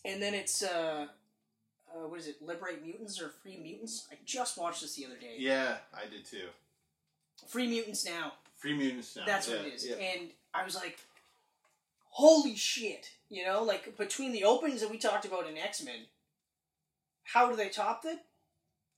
And 0.04 0.22
then 0.22 0.34
it's, 0.34 0.62
uh, 0.62 1.08
uh, 1.92 2.06
what 2.06 2.20
is 2.20 2.28
it, 2.28 2.40
Liberate 2.40 2.80
Mutants 2.86 3.20
or 3.20 3.30
Free 3.42 3.56
Mutants? 3.56 4.06
I 4.12 4.18
just 4.24 4.56
watched 4.56 4.82
this 4.82 4.94
the 4.94 5.04
other 5.06 5.16
day. 5.16 5.34
Yeah, 5.36 5.78
I 5.92 6.06
did 6.06 6.24
too. 6.24 6.48
Free 7.48 7.66
Mutants 7.66 8.04
Now. 8.04 8.34
Free 8.56 8.76
mutants 8.76 9.16
now. 9.16 9.24
That's 9.26 9.48
yeah, 9.48 9.56
what 9.56 9.66
it 9.66 9.72
is. 9.74 9.86
Yeah. 9.88 9.96
And 9.96 10.30
I 10.54 10.64
was 10.64 10.74
like, 10.76 11.00
holy 12.10 12.54
shit. 12.54 13.10
You 13.30 13.44
know, 13.46 13.62
like 13.64 13.96
between 13.96 14.32
the 14.32 14.44
openings 14.44 14.80
that 14.82 14.90
we 14.90 14.98
talked 14.98 15.24
about 15.24 15.48
in 15.48 15.56
X 15.56 15.82
Men, 15.82 16.00
how 17.24 17.48
do 17.48 17.56
they 17.56 17.70
top 17.70 18.04
it? 18.04 18.18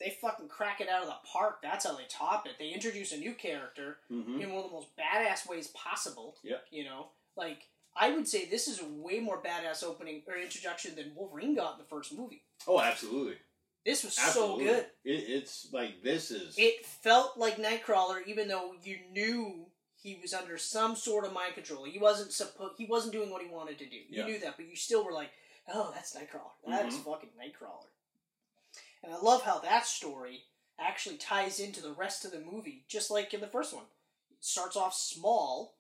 They 0.03 0.11
fucking 0.11 0.49
crack 0.49 0.81
it 0.81 0.89
out 0.89 1.03
of 1.03 1.09
the 1.09 1.15
park. 1.33 1.61
That's 1.63 1.87
how 1.87 1.95
they 1.97 2.05
top 2.09 2.47
it. 2.47 2.55
They 2.59 2.71
introduce 2.71 3.13
a 3.13 3.19
new 3.19 3.35
character 3.35 3.99
Mhm. 4.11 4.41
in 4.43 4.53
one 4.53 4.65
of 4.65 4.71
the 4.71 4.77
most 4.77 4.97
badass 4.97 5.47
ways 5.47 5.69
possible. 5.69 6.37
Yeah. 6.43 6.59
You 6.71 6.85
know, 6.85 7.11
like 7.37 7.69
I 7.95 8.11
would 8.11 8.27
say 8.27 8.47
this 8.47 8.67
is 8.69 8.81
a 8.81 8.87
way 8.87 9.21
more 9.21 9.41
badass 9.43 9.85
opening 9.85 10.23
or 10.27 10.37
introduction 10.37 10.97
than 10.97 11.15
Wolverine 11.15 11.55
got 11.55 11.75
in 11.75 11.79
the 11.79 11.85
first 11.89 12.13
movie. 12.13 12.43
Oh, 12.67 12.81
absolutely. 12.81 13.37
This 13.85 14.03
was 14.05 14.17
Absolutely. 14.19 14.67
so 14.67 14.73
good. 14.75 14.87
It, 15.05 15.31
it's 15.31 15.73
like 15.73 16.03
this 16.03 16.31
is. 16.31 16.55
It 16.59 16.87
felt 16.87 17.37
like 17.37 17.57
Nightcrawler, 17.59 18.27
even 18.27 18.49
though 18.49 18.75
you 18.83 18.99
knew 19.11 19.67
he 19.97 20.17
was 20.23 20.33
under 20.35 20.57
some 20.59 20.97
sort 20.97 21.25
of 21.25 21.33
mind 21.33 21.55
control. 21.55 21.85
He 21.85 21.99
wasn't 21.99 22.33
supposed. 22.33 22.75
He 22.79 22.87
wasn't 22.87 23.13
doing 23.13 23.31
what 23.31 23.43
he 23.43 23.49
wanted 23.49 23.79
to 23.79 23.87
do. 23.87 23.97
You 23.97 24.07
Yeah. 24.09 24.27
knew 24.27 24.39
that, 24.41 24.57
but 24.57 24.67
you 24.67 24.75
still 24.77 25.05
were 25.05 25.13
like, 25.13 25.31
"Oh, 25.69 25.91
that's 25.95 26.15
Nightcrawler. 26.17 26.51
That's 26.67 26.97
Mhm. 26.97 27.05
fucking 27.05 27.31
Nightcrawler." 27.39 27.87
And 29.03 29.13
I 29.13 29.19
love 29.19 29.43
how 29.43 29.59
that 29.61 29.87
story 29.87 30.45
actually 30.81 31.17
ties 31.17 31.61
into 31.61 31.83
the 31.83 31.93
rest 31.93 32.25
of 32.25 32.33
the 32.33 32.41
movie, 32.41 32.85
just 32.89 33.11
like 33.11 33.35
in 33.35 33.41
the 33.41 33.47
first 33.47 33.75
one. 33.75 33.85
It 34.31 34.45
starts 34.45 34.77
off 34.77 34.95
small, 34.95 35.75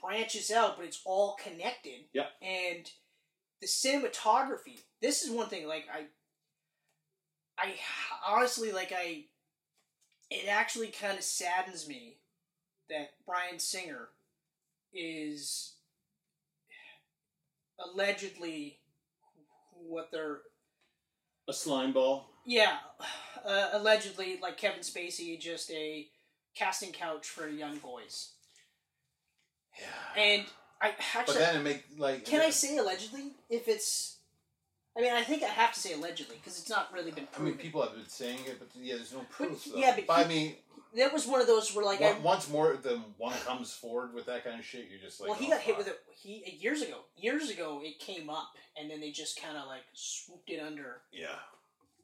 branches 0.00 0.50
out, 0.50 0.76
but 0.76 0.86
it's 0.86 1.02
all 1.04 1.36
connected. 1.42 2.06
Yeah. 2.12 2.26
And 2.40 2.90
the 3.60 3.66
cinematography. 3.66 4.80
This 5.00 5.22
is 5.22 5.30
one 5.30 5.48
thing. 5.48 5.66
Like 5.66 5.86
I, 5.92 6.06
I 7.58 7.74
honestly 8.26 8.72
like 8.72 8.92
I. 8.96 9.24
It 10.28 10.48
actually 10.48 10.88
kind 10.88 11.16
of 11.16 11.22
saddens 11.22 11.86
me 11.86 12.16
that 12.90 13.10
Bryan 13.24 13.60
Singer 13.60 14.08
is 14.92 15.74
allegedly 17.78 18.80
what 19.72 20.10
they're 20.10 20.40
a 21.48 21.52
slime 21.52 21.92
ball. 21.92 22.28
Yeah 22.46 22.76
uh, 23.44 23.68
allegedly 23.72 24.38
like 24.42 24.56
Kevin 24.56 24.80
Spacey 24.80 25.38
just 25.38 25.70
a 25.70 26.08
casting 26.54 26.92
couch 26.92 27.28
for 27.28 27.48
young 27.48 27.78
boys 27.78 28.30
Yeah. 29.78 30.22
and 30.22 30.44
I 30.80 30.94
actually. 31.14 31.34
but 31.34 31.38
then 31.38 31.56
it 31.56 31.62
make 31.64 31.84
like. 31.98 32.24
can 32.24 32.40
I 32.40 32.50
say 32.50 32.76
allegedly 32.78 33.32
if 33.50 33.68
it's 33.68 34.16
I 34.96 35.00
mean 35.00 35.12
I 35.12 35.22
think 35.22 35.42
I 35.42 35.48
have 35.48 35.72
to 35.74 35.80
say 35.80 35.92
allegedly 35.92 36.36
because 36.36 36.58
it's 36.58 36.70
not 36.70 36.92
really 36.92 37.10
been 37.10 37.28
I 37.38 37.42
mean, 37.42 37.54
people 37.54 37.82
have 37.82 37.94
been 37.94 38.08
saying 38.08 38.40
it, 38.46 38.58
but 38.58 38.68
yeah, 38.74 38.96
there's 38.96 39.12
no 39.12 39.20
proof. 39.30 39.64
though. 39.64 39.76
yeah, 39.78 39.96
but 40.06 40.12
I 40.12 40.22
he- 40.24 40.28
mean, 40.28 40.54
that 40.96 41.12
was 41.12 41.26
one 41.26 41.40
of 41.40 41.46
those 41.46 41.74
where 41.74 41.84
like 41.84 42.00
I, 42.00 42.18
once 42.20 42.48
more 42.50 42.76
than 42.76 43.02
one 43.18 43.34
comes 43.44 43.72
forward 43.72 44.14
with 44.14 44.26
that 44.26 44.44
kind 44.44 44.58
of 44.58 44.64
shit, 44.64 44.86
you're 44.90 45.00
just 45.00 45.20
like. 45.20 45.28
well, 45.30 45.38
he 45.38 45.46
oh, 45.46 45.50
got 45.50 45.60
hit 45.60 45.76
with 45.76 45.88
it. 45.88 45.98
He 46.14 46.58
years 46.58 46.80
ago. 46.80 47.00
Years 47.18 47.50
ago, 47.50 47.80
it 47.82 47.98
came 47.98 48.30
up, 48.30 48.52
and 48.80 48.90
then 48.90 49.00
they 49.00 49.10
just 49.10 49.40
kind 49.40 49.56
of 49.58 49.66
like 49.66 49.82
swooped 49.92 50.48
it 50.48 50.60
under, 50.60 51.02
Yeah. 51.12 51.36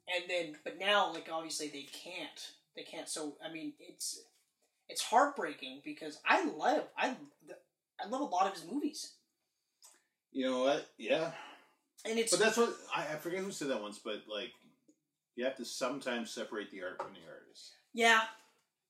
And 0.09 0.24
then 0.29 0.57
but 0.65 0.79
now, 0.79 1.12
like 1.12 1.29
obviously, 1.33 1.69
they 1.69 1.83
can't. 1.93 2.51
They 2.77 2.83
can't. 2.83 3.09
So 3.09 3.37
I 3.47 3.53
mean, 3.53 3.73
it's 3.79 4.20
it's 4.89 5.03
heartbreaking 5.03 5.83
because 5.85 6.19
I 6.27 6.45
love 6.45 6.85
I 6.97 7.15
I 8.05 8.09
love 8.09 8.20
a 8.20 8.24
lot 8.24 8.47
of 8.47 8.55
his 8.55 8.65
movies, 8.70 9.12
You 10.33 10.51
know 10.51 10.62
what? 10.65 10.87
Yeah. 10.99 11.31
and 12.05 12.19
it's 12.19 12.33
But 12.37 12.41
that's 12.45 12.57
what 12.57 12.74
I, 12.95 13.03
I 13.03 13.16
forget 13.16 13.41
who 13.41 13.53
said 13.53 13.69
that 13.69 13.81
once, 13.83 13.99
but 13.99 14.23
like, 14.29 14.51
you 15.37 15.45
have 15.45 15.57
to 15.59 15.65
sometimes 15.65 16.31
separate 16.33 16.70
the 16.70 16.83
art 16.83 16.97
from 16.99 17.12
the 17.15 17.20
artist. 17.33 17.73
yeah 17.95 18.23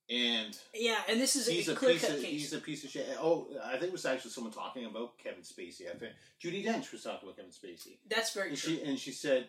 And 0.09 0.57
yeah, 0.75 0.99
and 1.09 1.21
this 1.21 1.37
is 1.37 1.47
he's 1.47 1.69
a 1.69 1.73
a 1.73 1.77
clear 1.77 1.93
piece 1.93 2.03
cut 2.07 2.17
of 2.17 2.23
case. 2.23 2.31
he's 2.31 2.53
a 2.55 2.59
piece 2.59 2.85
of 2.85 2.91
shit. 2.91 3.07
Oh, 3.21 3.49
I 3.65 3.73
think 3.73 3.85
it 3.85 3.93
was 3.93 4.07
actually 4.07 4.31
someone 4.31 4.53
talking 4.53 4.87
about 4.87 5.19
Kevin 5.19 5.43
Spacey. 5.43 5.91
I 5.95 5.99
think 5.99 6.13
Judi 6.43 6.65
Dench 6.65 6.91
was 6.91 7.03
talking 7.03 7.29
about 7.29 7.37
Kevin 7.37 7.53
Spacey, 7.53 7.99
That's 8.09 8.33
very 8.33 8.49
and 8.51 8.57
true. 8.59 8.77
she 8.77 8.83
and 8.83 8.99
she 8.99 9.13
said, 9.13 9.49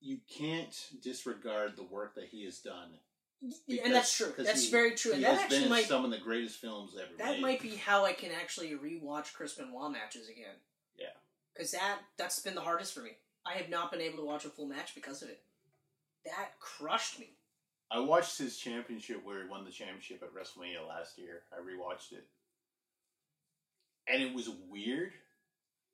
"You 0.00 0.18
can't 0.28 0.74
disregard 1.02 1.76
the 1.76 1.82
work 1.82 2.14
that 2.14 2.28
he 2.28 2.44
has 2.44 2.58
done." 2.58 2.98
Yeah, 3.66 3.82
and 3.84 3.94
that's 3.94 4.16
true. 4.16 4.32
That's 4.36 4.64
he- 4.64 4.70
very 4.70 4.94
true. 4.94 5.12
He 5.12 5.16
And 5.16 5.24
that 5.24 5.34
has 5.34 5.52
actually 5.52 5.68
might 5.68 5.86
some 5.86 6.04
of 6.04 6.10
the 6.10 6.18
greatest 6.18 6.58
films 6.58 6.96
ever 6.96 7.14
that 7.18 7.32
made. 7.32 7.42
might 7.42 7.60
be 7.60 7.76
how 7.76 8.04
I 8.04 8.12
can 8.14 8.32
actually 8.32 8.70
rewatch 8.70 9.34
Chris 9.34 9.54
Benoit 9.54 9.92
matches 9.92 10.28
again. 10.28 10.56
Yeah. 10.96 11.12
Because 11.54 11.70
that 11.72 12.00
that's 12.16 12.40
been 12.40 12.54
the 12.54 12.62
hardest 12.62 12.94
for 12.94 13.00
me. 13.00 13.18
I 13.44 13.54
have 13.54 13.68
not 13.68 13.90
been 13.90 14.00
able 14.00 14.18
to 14.18 14.24
watch 14.24 14.44
a 14.44 14.50
full 14.50 14.66
match 14.66 14.94
because 14.94 15.22
of 15.22 15.28
it. 15.28 15.44
That 16.24 16.58
crushed 16.58 17.20
me. 17.20 17.36
I 17.90 18.00
watched 18.00 18.38
his 18.38 18.58
championship 18.58 19.22
where 19.24 19.42
he 19.42 19.48
won 19.48 19.64
the 19.64 19.70
championship 19.70 20.22
at 20.22 20.34
WrestleMania 20.34 20.86
last 20.88 21.18
year. 21.18 21.42
I 21.52 21.60
rewatched 21.60 22.12
it. 22.12 22.26
And 24.08 24.22
it 24.22 24.34
was 24.34 24.48
weird, 24.48 25.12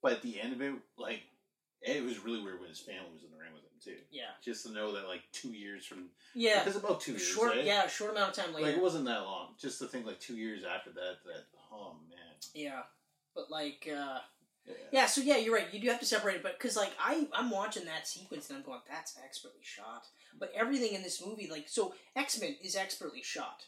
but 0.01 0.13
at 0.13 0.23
the 0.23 0.41
end 0.41 0.53
of 0.55 0.63
it, 0.63 0.75
like, 0.97 1.23
it 1.83 2.03
was 2.03 2.19
really 2.25 2.43
weird 2.43 2.61
when 2.61 2.69
his 2.69 2.81
family 2.81 3.11
was 3.13 3.25
in 3.25 3.31
the 3.31 3.37
ring 3.37 3.53
with 3.53 3.63
him, 3.65 3.72
too. 3.85 3.97
Yeah. 4.11 4.31
Just 4.45 4.67
to 4.67 4.73
know 4.73 4.93
that, 4.93 5.07
like, 5.09 5.23
two 5.33 5.51
years 5.53 5.85
from. 5.85 6.07
Yeah. 6.35 6.65
it's 6.67 6.77
about 6.77 7.01
two 7.01 7.13
years, 7.13 7.23
short. 7.27 7.51
right? 7.51 7.65
Yeah, 7.65 7.87
short 7.89 8.13
amount 8.13 8.37
of 8.37 8.45
time 8.45 8.55
later. 8.55 8.67
Like, 8.69 8.77
it 8.77 8.83
wasn't 8.83 9.05
that 9.07 9.21
long. 9.23 9.49
Just 9.61 9.79
to 9.81 9.87
think, 9.87 10.07
like, 10.07 10.21
two 10.21 10.37
years 10.37 10.63
after 10.65 10.91
that, 10.91 11.17
that, 11.27 11.45
oh, 11.73 11.97
man. 12.09 12.19
yeah, 12.55 12.83
but 13.35 13.51
like, 13.51 13.89
uh, 13.91 14.19
Yeah. 14.67 14.75
yeah. 14.93 15.07
So 15.07 15.21
yeah, 15.23 15.37
you're 15.39 15.55
right. 15.55 15.67
You 15.73 15.81
do 15.81 15.89
have 15.89 16.01
to 16.01 16.07
separate 16.07 16.37
it, 16.37 16.43
but 16.43 16.59
because 16.59 16.77
like 16.77 16.93
I, 17.01 17.27
I'm 17.33 17.51
watching 17.51 17.85
that 17.87 18.07
sequence 18.07 18.49
and 18.51 18.59
I'm 18.59 18.65
going, 18.65 18.81
that's 18.89 19.17
expertly 19.25 19.63
shot. 19.63 20.07
But 20.39 20.53
everything 20.55 20.93
in 20.95 21.03
this 21.03 21.25
movie, 21.25 21.49
like, 21.51 21.69
so 21.69 21.95
X 22.15 22.41
Men 22.41 22.57
is 22.63 22.77
expertly 22.77 23.23
shot. 23.23 23.65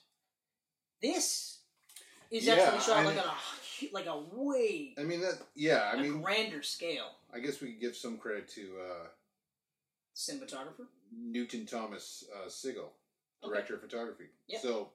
This 1.02 1.58
is 2.30 2.46
Yeah, 2.46 2.54
expertly 2.54 2.80
shot 2.80 2.96
I 2.98 3.04
like 3.04 3.14
mean- 3.16 3.24
on 3.24 3.30
a 3.30 3.34
like 3.92 4.06
a 4.06 4.18
way 4.32 4.94
I 4.98 5.02
mean 5.02 5.20
that. 5.20 5.38
Yeah, 5.54 5.90
I 5.92 5.96
a 5.96 6.00
mean, 6.02 6.22
grander 6.22 6.62
scale. 6.62 7.10
I 7.34 7.40
guess 7.40 7.60
we 7.60 7.72
could 7.72 7.80
give 7.80 7.96
some 7.96 8.16
credit 8.16 8.48
to 8.50 8.62
uh, 8.80 9.06
Cinematographer. 10.14 10.86
Newton 11.16 11.66
Thomas 11.66 12.24
uh, 12.34 12.48
Sigel, 12.48 12.92
Okay. 13.42 13.52
director 13.52 13.74
of 13.74 13.80
photography. 13.80 14.24
Yep. 14.48 14.62
So, 14.62 14.88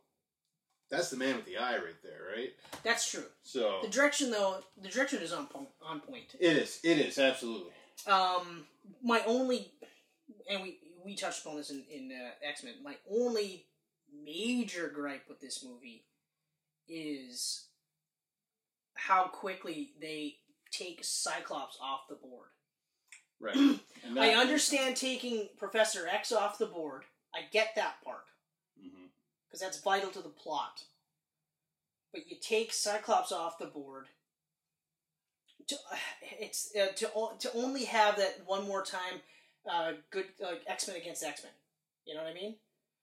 that's 0.89 1.09
the 1.09 1.17
man 1.17 1.35
with 1.35 1.45
the 1.45 1.57
eye 1.57 1.75
right 1.75 2.01
there, 2.03 2.21
right? 2.35 2.49
That's 2.83 3.09
true. 3.09 3.25
So, 3.43 3.79
The 3.83 3.89
direction, 3.89 4.31
though, 4.31 4.57
the 4.81 4.89
direction 4.89 5.21
is 5.21 5.31
on 5.33 5.47
point. 5.47 5.69
On 5.85 5.99
point. 5.99 6.35
it 6.39 6.57
is. 6.57 6.79
It 6.83 6.97
is, 6.99 7.19
absolutely. 7.19 7.71
Um, 8.07 8.65
my 9.03 9.21
only, 9.27 9.71
and 10.49 10.63
we 10.63 10.79
we 11.05 11.15
touched 11.15 11.45
upon 11.45 11.57
this 11.57 11.69
in 11.69 11.83
in 11.91 12.11
uh, 12.11 12.31
X 12.47 12.63
Men. 12.63 12.75
My 12.83 12.95
only 13.11 13.65
major 14.25 14.89
gripe 14.89 15.27
with 15.29 15.39
this 15.41 15.63
movie 15.63 16.05
is 16.87 17.67
how 18.95 19.25
quickly 19.27 19.91
they 20.01 20.37
take 20.71 21.03
Cyclops 21.03 21.77
off 21.81 22.01
the 22.09 22.15
board. 22.15 22.47
Right. 23.39 23.79
I 24.19 24.31
understand 24.31 24.95
taking 24.95 25.49
Professor 25.57 26.07
X 26.07 26.31
off 26.31 26.57
the 26.57 26.65
board. 26.65 27.03
I 27.33 27.41
get 27.51 27.75
that 27.75 28.03
part 28.03 28.25
because 29.47 29.59
that's 29.61 29.81
vital 29.81 30.09
to 30.11 30.21
the 30.21 30.29
plot. 30.29 30.83
But 32.11 32.29
you 32.29 32.37
take 32.41 32.73
Cyclops 32.73 33.31
off 33.31 33.59
the 33.59 33.67
board, 33.67 34.07
to 35.67 35.75
it's 36.39 36.71
uh, 36.75 36.87
to 36.95 37.09
to 37.39 37.53
only 37.53 37.85
have 37.85 38.17
that 38.17 38.41
one 38.45 38.67
more 38.67 38.83
time 38.83 39.21
uh, 39.69 39.93
good 40.11 40.25
like 40.39 40.63
X 40.67 40.87
Men 40.87 40.97
against 40.97 41.23
X 41.23 41.43
Men. 41.43 41.53
You 42.05 42.15
know 42.15 42.23
what 42.23 42.31
I 42.31 42.33
mean? 42.33 42.55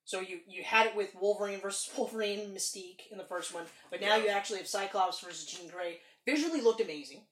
So 0.05 0.21
you 0.21 0.41
you 0.49 0.63
had 0.65 0.87
it 0.87 0.97
with 0.97 1.15
Wolverine 1.21 1.61
versus 1.61 1.91
Wolverine, 1.97 2.55
Mystique 2.55 3.11
in 3.11 3.19
the 3.19 3.25
first 3.25 3.55
one, 3.55 3.65
but 3.91 4.01
now 4.01 4.17
you 4.17 4.29
actually 4.29 4.59
have 4.59 4.69
Cyclops 4.69 5.21
versus 5.21 5.47
Jean 5.47 5.69
Grey. 5.69 5.99
Visually 6.27 6.61
looked 6.61 6.81
amazing. 6.81 7.23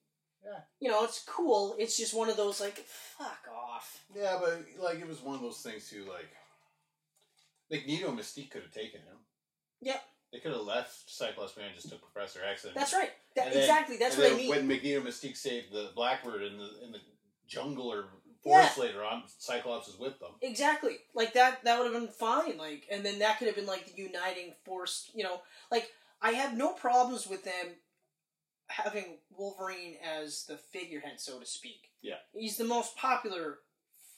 Yeah. 0.45 0.61
You 0.81 0.91
know, 0.91 1.05
it's 1.05 1.25
cool. 1.27 1.75
It's 1.79 1.97
just 1.97 2.15
one 2.15 2.29
of 2.29 2.37
those 2.37 2.61
like 2.61 2.79
fuck 2.79 3.45
off. 3.55 4.05
Yeah, 4.15 4.39
but 4.41 4.65
like 4.83 5.01
it 5.01 5.09
was 5.09 5.23
one 5.23 5.35
of 5.37 5.41
those 5.41 5.61
things 5.63 5.89
too. 5.89 6.05
Like 6.09 6.29
Magneto 7.71 8.09
and 8.11 8.19
Mystique 8.19 8.51
could 8.51 8.63
have 8.63 8.73
taken 8.73 9.01
him. 9.01 9.17
Yep. 9.81 10.03
They 10.33 10.41
could 10.41 10.53
have 10.53 10.63
left 10.63 11.11
Cyclops 11.11 11.57
Man 11.57 11.67
and 11.67 11.75
just 11.77 11.89
took 11.89 12.01
Professor 12.13 12.41
X. 12.45 12.65
And, 12.65 12.75
That's 12.75 12.93
right. 12.93 13.11
That, 13.37 13.53
then- 13.53 13.63
exactly. 13.63 13.97
That's 13.99 14.17
what 14.19 14.33
I 14.33 14.35
mean. 14.35 14.49
When 14.51 14.67
Magneto 14.67 14.99
and 15.01 15.09
Mystique 15.09 15.37
saved 15.37 15.73
the 15.73 15.91
Blackbird 15.95 16.43
in 16.43 16.59
the 16.59 16.71
in 16.85 16.93
the 16.93 16.99
jungle 17.47 17.93
or 17.93 18.07
Yeah. 18.45 18.61
forest 18.61 18.79
later 18.79 19.05
on, 19.05 19.23
Cyclops 19.39 19.89
is 19.89 19.99
with 19.99 20.19
them. 20.19 20.33
Exactly. 20.43 20.99
Like 21.15 21.33
that 21.35 21.65
that 21.65 21.79
would 21.79 21.91
have 21.93 22.01
been 22.03 22.13
fine. 22.13 22.59
Like 22.59 22.87
and 22.91 23.05
then 23.05 23.21
that 23.21 23.39
could 23.39 23.47
have 23.47 23.57
been 23.57 23.67
like 23.67 23.87
the 23.87 24.03
uniting 24.03 24.55
force, 24.65 25.11
you 25.15 25.23
know. 25.25 25.41
Like 25.71 25.89
I 26.21 26.33
have 26.33 26.57
no 26.57 26.73
problems 26.73 27.27
with 27.27 27.45
them 27.45 27.77
having 28.83 29.19
Wolverine 29.37 29.97
as 30.03 30.45
the 30.45 30.57
figurehead, 30.57 31.21
so 31.21 31.39
to 31.39 31.47
speak. 31.47 31.91
Yeah. 32.03 32.17
He's 32.33 32.57
the 32.57 32.65
most 32.65 32.97
popular 32.97 33.59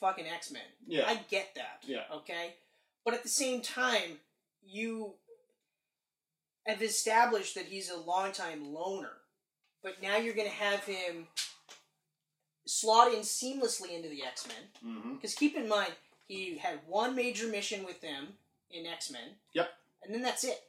fucking 0.01 0.27
X 0.27 0.51
Men. 0.51 0.63
Yeah. 0.87 1.05
I 1.07 1.21
get 1.31 1.55
that. 1.55 1.83
Yeah. 1.87 2.03
Okay? 2.13 2.55
But 3.05 3.15
at 3.15 3.23
the 3.23 3.29
same 3.29 3.63
time, 3.63 4.19
you 4.65 5.15
have 6.67 6.83
established 6.83 7.55
that 7.55 7.67
he's 7.67 7.91
a 7.91 7.97
longtime 7.97 8.73
loner. 8.73 9.13
But 9.83 10.03
now 10.03 10.17
you're 10.17 10.35
gonna 10.35 10.49
have 10.49 10.85
him 10.85 11.29
slot 12.67 13.13
in 13.13 13.21
seamlessly 13.21 13.95
into 13.95 14.09
the 14.09 14.25
X 14.25 14.47
Men. 14.49 14.57
Mm-hmm. 14.85 15.15
Because 15.15 15.35
keep 15.35 15.57
in 15.57 15.69
mind, 15.69 15.93
he 16.27 16.59
had 16.59 16.81
one 16.89 17.15
major 17.15 17.47
mission 17.47 17.85
with 17.85 18.01
them 18.01 18.29
in 18.71 18.87
X 18.87 19.11
Men. 19.11 19.37
Yep. 19.53 19.69
And 20.03 20.15
then 20.15 20.23
that's 20.23 20.45
it. 20.45 20.61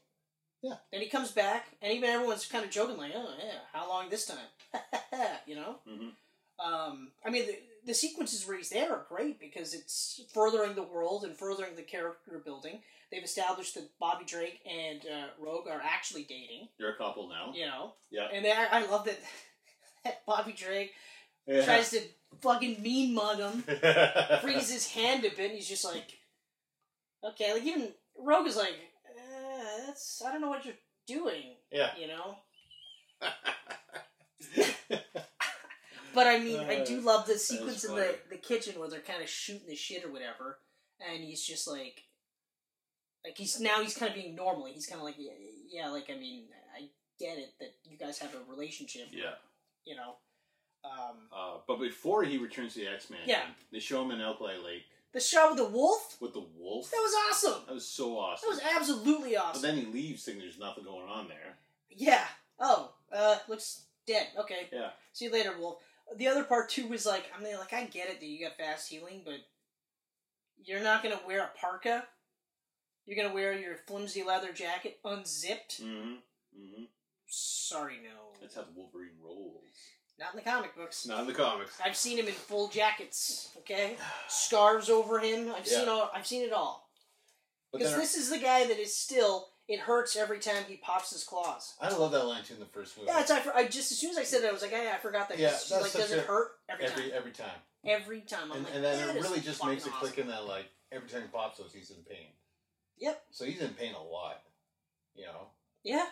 Yeah. 0.63 0.75
Then 0.91 1.01
he 1.01 1.07
comes 1.07 1.31
back, 1.31 1.67
and 1.81 1.93
even 1.93 2.09
everyone's 2.09 2.45
kind 2.45 2.65
of 2.65 2.71
joking, 2.71 2.97
like, 2.97 3.11
oh, 3.15 3.33
yeah, 3.39 3.59
how 3.73 3.87
long 3.87 4.09
this 4.09 4.25
time? 4.25 4.37
you 5.45 5.55
know? 5.55 5.75
Mhm. 5.87 6.11
Um, 6.59 7.11
I 7.23 7.29
mean, 7.29 7.45
the, 7.45 7.55
the 7.85 7.93
sequences 7.93 8.47
where 8.47 8.57
he's 8.57 8.69
there 8.69 8.91
are 8.91 9.05
great 9.07 9.39
because 9.39 9.75
it's 9.75 10.21
furthering 10.33 10.73
the 10.73 10.81
world 10.81 11.23
and 11.23 11.37
furthering 11.37 11.75
the 11.75 11.83
character 11.83 12.41
building. 12.43 12.79
They've 13.11 13.23
established 13.23 13.75
that 13.75 13.87
Bobby 13.99 14.25
Drake 14.25 14.59
and 14.67 15.01
uh, 15.05 15.27
Rogue 15.39 15.67
are 15.69 15.79
actually 15.81 16.23
dating, 16.23 16.69
You're 16.79 16.93
a 16.93 16.97
couple 16.97 17.29
now. 17.29 17.53
you 17.53 17.67
know? 17.67 17.93
Yeah. 18.09 18.27
And 18.33 18.45
I, 18.47 18.79
I 18.81 18.85
love 18.87 19.05
that, 19.05 19.19
that 20.03 20.23
Bobby 20.25 20.53
Drake 20.53 20.93
Yeah. 21.45 21.63
tries 21.63 21.91
to 21.91 22.01
fucking 22.41 22.81
mean 22.81 23.13
mug 23.13 23.37
him 23.37 23.61
frees 24.41 24.71
his 24.71 24.87
hand 24.91 25.23
a 25.23 25.29
bit. 25.29 25.39
And 25.51 25.51
he's 25.51 25.69
just 25.69 25.85
like, 25.85 26.17
okay, 27.23 27.53
like 27.53 27.63
even 27.63 27.89
Rogue 28.17 28.47
is 28.47 28.57
like, 28.57 28.73
that's 29.97 30.21
I 30.25 30.31
don't 30.31 30.41
know 30.41 30.49
what 30.49 30.65
you're 30.65 30.75
doing, 31.07 31.55
yeah. 31.71 31.91
you 31.99 32.07
know. 32.07 32.37
But 36.13 36.25
I 36.25 36.39
mean, 36.39 36.61
I 36.61 36.83
do 36.83 36.99
love 37.01 37.27
the 37.27 37.37
sequence 37.37 37.83
in 37.83 37.93
the, 37.93 38.15
the 38.31 38.37
kitchen 38.37 38.79
where 38.79 38.89
they're 38.89 39.01
kind 39.01 39.21
of 39.21 39.29
shooting 39.29 39.67
the 39.67 39.75
shit 39.75 40.03
or 40.03 40.11
whatever, 40.11 40.57
and 40.99 41.23
he's 41.23 41.43
just 41.43 41.67
like, 41.67 42.05
like 43.23 43.37
he's 43.37 43.59
now 43.59 43.83
he's 43.83 43.95
kind 43.95 44.09
of 44.09 44.15
being 44.15 44.33
normal. 44.33 44.65
He's 44.65 44.87
kind 44.87 44.99
of 44.99 45.05
like, 45.05 45.13
yeah, 45.19 45.33
yeah, 45.71 45.89
like 45.89 46.09
I 46.09 46.17
mean, 46.17 46.45
I 46.75 46.87
get 47.19 47.37
it 47.37 47.53
that 47.59 47.75
you 47.83 47.99
guys 47.99 48.17
have 48.17 48.33
a 48.33 48.39
relationship, 48.49 49.09
yeah. 49.11 49.33
you 49.85 49.95
know. 49.95 50.15
Um, 50.83 51.17
Uh, 51.31 51.57
but 51.67 51.79
before 51.79 52.23
he 52.23 52.39
returns 52.39 52.73
to 52.73 52.79
the 52.79 52.87
X 52.87 53.11
Men, 53.11 53.19
Yeah. 53.27 53.43
they 53.71 53.79
show 53.79 54.01
him 54.01 54.09
in 54.09 54.19
Alkali 54.19 54.57
Lake 54.57 54.85
the 55.13 55.19
shot 55.19 55.49
with 55.49 55.57
the 55.59 55.69
wolf, 55.69 56.17
with 56.21 56.33
the 56.33 56.45
wolf. 56.57 56.91
that 56.91 56.97
was 56.97 57.15
awesome. 57.29 57.61
That 57.67 57.73
was 57.73 57.87
so 57.87 58.17
awesome. 58.17 58.49
That 58.49 58.55
was 58.55 58.75
absolutely 58.75 59.35
awesome. 59.37 59.61
but 59.61 59.67
then 59.67 59.77
he 59.77 59.85
leaves, 59.85 60.23
thinking 60.23 60.41
there's 60.43 60.59
nothing 60.59 60.83
going 60.83 61.07
on 61.07 61.27
there. 61.27 61.57
Yeah. 61.89 62.25
Oh, 62.59 62.91
uh, 63.11 63.37
looks 63.47 63.83
dead. 64.05 64.27
Okay. 64.37 64.67
Yeah. 64.71 64.89
See 65.13 65.25
you 65.25 65.31
later, 65.31 65.53
Wolf. 65.57 65.77
The 66.15 66.27
other 66.27 66.43
part 66.43 66.69
too 66.69 66.87
was 66.87 67.05
like, 67.05 67.25
I 67.37 67.43
mean, 67.43 67.57
like 67.57 67.73
I 67.73 67.85
get 67.85 68.09
it 68.09 68.19
that 68.19 68.25
you 68.25 68.45
got 68.45 68.57
fast 68.57 68.89
healing, 68.89 69.21
but 69.25 69.39
you're 70.63 70.81
not 70.83 71.03
gonna 71.03 71.19
wear 71.27 71.43
a 71.43 71.57
parka. 71.59 72.05
You're 73.05 73.21
gonna 73.21 73.33
wear 73.33 73.57
your 73.57 73.75
flimsy 73.87 74.23
leather 74.23 74.51
jacket 74.53 74.99
unzipped. 75.03 75.81
Mm-hmm. 75.81 76.13
Mm-hmm. 76.59 76.83
Sorry, 77.27 77.97
no. 78.03 78.39
That's 78.41 78.55
how 78.55 78.61
the 78.61 78.71
Wolverine 78.75 79.17
rolls. 79.21 79.63
Not 80.19 80.33
in 80.33 80.37
the 80.37 80.49
comic 80.49 80.75
books. 80.75 81.05
Not 81.05 81.21
in 81.21 81.27
the 81.27 81.33
comics. 81.33 81.79
I've 81.83 81.95
seen 81.95 82.17
him 82.17 82.27
in 82.27 82.33
full 82.33 82.69
jackets. 82.69 83.49
Okay, 83.59 83.97
scarves 84.27 84.89
over 84.89 85.19
him. 85.19 85.51
I've 85.55 85.67
seen 85.67 85.87
all. 85.87 86.09
I've 86.13 86.25
seen 86.25 86.43
it 86.43 86.53
all. 86.53 86.89
Because 87.71 87.95
this 87.95 88.15
is 88.15 88.29
the 88.29 88.39
guy 88.39 88.65
that 88.67 88.79
is 88.79 88.95
still. 88.95 89.47
It 89.67 89.81
hurts 89.81 90.15
every 90.15 90.39
time 90.39 90.63
he 90.65 90.77
pops 90.77 91.11
his 91.11 91.25
claws. 91.25 91.75
I 91.81 91.89
love 91.93 92.13
that 92.13 92.23
line 92.25 92.41
too 92.41 92.53
in 92.53 92.61
the 92.61 92.65
first 92.67 92.97
movie. 92.97 93.09
Yeah, 93.09 93.19
it's 93.19 93.29
I, 93.29 93.41
I 93.53 93.63
just 93.65 93.91
as 93.91 93.99
soon 93.99 94.11
as 94.11 94.17
I 94.17 94.23
said 94.23 94.41
it, 94.43 94.47
I 94.49 94.53
was 94.53 94.61
like, 94.61 94.71
hey, 94.71 94.89
I 94.89 94.97
forgot 94.97 95.27
that. 95.27 95.37
Yeah, 95.37 95.49
that's 95.49 95.69
like, 95.69 95.91
such 95.91 96.01
does 96.03 96.11
it 96.13 96.19
a- 96.19 96.21
hurt 96.21 96.51
every, 96.69 96.85
every 96.85 97.03
time? 97.03 97.11
every 97.13 97.31
time. 97.31 97.49
Every 97.85 98.21
time. 98.21 98.51
I'm 98.51 98.57
And, 98.57 98.63
like, 98.63 98.75
and 98.75 98.83
then 98.83 99.07
that 99.07 99.15
it 99.15 99.19
is 99.19 99.23
really 99.25 99.41
just 99.41 99.59
fucking 99.59 99.73
makes 99.73 99.85
it 99.85 99.91
click 99.91 100.17
in 100.19 100.27
that 100.27 100.45
like 100.45 100.67
every 100.93 101.09
time 101.09 101.23
he 101.23 101.27
pops 101.27 101.57
those, 101.57 101.73
he's 101.73 101.89
in 101.89 101.97
pain. 102.09 102.27
Yep. 102.99 103.21
So 103.31 103.43
he's 103.43 103.59
in 103.59 103.71
pain 103.71 103.93
a 103.93 104.01
lot. 104.01 104.41
You 105.15 105.25
know. 105.25 105.47
Yeah. 105.83 106.05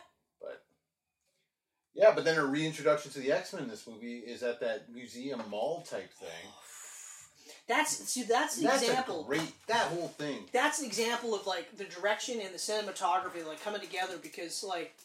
Yeah, 1.96 2.12
but 2.14 2.26
then 2.26 2.36
her 2.36 2.46
reintroduction 2.46 3.12
to 3.14 3.20
the 3.20 3.32
X 3.32 3.54
Men 3.54 3.64
in 3.64 3.70
this 3.70 3.88
movie 3.88 4.18
is 4.20 4.44
at 4.44 4.60
that 4.60 4.92
museum 4.94 5.42
mall 5.50 5.82
type 5.90 6.12
thing. 6.14 6.28
That's 7.68 7.92
see. 8.10 8.24
That's 8.24 8.58
an 8.58 8.66
That's 8.66 8.84
example. 8.84 9.24
a 9.24 9.28
great 9.28 9.52
that 9.68 9.88
whole 9.88 10.10
thing. 10.10 10.46
that's 10.52 10.80
an 10.80 10.86
example 10.86 11.34
of 11.34 11.48
like 11.48 11.76
the 11.78 11.86
direction 11.86 12.40
and 12.40 12.54
the 12.54 12.60
cinematography 12.60 13.46
like 13.48 13.64
coming 13.64 13.82
together 13.82 14.18
because 14.22 14.64
like 14.64 14.96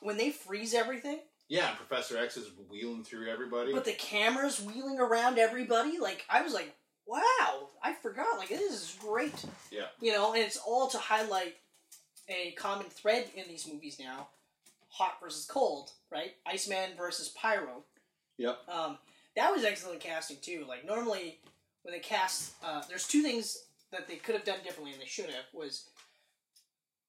when 0.00 0.16
they 0.16 0.30
freeze 0.30 0.72
everything, 0.72 1.18
Yeah, 1.48 1.68
and 1.70 1.76
Professor 1.76 2.16
X 2.16 2.36
is 2.36 2.48
wheeling 2.70 3.02
through 3.02 3.28
everybody. 3.28 3.72
but 3.72 3.84
the 3.84 3.92
camera's 3.92 4.60
wheeling 4.60 5.00
around 5.00 5.38
everybody. 5.38 5.98
Like 5.98 6.24
I 6.30 6.42
was 6.42 6.54
like, 6.54 6.72
wow, 7.06 7.70
I 7.82 7.92
forgot. 7.94 8.38
Like 8.38 8.50
this 8.50 8.60
is 8.72 8.96
great. 9.00 9.44
Yeah. 9.72 9.86
You 10.00 10.12
know, 10.12 10.32
and 10.34 10.42
it's 10.42 10.58
all 10.58 10.88
to 10.90 10.98
highlight 10.98 11.56
a 12.28 12.52
common 12.52 12.86
thread 12.86 13.26
in 13.34 13.48
these 13.48 13.66
movies 13.66 13.96
now: 13.98 14.28
hot 14.90 15.18
versus 15.22 15.46
cold, 15.46 15.90
right? 16.10 16.34
Iceman 16.46 16.90
versus 16.96 17.28
Pyro. 17.28 17.84
Yep. 18.38 18.58
Um, 18.68 18.98
that 19.36 19.52
was 19.52 19.64
excellent 19.64 20.00
casting 20.00 20.38
too. 20.42 20.64
Like 20.68 20.86
normally 20.86 21.38
when 21.82 21.92
they 21.92 22.00
cast, 22.00 22.52
uh, 22.64 22.82
there's 22.88 23.06
two 23.06 23.22
things 23.22 23.64
that 23.92 24.06
they 24.06 24.16
could 24.16 24.34
have 24.34 24.44
done 24.44 24.58
differently, 24.62 24.92
and 24.92 25.00
they 25.00 25.06
should 25.06 25.26
have. 25.26 25.44
Was 25.52 25.86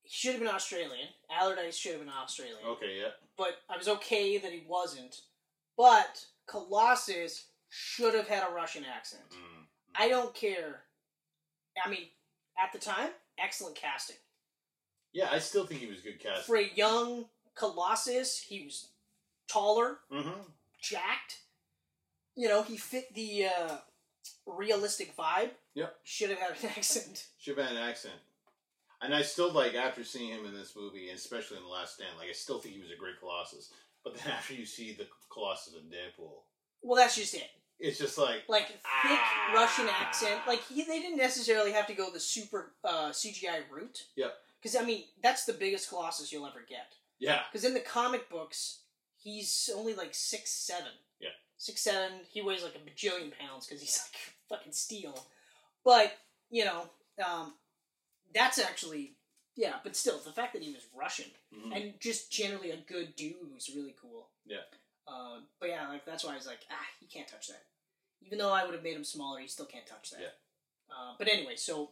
he 0.04 0.10
should 0.10 0.32
have 0.34 0.42
been 0.42 0.54
Australian. 0.54 1.08
Allerdyce 1.30 1.76
should 1.76 1.94
have 1.94 2.02
been 2.02 2.10
Australian. 2.10 2.58
Okay, 2.68 3.00
yeah. 3.00 3.10
But 3.38 3.60
I 3.70 3.78
was 3.78 3.88
okay 3.88 4.38
that 4.38 4.52
he 4.52 4.64
wasn't. 4.68 5.22
But 5.78 6.26
Colossus 6.48 7.46
should 7.70 8.14
have 8.14 8.28
had 8.28 8.44
a 8.48 8.54
Russian 8.54 8.84
accent. 8.86 9.24
Mm. 9.32 9.66
I 9.96 10.10
don't 10.10 10.34
care. 10.34 10.82
I 11.84 11.90
mean, 11.90 12.08
at 12.62 12.74
the 12.74 12.80
time, 12.80 13.10
excellent 13.40 13.76
casting. 13.76 14.18
Yeah, 15.14 15.30
I 15.32 15.40
still 15.40 15.66
think 15.66 15.82
he 15.82 15.88
was 15.88 16.02
good 16.02 16.20
cast. 16.20 16.46
For 16.46 16.58
a 16.58 16.70
young 16.76 17.26
Colossus, 17.56 18.40
he 18.40 18.64
was 18.66 18.88
taller, 19.48 20.00
Mm-hmm. 20.12 20.42
jacked. 20.82 21.40
You 22.36 22.48
know, 22.48 22.64
he 22.64 22.78
fit 22.78 23.14
the 23.14 23.48
uh, 23.48 23.78
realistic 24.46 25.16
vibe. 25.16 25.52
Yep. 25.76 25.96
Should 26.04 26.30
have 26.32 26.40
had 26.40 26.52
an 26.64 26.70
accent. 26.78 27.28
Should 27.40 27.58
have 27.58 27.68
had 27.68 27.76
an 27.76 27.82
accent. 27.84 28.16
And 29.02 29.16
I 29.16 29.22
still 29.24 29.52
like 29.52 29.74
after 29.76 30.04
seeing 30.04 30.30
him 30.30 30.46
in 30.46 30.54
this 30.54 30.76
movie, 30.76 31.10
and 31.10 31.18
especially 31.18 31.58
in 31.58 31.64
the 31.64 31.70
Last 31.70 31.96
Stand, 31.96 32.12
like 32.20 32.30
I 32.30 32.34
still 32.34 32.60
think 32.60 32.76
he 32.76 32.82
was 32.82 32.92
a 32.92 32.96
great 33.00 33.20
Colossus. 33.20 33.72
But 34.04 34.16
then 34.18 34.32
after 34.38 34.54
you 34.54 34.66
see 34.66 34.94
the 34.94 35.08
Colossus 35.30 35.74
in 35.74 35.90
Deadpool, 35.90 36.32
Well, 36.84 36.96
that's 37.02 37.16
just 37.16 37.34
it. 37.34 37.50
it's 37.80 37.98
just 38.00 38.18
like 38.18 38.44
Like 38.48 38.68
thick 38.68 38.80
Ah. 38.86 39.54
Russian 39.56 39.88
accent. 39.90 40.42
Like 40.48 40.62
he, 40.68 40.84
they 40.84 41.00
didn't 41.00 41.18
necessarily 41.18 41.72
have 41.72 41.88
to 41.88 41.94
go 41.94 42.12
the 42.12 42.20
super 42.20 42.74
uh, 42.84 43.10
CGI 43.10 43.62
route. 43.72 44.04
Yep. 44.16 44.34
Because 44.62 44.76
I 44.76 44.86
mean, 44.86 45.04
that's 45.24 45.46
the 45.46 45.54
biggest 45.54 45.90
Colossus 45.90 46.32
you'll 46.32 46.46
ever 46.46 46.64
get. 46.68 46.94
Yeah, 47.22 47.42
Because 47.52 47.64
in 47.66 47.74
the 47.74 47.80
comic 47.80 48.30
books, 48.30 48.80
he's 49.18 49.70
only 49.76 49.94
like 49.94 50.14
six 50.14 50.52
seven. 50.52 50.92
Yeah. 51.20 51.30
Six 51.58 51.82
seven. 51.82 52.12
He 52.30 52.42
weighs 52.42 52.64
like 52.64 52.76
a 52.76 52.80
bajillion 52.80 53.32
pounds 53.40 53.66
because 53.66 53.82
he's 53.82 53.98
like 54.50 54.60
fucking 54.60 54.74
steel. 54.74 55.28
But 55.86 56.18
you 56.50 56.66
know, 56.66 56.90
um, 57.26 57.54
that's 58.36 58.60
actually 58.60 59.14
yeah. 59.56 59.76
But 59.84 59.96
still, 59.96 60.18
the 60.20 60.32
fact 60.32 60.54
that 60.54 60.62
he 60.64 60.74
was 60.74 60.84
Russian 60.94 61.32
Mhm. 61.56 61.76
and 61.76 61.94
just 62.00 62.32
generally 62.32 62.72
a 62.72 62.78
good 62.78 63.16
dude 63.16 63.54
was 63.54 63.70
really 63.76 63.96
cool. 64.02 64.28
Yeah. 64.46 64.66
Um, 65.08 65.44
but 65.60 65.70
yeah, 65.70 65.88
like 65.90 66.06
that's 66.06 66.24
why 66.26 66.34
I 66.34 66.36
was 66.36 66.48
like, 66.48 66.60
ah, 66.72 66.86
he 67.00 67.06
can't 67.08 67.28
touch 67.28 67.48
that. 67.48 67.64
Even 68.26 68.38
though 68.38 68.52
I 68.52 68.64
would 68.66 68.74
have 68.74 68.84
made 68.84 68.96
him 68.96 69.04
smaller, 69.04 69.40
he 69.40 69.48
still 69.48 69.66
can't 69.66 69.86
touch 69.86 70.12
that. 70.12 70.20
Yeah. 70.22 70.28
Uh, 70.96 71.14
but 71.18 71.28
anyway, 71.28 71.56
so 71.56 71.90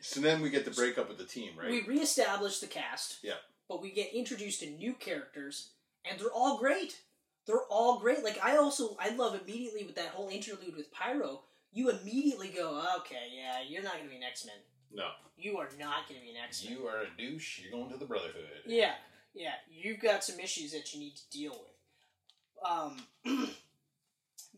So 0.00 0.20
then 0.20 0.40
we 0.42 0.50
get 0.50 0.64
the 0.64 0.70
breakup 0.70 1.08
with 1.08 1.18
the 1.18 1.24
team, 1.24 1.52
right? 1.58 1.70
we 1.70 1.82
reestablish 1.82 2.58
the 2.60 2.66
cast. 2.66 3.18
Yeah. 3.22 3.34
But 3.70 3.80
we 3.80 3.92
get 3.92 4.12
introduced 4.12 4.60
to 4.60 4.66
new 4.70 4.94
characters, 4.94 5.70
and 6.04 6.18
they're 6.18 6.32
all 6.32 6.58
great. 6.58 6.98
they're 7.46 7.62
all 7.70 8.00
great. 8.00 8.24
Like 8.24 8.40
I 8.42 8.56
also 8.56 8.96
I 8.98 9.10
love 9.10 9.40
immediately 9.40 9.84
with 9.84 9.94
that 9.94 10.08
whole 10.08 10.28
interlude 10.28 10.74
with 10.76 10.90
Pyro. 10.90 11.42
You 11.72 11.88
immediately 11.90 12.48
go, 12.48 12.82
okay, 12.98 13.28
yeah, 13.32 13.58
you're 13.66 13.84
not 13.84 13.96
gonna 13.96 14.10
be 14.10 14.16
an 14.16 14.24
X 14.24 14.44
Men. 14.44 14.56
No, 14.92 15.10
You 15.38 15.56
are 15.58 15.68
not 15.78 16.08
gonna 16.08 16.20
be 16.20 16.30
an 16.30 16.36
X 16.44 16.64
Men. 16.64 16.72
you 16.76 16.86
are 16.88 17.02
a 17.02 17.16
douche. 17.16 17.60
You're 17.60 17.70
going 17.70 17.92
to 17.92 17.96
the 17.96 18.06
Brotherhood. 18.06 18.42
Yeah, 18.66 18.94
yeah, 19.34 19.54
you've 19.70 20.00
got 20.00 20.24
some 20.24 20.40
issues 20.40 20.72
that 20.72 20.92
you 20.92 20.98
need 20.98 21.14
to 21.14 21.30
deal 21.30 21.52
with. 21.52 22.68
Um, 22.68 22.96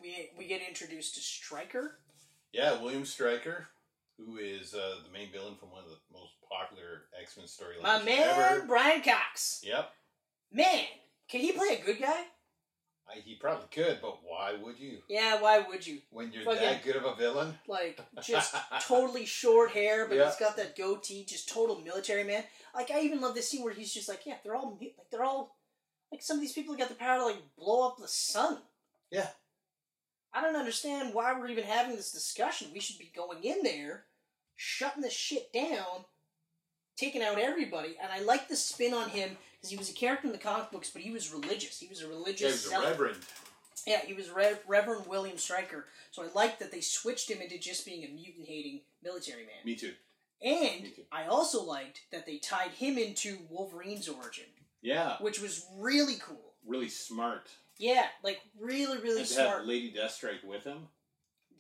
we 0.01 0.31
we 0.39 0.47
get 0.47 0.63
introduced 0.67 1.17
to 1.17 1.21
Stryker. 1.21 1.99
Yeah, 2.53 2.81
William 2.81 3.05
Stryker, 3.05 3.69
who 4.27 4.37
is 4.39 4.75
uh, 4.75 4.97
the 5.07 5.13
main 5.13 5.31
villain 5.33 5.55
from 5.59 5.71
one 5.71 5.83
of 5.85 5.91
the 5.91 5.97
most 6.13 6.33
popular 6.51 7.03
X 7.21 7.37
Men 7.37 7.47
storylines 7.47 7.83
My 7.83 8.03
man 8.03 8.29
ever. 8.29 8.65
Brian 8.67 9.03
Cox. 9.03 9.63
Yep, 9.65 9.91
Man, 10.53 10.85
can 11.29 11.41
he 11.41 11.53
play 11.53 11.79
a 11.81 11.85
good 11.85 12.01
guy? 12.01 12.23
I, 13.09 13.19
he 13.25 13.35
probably 13.35 13.67
could, 13.73 13.99
but 14.01 14.19
why 14.23 14.55
would 14.63 14.79
you? 14.79 14.99
Yeah, 15.09 15.41
why 15.41 15.59
would 15.69 15.85
you? 15.87 15.99
When 16.11 16.31
you're 16.33 16.45
Fucking- 16.45 16.61
that 16.63 16.85
good 16.85 16.97
of 16.97 17.05
a 17.05 17.15
villain? 17.17 17.55
Like 17.67 18.01
just 18.23 18.55
totally 18.83 19.25
short 19.27 19.73
hair, 19.73 20.07
but 20.07 20.17
Yeah. 20.17 20.27
he's 20.27 20.37
got 20.37 20.57
that 20.57 20.77
goatee, 20.77 21.25
just 21.25 21.49
total 21.49 21.81
military 21.81 22.23
man. 22.25 22.45
Like 22.75 22.91
I 22.91 23.01
even 23.01 23.21
love 23.21 23.35
this 23.35 23.49
scene 23.49 23.65
where 23.65 23.75
he's 23.75 23.93
just 23.93 24.09
like, 24.09 24.21
yeah, 24.25 24.37
they're 24.45 24.55
all 24.55 24.79
like 24.81 24.95
they're 25.11 25.25
all 25.25 25.57
like 26.13 26.23
some 26.23 26.37
of 26.37 26.41
these 26.43 26.53
people 26.53 26.77
got 26.77 26.89
the 26.91 26.95
power 26.95 27.19
to 27.19 27.25
like 27.27 27.43
blow 27.57 27.89
up 27.89 27.97
the 27.99 28.07
sun. 28.09 28.59
Yeah. 29.11 29.29
I 30.35 30.41
don't 30.41 30.57
understand 30.57 31.13
why 31.13 31.39
we're 31.39 31.49
even 31.51 31.65
having 31.65 31.95
this 31.97 32.13
discussion. 32.13 32.69
We 32.73 32.81
should 32.81 32.99
be 32.99 33.13
going 33.15 33.43
in 33.45 33.63
there, 33.63 34.05
shutting 34.63 35.03
the 35.03 35.11
shit 35.11 35.53
down, 35.53 36.05
taking 36.97 37.23
out 37.23 37.39
everybody. 37.39 37.97
And 38.01 38.13
I 38.13 38.21
like 38.21 38.49
the 38.49 38.57
spin 38.57 38.95
on 38.95 39.11
him 39.11 39.37
because 39.57 39.71
he 39.71 39.77
was 39.77 39.91
a 39.91 39.95
character 39.95 40.27
in 40.29 40.33
the 40.33 40.39
comic 40.39 40.71
books, 40.71 40.91
but 40.91 41.03
he 41.03 41.11
was 41.11 41.33
religious. 41.33 41.79
He 41.81 41.89
was 41.89 42.01
a 42.01 42.05
Yeah, 42.05 42.11
religious. 42.11 42.69
he 42.69 42.75
was 42.75 42.85
a 42.85 42.89
reverend. 42.89 43.19
Yeah, 43.87 44.01
he 44.07 44.15
was 44.15 44.31
Rev- 44.31 44.63
Reverend 44.69 45.07
William 45.09 45.37
Stryker. 45.39 45.87
So 46.13 46.23
I 46.23 46.29
like 46.35 46.61
that 46.61 46.71
they 46.71 46.81
switched 46.81 47.29
him 47.29 47.41
into 47.43 47.59
just 47.59 47.85
being 47.85 48.05
a 48.05 48.09
mutant 48.09 48.47
hating 48.47 48.83
military 49.03 49.43
man. 49.43 49.65
Me 49.65 49.75
too. 49.75 49.95
And 50.41 50.83
Me 50.85 50.93
too. 50.95 51.03
I 51.11 51.25
also 51.27 51.65
liked 51.65 52.03
that 52.13 52.25
they 52.25 52.39
tied 52.39 52.71
him 52.71 52.97
into 52.99 53.39
Wolverine's 53.51 54.09
origin, 54.09 54.45
Yeah, 54.81 55.17
which 55.21 55.41
was 55.41 55.67
really 55.79 56.17
cool. 56.21 56.55
really 56.65 56.89
smart. 56.89 57.49
Yeah, 57.79 58.07
like 58.23 58.41
really, 58.61 58.99
really 58.99 59.21
and 59.21 59.27
to 59.29 59.35
smart. 59.35 59.59
have 59.59 59.67
Lady 59.67 59.93
Deathstrike 59.93 60.45
with 60.45 60.63
him. 60.63 60.87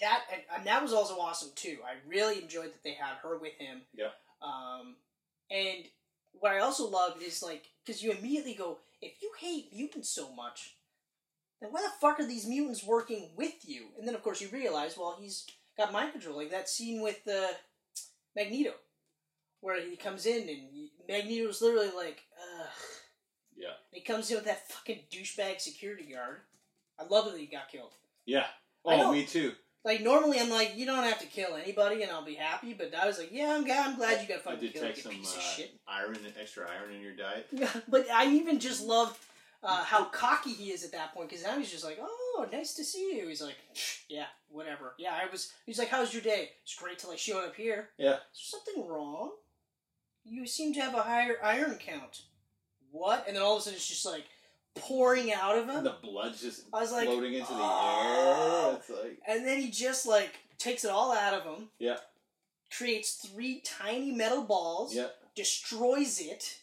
That 0.02 0.24
and, 0.30 0.42
and 0.54 0.66
that 0.66 0.82
was 0.82 0.92
also 0.92 1.14
awesome 1.14 1.50
too. 1.54 1.78
I 1.84 1.94
really 2.06 2.42
enjoyed 2.42 2.66
that 2.66 2.84
they 2.84 2.92
had 2.92 3.16
her 3.22 3.38
with 3.38 3.54
him. 3.58 3.80
Yeah. 3.94 4.10
Um, 4.42 4.96
and 5.50 5.84
what 6.32 6.52
I 6.52 6.58
also 6.58 6.88
loved 6.88 7.22
is 7.22 7.42
like 7.42 7.64
because 7.84 8.02
you 8.02 8.12
immediately 8.12 8.54
go, 8.54 8.78
if 9.00 9.22
you 9.22 9.30
hate 9.40 9.72
mutants 9.74 10.10
so 10.10 10.32
much, 10.34 10.76
then 11.60 11.70
why 11.72 11.82
the 11.82 11.88
fuck 12.00 12.20
are 12.20 12.26
these 12.26 12.46
mutants 12.46 12.84
working 12.84 13.30
with 13.36 13.66
you? 13.66 13.86
And 13.98 14.06
then 14.06 14.14
of 14.14 14.22
course 14.22 14.40
you 14.40 14.48
realize, 14.52 14.96
well, 14.98 15.16
he's 15.18 15.46
got 15.78 15.92
mind 15.92 16.12
control, 16.12 16.36
like 16.36 16.50
that 16.50 16.68
scene 16.68 17.00
with 17.00 17.20
uh, 17.26 17.48
Magneto, 18.36 18.72
where 19.60 19.80
he 19.80 19.96
comes 19.96 20.26
in 20.26 20.48
and 20.48 20.88
Magneto's 21.08 21.62
literally 21.62 21.90
like, 21.96 22.22
ugh. 22.60 22.68
Yeah. 23.56 23.68
And 23.68 23.76
he 23.92 24.00
comes 24.00 24.30
in 24.30 24.36
with 24.36 24.46
that 24.46 24.68
fucking 24.68 25.00
douchebag 25.10 25.60
security 25.60 26.12
guard. 26.12 26.38
I 26.98 27.04
love 27.04 27.30
that 27.30 27.38
he 27.38 27.46
got 27.46 27.70
killed. 27.70 27.92
Yeah. 28.26 28.46
Oh, 28.84 29.12
me 29.12 29.24
too. 29.24 29.52
Like 29.84 30.00
normally, 30.00 30.38
I'm 30.38 30.50
like, 30.50 30.74
you 30.76 30.86
don't 30.86 31.02
have 31.02 31.18
to 31.18 31.26
kill 31.26 31.56
anybody, 31.56 32.02
and 32.02 32.12
I'll 32.12 32.24
be 32.24 32.34
happy. 32.34 32.72
But 32.72 32.94
I 32.94 33.06
was 33.06 33.18
like, 33.18 33.30
yeah, 33.32 33.54
I'm, 33.54 33.64
glad- 33.64 33.86
I'm 33.86 33.96
glad 33.96 34.22
you 34.22 34.28
got 34.28 34.38
I 34.38 34.54
fucking 34.54 34.70
killed, 34.70 34.96
you 34.96 35.02
some 35.02 35.12
piece 35.12 35.34
uh, 35.34 35.38
of 35.38 35.42
shit. 35.42 35.74
iron, 35.88 36.18
extra 36.40 36.66
iron 36.68 36.94
in 36.94 37.00
your 37.00 37.14
diet. 37.14 37.48
but 37.88 38.08
I 38.10 38.26
even 38.32 38.60
just 38.60 38.84
love 38.84 39.18
uh, 39.64 39.82
how 39.84 40.04
cocky 40.04 40.52
he 40.52 40.70
is 40.70 40.84
at 40.84 40.92
that 40.92 41.14
point 41.14 41.28
because 41.28 41.44
now 41.44 41.58
he's 41.58 41.70
just 41.70 41.84
like, 41.84 41.98
oh, 42.00 42.46
nice 42.52 42.74
to 42.74 42.84
see 42.84 43.16
you. 43.16 43.26
He's 43.26 43.42
like, 43.42 43.56
yeah, 44.08 44.26
whatever. 44.48 44.94
Yeah, 44.98 45.14
I 45.14 45.30
was. 45.30 45.52
He's 45.66 45.78
like, 45.78 45.88
how's 45.88 46.12
your 46.12 46.22
day? 46.22 46.50
It's 46.62 46.74
great 46.74 46.98
till 46.98 47.10
I 47.10 47.16
showed 47.16 47.44
up 47.44 47.56
here. 47.56 47.90
Yeah. 47.98 48.14
Is 48.34 48.50
there 48.52 48.60
something 48.60 48.88
wrong? 48.88 49.32
You 50.24 50.46
seem 50.46 50.72
to 50.74 50.80
have 50.80 50.94
a 50.94 51.02
higher 51.02 51.36
iron 51.42 51.76
count. 51.80 52.22
What? 52.92 53.24
And 53.26 53.34
then 53.34 53.42
all 53.42 53.56
of 53.56 53.60
a 53.60 53.62
sudden, 53.62 53.76
it's 53.76 53.88
just 53.88 54.06
like 54.06 54.26
pouring 54.74 55.32
out 55.32 55.56
of 55.58 55.64
him. 55.68 55.76
And 55.76 55.86
the 55.86 55.96
blood's 56.02 56.40
just 56.40 56.64
I 56.72 56.80
was 56.80 56.92
like, 56.92 57.06
floating 57.06 57.34
into 57.34 57.52
the 57.52 57.58
"Oh." 57.60 58.70
air. 58.72 58.76
It's 58.78 58.90
like, 58.90 59.18
And 59.28 59.46
then 59.46 59.60
he 59.60 59.70
just 59.70 60.06
like 60.06 60.34
takes 60.58 60.84
it 60.84 60.90
all 60.90 61.12
out 61.12 61.34
of 61.34 61.42
him. 61.44 61.68
Yeah. 61.78 61.96
Creates 62.76 63.14
three 63.16 63.60
tiny 63.64 64.12
metal 64.12 64.42
balls. 64.44 64.94
yeah, 64.94 65.08
Destroys 65.36 66.20
it. 66.20 66.58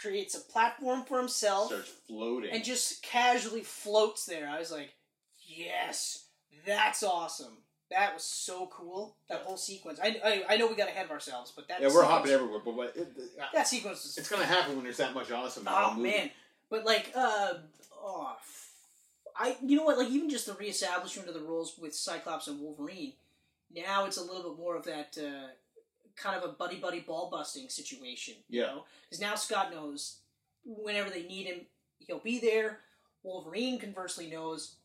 Creates 0.00 0.34
a 0.34 0.40
platform 0.40 1.04
for 1.04 1.18
himself. 1.18 1.68
starts 1.68 1.90
floating. 2.06 2.50
And 2.50 2.62
just 2.64 3.02
casually 3.02 3.62
floats 3.62 4.26
there. 4.26 4.48
I 4.48 4.58
was 4.58 4.70
like, 4.70 4.90
yes, 5.38 6.26
that's 6.66 7.02
awesome. 7.02 7.58
That 7.90 8.12
was 8.14 8.24
so 8.24 8.66
cool. 8.66 9.16
That 9.30 9.42
whole 9.42 9.56
sequence. 9.56 9.98
I, 10.02 10.20
I, 10.24 10.54
I 10.54 10.56
know 10.56 10.66
we 10.66 10.74
got 10.74 10.88
ahead 10.88 11.04
of 11.06 11.12
ourselves, 11.12 11.52
but 11.54 11.68
that 11.68 11.80
yeah, 11.80 11.86
we're 11.86 11.92
sequence, 11.92 12.08
hopping 12.10 12.32
everywhere, 12.32 12.60
but 12.64 12.74
what, 12.74 12.96
it, 12.96 13.08
it- 13.16 13.30
That 13.54 13.68
sequence 13.68 14.02
was 14.02 14.18
it's 14.18 14.28
gonna 14.28 14.44
happen 14.44 14.74
when 14.74 14.84
there's 14.84 14.96
that 14.98 15.14
much 15.14 15.30
awesome. 15.30 15.64
Oh 15.68 15.94
man, 15.94 16.30
but 16.70 16.84
like, 16.84 17.12
uh, 17.14 17.54
oh, 18.02 18.36
I 19.38 19.56
you 19.62 19.76
know 19.76 19.84
what? 19.84 19.98
Like 19.98 20.08
even 20.10 20.30
just 20.30 20.46
the 20.46 20.54
reestablishment 20.54 21.28
of 21.28 21.34
the 21.34 21.40
roles 21.40 21.76
with 21.78 21.94
Cyclops 21.94 22.46
and 22.48 22.60
Wolverine. 22.60 23.12
Now 23.74 24.06
it's 24.06 24.16
a 24.16 24.22
little 24.22 24.50
bit 24.50 24.58
more 24.58 24.76
of 24.76 24.84
that 24.84 25.16
uh, 25.18 25.48
kind 26.16 26.36
of 26.36 26.48
a 26.48 26.52
buddy 26.52 26.76
buddy 26.76 27.00
ball 27.00 27.28
busting 27.30 27.68
situation. 27.68 28.34
You 28.48 28.60
Yeah. 28.62 28.66
know, 28.68 28.84
because 29.04 29.20
now 29.20 29.34
Scott 29.34 29.70
knows 29.72 30.16
whenever 30.64 31.10
they 31.10 31.22
need 31.24 31.46
him, 31.46 31.60
he'll 32.06 32.18
be 32.18 32.38
there. 32.38 32.80
Wolverine 33.22 33.78
conversely 33.78 34.28
knows 34.28 34.76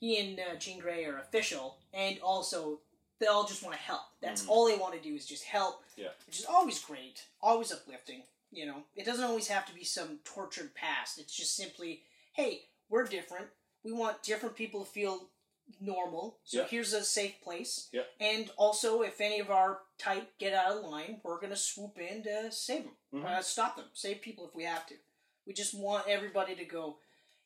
he 0.00 0.18
and 0.18 0.38
uh, 0.40 0.56
Jean 0.56 0.80
Grey 0.80 1.04
are 1.04 1.18
official, 1.18 1.78
and 1.92 2.18
also 2.20 2.80
they 3.20 3.26
all 3.26 3.46
just 3.46 3.62
want 3.62 3.74
to 3.76 3.80
help. 3.82 4.02
That's 4.20 4.42
Mhm. 4.42 4.48
all 4.50 4.66
they 4.66 4.76
want 4.76 4.92
to 4.94 5.00
do 5.00 5.14
is 5.14 5.24
just 5.24 5.44
help. 5.44 5.82
Yeah. 5.96 6.08
which 6.26 6.40
is 6.40 6.44
always 6.44 6.80
great, 6.80 7.22
always 7.40 7.70
uplifting. 7.72 8.24
You 8.54 8.66
know, 8.66 8.84
it 8.94 9.04
doesn't 9.04 9.24
always 9.24 9.48
have 9.48 9.66
to 9.66 9.74
be 9.74 9.84
some 9.84 10.18
tortured 10.24 10.74
past. 10.74 11.18
It's 11.18 11.34
just 11.34 11.56
simply, 11.56 12.02
hey, 12.34 12.62
we're 12.88 13.04
different. 13.04 13.46
We 13.82 13.92
want 13.92 14.22
different 14.22 14.56
people 14.56 14.84
to 14.84 14.90
feel 14.90 15.28
normal. 15.80 16.38
So 16.44 16.60
Yeah. 16.60 16.66
here's 16.68 16.92
a 16.92 17.02
safe 17.04 17.40
place. 17.42 17.88
Yeah. 17.92 18.04
And 18.20 18.50
also, 18.56 19.02
if 19.02 19.20
any 19.20 19.40
of 19.40 19.50
our 19.50 19.82
type 19.98 20.38
get 20.38 20.52
out 20.54 20.76
of 20.76 20.84
line, 20.84 21.20
we're 21.24 21.40
gonna 21.40 21.56
swoop 21.56 21.98
in 21.98 22.22
to 22.24 22.52
save 22.52 22.84
them, 22.84 22.96
Mhm. 23.12 23.24
uh, 23.24 23.42
stop 23.42 23.76
them, 23.76 23.90
save 23.94 24.20
people 24.20 24.46
if 24.46 24.54
we 24.54 24.64
have 24.64 24.86
to. 24.86 24.98
We 25.46 25.52
just 25.52 25.74
want 25.74 26.06
everybody 26.06 26.54
to 26.54 26.64
go, 26.64 27.00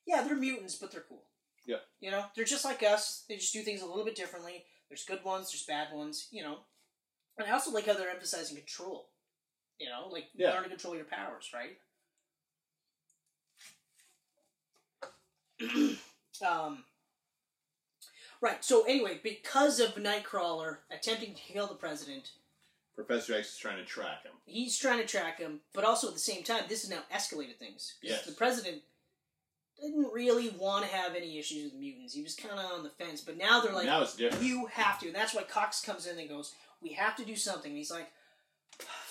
yeah, 0.05 0.23
they're 0.23 0.37
mutants, 0.37 0.75
but 0.77 0.91
they're 0.91 1.03
cool. 1.03 1.25
Yeah. 1.65 1.81
You 2.01 2.11
know, 2.11 2.31
they're 2.35 2.45
just 2.45 2.65
like 2.65 2.83
us. 2.83 3.23
They 3.29 3.37
just 3.37 3.53
do 3.53 3.63
things 3.63 3.83
a 3.83 3.87
little 3.87 4.05
bit 4.05 4.15
differently. 4.17 4.67
There's 4.89 5.05
good 5.05 5.23
ones, 5.25 5.51
there's 5.53 5.65
bad 5.67 5.93
ones. 5.93 6.29
You 6.31 6.43
know, 6.43 6.65
and 7.37 7.47
I 7.47 7.53
also 7.53 7.71
like 7.71 7.87
how 7.87 7.95
they're 7.95 8.11
emphasizing 8.11 8.57
control. 8.57 9.11
You 9.79 9.89
know, 9.89 10.09
like 10.11 10.29
Yeah. 10.35 10.53
learn 10.53 10.65
to 10.65 10.69
control 10.69 10.95
your 10.97 11.05
powers, 11.05 11.51
right? 11.55 11.79
um, 16.47 16.85
right. 18.41 18.65
So 18.65 18.85
anyway, 18.85 19.21
because 19.23 19.81
of 19.81 19.95
Nightcrawler 19.95 20.79
attempting 20.91 21.35
to 21.35 21.41
kill 21.41 21.67
the 21.67 21.75
president, 21.75 22.31
Professor 22.95 23.35
X 23.35 23.51
is 23.53 23.57
trying 23.59 23.77
to 23.79 23.85
track 23.85 24.25
him. 24.25 24.33
he's 24.45 24.77
trying 24.77 24.99
to 24.99 25.07
track 25.07 25.39
him, 25.39 25.61
but 25.73 25.85
also 25.85 26.09
at 26.09 26.15
the 26.15 26.21
same 26.21 26.43
time, 26.43 26.65
this 26.69 26.83
has 26.83 26.91
now 26.91 27.03
escalated 27.15 27.57
things. 27.57 27.95
Yes. 28.03 28.25
The 28.25 28.33
president 28.33 28.83
didn't 29.81 30.13
really 30.13 30.49
want 30.59 30.85
to 30.85 30.91
have 30.95 31.15
any 31.15 31.39
issues 31.39 31.65
with 31.65 31.75
mutants. 31.81 32.13
He 32.15 32.23
was 32.23 32.35
kind 32.35 32.59
of 32.59 32.73
on 32.73 32.83
the 32.83 32.91
fence, 32.91 33.21
but 33.21 33.39
now 33.39 33.61
they're 33.61 33.73
like, 33.73 33.87
now 33.87 34.03
it's 34.03 34.17
different. 34.17 34.45
you 34.45 34.67
have 34.73 34.99
to. 35.01 35.07
And 35.07 35.15
that's 35.15 35.33
why 35.33 35.45
Cox 35.45 35.81
comes 35.81 36.07
in 36.09 36.19
and 36.19 36.29
goes, 36.29 36.53
we 36.83 36.93
have 36.95 37.15
to 37.17 37.25
do 37.25 37.37
something. 37.37 37.71
And 37.71 37.79
he's 37.79 37.91
like, 37.93 38.11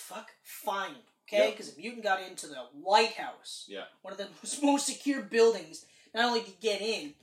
fuck, 0.08 0.32
fine. 0.44 0.96
Okay? 1.28 1.46
Yep. 1.46 1.52
Because 1.52 1.76
a 1.76 1.80
mutant 1.80 2.04
got 2.04 2.22
into 2.22 2.48
the 2.48 2.56
White 2.82 3.14
House. 3.14 3.66
Yeah. 3.68 3.84
One 4.02 4.14
of 4.14 4.18
the 4.18 4.28
most, 4.44 4.64
most 4.64 4.86
secure 4.86 5.22
buildings. 5.22 5.86
Not 6.14 6.26
only 6.26 6.40
did 6.42 6.50
he 6.50 6.56
get 6.62 6.82
in, 6.82 7.14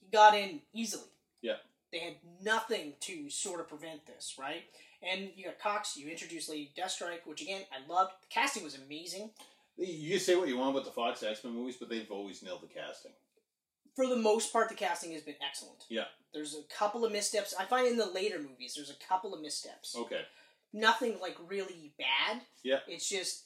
he 0.00 0.10
got 0.12 0.36
in 0.36 0.60
easily. 0.72 1.04
Yeah. 1.40 1.56
They 1.92 1.98
had 1.98 2.16
nothing 2.42 2.94
to 3.00 3.30
sort 3.30 3.60
of 3.60 3.68
prevent 3.68 4.06
this, 4.06 4.34
right? 4.38 4.64
And 5.02 5.30
you 5.36 5.44
got 5.44 5.58
Cox, 5.58 5.96
you 5.96 6.10
introduced 6.10 6.48
Lady 6.48 6.72
Deathstrike, 6.76 7.26
which 7.26 7.42
again, 7.42 7.62
I 7.70 7.90
loved. 7.92 8.12
The 8.22 8.28
casting 8.30 8.64
was 8.64 8.76
amazing. 8.76 9.30
You 9.76 10.18
say 10.18 10.34
what 10.34 10.48
you 10.48 10.56
want 10.56 10.70
about 10.70 10.84
the 10.84 10.92
Fox 10.92 11.22
X 11.22 11.44
Men 11.44 11.54
movies, 11.54 11.76
but 11.78 11.88
they've 11.88 12.10
always 12.10 12.42
nailed 12.42 12.62
the 12.62 12.68
casting. 12.68 13.12
For 13.94 14.06
the 14.06 14.16
most 14.16 14.52
part, 14.52 14.68
the 14.68 14.74
casting 14.74 15.12
has 15.12 15.22
been 15.22 15.34
excellent. 15.46 15.84
Yeah. 15.88 16.04
There's 16.32 16.54
a 16.54 16.62
couple 16.74 17.04
of 17.04 17.12
missteps. 17.12 17.54
I 17.58 17.64
find 17.64 17.86
in 17.86 17.96
the 17.96 18.06
later 18.06 18.38
movies, 18.38 18.74
there's 18.74 18.90
a 18.90 19.08
couple 19.08 19.34
of 19.34 19.40
missteps. 19.40 19.94
Okay. 19.96 20.22
Nothing 20.74 21.16
like 21.22 21.36
really 21.48 21.94
bad. 21.96 22.42
Yeah. 22.62 22.80
It's 22.86 23.08
just 23.08 23.44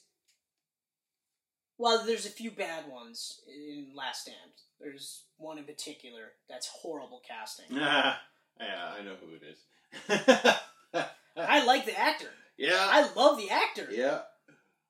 well, 1.77 2.03
there's 2.05 2.25
a 2.25 2.29
few 2.29 2.51
bad 2.51 2.89
ones 2.91 3.39
in 3.47 3.87
Last 3.95 4.23
Stand. 4.23 4.35
There's 4.81 5.23
one 5.37 5.57
in 5.57 5.63
particular 5.63 6.33
that's 6.49 6.67
horrible 6.67 7.21
casting. 7.25 7.67
yeah, 7.77 8.15
I 8.59 9.01
know 9.01 9.15
who 9.21 9.35
it 9.35 9.43
is. 9.49 10.55
I 11.37 11.63
like 11.65 11.85
the 11.85 11.97
actor. 11.97 12.31
yeah. 12.57 12.75
I 12.77 13.09
love 13.15 13.37
the 13.37 13.49
actor. 13.49 13.87
Yeah. 13.89 14.19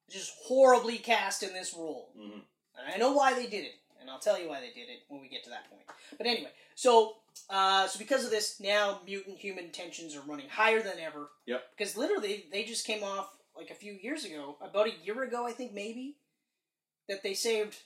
Just 0.10 0.34
horribly 0.46 0.98
cast 0.98 1.44
in 1.44 1.54
this 1.54 1.76
role. 1.76 2.12
Mhm. 2.18 2.42
And 2.76 2.94
I 2.94 2.98
know 2.98 3.14
why 3.14 3.36
they 3.36 3.46
did 3.46 3.66
it. 3.66 3.76
And 4.10 4.16
I'll 4.16 4.20
tell 4.20 4.42
you 4.42 4.50
why 4.50 4.60
they 4.60 4.72
did 4.72 4.90
it 4.90 5.04
when 5.08 5.22
we 5.22 5.30
get 5.30 5.44
to 5.44 5.52
that 5.52 5.70
point. 5.70 5.84
But 6.18 6.26
anyway, 6.26 6.50
so 6.74 7.18
uh, 7.48 7.88
so 7.88 8.00
because 8.00 8.26
of 8.26 8.32
this, 8.32 8.60
now 8.60 9.02
mutant 9.06 9.38
human 9.38 9.70
tensions 9.70 10.16
are 10.16 10.22
running 10.22 10.50
higher 10.50 10.82
than 10.82 10.98
ever. 11.00 11.30
Yep. 11.46 11.62
Because 11.78 11.96
literally, 11.96 12.46
they 12.52 12.64
just 12.64 12.88
came 12.88 13.04
off 13.04 13.30
like 13.56 13.70
a 13.70 13.76
few 13.76 13.94
years 13.94 14.26
ago, 14.26 14.58
about 14.62 14.88
a 14.88 15.06
year 15.06 15.22
ago, 15.22 15.46
I 15.46 15.52
think 15.52 15.74
maybe, 15.74 16.16
that 17.08 17.22
they 17.22 17.36
saved 17.36 17.78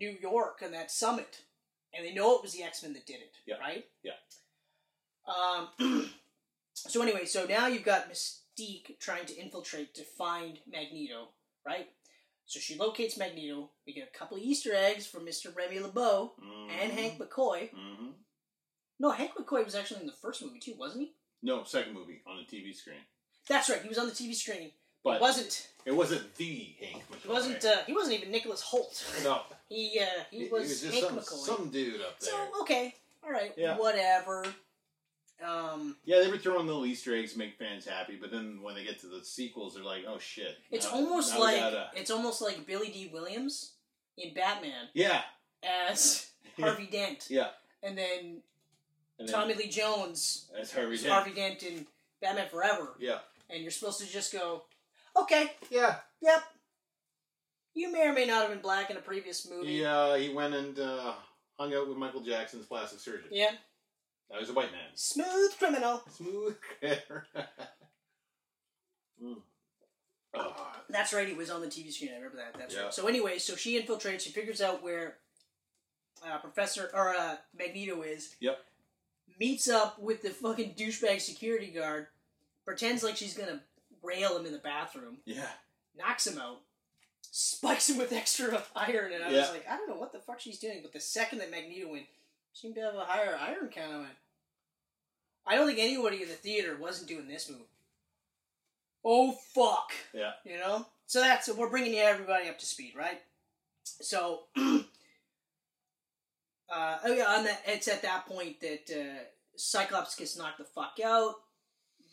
New 0.00 0.16
York 0.20 0.62
and 0.64 0.74
that 0.74 0.90
summit, 0.90 1.42
and 1.94 2.04
they 2.04 2.12
know 2.12 2.34
it 2.34 2.42
was 2.42 2.52
the 2.52 2.64
X 2.64 2.82
Men 2.82 2.92
that 2.94 3.06
did 3.06 3.20
it. 3.20 3.36
Yep. 3.46 3.60
Right. 3.60 3.84
Yeah. 4.02 4.12
Um. 5.28 6.10
so 6.74 7.02
anyway, 7.02 7.24
so 7.24 7.46
now 7.46 7.68
you've 7.68 7.84
got 7.84 8.10
Mystique 8.10 8.98
trying 8.98 9.26
to 9.26 9.36
infiltrate 9.36 9.94
to 9.94 10.02
find 10.02 10.58
Magneto, 10.68 11.28
right? 11.64 11.86
So 12.46 12.60
she 12.60 12.76
locates 12.76 13.18
Magneto. 13.18 13.70
We 13.86 13.92
get 13.92 14.08
a 14.14 14.16
couple 14.18 14.36
of 14.36 14.42
Easter 14.42 14.70
eggs 14.74 15.06
from 15.06 15.26
Mr. 15.26 15.54
Remy 15.54 15.80
LeBeau 15.80 16.32
and 16.80 16.92
Hank 16.92 17.18
McCoy. 17.18 17.70
hmm 17.70 18.10
No, 19.00 19.10
Hank 19.10 19.32
McCoy 19.38 19.64
was 19.64 19.74
actually 19.74 20.00
in 20.00 20.06
the 20.06 20.12
first 20.12 20.42
movie 20.42 20.60
too, 20.60 20.74
wasn't 20.78 21.02
he? 21.02 21.12
No, 21.42 21.64
second 21.64 21.92
movie 21.94 22.22
on 22.26 22.36
the 22.38 22.44
TV 22.56 22.74
screen. 22.74 22.96
That's 23.48 23.68
right. 23.68 23.82
He 23.82 23.88
was 23.88 23.98
on 23.98 24.06
the 24.06 24.12
TV 24.12 24.34
screen. 24.34 24.70
But 25.04 25.16
it 25.16 25.20
wasn't. 25.20 25.68
it 25.84 25.92
wasn't 25.94 26.34
the 26.34 26.74
Hank 26.80 27.04
McCoy. 27.10 27.22
He 27.22 27.28
wasn't. 27.28 27.64
Uh, 27.64 27.76
he 27.86 27.92
wasn't 27.92 28.16
even 28.18 28.30
Nicholas 28.32 28.62
Hoult. 28.72 29.22
no, 29.24 29.42
He 29.68 30.00
uh, 30.00 30.22
he, 30.32 30.48
was, 30.48 30.80
just 30.80 30.92
Hank 30.92 31.04
some, 31.04 31.16
McCoy. 31.18 31.46
some 31.46 31.70
dude 31.70 32.00
up 32.00 32.18
there. 32.18 32.30
So 32.30 32.60
okay, 32.62 32.94
all 33.24 33.30
right, 33.30 33.52
Yeah. 33.56 33.76
whatever. 33.76 34.44
Um, 35.44 35.96
Yeah, 36.04 36.20
they 36.22 36.30
were 36.30 36.38
throwing 36.38 36.66
little 36.66 36.86
Easter 36.86 37.14
eggs 37.14 37.36
make 37.36 37.58
fans 37.58 37.84
happy, 37.84 38.16
but 38.20 38.30
then 38.30 38.60
when 38.62 38.74
they 38.74 38.84
get 38.84 38.98
to 39.00 39.06
the 39.06 39.22
sequels, 39.24 39.74
they're 39.74 39.84
like, 39.84 40.04
"Oh 40.08 40.18
shit!" 40.18 40.56
it's 40.70 40.86
now- 40.86 40.92
almost 40.98 41.34
now 41.34 41.40
like 41.40 41.58
gotta- 41.58 41.90
it's 41.94 42.10
almost 42.10 42.40
like 42.40 42.66
Billy 42.66 42.88
Dee 42.88 43.10
Williams 43.12 43.72
in 44.16 44.32
Batman 44.32 44.88
yeah, 44.94 45.22
as 45.62 46.30
Harvey 46.58 46.86
Dent, 46.86 47.26
yeah. 47.28 47.48
and 47.82 47.98
then 47.98 48.42
And 49.18 49.28
then 49.28 49.34
Tommy 49.34 49.52
Lee 49.54 49.68
Jones 49.68 50.50
as 50.58 50.72
Harvey 50.72 50.96
Dent. 50.96 51.08
Harvey 51.10 51.32
Dent 51.34 51.62
in 51.64 51.86
Batman 52.22 52.48
Forever, 52.48 52.94
Yeah, 52.98 53.18
and 53.50 53.60
you're 53.62 53.70
supposed 53.70 54.00
to 54.00 54.06
just 54.06 54.32
go, 54.32 54.64
okay, 55.14 55.52
yeah. 55.70 55.96
yep. 56.22 56.42
You 57.74 57.92
may 57.92 58.08
or 58.08 58.14
may 58.14 58.24
not 58.24 58.40
have 58.40 58.50
been 58.50 58.62
black 58.62 58.90
in 58.90 58.96
a 58.96 59.00
previous 59.02 59.46
movie. 59.50 59.66
He 59.68 59.84
uh, 59.84 60.14
he 60.14 60.30
went 60.30 60.54
and 60.54 60.78
uh, 60.78 61.12
hung 61.58 61.74
out 61.74 61.86
with 61.88 61.98
Michael 61.98 62.22
Jackson's 62.22 62.64
plastic 62.64 63.00
surgeon. 63.00 63.28
Yeah. 63.30 63.50
Now 64.30 64.38
he's 64.40 64.50
a 64.50 64.54
white 64.54 64.72
man. 64.72 64.88
Smooth 64.94 65.52
criminal. 65.58 66.02
Smooth 66.10 66.56
critter. 66.80 67.26
mm. 69.22 69.36
Oh, 70.34 70.72
That's 70.90 71.12
right. 71.12 71.26
He 71.28 71.34
was 71.34 71.50
on 71.50 71.60
the 71.60 71.66
TV 71.68 71.90
screen. 71.92 72.10
I 72.12 72.16
remember 72.16 72.36
that. 72.38 72.58
That's 72.58 72.74
Yeah. 72.74 72.82
right. 72.82 72.94
So 72.94 73.06
anyway, 73.06 73.38
so 73.38 73.56
she 73.56 73.80
infiltrates. 73.80 74.20
She 74.20 74.30
figures 74.30 74.60
out 74.60 74.82
where 74.82 75.18
uh, 76.26 76.38
Professor 76.38 76.90
or 76.92 77.14
uh, 77.14 77.36
Magneto 77.56 78.02
is. 78.02 78.34
Yep. 78.40 78.58
Meets 79.38 79.68
up 79.68 79.98
with 79.98 80.22
the 80.22 80.30
fucking 80.30 80.74
douchebag 80.74 81.20
security 81.20 81.68
guard. 81.68 82.08
Pretends 82.64 83.02
like 83.02 83.16
she's 83.16 83.36
gonna 83.36 83.60
rail 84.02 84.36
him 84.36 84.46
in 84.46 84.52
the 84.52 84.58
bathroom. 84.58 85.18
yeah. 85.24 85.48
Knocks 85.96 86.26
him 86.26 86.38
out. 86.38 86.60
Spikes 87.30 87.88
him 87.88 87.96
with 87.98 88.12
extra 88.12 88.62
iron, 88.74 89.12
and 89.12 89.22
I 89.24 89.30
Yeah. 89.30 89.40
was 89.42 89.50
like, 89.50 89.66
I 89.68 89.76
don't 89.76 89.88
know 89.88 89.96
what 89.96 90.12
the 90.12 90.18
fuck 90.20 90.40
she's 90.40 90.58
doing. 90.58 90.80
But 90.82 90.92
the 90.92 91.00
second 91.00 91.38
that 91.38 91.50
Magneto 91.50 91.90
went, 91.90 92.06
seemed 92.56 92.74
to 92.76 92.80
have 92.80 92.94
a 92.94 93.04
higher 93.04 93.36
iron 93.40 93.68
count. 93.68 93.92
on 93.92 94.00
it. 94.04 94.16
I 95.46 95.54
don't 95.54 95.66
think 95.66 95.78
anybody 95.78 96.22
in 96.22 96.28
the 96.28 96.34
theater 96.34 96.76
wasn't 96.80 97.08
doing 97.08 97.28
this 97.28 97.50
move. 97.50 97.66
Oh 99.04 99.32
fuck! 99.54 99.92
Yeah. 100.12 100.32
You 100.44 100.58
know? 100.58 100.86
So 101.06 101.20
that's 101.20 101.48
we're 101.52 101.68
bringing 101.70 101.94
you 101.94 102.00
everybody 102.02 102.48
up 102.48 102.58
to 102.58 102.66
speed, 102.66 102.94
right? 102.96 103.20
So, 103.84 104.40
uh, 104.56 104.80
oh 107.04 107.12
yeah, 107.12 107.26
on 107.28 107.44
that 107.44 107.62
it's 107.66 107.86
at 107.88 108.02
that 108.02 108.26
point 108.26 108.60
that 108.60 108.90
uh, 108.90 109.22
Cyclops 109.56 110.16
gets 110.16 110.36
knocked 110.36 110.58
the 110.58 110.64
fuck 110.64 110.98
out. 111.04 111.34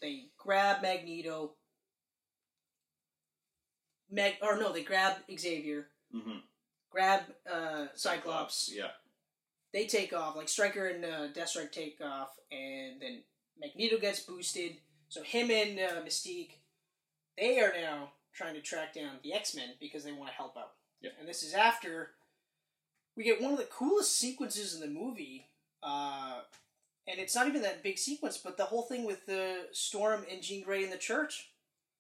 They 0.02 0.26
grab 0.38 0.82
Magneto. 0.84 1.54
Meg 4.12 4.36
or 4.44 4.58
no, 4.60 4.72
they 4.72 4.84
grab 4.84 5.16
Xavier, 5.40 5.88
Mm-hmm. 6.16 6.38
grab 6.92 7.22
uh, 7.52 7.88
Cyclops. 7.96 8.72
Yeah. 8.72 8.90
They 9.74 9.88
take 9.88 10.14
off, 10.14 10.36
like 10.36 10.50
Stryker 10.50 10.88
and 10.88 11.04
uh, 11.04 11.28
Deathstrike 11.34 11.72
take 11.72 12.00
off, 12.00 12.30
and 12.52 13.02
then 13.02 13.24
Magneto 13.60 13.98
gets 13.98 14.20
boosted. 14.20 14.78
So 15.10 15.24
him 15.24 15.50
and 15.50 15.80
uh, 15.80 16.02
Mystique, 16.06 16.60
they 17.38 17.60
are 17.60 17.74
now 17.74 18.12
trying 18.34 18.54
to 18.54 18.62
track 18.62 18.94
down 18.94 19.18
the 19.24 19.34
X 19.34 19.56
Men 19.56 19.70
because 19.80 20.04
they 20.04 20.12
want 20.12 20.30
to 20.30 20.36
help 20.36 20.58
out. 20.58 20.74
Yeah. 21.02 21.12
And 21.20 21.28
this 21.28 21.44
is 21.44 21.54
after 21.54 22.12
we 23.16 23.24
get 23.24 23.42
one 23.42 23.52
of 23.52 23.58
the 23.58 23.66
coolest 23.66 24.18
sequences 24.18 24.76
in 24.76 24.82
the 24.82 24.88
movie, 24.88 25.48
uh, 25.82 26.42
and 27.08 27.20
it's 27.20 27.36
not 27.36 27.48
even 27.48 27.62
that 27.64 27.84
big 27.84 27.98
sequence, 27.98 28.38
but 28.38 28.58
the 28.58 28.66
whole 28.66 28.84
thing 28.84 29.06
with 29.06 29.26
the 29.26 29.68
Storm 29.72 30.26
and 30.32 30.42
Jean 30.42 30.64
Grey 30.64 30.84
in 30.84 30.90
the 30.90 30.98
church. 30.98 31.50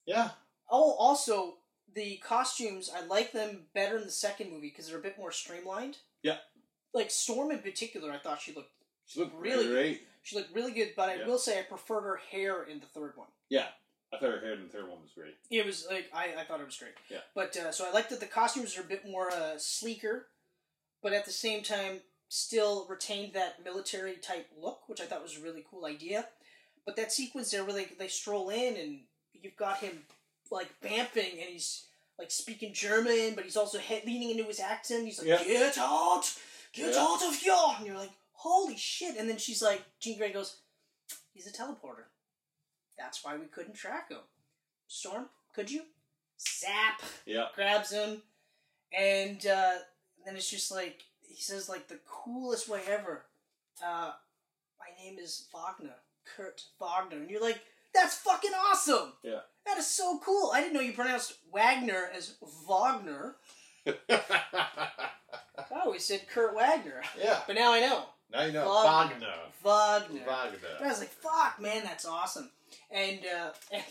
Yeah. 0.05 0.29
Oh, 0.69 0.95
also 0.97 1.55
the 1.93 2.17
costumes, 2.17 2.89
I 2.95 3.05
like 3.05 3.31
them 3.31 3.65
better 3.73 3.97
in 3.97 4.05
the 4.05 4.11
second 4.11 4.51
movie 4.51 4.69
because 4.69 4.87
they're 4.87 4.99
a 4.99 5.01
bit 5.01 5.17
more 5.17 5.31
streamlined. 5.31 5.97
Yeah. 6.23 6.37
Like 6.93 7.11
Storm 7.11 7.51
in 7.51 7.59
particular, 7.59 8.11
I 8.11 8.17
thought 8.17 8.41
she 8.41 8.53
looked 8.53 8.71
She 9.05 9.19
looked 9.19 9.35
Really 9.35 9.67
great. 9.67 10.07
she 10.21 10.35
looked 10.37 10.53
really 10.55 10.71
good, 10.71 10.93
but 10.95 11.09
I 11.09 11.15
Yeah. 11.15 11.25
will 11.27 11.37
say 11.37 11.59
I 11.59 11.63
preferred 11.63 12.01
her 12.01 12.17
hair 12.31 12.63
in 12.63 12.79
the 12.79 12.85
third 12.85 13.17
one. 13.17 13.27
Yeah. 13.49 13.67
I 14.13 14.17
thought 14.17 14.29
her 14.29 14.39
hair 14.39 14.53
in 14.53 14.63
the 14.63 14.69
third 14.69 14.87
one 14.87 15.01
was 15.01 15.11
great. 15.11 15.35
It 15.49 15.65
was 15.65 15.85
like 15.89 16.09
I, 16.13 16.35
I 16.39 16.43
thought 16.45 16.61
it 16.61 16.65
was 16.65 16.77
great. 16.77 16.93
Yeah. 17.09 17.19
But 17.33 17.57
uh, 17.57 17.71
so 17.71 17.85
I 17.87 17.91
like 17.91 18.09
that 18.09 18.19
the 18.19 18.27
costumes 18.27 18.77
are 18.77 18.81
a 18.81 18.85
bit 18.85 19.05
more 19.05 19.31
uh, 19.31 19.57
sleeker, 19.57 20.27
but 21.01 21.13
at 21.13 21.25
the 21.25 21.31
same 21.31 21.63
time 21.63 22.01
still 22.29 22.85
retained 22.87 23.33
that 23.33 23.63
military 23.63 24.15
type 24.15 24.47
look, 24.59 24.87
which 24.87 25.01
I 25.01 25.05
thought 25.05 25.21
was 25.23 25.37
a 25.37 25.41
really 25.41 25.65
cool 25.69 25.85
idea. 25.85 26.27
But 26.85 26.95
that 26.97 27.11
sequence 27.11 27.51
there 27.51 27.63
where 27.65 27.73
they 27.73 27.85
they 27.85 28.07
stroll 28.07 28.49
in 28.49 28.77
and 28.77 28.99
you've 29.33 29.55
got 29.57 29.79
him 29.79 30.05
like 30.51 30.69
vamping 30.81 31.31
and 31.39 31.49
he's 31.49 31.87
like 32.19 32.29
speaking 32.31 32.73
German, 32.73 33.33
but 33.35 33.43
he's 33.43 33.57
also 33.57 33.79
he- 33.79 34.01
leaning 34.05 34.29
into 34.31 34.43
his 34.43 34.59
accent. 34.59 35.05
He's 35.05 35.17
like, 35.19 35.27
Yeah. 35.27 35.43
"Get 35.43 35.77
out, 35.79 36.31
get 36.73 36.93
Yeah. 36.93 37.01
out 37.01 37.23
of 37.23 37.35
here!" 37.35 37.53
And 37.77 37.85
you're 37.85 37.97
like, 37.97 38.11
"Holy 38.33 38.75
shit!" 38.77 39.15
And 39.17 39.29
then 39.29 39.37
she's 39.37 39.61
like, 39.61 39.83
Jean 39.99 40.17
Grey 40.17 40.31
goes, 40.33 40.57
"He's 41.33 41.47
a 41.47 41.51
teleporter. 41.51 42.05
That's 42.97 43.23
why 43.23 43.37
we 43.37 43.45
couldn't 43.45 43.73
track 43.75 44.09
him." 44.09 44.19
Storm, 44.87 45.29
could 45.53 45.71
you? 45.71 45.85
Zap 46.39 47.01
Yeah. 47.25 47.47
grabs 47.55 47.91
him, 47.91 48.21
and 48.91 49.45
uh, 49.47 49.79
then 50.25 50.35
it's 50.35 50.49
just 50.49 50.71
like 50.71 51.03
he 51.21 51.41
says 51.41 51.69
like 51.69 51.87
the 51.87 51.99
coolest 52.05 52.67
way 52.67 52.81
ever. 52.87 53.25
Uh, 53.83 54.13
my 54.79 54.87
name 55.03 55.17
is 55.19 55.47
Wagner, 55.53 55.95
Kurt 56.25 56.63
Wagner, 56.79 57.17
and 57.17 57.29
you're 57.29 57.41
like, 57.41 57.61
that's 57.93 58.15
fucking 58.15 58.53
awesome. 58.53 59.13
Yeah. 59.23 59.39
That 59.65 59.77
is 59.77 59.87
so 59.87 60.19
cool. 60.19 60.51
I 60.53 60.59
didn't 60.59 60.73
know 60.73 60.81
you 60.81 60.93
pronounced 60.93 61.35
Wagner 61.51 62.09
as 62.13 62.35
Wagner. 62.67 63.37
I 64.09 65.79
always 65.85 66.05
said 66.05 66.27
Kurt 66.27 66.55
Wagner, 66.55 67.01
yeah. 67.21 67.41
but 67.47 67.55
now 67.55 67.73
I 67.73 67.79
know 67.81 68.05
Now 68.31 68.43
you 68.45 68.51
know. 68.53 68.65
Wagner. 68.83 69.27
Wagner. 69.63 70.21
Wagner. 70.25 70.57
And 70.77 70.85
I 70.85 70.89
was 70.89 70.99
like, 70.99 71.09
"Fuck, 71.11 71.59
man, 71.59 71.83
that's 71.83 72.05
awesome!" 72.05 72.49
And, 72.91 73.19
uh, 73.25 73.49
and 73.71 73.83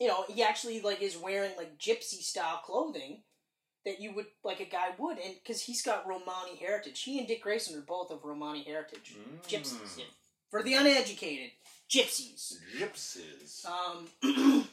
you 0.00 0.08
know, 0.08 0.24
he 0.28 0.42
actually 0.42 0.80
like 0.80 1.00
is 1.02 1.16
wearing 1.16 1.52
like 1.56 1.78
gypsy 1.78 2.22
style 2.22 2.60
clothing 2.64 3.22
that 3.84 4.00
you 4.00 4.12
would 4.14 4.26
like 4.44 4.60
a 4.60 4.64
guy 4.64 4.90
would, 4.98 5.18
and 5.18 5.34
because 5.42 5.62
he's 5.62 5.82
got 5.82 6.06
Romani 6.06 6.56
heritage. 6.60 7.02
He 7.02 7.18
and 7.18 7.26
Dick 7.26 7.42
Grayson 7.42 7.76
are 7.76 7.82
both 7.82 8.10
of 8.10 8.24
Romani 8.24 8.62
heritage, 8.64 9.14
Mm. 9.18 9.42
gypsies. 9.48 9.98
yeah. 9.98 10.04
For 10.50 10.62
the 10.62 10.74
uneducated, 10.74 11.50
gypsies. 11.90 12.54
Gypsies. 12.78 13.64
Um, 13.66 14.08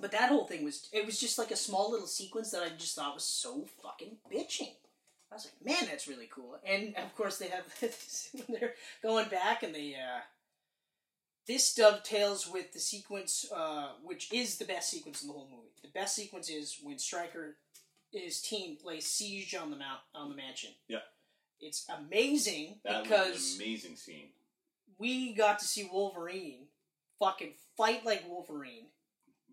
but 0.00 0.12
that 0.12 0.28
whole 0.28 0.44
thing 0.44 0.64
was 0.64 0.88
it 0.92 1.06
was 1.06 1.20
just 1.20 1.38
like 1.38 1.50
a 1.50 1.56
small 1.56 1.90
little 1.90 2.06
sequence 2.06 2.50
that 2.50 2.62
I 2.62 2.68
just 2.76 2.94
thought 2.96 3.14
was 3.14 3.24
so 3.24 3.66
fucking 3.82 4.16
bitching. 4.32 4.72
I 5.30 5.34
was 5.34 5.46
like, 5.46 5.64
man, 5.64 5.88
that's 5.90 6.08
really 6.08 6.28
cool. 6.34 6.56
And 6.64 6.94
of 6.96 7.14
course, 7.14 7.38
they 7.38 7.48
have 7.48 7.64
this, 7.80 8.30
when 8.32 8.58
they're 8.58 8.74
going 9.02 9.28
back 9.28 9.62
and 9.62 9.74
they. 9.74 9.94
Uh, 9.94 10.20
this 11.46 11.74
dovetails 11.74 12.46
with 12.46 12.74
the 12.74 12.78
sequence, 12.78 13.46
uh, 13.54 13.92
which 14.04 14.30
is 14.32 14.58
the 14.58 14.66
best 14.66 14.90
sequence 14.90 15.22
in 15.22 15.28
the 15.28 15.32
whole 15.32 15.48
movie. 15.50 15.72
The 15.82 15.88
best 15.88 16.14
sequence 16.14 16.50
is 16.50 16.76
when 16.82 16.98
Stryker, 16.98 17.56
his 18.12 18.42
team, 18.42 18.76
lays 18.84 19.06
siege 19.06 19.54
on 19.54 19.70
the 19.70 19.76
mount 19.76 20.00
on 20.14 20.28
the 20.28 20.36
mansion. 20.36 20.70
Yeah. 20.88 20.98
it's 21.58 21.86
amazing 21.88 22.76
that 22.84 23.02
because 23.02 23.32
was 23.32 23.54
an 23.56 23.64
amazing 23.64 23.96
scene. 23.96 24.28
we 24.98 25.32
got 25.32 25.58
to 25.60 25.64
see 25.64 25.88
Wolverine 25.90 26.66
fucking 27.18 27.54
fight 27.78 28.04
like 28.04 28.28
Wolverine. 28.28 28.86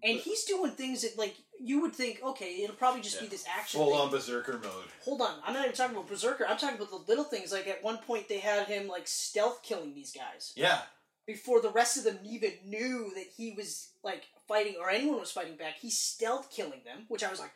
And 0.06 0.20
he's 0.20 0.44
doing 0.46 0.72
things 0.72 1.02
that, 1.02 1.18
like, 1.18 1.36
you 1.60 1.82
would 1.82 1.94
think, 1.96 2.22
okay, 2.24 2.62
it'll 2.64 2.76
probably 2.76 3.02
just 3.02 3.20
be 3.20 3.28
this 3.28 3.46
action. 3.58 3.80
Full 3.80 3.92
thing. 3.92 4.00
on 4.00 4.12
berserker 4.12 4.54
mode. 4.62 4.86
Hold 5.04 5.22
on, 5.22 5.36
I'm 5.46 5.54
not 5.54 5.64
even 5.64 5.76
talking 5.76 5.96
about 5.96 6.08
Berserker. 6.08 6.46
I'm 6.48 6.58
talking 6.58 6.76
about 6.78 6.90
the 6.92 7.04
little 7.08 7.24
things. 7.24 7.52
Like, 7.52 7.68
at 7.68 7.84
one 7.84 7.98
point, 7.98 8.30
they 8.30 8.38
had 8.40 8.68
him, 8.68 8.88
like, 8.88 9.08
stealth 9.08 9.64
killing 9.64 9.94
these 9.96 10.12
guys 10.12 10.54
Yeah. 10.56 10.82
before 11.26 11.60
the 11.62 11.70
rest 11.72 11.98
of 11.98 12.04
them 12.04 12.20
even 12.24 12.52
knew 12.66 13.12
that 13.16 13.26
he 13.36 13.52
was, 13.54 13.90
like, 14.04 14.24
fighting 14.48 14.76
or 14.80 14.90
anyone 14.92 15.20
was 15.20 15.32
fighting 15.32 15.56
back. 15.58 15.76
He's 15.82 15.98
stealth 15.98 16.52
killing 16.52 16.82
them, 16.86 17.06
which 17.08 17.24
I 17.24 17.30
was 17.32 17.40
like, 17.40 17.52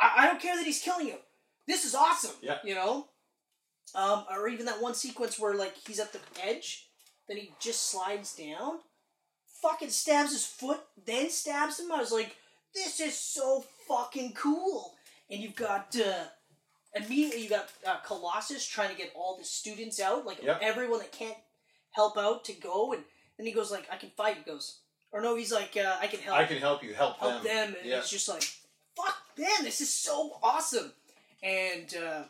I, 0.00 0.24
I 0.24 0.26
don't 0.26 0.40
care 0.40 0.56
that 0.56 0.66
he's 0.66 0.80
killing 0.82 1.06
you. 1.06 1.16
this 1.68 1.84
is 1.84 1.94
awesome. 1.94 2.34
Yeah. 2.40 2.58
You 2.64 2.74
know? 2.74 3.06
Um, 3.94 4.24
or 4.30 4.48
even 4.48 4.66
that 4.66 4.80
one 4.82 4.94
sequence 4.94 5.38
where 5.38 5.54
like 5.54 5.74
he's 5.86 6.00
at 6.00 6.12
the 6.12 6.18
edge, 6.42 6.88
then 7.28 7.36
he 7.36 7.52
just 7.60 7.90
slides 7.90 8.34
down, 8.34 8.78
fucking 9.62 9.90
stabs 9.90 10.32
his 10.32 10.44
foot, 10.46 10.80
then 11.06 11.30
stabs 11.30 11.78
him. 11.80 11.90
I 11.92 11.98
was 11.98 12.12
like, 12.12 12.36
this 12.74 13.00
is 13.00 13.16
so 13.18 13.64
fucking 13.88 14.32
cool. 14.34 14.94
And 15.30 15.40
you've 15.40 15.54
got 15.56 15.94
uh 15.96 16.24
immediately 16.94 17.44
you 17.44 17.48
got 17.48 17.70
uh, 17.86 17.96
Colossus 18.04 18.66
trying 18.66 18.90
to 18.90 18.96
get 18.96 19.12
all 19.14 19.38
the 19.38 19.44
students 19.44 19.98
out, 20.00 20.26
like 20.26 20.42
Yep. 20.42 20.58
everyone 20.60 20.98
that 20.98 21.12
can't 21.12 21.36
help 21.92 22.18
out 22.18 22.44
to 22.46 22.52
go, 22.52 22.92
and 22.92 23.02
then 23.38 23.46
he 23.46 23.52
goes 23.52 23.70
like, 23.70 23.86
I 23.90 23.96
can 23.96 24.10
fight. 24.10 24.36
He 24.36 24.42
goes, 24.50 24.80
or 25.10 25.20
no, 25.22 25.34
he's 25.36 25.52
like, 25.52 25.76
uh, 25.76 25.96
I 26.00 26.06
can 26.06 26.20
help 26.20 26.36
I 26.38 26.44
can 26.44 26.58
help 26.58 26.82
you 26.82 26.92
help, 26.94 27.16
help 27.18 27.42
them. 27.42 27.44
them, 27.72 27.76
and 27.80 27.88
Yeah. 27.90 27.98
it's 27.98 28.10
just 28.10 28.28
like, 28.28 28.44
fuck, 28.96 29.16
man, 29.38 29.62
this 29.62 29.80
is 29.80 29.92
so 29.92 30.38
awesome. 30.42 30.92
And 31.42 31.94
uh, 31.96 32.22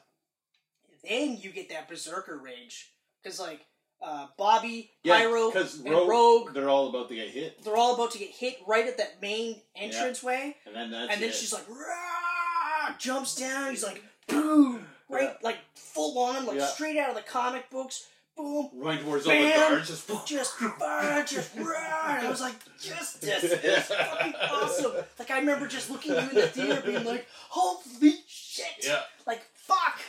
then 1.08 1.36
you 1.36 1.50
get 1.50 1.68
that 1.70 1.88
berserker 1.88 2.38
rage 2.38 2.92
because 3.22 3.38
like 3.40 3.60
uh, 4.02 4.26
Bobby, 4.36 4.90
Pyro, 5.06 5.50
because 5.50 5.80
and 5.80 5.90
Rogue, 5.90 6.08
Rogue, 6.08 6.54
they're 6.54 6.68
all 6.68 6.88
about 6.88 7.08
to 7.10 7.14
get 7.14 7.28
hit, 7.28 7.62
they're 7.64 7.76
all 7.76 7.94
about 7.94 8.10
to 8.12 8.18
get 8.18 8.30
hit 8.30 8.58
right 8.66 8.86
at 8.86 8.98
that 8.98 9.20
main 9.22 9.56
entranceway, 9.76 10.56
and 10.66 10.74
then 10.74 10.90
that's 10.90 11.12
and 11.12 11.22
then 11.22 11.28
it. 11.30 11.34
she's 11.34 11.52
like, 11.52 11.68
Rah! 11.68 12.94
jumps 12.98 13.36
down. 13.36 13.70
He's 13.70 13.84
like, 13.84 14.02
boom, 14.28 14.84
right, 15.08 15.36
like 15.42 15.58
full 15.74 16.18
on, 16.18 16.46
like 16.46 16.58
Yeah. 16.58 16.66
straight 16.66 16.96
out 16.98 17.10
of 17.10 17.16
the 17.16 17.22
comic 17.22 17.70
books. 17.70 18.08
Boom, 18.34 18.70
running 18.74 19.04
towards 19.04 19.26
all 19.26 19.32
the 19.34 19.40
Bam! 19.40 19.70
guards, 19.72 19.88
just 19.88 20.26
just 20.26 20.54
fire, 20.54 21.22
just 21.22 21.50
rah! 21.54 22.16
And 22.16 22.26
I 22.26 22.30
was 22.30 22.40
like, 22.40 22.54
just 22.80 23.20
this 23.20 23.44
is 23.44 23.84
fucking 23.88 24.34
awesome. 24.50 24.92
Like 25.18 25.30
I 25.30 25.38
remember 25.38 25.66
just 25.68 25.90
looking 25.90 26.12
at 26.12 26.24
you 26.24 26.28
in 26.30 26.34
the 26.36 26.46
theater, 26.48 26.82
being 26.84 27.04
like, 27.04 27.26
holy 27.50 28.14
shit! 28.26 28.64
yeah. 28.82 29.00
Like 29.26 29.42
fuck. 29.54 30.00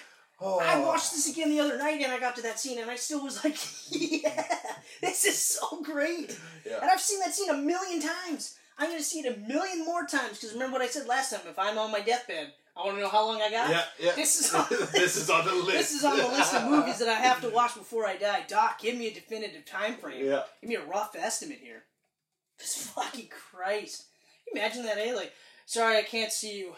Oh. 0.46 0.60
I 0.60 0.78
watched 0.80 1.12
this 1.14 1.32
again 1.32 1.50
the 1.50 1.62
other 1.62 1.78
night, 1.78 2.02
and 2.02 2.12
I 2.12 2.20
got 2.20 2.36
to 2.36 2.42
that 2.42 2.60
scene, 2.60 2.78
and 2.78 2.92
I 2.92 2.96
still 2.98 3.24
was 3.24 3.44
like, 3.46 3.58
yeah, 3.90 4.44
this 5.00 5.24
is 5.24 5.38
so 5.38 5.82
great. 5.82 6.38
Yeah. 6.66 6.80
And 6.82 6.92
I've 6.92 7.00
seen 7.00 7.20
that 7.22 7.34
scene 7.34 7.50
a 7.50 7.58
million 7.58 8.02
times. 8.02 8.58
I'm 8.78 8.90
gonna 8.90 9.04
see 9.04 9.20
it 9.20 9.34
a 9.34 9.40
million 9.48 9.86
more 9.86 10.06
times 10.06 10.40
because 10.40 10.54
remember 10.54 10.74
what 10.74 10.82
I 10.82 10.88
said 10.88 11.08
last 11.08 11.32
time? 11.32 11.42
If 11.48 11.58
I'm 11.58 11.78
on 11.78 11.92
my 11.92 12.02
deathbed, 12.02 12.52
I 12.76 12.86
want 12.86 12.98
to 12.98 13.02
know 13.04 13.10
how 13.10 13.26
long 13.26 13.42
I 13.42 13.52
got. 13.52 13.70
Yeah, 13.70 13.84
yeah. 14.00 14.12
This 14.16 14.40
is 14.40 14.54
on 14.54 14.66
this 14.92 15.16
is 15.16 15.30
on 15.30 15.46
the 15.46 15.54
list. 15.54 15.78
This 15.78 15.92
is 15.94 16.04
on 16.04 16.18
the 16.18 16.28
list 16.28 16.54
of 16.54 16.70
movies 16.70 17.00
that 17.00 17.08
I 17.08 17.14
have 17.22 17.40
to 17.42 17.50
watch 17.50 17.76
before 17.76 18.06
I 18.06 18.18
die. 18.18 18.44
Doc, 18.48 18.82
give 18.82 18.98
me 18.98 19.08
a 19.08 19.14
definitive 19.14 19.66
time 19.66 19.96
frame. 19.96 20.26
Yeah. 20.26 20.44
Give 20.60 20.70
me 20.70 20.76
a 20.76 20.86
rough 20.86 21.16
estimate 21.16 21.60
here. 21.62 21.84
This 22.58 22.88
fucking 22.88 23.30
Christ. 23.30 24.06
Can 24.46 24.58
you 24.58 24.62
imagine 24.62 24.84
that, 24.84 24.98
eh? 24.98 25.14
Like, 25.14 25.34
sorry, 25.66 25.98
I 25.98 26.04
can't 26.04 26.32
see 26.32 26.60
you. 26.60 26.74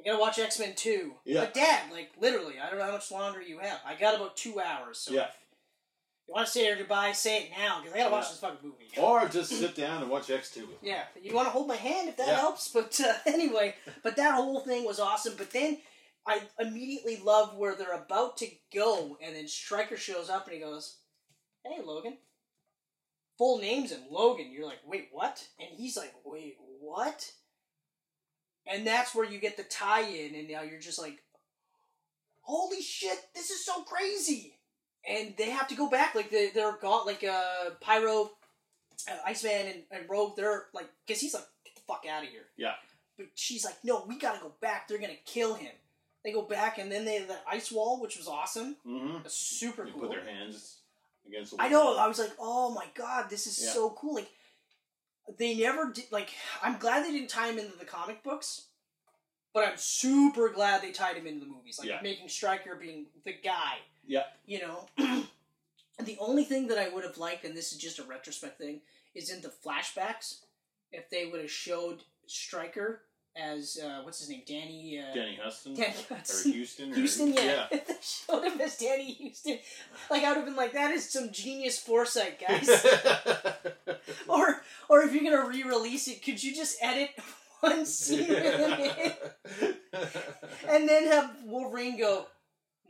I 0.00 0.08
gotta 0.08 0.18
watch 0.20 0.38
X 0.38 0.58
Men 0.58 0.74
2. 0.76 1.12
Yeah. 1.24 1.40
But, 1.40 1.54
Dad, 1.54 1.92
like, 1.92 2.10
literally, 2.18 2.54
I 2.58 2.70
don't 2.70 2.78
know 2.78 2.86
how 2.86 2.92
much 2.92 3.10
longer 3.10 3.40
you 3.42 3.58
have. 3.58 3.80
I 3.84 3.94
got 3.94 4.14
about 4.14 4.36
two 4.36 4.58
hours, 4.60 4.98
so 4.98 5.12
Yeah. 5.12 5.28
you 6.26 6.34
want 6.34 6.46
to 6.46 6.52
say 6.52 6.66
your 6.66 6.76
goodbye, 6.76 7.12
say 7.12 7.44
it 7.44 7.50
now, 7.50 7.80
because 7.80 7.94
I 7.94 7.98
gotta 7.98 8.10
watch 8.12 8.30
this 8.30 8.40
fucking 8.40 8.58
movie. 8.62 8.88
Or 8.96 9.28
just 9.28 9.50
sit 9.50 9.74
down 9.74 10.02
and 10.02 10.10
watch 10.10 10.30
X 10.30 10.52
two. 10.54 10.68
Yeah, 10.82 11.04
you 11.20 11.34
want 11.34 11.46
to 11.48 11.52
hold 11.52 11.68
my 11.68 11.76
hand 11.76 12.08
if 12.08 12.16
that 12.16 12.28
Yeah. 12.28 12.36
helps. 12.40 12.68
But 12.68 12.98
uh, 13.00 13.14
anyway, 13.26 13.74
but 14.02 14.16
that 14.16 14.34
whole 14.34 14.60
thing 14.60 14.84
was 14.84 14.98
awesome. 15.00 15.34
But 15.36 15.50
then 15.50 15.78
I 16.26 16.42
immediately 16.58 17.16
love 17.18 17.56
where 17.56 17.74
they're 17.74 17.92
about 17.92 18.36
to 18.38 18.46
go, 18.74 19.18
and 19.22 19.34
then 19.36 19.48
Stryker 19.48 19.96
shows 19.96 20.30
up 20.30 20.46
and 20.46 20.54
he 20.54 20.60
goes, 20.60 20.98
"Hey, 21.64 21.82
Logan." 21.82 22.18
Full 23.38 23.58
name's 23.58 23.90
and 23.90 24.06
Logan. 24.10 24.52
You're 24.52 24.66
like, 24.66 24.80
wait, 24.86 25.08
what? 25.12 25.42
And 25.58 25.70
he's 25.74 25.96
like, 25.96 26.12
wait, 26.26 26.58
what? 26.78 27.32
And 28.66 28.86
that's 28.86 29.14
where 29.14 29.24
you 29.24 29.38
get 29.38 29.56
the 29.56 29.62
tie-in, 29.64 30.34
and 30.34 30.48
now 30.48 30.62
you're 30.62 30.78
just 30.80 30.98
like, 31.00 31.22
holy 32.42 32.82
shit, 32.82 33.18
this 33.34 33.50
is 33.50 33.64
so 33.64 33.82
crazy. 33.82 34.54
And 35.08 35.34
they 35.38 35.50
have 35.50 35.68
to 35.68 35.74
go 35.74 35.88
back, 35.88 36.14
like 36.14 36.30
they, 36.30 36.50
they're 36.50 36.76
gone, 36.80 37.06
like 37.06 37.24
uh, 37.24 37.70
Pyro 37.80 38.30
uh, 39.10 39.16
Iceman 39.26 39.66
and, 39.66 39.82
and 39.90 40.10
Rogue, 40.10 40.36
they're 40.36 40.64
like, 40.74 40.88
because 41.06 41.20
he's 41.20 41.32
like, 41.34 41.44
get 41.64 41.74
the 41.74 41.80
fuck 41.88 42.04
out 42.10 42.22
of 42.22 42.28
here. 42.28 42.44
Yeah. 42.56 42.74
But 43.16 43.26
she's 43.34 43.64
like, 43.64 43.76
no, 43.82 44.04
we 44.06 44.18
gotta 44.18 44.40
go 44.40 44.52
back. 44.60 44.88
They're 44.88 44.98
gonna 44.98 45.14
kill 45.24 45.54
him. 45.54 45.72
They 46.22 46.32
go 46.32 46.42
back, 46.42 46.76
and 46.78 46.92
then 46.92 47.06
they 47.06 47.14
have 47.14 47.28
the 47.28 47.38
ice 47.50 47.72
wall, 47.72 48.00
which 48.00 48.18
was 48.18 48.28
awesome. 48.28 48.76
Mm-hmm. 48.86 49.18
Super 49.26 49.86
They 49.86 49.90
cool. 49.92 50.00
put 50.02 50.10
their 50.10 50.24
hands 50.24 50.80
against 51.26 51.56
the 51.56 51.62
I 51.62 51.68
know. 51.70 51.96
I 51.96 52.06
was 52.06 52.18
like, 52.18 52.32
oh 52.38 52.74
my 52.74 52.84
god, 52.94 53.30
this 53.30 53.46
is 53.46 53.62
Yeah. 53.64 53.72
so 53.72 53.90
cool. 53.98 54.16
Like, 54.16 54.28
they 55.38 55.54
never 55.54 55.90
did. 55.92 56.06
Like, 56.10 56.30
I'm 56.62 56.78
glad 56.78 57.04
they 57.04 57.12
didn't 57.12 57.30
tie 57.30 57.48
him 57.50 57.58
into 57.58 57.76
the 57.78 57.84
comic 57.84 58.22
books, 58.22 58.66
but 59.52 59.64
I'm 59.66 59.76
super 59.76 60.48
glad 60.48 60.82
they 60.82 60.92
tied 60.92 61.16
him 61.16 61.26
into 61.26 61.44
the 61.44 61.50
movies. 61.50 61.78
Like, 61.78 61.88
Yeah. 61.88 62.00
making 62.02 62.28
Stryker 62.28 62.74
being 62.76 63.06
the 63.24 63.32
guy. 63.32 63.78
Yeah. 64.06 64.24
You 64.46 64.60
know. 64.60 64.86
and 64.98 65.26
the 66.06 66.16
only 66.18 66.44
thing 66.44 66.66
that 66.68 66.78
I 66.78 66.88
would 66.88 67.04
have 67.04 67.18
liked, 67.18 67.44
and 67.44 67.56
this 67.56 67.72
is 67.72 67.78
just 67.78 67.98
a 67.98 68.04
retrospect 68.04 68.58
thing, 68.58 68.80
is 69.14 69.30
in 69.30 69.40
the 69.42 69.48
flashbacks. 69.64 70.40
If 70.92 71.08
they 71.10 71.26
would 71.26 71.40
have 71.40 71.50
showed 71.50 72.02
Stryker 72.26 73.02
as 73.36 73.78
uh, 73.82 74.00
what's 74.02 74.18
his 74.20 74.28
name, 74.28 74.42
Danny. 74.46 74.98
Uh, 75.00 75.14
Danny 75.14 75.38
Huston 75.42 75.74
Danny 75.74 75.94
or 76.10 76.16
Houston. 76.44 76.92
or- 76.92 76.94
Houston, 76.94 77.32
yeah. 77.32 77.66
If 77.70 77.86
they 77.86 77.94
showed 78.02 78.44
him 78.44 78.60
as 78.60 78.76
Danny 78.76 79.16
Huston, 79.22 79.58
like 80.10 80.24
I 80.24 80.28
would 80.30 80.36
have 80.38 80.44
been 80.46 80.56
like, 80.56 80.72
that 80.72 80.92
is 80.92 81.08
some 81.08 81.30
genius 81.32 81.78
foresight, 81.78 82.40
guys. 82.40 82.68
or, 84.28 84.62
or 84.88 85.02
if 85.02 85.12
you're 85.14 85.24
gonna 85.24 85.48
re-release 85.48 86.08
it, 86.08 86.22
could 86.24 86.42
you 86.42 86.54
just 86.54 86.78
edit 86.82 87.10
one 87.60 87.86
scene 87.86 88.28
with 88.28 88.42
him 89.58 89.72
and 90.68 90.88
then 90.88 91.06
have 91.08 91.36
Wolverine 91.44 91.98
go? 91.98 92.26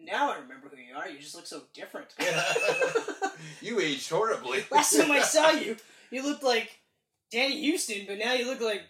Now 0.03 0.33
I 0.33 0.37
remember 0.39 0.69
who 0.71 0.81
you 0.81 0.97
are. 0.97 1.09
You 1.09 1.19
just 1.19 1.35
look 1.35 1.47
so 1.47 1.63
different. 1.75 2.09
you 3.61 3.79
aged 3.81 4.09
horribly. 4.09 4.65
Last 4.71 4.97
time 4.97 5.11
I 5.11 5.21
saw 5.21 5.51
you, 5.51 5.77
you 6.11 6.23
looked 6.23 6.43
like 6.43 6.79
Danny 7.31 7.71
Huston, 7.71 8.07
but 8.09 8.19
now 8.19 8.33
you 8.33 8.47
look 8.47 8.63
like 8.63 8.83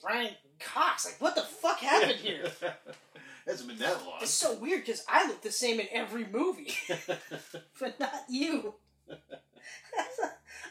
Brian 0.00 0.34
Cox. 0.58 1.06
Like, 1.06 1.20
what 1.20 1.34
the 1.34 1.42
fuck 1.42 1.78
happened 1.78 2.18
here? 2.18 2.44
Hasn't 3.46 3.68
been 3.68 3.78
that 3.78 4.04
long. 4.04 4.18
It's 4.20 4.30
so 4.30 4.54
weird 4.56 4.84
because 4.84 5.04
I 5.08 5.26
look 5.26 5.40
the 5.40 5.50
same 5.50 5.80
in 5.80 5.86
every 5.90 6.26
movie. 6.26 6.74
but 7.80 7.98
not 7.98 8.24
you. 8.28 8.74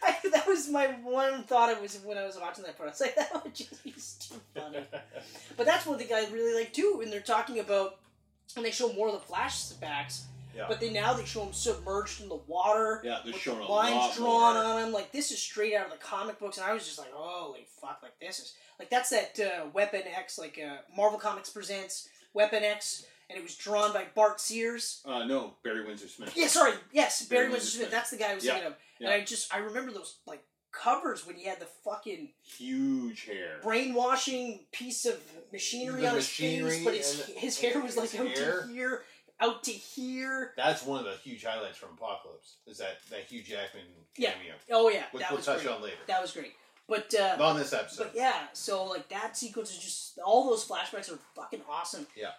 I, 0.03 0.15
that 0.31 0.47
was 0.47 0.69
my 0.69 0.87
one 1.03 1.43
thought. 1.43 1.71
It 1.71 1.81
was 1.81 1.99
when 2.05 2.17
I 2.19 2.25
was 2.25 2.37
watching 2.39 2.63
that 2.65 2.77
part. 2.77 2.89
I 2.89 2.91
was 2.91 3.01
like, 3.01 3.15
that 3.15 3.43
would 3.43 3.55
just 3.55 3.83
be 3.83 3.91
too 3.91 4.39
funny. 4.53 4.85
But 5.55 5.65
that's 5.65 5.87
one 5.87 5.97
thing 5.97 6.09
I 6.13 6.27
really 6.31 6.53
like 6.53 6.71
too. 6.71 6.95
When 6.97 7.09
they're 7.09 7.19
talking 7.19 7.59
about, 7.59 7.97
and 8.55 8.63
they 8.63 8.71
show 8.71 8.93
more 8.93 9.07
of 9.09 9.13
the 9.13 9.33
flashbacks. 9.33 10.25
Yeah. 10.55 10.65
But 10.67 10.79
they 10.79 10.91
now 10.91 11.13
they 11.13 11.25
show 11.25 11.43
him 11.43 11.53
submerged 11.53 12.21
in 12.21 12.29
the 12.29 12.39
water. 12.47 13.01
Yeah, 13.03 13.19
they're 13.23 13.33
showing 13.33 13.59
the 13.59 13.65
lines 13.65 14.15
drawn 14.15 14.55
more. 14.55 14.63
on 14.63 14.87
him. 14.87 14.91
Like 14.91 15.11
this 15.11 15.31
is 15.31 15.39
straight 15.39 15.75
out 15.75 15.85
of 15.85 15.91
the 15.91 15.97
comic 15.97 16.39
books, 16.39 16.57
and 16.57 16.65
I 16.65 16.73
was 16.73 16.85
just 16.85 16.97
like, 16.97 17.11
holy 17.11 17.67
fuck! 17.79 17.99
Like 18.01 18.19
this 18.19 18.39
is 18.39 18.53
like 18.79 18.89
that's 18.89 19.09
that 19.09 19.39
uh, 19.39 19.65
Weapon 19.73 20.03
X, 20.05 20.37
like 20.37 20.59
uh, 20.63 20.77
Marvel 20.95 21.19
Comics 21.19 21.49
presents 21.49 22.07
Weapon 22.33 22.63
X, 22.63 23.05
and 23.29 23.37
it 23.37 23.43
was 23.43 23.55
drawn 23.55 23.91
by 23.93 24.05
Bart 24.15 24.39
Sears. 24.39 25.01
Uh, 25.05 25.25
no, 25.25 25.53
Barry 25.63 25.85
Windsor 25.85 26.07
Smith. 26.07 26.33
Yeah, 26.35 26.47
sorry. 26.47 26.73
Yes, 26.91 27.25
Barry 27.25 27.43
Barry 27.45 27.51
Windsor 27.53 27.69
Smith. 27.77 27.91
That's 27.91 28.11
the 28.11 28.17
guy 28.17 28.31
I 28.31 28.35
was 28.35 28.45
Yeah, 28.45 28.53
thinking 28.53 28.67
of. 28.71 28.77
yeah. 28.99 29.07
And 29.11 29.21
I 29.21 29.25
just 29.25 29.53
I 29.53 29.59
remember 29.59 29.91
those 29.91 30.17
like 30.27 30.43
covers 30.71 31.25
when 31.25 31.35
he 31.35 31.45
had 31.45 31.59
the 31.59 31.67
fucking 31.83 32.29
Huge 32.43 33.25
hair. 33.25 33.59
brainwashing 33.63 34.65
piece 34.71 35.05
of 35.05 35.15
machinery 35.51 36.01
The 36.01 36.09
on 36.09 36.15
his 36.15 36.25
machinery 36.25 36.69
face, 36.71 36.83
but 36.85 36.93
his 36.93 37.25
his 37.37 37.59
hair 37.59 37.81
was 37.81 37.97
like 37.97 38.09
his 38.11 38.19
out 38.21 38.35
to 38.35 38.67
here, 38.71 39.01
out 39.39 39.63
to 39.63 39.71
here. 39.71 40.53
That's 40.57 40.83
one 40.83 40.99
of 40.99 41.05
the 41.05 41.13
huge 41.23 41.43
highlights 41.43 41.77
from 41.77 41.89
Apocalypse. 41.97 42.57
Is 42.67 42.77
that 42.77 42.99
that 43.09 43.21
Hugh 43.29 43.41
Jackman 43.41 43.83
Yeah. 44.17 44.33
cameo, 44.33 44.53
Oh 44.71 44.89
yeah, 44.89 45.03
which 45.11 45.21
that 45.23 45.31
we'll 45.31 45.41
touch 45.41 45.63
great. 45.63 45.73
on 45.73 45.81
later. 45.81 45.95
That 46.07 46.21
was 46.21 46.31
great. 46.31 46.53
But 46.87 47.13
uh, 47.13 47.37
on 47.43 47.57
this 47.57 47.73
episode. 47.73 48.03
But 48.05 48.15
yeah, 48.15 48.47
so 48.53 48.85
like 48.85 49.09
that 49.09 49.35
sequence 49.35 49.71
is 49.71 49.79
just 49.79 50.19
all 50.23 50.49
those 50.49 50.65
flashbacks 50.65 51.11
are 51.11 51.19
fucking 51.35 51.61
awesome. 51.69 52.07
Yeah. 52.15 52.31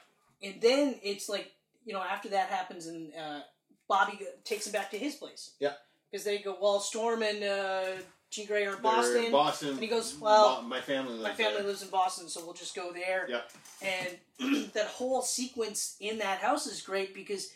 And 0.43 0.61
then 0.61 0.95
it's 1.03 1.29
like 1.29 1.53
you 1.85 1.93
know 1.93 2.03
after 2.03 2.31
that 2.31 2.49
happens 2.49 2.87
and 2.87 3.13
uh, 3.15 3.41
Bobby 3.89 4.19
takes 4.45 4.67
him 4.67 4.73
back 4.73 4.91
to 4.93 4.99
his 4.99 5.15
place. 5.15 5.53
Yeah. 5.61 5.73
Because 6.11 6.25
they 6.25 6.39
go 6.39 6.57
well, 6.61 6.81
Storm 6.81 7.23
and 7.23 7.45
uh, 7.45 8.01
Jean 8.31 8.47
Grey 8.47 8.67
are 8.67 8.77
in 8.77 8.83
Boston. 8.83 9.33
Boston. 9.33 9.69
And 9.71 9.81
he 9.81 9.87
goes, 9.87 10.17
well, 10.19 10.63
my 10.63 10.81
family 10.81 11.13
lives 11.13 11.23
My 11.25 11.33
family 11.35 11.59
there. 11.59 11.67
lives 11.67 11.83
in 11.83 11.89
Boston, 11.89 12.29
so 12.29 12.45
we'll 12.45 12.55
just 12.55 12.75
go 12.75 12.93
there. 12.93 13.27
Yep. 13.29 13.51
And 13.83 14.71
that 14.75 14.87
whole 14.87 15.23
sequence 15.23 15.97
in 16.01 16.19
that 16.19 16.39
house 16.41 16.67
is 16.67 16.81
great 16.83 17.15
because, 17.15 17.51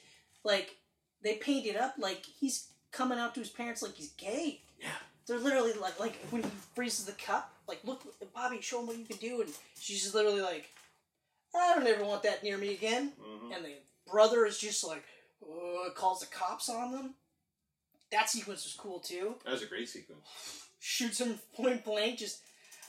like, 0.45 0.77
they 1.23 1.35
paint 1.35 1.67
it 1.67 1.77
up 1.77 1.95
like 1.99 2.25
he's 2.41 2.69
coming 2.91 3.19
out 3.19 3.35
to 3.35 3.41
his 3.41 3.51
parents 3.51 3.83
like 3.83 3.95
he's 3.95 4.13
gay. 4.13 4.61
Yeah. 4.81 4.89
They're 5.33 5.41
literally 5.41 5.73
like, 5.81 5.99
like 5.99 6.17
when 6.29 6.43
he 6.43 6.51
freezes 6.75 7.07
the 7.07 7.13
cup, 7.13 7.51
like, 7.67 7.81
look, 7.85 8.03
Bobby, 8.35 8.61
show 8.61 8.81
him 8.81 8.87
what 8.89 8.99
you 8.99 9.07
can 9.07 9.17
do, 9.17 9.41
and 9.41 9.51
she's 9.81 10.03
just 10.03 10.15
literally 10.15 10.43
like, 10.43 10.69
I 11.57 11.75
don't 11.75 11.87
ever 11.87 12.05
want 12.05 12.23
that 12.25 12.43
near 12.43 12.59
me 12.59 12.75
again. 12.75 13.13
Mhm. 13.19 13.57
And 13.57 13.65
the 13.65 13.77
brother 14.11 14.45
is 14.45 14.59
just 14.59 14.85
like, 14.85 15.03
uh, 15.43 15.89
calls 15.95 16.21
the 16.21 16.27
cops 16.27 16.69
on 16.69 16.93
them. 16.93 17.15
That 18.11 18.29
sequence 18.29 18.65
was 18.65 18.75
cool 18.75 19.01
too 19.01 19.37
That 19.47 19.53
was 19.53 19.63
a 19.63 19.67
great 19.67 19.89
sequence. 19.89 20.21
shoots 20.81 21.19
him 21.19 21.41
point 21.55 21.83
blank. 21.83 22.19
Just, 22.19 22.41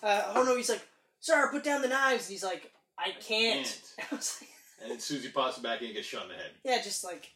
uh, 0.01 0.33
oh 0.35 0.43
no, 0.43 0.57
he's 0.57 0.67
like, 0.69 0.85
"Sir, 1.21 1.47
put 1.49 1.63
down 1.63 1.81
the 1.81 1.87
knives." 1.87 2.25
And 2.25 2.33
he's 2.33 2.43
like, 2.43 2.73
"I 2.97 3.11
can't." 3.21 3.65
Can't. 3.65 4.11
I 4.11 4.15
was 4.17 4.37
like, 4.41 4.49
And 4.81 4.91
then 4.91 4.99
Susie 4.99 5.29
pops 5.29 5.57
it 5.59 5.63
back 5.63 5.79
in 5.79 5.85
and 5.87 5.95
gets 5.95 6.07
shot 6.07 6.23
in 6.23 6.29
the 6.29 6.35
head. 6.35 6.51
Yeah, 6.65 6.81
just 6.81 7.05
like 7.05 7.31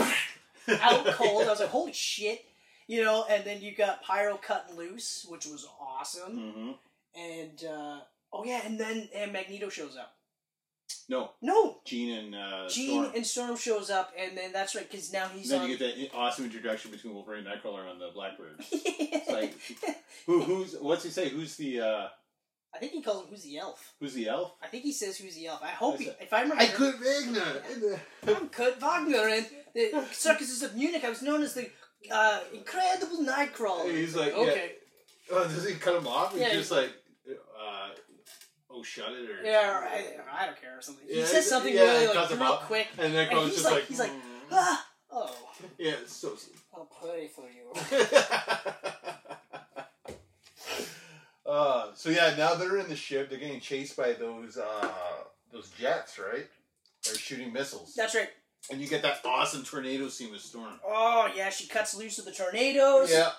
out 0.80 1.06
cold. 1.14 1.44
I 1.46 1.50
was 1.50 1.60
like, 1.60 1.68
holy 1.68 1.92
shit. 1.92 2.44
You 2.90 3.04
know, 3.04 3.24
and 3.30 3.44
then 3.44 3.60
you 3.62 3.72
got 3.76 4.02
Pyro 4.02 4.36
cutting 4.36 4.76
loose, 4.76 5.24
which 5.28 5.46
was 5.46 5.64
awesome. 5.80 6.36
Mm-hmm. 6.36 6.70
And, 7.20 7.64
uh, 7.64 8.00
oh 8.32 8.42
yeah, 8.44 8.62
and 8.66 8.80
then 8.80 9.08
and 9.14 9.32
Magneto 9.32 9.68
shows 9.68 9.96
up. 9.96 10.14
No, 11.08 11.30
No! 11.40 11.78
Jean 11.86 12.18
and 12.18 12.34
uh, 12.34 12.68
Jean 12.68 13.02
Storm. 13.04 13.12
and 13.14 13.26
Storm 13.26 13.56
shows 13.56 13.90
up, 13.90 14.12
and 14.18 14.36
then 14.36 14.52
that's 14.52 14.74
right, 14.74 14.90
because 14.90 15.12
now 15.12 15.28
he's 15.28 15.50
then 15.50 15.60
on. 15.62 15.70
you 15.70 15.76
get 15.76 15.96
that 15.96 16.16
awesome 16.16 16.44
introduction 16.46 16.90
between 16.90 17.14
Wolverine 17.14 17.46
and 17.46 17.62
Nightcrawler 17.62 17.88
on 17.88 18.00
the 18.00 18.10
Blackbird. 18.12 18.56
it's 18.72 19.30
like- 19.30 19.54
Who, 20.26 20.42
who's 20.42 20.74
what's 20.80 21.04
he 21.04 21.10
say? 21.10 21.28
Who's 21.28 21.54
the 21.56 21.80
uh, 21.80 22.08
I 22.74 22.78
think 22.78 22.92
he 22.92 23.02
calls 23.02 23.22
him 23.24 23.30
Who's 23.30 23.42
the 23.44 23.58
Elf. 23.58 23.94
who's 24.00 24.14
the 24.14 24.28
elf? 24.28 24.52
I 24.62 24.66
think 24.68 24.82
he 24.84 24.92
says 24.92 25.16
Who's 25.16 25.34
the 25.36 25.46
Elf. 25.46 25.60
I 25.62 25.68
hope 25.68 25.94
I 25.94 25.98
he, 25.98 26.04
said- 26.06 26.16
if 26.20 26.32
I 26.32 26.42
remember. 26.42 26.62
I 26.62 26.66
could 26.66 26.94
Wagner. 27.00 28.00
I'm 28.28 28.48
Kurt 28.48 28.80
Wagner, 28.80 29.28
and 29.28 29.46
the 29.74 30.04
circuses 30.12 30.62
of 30.62 30.74
Munich. 30.76 31.04
I 31.04 31.08
was 31.08 31.22
known 31.22 31.42
as 31.42 31.54
the 31.54 31.70
uh, 32.10 32.40
Incredible 32.52 33.18
Nightcrawler. 33.18 33.90
He's 33.94 34.14
like, 34.16 34.32
okay, 34.34 34.72
Oh, 35.32 35.44
does 35.44 35.66
he 35.68 35.74
cut 35.74 35.94
him 35.96 36.06
off? 36.08 36.32
He's 36.32 36.40
Yeah, 36.42 36.52
just 36.54 36.70
like, 36.72 36.90
uh, 37.30 37.88
oh, 38.70 38.82
shut 38.82 39.12
it 39.12 39.30
or 39.30 39.44
yeah, 39.44 39.78
or 39.78 39.84
I, 39.84 40.04
I 40.42 40.46
don't 40.46 40.60
care 40.60 40.76
or 40.78 40.82
something. 40.82 41.06
He 41.08 41.24
says 41.24 41.48
something 41.48 41.72
yeah, 41.72 41.82
really 41.82 42.06
like 42.08 42.30
real 42.30 42.42
off. 42.42 42.62
quick. 42.66 42.88
And 42.98 43.14
then 43.14 43.28
And 43.28 43.30
Nightcrawler's 43.30 43.44
he's 43.46 43.54
just 43.54 43.64
like- 43.66 43.74
like, 43.74 43.86
he's 43.86 43.98
like, 44.00 44.10
"Mm." 44.10 44.20
Ah, 44.52 44.86
oh, 45.12 45.36
yeah, 45.78 45.92
it's 46.02 46.16
so. 46.16 46.36
I'll 46.74 46.86
pray 47.00 47.28
for 47.28 47.44
you. 47.48 47.72
uh, 51.46 51.88
so 51.94 52.10
yeah, 52.10 52.34
now 52.36 52.54
they're 52.54 52.78
in 52.78 52.88
the 52.88 52.96
ship. 52.96 53.28
They're 53.30 53.38
getting 53.38 53.60
chased 53.60 53.96
by 53.96 54.12
those 54.12 54.56
uh, 54.56 54.88
those 55.52 55.70
jets, 55.78 56.18
right? 56.18 56.46
They're 57.04 57.14
shooting 57.14 57.52
missiles, 57.52 57.94
That's 57.94 58.14
right. 58.14 58.28
And 58.70 58.80
you 58.80 58.86
get 58.88 59.02
that 59.02 59.20
awesome 59.24 59.62
tornado 59.64 60.08
scene 60.08 60.30
with 60.30 60.40
Storm. 60.40 60.74
Oh 60.84 61.30
yeah, 61.36 61.50
she 61.50 61.66
cuts 61.66 61.94
loose 61.94 62.18
of 62.18 62.24
the 62.24 62.32
tornadoes. 62.32 63.10
Yeah, 63.10 63.30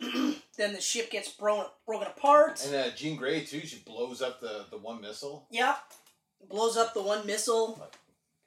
Then 0.56 0.72
the 0.72 0.80
ship 0.80 1.10
gets 1.10 1.28
broken 1.30 1.66
broken 1.86 2.08
apart. 2.08 2.64
and 2.66 2.74
uh, 2.74 2.90
Jean 2.96 3.16
Grey 3.16 3.44
too. 3.44 3.60
She 3.60 3.78
blows 3.86 4.22
up 4.22 4.40
the 4.40 4.66
the 4.70 4.78
one 4.78 5.00
missile, 5.00 5.46
Yeah. 5.50 5.76
Blows 6.48 6.76
up 6.76 6.94
the 6.94 7.02
one 7.02 7.26
missile. 7.26 7.82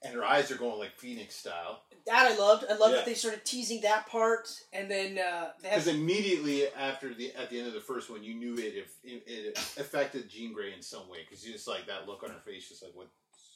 and 0.03 0.13
her 0.15 0.23
eyes 0.23 0.49
are 0.51 0.55
going 0.55 0.79
like 0.79 0.97
Phoenix 0.97 1.35
style. 1.35 1.83
That 2.07 2.31
I 2.31 2.35
loved. 2.37 2.65
I 2.69 2.73
loved 2.75 2.91
Yeah. 2.93 2.97
that 2.97 3.05
they 3.05 3.13
started 3.13 3.45
teasing 3.45 3.81
that 3.81 4.07
part, 4.07 4.49
and 4.73 4.89
then 4.89 5.19
uh, 5.19 5.49
Because 5.61 5.85
have 5.85 5.95
immediately 5.95 6.67
after 6.69 7.13
the 7.13 7.31
at 7.35 7.49
the 7.49 7.59
end 7.59 7.67
of 7.67 7.73
the 7.73 7.79
first 7.81 8.09
one, 8.09 8.23
you 8.23 8.33
knew 8.33 8.55
it 8.55 8.73
if 8.75 8.93
it, 9.03 9.23
it 9.27 9.57
affected 9.77 10.29
Jean 10.29 10.53
Grey 10.53 10.73
in 10.73 10.81
some 10.81 11.07
way. 11.09 11.19
Because 11.27 11.45
you 11.45 11.53
just 11.53 11.67
like 11.67 11.85
that 11.87 12.07
look 12.07 12.23
on 12.23 12.29
her 12.29 12.39
face, 12.45 12.67
just 12.69 12.81
like 12.81 12.91
what 12.95 13.07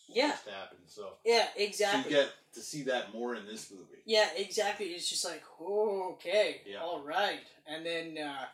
Yeah. 0.07 0.31
just 0.31 0.47
happened. 0.47 0.81
So, 0.87 1.09
yeah, 1.25 1.47
so 1.55 1.63
exactly. 1.63 2.11
you 2.11 2.17
get 2.17 2.29
to 2.53 2.59
see 2.61 2.83
that 2.83 3.13
more 3.13 3.35
in 3.35 3.45
this 3.45 3.71
movie. 3.71 4.01
Yeah, 4.05 4.27
exactly. 4.35 4.87
It's 4.87 5.09
just 5.09 5.25
like, 5.25 5.43
okay, 5.61 6.61
Yeah. 6.65 6.81
all 6.81 7.01
right, 7.01 7.39
and 7.67 7.85
then 7.85 8.17
uh, 8.17 8.45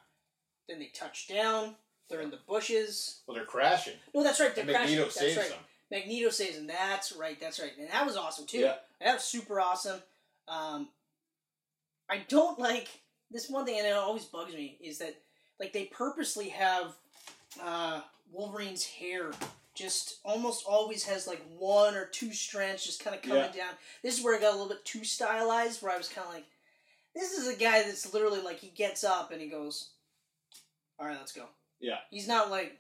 then 0.68 0.80
they 0.80 0.92
touch 0.94 1.28
down. 1.28 1.76
They're 2.10 2.22
in 2.22 2.30
the 2.32 2.40
bushes. 2.48 3.22
Well, 3.26 3.36
they're 3.36 3.46
crashing. 3.46 3.94
No, 4.14 4.22
that's 4.24 4.40
right. 4.40 4.54
They're 4.54 4.64
And 4.66 4.72
crashing. 4.74 4.98
Magneto 4.98 5.04
That's 5.06 5.20
saves 5.20 5.38
right. 5.38 5.50
them. 5.50 5.60
Magneto 5.92 6.30
saves 6.30 6.58
them. 6.58 6.68
That's 6.68 7.14
right. 7.14 7.40
That's 7.40 7.60
right. 7.60 7.72
And 7.80 7.90
that 7.90 8.06
was 8.06 8.18
awesome 8.18 8.46
too. 8.46 8.60
Yeah. 8.60 8.76
That 9.00 9.14
was 9.16 9.24
super 9.24 9.62
awesome. 9.62 10.02
Um, 10.50 10.90
I 12.10 12.20
don't 12.28 12.60
like 12.60 12.90
this 13.32 13.50
one 13.50 13.66
thing, 13.66 13.78
and 13.80 13.88
it 13.88 13.94
always 13.94 14.26
bugs 14.26 14.54
me 14.54 14.78
is 14.82 14.98
that 14.98 15.16
like 15.60 15.72
they 15.72 15.86
purposely 15.86 16.50
have 16.50 16.94
uh, 17.64 18.02
Wolverine's 18.32 18.84
hair 18.86 19.32
just 19.82 20.20
almost 20.24 20.64
always 20.68 21.04
has 21.06 21.28
like 21.28 21.42
one 21.58 21.96
or 21.96 22.06
two 22.06 22.32
strands 22.34 22.84
just 22.86 23.04
kind 23.04 23.16
of 23.16 23.22
coming 23.22 23.38
Yeah. 23.38 23.52
down. 23.66 23.74
This 24.04 24.18
is 24.18 24.24
where 24.24 24.36
it 24.36 24.42
got 24.42 24.50
a 24.50 24.58
little 24.58 24.70
bit 24.70 24.86
too 24.86 25.04
stylized, 25.04 25.82
where 25.82 25.92
I 25.92 25.98
was 25.98 26.08
kind 26.08 26.28
of 26.28 26.34
like, 26.34 26.46
this 27.16 27.32
is 27.34 27.48
a 27.48 27.56
guy 27.60 27.82
that's 27.84 28.14
literally 28.14 28.42
like 28.42 28.60
he 28.60 28.70
gets 28.70 29.04
up 29.04 29.32
and 29.32 29.42
he 29.42 29.48
goes, 29.48 29.90
"All 31.00 31.06
right, 31.08 31.18
let's 31.18 31.34
go." 31.34 31.46
Yeah. 31.80 31.98
He's 32.10 32.28
not 32.28 32.50
like 32.52 32.78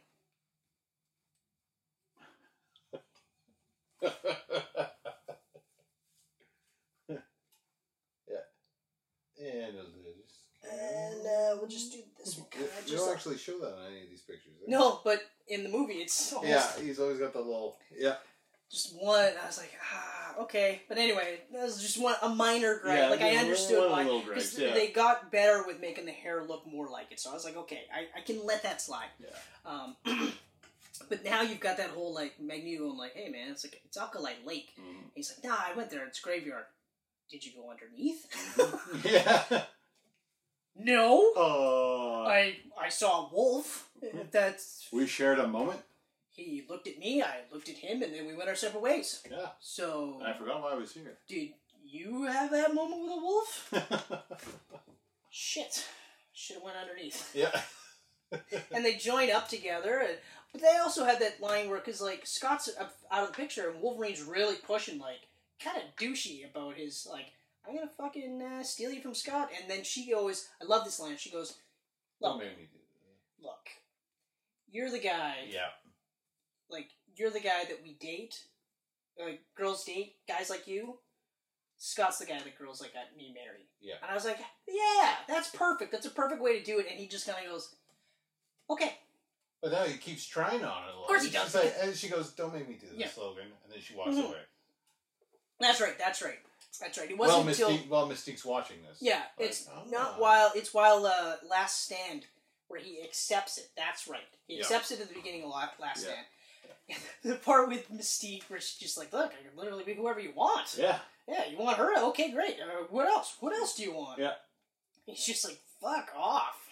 yeah. 7.09 7.17
And 9.39 9.77
uh, 9.77 9.83
and 10.71 11.21
uh, 11.21 11.57
we'll 11.59 11.67
just 11.67 11.91
do 11.91 11.99
this 12.17 12.37
one. 12.37 12.47
Kinda 12.51 12.67
you 12.67 12.81
just 12.83 12.97
don't 12.97 13.07
like- 13.07 13.15
actually 13.17 13.37
show 13.37 13.59
that 13.59 13.73
on 13.73 13.87
any 13.91 14.03
of 14.03 14.09
these 14.09 14.21
pictures. 14.21 14.53
eh? 14.61 14.65
No, 14.67 15.01
but 15.03 15.21
in 15.51 15.63
the 15.63 15.69
movie, 15.69 15.95
it's 15.95 16.33
almost 16.33 16.49
yeah, 16.49 16.83
he's 16.83 16.99
always 16.99 17.19
got 17.19 17.33
the 17.33 17.39
little 17.39 17.77
yeah. 17.95 18.15
just 18.69 18.95
one. 18.95 19.31
I 19.43 19.45
was 19.45 19.57
like, 19.57 19.71
ah, 19.93 20.35
okay. 20.43 20.81
But 20.87 20.97
anyway, 20.97 21.41
that 21.51 21.61
was 21.63 21.81
just 21.81 22.01
one 22.01 22.15
a 22.21 22.29
minor 22.29 22.79
gripe. 22.79 22.97
Yeah, 22.97 23.09
like 23.09 23.21
I 23.21 23.35
understood 23.35 23.91
why. 23.91 24.03
little 24.03 24.21
'cause 24.21 24.27
gripes, 24.53 24.57
yeah. 24.57 24.73
They 24.73 24.87
got 24.87 25.31
better 25.31 25.63
with 25.67 25.81
making 25.81 26.05
the 26.05 26.11
hair 26.11 26.43
look 26.43 26.65
more 26.65 26.89
like 26.89 27.11
it. 27.11 27.19
So 27.19 27.29
I 27.29 27.33
was 27.33 27.43
like, 27.43 27.57
okay, 27.57 27.81
I, 27.93 28.19
I 28.19 28.21
can 28.21 28.45
let 28.45 28.63
that 28.63 28.81
slide. 28.81 29.09
Yeah. 29.19 29.29
Um, 29.65 29.95
but 31.09 31.23
now 31.23 31.41
you've 31.41 31.59
got 31.59 31.77
that 31.77 31.89
whole 31.89 32.13
like 32.13 32.39
Magneto 32.39 32.89
and 32.89 32.97
like, 32.97 33.13
hey 33.13 33.29
man, 33.29 33.51
it's 33.51 33.65
like 33.65 33.81
it's 33.85 33.97
Alkali 33.97 34.33
Lake. 34.45 34.71
Mhm. 34.79 35.09
He's 35.15 35.31
like, 35.35 35.43
nah, 35.43 35.57
I 35.59 35.75
went 35.75 35.89
there. 35.89 36.05
It's 36.05 36.19
graveyard. 36.19 36.65
Did 37.29 37.45
you 37.45 37.51
go 37.53 37.69
underneath? 37.69 38.25
yeah. 39.05 39.63
no. 40.75 41.31
Oh. 41.35 42.25
I 42.27 42.57
I 42.79 42.89
saw 42.89 43.27
a 43.27 43.33
wolf. 43.33 43.89
That's 44.31 44.87
we 44.93 45.07
shared 45.07 45.39
a 45.39 45.47
moment. 45.47 45.81
he 46.29 46.63
looked 46.69 46.87
at 46.87 46.97
me. 46.99 47.21
I 47.21 47.41
looked 47.51 47.69
at 47.69 47.75
him, 47.77 48.01
and 48.01 48.13
then 48.13 48.25
we 48.27 48.35
went 48.35 48.49
our 48.49 48.55
separate 48.55 48.81
ways. 48.83 49.21
Yeah. 49.29 49.47
So 49.59 50.17
And 50.19 50.27
I 50.27 50.37
forgot 50.37 50.61
why 50.61 50.71
I 50.71 50.75
was 50.75 50.91
here. 50.93 51.17
Did 51.27 51.49
you 51.85 52.23
have 52.23 52.51
that 52.51 52.73
moment 52.73 53.01
with 53.01 53.11
a 53.11 53.15
wolf? 53.21 53.73
Shit. 55.29 55.85
Should 56.33 56.55
have 56.55 56.63
went 56.63 56.77
underneath. 56.77 57.31
yeah. 57.35 57.61
And 58.73 58.85
they 58.85 58.95
join 58.95 59.29
up 59.29 59.49
together, 59.49 59.99
and, 59.99 60.17
but 60.53 60.61
they 60.61 60.77
also 60.77 61.03
had 61.03 61.19
that 61.19 61.41
line 61.41 61.69
where, 61.69 61.79
because, 61.79 61.99
like, 61.99 62.25
Scott's 62.25 62.69
out 63.11 63.23
of 63.23 63.27
the 63.27 63.33
picture, 63.33 63.69
and 63.69 63.81
Wolverine's 63.81 64.21
really 64.23 64.55
pushing, 64.55 64.99
like, 64.99 65.27
kind 65.61 65.75
of 65.75 65.83
douchey 65.97 66.49
about 66.49 66.75
his, 66.75 67.05
like, 67.11 67.25
I'm 67.67 67.75
gonna 67.75 67.89
fucking 67.97 68.41
uh, 68.41 68.63
steal 68.63 68.89
you 68.89 69.01
from 69.01 69.13
Scott. 69.15 69.49
And 69.59 69.69
then 69.69 69.83
she 69.83 70.09
goes, 70.09 70.47
I 70.61 70.65
love 70.65 70.85
this 70.85 70.97
line, 70.97 71.17
she 71.17 71.29
goes, 71.29 71.57
look, 72.21 72.39
make 72.39 72.57
me 72.57 72.69
do 72.71 72.79
look, 73.45 73.67
you're 74.71 74.89
the 74.91 74.99
guy. 74.99 75.35
Yeah. 75.49 75.67
like, 76.69 76.89
you're 77.15 77.29
the 77.29 77.39
guy 77.41 77.65
that 77.67 77.79
we 77.83 77.93
date, 77.95 78.41
like, 79.19 79.41
girls 79.55 79.83
date, 79.83 80.15
guys 80.27 80.49
like 80.49 80.67
you. 80.67 80.99
Scott's 81.77 82.19
the 82.19 82.25
guy 82.25 82.37
that 82.39 82.57
girls 82.59 82.79
like 82.79 82.93
got 82.93 83.05
me 83.17 83.33
marry. 83.33 83.65
Yeah. 83.81 83.95
And 84.01 84.11
I 84.11 84.13
was 84.13 84.23
like, 84.23 84.37
yeah, 84.67 85.15
that's 85.27 85.49
perfect. 85.49 85.91
That's 85.91 86.05
a 86.05 86.11
perfect 86.11 86.41
way 86.41 86.57
to 86.59 86.63
do 86.63 86.77
it. 86.79 86.85
And 86.89 86.99
he 86.99 87.07
just 87.07 87.25
kind 87.27 87.43
of 87.43 87.51
goes, 87.51 87.73
okay. 88.69 88.93
But 89.63 89.71
now 89.71 89.83
he 89.83 89.97
keeps 89.97 90.25
trying 90.25 90.63
on 90.63 90.83
it 90.87 90.93
a 90.93 90.97
lot. 90.97 91.01
Of 91.01 91.07
course 91.07 91.23
he 91.23 91.31
does. 91.31 91.53
like- 91.55 91.73
and 91.81 91.95
she 91.95 92.07
goes, 92.07 92.31
"Don't 92.33 92.53
make 92.53 92.67
me 92.69 92.75
do 92.75 92.87
the 92.87 92.95
Yeah. 92.97 93.09
slogan," 93.09 93.45
and 93.63 93.71
then 93.73 93.79
she 93.81 93.95
walks 93.95 94.11
Mhm. 94.15 94.29
away. 94.29 94.41
That's 95.59 95.81
right. 95.81 95.97
That's 95.97 96.21
right. 96.21 96.39
That's 96.79 96.97
right. 96.97 97.09
It 97.11 97.17
wasn't 97.17 97.49
until 97.49 97.69
Mystique, 97.71 97.87
well, 97.87 98.07
Mystique's 98.07 98.45
watching 98.45 98.81
this. 98.83 98.97
yeah. 99.01 99.23
Like, 99.37 99.49
It's 99.49 99.67
oh. 99.67 99.83
not 99.87 100.19
while 100.19 100.51
it's 100.55 100.73
while 100.73 101.05
uh, 101.05 101.37
Last 101.43 101.83
Stand 101.83 102.25
where 102.71 102.79
he 102.79 103.01
accepts 103.03 103.57
it. 103.57 103.69
That's 103.75 104.07
right. 104.07 104.21
He 104.47 104.55
Yeah. 104.55 104.61
accepts 104.61 104.91
it 104.91 105.01
at 105.01 105.09
the 105.09 105.13
beginning 105.13 105.43
of 105.43 105.49
La- 105.49 105.69
Last 105.79 106.05
Yeah. 106.05 106.13
Stand. 106.87 107.01
the 107.23 107.35
part 107.35 107.69
with 107.69 107.91
Mystique 107.91 108.43
where 108.49 108.59
she's 108.59 108.77
just 108.79 108.97
like, 108.97 109.13
look, 109.13 109.31
I 109.33 109.47
can 109.47 109.55
literally 109.55 109.83
be 109.83 109.93
whoever 109.93 110.19
you 110.19 110.33
want. 110.33 110.75
Yeah. 110.77 110.99
Yeah, 111.27 111.45
you 111.45 111.57
want 111.57 111.77
her? 111.77 111.95
Okay, 112.07 112.31
great. 112.31 112.57
Uh, 112.59 112.85
what 112.89 113.07
else? 113.07 113.35
What 113.39 113.53
else 113.53 113.75
do 113.75 113.83
you 113.83 113.93
want? 113.93 114.19
Yeah. 114.19 114.33
He's 115.05 115.23
just 115.25 115.45
like, 115.45 115.59
fuck 115.81 116.11
off. 116.17 116.67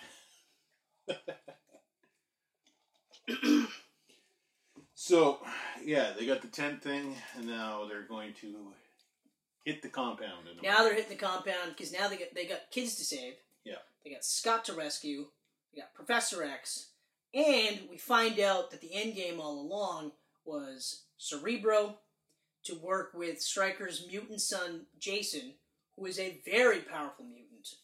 So, 5.01 5.39
yeah, 5.83 6.11
they 6.17 6.25
got 6.25 6.41
the 6.41 6.49
tent 6.49 6.83
thing, 6.83 7.15
and 7.37 7.47
now 7.47 7.85
they're 7.87 8.03
going 8.03 8.33
to 8.41 8.73
hit 9.63 9.81
the 9.81 9.87
compound. 9.87 10.45
The 10.45 10.61
Now 10.67 10.83
they're 10.83 10.93
hitting 10.93 11.09
the 11.09 11.15
compound 11.15 11.69
because 11.69 11.93
now 11.93 12.09
they 12.09 12.17
got 12.17 12.27
they 12.35 12.45
got 12.45 12.69
kids 12.69 12.95
to 12.95 13.05
save. 13.05 13.35
Yeah. 13.63 13.75
They 14.03 14.11
got 14.11 14.25
Scott 14.25 14.65
to 14.65 14.73
rescue. 14.73 15.27
They 15.73 15.81
got 15.81 15.93
Professor 15.93 16.43
X, 16.43 16.89
and 17.33 17.81
we 17.89 17.97
find 17.97 18.39
out 18.39 18.71
that 18.71 18.81
the 18.81 18.93
end 18.93 19.15
game 19.15 19.39
all 19.39 19.61
along 19.61 20.13
was 20.45 21.03
Cerebro 21.17 21.97
to 22.63 22.75
work 22.75 23.11
with 23.13 23.41
Stryker's 23.41 24.05
mutant 24.07 24.41
son 24.41 24.85
Jason, 24.99 25.53
who 25.95 26.05
is 26.05 26.19
a 26.19 26.41
very 26.45 26.79
powerful 26.79 27.25
mutant, 27.25 27.75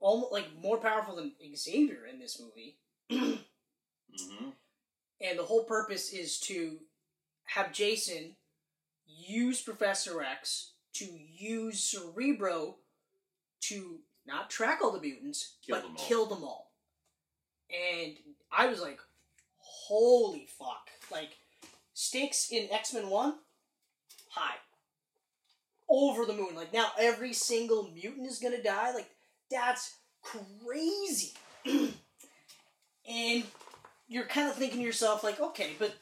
almost 0.00 0.32
like 0.32 0.46
more 0.60 0.78
powerful 0.78 1.16
than 1.16 1.32
Xavier 1.54 2.06
in 2.06 2.18
this 2.18 2.40
movie. 2.40 2.78
hmm 3.10 4.50
And 5.20 5.38
the 5.38 5.44
whole 5.44 5.64
purpose 5.64 6.12
is 6.12 6.38
to 6.40 6.78
have 7.44 7.72
Jason 7.72 8.36
use 9.06 9.60
Professor 9.60 10.22
X 10.22 10.72
to 10.94 11.04
use 11.04 11.80
Cerebro 11.82 12.76
to 13.62 13.98
not 14.26 14.50
track 14.50 14.78
all 14.82 14.92
the 14.92 15.00
mutants, 15.00 15.54
Kill 15.66 15.76
but 15.76 15.82
them 15.82 15.96
kill 15.96 16.26
them 16.26 16.42
all. 16.42 16.72
And 17.70 18.16
I 18.52 18.66
was 18.66 18.80
like, 18.80 19.00
holy 19.58 20.46
fuck. 20.58 20.88
Like, 21.10 21.36
stakes 21.92 22.50
in 22.50 22.68
X 22.70 22.92
Men 22.92 23.08
1 23.08 23.34
high. 24.30 24.56
Over 25.88 26.24
the 26.24 26.32
moon. 26.32 26.54
Like 26.54 26.72
now 26.72 26.88
every 26.98 27.32
single 27.32 27.90
mutant 27.94 28.26
is 28.26 28.38
gonna 28.38 28.62
die. 28.62 28.92
Like 28.92 29.10
that's 29.50 29.96
crazy. 30.22 31.32
and 33.08 33.44
you're 34.08 34.26
kind 34.26 34.48
of 34.48 34.56
thinking 34.56 34.80
to 34.80 34.84
yourself, 34.84 35.22
like, 35.22 35.40
okay, 35.40 35.72
but 35.78 35.94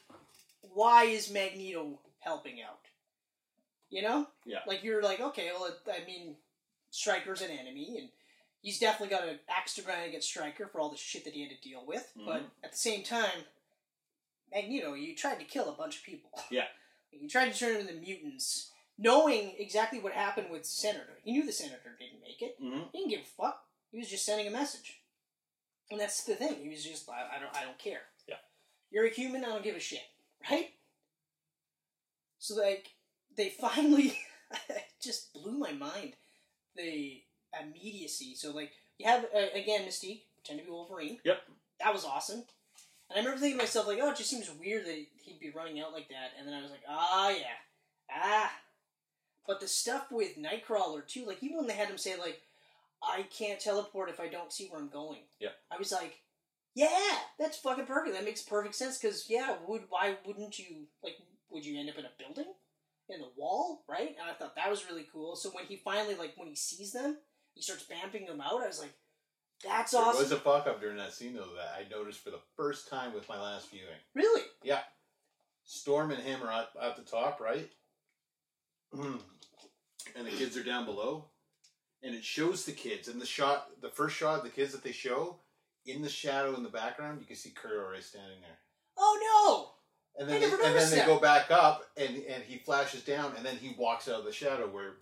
why 0.61 1.05
is 1.05 1.31
Magneto 1.31 1.99
helping 2.19 2.61
out? 2.61 2.79
You 3.89 4.01
know? 4.01 4.27
Yeah. 4.45 4.59
Like 4.67 4.83
you're 4.83 5.03
like, 5.03 5.19
okay, 5.19 5.51
well, 5.53 5.69
I 5.87 6.05
mean, 6.05 6.35
Stryker's 6.97 7.41
an 7.41 7.49
enemy, 7.49 7.97
and 7.97 8.09
he's 8.61 8.77
definitely 8.77 9.15
got 9.15 9.27
an 9.27 9.39
axe 9.49 9.73
to 9.75 9.81
grind 9.81 10.05
against 10.07 10.27
Stryker 10.27 10.67
for 10.67 10.79
all 10.79 10.89
the 10.91 10.97
shit 10.97 11.25
that 11.25 11.33
he 11.33 11.41
had 11.41 11.49
to 11.49 11.67
deal 11.67 11.83
with. 11.85 12.11
But 12.15 12.43
Mhm. 12.43 12.51
at 12.63 12.71
the 12.71 12.77
same 12.77 13.03
time, 13.03 13.45
Magneto, 14.51 14.93
you 14.93 15.15
tried 15.15 15.39
to 15.39 15.45
kill 15.45 15.69
a 15.69 15.73
bunch 15.75 15.97
of 15.97 16.03
people. 16.03 16.29
Yeah. 16.51 16.67
You 17.11 17.27
tried 17.29 17.51
to 17.53 17.57
turn 17.59 17.73
them 17.77 17.87
into 17.87 18.01
mutants, 18.01 18.71
knowing 18.97 19.55
exactly 19.57 19.99
what 19.99 20.13
happened 20.13 20.49
with 20.49 20.65
Senator. 20.65 21.19
He 21.23 21.31
knew 21.31 21.45
the 21.45 21.51
Senator 21.51 21.95
didn't 21.99 22.21
make 22.21 22.41
it. 22.41 22.59
Mm-hmm. 22.61 22.83
He 22.91 22.97
didn't 22.99 23.09
give 23.09 23.21
a 23.21 23.23
fuck. 23.23 23.67
He 23.91 23.97
was 23.99 24.09
just 24.09 24.25
sending 24.25 24.47
a 24.47 24.51
message. 24.51 24.99
And 25.91 25.99
that's 25.99 26.23
the 26.23 26.35
thing. 26.35 26.61
He 26.63 26.69
was 26.69 26.83
just, 26.83 27.07
I, 27.09 27.37
I 27.37 27.39
don't, 27.39 27.55
I 27.55 27.63
don't 27.63 27.77
care. 27.77 28.01
Yeah. 28.27 28.37
You're 28.89 29.05
a 29.05 29.09
human. 29.11 29.43
I 29.45 29.49
don't 29.49 29.63
give 29.63 29.75
a 29.75 29.79
shit. 29.79 30.01
Right? 30.49 30.73
So 32.39 32.55
like, 32.55 32.93
they 33.35 33.49
finally, 33.61 34.19
just 35.01 35.33
blew 35.33 35.57
my 35.57 35.71
mind. 35.71 36.15
The 36.75 37.21
immediacy. 37.61 38.35
So 38.35 38.51
like, 38.51 38.71
you 38.97 39.07
have 39.07 39.25
uh, 39.35 39.57
again 39.57 39.81
Mystique 39.81 40.23
pretend 40.35 40.59
to 40.59 40.65
be 40.65 40.71
Wolverine. 40.71 41.19
Yep. 41.23 41.41
That 41.79 41.93
was 41.93 42.05
awesome. 42.05 42.43
And 43.09 43.17
I 43.17 43.19
remember 43.19 43.39
thinking 43.39 43.59
to 43.59 43.63
myself 43.63 43.87
like, 43.87 43.99
oh, 44.01 44.11
it 44.11 44.17
just 44.17 44.29
seems 44.29 44.49
weird 44.59 44.85
that 44.85 45.05
he'd 45.23 45.39
be 45.39 45.51
running 45.55 45.79
out 45.79 45.93
like 45.93 46.09
that. 46.09 46.31
And 46.37 46.47
then 46.47 46.55
I 46.55 46.61
was 46.61 46.71
like, 46.71 46.83
ah, 46.87 47.29
yeah, 47.29 48.11
ah. 48.11 48.51
But 49.45 49.59
the 49.59 49.67
stuff 49.67 50.07
with 50.11 50.37
Nightcrawler 50.37 51.05
too, 51.05 51.25
like 51.25 51.43
even 51.43 51.57
when 51.57 51.67
they 51.67 51.73
had 51.73 51.89
him 51.89 51.97
say 51.97 52.17
like, 52.17 52.41
I 53.03 53.23
can't 53.23 53.59
teleport 53.59 54.09
if 54.09 54.19
I 54.19 54.29
don't 54.29 54.53
see 54.53 54.67
where 54.67 54.79
I'm 54.79 54.89
going. 54.89 55.19
Yeah. 55.39 55.49
I 55.69 55.77
was 55.77 55.91
like, 55.91 56.19
yeah, 56.75 56.87
that's 57.37 57.57
fucking 57.57 57.85
perfect. 57.85 58.15
That 58.15 58.25
makes 58.25 58.41
perfect 58.41 58.75
sense 58.75 58.97
because 58.97 59.25
yeah, 59.29 59.57
would 59.67 59.83
why 59.89 60.15
wouldn't 60.25 60.57
you 60.57 60.87
like? 61.03 61.15
Would 61.51 61.65
you 61.65 61.79
end 61.79 61.89
up 61.89 61.99
in 61.99 62.05
a 62.05 62.09
building, 62.17 62.51
in 63.09 63.19
the 63.19 63.29
wall, 63.37 63.83
right? 63.87 64.09
And 64.19 64.29
I 64.29 64.33
thought 64.33 64.55
that 64.55 64.69
was 64.69 64.85
really 64.89 65.05
cool. 65.11 65.35
So 65.35 65.49
when 65.49 65.65
he 65.65 65.77
finally 65.77 66.15
like 66.15 66.33
when 66.37 66.47
he 66.47 66.55
sees 66.55 66.93
them, 66.93 67.17
he 67.53 67.61
starts 67.61 67.85
bamping 67.85 68.25
them 68.27 68.41
out. 68.41 68.63
I 68.63 68.67
was 68.67 68.79
like, 68.79 68.93
that's 69.63 69.91
There 69.91 70.01
awesome. 70.01 70.13
There 70.13 70.23
was 70.23 70.31
a 70.31 70.37
fuck 70.37 70.67
up 70.67 70.81
during 70.81 70.97
that 70.97 71.13
scene 71.13 71.33
though 71.33 71.55
that 71.57 71.75
I 71.77 71.87
noticed 71.89 72.23
for 72.23 72.31
the 72.31 72.41
first 72.55 72.89
time 72.89 73.13
with 73.13 73.29
my 73.29 73.39
last 73.41 73.69
viewing. 73.69 73.87
really? 74.15 74.43
Yeah. 74.63 74.81
Storm 75.65 76.11
and 76.11 76.21
him 76.21 76.41
are 76.43 76.51
at, 76.51 76.69
at 76.81 76.95
the 76.97 77.03
top, 77.03 77.39
right? 77.39 77.69
And 80.15 80.27
the 80.27 80.31
kids 80.31 80.57
are 80.57 80.63
down 80.63 80.85
below. 80.85 81.25
And 82.03 82.13
it 82.13 82.23
shows 82.25 82.65
the 82.65 82.73
kids. 82.73 83.07
And 83.07 83.21
the 83.21 83.25
shot, 83.25 83.69
the 83.81 83.89
first 83.89 84.17
shot 84.17 84.39
of 84.39 84.43
the 84.43 84.49
kids 84.49 84.73
that 84.73 84.83
they 84.83 84.91
show, 84.91 85.37
in 85.85 86.01
the 86.01 86.09
shadow 86.09 86.55
in 86.55 86.63
the 86.63 86.69
background, 86.69 87.19
you 87.21 87.25
can 87.25 87.35
see 87.35 87.51
Kurt 87.51 87.79
already 87.79 88.03
standing 88.03 88.41
there. 88.41 88.57
Oh 88.97 89.17
And 90.19 90.29
then, 90.29 90.41
they, 90.41 90.45
and 90.51 90.75
then 90.75 90.91
they 90.91 91.05
go 91.05 91.19
back 91.19 91.49
up, 91.49 91.85
and, 91.97 92.15
and 92.29 92.43
he 92.43 92.59
flashes 92.59 93.01
down, 93.03 93.33
and 93.35 93.43
then 93.45 93.55
he 93.57 93.73
walks 93.77 94.07
out 94.07 94.19
of 94.19 94.25
the 94.25 94.31
shadow 94.31 94.67
where 94.67 94.93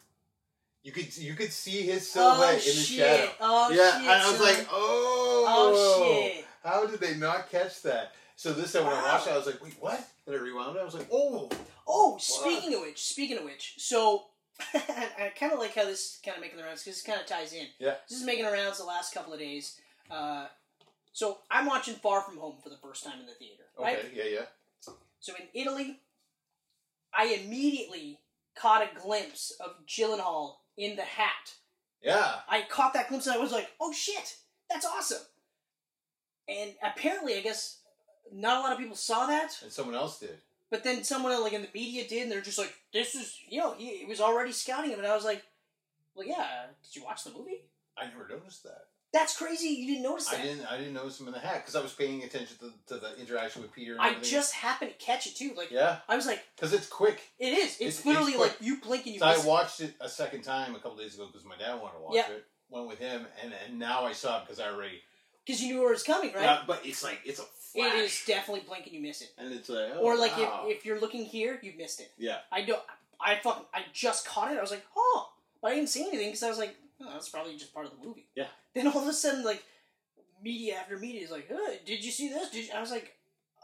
you 0.84 0.92
could 0.92 1.16
you 1.18 1.34
could 1.34 1.52
see 1.52 1.82
his 1.82 2.10
silhouette 2.10 2.50
Oh 2.50 2.52
in 2.52 2.56
the 2.56 2.82
shit! 2.82 2.98
shadow. 3.20 3.32
Oh 3.42 3.70
yeah, 3.72 3.92
shit! 3.92 4.02
and 4.02 4.10
I 4.10 4.28
was 4.32 4.38
son. 4.38 4.46
like, 4.46 4.68
oh, 4.72 5.46
oh 5.48 6.32
shit! 6.34 6.46
how 6.64 6.86
did 6.88 7.00
they 7.02 7.16
not 7.16 7.52
catch 7.52 7.82
that? 7.84 8.14
So 8.38 8.54
this 8.54 8.72
time 8.74 8.86
when 8.86 8.94
I 8.96 9.04
watched 9.04 9.28
it, 9.28 9.34
I 9.34 9.38
was 9.38 9.46
like, 9.46 9.62
wait, 9.64 9.76
what? 9.80 10.08
Then 10.26 10.36
I 10.36 10.40
rewound 10.40 10.76
it. 10.76 10.80
I 10.80 10.86
was 10.86 10.96
like, 10.96 11.08
oh, 11.12 11.50
Oh, 11.88 12.18
speaking 12.20 12.74
of 12.74 12.82
which, 12.82 13.04
speaking 13.04 13.38
of 13.38 13.44
which, 13.44 13.76
so 13.78 14.24
I 14.74 15.32
kind 15.38 15.52
of 15.52 15.60
like 15.60 15.76
how 15.76 15.86
this 15.86 16.00
is 16.00 16.20
kind 16.24 16.38
of 16.38 16.42
making 16.42 16.58
the 16.58 16.64
rounds 16.64 16.84
because 16.84 17.00
it 17.02 17.06
kind 17.06 17.20
of 17.20 17.28
ties 17.28 17.54
in. 17.54 17.68
Yeah. 17.80 17.96
This 18.10 18.20
is 18.20 18.26
making 18.26 18.46
the 18.46 18.52
rounds 18.52 18.78
the 18.78 18.86
last 18.86 19.14
couple 19.14 19.34
of 19.34 19.40
days. 19.40 19.80
Uh, 20.10 20.48
so 21.14 21.40
I'm 21.50 21.66
watching 21.66 21.96
Far 21.96 22.22
From 22.22 22.38
Home 22.38 22.56
for 22.64 22.70
the 22.70 22.78
first 22.78 23.04
time 23.04 23.20
in 23.20 23.26
the 23.26 23.34
theater, 23.34 23.64
right? 23.80 24.00
okay, 24.00 24.10
yeah, 24.16 24.40
yeah. 24.40 24.46
So 25.22 25.34
in 25.40 25.48
Italy, 25.54 26.00
I 27.14 27.40
immediately 27.42 28.20
caught 28.56 28.84
a 28.84 29.00
glimpse 29.00 29.54
of 29.64 29.86
Gyllenhaal 29.88 30.56
in 30.76 30.96
the 30.96 31.04
hat. 31.04 31.54
Yeah. 32.02 32.40
I 32.50 32.64
caught 32.68 32.94
that 32.94 33.08
glimpse 33.08 33.28
and 33.28 33.36
I 33.36 33.40
was 33.40 33.52
like, 33.52 33.70
"Oh 33.80 33.94
shit, 33.94 34.38
that's 34.70 34.86
awesome!" 34.86 35.22
And 36.50 36.74
apparently, 36.84 37.36
I 37.38 37.42
guess 37.42 37.78
not 38.34 38.58
a 38.58 38.62
lot 38.62 38.74
of 38.74 38.80
people 38.80 38.96
saw 38.96 39.28
that. 39.28 39.58
And 39.62 39.72
someone 39.72 39.96
else 39.96 40.20
did. 40.20 40.38
But 40.72 40.84
then 40.84 41.04
someone 41.04 41.40
like 41.42 41.54
in 41.54 41.62
the 41.62 41.68
media 41.74 42.08
did, 42.08 42.24
and 42.24 42.32
they're 42.32 42.42
just 42.42 42.58
like, 42.58 42.74
"This 42.92 43.14
is 43.14 43.38
you 43.48 43.60
know 43.60 43.76
he, 43.76 44.00
he 44.00 44.06
was 44.06 44.20
already 44.20 44.52
scouting 44.52 44.90
him," 44.90 45.00
and 45.00 45.08
I 45.08 45.16
was 45.16 45.26
like, 45.26 45.44
"Well, 46.16 46.28
yeah. 46.28 46.66
Did 46.84 46.96
you 46.96 47.06
watch 47.06 47.24
the 47.24 47.32
movie? 47.32 47.62
I 47.96 48.08
never 48.08 48.28
noticed 48.28 48.64
that. 48.64 48.88
That's 49.14 49.38
crazy. 49.38 49.68
You 49.68 49.88
didn't 49.88 50.04
notice 50.04 50.28
that. 50.30 50.40
I 50.40 50.44
didn't. 50.44 50.66
I 50.72 50.78
didn't 50.78 50.94
notice 50.94 51.20
him 51.20 51.28
in 51.28 51.34
the 51.34 51.40
hat 51.40 51.58
because 51.64 51.76
I 51.76 51.82
was 51.82 51.92
paying 51.92 52.24
attention 52.24 52.56
to, 52.60 52.94
to 52.94 53.00
the 53.02 53.20
interaction 53.20 53.62
with 53.62 53.74
Peter. 53.74 53.94
And 53.94 54.02
I 54.02 54.14
just 54.22 54.54
happened 54.54 54.92
to 54.98 55.06
catch 55.06 55.28
it 55.28 55.36
too. 55.36 55.52
Like 55.58 55.70
yeah, 55.70 55.98
I 56.08 56.16
was 56.16 56.26
like, 56.26 56.42
because 56.56 56.72
it's 56.72 56.88
quick. 56.88 57.20
it 57.38 57.48
is. 57.54 57.72
It's, 57.74 57.82
It's- 57.82 57.98
it's 57.98 58.06
literally 58.06 58.34
quick. 58.34 58.52
like 58.52 58.58
you 58.62 58.78
blink 58.80 59.06
and 59.06 59.16
you 59.16 59.20
So 59.20 59.26
I 59.26 59.38
watched 59.46 59.82
it 59.82 59.96
a 60.00 60.08
second 60.08 60.44
time 60.44 60.76
a 60.76 60.80
couple 60.80 60.98
days 60.98 61.16
ago 61.16 61.28
because 61.28 61.46
my 61.46 61.58
dad 61.58 61.82
wanted 61.82 61.96
to 61.98 62.04
watch 62.04 62.16
Yeah. 62.16 62.32
it. 62.32 62.46
Went 62.70 62.88
with 62.88 63.00
him, 63.00 63.26
and 63.44 63.54
and 63.68 63.78
now 63.78 64.06
I 64.06 64.14
saw 64.14 64.38
it 64.40 64.44
because 64.46 64.62
I 64.62 64.70
already. 64.72 65.02
because 65.46 65.62
you 65.62 65.74
knew 65.74 65.82
where 65.82 65.92
it's 65.92 66.04
coming, 66.04 66.32
right? 66.34 66.44
Yeah, 66.44 66.62
but 66.66 66.86
it's 66.86 67.04
like 67.04 67.20
it's 67.26 67.40
a 67.40 67.44
flash. 67.44 67.94
It 67.94 68.00
is 68.00 68.24
definitely 68.26 68.64
blink 68.66 68.86
and 68.86 68.96
you 68.96 69.02
miss 69.02 69.22
it. 69.22 69.32
and 69.38 69.54
it's 69.54 69.68
like 69.68 69.92
oh, 69.96 70.00
or 70.00 70.16
like 70.18 70.38
wow. 70.38 70.64
if, 70.68 70.78
if 70.78 70.86
you're 70.86 71.02
looking 71.02 71.26
here, 71.26 71.60
you 71.62 71.74
missed 71.78 72.00
it. 72.00 72.14
yeah, 72.18 72.38
I 72.50 72.62
don't. 72.62 72.82
I 73.20 73.36
fucking. 73.36 73.66
I 73.74 73.82
just 73.92 74.26
caught 74.26 74.54
it. 74.54 74.58
I 74.58 74.62
was 74.62 74.72
like, 74.72 74.86
oh, 74.96 75.34
but 75.62 75.74
I 75.74 75.76
didn't 75.76 75.90
see 75.90 76.02
anything 76.08 76.30
because 76.30 76.44
I 76.44 76.50
was 76.50 76.58
like, 76.58 76.78
oh, 77.06 77.10
that's 77.14 77.30
probably 77.30 77.58
just 77.58 77.74
part 77.74 77.86
of 77.86 77.92
the 78.00 78.06
movie. 78.06 78.28
Yeah. 78.36 78.48
Then 78.74 78.88
all 78.88 79.02
of 79.02 79.08
a 79.08 79.14
sudden, 79.14 79.44
like, 79.44 79.64
media 80.44 80.76
after 80.76 80.98
media 80.98 81.22
is 81.24 81.32
like, 81.32 81.48
hey, 81.48 81.80
did 81.86 82.04
you 82.04 82.12
see 82.12 82.30
this? 82.30 82.50
Did 82.50 82.66
you? 82.68 82.74
I 82.76 82.82
was 82.82 82.92
like, 82.92 83.14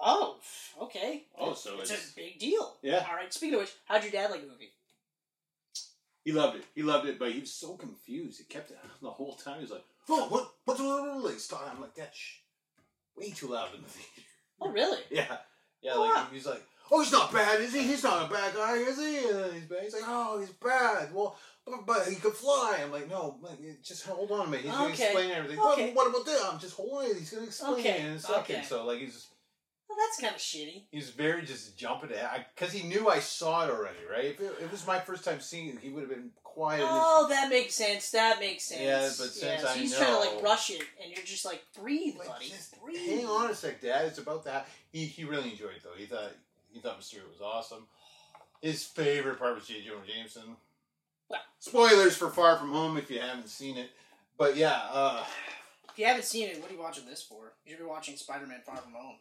oh, 0.03 0.37
okay. 0.83 1.23
Oh, 1.39 1.53
so 1.53 1.79
it's, 1.79 1.91
it's- 1.91 2.11
a 2.11 2.15
big 2.15 2.39
deal. 2.39 2.75
Yeah. 2.81 3.05
All 3.09 3.15
right. 3.15 3.33
Speaking 3.33 3.55
of 3.55 3.61
which, 3.61 3.73
how'd 3.85 4.03
your 4.03 4.11
dad 4.11 4.31
like 4.31 4.41
the 4.41 4.47
movie? 4.47 4.71
he 6.23 6.33
loved 6.33 6.57
it. 6.57 6.65
He 6.75 6.83
loved 6.83 7.07
it, 7.07 7.17
but 7.19 7.31
he 7.31 7.39
was 7.39 7.53
so 7.53 7.75
confused. 7.75 8.37
He 8.39 8.43
kept 8.43 8.69
it 8.71 8.77
the 9.01 9.09
whole 9.09 9.33
time. 9.35 9.55
He 9.57 9.61
was 9.61 9.71
like, 9.71 9.85
"Oh, 10.09 10.27
what? 10.27 10.49
What's 10.65 10.79
going 10.81 11.09
on?" 11.25 11.39
Stop! 11.39 11.69
I'm 11.73 11.79
like, 11.81 11.95
"That 11.95 12.13
shh, 12.13 12.39
way 13.15 13.29
too 13.31 13.47
loud 13.47 13.73
in 13.75 13.81
the 13.81 13.87
theater." 13.87 14.27
Oh, 14.61 14.69
really? 14.71 14.99
Yeah, 15.09 15.37
yeah. 15.81 15.91
Oh, 15.95 16.01
like 16.01 16.15
wow. 16.15 16.27
he's 16.33 16.45
like, 16.45 16.61
"Oh, 16.91 17.01
he's 17.01 17.11
not 17.13 17.31
bad, 17.31 17.61
is 17.61 17.73
he? 17.73 17.83
He's 17.83 18.03
not 18.03 18.29
a 18.29 18.33
bad 18.33 18.53
guy, 18.55 18.75
is 18.75 18.97
he?" 18.97 19.19
And 19.29 19.39
then 19.39 19.53
he's 19.53 19.63
bad. 19.65 19.83
He's 19.83 19.93
like, 19.93 20.03
"Oh, 20.05 20.39
he's 20.39 20.49
bad. 20.49 21.13
Well, 21.13 21.37
but, 21.69 21.85
but 21.85 22.07
he 22.07 22.15
could 22.15 22.33
fly." 22.33 22.79
I'm 22.81 22.91
like, 22.91 23.09
"No, 23.09 23.37
just 23.83 24.05
hold 24.05 24.31
on 24.31 24.47
a 24.47 24.49
minute. 24.49 24.65
He's 24.65 24.73
gonna 24.73 24.89
explain 24.89 25.31
everything." 25.31 25.59
Okay. 25.59 25.87
But 25.87 25.95
what 25.95 26.07
about 26.09 26.25
this? 26.25 26.41
I'm 26.43 26.59
just 26.59 26.75
holding 26.75 27.11
on. 27.11 27.17
He's 27.17 27.29
gonna 27.31 27.45
explain 27.45 27.73
Okay. 27.73 27.89
it 28.01 28.05
in 28.05 28.11
a 28.13 28.19
second. 28.19 28.55
Okay. 28.57 28.63
So 28.65 28.85
like, 28.85 28.99
he's 28.99 29.13
just, 29.13 29.27
Well, 29.89 29.97
that's 29.97 30.19
kind 30.21 30.33
of 30.35 30.41
shitty. 30.41 30.85
he's 30.91 31.09
very 31.11 31.43
just 31.43 31.77
jumping 31.77 32.11
at 32.11 32.53
because 32.55 32.73
he 32.73 32.87
knew 32.87 33.09
I 33.09 33.19
saw 33.19 33.65
it 33.65 33.71
already, 33.71 33.99
right? 34.09 34.25
If 34.25 34.39
it, 34.39 34.55
it 34.61 34.71
was 34.71 34.85
my 34.87 34.99
first 34.99 35.23
time 35.23 35.39
seeing 35.41 35.69
it, 35.69 35.79
he 35.79 35.89
would 35.89 36.01
have 36.01 36.09
been 36.09 36.31
quiet. 36.43 36.81
Oh, 36.83 37.27
that 37.29 37.49
makes 37.49 37.75
sense. 37.75 38.09
That 38.11 38.39
makes 38.39 38.65
sense. 38.65 38.81
Yeah, 38.81 39.01
but 39.01 39.31
since 39.31 39.61
so 39.61 39.67
I 39.67 39.73
he's 39.77 39.95
trying 39.97 40.11
to 40.13 40.19
like 40.35 40.43
rush 40.43 40.69
it, 40.71 40.81
and 41.03 41.11
you're 41.11 41.23
just 41.25 41.45
like, 41.45 41.61
breathe, 41.79 42.17
Like, 42.17 42.27
buddy. 42.27 42.49
just 42.49 42.81
breathe. 42.81 42.97
Hang 43.19 43.25
on 43.27 43.49
a 43.51 43.55
sec, 43.55 43.79
Dad. 43.81 44.05
It's 44.05 44.17
about 44.19 44.43
that. 44.45 44.67
He 44.91 45.05
he 45.05 45.23
really 45.23 45.51
enjoyed 45.51 45.75
it 45.75 45.83
though. 45.83 45.95
He 45.97 46.05
thought 46.05 46.31
he 46.73 46.79
thought 46.79 46.99
Mysterio 46.99 47.29
was 47.29 47.41
awesome. 47.41 47.87
His 48.61 48.83
favorite 48.83 49.37
part 49.39 49.55
was 49.55 49.67
J. 49.67 49.81
Jonah 49.83 50.05
Jameson. 50.05 50.57
Well. 51.29 51.41
Spoilers 51.59 52.15
for 52.15 52.29
Far 52.29 52.57
From 52.57 52.71
Home 52.71 52.97
if 52.97 53.09
you 53.11 53.19
haven't 53.19 53.49
seen 53.49 53.77
it. 53.77 53.89
But 54.37 54.55
yeah, 54.55 54.79
uh, 54.91 55.23
If 55.89 55.97
you 55.99 56.05
haven't 56.05 56.25
seen 56.25 56.47
it, 56.49 56.61
what 56.61 56.69
are 56.69 56.73
you 56.73 56.79
watching 56.79 57.05
this 57.05 57.23
for? 57.23 57.53
You 57.65 57.71
should 57.71 57.79
be 57.79 57.85
watching 57.85 58.15
Spider-Man: 58.15 58.61
Far 58.65 58.77
From 58.77 58.93
Home. 58.93 59.15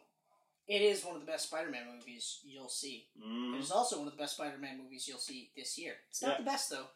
It 0.67 0.81
is 0.81 1.03
one 1.05 1.15
of 1.15 1.21
the 1.21 1.27
best 1.31 1.47
Spider-Man 1.47 1.83
movies 1.97 2.39
you'll 2.43 2.69
see. 2.69 3.07
mm, 3.17 3.55
It 3.55 3.59
is 3.63 3.71
also 3.71 3.97
one 3.99 4.07
of 4.07 4.13
the 4.13 4.19
best 4.21 4.35
Spider-Man 4.35 4.77
movies 4.83 5.07
you'll 5.07 5.17
see 5.17 5.49
this 5.55 5.77
year. 5.77 5.93
It's 6.09 6.21
not 6.21 6.31
Yeah. 6.31 6.37
the 6.37 6.43
best 6.43 6.69
though. 6.69 6.87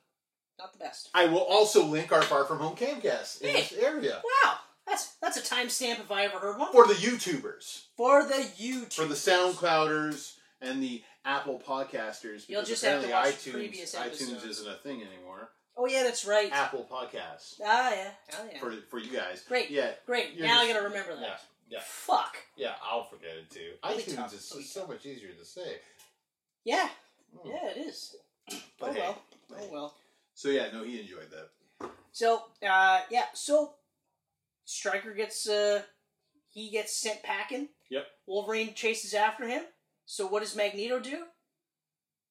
Not 0.60 0.74
the 0.74 0.80
best. 0.80 1.10
I 1.14 1.26
will 1.26 1.40
also 1.44 1.84
link 1.86 2.12
our 2.12 2.22
Far 2.22 2.46
From 2.46 2.60
Home 2.60 2.76
camcast 2.76 3.42
in 3.42 3.54
this 3.54 3.72
area 3.72 4.22
Wow, 4.44 4.58
that's 4.86 5.16
that's 5.22 5.38
a 5.38 5.42
timestamp 5.42 6.00
if 6.02 6.12
I 6.12 6.26
ever 6.26 6.38
heard 6.40 6.60
one. 6.60 6.72
for 6.72 6.86
the 6.86 6.94
YouTubers, 6.94 7.86
For 7.98 8.24
the 8.24 8.34
YouTube. 8.60 8.94
for 8.94 9.06
the 9.06 9.16
SoundClouders, 9.16 10.36
and 10.60 10.84
the 10.84 11.02
Apple 11.26 11.62
podcasters. 11.66 12.48
You'll 12.50 12.64
just 12.64 12.84
have 12.84 13.02
to 13.02 13.08
apparently 13.08 13.32
watch 13.32 13.36
iTunes, 13.46 13.52
previous 13.54 13.96
iTunes 13.96 14.48
isn't 14.48 14.68
a 14.68 14.76
thing 14.76 15.02
anymore. 15.04 15.50
Oh 15.78 15.88
yeah, 15.88 16.04
that's 16.04 16.26
right. 16.26 16.52
Apple 16.52 16.86
Podcasts 16.92 17.60
Ah 17.64 17.92
yeah, 17.92 18.10
hell 18.28 18.50
yeah. 18.52 18.60
for 18.60 18.72
for 18.90 19.00
you 19.00 19.12
guys. 19.12 19.44
Great. 19.48 19.70
Yeah, 19.70 19.92
Great. 20.06 20.40
Now 20.40 20.62
I 20.62 20.68
gotta 20.68 20.84
remember 20.84 21.16
that. 21.16 21.22
yeah, 21.22 21.38
yeah. 21.70 21.80
Fuck. 21.84 22.38
Yeah, 22.58 22.74
I'll 22.84 23.04
forget 23.06 23.32
it 23.38 23.50
too. 23.50 23.72
Really 23.88 24.04
iTunes 24.04 24.16
tough. 24.16 24.34
is 24.34 24.52
Really 24.54 24.66
so 24.66 24.88
much 24.88 25.06
easier 25.06 25.30
to 25.32 25.46
say. 25.46 25.78
Yeah. 26.66 26.90
Mm. 27.36 27.50
Yeah, 27.50 27.70
it 27.70 27.78
is. 27.88 28.16
But 28.80 28.90
oh 28.90 28.94
hey, 28.94 29.00
well. 29.00 29.22
Oh 29.54 29.70
well. 29.72 29.96
So 30.34 30.50
yeah, 30.50 30.68
no, 30.74 30.84
he 30.84 31.00
enjoyed 31.00 31.30
that. 31.32 31.90
So, 32.12 32.44
uh, 32.68 33.02
yeah, 33.10 33.26
so 33.34 33.76
Stryker 34.66 35.14
gets 35.14 35.48
uh 35.48 35.82
he 36.50 36.70
gets 36.70 36.96
sent 36.98 37.24
packing. 37.24 37.70
Yep. 37.90 38.06
Wolverine 38.28 38.74
chases 38.74 39.14
after 39.14 39.48
him. 39.48 39.64
So 40.12 40.28
what 40.28 40.42
does 40.42 40.58
Magneto 40.58 41.00
do? 41.00 41.24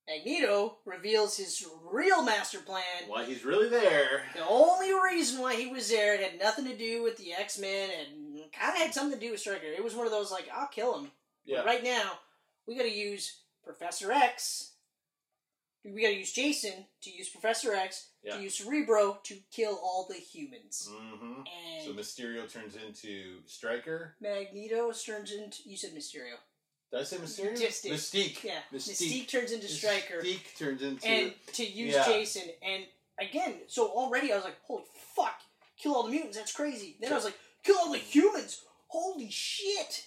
Magneto 0.06 0.80
reveals 0.84 1.38
his 1.38 1.66
real 1.90 2.22
master 2.22 2.58
plan. 2.58 2.82
Why 3.06 3.24
he's 3.24 3.42
really 3.42 3.70
there. 3.70 4.24
The 4.36 4.46
only 4.46 4.92
reason 4.92 5.40
why 5.40 5.54
he 5.54 5.66
was 5.68 5.88
there 5.88 6.12
it 6.14 6.20
had 6.20 6.38
nothing 6.38 6.66
to 6.66 6.76
do 6.76 7.02
with 7.02 7.16
the 7.16 7.32
X 7.32 7.58
Men 7.58 7.88
and 7.88 8.52
kind 8.52 8.74
of 8.74 8.82
had 8.82 8.92
something 8.92 9.18
to 9.18 9.24
do 9.24 9.30
with 9.30 9.40
Stryker. 9.40 9.64
It 9.64 9.82
was 9.82 9.94
one 9.94 10.04
of 10.04 10.12
those 10.12 10.30
like, 10.30 10.46
I'll 10.54 10.66
kill 10.66 10.98
him. 10.98 11.10
Yeah. 11.46 11.60
But 11.60 11.66
right 11.66 11.82
now, 11.82 12.18
we 12.68 12.76
got 12.76 12.82
to 12.82 12.94
use 12.94 13.38
Professor 13.64 14.12
X. 14.12 14.72
We 15.82 16.02
got 16.02 16.08
to 16.08 16.16
use 16.18 16.32
Jason 16.32 16.84
to 17.00 17.10
use 17.10 17.30
Professor 17.30 17.72
X 17.72 18.08
Yeah. 18.22 18.36
to 18.36 18.42
use 18.42 18.58
Cerebro 18.58 19.20
to 19.24 19.36
kill 19.50 19.80
all 19.82 20.06
the 20.06 20.16
humans. 20.16 20.86
Mm-hmm. 20.92 21.32
And 21.46 21.84
So 21.86 21.94
Mysterio 21.94 22.46
turns 22.52 22.76
into 22.76 23.38
Stryker. 23.46 24.16
Magneto 24.20 24.92
turns 24.92 25.32
into. 25.32 25.62
You 25.64 25.78
said 25.78 25.94
Mysterio. 25.94 26.34
Did 26.90 27.00
I 27.00 27.04
say 27.04 27.16
Mysterio? 27.18 27.56
Did. 27.56 27.92
Mystique. 27.92 28.42
Yeah. 28.42 28.58
Mystique. 28.74 29.00
Mystique, 29.24 29.28
turns 29.28 29.52
into 29.52 29.68
Stryker. 29.68 30.22
Mystique 30.22 30.58
turns 30.58 30.82
into. 30.82 31.06
and 31.06 31.32
to 31.54 31.64
use 31.64 31.94
Yeah. 31.94 32.04
Jason. 32.04 32.42
And 32.62 32.84
again, 33.20 33.54
so 33.68 33.88
already 33.90 34.32
I 34.32 34.36
was 34.36 34.44
like, 34.44 34.56
holy 34.66 34.84
fuck, 35.14 35.40
kill 35.80 35.94
all 35.94 36.02
the 36.04 36.10
mutants, 36.10 36.36
that's 36.36 36.52
crazy. 36.52 36.96
Then 37.00 37.12
I 37.12 37.14
was 37.14 37.24
like, 37.24 37.38
kill 37.62 37.76
all 37.78 37.92
the 37.92 37.98
humans, 37.98 38.62
holy 38.88 39.30
shit. 39.30 40.06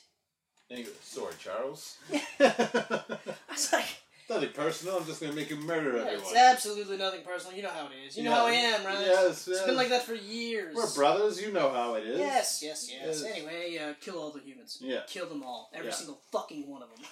Goes, 0.69 0.88
sorry, 1.03 1.34
Charles. 1.39 1.97
I 2.39 3.18
was 3.51 3.72
like, 3.72 3.85
Nothing 4.34 4.49
personal. 4.53 4.97
I'm 4.97 5.05
just 5.05 5.22
gonna 5.22 5.34
make 5.34 5.47
him 5.47 5.65
murder 5.65 5.95
it's 5.97 6.05
everyone. 6.07 6.38
absolutely 6.38 6.97
nothing 6.97 7.22
personal. 7.23 7.55
You 7.55 7.64
know 7.64 7.69
how 7.69 7.85
it 7.88 7.91
is. 8.07 8.18
You 8.18 8.23
know 8.23 8.31
how 8.31 8.47
I 8.47 8.51
am, 8.51 8.85
right? 8.85 8.97
Yes, 9.05 9.47
It's 9.47 9.61
been 9.64 9.76
like 9.76 9.89
that 9.89 10.03
for 10.03 10.15
years. 10.15 10.76
We're 10.76 10.93
brothers. 10.93 11.41
You 11.41 11.51
know 11.51 11.69
how 11.69 11.95
it 11.95 12.05
is. 12.05 12.19
Yes, 12.19 12.61
yes, 12.64 12.89
yes. 12.91 13.22
Yes. 13.22 13.23
Anyway, 13.23 13.77
uh, 13.77 13.93
kill 14.01 14.18
all 14.18 14.31
the 14.31 14.39
humans. 14.39 14.77
Yeah. 14.81 15.01
Kill 15.07 15.27
them 15.27 15.43
all. 15.43 15.69
Every 15.73 15.89
Yeah. 15.89 15.93
single 15.95 16.19
fucking 16.31 16.68
one 16.68 16.81
of 16.81 16.89
them. 16.95 17.05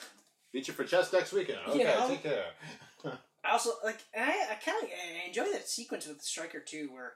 Beat 0.52 0.68
you 0.68 0.74
for 0.74 0.84
chess 0.84 1.12
next 1.14 1.32
weekend. 1.32 1.60
Okay, 1.68 1.80
You 1.80 1.84
know? 1.86 2.08
take 2.08 2.24
care. 2.24 2.46
I 3.44 3.52
also 3.54 3.72
like 3.84 4.00
I, 4.18 4.48
I 4.52 4.56
kind 4.64 4.84
of 4.84 4.90
enjoy 5.28 5.52
that 5.52 5.68
sequence 5.68 6.08
with 6.08 6.22
Stryker 6.22 6.60
too, 6.60 6.90
where 6.92 7.14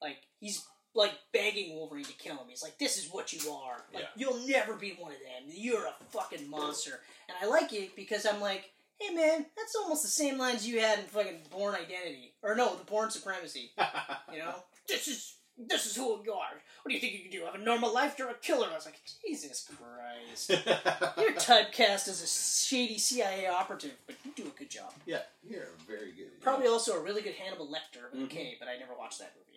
like 0.00 0.18
he's 0.40 0.64
like 0.94 1.12
begging 1.32 1.74
Wolverine 1.74 2.04
to 2.04 2.12
kill 2.14 2.34
him. 2.36 2.46
He's 2.48 2.62
like, 2.62 2.78
"This 2.78 2.96
is 2.98 3.10
what 3.10 3.32
you 3.32 3.50
are. 3.52 3.84
Like 3.94 4.02
Yeah. 4.04 4.08
you'll 4.16 4.46
never 4.46 4.74
be 4.74 4.90
one 4.92 5.12
of 5.12 5.18
them. 5.18 5.44
You're 5.48 5.86
a 5.86 5.94
fucking 6.10 6.48
monster." 6.48 7.00
And 7.28 7.36
I 7.40 7.46
like 7.46 7.72
it 7.72 7.96
because 7.96 8.26
I'm 8.26 8.40
like, 8.40 8.70
"Hey 8.98 9.14
man, 9.14 9.46
that's 9.56 9.74
almost 9.76 10.02
the 10.02 10.08
same 10.08 10.38
lines 10.38 10.66
you 10.66 10.80
had 10.80 10.98
in 10.98 11.06
fucking 11.06 11.42
Bourne 11.50 11.74
Identity, 11.74 12.34
or 12.42 12.54
no, 12.54 12.74
the 12.76 12.84
Bourne 12.84 13.10
Supremacy. 13.10 13.72
You 14.32 14.38
know, 14.38 14.54
this 14.88 15.08
is." 15.08 15.34
This 15.58 15.84
is 15.84 15.94
who 15.94 16.18
you 16.24 16.32
are. 16.32 16.48
What 16.82 16.88
do 16.88 16.94
you 16.94 16.98
think 17.00 17.12
you 17.12 17.20
can 17.20 17.30
do? 17.30 17.44
Have 17.44 17.54
a 17.54 17.58
normal 17.58 17.92
life? 17.92 18.14
You're 18.18 18.30
a 18.30 18.34
killer. 18.34 18.68
I 18.72 18.74
was 18.74 18.86
like, 18.86 18.98
Jesus 19.24 19.68
Christ. 19.68 20.48
You're 21.18 21.34
typecast 21.34 22.08
as 22.08 22.22
a 22.22 22.26
shady 22.26 22.98
CIA 22.98 23.46
operative, 23.48 23.92
but 24.06 24.16
you 24.24 24.32
do 24.34 24.44
a 24.44 24.58
good 24.58 24.70
job. 24.70 24.92
yeah, 25.04 25.20
you're 25.46 25.68
very 25.86 26.12
good. 26.12 26.40
Probably 26.40 26.66
also 26.68 26.94
a 26.94 27.00
really 27.02 27.20
good 27.20 27.34
Hannibal 27.34 27.66
Lecter 27.68 28.10
with 28.18 28.30
Mhm. 28.30 28.58
but 28.58 28.66
I 28.66 28.78
never 28.78 28.94
watched 28.98 29.18
that 29.18 29.34
movie. 29.36 29.51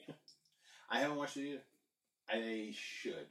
I 0.90 0.99
haven't 0.99 1.18
watched 1.18 1.38
it 1.38 1.48
either. 1.49 1.62
I 2.30 2.74
should. 2.74 3.26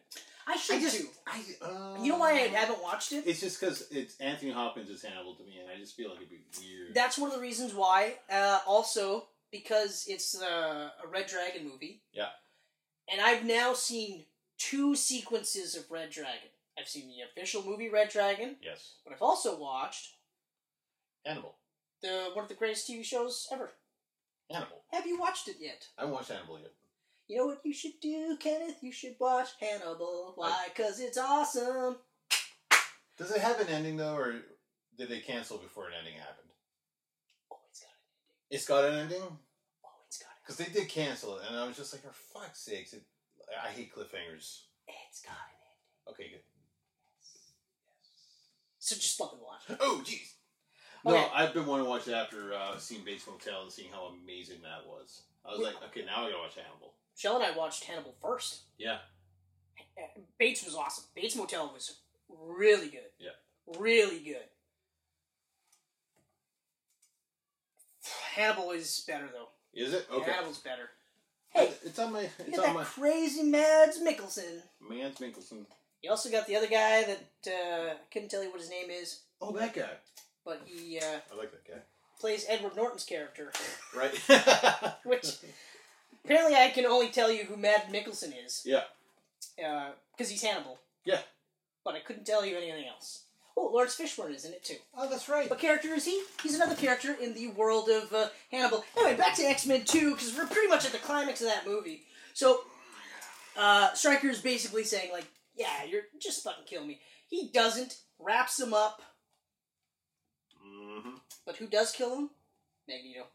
I 0.47 0.57
should 0.57 0.77
I 0.77 0.81
just. 0.81 0.99
too. 0.99 1.09
I. 1.27 1.43
Uh, 1.65 2.03
You 2.03 2.13
know 2.13 2.19
why 2.19 2.33
I 2.33 2.37
haven't 2.49 2.83
watched 2.83 3.13
it? 3.13 3.25
It's 3.27 3.41
just 3.41 3.59
because 3.61 3.89
it's 3.91 4.17
Anthony 4.21 4.53
Hopkins 4.53 4.89
is 4.91 5.03
Hannibal 5.03 5.35
to 5.35 5.43
me, 5.45 5.59
and 5.61 5.71
I 5.71 5.79
just 5.79 5.97
feel 5.97 6.11
like 6.11 6.19
it'd 6.19 6.31
be 6.31 6.41
weird. 6.61 6.95
That's 6.95 7.19
one 7.19 7.31
of 7.31 7.37
the 7.37 7.43
reasons 7.43 7.75
why. 7.75 8.17
Uh, 8.31 8.61
also, 8.67 9.27
because 9.51 10.05
it's 10.09 10.41
uh, 10.41 10.91
a 11.03 11.09
Red 11.09 11.27
Dragon 11.27 11.69
movie. 11.69 12.03
Yeah. 12.13 12.29
And 13.11 13.21
I've 13.21 13.45
now 13.45 13.75
seen 13.75 14.25
two 14.59 14.95
sequences 14.97 15.75
of 15.77 15.91
Red 15.91 16.11
Dragon. 16.11 16.49
I've 16.79 16.89
seen 16.89 17.09
the 17.09 17.23
official 17.23 17.63
movie 17.65 17.89
Red 17.89 18.09
Dragon, 18.11 18.57
yes, 18.63 18.95
but 19.05 19.13
I've 19.13 19.23
also 19.23 19.57
watched 19.59 20.15
Hannibal. 21.25 21.55
the 22.03 22.31
one 22.35 22.45
of 22.45 22.49
the 22.49 22.55
greatest 22.55 22.89
TV 22.89 23.05
shows 23.05 23.49
ever. 23.53 23.71
Hannibal. 24.51 24.83
Have 24.93 25.07
you 25.07 25.19
watched 25.19 25.49
it 25.49 25.57
yet? 25.61 25.87
I 25.97 26.03
haven't 26.03 26.15
watched 26.15 26.31
Hannibal 26.31 26.59
yet. 26.59 26.73
You 27.29 27.39
know 27.39 27.47
what 27.47 27.61
you 27.65 27.73
should 27.73 27.99
do, 28.03 28.37
Kenneth? 28.39 28.77
You 28.83 28.93
should 28.93 29.17
watch 29.19 29.49
Hannibal. 29.61 30.33
Why? 30.37 30.67
Because 30.75 31.01
it's 31.01 31.17
awesome. 31.19 31.97
Does 33.17 33.31
it 33.31 33.41
have 33.41 33.61
an 33.61 33.69
ending 33.69 33.97
though, 33.97 34.15
or 34.15 34.35
did 34.99 35.09
they 35.09 35.21
cancel 35.21 35.57
before 35.59 35.87
an 35.89 35.95
ending 35.99 36.15
happened? 36.19 36.49
Oh, 37.51 37.57
it's 37.71 37.81
got 37.81 37.89
it. 37.89 38.55
It's 38.55 38.67
got 38.67 38.85
an 38.85 38.99
ending 38.99 39.23
Oh, 39.23 39.89
it's 40.07 40.19
got 40.19 40.27
it. 40.27 40.43
because 40.45 40.57
they 40.59 40.73
did 40.79 40.89
cancel 40.89 41.39
it, 41.39 41.45
and 41.49 41.59
I 41.59 41.67
was 41.67 41.77
just 41.77 41.93
like, 41.95 42.03
for 42.03 42.13
fuck's 42.13 42.61
sakes! 42.61 42.93
It, 42.93 43.03
I 43.65 43.69
hate 43.69 43.95
cliffhangers. 43.95 44.63
It's 45.09 45.23
got 45.23 45.33
an 45.33 45.57
ending. 45.57 46.11
Okay, 46.11 46.29
good. 46.31 46.41
So 48.79 48.97
just 48.97 49.17
fucking 49.17 49.39
watch. 49.41 49.63
it. 49.71 49.79
Oh, 49.81 50.03
jeez. 50.05 50.33
No, 51.07 51.15
Okay. 51.17 51.27
I've 51.35 51.55
been 51.55 51.65
wanting 51.67 51.87
to 51.87 51.91
watch 51.91 52.09
it 52.09 52.13
after 52.15 52.53
uh, 52.53 52.77
seeing 52.79 53.05
Bates 53.05 53.27
Motel 53.27 53.63
and 53.63 53.73
seeing 53.73 53.91
how 53.91 54.13
amazing 54.23 54.61
that 54.63 54.87
was. 54.87 55.23
I 55.47 55.53
was 55.53 55.61
like, 55.61 55.75
okay, 55.89 56.05
now 56.05 56.25
I 56.27 56.31
gotta 56.31 56.43
watch 56.43 56.55
Hannibal. 56.57 56.93
Shell 57.17 57.37
and 57.37 57.45
I 57.45 57.57
watched 57.57 57.85
Hannibal 57.85 58.15
first. 58.21 58.63
Yeah. 58.79 58.99
Bates 60.39 60.65
was 60.65 60.75
awesome. 60.75 61.05
Bates 61.15 61.37
Motel 61.37 61.71
was 61.73 61.99
really 62.29 62.89
good. 62.89 63.11
Yeah. 63.19 63.31
Really 63.79 64.19
good. 64.19 64.43
Hannibal 68.35 68.73
is 68.73 69.05
better 69.07 69.29
though. 69.33 69.49
Is 69.73 69.95
it 69.95 70.07
okay? 70.13 70.31
Hannibal's 70.31 70.59
better. 70.59 70.91
Hey, 71.51 71.71
it's 71.85 71.99
on 71.99 72.13
my. 72.13 72.23
you 72.23 72.53
got 72.57 72.59
on 72.61 72.65
that 72.67 72.75
my. 72.75 72.85
crazy 72.85 73.43
Mads 73.45 74.01
Mikkelsen. 74.03 74.63
Mans 74.81 75.17
Mikkelsen. 75.19 75.67
You 76.03 76.11
also 76.11 76.31
got 76.31 76.47
the 76.47 76.57
other 76.57 76.67
guy 76.67 77.05
that 77.05 77.25
uh, 77.47 77.91
I 77.93 77.95
couldn't 78.13 78.29
tell 78.29 78.43
you 78.43 78.51
what 78.51 78.61
his 78.61 78.69
name 78.71 78.91
is, 78.91 79.21
Oh, 79.41 79.53
that 79.53 79.73
guy. 79.73 79.89
but 80.45 80.61
he 80.67 80.99
uh, 80.99 81.05
I 81.33 81.37
like 81.37 81.51
that 81.53 81.67
guy. 81.67 81.79
plays 82.21 82.45
Edward 82.49 82.77
Norton's 82.77 83.05
character. 83.05 83.53
Right. 83.97 84.15
Which 85.05 85.37
apparently 86.25 86.57
I 86.57 86.71
can 86.71 86.87
only 86.87 87.09
tell 87.09 87.31
you 87.31 87.45
who 87.45 87.57
Mad 87.57 87.85
Mikkelsen 87.93 88.33
is. 88.45 88.63
Yeah. 88.65 88.83
Because 89.57 90.31
he's 90.31 90.43
Hannibal. 90.43 90.79
Yeah. 91.05 91.21
But 91.85 91.95
I 91.95 92.01
couldn't 92.01 92.25
tell 92.27 92.45
you 92.45 92.57
anything 92.57 92.87
else. 92.89 93.25
Oh, 93.57 93.71
Laurence 93.73 93.97
Fishburne 93.97 94.35
is 94.35 94.45
in 94.45 94.53
it 94.53 94.65
too. 94.65 94.77
Oh, 94.97 95.09
that's 95.09 95.29
right. 95.29 95.49
What 95.49 95.61
character 95.61 95.89
is 95.95 96.05
he? 96.05 96.23
He's 96.43 96.57
another 96.57 96.75
character 96.75 97.15
in 97.21 97.35
the 97.35 97.49
world 97.49 97.89
of 97.89 98.13
uh, 98.13 98.29
Hannibal. 98.51 98.85
Anyway, 98.97 99.17
back 99.17 99.35
to 99.37 99.43
X 99.43 99.65
Men 99.67 99.85
2, 99.85 100.11
because 100.13 100.37
we're 100.37 100.47
pretty 100.47 100.67
much 100.69 100.85
at 100.85 100.91
the 100.93 100.99
climax 100.99 101.41
of 101.41 101.47
that 101.47 101.65
movie. 101.67 102.03
So, 102.33 102.63
uh, 103.57 103.93
Stryker 103.95 104.29
is 104.29 104.41
basically 104.41 104.83
saying, 104.83 105.13
like, 105.13 105.27
yeah, 105.55 105.85
you're 105.89 106.03
just 106.21 106.43
fucking 106.43 106.65
kill 106.67 106.85
me. 106.85 106.99
He 107.29 107.49
doesn't, 107.55 107.99
wraps 108.19 108.59
him 108.59 108.75
up, 108.75 109.03
Mm-hmm. 110.67 111.11
but 111.47 111.57
who 111.57 111.67
does 111.67 111.93
kill 111.93 112.17
him? 112.17 112.31
Magneto. 112.89 113.27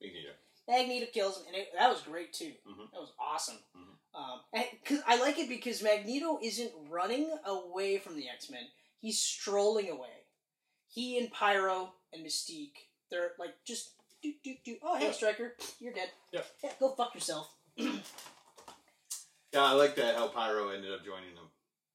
Magneto. 0.00 0.30
Magneto 0.68 1.06
kills 1.12 1.38
him, 1.38 1.44
and 1.48 1.56
it, 1.56 1.68
that 1.76 1.88
was 1.90 2.02
great 2.02 2.32
too. 2.32 2.52
Mhm. 2.66 2.90
That 2.92 3.00
was 3.00 3.12
awesome. 3.18 3.58
Mhm. 3.74 3.94
Um, 4.14 4.40
and 4.52 4.66
cause 4.84 5.00
I 5.06 5.16
like 5.20 5.38
it 5.38 5.48
because 5.48 5.82
Magneto 5.82 6.38
isn't 6.42 6.72
running 6.88 7.30
away 7.44 7.98
from 7.98 8.16
the 8.16 8.28
X 8.28 8.50
Men; 8.50 8.68
he's 9.00 9.18
strolling 9.18 9.88
away. 9.90 10.26
He 10.88 11.18
and 11.18 11.32
Pyro 11.32 11.94
and 12.12 12.24
Mystique, 12.24 12.88
they're 13.10 13.32
like 13.38 13.64
just 13.64 13.92
do 14.22 14.34
do 14.44 14.54
do. 14.64 14.76
Oh 14.82 14.96
hey, 14.96 15.06
Yeah. 15.06 15.12
Stryker, 15.12 15.56
you're 15.80 15.92
dead. 15.92 16.10
Yeah. 16.32 16.42
yeah, 16.62 16.72
go 16.78 16.94
fuck 16.94 17.14
yourself. 17.14 17.54
Yeah, 17.76 19.64
I 19.64 19.72
like 19.72 19.94
that 19.96 20.14
how 20.16 20.28
Pyro 20.28 20.68
ended 20.70 20.92
up 20.92 21.04
joining 21.04 21.34
them. 21.34 21.50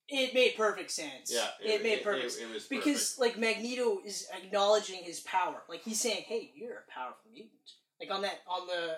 It 0.09 0.33
made 0.33 0.55
perfect 0.57 0.91
sense. 0.91 1.31
Yeah, 1.31 1.47
it, 1.61 1.81
made 1.83 2.03
perfect 2.03 2.35
It, 2.37 2.43
it 2.43 2.53
was 2.53 2.65
because 2.65 3.17
like 3.19 3.37
Magneto 3.37 3.99
is 4.03 4.27
acknowledging 4.33 5.03
his 5.03 5.19
power. 5.21 5.63
Like 5.69 5.83
he's 5.83 6.01
saying, 6.01 6.23
"Hey, 6.27 6.51
you're 6.55 6.83
a 6.87 6.91
powerful 6.91 7.31
mutant." 7.31 7.73
Like 7.99 8.11
on 8.11 8.21
that 8.23 8.41
on 8.47 8.67
the 8.67 8.97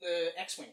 the 0.00 0.32
X-wing 0.38 0.70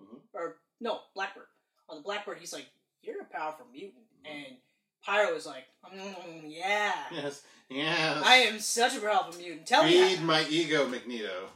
Mhm. 0.00 0.20
or 0.32 0.56
no 0.80 1.00
Blackbird 1.14 1.46
on 1.88 1.96
the 1.98 2.02
Blackbird, 2.02 2.38
he's 2.38 2.52
like, 2.52 2.66
"You're 3.02 3.22
a 3.22 3.24
powerful 3.24 3.66
mutant," 3.72 4.04
Mhm. 4.24 4.30
and 4.30 4.56
Pyro 5.02 5.34
is 5.36 5.46
like, 5.46 5.66
mm, 5.84 6.42
"Yeah, 6.44 7.06
Yes. 7.10 7.42
Yes. 7.70 8.22
I 8.24 8.34
am 8.36 8.58
such 8.60 8.94
a 8.96 9.00
powerful 9.00 9.34
mutant." 9.40 9.66
Tell 9.66 9.84
Feed 9.84 10.18
me. 10.20 10.24
my 10.24 10.44
ego, 10.48 10.86
Magneto. 10.88 11.50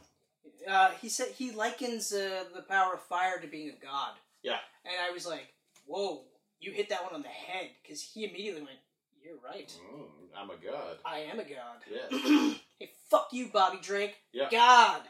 Uh, 0.67 0.91
he 1.01 1.09
said 1.09 1.29
he 1.31 1.51
likens 1.51 2.13
uh, 2.13 2.45
the 2.53 2.61
power 2.63 2.93
of 2.93 3.03
fire 3.03 3.39
to 3.39 3.47
being 3.47 3.69
a 3.69 3.73
god. 3.75 4.17
Yeah. 4.41 4.59
and 4.85 4.95
I 5.01 5.11
was 5.11 5.25
like, 5.27 5.53
"Whoa, 5.85 6.25
you 6.59 6.71
hit 6.71 6.89
that 6.89 7.03
one 7.03 7.13
on 7.13 7.21
the 7.21 7.27
head," 7.29 7.71
because 7.81 8.01
he 8.01 8.23
immediately 8.25 8.61
went, 8.61 8.79
"You're 9.21 9.37
right. 9.37 9.69
Mm, 9.69 10.09
I'm 10.35 10.49
a 10.49 10.57
god. 10.57 10.99
I 11.05 11.19
am 11.19 11.39
a 11.39 11.43
god." 11.43 11.83
Yeah. 11.89 12.09
hey, 12.79 12.93
fuck 13.09 13.31
you, 13.33 13.47
Bobby 13.49 13.79
Drake. 13.81 14.15
Yeah. 14.31 14.49
God. 14.49 15.01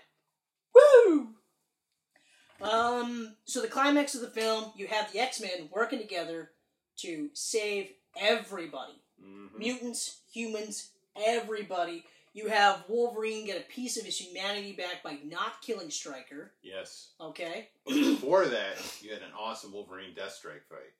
Woo! 0.74 1.30
Um, 2.62 3.36
so 3.46 3.62
the 3.62 3.68
climax 3.68 4.16
of 4.16 4.22
the 4.22 4.30
film, 4.30 4.72
you 4.76 4.88
have 4.88 5.12
the 5.12 5.20
X-Men 5.20 5.70
working 5.72 6.00
together 6.00 6.52
to 6.98 7.30
save 7.34 7.92
everybody. 8.18 8.94
Mhm. 9.22 9.58
Mutants, 9.58 10.20
humans, 10.32 10.90
everybody. 11.16 12.06
You 12.34 12.48
have 12.48 12.86
Wolverine 12.88 13.46
get 13.46 13.58
a 13.62 13.70
piece 13.70 13.98
of 13.98 14.06
his 14.06 14.20
humanity 14.20 14.74
back 14.74 15.04
by 15.04 15.20
not 15.24 15.62
killing 15.62 15.92
Stryker. 15.92 16.52
Yes. 16.64 17.10
Okay? 17.20 17.70
But 17.86 17.94
before 17.94 18.46
that, 18.48 18.78
you 19.02 19.12
had 19.14 19.22
an 19.22 19.34
awesome 19.38 19.72
Wolverine 19.72 20.16
Deathstrike 20.16 20.64
fight. 20.68 20.94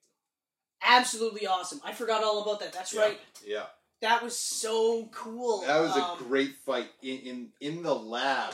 Absolutely 0.82 1.48
awesome. 1.48 1.82
I 1.84 1.94
forgot 1.94 2.24
all 2.24 2.42
about 2.44 2.60
that. 2.60 2.74
That's 2.74 2.94
Yeah. 2.94 3.02
right. 3.02 3.20
Yeah. 3.46 3.66
That 4.02 4.22
was 4.22 4.38
so 4.38 5.08
cool. 5.08 5.62
That 5.62 5.80
was 5.80 5.96
Um, 5.96 6.20
a 6.20 6.24
great 6.24 6.58
fight 6.58 6.92
in, 7.02 7.20
in 7.22 7.54
in 7.62 7.84
the 7.84 7.96
lab 7.96 8.54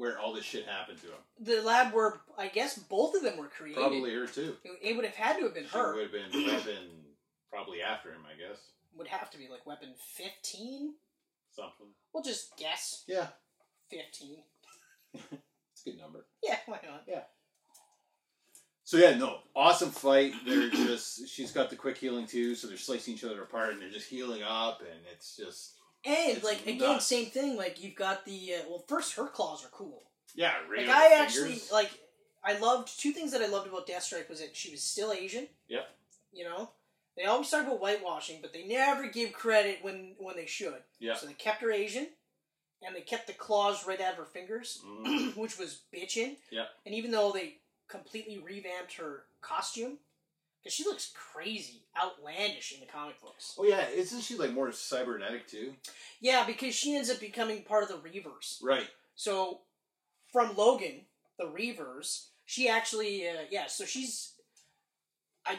where 0.00 0.18
all 0.18 0.32
this 0.32 0.44
shit 0.44 0.66
happened 0.66 0.98
to 1.00 1.06
him. 1.06 1.22
the 1.40 1.60
lab 1.62 1.92
where 1.92 2.20
I 2.38 2.48
guess 2.48 2.78
both 2.78 3.14
of 3.14 3.22
them 3.22 3.36
were 3.38 3.48
created. 3.48 3.78
Probably 3.80 4.14
her 4.14 4.26
too. 4.26 4.56
It, 4.64 4.72
it 4.82 4.96
would 4.96 5.04
have 5.04 5.14
had 5.14 5.36
to 5.36 5.42
have 5.44 5.54
been 5.54 5.64
She 5.70 5.76
her. 5.76 5.94
would 5.94 6.02
have 6.04 6.12
been 6.12 6.46
weapon 6.46 6.88
probably 7.50 7.82
after 7.82 8.10
him, 8.10 8.22
I 8.26 8.36
guess. 8.38 8.58
Would 8.96 9.08
have 9.08 9.30
to 9.30 9.38
be 9.38 9.48
like 9.48 9.66
weapon 9.66 9.90
fifteen. 10.16 10.94
Something. 11.54 11.88
We'll 12.12 12.22
just 12.22 12.56
guess 12.56 13.04
Yeah, 13.06 13.26
fifteen. 13.90 14.38
it's 15.14 15.86
a 15.86 15.90
good 15.90 15.98
number. 16.00 16.24
Yeah, 16.42 16.56
why 16.66 16.78
not? 16.84 17.02
Yeah. 17.06 17.22
So 18.84 18.96
yeah, 18.96 19.14
no, 19.16 19.38
awesome 19.54 19.90
fight. 19.90 20.32
They're 20.46 20.68
just 20.70 21.28
she's 21.28 21.52
got 21.52 21.70
the 21.70 21.76
quick 21.76 21.96
healing 21.98 22.26
too, 22.26 22.54
so 22.54 22.66
they're 22.66 22.76
slicing 22.76 23.14
each 23.14 23.24
other 23.24 23.42
apart 23.42 23.72
and 23.74 23.82
they're 23.82 23.90
just 23.90 24.08
healing 24.08 24.42
up, 24.42 24.80
and 24.80 25.00
it's 25.12 25.36
just 25.36 25.74
And 26.04 26.36
It's 26.36 26.44
like 26.44 26.62
again, 26.66 26.78
nuts. 26.94 27.06
same 27.06 27.26
thing. 27.26 27.56
Like 27.56 27.82
you've 27.82 27.94
got 27.96 28.24
the 28.24 28.54
uh, 28.54 28.62
well, 28.68 28.84
first 28.88 29.14
her 29.16 29.26
claws 29.26 29.64
are 29.64 29.68
cool. 29.68 30.02
yeah, 30.34 30.54
really. 30.68 30.86
Like. 30.86 30.96
I 30.96 31.22
actually 31.22 31.60
like. 31.72 31.90
I 32.42 32.58
loved 32.58 32.98
two 32.98 33.12
things 33.12 33.32
that 33.32 33.42
I 33.42 33.46
loved 33.48 33.68
about 33.68 33.86
Deathstrike 33.86 34.30
was 34.30 34.40
that 34.40 34.56
she 34.56 34.70
was 34.70 34.82
still 34.82 35.12
Asian. 35.12 35.46
Yep. 35.68 35.86
You 36.32 36.44
know, 36.44 36.70
they 37.16 37.24
always 37.24 37.50
talk 37.50 37.66
about 37.66 37.80
whitewashing, 37.80 38.38
but 38.40 38.54
they 38.54 38.64
never 38.66 39.08
give 39.08 39.32
credit 39.34 39.78
when 39.82 40.14
when 40.18 40.36
they 40.36 40.46
should. 40.46 40.82
Yeah. 40.98 41.14
So 41.16 41.26
they 41.26 41.34
kept 41.34 41.60
her 41.60 41.70
Asian, 41.70 42.06
and 42.82 42.96
they 42.96 43.02
kept 43.02 43.26
the 43.26 43.34
claws 43.34 43.86
right 43.86 44.00
out 44.00 44.12
of 44.12 44.18
her 44.18 44.24
fingers, 44.24 44.80
Mm. 44.86 45.36
which 45.36 45.58
was 45.58 45.80
bitching. 45.94 46.36
Yeah. 46.50 46.64
And 46.86 46.94
even 46.94 47.10
though 47.10 47.30
they 47.30 47.56
completely 47.88 48.38
revamped 48.38 48.94
her 48.94 49.24
costume, 49.42 49.98
because 50.62 50.74
she 50.74 50.84
looks 50.84 51.12
crazy, 51.14 51.84
outlandish 52.00 52.72
in 52.72 52.80
the 52.80 52.86
comic 52.86 53.20
books. 53.20 53.54
Oh 53.58 53.64
yeah, 53.64 53.88
isn't 53.88 54.22
she 54.22 54.36
like 54.36 54.52
more 54.52 54.72
cybernetic 54.72 55.46
too? 55.48 55.74
Yeah, 56.20 56.44
because 56.46 56.74
she 56.74 56.96
ends 56.96 57.10
up 57.10 57.20
becoming 57.20 57.62
part 57.62 57.82
of 57.82 57.88
the 57.88 58.08
Reavers. 58.08 58.62
Right. 58.62 58.88
So, 59.14 59.60
from 60.32 60.56
Logan, 60.56 61.02
the 61.38 61.46
Reavers, 61.46 62.28
she 62.44 62.68
actually, 62.68 63.26
uh, 63.28 63.44
yeah. 63.50 63.66
So 63.68 63.84
she's, 63.84 64.34
I, 65.46 65.58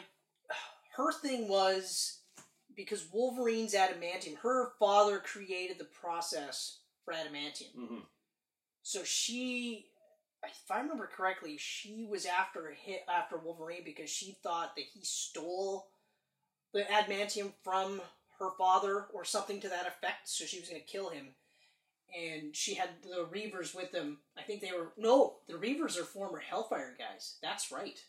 her 0.98 1.12
thing 1.12 1.48
was 1.48 2.20
because 2.76 3.08
Wolverine's 3.12 3.74
adamantium. 3.74 4.38
Her 4.38 4.74
father 4.80 5.20
created 5.20 5.78
the 5.80 5.86
process 5.86 6.80
for 7.04 7.14
adamantium. 7.14 7.74
hmm 7.76 8.00
So 8.84 9.04
she, 9.04 9.88
if 10.44 10.72
I 10.72 10.80
remember 10.80 11.08
correctly, 11.08 11.58
she 11.58 12.06
was 12.10 12.26
after 12.26 12.74
hit 12.78 13.04
after 13.14 13.38
Wolverine 13.38 13.84
because 13.86 14.10
she 14.10 14.38
thought 14.44 14.76
that 14.76 14.86
he 14.94 15.02
stole 15.04 15.90
the 16.74 16.82
adamantium 16.82 17.52
from 17.64 18.02
her 18.40 18.50
father 18.58 19.06
or 19.14 19.24
something 19.24 19.60
to 19.62 19.70
that 19.70 19.88
effect. 19.88 20.28
So 20.28 20.46
she 20.46 20.60
was 20.60 20.70
going 20.70 20.82
to 20.82 20.88
kill 20.88 21.10
him, 21.10 21.28
and 22.18 22.56
she 22.56 22.74
had 22.76 22.90
the 23.04 23.28
Reavers 23.32 23.76
with 23.76 23.92
them. 23.92 24.20
I 24.38 24.42
think 24.42 24.62
they 24.62 24.72
were 24.72 24.92
no, 24.98 25.36
the 25.48 25.54
Reavers 25.54 26.00
are 26.00 26.04
former 26.04 26.40
Hellfire 26.40 26.96
guys. 26.98 27.36
That's 27.42 27.72
right. 27.72 28.00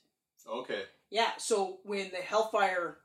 Okay. 0.48 0.82
Yeah. 1.10 1.30
So 1.38 1.78
when 1.84 2.10
the 2.10 2.16
Hellfire 2.16 2.98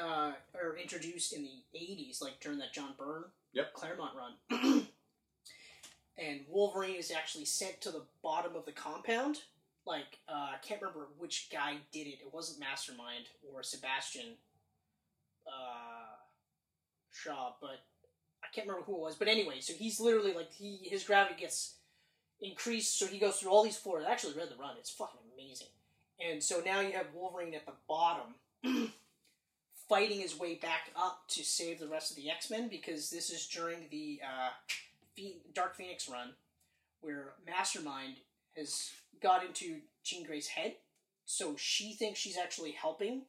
uh, 0.00 0.32
are 0.54 0.76
introduced 0.80 1.32
in 1.32 1.42
the 1.42 1.78
'80s, 1.78 2.20
like 2.22 2.40
during 2.40 2.58
that 2.58 2.72
John 2.74 2.94
Byrne 2.98 3.24
Yep. 3.54 3.72
Claremont 3.72 4.12
run, 4.14 4.86
and 6.18 6.40
Wolverine 6.48 6.96
is 6.96 7.10
actually 7.10 7.44
sent 7.44 7.80
to 7.82 7.90
the 7.90 8.02
bottom 8.22 8.56
of 8.56 8.64
the 8.64 8.72
compound. 8.72 9.40
Like 9.86 10.18
uh, 10.28 10.50
I 10.54 10.56
can't 10.62 10.80
remember 10.80 11.08
which 11.18 11.48
guy 11.52 11.76
did 11.92 12.06
it. 12.06 12.18
It 12.20 12.32
wasn't 12.32 12.60
Mastermind 12.60 13.26
or 13.52 13.62
Sebastian 13.62 14.34
uh, 15.46 16.16
Shaw, 17.12 17.52
but 17.60 17.84
I 18.42 18.48
can't 18.52 18.66
remember 18.66 18.86
who 18.86 18.96
it 18.96 19.00
was. 19.00 19.14
But 19.14 19.28
anyway, 19.28 19.60
so 19.60 19.74
he's 19.74 20.00
literally 20.00 20.32
like 20.32 20.52
he 20.52 20.80
his 20.82 21.04
gravity 21.04 21.40
gets 21.40 21.74
increased, 22.40 22.98
so 22.98 23.06
he 23.06 23.18
goes 23.18 23.36
through 23.36 23.50
all 23.50 23.62
these 23.62 23.76
floors. 23.76 24.04
I 24.06 24.12
actually 24.12 24.34
read 24.34 24.50
the 24.50 24.60
run; 24.60 24.76
it's 24.78 24.90
fucking 24.90 25.20
amazing. 25.34 25.68
And 26.18 26.42
so 26.42 26.62
now 26.64 26.80
you 26.80 26.92
have 26.92 27.06
Wolverine 27.14 27.54
at 27.54 27.66
the 27.66 27.72
bottom, 27.86 28.34
fighting 29.88 30.20
his 30.20 30.38
way 30.38 30.54
back 30.54 30.90
up 30.96 31.24
to 31.28 31.44
save 31.44 31.78
the 31.78 31.88
rest 31.88 32.10
of 32.10 32.16
the 32.16 32.30
X 32.30 32.50
Men 32.50 32.68
because 32.68 33.10
this 33.10 33.30
is 33.30 33.46
during 33.46 33.86
the 33.90 34.20
uh, 34.24 34.50
Dark 35.54 35.76
Phoenix 35.76 36.08
run 36.08 36.30
where 37.00 37.34
Mastermind 37.46 38.16
has 38.56 38.90
got 39.22 39.44
into 39.44 39.80
Jean 40.02 40.24
Grey's 40.24 40.48
head, 40.48 40.74
so 41.24 41.54
she 41.56 41.92
thinks 41.92 42.18
she's 42.18 42.38
actually 42.38 42.72
helping, 42.72 43.22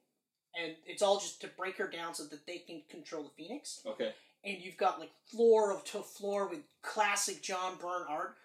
and 0.60 0.76
it's 0.86 1.02
all 1.02 1.20
just 1.20 1.42
to 1.42 1.48
break 1.48 1.78
her 1.78 1.88
down 1.88 2.14
so 2.14 2.24
that 2.26 2.46
they 2.46 2.60
can 2.60 2.82
control 2.90 3.24
the 3.24 3.44
Phoenix. 3.44 3.82
Okay. 3.86 4.12
And 4.44 4.58
you've 4.62 4.78
got 4.78 5.00
like 5.00 5.12
floor 5.30 5.74
of 5.74 5.84
to 5.86 6.00
floor 6.00 6.48
with 6.48 6.60
classic 6.82 7.42
John 7.42 7.76
Byrne 7.82 8.06
art, 8.10 8.36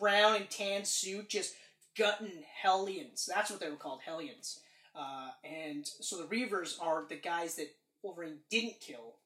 brown 0.00 0.36
and 0.36 0.50
tan 0.50 0.84
suit, 0.84 1.28
just 1.28 1.54
gutting 1.96 2.42
Hellions. 2.62 3.28
That's 3.32 3.50
what 3.50 3.60
they 3.60 3.70
were 3.70 3.76
called, 3.76 4.00
Hellions. 4.04 4.60
Uh, 4.94 5.30
and 5.44 5.86
so 5.86 6.16
the 6.16 6.28
Reavers 6.34 6.80
are 6.80 7.04
the 7.08 7.16
guys 7.16 7.56
that 7.56 7.74
Wolverine 8.02 8.38
didn't 8.50 8.80
kill. 8.80 9.16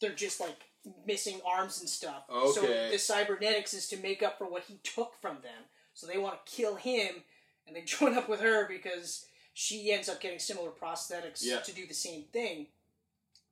They're 0.00 0.10
just 0.12 0.40
like 0.40 0.58
missing 1.06 1.40
arms 1.46 1.80
and 1.80 1.88
stuff. 1.88 2.24
So 2.54 2.62
the 2.90 2.98
cybernetics 2.98 3.74
is 3.74 3.88
to 3.88 3.96
make 3.98 4.22
up 4.22 4.38
for 4.38 4.46
what 4.48 4.64
he 4.64 4.74
took 4.82 5.14
from 5.20 5.36
them. 5.42 5.64
So 5.94 6.06
they 6.06 6.18
want 6.18 6.44
to 6.44 6.52
kill 6.52 6.76
him, 6.76 7.22
and 7.66 7.74
they 7.74 7.80
join 7.84 8.16
up 8.16 8.28
with 8.28 8.40
her 8.40 8.68
because 8.68 9.26
she 9.54 9.90
ends 9.92 10.08
up 10.08 10.20
getting 10.20 10.38
similar 10.38 10.70
prosthetics 10.70 11.40
Yeah. 11.42 11.60
to 11.60 11.72
do 11.72 11.86
the 11.86 11.94
same 11.94 12.24
thing 12.32 12.66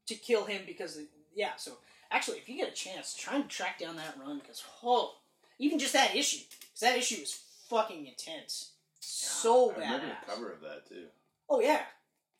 to 0.06 0.14
kill 0.14 0.44
him 0.44 0.62
because 0.66 0.98
yeah. 1.34 1.52
So 1.56 1.72
actually, 2.10 2.38
if 2.38 2.48
you 2.48 2.56
get 2.56 2.68
a 2.68 2.74
chance, 2.74 3.14
try 3.14 3.36
and 3.36 3.48
track 3.48 3.78
down 3.78 3.96
that 3.96 4.16
run 4.20 4.38
because 4.38 4.62
oh, 4.82 5.14
even 5.58 5.78
just 5.78 5.94
that 5.94 6.14
issue, 6.14 6.44
because 6.50 6.80
that 6.80 6.98
issue 6.98 7.22
is 7.22 7.40
fucking 7.68 8.06
intense. 8.06 8.72
So 9.00 9.70
I 9.72 9.74
remember 9.74 10.06
badass. 10.06 10.26
the 10.26 10.32
cover 10.32 10.52
of 10.52 10.60
that 10.60 10.88
too. 10.88 11.04
Oh 11.48 11.60
yeah, 11.60 11.82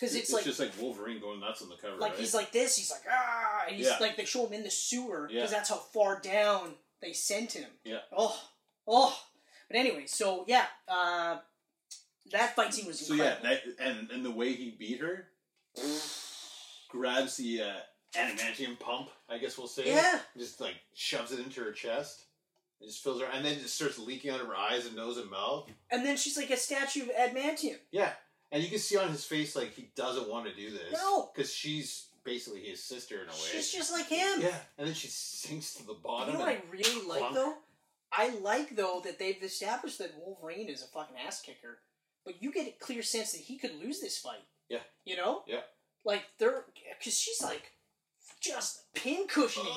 because 0.05 0.17
It's, 0.17 0.25
it's, 0.29 0.33
like 0.35 0.45
just 0.45 0.61
like 0.61 0.73
Wolverine 0.81 1.21
going 1.21 1.41
nuts 1.41 1.63
on 1.63 1.69
the 1.69 1.77
cover. 1.77 1.97
like 1.97 2.13
right? 2.13 2.21
he's 2.21 2.35
like 2.35 2.53
this. 2.53 2.77
He's 2.77 2.91
like 2.91 3.03
ah. 3.11 3.65
And 3.67 3.77
he's 3.77 3.87
Yeah. 3.87 3.97
like 4.01 4.17
they 4.17 4.25
show 4.25 4.47
him 4.47 4.53
in 4.53 4.63
the 4.63 4.71
sewer 4.71 5.27
because 5.29 5.51
Yeah. 5.51 5.57
that's 5.57 5.71
how 5.71 5.77
far 5.77 6.21
down 6.21 6.75
they 7.01 7.13
sent 7.13 7.53
him. 7.53 7.71
Yeah. 7.85 8.01
Oh 8.17 8.39
oh. 8.87 9.19
But 9.69 9.79
anyway, 9.79 10.05
so 10.07 10.45
yeah, 10.47 10.67
uh, 10.87 11.39
that 12.33 12.55
fight 12.55 12.75
scene 12.75 12.87
was 12.87 13.05
So 13.07 13.15
yeah, 13.15 13.37
that, 13.43 13.63
and 13.81 14.11
and 14.11 14.25
the 14.25 14.31
way 14.31 14.53
he 14.53 14.71
beat 14.79 15.01
her, 15.01 15.29
grabs 16.89 17.37
the 17.37 17.63
uh, 17.63 17.73
adamantium 18.15 18.79
pump, 18.79 19.09
I 19.29 19.39
guess 19.39 19.57
we'll 19.59 19.67
say. 19.69 19.87
Yeah. 19.87 20.21
Just 20.37 20.61
like 20.61 20.75
shoves 20.95 21.33
it 21.33 21.41
into 21.41 21.61
her 21.63 21.73
chest. 21.73 22.25
It 22.81 22.87
just 22.87 23.03
fills 23.03 23.21
her, 23.21 23.27
and 23.33 23.45
then 23.45 23.53
it 23.55 23.69
starts 23.69 23.99
leaking 23.99 24.31
out 24.31 24.41
of 24.41 24.47
her 24.49 24.57
eyes 24.57 24.85
and 24.85 24.97
nose 24.97 25.17
and 25.17 25.31
mouth. 25.31 25.69
and 25.91 26.05
then 26.05 26.17
she's 26.17 26.37
like 26.37 26.51
a 26.51 26.57
statue 26.57 27.03
of 27.03 27.09
adamantium. 27.09 27.77
Yeah, 27.91 28.13
and 28.55 28.63
you 28.63 28.71
can 28.71 28.79
see 28.79 28.97
on 28.97 29.11
his 29.11 29.25
face 29.25 29.55
like 29.55 29.75
he 29.75 29.91
doesn't 29.95 30.31
want 30.31 30.47
to 30.47 30.55
do 30.55 30.71
this. 30.71 30.93
No. 30.93 31.31
because 31.35 31.53
she's 31.53 32.07
basically 32.25 32.61
his 32.61 32.83
sister 32.83 33.17
in 33.17 33.27
a 33.29 33.33
way. 33.33 33.37
She's 33.53 33.71
just 33.71 33.93
like 33.93 34.07
him. 34.09 34.41
yeah, 34.41 34.57
and 34.79 34.87
then 34.89 34.95
she 34.95 35.09
sinks 35.09 35.75
to 35.75 35.87
the 35.87 35.93
You 35.93 35.99
bottom. 36.03 36.35
know 36.35 36.41
what 36.41 36.49
I 36.49 36.59
really 36.71 37.07
like 37.07 37.35
though? 37.35 37.55
I 38.17 38.31
like 38.41 38.75
though 38.77 39.03
that 39.05 39.19
they've 39.19 39.43
established 39.43 39.99
that 39.99 40.13
Wolverine 40.25 40.69
is 40.69 40.83
a 40.83 40.87
fucking 40.87 41.17
ass 41.27 41.43
kicker, 41.43 41.81
but 42.25 42.41
you 42.43 42.51
get 42.53 42.67
a 42.69 42.75
clear 42.79 43.03
sense 43.03 43.33
that 43.33 43.41
he 43.43 43.59
could 43.59 43.75
lose 43.83 44.01
this 44.01 44.17
fight. 44.19 44.45
Yeah. 44.71 44.79
You 45.05 45.17
know? 45.17 45.43
Yeah. 45.47 45.61
Like 46.05 46.23
they're 46.39 46.65
because 46.99 47.19
she's 47.19 47.43
like 47.43 47.73
just 48.41 48.93
pin 48.95 49.27
cushioning 49.27 49.67
him. 49.69 49.75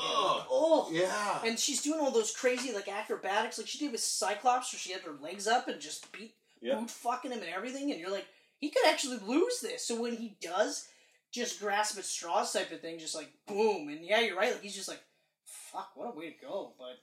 Oh. 0.50 0.90
yeah, 0.92 1.40
And 1.46 1.58
she's 1.58 1.82
doing 1.82 2.00
all 2.02 2.12
those 2.12 2.36
crazy 2.36 2.74
like 2.74 2.88
acrobatics, 2.90 3.58
like 3.58 3.68
she 3.68 3.78
did 3.80 3.92
with 3.92 4.02
Cyclops, 4.02 4.72
where 4.74 4.80
she 4.80 4.92
had 4.92 5.02
her 5.02 5.14
legs 5.22 5.48
up 5.48 5.68
and 5.68 5.80
just 5.82 6.12
beat 6.12 6.36
Yeah. 6.62 6.76
boot 6.76 6.90
fucking 6.92 7.32
him 7.32 7.40
and 7.40 7.50
everything. 7.50 7.92
And 7.92 8.00
you're 8.00 8.12
like, 8.12 8.26
he 8.60 8.70
could 8.70 8.86
actually 8.88 9.20
lose 9.26 9.60
this. 9.62 9.86
So 9.86 10.02
when 10.02 10.16
he 10.16 10.36
does, 10.42 10.88
just 11.32 11.60
grasp 11.60 11.98
at 11.98 12.06
straws 12.06 12.54
type 12.54 12.72
of 12.72 12.82
thing, 12.82 13.00
just 13.00 13.16
like 13.16 13.32
boom. 13.48 13.90
And 13.90 14.04
yeah, 14.04 14.20
you're 14.22 14.38
right. 14.38 14.54
Like 14.54 14.62
he's 14.62 14.76
just 14.76 14.90
like, 14.90 15.02
fuck, 15.46 15.92
what 15.96 16.14
a 16.14 16.18
way 16.18 16.32
to 16.32 16.46
go. 16.46 16.74
But 16.78 17.00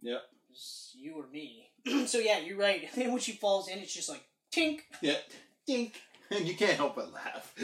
yeah, 0.00 0.18
it's 0.50 0.94
you 0.98 1.14
or 1.14 1.26
me. 1.32 1.68
so 2.06 2.18
yeah, 2.18 2.38
you're 2.38 2.58
right. 2.58 2.82
And 2.82 2.90
then 3.02 3.12
when 3.12 3.20
she 3.20 3.32
falls 3.32 3.68
in, 3.68 3.78
it's 3.78 3.94
just 3.94 4.08
like 4.08 4.24
tink, 4.52 4.80
yeah. 5.00 5.16
tink. 5.68 5.92
And 6.30 6.46
you 6.48 6.54
can't 6.54 6.72
help 6.72 6.96
but 6.96 7.12
laugh. 7.12 7.54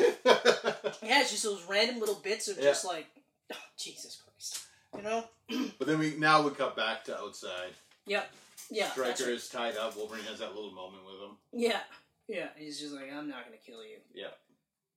Yeah, 1.00 1.22
it's 1.22 1.30
just 1.30 1.44
those 1.44 1.64
random 1.68 2.00
little 2.00 2.16
bits 2.16 2.48
of 2.48 2.58
Yeah. 2.58 2.64
just 2.64 2.84
like, 2.84 3.06
oh, 3.52 3.56
Jesus 3.78 4.20
Christ. 4.22 4.66
You 4.96 5.02
know? 5.02 5.24
but 5.78 5.86
then 5.86 5.98
we 5.98 6.16
now 6.16 6.42
we 6.42 6.50
cut 6.50 6.76
back 6.76 7.04
to 7.04 7.18
outside. 7.18 7.72
Yep. 8.06 8.30
Yeah. 8.70 8.90
right. 8.96 9.18
is 9.18 9.48
tied 9.48 9.76
up. 9.76 9.96
Wolverine 9.96 10.24
has 10.24 10.40
that 10.40 10.54
little 10.54 10.72
moment 10.72 11.02
with 11.06 11.14
him. 11.14 11.36
Yeah. 11.52 11.80
Yeah. 12.28 12.48
He's 12.56 12.80
just 12.80 12.94
like, 12.94 13.12
I'm 13.12 13.28
not 13.28 13.44
gonna 13.44 13.56
kill 13.64 13.82
you. 13.82 13.98
Yeah. 14.14 14.28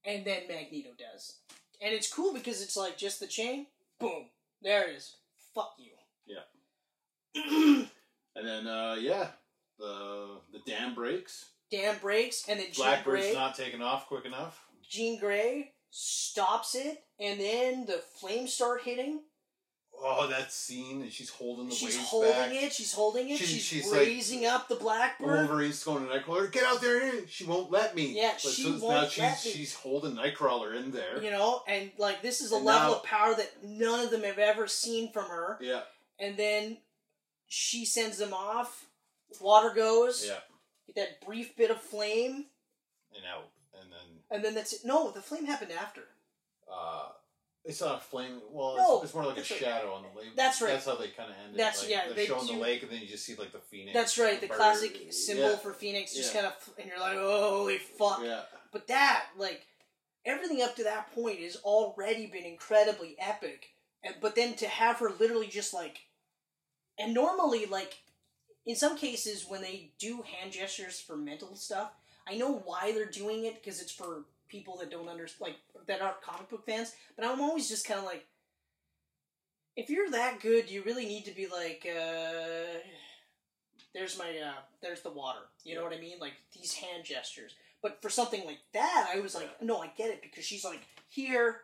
And 0.04 0.24
then 0.24 0.42
Magneto 0.48 0.90
does. 0.98 1.36
And 1.80 1.92
it's 1.92 2.12
cool 2.12 2.32
because 2.32 2.62
it's 2.62 2.76
like 2.76 2.96
just 2.96 3.20
the 3.20 3.26
chain, 3.26 3.66
boom. 3.98 4.26
There 4.62 4.88
it 4.88 4.96
is. 4.96 5.16
Fuck 5.54 5.74
you. 5.78 5.92
Yeah. 6.26 7.84
And 8.34 8.46
then 8.46 8.66
uh 8.66 8.96
yeah, 8.98 9.28
the 9.78 10.38
the 10.52 10.60
dam 10.66 10.94
breaks. 10.94 11.50
Dam 11.70 11.96
breaks, 12.00 12.48
and 12.48 12.60
then 12.60 12.66
Jean 12.72 12.84
Blackbird's 12.86 13.04
Grey, 13.04 13.32
not 13.32 13.54
taking 13.54 13.82
off 13.82 14.06
quick 14.06 14.26
enough. 14.26 14.62
Jean 14.88 15.18
Grey 15.18 15.72
stops 15.90 16.74
it, 16.74 17.02
and 17.18 17.40
then 17.40 17.86
the 17.86 18.02
flames 18.20 18.52
start 18.52 18.82
hitting. 18.82 19.20
Oh, 20.04 20.26
that 20.26 20.52
scene, 20.52 21.02
and 21.02 21.12
she's 21.12 21.30
holding 21.30 21.68
the 21.68 21.74
She's 21.74 21.96
waves 21.96 22.08
holding 22.08 22.32
back. 22.32 22.52
it. 22.52 22.72
She's 22.72 22.92
holding 22.92 23.30
it. 23.30 23.38
She's- 23.38 23.50
She's, 23.50 23.62
she's 23.62 23.86
like- 23.92 24.00
raising 24.00 24.44
up 24.46 24.66
the 24.68 24.74
blackbird. 24.74 25.48
Wolverine's 25.48 25.84
going 25.84 26.06
to 26.08 26.12
Nightcrawler. 26.12 26.50
Get 26.50 26.64
out 26.64 26.80
there! 26.80 27.26
She 27.28 27.44
won't 27.44 27.70
let 27.70 27.94
me. 27.94 28.06
Yeah, 28.16 28.32
But 28.32 28.52
she 28.52 28.64
won't 28.64 29.10
she's 29.12 29.20
let 29.22 29.44
me. 29.44 29.50
she's 29.52 29.74
holding 29.74 30.16
Nightcrawler 30.16 30.74
in 30.76 30.90
there. 30.90 31.22
You 31.22 31.30
know, 31.30 31.62
and 31.68 31.92
like 31.98 32.20
this 32.20 32.40
is 32.40 32.50
a 32.52 32.56
And 32.56 32.64
level 32.64 32.90
now- 32.90 32.96
of 32.96 33.04
power 33.04 33.34
that 33.36 33.62
none 33.64 34.00
of 34.00 34.10
them 34.10 34.24
have 34.24 34.38
ever 34.38 34.66
seen 34.66 35.12
from 35.12 35.26
her. 35.26 35.58
Yeah, 35.60 35.82
And 36.18 36.36
then 36.36 36.78
she 37.46 37.84
sends 37.84 38.18
them 38.18 38.32
off. 38.34 38.86
Water 39.40 39.70
goes. 39.74 40.26
yeah, 40.26 40.38
Get 40.88 40.96
that 40.96 41.24
brief 41.26 41.56
bit 41.56 41.70
of 41.70 41.80
flame, 41.80 42.46
and 43.14 43.24
out, 43.32 43.48
and 43.80 43.90
then 43.92 43.98
and 44.30 44.44
then 44.44 44.54
that's 44.54 44.72
it. 44.72 44.80
No, 44.84 45.10
the 45.12 45.22
flame 45.22 45.46
happened 45.46 45.70
after. 45.72 46.02
uh, 46.70 47.08
it's 47.64 47.80
not 47.80 47.98
a 47.98 48.00
flame. 48.00 48.40
Well, 48.50 48.76
No, 48.76 48.94
it's, 48.96 49.04
it's 49.06 49.14
more 49.14 49.24
like 49.24 49.38
a 49.38 49.44
shadow 49.44 49.92
on 49.92 50.02
the 50.02 50.18
lake. 50.20 50.36
That's 50.36 50.60
right. 50.60 50.72
That's 50.72 50.86
how 50.86 50.96
they 50.96 51.08
kind 51.08 51.30
of 51.30 51.36
ended. 51.44 51.60
That's- 51.60 51.82
like, 51.82 51.90
yeah, 51.90 52.06
They're 52.06 52.14
they 52.14 52.26
showing 52.26 52.46
do- 52.46 52.54
the 52.54 52.60
lake, 52.60 52.82
and 52.82 52.90
then 52.90 53.00
you 53.00 53.06
just 53.06 53.24
see 53.24 53.36
like 53.36 53.52
the 53.52 53.58
phoenix. 53.58 53.94
That's 53.94 54.18
right. 54.18 54.40
The 54.40 54.48
classic 54.48 55.12
symbol 55.12 55.50
yeah. 55.50 55.56
for 55.56 55.72
Phoenix 55.72 56.14
just 56.14 56.34
Yeah. 56.34 56.42
kind 56.42 56.52
of, 56.52 56.74
and 56.78 56.88
you're 56.88 56.98
like, 57.00 57.16
holy 57.18 57.78
fuck. 57.78 58.20
Yeah, 58.22 58.42
But 58.72 58.88
that, 58.88 59.26
like, 59.36 59.66
everything 60.24 60.62
up 60.62 60.74
to 60.76 60.84
that 60.84 61.12
point 61.14 61.40
has 61.40 61.56
already 61.56 62.26
been 62.26 62.44
incredibly 62.44 63.16
epic. 63.18 63.70
And 64.02 64.16
but 64.20 64.34
then 64.34 64.54
to 64.54 64.66
have 64.66 64.98
her 64.98 65.10
literally 65.20 65.46
just 65.46 65.72
like, 65.72 66.00
and 66.98 67.14
normally 67.14 67.66
like, 67.66 67.94
in 68.66 68.76
some 68.76 68.96
cases 68.96 69.46
when 69.48 69.62
they 69.62 69.92
do 69.98 70.22
hand 70.22 70.52
gestures 70.52 71.00
for 71.00 71.16
mental 71.16 71.54
stuff, 71.54 71.92
I 72.26 72.36
know 72.36 72.62
why 72.64 72.92
they're 72.92 73.06
doing 73.06 73.44
it 73.44 73.54
because 73.62 73.80
it's 73.80 73.92
for 73.92 74.24
people 74.52 74.76
that 74.76 74.90
don't 74.90 75.08
understand, 75.08 75.50
like 75.50 75.86
that 75.86 76.02
aren't 76.02 76.20
comic 76.22 76.48
book 76.50 76.64
fans. 76.66 76.92
But 77.16 77.26
I'm 77.26 77.40
always 77.40 77.68
just 77.68 77.86
kind 77.88 77.98
of 77.98 78.04
like, 78.04 78.26
if 79.74 79.88
you're 79.88 80.10
that 80.10 80.40
good, 80.40 80.70
you 80.70 80.82
really 80.82 81.06
need 81.06 81.24
to 81.24 81.34
be 81.34 81.48
like, 81.48 81.88
uh, 81.90 82.78
there's 83.94 84.18
my, 84.18 84.28
uh, 84.28 84.60
there's 84.82 85.00
the 85.00 85.10
water. 85.10 85.40
You 85.64 85.74
know 85.74 85.82
what 85.82 85.94
I 85.94 85.98
mean? 85.98 86.18
Like 86.20 86.34
these 86.54 86.74
hand 86.74 87.04
gestures. 87.04 87.54
But 87.82 88.00
for 88.00 88.10
something 88.10 88.44
like 88.44 88.60
that, 88.74 89.10
I 89.12 89.20
was 89.20 89.34
like, 89.34 89.50
no, 89.60 89.78
I 89.78 89.88
get 89.96 90.10
it 90.10 90.22
because 90.22 90.44
she's 90.44 90.64
like 90.64 90.80
here, 91.08 91.62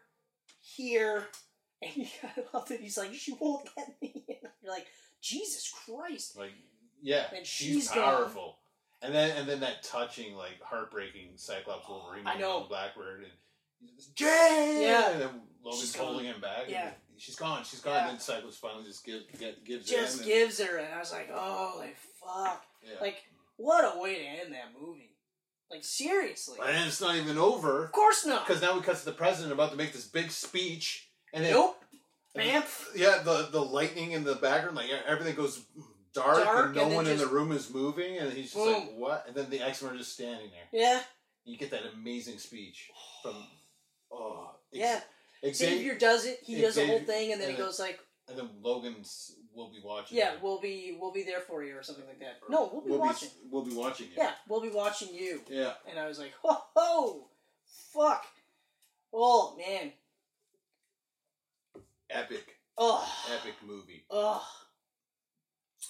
here, 0.61 1.27
and 1.83 2.09
gotta 2.23 2.49
love 2.53 2.69
that 2.69 2.81
he's 2.81 2.99
like, 2.99 3.15
she 3.15 3.37
won't 3.39 3.69
get 3.77 3.95
me. 4.03 4.25
And 4.29 4.37
you're 4.63 4.73
like, 4.73 4.87
Jesus 5.21 5.73
Christ. 5.85 6.37
like 6.37 6.53
yeah, 7.01 7.27
And 7.37 7.47
she's, 7.47 7.67
she's 7.69 7.89
powerful. 7.89 8.57
And 9.03 9.15
then 9.15 9.37
and 9.37 9.49
then 9.49 9.61
that 9.61 9.83
touching, 9.85 10.35
like 10.35 10.61
heartbreaking 10.63 11.31
Cyclops 11.37 11.89
Wolverine 11.89 12.27
I 12.27 12.37
know. 12.37 12.61
and 12.61 12.69
Blackbird 12.69 13.21
and 13.25 13.91
Jay. 14.15 14.81
Yeah. 14.83 15.11
and 15.13 15.21
then 15.21 15.29
Logan's 15.63 15.81
She's 15.83 15.97
gone. 15.97 16.25
him 16.25 16.41
back. 16.41 16.63
and 16.65 16.71
Yeah. 16.71 16.91
she's 17.17 17.37
gone. 17.37 17.63
She's 17.65 17.81
gone. 17.81 17.95
Yeah. 17.95 18.01
And 18.03 18.11
then 18.11 18.21
Cyclops 18.21 18.57
finally 18.57 18.85
just 18.85 19.05
gives 19.05 19.25
get, 19.39 19.65
gives 19.65 19.89
Just 19.89 20.15
in. 20.15 20.23
and- 20.23 20.27
gives 20.29 20.61
her, 20.61 20.79
and 20.79 20.93
I 20.95 20.99
was 20.99 21.13
like, 21.13 21.31
oh, 21.33 21.77
like 21.79 21.97
fuck, 22.21 22.65
yeah. 22.83 23.01
like 23.01 23.17
what 23.57 23.85
a 23.85 24.01
way 24.01 24.17
to 24.17 24.25
end 24.25 24.53
that 24.55 24.73
movie. 24.81 25.15
Like 25.71 25.85
seriously, 25.85 26.59
and 26.65 26.89
it's 26.89 27.01
not 27.01 27.15
even 27.17 27.37
over 27.39 27.85
of 27.85 27.93
course 27.93 28.25
not. 28.25 28.47
because 28.47 28.63
now 28.63 28.75
we 28.75 28.81
cut 28.81 28.97
to 28.97 29.05
the 29.05 29.13
president 29.13 29.53
about 29.53 29.71
to 29.71 29.77
make 29.77 29.93
this 29.93 30.07
big 30.07 30.31
speech, 30.31 31.09
and 31.35 31.45
then 31.45 31.53
Nope. 31.53 31.77
and- 32.35 32.51
Bam. 32.51 32.63
Yeah, 32.97 33.19
the 33.23 33.49
the 33.53 33.61
lightning 33.63 34.13
in 34.13 34.25
the 34.25 34.35
background, 34.35 34.77
like 34.77 34.89
everything 35.07 35.35
goes 35.37 35.61
dark, 36.13 36.45
Dark, 36.45 36.67
and 36.67 36.75
no 36.77 36.83
and 36.87 36.95
one 36.95 37.07
in 37.07 37.19
the 37.19 37.27
room 37.27 37.53
is 37.53 37.73
moving, 37.73 38.19
and 38.19 38.33
he's 38.33 38.53
just 38.53 38.67
like, 38.67 38.93
"What?" 38.97 39.25
And 39.27 39.35
then 39.37 39.51
the 39.51 39.61
X 39.61 39.83
Men 39.83 39.93
are 39.95 39.99
just 39.99 40.15
standing 40.15 40.51
there. 40.51 40.81
Yeah. 40.81 41.01
You 41.45 41.57
get 41.57 41.71
that 41.71 41.83
amazing 41.95 42.39
speech 42.39 42.91
from, 43.23 43.35
oh, 44.13 44.51
Yeah. 44.71 45.01
Xavier, 45.43 45.55
Xavier 45.55 45.95
does 45.99 46.27
it. 46.27 46.41
He 46.43 46.61
does 46.61 46.75
the 46.75 46.87
whole 46.87 47.01
thing, 47.01 47.33
and 47.33 47.41
then 47.41 47.51
he 47.51 47.57
then- 47.57 47.65
goes 47.67 47.79
like, 47.79 48.01
and 48.29 48.37
then 48.39 48.51
Logan's 48.61 49.37
will 49.55 49.71
be 49.71 49.81
watching. 49.83 50.19
"Yeah, 50.19 50.35
it. 50.35 50.43
we'll 50.43 50.61
be 50.61 50.97
we'll 51.01 51.13
be 51.13 51.23
there 51.23 51.41
for 51.41 51.63
you," 51.65 51.77
or 51.77 51.83
something 51.83 52.07
like 52.07 52.19
that. 52.21 52.41
No, 52.51 52.69
we'll 52.73 52.83
be 52.83 52.91
we'll 52.91 52.99
watching. 53.01 53.29
Be, 53.31 53.49
we'll 53.51 53.65
be 53.65 53.75
watching 53.75 54.07
it. 54.09 54.13
Yeah, 54.17 54.33
we'll 54.49 54.61
be 54.61 54.69
watching 54.69 55.15
you. 55.15 55.41
yeah. 55.49 55.73
And 55.89 55.99
I 55.99 56.07
was 56.07 56.19
like, 56.19 56.33
"Ho 56.43 56.63
ho, 56.77 57.29
fuck, 57.93 58.27
oh 59.13 59.57
man, 59.57 59.93
Epic, 62.11 62.57
oh, 62.77 63.07
epic 63.39 63.55
movie. 63.67 64.05
oh, 64.11 64.47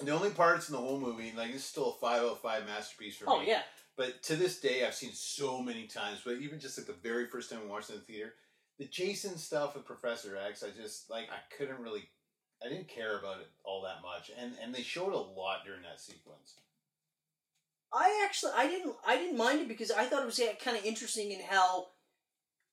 The 0.01 0.11
only 0.11 0.29
parts 0.29 0.69
in 0.69 0.73
the 0.73 0.81
whole 0.81 0.99
movie, 0.99 1.33
like, 1.35 1.51
it's 1.53 1.63
still 1.63 1.91
a 1.91 1.99
five 1.99 2.23
of 2.23 2.39
five 2.39 2.65
masterpiece 2.65 3.17
for 3.17 3.25
oh 3.27 3.39
me. 3.39 3.47
yeah, 3.49 3.61
But 3.97 4.23
to 4.23 4.35
this 4.35 4.59
day, 4.59 4.85
I've 4.85 4.95
seen 4.95 5.11
so 5.13 5.61
many 5.61 5.87
times. 5.87 6.21
But 6.23 6.37
even 6.37 6.59
just 6.59 6.77
like 6.77 6.87
the 6.87 6.93
very 6.93 7.27
first 7.27 7.49
time 7.49 7.59
I 7.63 7.67
watched 7.67 7.89
it 7.89 7.93
in 7.93 7.99
the 7.99 8.05
theater, 8.05 8.33
the 8.77 8.85
Jason 8.85 9.37
stuff 9.37 9.75
with 9.75 9.85
Professor 9.85 10.37
X, 10.37 10.63
I 10.63 10.69
just 10.69 11.09
like 11.09 11.27
I 11.29 11.39
couldn't 11.55 11.81
really, 11.81 12.03
I 12.65 12.69
didn't 12.69 12.87
care 12.87 13.19
about 13.19 13.41
it 13.41 13.47
all 13.65 13.81
that 13.83 14.01
much, 14.01 14.31
and 14.39 14.53
and 14.63 14.73
they 14.73 14.83
showed 14.83 15.13
a 15.13 15.17
lot 15.17 15.65
during 15.65 15.81
that 15.81 15.99
sequence. 15.99 16.55
I 17.93 18.23
actually 18.25 18.53
I 18.55 18.67
didn't 18.67 18.95
I 19.05 19.17
didn't 19.17 19.37
mind 19.37 19.61
it 19.61 19.67
because 19.67 19.91
I 19.91 20.05
thought 20.05 20.23
it 20.23 20.25
was 20.25 20.41
kind 20.63 20.77
of 20.77 20.85
interesting 20.85 21.31
in 21.31 21.41
how 21.41 21.87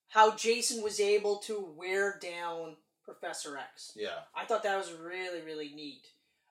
how 0.09 0.37
Jason 0.37 0.83
was 0.83 1.01
able 1.01 1.39
to 1.39 1.73
wear 1.77 2.19
down 2.23 2.77
Professor 3.05 3.57
X. 3.57 3.93
Yeah, 3.97 4.21
I 4.35 4.45
thought 4.45 4.63
that 4.63 4.77
was 4.79 4.93
really 4.93 5.41
really 5.43 5.73
neat. 5.75 6.07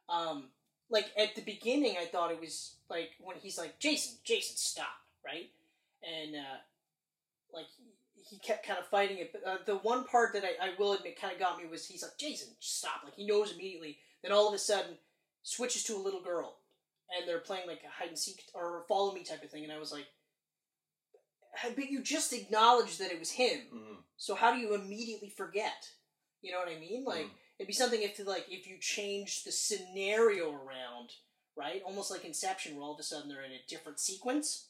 Um, 0.10 0.50
like 0.90 1.12
at 1.18 1.36
the 1.36 1.42
beginning, 1.42 1.96
I 2.00 2.06
thought 2.06 2.32
it 2.32 2.40
was 2.40 2.76
like 2.90 3.12
when 3.20 3.38
he's 3.38 3.58
like 3.58 3.80
Jason, 3.80 4.18
Jason, 4.24 4.56
stop, 4.56 4.88
right? 5.26 5.50
And 6.04 6.36
uh, 6.36 6.58
like 7.54 7.66
he, 8.16 8.38
kept 8.40 8.66
kind 8.66 8.80
of 8.80 8.86
fighting 8.88 9.18
it. 9.18 9.32
But 9.34 9.50
uh, 9.50 9.58
the 9.66 9.78
one 9.78 10.04
part 10.06 10.34
that 10.34 10.44
I, 10.44 10.68
I 10.68 10.70
will 10.78 10.94
admit 10.94 11.20
kind 11.20 11.34
of 11.34 11.40
got 11.40 11.58
me 11.58 11.68
was 11.70 11.88
he's 11.88 12.04
like 12.04 12.18
Jason, 12.20 12.50
stop. 12.60 13.02
Like 13.04 13.16
he 13.16 13.26
knows 13.26 13.54
immediately. 13.54 13.98
Then 14.22 14.32
all 14.32 14.48
of 14.48 14.54
a 14.54 14.60
sudden 14.60 14.98
switches 15.44 15.84
to 15.84 15.96
a 15.96 16.02
little 16.02 16.22
girl, 16.22 16.58
and 17.18 17.28
they're 17.28 17.40
playing 17.40 17.68
like 17.68 17.82
a 17.84 17.90
hide 17.90 18.10
and 18.10 18.18
seek 18.18 18.44
or 18.54 18.84
follow 18.88 19.14
me 19.14 19.24
type 19.24 19.44
of 19.44 19.50
thing. 19.50 19.64
And 19.64 19.74
I 19.74 19.80
was 19.80 19.92
like, 19.92 20.06
but 21.76 21.90
you 21.90 22.02
just 22.02 22.34
acknowledged 22.34 23.00
that 23.00 23.12
it 23.12 23.20
was 23.20 23.32
him. 23.32 23.62
Mhm. 23.74 23.98
So 24.18 24.36
how 24.36 24.52
do 24.54 24.60
you 24.60 24.74
immediately 24.76 25.30
forget? 25.30 25.90
You 26.42 26.52
know 26.52 26.60
what 26.60 26.70
I 26.70 26.78
mean? 26.80 27.04
Like 27.04 27.26
Mhm. 27.26 27.32
It'd 27.60 27.68
be 27.68 27.74
something 27.74 28.02
if 28.02 28.20
like 28.26 28.46
if 28.50 28.68
you 28.68 28.78
change 28.80 29.44
the 29.44 29.52
scenario 29.52 30.52
around, 30.52 31.12
right? 31.56 31.82
Almost 31.86 32.12
like 32.12 32.26
Inception, 32.26 32.76
where 32.76 32.84
all 32.84 32.94
of 32.94 33.00
a 33.00 33.04
sudden 33.04 33.30
they're 33.30 33.44
in 33.44 33.52
a 33.52 33.62
different 33.68 34.00
sequence. 34.00 34.68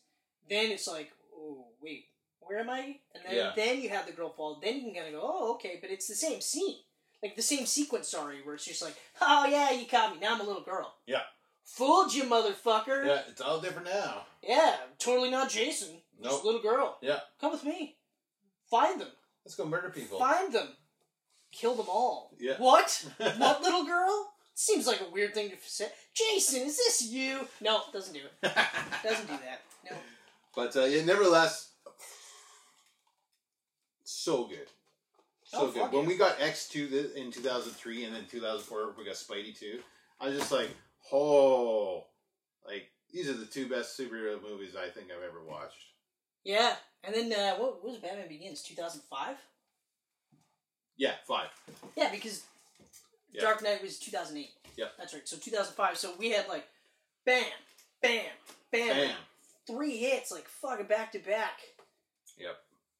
Then 0.49 0.71
it's 0.71 0.87
like, 0.87 1.11
oh 1.35 1.67
wait, 1.81 2.05
where 2.39 2.59
am 2.59 2.69
I? 2.69 2.99
And 3.15 3.23
then 3.25 3.35
Yeah. 3.35 3.51
then 3.55 3.81
you 3.81 3.89
have 3.89 4.05
the 4.05 4.11
girl 4.13 4.29
fall. 4.29 4.59
Then 4.61 4.75
you 4.77 4.81
can 4.83 4.93
kind 4.95 5.07
of 5.07 5.13
go, 5.13 5.21
oh 5.23 5.53
okay, 5.55 5.77
but 5.81 5.89
it's 5.89 6.07
the 6.07 6.15
same 6.15 6.41
scene, 6.41 6.77
like 7.23 7.35
the 7.35 7.41
same 7.41 7.65
sequence. 7.65 8.07
Sorry, 8.09 8.41
where 8.43 8.55
it's 8.55 8.65
just 8.65 8.81
like, 8.83 8.95
oh 9.21 9.45
yeah, 9.47 9.71
you 9.71 9.87
caught 9.87 10.13
me. 10.13 10.19
Now 10.19 10.35
I'm 10.35 10.41
a 10.41 10.43
little 10.45 10.61
girl. 10.63 10.93
Yeah. 11.07 11.21
Fooled 11.63 12.13
you, 12.13 12.25
motherfucker. 12.25 13.07
yeah, 13.07 13.21
it's 13.27 13.41
all 13.41 13.59
different 13.59 13.87
now. 13.87 14.21
Yeah, 14.43 14.75
totally 14.99 15.31
not 15.31 15.49
Jason. 15.49 15.97
Just 16.21 16.35
Nope. 16.35 16.43
a 16.43 16.45
little 16.45 16.61
girl. 16.61 16.97
Yeah, 17.01 17.21
Come 17.41 17.51
with 17.53 17.63
me. 17.63 17.97
Find 18.69 19.01
them. 19.01 19.07
let's 19.43 19.55
go 19.55 19.65
murder 19.65 19.89
people. 19.89 20.19
Find 20.19 20.53
them. 20.53 20.69
Kill 21.55 21.75
them 21.75 21.87
all. 21.89 22.31
Yeah. 22.37 22.55
What? 22.57 23.05
what 23.37 23.61
little 23.61 23.85
girl? 23.85 24.33
Seems 24.53 24.87
like 24.87 25.01
a 25.01 25.11
weird 25.11 25.33
thing 25.33 25.49
to 25.49 25.55
say. 25.65 25.87
Jason, 26.13 26.61
is 26.63 26.77
this 26.77 27.03
you? 27.09 27.47
No, 27.61 27.81
doesn't 27.93 28.13
do 28.13 28.19
it. 28.19 28.51
Doesn't 29.03 29.27
do 29.27 29.33
that. 29.33 29.61
No. 29.89 29.97
but 30.55 30.75
uh, 30.75 30.85
yeah, 30.85 31.03
nevertheless, 31.03 31.71
so 34.03 34.45
good. 34.47 34.67
So 35.43 35.59
Oh, 35.67 35.71
good. 35.71 35.91
When 35.91 36.03
yeah. 36.03 36.07
we 36.07 36.17
got 36.17 36.41
X 36.41 36.67
two 36.67 37.11
in 37.15 37.31
two 37.31 37.41
thousand 37.41 37.73
three, 37.73 38.03
and 38.05 38.15
then 38.15 38.23
two 38.29 38.41
thousand 38.41 38.65
four, 38.65 38.93
we 38.97 39.05
got 39.05 39.15
Spidey 39.15 39.57
two. 39.57 39.79
I 40.19 40.29
was 40.29 40.37
just 40.37 40.51
like, 40.51 40.69
oh, 41.11 42.05
like 42.65 42.89
these 43.13 43.29
are 43.29 43.33
the 43.33 43.45
two 43.45 43.69
best 43.69 43.97
superhero 43.99 44.41
movies 44.41 44.75
I 44.75 44.89
think 44.89 45.07
I've 45.11 45.23
ever 45.23 45.43
watched. 45.47 45.83
Yeah. 46.43 46.75
And 47.03 47.13
then 47.13 47.31
uh, 47.33 47.55
what, 47.57 47.83
what 47.83 47.91
was 47.91 47.97
Batman 47.97 48.27
Begins? 48.27 48.63
Two 48.63 48.75
thousand 48.75 49.01
five. 49.09 49.35
Yeah, 50.97 51.13
five. 51.27 51.49
Yeah, 51.95 52.09
because 52.11 52.43
Yeah. 53.31 53.41
Dark 53.41 53.61
Knight 53.63 53.81
was 53.81 53.99
two 53.99 54.11
thousand 54.11 54.37
eight. 54.37 54.51
Yeah. 54.77 54.85
That's 54.97 55.13
right. 55.13 55.27
So 55.27 55.37
two 55.37 55.51
thousand 55.51 55.73
five. 55.73 55.97
So 55.97 56.13
we 56.17 56.31
had 56.31 56.47
like, 56.47 56.65
bam, 57.25 57.43
bam, 58.01 58.25
bam, 58.71 58.87
Bam. 58.89 59.15
three 59.67 59.97
hits 59.97 60.31
like 60.31 60.47
fucking 60.47 60.85
back 60.87 61.11
to 61.13 61.19
back. 61.19 61.59
Yep. 62.37 62.55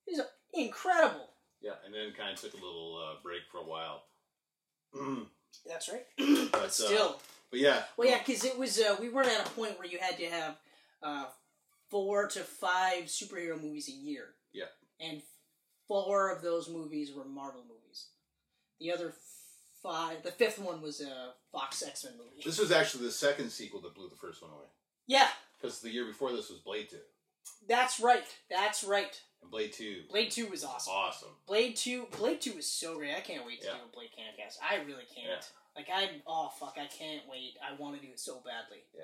These 0.08 0.20
are 0.20 0.28
incredible. 0.54 1.30
Yeah, 1.62 1.72
and 1.86 1.94
then 1.94 2.12
kind 2.18 2.32
of 2.34 2.40
took 2.40 2.54
a 2.54 2.64
little 2.64 2.98
uh, 3.02 3.22
break 3.24 3.42
for 3.52 3.58
a 3.60 3.64
while. 3.64 4.04
Mm, 4.96 5.26
That's 5.68 5.90
right. 5.90 6.06
but 6.18 6.52
but 6.52 6.64
uh, 6.64 6.70
still. 6.70 7.20
but 7.50 7.60
yeah. 7.60 7.84
Well, 7.98 8.08
yeah, 8.08 8.20
because 8.26 8.44
it 8.46 8.58
was 8.58 8.80
uh, 8.80 8.96
we 9.00 9.10
weren't 9.10 9.30
at 9.30 9.48
a 9.48 9.50
point 9.52 9.78
where 9.80 9.88
you 9.88 9.98
had 10.00 10.18
to 10.20 10.26
have 10.28 10.56
uh, 11.02 11.26
four 11.90 12.28
to 12.28 12.40
five 12.42 13.06
superhero 13.06 13.60
movies 13.62 13.90
a 13.90 13.94
year. 13.94 14.28
Yeah. 14.54 14.66
And 15.00 15.22
four 15.88 16.30
of 16.32 16.42
those 16.42 16.70
movies 16.70 17.12
were 17.14 17.26
Marvel 17.26 17.62
movies. 17.68 18.08
The 18.80 18.92
other 18.92 19.14
five, 19.82 20.24
the 20.24 20.32
fifth 20.32 20.60
one 20.60 20.82
was 20.82 21.02
a 21.02 21.34
Fox 21.52 21.84
X 21.84 22.04
Men 22.04 22.14
movie. 22.18 22.42
This 22.44 22.60
was 22.60 22.72
actually 22.72 23.06
the 23.06 23.12
second 23.12 23.50
sequel 23.50 23.82
that 23.82 23.96
blew 23.96 24.10
the 24.10 24.16
first 24.16 24.42
one 24.42 24.52
away. 24.52 24.66
Yeah, 25.08 25.28
Because 25.62 25.82
the 25.82 25.92
year 25.92 26.06
before 26.06 26.32
this 26.32 26.50
was 26.50 26.60
Blade 26.60 26.90
2. 26.90 26.98
That's 27.68 28.00
right. 28.00 28.26
That's 28.50 28.84
right. 28.84 29.22
And 29.42 29.52
Blade 29.52 29.72
Two, 29.74 30.02
Blade 30.10 30.32
Two 30.32 30.48
was 30.48 30.64
awesome. 30.64 30.94
awesome. 30.94 31.30
Blade 31.48 31.76
Two, 31.76 32.08
Blade 32.18 32.42
Two 32.42 32.54
was 32.56 32.66
so 32.66 32.98
great. 32.98 33.14
I 33.16 33.20
can't 33.22 33.46
wait 33.46 33.62
to 33.62 33.68
Yeah. 33.68 33.74
do 33.74 33.80
a 33.92 33.96
Blade 33.96 34.10
Cancast. 34.18 34.58
I 34.68 34.78
really 34.78 35.06
can't. 35.14 35.28
Yeah. 35.28 35.42
Like 35.76 35.88
I, 35.94 36.10
oh 36.26 36.50
fuck, 36.60 36.78
I 36.82 36.88
can't 36.88 37.22
wait. 37.30 37.54
I 37.62 37.80
want 37.80 37.96
to 38.00 38.02
do 38.06 38.12
it 38.12 38.20
so 38.20 38.36
badly. 38.44 38.80
Yeah. 38.96 39.04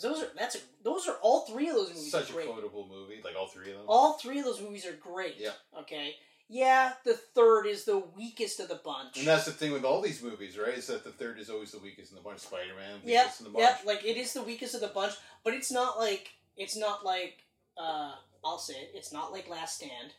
Because 0.00 0.20
those 0.20 0.28
are 0.28 0.32
that's 0.36 0.54
a, 0.56 0.58
those 0.84 1.08
are 1.08 1.16
all 1.22 1.40
three 1.40 1.68
of 1.68 1.74
those 1.74 1.88
movies 1.88 2.10
Such 2.10 2.30
a 2.30 2.32
great. 2.32 2.46
quotable 2.46 2.88
movie, 2.88 3.20
like 3.24 3.34
all 3.36 3.48
three 3.48 3.70
of 3.70 3.78
them. 3.78 3.86
All 3.88 4.14
three 4.14 4.38
of 4.38 4.44
those 4.44 4.60
movies 4.60 4.86
are 4.86 4.92
great. 4.92 5.34
Yeah. 5.38 5.50
Okay. 5.80 6.14
Yeah, 6.50 6.92
the 7.04 7.12
third 7.14 7.66
is 7.66 7.84
the 7.84 7.98
weakest 8.16 8.58
of 8.58 8.68
the 8.68 8.80
bunch. 8.82 9.18
And 9.18 9.26
that's 9.26 9.44
the 9.44 9.50
thing 9.50 9.70
with 9.72 9.84
all 9.84 10.00
these 10.00 10.22
movies, 10.22 10.56
right? 10.56 10.78
Is 10.78 10.86
that 10.86 11.04
the 11.04 11.10
third 11.10 11.38
is 11.38 11.50
always 11.50 11.72
the 11.72 11.78
weakest 11.78 12.10
in 12.12 12.16
the 12.16 12.22
bunch. 12.22 12.38
Spider 12.38 12.74
Man, 12.74 13.00
Yep, 13.04 13.24
weakest 13.24 13.40
in 13.40 13.44
the 13.44 13.50
bunch. 13.50 13.62
yep. 13.62 13.80
Like 13.84 14.04
it 14.04 14.16
is 14.16 14.32
the 14.32 14.42
weakest 14.42 14.74
of 14.74 14.80
the 14.80 14.86
bunch, 14.88 15.12
but 15.44 15.52
it's 15.52 15.70
not 15.72 15.98
like 15.98 16.30
it's 16.56 16.76
not 16.76 17.04
like 17.04 17.44
uh, 17.76 18.12
I'll 18.44 18.58
say 18.58 18.74
it. 18.74 18.92
It's 18.94 19.12
not 19.12 19.32
like 19.32 19.48
Last 19.48 19.76
Stand. 19.76 20.12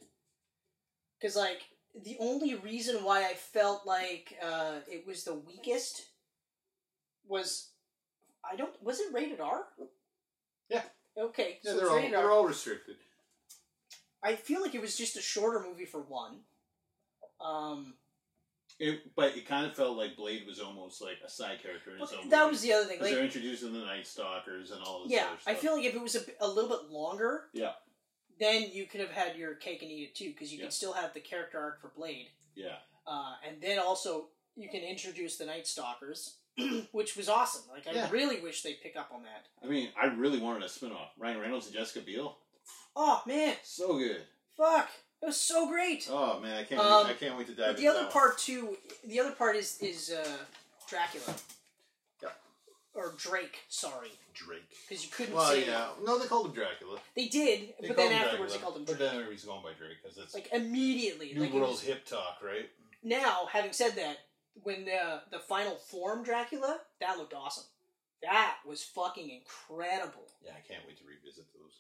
Because 1.20 1.36
like 1.36 1.62
the 2.04 2.18
only 2.20 2.56
reason 2.56 3.04
why 3.04 3.26
I 3.26 3.34
felt 3.34 3.86
like 3.88 4.36
uh, 4.44 4.76
it 4.88 5.08
was 5.08 5.24
the 5.24 5.36
weakest 5.36 6.06
was 7.28 7.70
I 8.52 8.56
don't 8.56 8.72
was 8.84 9.00
it 9.00 9.14
rated 9.14 9.40
R? 9.40 9.66
Yeah. 10.70 10.84
Okay, 11.18 11.60
Yeah, 11.64 11.72
so 11.72 11.78
they're 11.78 11.86
it's 11.86 11.90
all 11.92 11.98
rated 11.98 12.14
they're 12.14 12.32
all 12.32 12.46
restricted. 12.48 12.96
I 14.24 14.36
feel 14.36 14.62
like 14.62 14.76
it 14.76 14.82
was 14.82 14.98
just 14.98 15.18
a 15.18 15.22
shorter 15.22 15.60
movie 15.66 15.86
for 15.86 16.02
one. 16.02 16.40
Um, 17.42 17.94
It, 18.80 19.02
but 19.16 19.36
it 19.36 19.46
kind 19.48 19.66
of 19.66 19.76
felt 19.76 19.98
like 19.98 20.16
Blade 20.16 20.46
was 20.48 20.60
almost 20.60 21.02
like 21.02 21.18
a 21.26 21.30
side 21.30 21.62
character 21.62 21.94
in 21.94 22.00
his 22.00 22.12
own. 22.14 22.30
that 22.30 22.40
movie. 22.44 22.52
was 22.52 22.62
the 22.62 22.74
other 22.74 22.86
thing. 22.86 22.98
Because 22.98 23.08
Like, 23.08 23.16
they're 23.16 23.26
introducing 23.26 23.74
the 23.74 23.80
Night 23.80 24.08
Stalkers 24.08 24.72
and 24.72 24.82
all 24.84 25.04
this. 25.04 25.12
Yeah, 25.12 25.26
other 25.28 25.38
I 25.48 25.54
feel 25.56 25.76
like 25.76 25.86
if 25.86 25.96
it 25.96 26.02
was 26.02 26.16
a, 26.16 26.22
a 26.42 26.48
little 26.48 26.70
bit 26.70 26.90
longer, 26.90 27.46
Yeah. 27.54 27.74
then 28.40 28.70
you 28.72 28.86
could 28.86 29.02
have 29.02 29.12
had 29.12 29.36
your 29.38 29.56
cake 29.56 29.82
and 29.82 29.92
eat 29.92 30.04
it 30.10 30.16
too, 30.16 30.30
because 30.30 30.52
you 30.52 30.60
Yeah. 30.60 30.66
could 30.66 30.74
still 30.74 30.94
have 30.94 31.14
the 31.14 31.20
character 31.22 31.60
arc 31.60 31.82
for 31.82 31.90
Blade, 31.90 32.28
Yeah, 32.56 32.78
uh, 33.08 33.36
and 33.46 33.62
then 33.62 33.80
also 33.80 34.30
you 34.56 34.70
can 34.70 34.82
introduce 34.82 35.38
the 35.38 35.46
Night 35.46 35.66
Stalkers, 35.68 36.38
which 36.92 37.16
was 37.16 37.30
awesome. 37.30 37.64
Like 37.72 37.88
I 37.88 37.92
Yeah. 37.92 38.10
really 38.12 38.40
wish 38.40 38.62
they'd 38.64 38.82
pick 38.82 38.96
up 38.98 39.12
on 39.14 39.24
that. 39.24 39.46
I 39.64 39.68
mean, 39.70 39.90
I 40.02 40.08
really 40.08 40.40
wanted 40.40 40.64
a 40.64 40.70
spin-off. 40.70 41.12
Ryan 41.18 41.40
Reynolds 41.40 41.66
and 41.68 41.76
Jessica 41.76 42.02
Biel, 42.06 42.38
Oh 42.96 43.22
man, 43.26 43.56
so 43.64 43.98
good. 43.98 44.22
fuck, 44.58 44.90
it 45.22 45.26
was 45.28 45.38
so 45.40 45.68
great. 45.68 46.08
Oh 46.10 46.40
man, 46.40 46.58
I 46.58 46.64
can't. 46.64 46.82
Um, 46.82 47.06
wait, 47.08 47.12
I 47.12 47.14
can't 47.14 47.38
wait 47.38 47.48
to 47.48 47.54
dive. 47.54 47.68
But 47.76 47.78
the 47.78 47.88
other 47.88 48.04
that 48.04 48.12
part 48.12 48.38
too, 48.38 48.78
the 49.06 49.20
other 49.20 49.32
part 49.32 49.56
is 49.56 49.78
is 49.82 50.12
uh, 50.12 50.38
Dracula. 50.90 51.36
Yeah. 52.24 52.30
Or 52.94 53.14
Drake, 53.18 53.60
sorry. 53.70 54.12
Drake. 54.34 54.64
because 54.88 55.04
you 55.04 55.12
couldn't 55.12 55.36
Well, 55.36 55.52
say 55.52 55.66
yeah, 55.68 55.88
no, 56.06 56.18
they 56.18 56.26
called 56.26 56.46
him 56.48 56.54
Dracula. 56.54 56.98
they 57.14 57.28
did, 57.28 57.74
They 57.82 57.90
but 57.90 57.98
then 57.98 58.14
afterwards 58.14 58.54
Dracula, 58.54 58.58
they 58.58 58.58
called 58.64 58.76
him 58.78 58.86
But 58.86 58.98
Drake. 58.98 59.00
then 59.00 59.14
everybody's 59.16 59.44
going 59.44 59.62
by 59.64 59.74
Drake 59.78 59.98
because 60.02 60.18
it's 60.18 60.34
Like 60.34 60.48
immediately, 60.54 61.34
New 61.34 61.42
like 61.42 61.50
it 61.50 61.56
World's 61.56 61.72
was- 61.82 61.82
hip 61.82 62.06
talk, 62.06 62.38
right? 62.42 62.70
Now, 63.04 63.48
having 63.52 63.74
said 63.74 63.96
that, 63.98 64.18
when 64.64 64.86
the 64.86 65.22
the 65.32 65.40
final 65.40 65.76
form 65.76 66.24
Dracula, 66.24 66.80
that 67.00 67.18
looked 67.18 67.34
awesome. 67.34 67.66
That 68.22 68.58
was 68.66 68.84
fucking 68.84 69.30
incredible. 69.30 70.28
Yeah, 70.44 70.52
I 70.52 70.68
can't 70.68 70.86
wait 70.86 70.98
to 70.98 71.04
revisit 71.06 71.46
those. 71.54 71.80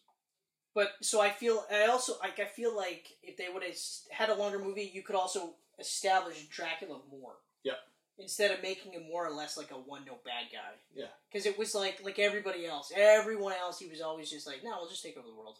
But 0.73 0.93
so 1.01 1.19
I 1.19 1.29
feel 1.29 1.65
I 1.71 1.87
also 1.87 2.13
like 2.21 2.39
I 2.39 2.45
feel 2.45 2.75
like 2.75 3.17
if 3.23 3.37
they 3.37 3.47
would 3.53 3.63
have 3.63 3.75
had 4.11 4.29
a 4.29 4.35
longer 4.35 4.59
movie, 4.59 4.89
you 4.93 5.01
could 5.01 5.15
also 5.15 5.55
establish 5.79 6.45
Dracula 6.47 6.99
more. 7.11 7.33
Yep. 7.63 7.77
Instead 8.19 8.51
of 8.51 8.61
making 8.61 8.93
him 8.93 9.03
more 9.09 9.25
or 9.25 9.31
less 9.31 9.57
like 9.57 9.71
a 9.71 9.75
one 9.75 10.05
note 10.05 10.23
bad 10.23 10.45
guy. 10.51 10.75
Yeah. 10.93 11.07
Because 11.29 11.45
it 11.45 11.57
was 11.57 11.73
like 11.73 12.01
like 12.03 12.19
everybody 12.19 12.65
else, 12.65 12.91
everyone 12.95 13.53
else, 13.59 13.79
he 13.79 13.87
was 13.87 14.01
always 14.01 14.29
just 14.29 14.45
like, 14.45 14.63
no, 14.63 14.77
we'll 14.79 14.89
just 14.89 15.03
take 15.03 15.17
over 15.17 15.27
the 15.27 15.35
world. 15.35 15.57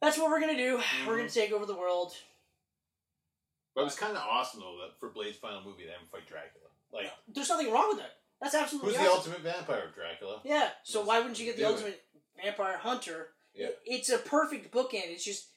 That's 0.00 0.18
what 0.18 0.30
we're 0.30 0.40
gonna 0.40 0.56
do. 0.56 0.80
We're 1.06 1.16
gonna 1.16 1.28
mm-hmm. 1.28 1.40
take 1.40 1.52
over 1.52 1.66
the 1.66 1.76
world. 1.76 2.12
But 3.78 3.82
it 3.82 3.84
was 3.84 3.94
kind 3.96 4.16
of 4.16 4.22
awesome 4.28 4.60
though 4.60 4.76
that 4.82 4.98
for 4.98 5.10
Blade's 5.10 5.36
final 5.38 5.62
movie, 5.62 5.84
they 5.84 5.90
have 5.92 6.00
him 6.00 6.08
fight 6.10 6.26
Dracula. 6.26 6.66
Like, 6.92 7.12
There's 7.32 7.48
nothing 7.48 7.70
wrong 7.70 7.88
with 7.90 7.98
that. 7.98 8.16
That's 8.42 8.54
absolutely 8.54 8.90
who's 8.94 8.98
awesome. 9.06 9.32
the 9.32 9.36
ultimate 9.38 9.40
vampire? 9.56 9.90
Dracula. 9.94 10.40
Yeah. 10.44 10.70
So 10.82 11.02
why 11.04 11.18
wouldn't 11.18 11.38
you 11.38 11.46
get 11.46 11.56
the 11.56 11.62
do 11.62 11.68
it. 11.68 11.72
ultimate 11.72 12.02
vampire 12.42 12.78
hunter? 12.78 13.28
Yeah. 13.54 13.66
It- 13.68 13.78
It's 13.86 14.08
a 14.10 14.18
perfect 14.18 14.72
bookend. 14.72 15.06
It's 15.14 15.24
just 15.24 15.48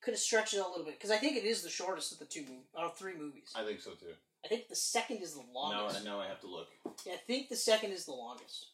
could 0.00 0.12
have 0.14 0.20
stretched 0.20 0.54
it 0.54 0.58
a 0.58 0.68
little 0.68 0.84
bit 0.84 0.94
because 0.98 1.10
I 1.10 1.16
think 1.16 1.36
it 1.36 1.44
is 1.44 1.62
the 1.62 1.70
shortest 1.70 2.12
of 2.12 2.18
the 2.18 2.24
two 2.26 2.42
mov- 2.42 2.68
or 2.74 2.92
three 2.96 3.14
movies. 3.16 3.52
I 3.56 3.64
think 3.64 3.80
so 3.80 3.92
too. 3.92 4.12
I 4.44 4.48
think 4.48 4.68
the 4.68 4.76
second 4.76 5.18
is 5.18 5.34
the 5.34 5.40
Now, 5.42 5.52
longest. 5.82 6.04
now 6.04 6.20
I 6.20 6.26
have 6.28 6.40
to 6.42 6.46
look. 6.46 6.68
Yeah, 7.04 7.14
I 7.14 7.16
think 7.26 7.48
the 7.48 7.56
second 7.56 7.90
is 7.92 8.04
the 8.04 8.12
longest. 8.12 8.66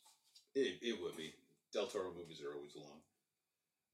It, 0.54 0.78
it 0.82 1.00
would 1.02 1.16
be. 1.16 1.32
Del 1.72 1.86
Toro 1.86 2.12
movies 2.12 2.40
are 2.42 2.54
always 2.54 2.76
long. 2.76 3.00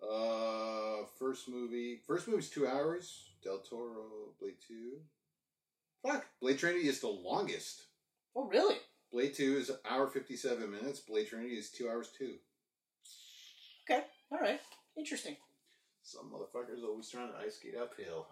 Uh, 0.03 1.05
first 1.19 1.49
movie. 1.49 2.01
First 2.07 2.29
movie's 2.29 2.51
two 2.51 2.67
hours. 2.67 3.25
Del 3.43 3.59
Toro, 3.59 4.35
Blade 4.39 4.57
Two. 4.67 5.01
Fuck, 6.03 6.27
Blade 6.41 6.59
Trinity 6.59 6.89
is 6.89 7.01
the 7.01 7.09
longest. 7.09 7.83
Oh, 8.37 8.47
really? 8.47 8.77
Blade 9.13 9.35
Two 9.35 9.57
is 9.57 9.71
an 9.71 9.77
hour 9.89 10.07
fifty 10.07 10.37
seven 10.37 10.71
minutes. 10.71 11.01
Blade 11.01 11.29
Trinity 11.29 11.55
is 11.55 11.71
two 11.71 11.89
hours 11.89 12.11
two. 12.17 12.35
Okay. 13.85 14.05
All 14.31 14.39
right. 14.39 14.61
Interesting. 14.97 15.37
Some 16.03 16.31
motherfuckers 16.33 16.85
always 16.85 17.09
trying 17.09 17.33
to 17.33 17.39
ice 17.39 17.57
skate 17.57 17.77
uphill. 17.81 18.27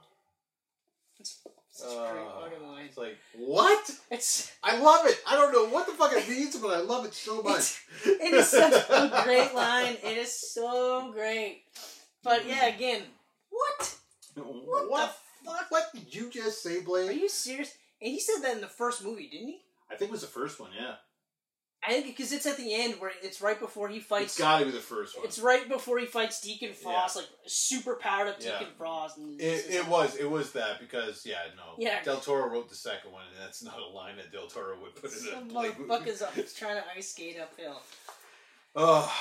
It's 1.18 1.40
such 1.70 1.92
a 1.92 2.12
great 2.12 2.26
Uh, 2.26 2.40
fucking 2.40 2.66
line. 2.68 2.84
It's 2.86 2.96
like 2.96 3.16
what? 3.36 3.90
It's 4.10 4.52
I 4.62 4.78
love 4.80 5.06
it. 5.06 5.20
I 5.26 5.36
don't 5.36 5.52
know 5.52 5.66
what 5.74 5.86
the 5.86 5.92
fuck 5.92 6.12
it 6.12 6.28
means, 6.28 6.56
but 6.56 6.70
I 6.76 6.80
love 6.80 7.04
it 7.04 7.14
so 7.14 7.42
much. 7.42 7.82
it 8.04 8.34
is 8.34 8.48
such 8.48 8.72
a 8.90 9.20
great 9.24 9.54
line. 9.54 9.96
It 10.02 10.18
is 10.18 10.32
so 10.52 11.10
great. 11.12 11.62
But 12.22 12.46
yeah, 12.46 12.66
again, 12.66 13.02
what? 13.50 13.94
What, 14.34 14.90
What 14.90 15.06
the 15.44 15.50
fuck? 15.50 15.66
What 15.70 15.84
did 15.94 16.14
you 16.14 16.30
just 16.30 16.62
say, 16.62 16.80
Blake? 16.80 17.10
Are 17.10 17.12
you 17.12 17.28
serious? 17.28 17.72
And 18.00 18.10
he 18.12 18.20
said 18.20 18.40
that 18.42 18.54
in 18.54 18.60
the 18.60 18.68
first 18.68 19.04
movie, 19.04 19.28
didn't 19.28 19.48
he? 19.48 19.60
I 19.90 19.96
think 19.96 20.10
it 20.10 20.12
was 20.12 20.20
the 20.20 20.26
first 20.28 20.60
one. 20.60 20.70
Yeah, 20.78 20.94
I 21.86 21.92
think 21.92 22.06
because 22.06 22.32
it's 22.32 22.44
at 22.44 22.56
the 22.56 22.74
end 22.74 22.94
where 22.98 23.12
it's 23.22 23.40
right 23.40 23.58
before 23.58 23.88
he 23.88 24.00
fights. 24.00 24.32
it's 24.32 24.38
got 24.38 24.58
to 24.58 24.64
be 24.66 24.72
the 24.72 24.78
first 24.78 25.16
one. 25.16 25.24
It's 25.24 25.38
right 25.38 25.68
before 25.68 25.98
he 26.00 26.06
fights 26.06 26.40
Deacon 26.40 26.72
Frost, 26.74 27.14
like 27.16 27.26
super 27.46 27.94
powered 27.94 28.28
up 28.28 28.36
Yeah. 28.40 28.58
Deacon 28.58 28.74
Frost. 28.76 29.16
And 29.18 29.40
It, 29.40 29.66
it 29.70 29.80
like- 29.82 29.88
was 29.88 30.16
it 30.16 30.28
was 30.28 30.52
that 30.52 30.80
because 30.80 31.24
yeah 31.24 31.36
no 31.56 31.74
Yeah. 31.78 32.02
Del 32.02 32.18
Toro 32.20 32.48
wrote 32.50 32.68
the 32.68 32.74
second 32.74 33.12
one 33.12 33.22
and 33.32 33.40
that's 33.40 33.62
not 33.62 33.78
a 33.78 33.86
line 33.86 34.16
that 34.16 34.32
Del 34.32 34.48
Toro 34.48 34.76
would 34.82 34.96
put 34.96 35.12
in 35.12 35.18
a 35.18 35.30
Some 35.30 35.50
motherfuckers 35.50 36.20
up 36.20 36.34
trying 36.56 36.76
to 36.76 36.84
ice 36.96 37.10
skate 37.12 37.38
uphill. 37.40 37.80
Oh, 38.74 39.12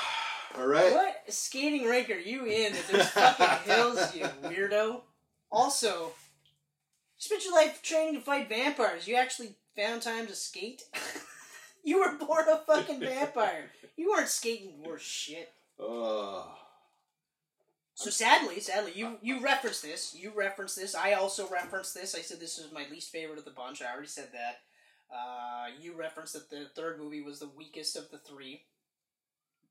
all 0.57 0.67
right. 0.67 0.91
What 0.93 1.15
skating 1.29 1.85
rink 1.85 2.09
are 2.09 2.15
you 2.17 2.45
in 2.45 2.73
that 2.73 2.87
there's 2.91 3.09
fucking 3.09 3.71
hills, 3.71 4.15
you 4.15 4.23
weirdo? 4.43 5.01
Also, 5.51 6.05
you 6.07 6.09
spent 7.19 7.43
your 7.45 7.53
life 7.53 7.81
training 7.83 8.15
to 8.15 8.21
fight 8.21 8.49
vampires. 8.49 9.07
You 9.07 9.15
actually 9.15 9.55
found 9.75 10.01
time 10.01 10.25
to 10.27 10.35
skate? 10.35 10.83
you 11.87 11.99
were 11.99 12.17
born 12.25 12.45
a 12.49 12.57
fucking 12.57 12.99
vampire. 13.11 13.71
You 13.95 14.09
weren't 14.11 14.27
skating 14.27 14.83
worse 14.85 15.01
shit. 15.01 15.51
Oh, 15.79 16.51
So 17.93 18.09
sadly, 18.09 18.59
sadly, 18.59 18.91
you 18.95 19.17
you 19.21 19.39
referenced 19.41 19.81
this. 19.83 20.15
You 20.15 20.31
referenced 20.35 20.75
this. 20.75 20.93
I 20.95 21.13
also 21.13 21.47
referenced 21.49 21.93
this. 21.95 22.13
I 22.15 22.21
said 22.21 22.39
this 22.39 22.57
is 22.59 22.71
my 22.71 22.85
least 22.91 23.11
favorite 23.11 23.39
of 23.39 23.45
the 23.45 23.51
bunch. 23.51 23.81
I 23.81 23.91
already 23.91 24.07
said 24.07 24.29
that. 24.33 24.59
Uh, 25.09 25.67
you 25.81 25.95
referenced 25.95 26.33
that 26.33 26.49
the 26.49 26.65
third 26.75 26.99
movie 26.99 27.21
was 27.21 27.39
the 27.39 27.49
weakest 27.55 27.95
of 27.95 28.11
the 28.11 28.17
three. 28.17 28.63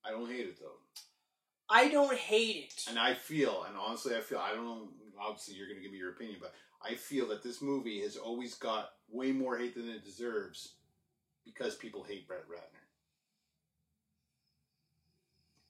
I 0.05 0.11
don't 0.11 0.31
hate 0.31 0.47
it 0.47 0.59
though, 0.59 0.79
I 1.69 1.89
don't 1.89 2.17
hate 2.17 2.73
it. 2.77 2.85
and 2.89 2.99
I 2.99 3.13
feel 3.15 3.65
and 3.69 3.77
honestly 3.77 4.17
I 4.17 4.21
feel 4.21 4.39
I 4.39 4.55
don't 4.55 4.65
know. 4.65 4.89
Obviously, 5.21 5.55
you're 5.57 5.67
going 5.67 5.79
to 5.79 5.83
give 5.83 5.93
me 5.93 5.99
your 5.99 6.11
opinion, 6.13 6.39
but 6.41 6.55
I 6.83 6.95
feel 6.95 7.27
that 7.29 7.43
this 7.43 7.61
movie 7.63 8.01
has 8.03 8.17
always 8.17 8.55
got 8.55 8.91
way 9.11 9.33
more 9.33 9.57
hate 9.59 9.75
than 9.75 9.89
it 9.89 10.05
deserves 10.05 10.75
because 11.47 11.77
people 11.77 12.03
hate 12.03 12.29
Brett 12.29 12.49
Ratner. 12.49 12.83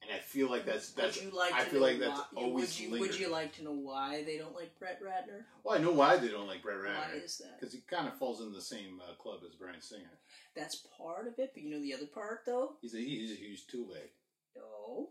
And 0.01 0.15
I 0.15 0.19
feel 0.19 0.49
like 0.49 0.65
that's 0.65 0.91
that's. 0.91 1.17
would 1.17 1.25
you 1.25 1.37
like 1.37 1.53
I 1.53 1.63
to 1.65 1.69
feel 1.69 1.81
like 1.81 1.99
that's 1.99 2.19
why, 2.31 2.43
always 2.43 2.69
would 2.69 2.79
you, 2.79 2.91
lingered. 2.91 3.09
would 3.11 3.19
you 3.19 3.29
like 3.29 3.53
to 3.57 3.63
know 3.63 3.73
why 3.73 4.23
they 4.23 4.37
don't 4.37 4.55
like 4.55 4.77
Brett 4.79 5.01
Ratner? 5.03 5.43
Well, 5.63 5.77
I 5.77 5.81
know 5.81 5.91
why 5.91 6.15
they 6.15 6.29
don't 6.29 6.47
like 6.47 6.63
Brett 6.63 6.77
Ratner. 6.77 7.13
Why 7.13 7.19
is 7.23 7.37
that? 7.39 7.59
Because 7.59 7.73
he 7.73 7.81
kind 7.89 8.07
of 8.07 8.17
falls 8.17 8.41
in 8.41 8.53
the 8.53 8.61
same 8.61 9.01
uh, 9.01 9.15
club 9.21 9.39
as 9.45 9.55
Bryan 9.55 9.81
Singer. 9.81 10.17
That's 10.55 10.87
part 10.97 11.27
of 11.27 11.37
it, 11.39 11.51
but 11.53 11.61
you 11.61 11.69
know 11.69 11.81
the 11.81 11.93
other 11.93 12.05
part 12.05 12.41
though? 12.45 12.75
He's 12.81 12.95
a 12.95 12.99
he's 12.99 13.31
a 13.31 13.35
huge 13.35 13.67
two 13.67 13.85
leg. 13.91 14.09
No. 14.55 15.09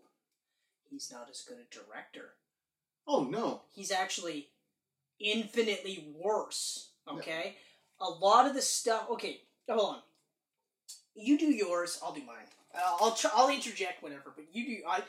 He's 0.90 1.12
not 1.12 1.28
as 1.30 1.42
good 1.42 1.58
a 1.58 1.74
director. 1.74 2.30
Oh 3.06 3.24
no! 3.24 3.62
He's 3.74 3.92
actually 3.92 4.48
infinitely 5.20 6.08
worse. 6.18 6.90
Okay? 7.08 7.56
A 8.00 8.08
lot 8.08 8.46
of 8.46 8.54
the 8.54 8.62
stuff 8.62 9.06
okay, 9.10 9.42
hold 9.68 9.96
on. 9.96 10.02
You 11.16 11.38
do 11.38 11.46
yours, 11.46 11.98
I'll 12.04 12.12
do 12.12 12.20
mine. 12.20 12.36
Uh, 12.74 12.96
I'll 13.00 13.14
tr- 13.14 13.28
I'll 13.34 13.48
interject 13.48 14.02
whenever, 14.02 14.32
but 14.34 14.44
you 14.52 14.66
do 14.66 14.76
I 14.88 15.02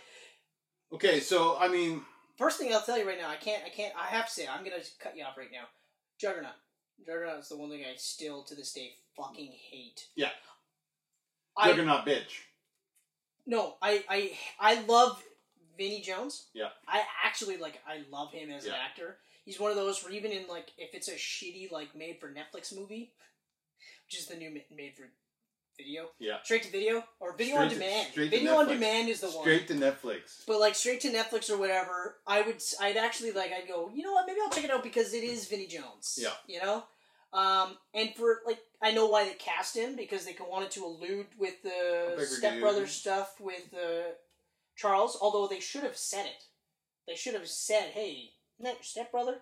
Okay, 0.94 1.20
so 1.20 1.58
I 1.60 1.68
mean, 1.68 2.02
First 2.38 2.60
thing 2.60 2.72
I'll 2.72 2.82
tell 2.82 3.00
you 3.00 3.08
right 3.08 3.18
now, 3.20 3.30
I 3.30 3.36
can't, 3.36 3.64
I 3.66 3.70
can't, 3.70 3.94
I 4.00 4.06
have 4.08 4.28
to 4.28 4.32
say, 4.32 4.48
I'm 4.48 4.64
gonna 4.64 4.84
cut 5.00 5.18
you 5.18 5.24
off 5.24 5.38
right 5.38 5.52
now. 5.52 5.66
Juggernaut. 6.20 6.54
Juggernaut 7.04 7.40
is 7.40 7.50
the 7.50 7.58
one 7.58 7.70
thing 7.70 7.84
I 7.84 7.96
still, 7.98 8.44
to 8.44 8.56
this 8.56 8.74
day, 8.74 8.92
fucking 9.16 9.52
hate. 9.72 10.06
Yeah. 10.16 10.30
I, 11.58 11.70
Juggernaut 11.70 12.06
bitch. 12.06 12.42
no, 13.48 13.76
I, 13.82 14.04
I, 14.08 14.32
I 14.60 14.82
love 14.82 15.22
Vinnie 15.80 16.02
Jones. 16.02 16.48
Yeah. 16.54 16.70
I 16.88 17.02
actually 17.26 17.58
like. 17.58 17.82
I 17.88 18.04
love 18.12 18.32
him 18.32 18.52
as 18.52 18.66
an 18.66 18.74
actor. 18.74 19.18
He's 19.46 19.60
one 19.60 19.72
of 19.72 19.78
those 19.78 20.04
where 20.04 20.14
even 20.14 20.32
in 20.32 20.48
like 20.48 20.72
if 20.78 20.94
it's 20.94 21.08
a 21.08 21.14
shitty 21.14 21.72
like 21.72 21.96
made 21.96 22.20
for 22.20 22.30
Netflix 22.30 22.76
movie, 22.76 23.14
which 24.06 24.20
is 24.20 24.28
the 24.28 24.36
new 24.36 24.52
made 24.52 24.96
for 24.96 25.04
video, 25.78 26.10
Yeah. 26.20 26.42
straight 26.44 26.64
to 26.64 26.72
video 26.72 27.04
or 27.20 27.34
video 27.38 27.58
on 27.58 27.70
Straight 27.70 27.80
to- 27.80 27.86
demand. 27.86 28.12
straight 28.12 28.30
video 28.32 28.56
on 28.58 28.68
demand 28.68 29.10
is 29.10 29.22
the 29.22 29.30
one. 29.30 29.44
Straight 29.44 29.68
to 29.68 29.74
Netflix. 29.76 30.44
But 30.48 30.60
like 30.60 30.76
straight 30.76 31.02
to 31.02 31.12
Netflix 31.12 31.50
or 31.50 31.58
whatever, 31.58 32.18
I 32.26 32.42
would 32.42 32.62
I'd 32.82 32.98
actually 32.98 33.32
like 33.32 33.52
I'd 33.52 33.68
go, 33.68 33.90
you 33.94 34.04
know 34.04 34.14
what, 34.14 34.26
maybe 34.26 34.40
I'll 34.44 34.50
check 34.50 34.64
it 34.64 34.72
out 34.72 34.84
because 34.84 35.14
it 35.14 35.24
is 35.24 35.48
Vinnie 35.48 35.68
Jones. 35.68 36.18
Yeah. 36.22 36.34
You 36.48 36.62
know? 36.62 36.84
Um 37.34 37.78
and 37.94 38.14
for 38.16 38.42
like 38.46 38.60
I 38.82 38.92
know 38.92 39.06
why 39.08 39.26
they 39.26 39.34
cast 39.36 39.76
him 39.78 39.96
because 39.96 40.26
they 40.26 40.36
wanted 40.50 40.72
to 40.72 40.86
allude 40.86 41.28
with 41.38 41.62
the 41.64 42.14
bigger 42.16 42.26
Step 42.26 42.60
Brother 42.60 42.82
dude. 42.82 42.90
stuff 42.90 43.40
with 43.40 43.74
uh, 43.74 44.12
Charles, 44.76 45.18
although 45.22 45.48
they 45.48 45.60
should 45.60 45.84
have 45.84 45.98
said 45.98 46.26
it. 46.26 46.44
They 47.08 47.16
should 47.16 47.34
have 47.34 47.48
said, 47.48 47.92
Hey, 47.92 48.34
isn't 48.60 48.64
that 48.66 48.76
your 48.76 48.84
stepbrother? 48.84 49.42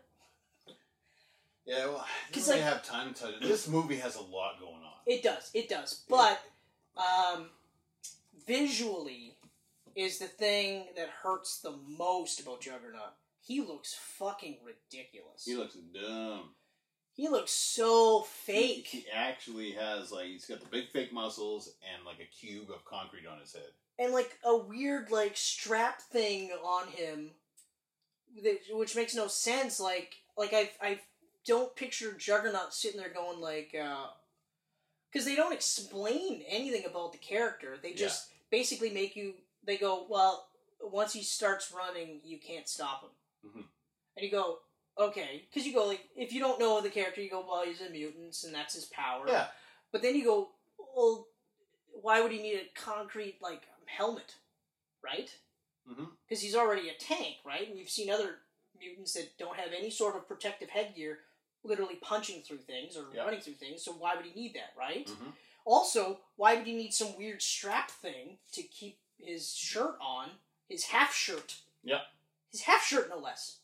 Yeah, 1.65 1.87
well, 1.87 1.97
I 2.05 2.31
don't 2.31 2.47
really 2.47 2.61
like- 2.61 2.69
have 2.73 2.83
time 2.85 3.13
to. 3.15 3.33
This 3.41 3.67
movie 3.67 3.95
has 3.97 4.15
a 4.15 4.21
lot 4.21 4.59
going 4.59 4.75
on. 4.83 4.84
It 5.05 5.23
does, 5.23 5.51
it 5.53 5.69
does. 5.69 6.03
But 6.09 6.41
um 6.97 7.49
visually 8.47 9.35
is 9.95 10.19
the 10.19 10.27
thing 10.27 10.85
that 10.97 11.07
hurts 11.23 11.59
the 11.59 11.73
most 11.97 12.39
about 12.41 12.61
Juggernaut. 12.61 13.13
He 13.41 13.61
looks 13.61 13.93
fucking 13.93 14.57
ridiculous. 14.65 15.45
He 15.45 15.55
looks 15.55 15.75
dumb. 15.75 16.49
He 17.13 17.29
looks 17.29 17.51
so 17.51 18.21
He, 18.45 18.51
fake. 18.51 18.87
he 18.87 19.05
actually 19.13 19.71
has 19.71 20.11
like 20.11 20.25
he's 20.27 20.45
got 20.45 20.59
the 20.59 20.67
big 20.67 20.89
fake 20.91 21.13
muscles 21.13 21.73
and 21.93 22.05
like 22.05 22.19
a 22.19 22.25
cube 22.45 22.69
of 22.71 22.83
concrete 22.85 23.25
on 23.25 23.39
his 23.39 23.53
head. 23.53 23.71
and 23.97 24.11
like 24.13 24.37
a 24.43 24.55
weird 24.57 25.11
like 25.11 25.37
strap 25.37 26.01
thing 26.01 26.51
on 26.51 26.87
him 26.89 27.31
that, 28.43 28.57
which 28.71 28.95
makes 28.97 29.15
no 29.15 29.27
sense 29.27 29.79
like 29.79 30.15
like 30.37 30.51
I 30.53 30.69
I 30.81 30.99
don't 31.45 31.73
picture 31.75 32.11
Juggernaut 32.13 32.73
sitting 32.73 32.99
there 32.99 33.13
going 33.13 33.39
like 33.39 33.73
uh 33.81 34.07
cuz 35.15 35.25
they 35.25 35.35
don't 35.35 35.53
explain 35.53 36.43
anything 36.47 36.85
about 36.85 37.11
the 37.13 37.17
character. 37.17 37.77
They 37.77 37.93
just 37.93 38.31
basically 38.49 38.89
make 38.89 39.15
you 39.15 39.35
they 39.63 39.77
go, 39.77 40.03
"Well, 40.03 40.49
once 40.81 41.13
he 41.13 41.23
starts 41.23 41.71
running, 41.71 42.21
you 42.23 42.39
can't 42.39 42.67
stop 42.67 43.03
him." 43.03 43.15
Mhm. 43.49 43.69
And 44.15 44.25
you 44.25 44.31
go, 44.31 44.61
"Okay." 44.97 45.47
Cuz 45.53 45.65
you 45.65 45.73
go 45.73 45.85
like 45.85 46.09
if 46.15 46.33
you 46.33 46.39
don't 46.39 46.59
know 46.59 46.81
the 46.81 46.89
character, 46.89 47.21
you 47.21 47.29
go, 47.29 47.45
"Well, 47.45 47.63
he's 47.65 47.81
a 47.81 47.89
mutant 47.89 48.43
and 48.43 48.53
that's 48.53 48.73
his 48.75 48.85
power." 48.85 49.27
Yeah, 49.27 49.51
But 49.91 50.01
then 50.01 50.15
you 50.15 50.25
go, 50.25 50.55
well, 50.77 51.29
why 52.01 52.21
would 52.21 52.31
he 52.31 52.41
need 52.41 52.57
a 52.57 52.65
concrete 52.79 53.41
like 53.41 53.63
helmet, 53.85 54.35
right? 55.01 55.33
Because 56.27 56.41
he's 56.41 56.55
already 56.55 56.89
a 56.89 56.95
tank, 56.95 57.37
right? 57.45 57.67
And 57.69 57.77
you've 57.77 57.89
seen 57.89 58.09
other 58.09 58.41
mutants 58.77 59.13
that 59.13 59.37
don't 59.37 59.57
have 59.57 59.71
any 59.71 59.89
sort 59.89 60.15
of 60.15 60.27
protective 60.27 60.69
headgear, 60.69 61.24
literally 61.65 61.95
punching 61.95 62.41
through 62.43 62.59
things 62.59 62.95
or 62.97 63.05
Yeah. 63.13 63.23
running 63.23 63.41
through 63.41 63.55
things. 63.55 63.83
So 63.83 63.91
why 63.93 64.15
would 64.15 64.25
he 64.25 64.33
need 64.39 64.53
that, 64.55 64.73
right? 64.77 65.07
Mhm. 65.07 65.33
Also, 65.65 66.21
why 66.35 66.55
would 66.55 66.67
he 66.67 66.73
need 66.75 66.93
some 66.93 67.15
weird 67.17 67.41
strap 67.41 67.89
thing 67.89 68.39
to 68.51 68.63
keep 68.63 68.99
his 69.17 69.53
shirt 69.55 69.97
on, 69.99 70.39
his 70.69 70.85
half 70.85 71.13
shirt? 71.13 71.55
Yeah. 71.83 72.05
His 72.51 72.61
half 72.61 72.85
shirt, 72.85 73.09
no 73.09 73.17
less. 73.17 73.59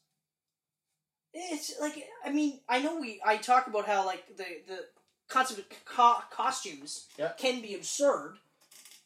It's 1.33 1.79
like 1.79 2.09
I 2.25 2.29
mean 2.29 2.59
I 2.67 2.79
know 2.79 2.99
we 2.99 3.21
I 3.23 3.37
talk 3.37 3.67
about 3.67 3.85
how 3.85 4.05
like 4.05 4.35
the 4.35 4.61
the 4.67 4.89
concept 5.29 5.59
of 5.59 5.85
co- 5.85 6.23
costumes 6.29 7.07
Yeah. 7.17 7.31
can 7.33 7.61
be 7.61 7.73
absurd 7.73 8.37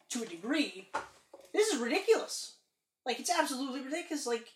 to 0.09 0.23
a 0.23 0.25
degree. 0.25 0.89
This 1.53 1.71
is 1.71 1.79
ridiculous. 1.79 2.55
Like 3.05 3.19
it's 3.19 3.29
absolutely 3.29 3.81
ridiculous. 3.81 4.25
Like 4.25 4.53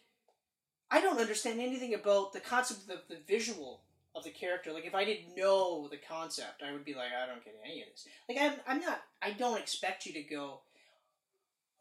I 0.89 0.99
don't 1.01 1.19
understand 1.19 1.59
anything 1.61 1.93
about 1.93 2.33
the 2.33 2.39
concept 2.39 2.89
of 2.89 3.07
the 3.07 3.17
visual 3.17 3.81
of 4.15 4.23
the 4.23 4.29
character. 4.29 4.71
Like 4.73 4.85
if 4.85 4.95
I 4.95 5.05
didn't 5.05 5.35
know 5.35 5.87
the 5.89 5.97
concept, 5.97 6.63
I 6.67 6.71
would 6.71 6.85
be 6.85 6.93
like, 6.93 7.09
I 7.11 7.27
don't 7.27 7.43
get 7.43 7.59
any 7.63 7.81
of 7.81 7.87
this. 7.91 8.07
Like 8.27 8.37
I'm, 8.39 8.59
I'm 8.67 8.81
not. 8.81 9.01
I 9.21 9.31
don't 9.31 9.59
expect 9.59 10.05
you 10.05 10.13
to 10.13 10.23
go. 10.23 10.61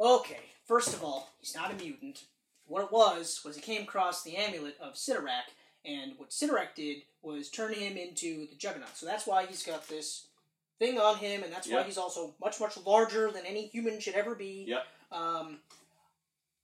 Okay, 0.01 0.41
first 0.67 0.95
of 0.95 1.03
all, 1.03 1.31
he's 1.41 1.55
not 1.55 1.73
a 1.73 1.83
mutant. 1.83 2.25
What 2.67 2.85
it 2.85 2.93
was 2.93 3.41
was 3.45 3.57
he 3.57 3.63
came 3.63 3.83
across 3.83 4.23
the 4.23 4.37
amulet 4.37 4.77
of 4.81 4.95
Cyttorak, 4.95 5.51
and 5.85 6.13
what 6.19 6.31
Cyttorak 6.31 6.75
did 6.77 6.99
was 7.23 7.49
turn 7.49 7.73
him 7.73 7.97
into 7.97 8.47
the 8.47 8.57
Juggernaut. 8.57 8.97
So 8.97 9.07
that's 9.07 9.27
why 9.27 9.47
he's 9.47 9.65
got 9.65 9.89
this 9.89 10.27
thing 10.79 10.99
on 10.99 11.17
him, 11.17 11.43
and 11.43 11.53
that's 11.53 11.69
why 11.69 11.83
he's 11.83 11.99
also 11.99 12.35
much 12.41 12.61
much 12.61 12.77
larger 12.87 13.31
than 13.31 13.47
any 13.47 13.67
human 13.67 13.99
should 14.01 14.15
ever 14.15 14.35
be. 14.35 14.67
Yep. 14.69 14.87
Um, 15.11 15.59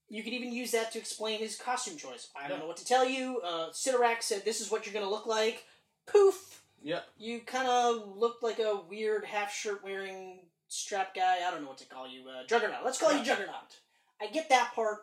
you 0.08 0.22
could 0.22 0.32
even 0.32 0.52
use 0.52 0.70
that 0.72 0.92
to 0.92 0.98
explain 0.98 1.38
his 1.38 1.56
costume 1.56 1.96
choice. 1.96 2.28
I 2.36 2.42
don't 2.42 2.52
Yeah. 2.52 2.58
know 2.62 2.66
what 2.66 2.76
to 2.78 2.84
tell 2.84 3.04
you. 3.08 3.40
Uh, 3.42 3.70
Cyttorak 3.70 4.22
said, 4.22 4.44
"This 4.44 4.60
is 4.60 4.70
what 4.70 4.84
you're 4.86 4.92
going 4.92 5.04
to 5.04 5.10
look 5.10 5.26
like." 5.26 5.64
Poof! 6.06 6.62
yeah. 6.82 7.00
You 7.16 7.40
kind 7.40 7.66
of 7.68 8.16
looked 8.16 8.42
like 8.42 8.58
a 8.58 8.76
weird 8.76 9.24
half 9.24 9.52
shirt 9.52 9.82
wearing 9.82 10.40
strap 10.68 11.14
guy. 11.14 11.38
I 11.46 11.50
don't 11.50 11.62
know 11.62 11.68
what 11.68 11.78
to 11.78 11.86
call 11.86 12.06
you. 12.06 12.28
Uh, 12.28 12.44
Juggernaut. 12.46 12.84
Let's 12.84 12.98
call 12.98 13.12
you 13.12 13.24
Juggernaut. 13.24 13.78
I 14.20 14.26
get 14.26 14.48
that 14.50 14.72
part, 14.74 14.98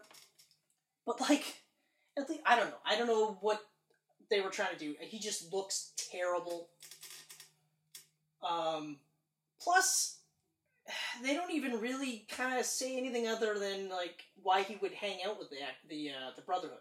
but 1.05 1.19
like, 1.21 1.55
at 2.17 2.29
least 2.29 2.41
I 2.45 2.55
don't 2.55 2.69
know. 2.69 2.77
I 2.85 2.95
don't 2.97 3.07
know 3.07 3.37
what 3.41 3.65
they 4.29 4.41
were 4.41 4.49
trying 4.49 4.73
to 4.73 4.79
do. 4.79 4.95
He 5.01 5.17
just 5.19 5.51
looks 5.51 5.91
terrible. 5.97 6.69
Um, 8.47 8.97
plus, 9.59 10.17
they 11.23 11.33
don't 11.33 11.51
even 11.51 11.79
really 11.79 12.25
kind 12.29 12.59
of 12.59 12.65
say 12.65 12.97
anything 12.97 13.27
other 13.27 13.57
than 13.59 13.89
like 13.89 14.23
why 14.41 14.63
he 14.63 14.77
would 14.81 14.93
hang 14.93 15.19
out 15.27 15.37
with 15.39 15.49
the 15.49 15.57
the 15.89 16.09
uh, 16.11 16.31
the 16.35 16.41
Brotherhood. 16.41 16.79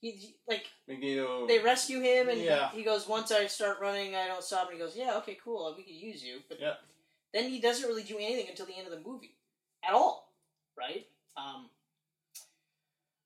He, 0.00 0.12
he- 0.12 0.36
like 0.48 0.64
Magneto. 0.86 1.46
they 1.48 1.58
rescue 1.58 2.00
him 2.00 2.28
and 2.28 2.38
he- 2.38 2.46
Yeah. 2.46 2.70
he, 2.70 2.84
goes 2.84 3.08
once 3.08 3.32
i 3.32 3.46
start 3.48 3.80
running 3.80 4.14
i 4.14 4.28
don't 4.28 4.44
stop 4.44 4.68
and 4.70 4.74
he 4.78 4.78
goes 4.78 4.94
yeah 4.96 5.16
okay 5.18 5.36
cool 5.42 5.74
we 5.76 5.82
could 5.82 5.92
use 5.92 6.22
you 6.22 6.38
but 6.48 6.60
Yeah. 6.60 6.74
then 7.34 7.50
he 7.50 7.60
doesn't 7.60 7.88
really 7.88 8.04
do 8.04 8.14
anything 8.16 8.46
until 8.48 8.66
the 8.66 8.76
end 8.78 8.86
of 8.86 8.92
the 8.92 9.00
movie 9.08 9.34
at 9.82 9.94
all 9.94 10.32
right 10.78 11.04
um 11.36 11.68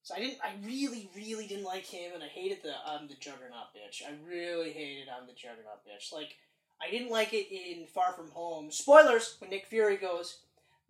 so 0.02 0.14
i 0.14 0.18
didn't 0.18 0.38
i 0.42 0.52
really 0.66 1.10
really 1.14 1.46
didn't 1.46 1.64
like 1.66 1.84
him 1.84 2.12
and 2.14 2.22
i 2.22 2.28
hated 2.28 2.62
the 2.62 2.72
i'm 2.86 3.06
the 3.06 3.16
juggernaut 3.20 3.68
bitch 3.76 4.00
i 4.08 4.12
really 4.26 4.72
hated 4.72 5.08
i'm 5.10 5.26
the 5.26 5.34
juggernaut 5.34 5.84
bitch 5.86 6.10
like 6.10 6.36
i 6.86 6.90
didn't 6.90 7.10
like 7.10 7.32
it 7.32 7.52
in 7.52 7.86
far 7.86 8.12
from 8.12 8.30
home 8.30 8.70
spoilers 8.70 9.36
when 9.38 9.50
nick 9.50 9.66
fury 9.66 9.96
goes 9.96 10.38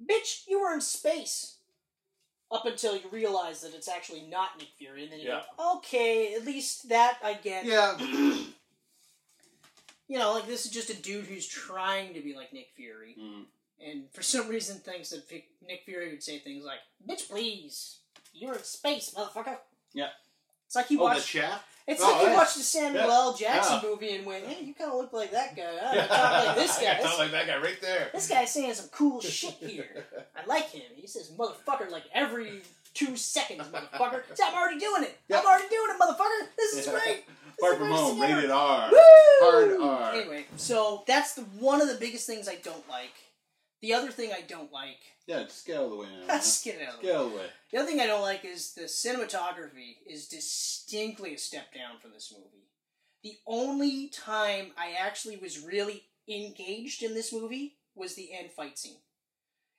bitch 0.05 0.43
you 0.49 0.61
were 0.61 0.73
in 0.75 0.81
space 0.81 1.57
up 2.51 2.67
until 2.67 2.95
you 2.95 3.03
realize 3.11 3.63
that 3.63 3.73
it's 3.75 3.89
actually 3.89 4.27
not 4.29 4.59
Nick 4.59 4.69
Fury, 4.77 5.05
and 5.05 5.13
then 5.13 5.21
you 5.21 5.29
Yeah. 5.29 5.43
go, 5.57 5.77
okay, 5.79 6.35
at 6.35 6.45
least 6.45 6.87
that 6.91 7.17
I 7.25 7.33
get. 7.33 7.65
yeah. 7.65 7.97
You 10.09 10.19
know, 10.19 10.35
like 10.35 10.47
this 10.47 10.67
is 10.67 10.71
just 10.71 10.91
a 10.91 10.95
dude 11.01 11.25
who's 11.25 11.47
trying 11.47 12.13
to 12.15 12.21
be 12.21 12.35
like 12.35 12.53
Nick 12.53 12.69
Fury, 12.77 13.17
Mm. 13.19 13.45
and 13.81 14.11
for 14.13 14.23
some 14.23 14.49
reason 14.49 14.79
thinks 14.81 15.11
that 15.11 15.31
Nick 15.67 15.85
Fury 15.87 16.11
would 16.11 16.23
say 16.23 16.39
things 16.41 16.63
like, 16.65 16.81
"Bitch, 17.09 17.29
please, 17.29 18.01
you're 18.35 18.55
in 18.55 18.63
space, 18.65 19.11
motherfucker." 19.17 19.57
Yeah. 19.95 20.11
It's 20.67 20.77
like 20.77 20.89
he 20.89 20.97
Oh, 20.97 20.99
the 20.99 21.05
watched. 21.05 21.29
shaft. 21.29 21.67
It's 21.87 22.01
Oh, 22.03 22.11
like 22.13 22.23
you 22.23 22.29
yeah. 22.29 22.37
watched 22.37 22.57
the 22.57 22.63
Samuel 22.63 23.07
Yeah. 23.07 23.13
L. 23.13 23.33
Jackson 23.35 23.81
Yeah. 23.83 23.89
movie 23.89 24.15
and 24.15 24.25
went, 24.27 24.47
"Hey, 24.47 24.63
you 24.65 24.75
kind 24.75 24.91
of 24.93 24.99
look 24.99 25.13
like 25.13 25.31
that 25.33 25.57
guy. 25.57 25.63
I 25.83 25.95
don't 25.97 26.09
talk 26.09 26.47
like 26.47 26.57
this 26.57 26.79
I 26.79 26.83
guy. 26.85 26.93
talk 26.95 27.03
This, 27.03 27.19
like 27.19 27.31
that 27.33 27.47
guy 27.47 27.57
right 27.59 27.81
there. 27.81 28.11
this 28.13 28.29
guy's 28.29 28.51
saying 28.53 28.75
some 28.75 28.89
cool 28.91 29.21
shit 29.21 29.55
here. 29.55 30.07
I 30.37 30.45
like 30.47 30.71
him. 30.71 30.83
He 30.95 31.07
says 31.07 31.31
motherfucker 31.37 31.91
like 31.91 32.05
every 32.15 32.63
two 32.95 33.17
seconds, 33.17 33.67
motherfucker. 33.69 34.23
See, 34.37 34.43
I'm 34.47 34.55
already 34.55 34.79
doing 34.79 35.03
it. 35.05 35.19
Yeah. 35.29 35.41
I'm 35.41 35.47
already 35.47 35.69
doing 35.69 35.91
it, 35.91 35.99
motherfucker. 36.01 36.49
This 36.57 36.75
is 36.77 36.87
Yeah. 36.87 36.93
great. 37.01 37.25
Far 37.61 37.77
from 37.77 37.91
home, 37.91 38.23
ever. 38.23 38.35
rated 38.37 38.51
R. 38.51 38.91
Woo! 38.91 38.99
Hard 39.41 39.81
R. 39.81 40.13
Anyway, 40.15 40.47
so 40.57 41.05
that's 41.07 41.35
the 41.35 41.43
one 41.43 41.81
of 41.81 41.89
the 41.89 41.95
biggest 41.95 42.27
things 42.27 42.49
I 42.49 42.57
don't 42.57 42.89
like. 42.89 43.13
The 43.81 43.95
other 43.95 44.11
thing 44.11 44.33
I 44.33 44.41
don't 44.43 44.73
like. 44.73 44.99
Yeah, 45.27 45.45
just 45.45 45.67
get 45.67 45.77
out 45.77 45.85
of 45.85 45.91
the 45.91 45.97
way 45.97 46.07
now. 46.07 46.27
Let's 46.29 46.63
get 46.63 46.77
it 46.77 46.89
out 46.89 46.95
of 46.97 47.01
the 47.01 47.07
Get 47.07 47.13
way. 47.15 47.19
out 47.19 47.27
of 47.27 47.33
the 47.33 47.39
way. 47.39 47.47
The 47.71 47.79
other 47.79 47.89
thing 47.89 48.01
I 48.01 48.07
don't 48.07 48.23
like 48.23 48.45
is 48.45 48.75
the 48.75 48.83
cinematography 48.83 49.97
is 50.07 50.27
distinctly 50.27 51.35
a 51.35 51.39
step 51.39 51.73
down 51.73 52.01
from 52.01 52.13
this 52.13 52.33
movie. 52.37 52.67
The 53.23 53.37
only 53.47 54.09
time 54.09 54.73
I 54.77 54.95
actually 54.99 55.37
was 55.37 55.65
really 55.65 56.05
engaged 56.29 57.03
in 57.03 57.15
this 57.15 57.33
movie 57.33 57.77
was 57.95 58.15
the 58.15 58.33
end 58.33 58.51
fight 58.51 58.79
scene. 58.79 58.97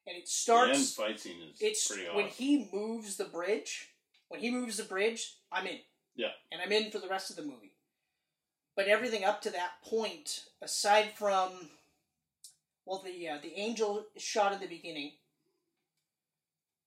And 0.07 0.17
it 0.17 0.27
starts. 0.27 0.95
The 0.95 1.03
end 1.03 1.09
fight 1.11 1.19
scene 1.19 1.41
is 1.51 1.61
it's 1.61 1.87
pretty 1.87 2.07
when 2.13 2.27
he 2.27 2.69
moves 2.71 3.17
the 3.17 3.25
bridge. 3.25 3.89
When 4.29 4.39
he 4.39 4.49
moves 4.49 4.77
the 4.77 4.83
bridge, 4.83 5.35
I'm 5.51 5.67
in. 5.67 5.79
Yeah. 6.15 6.31
And 6.51 6.61
I'm 6.61 6.71
in 6.71 6.89
for 6.89 6.99
the 6.99 7.07
rest 7.07 7.29
of 7.29 7.35
the 7.35 7.43
movie. 7.43 7.73
But 8.75 8.87
everything 8.87 9.23
up 9.23 9.41
to 9.43 9.51
that 9.51 9.73
point, 9.83 10.45
aside 10.61 11.11
from 11.15 11.51
well, 12.85 13.03
the 13.05 13.29
uh, 13.29 13.37
the 13.41 13.53
angel 13.59 14.05
shot 14.17 14.53
in 14.53 14.59
the 14.59 14.67
beginning, 14.67 15.11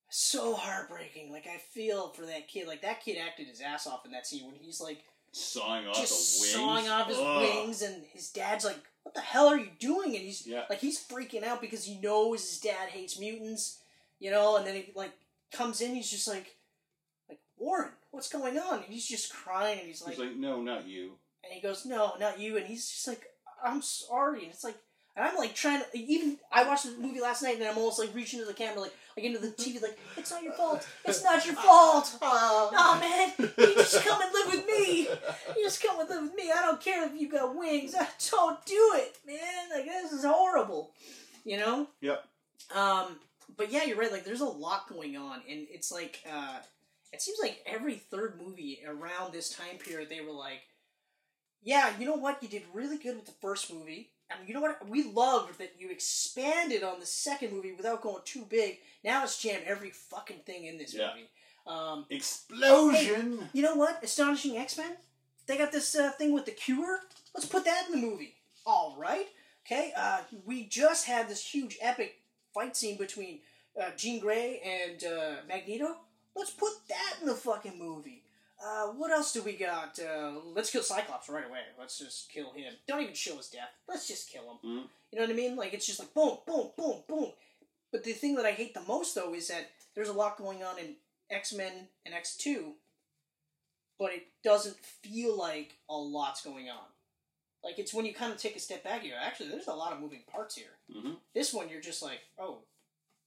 so 0.09 0.55
heartbreaking. 0.55 1.31
Like 1.33 1.47
I 1.47 1.59
feel 1.59 2.09
for 2.11 2.27
that 2.27 2.49
kid. 2.49 2.67
Like 2.69 2.83
that 2.83 3.05
kid 3.05 3.19
acted 3.19 3.47
his 3.49 3.61
ass 3.61 3.87
off 3.87 4.05
in 4.07 4.13
that 4.13 4.27
scene 4.27 4.47
when 4.47 4.55
he's 4.55 4.81
like 4.81 5.03
sawing 5.33 5.87
off 5.87 5.97
just 5.97 6.39
the 6.39 6.43
wings. 6.43 6.55
sawing 6.55 6.89
off 6.89 7.09
his 7.09 7.19
Ugh. 7.21 7.41
wings, 7.43 7.83
and 7.83 8.05
his 8.13 8.31
dad's 8.31 8.65
like, 8.65 8.79
"What 9.03 9.15
the 9.15 9.21
hell 9.21 9.49
are 9.49 9.59
you 9.59 9.69
doing?" 9.79 10.15
And 10.17 10.25
he's 10.25 10.47
Yeah. 10.47 10.65
like, 10.71 10.79
he's 10.81 11.03
freaking 11.05 11.43
out 11.45 11.61
because 11.61 11.85
he 11.85 11.99
knows 11.99 12.41
his 12.49 12.61
dad 12.61 12.89
hates 12.91 13.19
mutants, 13.19 13.79
you 14.19 14.31
know. 14.31 14.57
And 14.57 14.67
then 14.67 14.75
he 14.77 14.93
like 14.95 15.13
comes 15.53 15.81
in, 15.81 15.95
he's 15.95 16.11
just 16.11 16.29
like, 16.29 16.57
like 17.29 17.39
Warren, 17.59 17.91
what's 18.13 18.29
going 18.31 18.59
on? 18.59 18.77
And 18.79 18.85
he's 18.87 19.07
just 19.07 19.33
crying, 19.35 19.79
and 19.79 19.87
he's 19.89 20.03
like, 20.03 20.15
He's 20.17 20.25
like, 20.25 20.37
no, 20.37 20.63
not 20.63 20.87
you. 20.87 21.13
and 21.45 21.53
he 21.53 21.61
goes, 21.61 21.85
no, 21.87 22.15
not 22.19 22.39
you. 22.41 22.57
And 22.57 22.67
he's 22.67 22.89
just 22.89 23.07
like, 23.07 23.25
I'm 23.65 23.81
sorry. 23.83 24.41
And 24.45 24.49
it's 24.53 24.65
like, 24.65 24.77
and 25.17 25.25
I'm 25.25 25.37
like 25.37 25.55
trying 25.55 25.81
to 25.81 25.99
even. 25.99 26.39
I 26.53 26.65
watched 26.67 26.85
the 26.85 26.91
movie 27.03 27.21
last 27.21 27.43
night, 27.43 27.57
and 27.57 27.65
I'm 27.65 27.79
almost 27.79 27.99
like 27.99 28.15
reaching 28.15 28.39
to 28.41 28.45
the 28.47 28.53
camera, 28.55 28.81
like 28.81 28.95
like 29.17 29.27
into 29.27 29.39
the 29.39 29.49
TV, 29.49 29.81
like 29.81 29.99
it's 30.17 30.31
not 30.31 30.43
your 30.43 30.53
fault. 30.53 30.87
It's 31.05 31.25
not 31.25 31.45
your 31.47 31.55
fault. 31.55 32.19
Oh 32.23 32.99
man, 33.01 33.33
you 33.39 33.75
just 33.75 34.05
come 34.05 34.21
and 34.21 34.33
live 34.33 34.53
with 34.53 34.67
me. 34.67 35.09
You 35.57 35.65
just 35.65 35.83
come 35.83 35.99
and 36.01 36.09
live 36.09 36.23
with 36.23 36.35
me. 36.35 36.53
I 36.53 36.63
don't 36.63 36.81
care 36.81 37.07
if 37.07 37.19
you 37.19 37.31
got 37.31 37.57
wings. 37.57 37.95
I 37.95 38.07
Don't 38.31 38.65
do 38.67 38.93
it, 38.97 39.17
man. 39.27 39.71
Like 39.75 39.87
this 39.87 40.13
is 40.13 40.25
horrible. 40.25 40.91
You 41.45 41.59
know. 41.59 41.89
Yep. 42.01 42.25
Um. 42.75 43.17
But 43.57 43.73
yeah, 43.73 43.85
you're 43.85 43.97
right. 43.97 44.13
Like 44.13 44.25
there's 44.25 44.41
a 44.41 44.47
lot 44.47 44.89
going 44.89 45.17
on, 45.17 45.41
and 45.49 45.67
it's 45.71 45.91
like 45.91 46.23
uh, 46.31 46.59
it 47.13 47.23
seems 47.23 47.39
like 47.41 47.63
every 47.67 47.95
third 47.95 48.41
movie 48.45 48.81
around 48.87 49.33
this 49.33 49.49
time 49.51 49.79
period, 49.79 50.11
they 50.11 50.21
were 50.21 50.33
like, 50.33 50.61
yeah, 51.63 51.93
you 51.99 52.05
know 52.05 52.17
what? 52.17 52.43
You 52.43 52.49
did 52.49 52.63
really 52.75 52.99
good 52.99 53.17
with 53.17 53.27
the 53.27 53.33
first 53.41 53.73
movie. 53.73 54.11
And 54.31 54.49
you 54.49 54.55
know 54.55 54.61
what? 54.61 54.89
We 54.89 55.05
loved 55.05 55.59
that 55.59 55.75
you 55.79 55.91
expanded 55.91 56.83
on 56.83 56.99
the 57.01 57.07
second 57.07 57.53
movie 57.53 57.73
without 57.73 58.03
going 58.03 58.23
too 58.25 58.45
big. 58.49 58.79
Now 59.05 59.23
it's 59.23 59.41
jam 59.41 59.61
every 59.65 59.91
fucking 59.91 60.41
thing 60.41 60.65
in 60.67 60.79
this 60.79 60.95
Yeah. 60.95 61.11
movie. 61.15 61.29
Um, 61.67 62.07
Explosion. 62.11 63.49
you 63.53 63.63
know 63.63 63.75
what? 63.75 64.03
Astonishing 64.03 64.57
X 64.57 64.77
Men. 64.79 64.97
They 65.47 65.57
got 65.57 65.73
this 65.73 65.95
uh, 65.95 66.11
thing 66.13 66.33
with 66.33 66.45
the 66.45 66.51
cure. 66.53 67.01
Let's 67.35 67.47
put 67.47 67.65
that 67.65 67.87
in 67.87 68.01
the 68.01 68.07
movie. 68.07 68.35
All 68.65 68.97
right. 68.99 69.27
Okay. 69.65 69.93
Uh, 69.97 70.21
we 70.45 70.65
just 70.67 71.07
had 71.07 71.29
this 71.29 71.45
huge 71.55 71.77
epic 71.81 72.21
fight 72.53 72.77
scene 72.77 72.97
between 72.97 73.41
uh, 73.81 73.91
Jean 73.97 74.21
Grey 74.21 74.61
and 74.65 75.05
uh, 75.05 75.37
Magneto. 75.49 75.97
Let's 76.35 76.51
put 76.51 76.73
that 76.89 77.15
in 77.21 77.27
the 77.29 77.35
fucking 77.35 77.79
movie. 77.79 78.23
Uh, 78.65 78.87
what 78.89 79.11
else 79.11 79.33
do 79.33 79.43
we 79.43 79.53
got? 79.55 79.99
Uh, 79.99 80.33
let's 80.55 80.71
kill 80.71 80.83
Cyclops 80.83 81.29
right 81.29 81.47
away. 81.47 81.61
Let's 81.79 81.99
just 81.99 82.31
kill 82.31 82.53
him. 82.53 82.73
Don't 82.89 83.03
even 83.03 83.15
show 83.15 83.37
his 83.37 83.49
death. 83.49 83.69
Let's 83.87 84.09
just 84.09 84.31
kill 84.31 84.45
him. 84.51 84.59
Mhm. 84.65 84.89
You 85.13 85.19
know 85.19 85.23
what 85.23 85.31
I 85.31 85.35
mean? 85.35 85.57
Like 85.57 85.75
it's 85.75 85.87
just 85.87 85.99
like 86.01 86.15
boom, 86.15 86.39
boom, 86.47 86.71
boom, 86.77 87.03
boom. 87.07 87.33
But 87.93 88.05
the 88.05 88.13
thing 88.13 88.35
that 88.37 88.47
I 88.47 88.53
hate 88.53 88.75
the 88.75 88.81
most 88.83 89.15
though 89.15 89.35
is 89.35 89.49
that 89.49 89.71
there's 89.95 90.09
a 90.09 90.13
lot 90.15 90.39
going 90.39 90.63
on 90.65 90.79
in 90.79 90.97
X 91.31 91.53
Men 91.53 91.89
and 92.07 92.15
X 92.15 92.37
Two, 92.37 92.75
but 93.99 94.13
it 94.13 94.27
doesn't 94.43 94.77
feel 94.79 95.37
like 95.37 95.79
a 95.89 95.97
lot's 95.97 96.43
going 96.43 96.69
on. 96.71 96.85
Like 97.63 97.79
it's 97.79 97.93
when 97.93 98.07
you 98.07 98.15
kind 98.15 98.33
of 98.33 98.39
take 98.39 98.57
a 98.57 98.61
step 98.61 98.85
back, 98.85 99.05
you 99.05 99.11
go, 99.11 99.17
actually, 99.21 99.49
there's 99.51 99.67
a 99.69 99.75
lot 99.75 99.93
of 99.93 100.01
moving 100.01 100.23
parts 100.31 100.55
here. 100.55 100.79
hmm 100.93 101.15
This 101.35 101.53
one, 101.53 101.69
you're 101.69 101.81
just 101.81 102.03
like, 102.03 102.21
oh, 102.39 102.59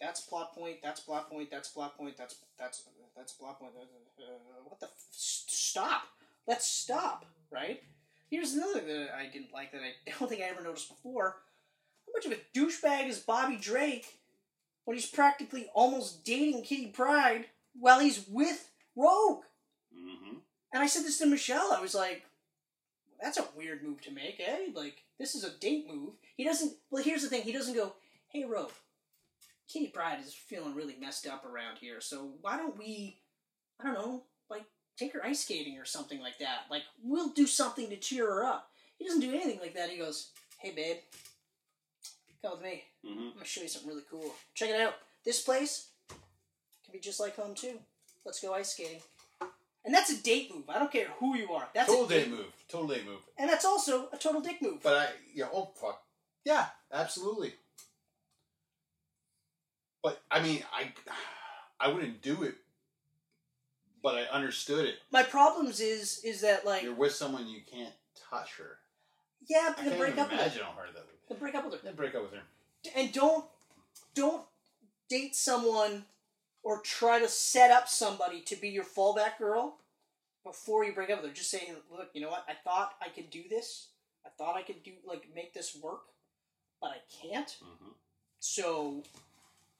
that's 0.02 0.22
plot 0.22 0.54
point, 0.56 0.78
that's 0.82 1.00
plot 1.00 1.30
point, 1.30 1.50
that's 1.52 1.70
plot 1.70 1.98
point, 1.98 2.18
that's 2.18 2.36
that's 2.58 2.84
that's 3.16 3.34
plot 3.34 3.60
point. 3.60 3.74
Uh, 3.78 4.24
what 4.66 4.80
the? 4.80 4.86
F- 4.86 4.92
stop. 5.12 6.04
Let's 6.48 6.66
stop. 6.66 7.26
Right. 7.52 7.82
Here's 8.30 8.54
another 8.54 8.80
thing 8.80 8.88
that 8.88 9.16
I 9.16 9.26
didn't 9.32 9.54
like 9.54 9.72
that 9.72 9.82
I 9.82 10.12
don't 10.20 10.30
think 10.30 10.42
I 10.42 10.46
ever 10.46 10.64
noticed 10.64 10.90
before. 10.90 11.38
How 12.06 12.14
much 12.14 12.26
of 12.26 12.32
a 12.32 12.58
douchebag 12.58 13.08
is 13.10 13.20
Bobby 13.20 13.58
Drake 13.58 14.20
when 14.86 14.96
he's 14.96 15.06
practically 15.06 15.68
almost 15.74 16.24
dating 16.24 16.64
Kitty 16.64 16.88
Pryde 16.88 17.46
while 17.80 18.00
he's 18.00 18.26
with 18.28 18.72
Rogue? 18.96 19.44
hmm 19.94 20.38
And 20.74 20.84
I 20.84 20.88
said 20.88 21.04
this 21.04 21.20
to 21.20 21.26
Michelle. 21.26 21.72
I 21.72 21.82
was 21.82 21.94
like, 21.96 22.24
that's 23.22 23.38
a 23.38 23.46
weird 23.56 23.84
move 23.84 24.02
to 24.02 24.12
make, 24.12 24.40
eh? 24.40 24.72
Like, 24.74 25.04
this 25.20 25.36
is 25.36 25.44
a 25.44 25.58
date 25.60 25.88
move. 25.88 26.14
He 26.38 26.44
doesn't, 26.44 26.74
well, 26.90 27.04
here's 27.04 27.22
the 27.24 27.30
thing. 27.30 27.42
He 27.44 27.52
doesn't 27.52 27.76
go, 27.76 27.94
hey, 28.30 28.46
Rogue, 28.46 28.72
Kitty 29.72 29.88
Pryde 29.88 30.20
is 30.26 30.34
feeling 30.34 30.76
really 30.76 30.96
messed 31.00 31.28
up 31.28 31.46
around 31.46 31.78
here, 31.80 32.02
so 32.02 32.32
why 32.42 32.58
don't 32.58 32.78
we, 32.78 33.20
I 33.80 33.86
don't 33.86 33.94
know, 33.94 34.24
like, 34.50 34.64
take 34.98 35.14
her 35.14 35.24
ice 35.24 35.42
skating 35.44 35.78
or 35.78 35.86
something 35.86 36.20
like 36.20 36.40
that? 36.40 36.62
Like, 36.72 36.84
we'll 37.04 37.30
do 37.30 37.46
something 37.46 37.88
to 37.90 37.98
cheer 37.98 38.26
her 38.26 38.44
up. 38.44 38.72
He 38.98 39.06
doesn't 39.06 39.22
do 39.22 39.30
anything 39.32 39.60
like 39.60 39.76
that. 39.76 39.90
He 39.92 39.98
goes, 39.98 40.32
hey, 40.58 40.72
babe, 40.72 40.98
come 42.42 42.54
with 42.54 42.62
me. 42.62 42.84
hmm 43.06 43.28
I'm 43.28 43.34
gonna 43.34 43.46
show 43.46 43.62
you 43.62 43.68
something 43.68 43.90
really 43.90 44.04
cool. 44.10 44.34
Check 44.56 44.70
it 44.70 44.82
out. 44.82 44.96
This 45.24 45.42
place 45.42 45.90
can 46.10 46.92
be 46.92 47.00
just 47.00 47.20
like 47.20 47.36
home 47.36 47.54
too. 47.54 47.80
Let's 48.26 48.40
go 48.42 48.54
ice 48.54 48.74
skating. 48.74 49.02
And 49.86 49.94
that's 49.94 50.10
a 50.12 50.22
date 50.22 50.54
move. 50.54 50.66
I 50.68 50.78
don't 50.78 50.92
care 50.92 51.08
who 51.20 51.38
you 51.38 51.52
are. 51.54 51.68
That's 51.74 51.90
Total 51.90 52.06
a 52.06 52.10
date 52.10 52.24
date 52.26 52.32
move. 52.32 52.46
Total 52.68 52.88
date 52.88 53.06
move. 53.06 53.20
And 53.38 53.50
that's 53.50 53.66
also 53.66 54.10
a 54.12 54.18
total 54.18 54.42
dick 54.42 54.62
move. 54.62 54.80
But 54.84 54.94
I, 54.94 55.08
yeah, 55.34 55.48
oh 55.54 55.70
fuck, 55.80 56.02
yeah, 56.44 56.66
absolutely. 56.92 57.54
But 60.04 60.22
I 60.32 60.42
mean, 60.42 60.64
I, 60.74 60.92
I 61.80 61.90
wouldn't 61.90 62.22
do 62.22 62.44
it, 62.44 62.56
but 64.02 64.16
I 64.16 64.24
understood 64.34 64.86
it. 64.86 64.96
My 65.12 65.24
problems 65.24 65.80
is 65.82 66.22
is 66.24 66.42
that 66.42 66.66
like 66.66 66.84
You're 66.84 66.94
with 66.94 67.14
someone 67.14 67.48
you 67.48 67.62
can't 67.70 67.94
touch 68.30 68.58
her. 68.58 68.78
yeah, 69.48 69.68
I 69.70 69.74
but 69.76 69.78
can't 69.84 69.98
break 69.98 70.12
even 70.14 70.20
up 70.20 70.32
with 70.32 70.40
her. 70.40 70.46
imagine 70.46 70.64
how 70.64 70.72
hard 70.72 70.90
that 70.96 71.06
would. 71.06 71.36
To 71.36 71.40
break 71.40 71.56
up 71.56 71.66
with 71.66 71.74
her. 71.76 71.80
Then 71.84 71.96
break 71.96 72.16
up 72.16 72.24
with 72.24 72.34
her. 72.34 72.42
And 72.96 73.12
don't 73.12 73.46
don't 74.16 74.44
date 75.10 75.36
someone 75.36 76.06
or 76.64 76.80
try 76.82 77.20
to 77.20 77.28
set 77.28 77.72
up 77.72 77.88
somebody 77.90 78.42
to 78.42 78.56
be 78.56 78.70
your 78.70 78.84
fallback 78.84 79.38
girl 79.38 79.78
before 80.44 80.84
you 80.86 80.94
break 80.94 81.10
up 81.10 81.22
with 81.22 81.30
her. 81.32 81.36
Just 81.36 81.52
saying, 81.52 81.76
look, 81.92 82.10
you 82.14 82.22
know 82.22 82.30
what? 82.30 82.46
I 82.48 82.54
thought 82.54 82.94
I 83.02 83.10
could 83.10 83.30
do 83.30 83.44
this. 83.50 83.88
I 84.26 84.30
thought 84.38 84.56
I 84.56 84.62
could 84.62 84.84
do 84.84 84.92
like 85.06 85.28
make 85.36 85.54
this 85.54 85.76
work, 85.82 86.02
but 86.82 86.92
I 86.92 86.98
can't. 87.22 87.50
hmm 87.62 87.90
So, 88.40 89.04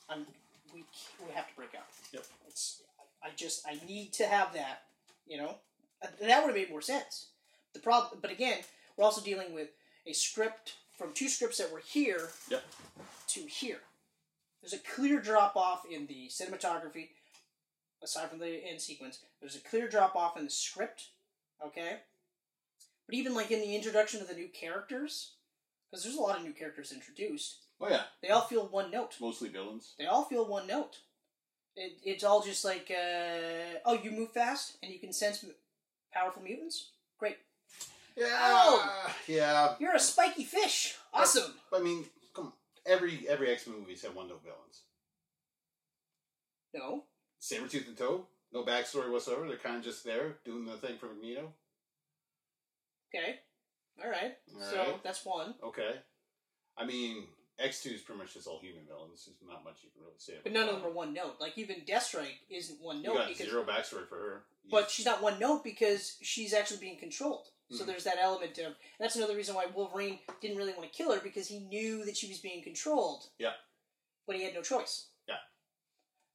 I'm 0.10 0.26
we 0.74 0.84
we 1.26 1.34
have 1.34 1.48
to 1.48 1.56
break 1.56 1.76
up. 1.76 1.88
Yep. 2.14 2.26
It's 2.48 2.82
I 3.24 3.30
just 3.36 3.66
I 3.68 3.80
need 3.88 4.14
to 4.14 4.26
have 4.26 4.54
that. 4.54 4.84
You 5.28 5.38
know, 5.38 5.56
that 6.02 6.42
would 6.42 6.48
have 6.48 6.56
made 6.56 6.72
more 6.72 6.82
sense. 6.82 7.28
The 7.74 7.80
problem, 7.80 8.20
but 8.22 8.32
again, 8.32 8.60
we're 8.98 9.06
also 9.06 9.22
dealing 9.22 9.54
with 9.54 9.70
a 10.08 10.14
script 10.14 10.74
from 10.98 11.14
two 11.14 11.30
scripts 11.30 11.60
that 11.60 11.72
were 11.72 11.84
here 11.86 12.30
Yep. 12.50 12.64
to 13.28 13.40
here. 13.42 13.80
There's 14.62 14.74
a 14.74 14.80
clear 14.80 15.22
drop 15.22 15.56
off 15.56 15.84
in 15.90 16.08
the 16.08 16.28
cinematography, 16.30 17.10
aside 18.04 18.30
from 18.30 18.40
the 18.40 18.62
end 18.66 18.82
sequence. 18.82 19.20
There's 19.40 19.56
a 19.56 19.60
clear 19.60 19.88
drop 19.88 20.16
off 20.16 20.38
in 20.38 20.46
the 20.46 20.50
script. 20.50 21.10
Okay. 21.66 21.98
But 23.06 23.16
even 23.16 23.34
like 23.34 23.52
in 23.52 23.62
the 23.62 23.76
introduction 23.76 24.22
of 24.22 24.28
the 24.28 24.34
new 24.34 24.50
characters, 24.50 25.34
because 25.90 26.04
there's 26.04 26.18
a 26.18 26.22
lot 26.22 26.38
of 26.38 26.44
new 26.44 26.54
characters 26.54 26.92
introduced, 26.92 27.58
Oh 27.82 27.88
yeah, 27.90 28.04
they 28.22 28.30
all 28.30 28.42
feel 28.42 28.68
one 28.68 28.92
note. 28.92 29.16
mostly 29.22 29.50
villains. 29.50 29.94
They 29.98 30.06
all 30.06 30.26
feel 30.26 30.46
one 30.48 30.68
note. 30.68 30.98
It, 31.76 31.94
it's 32.04 32.24
all 32.26 32.42
just 32.44 32.66
like, 32.66 32.92
uh, 32.92 33.80
oh, 33.86 34.00
you 34.04 34.12
move 34.12 34.32
fast 34.34 34.78
and 34.84 34.92
you 34.92 35.00
can 35.00 35.14
sense 35.14 35.46
powerful 36.14 36.42
mutants. 36.44 36.90
Great. 37.18 37.38
Yeah, 38.18 38.28
Oh! 38.38 39.14
yeah. 39.28 39.76
You're 39.80 39.96
a 39.96 40.00
spiky 40.00 40.44
fish. 40.44 40.96
Awesome. 41.14 41.54
I 41.74 41.80
mean, 41.80 42.04
come 42.36 42.48
on. 42.48 42.52
Every 42.86 43.26
every 43.30 43.50
X 43.50 43.66
Men 43.68 43.80
movies 43.80 44.02
have 44.02 44.16
one 44.16 44.28
note 44.28 44.44
villains. 44.44 44.82
No. 46.74 47.04
Sabretooth 47.42 47.88
and 47.88 47.98
Toad, 47.98 48.24
no 48.52 48.64
backstory 48.66 49.10
whatsoever. 49.12 49.48
They're 49.48 49.58
kind 49.58 49.78
of 49.78 49.84
just 49.84 50.04
there 50.04 50.36
doing 50.44 50.66
the 50.66 50.74
thing 50.74 50.98
for 50.98 51.06
Magneto. 51.08 51.54
Okay. 53.16 53.40
All 54.04 54.10
right. 54.10 54.34
All 54.56 54.62
so 54.70 54.78
right. 54.78 55.04
that's 55.04 55.26
one. 55.26 55.56
Okay. 55.64 55.92
I 56.78 56.86
mean, 56.86 57.24
X 57.60 57.84
two 57.84 57.90
is 57.90 58.02
pretty 58.02 58.20
much 58.20 58.34
just 58.34 58.48
all 58.48 58.60
human 58.60 58.86
villains. 58.88 59.26
There's 59.26 59.38
not 59.52 59.64
much 59.64 59.78
you 59.84 59.90
can 59.94 60.02
really 60.02 60.14
say. 60.18 60.34
But 60.44 60.52
about 60.52 60.60
none 60.66 60.70
of 60.76 60.82
them 60.82 60.90
are 60.90 60.94
one 60.94 61.14
note. 61.14 61.36
Like 61.40 61.58
even 61.58 61.82
Deathstrike 61.88 62.40
isn't 62.50 62.82
one 62.82 62.98
You 62.98 63.10
note 63.10 63.16
got 63.18 63.28
because, 63.28 63.50
zero 63.50 63.64
backstory 63.64 64.08
for 64.08 64.16
her. 64.16 64.44
You 64.64 64.72
but 64.72 64.90
she's 64.90 65.06
not 65.06 65.22
one 65.22 65.40
note 65.40 65.64
because 65.64 66.18
she's 66.22 66.54
actually 66.54 66.80
being 66.80 66.98
controlled. 66.98 67.48
So 67.72 67.84
Mhm. 67.84 67.88
there's 67.88 68.04
that 68.06 68.18
element 68.20 68.58
of. 68.60 68.66
And 68.68 68.76
that's 69.00 69.16
another 69.16 69.36
reason 69.36 69.56
why 69.56 69.66
Wolverine 69.68 70.20
didn't 70.42 70.58
really 70.58 70.74
want 70.74 70.92
to 70.92 70.98
kill 70.98 71.14
her 71.14 71.20
because 71.22 71.48
he 71.48 71.60
knew 71.60 72.04
that 72.06 72.18
she 72.18 72.28
was 72.28 72.40
being 72.40 72.64
controlled. 72.64 73.30
Yeah. 73.38 73.54
But 74.26 74.38
he 74.38 74.44
had 74.44 74.54
no 74.56 74.62
choice. 74.64 75.08
Yeah. 75.28 75.38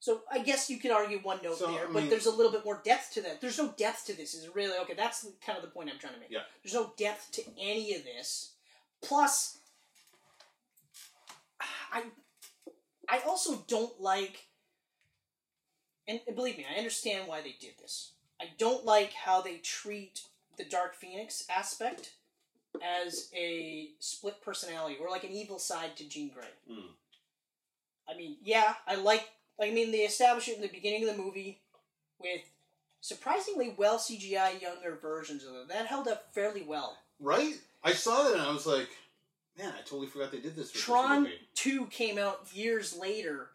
So 0.01 0.23
I 0.31 0.41
guess 0.41 0.69
you 0.71 0.79
could 0.79 0.91
argue 0.91 1.19
one 1.21 1.41
note 1.43 1.59
So, 1.59 1.67
there, 1.73 1.85
I 1.89 1.93
but 1.93 2.03
mean- 2.03 2.11
there's 2.11 2.27
a 2.27 2.31
little 2.31 2.53
bit 2.53 2.65
more 2.65 2.81
depth 2.85 3.13
to 3.15 3.23
that. 3.23 3.41
There's 3.41 3.59
no 3.59 3.73
depth 3.73 4.05
to 4.07 4.13
this. 4.15 4.35
Is 4.35 4.49
really 4.49 4.77
okay? 4.79 4.95
That's 4.95 5.27
kind 5.45 5.57
of 5.57 5.63
the 5.63 5.71
point 5.71 5.91
I'm 5.91 5.99
trying 5.99 6.15
to 6.15 6.21
make. 6.21 6.31
Yeah. 6.31 6.43
There's 6.63 6.75
no 6.75 6.93
depth 6.97 7.33
to 7.33 7.43
any 7.59 7.95
of 7.95 8.05
this. 8.05 8.53
Plus, 9.03 9.59
I 11.95 12.03
I 13.09 13.21
also 13.27 13.65
don't 13.69 14.01
like, 14.01 14.47
and 16.09 16.21
believe 16.35 16.59
me, 16.59 16.67
I 16.71 16.77
understand 16.79 17.29
why 17.29 17.41
they 17.41 17.55
did 17.61 17.79
this. 17.81 18.13
I 18.41 18.47
don't 18.59 18.85
like 18.85 19.13
how 19.13 19.41
they 19.41 19.59
treat 19.59 20.23
the 20.57 20.65
Dark 20.65 20.95
Phoenix 20.95 21.47
aspect 21.49 22.15
as 22.83 23.31
a 23.35 23.91
split 24.01 24.43
personality 24.43 24.97
or 25.01 25.09
like 25.09 25.25
an 25.25 25.31
evil 25.31 25.59
side 25.59 25.97
to 25.97 26.09
Jean 26.09 26.31
Grey. 26.35 26.45
Mm. 26.71 26.89
I 28.13 28.17
mean, 28.17 28.37
yeah, 28.43 28.75
I 28.87 28.97
like. 28.97 29.29
I 29.61 29.71
mean, 29.71 29.93
they 29.93 29.99
establish 29.99 30.49
it 30.49 30.57
in 30.57 30.63
the 30.63 30.69
beginning 30.69 31.09
of 31.09 31.17
the 31.17 31.23
movie 31.23 31.61
with 32.19 32.41
surprisingly 33.01 33.75
well 33.77 33.99
CGI 33.99 34.61
younger 34.61 34.99
versions 35.01 35.45
of 35.45 35.55
it. 35.55 35.69
That 35.69 35.87
held 35.87 36.09
up 36.09 36.35
fairly 36.35 36.63
well. 36.63 36.99
right. 37.21 37.55
I 37.87 37.93
saw 37.93 38.23
that 38.23 38.33
and 38.33 38.41
I 38.41 38.51
was 38.51 38.67
like, 38.67 38.89
man, 39.59 39.73
I 39.77 39.81
totally 39.83 40.07
forgot 40.09 40.33
they 40.33 40.41
did 40.41 40.57
this. 40.57 40.71
For 40.71 40.79
Tron 40.79 41.25
This. 41.25 41.33
2 41.55 41.87
came 41.87 42.19
out 42.19 42.47
years 42.53 42.97
later 42.97 43.51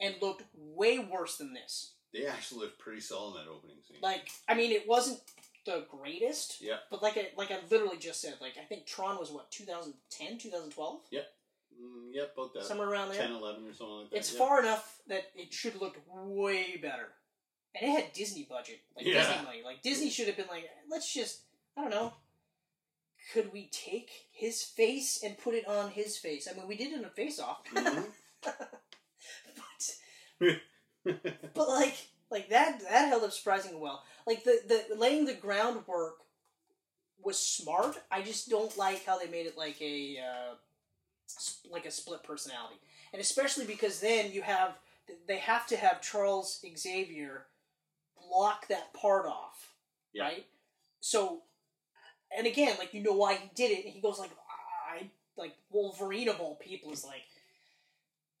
and 0.00 0.14
looked 0.20 0.42
way 0.56 0.98
worse 0.98 1.36
than 1.36 1.52
this. 1.54 1.92
They 2.12 2.26
actually 2.26 2.60
looked 2.60 2.78
pretty 2.78 3.00
solid 3.00 3.38
in 3.38 3.44
that 3.44 3.50
opening 3.50 3.76
scene. 3.88 3.96
Like, 4.02 4.28
I 4.48 4.54
mean, 4.54 4.70
it 4.72 4.86
wasn't 4.86 5.20
the 5.64 5.86
greatest. 5.90 6.60
Yeah. 6.60 6.76
But 6.90 7.02
like 7.02 7.16
I 7.16 7.28
like 7.36 7.50
I 7.50 7.58
literally 7.70 7.96
just 7.98 8.20
said, 8.20 8.34
like 8.40 8.54
I 8.60 8.64
think 8.64 8.84
Tron 8.86 9.18
was 9.18 9.30
what 9.30 9.50
2010, 9.50 10.38
2012, 10.38 11.00
Mm, 11.82 12.10
yep, 12.12 12.32
about 12.36 12.52
that. 12.52 12.64
somewhere 12.64 12.86
around 12.90 13.08
there. 13.08 13.18
10, 13.22 13.32
11 13.32 13.66
or 13.66 13.72
something 13.72 13.96
like 13.96 14.10
that. 14.10 14.16
It's 14.16 14.32
yeah. 14.32 14.38
far 14.38 14.60
enough 14.60 15.00
that 15.08 15.22
it 15.34 15.54
should 15.54 15.80
look 15.80 15.96
way 16.12 16.76
better. 16.76 17.08
And 17.74 17.88
it 17.88 17.92
had 18.02 18.12
Disney 18.12 18.46
budget, 18.48 18.80
like 18.94 19.06
Yeah. 19.06 19.26
Disney 19.26 19.44
money. 19.46 19.62
Like 19.64 19.82
Disney 19.82 20.10
should 20.10 20.26
have 20.26 20.36
been 20.36 20.48
like, 20.48 20.68
let's 20.90 21.12
just, 21.12 21.40
I 21.76 21.80
don't 21.80 21.90
know. 21.90 22.12
Could 23.32 23.52
we 23.52 23.68
take 23.72 24.10
his 24.32 24.62
face 24.62 25.22
and 25.22 25.38
put 25.38 25.54
it 25.54 25.66
on 25.66 25.90
his 25.90 26.16
face? 26.18 26.48
I 26.50 26.56
mean, 26.56 26.66
we 26.68 26.76
did 26.76 26.92
it 26.92 26.98
in 26.98 27.04
a 27.04 27.10
face 27.10 27.38
off, 27.38 27.64
Mhm. 27.70 28.06
but 28.42 28.74
but 31.54 31.68
like 31.68 31.96
like 32.30 32.48
that 32.48 32.80
that 32.80 33.08
held 33.08 33.22
up 33.24 33.32
surprisingly 33.32 33.78
well. 33.80 34.02
Like 34.26 34.44
the 34.44 34.60
the 34.88 34.94
laying 34.96 35.24
the 35.24 35.34
groundwork 35.34 36.16
was 37.22 37.38
smart. 37.38 37.96
I 38.10 38.22
just 38.22 38.48
don't 38.50 38.76
like 38.76 39.04
how 39.04 39.18
they 39.18 39.28
made 39.28 39.46
it 39.46 39.56
like 39.56 39.80
a 39.80 40.18
uh, 40.18 40.54
like 41.70 41.86
a 41.86 41.90
split 41.90 42.22
personality, 42.24 42.76
and 43.12 43.20
especially 43.22 43.64
because 43.66 44.00
then 44.00 44.32
you 44.32 44.42
have 44.42 44.76
they 45.26 45.38
have 45.38 45.66
to 45.68 45.76
have 45.76 46.00
Charles 46.00 46.64
Xavier 46.76 47.46
block 48.30 48.68
that 48.68 48.92
part 48.94 49.26
off, 49.26 49.74
Yeah. 50.12 50.24
right? 50.24 50.46
So, 51.00 51.42
and 52.36 52.46
again, 52.46 52.76
like 52.78 52.94
you 52.94 53.02
know 53.02 53.12
why 53.12 53.34
he 53.34 53.50
did 53.54 53.70
it, 53.70 53.84
and 53.84 53.94
he 53.94 54.00
goes 54.00 54.18
like, 54.18 54.30
I 54.90 55.10
like 55.36 55.54
Wolverine 55.70 56.28
of 56.28 56.40
all 56.40 56.56
people 56.56 56.92
is 56.92 57.04
like, 57.04 57.22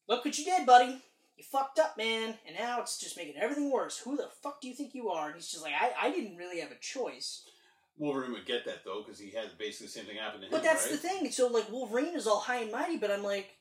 look 0.08 0.24
what 0.24 0.38
you 0.38 0.44
did, 0.44 0.66
buddy. 0.66 1.02
You 1.36 1.44
fucked 1.44 1.78
up, 1.78 1.96
man, 1.96 2.34
and 2.46 2.56
now 2.58 2.80
it's 2.80 2.98
just 2.98 3.16
making 3.16 3.36
everything 3.36 3.70
worse. 3.70 3.98
Who 3.98 4.16
the 4.16 4.28
fuck 4.42 4.60
do 4.60 4.68
you 4.68 4.74
think 4.74 4.94
you 4.94 5.08
are? 5.08 5.28
And 5.28 5.36
he's 5.36 5.50
just 5.50 5.62
like, 5.62 5.72
I, 5.72 6.08
I 6.08 6.10
didn't 6.10 6.36
really 6.36 6.60
have 6.60 6.70
a 6.70 6.78
choice. 6.78 7.44
Wolverine 7.96 8.32
would 8.32 8.46
get 8.46 8.64
that 8.64 8.84
though 8.84 9.02
because 9.04 9.18
he 9.18 9.30
had 9.30 9.56
basically 9.58 9.86
the 9.86 9.92
same 9.92 10.04
thing 10.04 10.16
happen 10.16 10.40
to 10.40 10.46
him. 10.46 10.52
But 10.52 10.62
that's 10.62 10.84
right? 10.84 10.92
the 10.92 10.98
thing. 10.98 11.30
So 11.30 11.48
like 11.48 11.70
Wolverine 11.70 12.16
is 12.16 12.26
all 12.26 12.40
high 12.40 12.60
and 12.60 12.72
mighty, 12.72 12.96
but 12.96 13.10
I'm 13.10 13.22
like, 13.22 13.56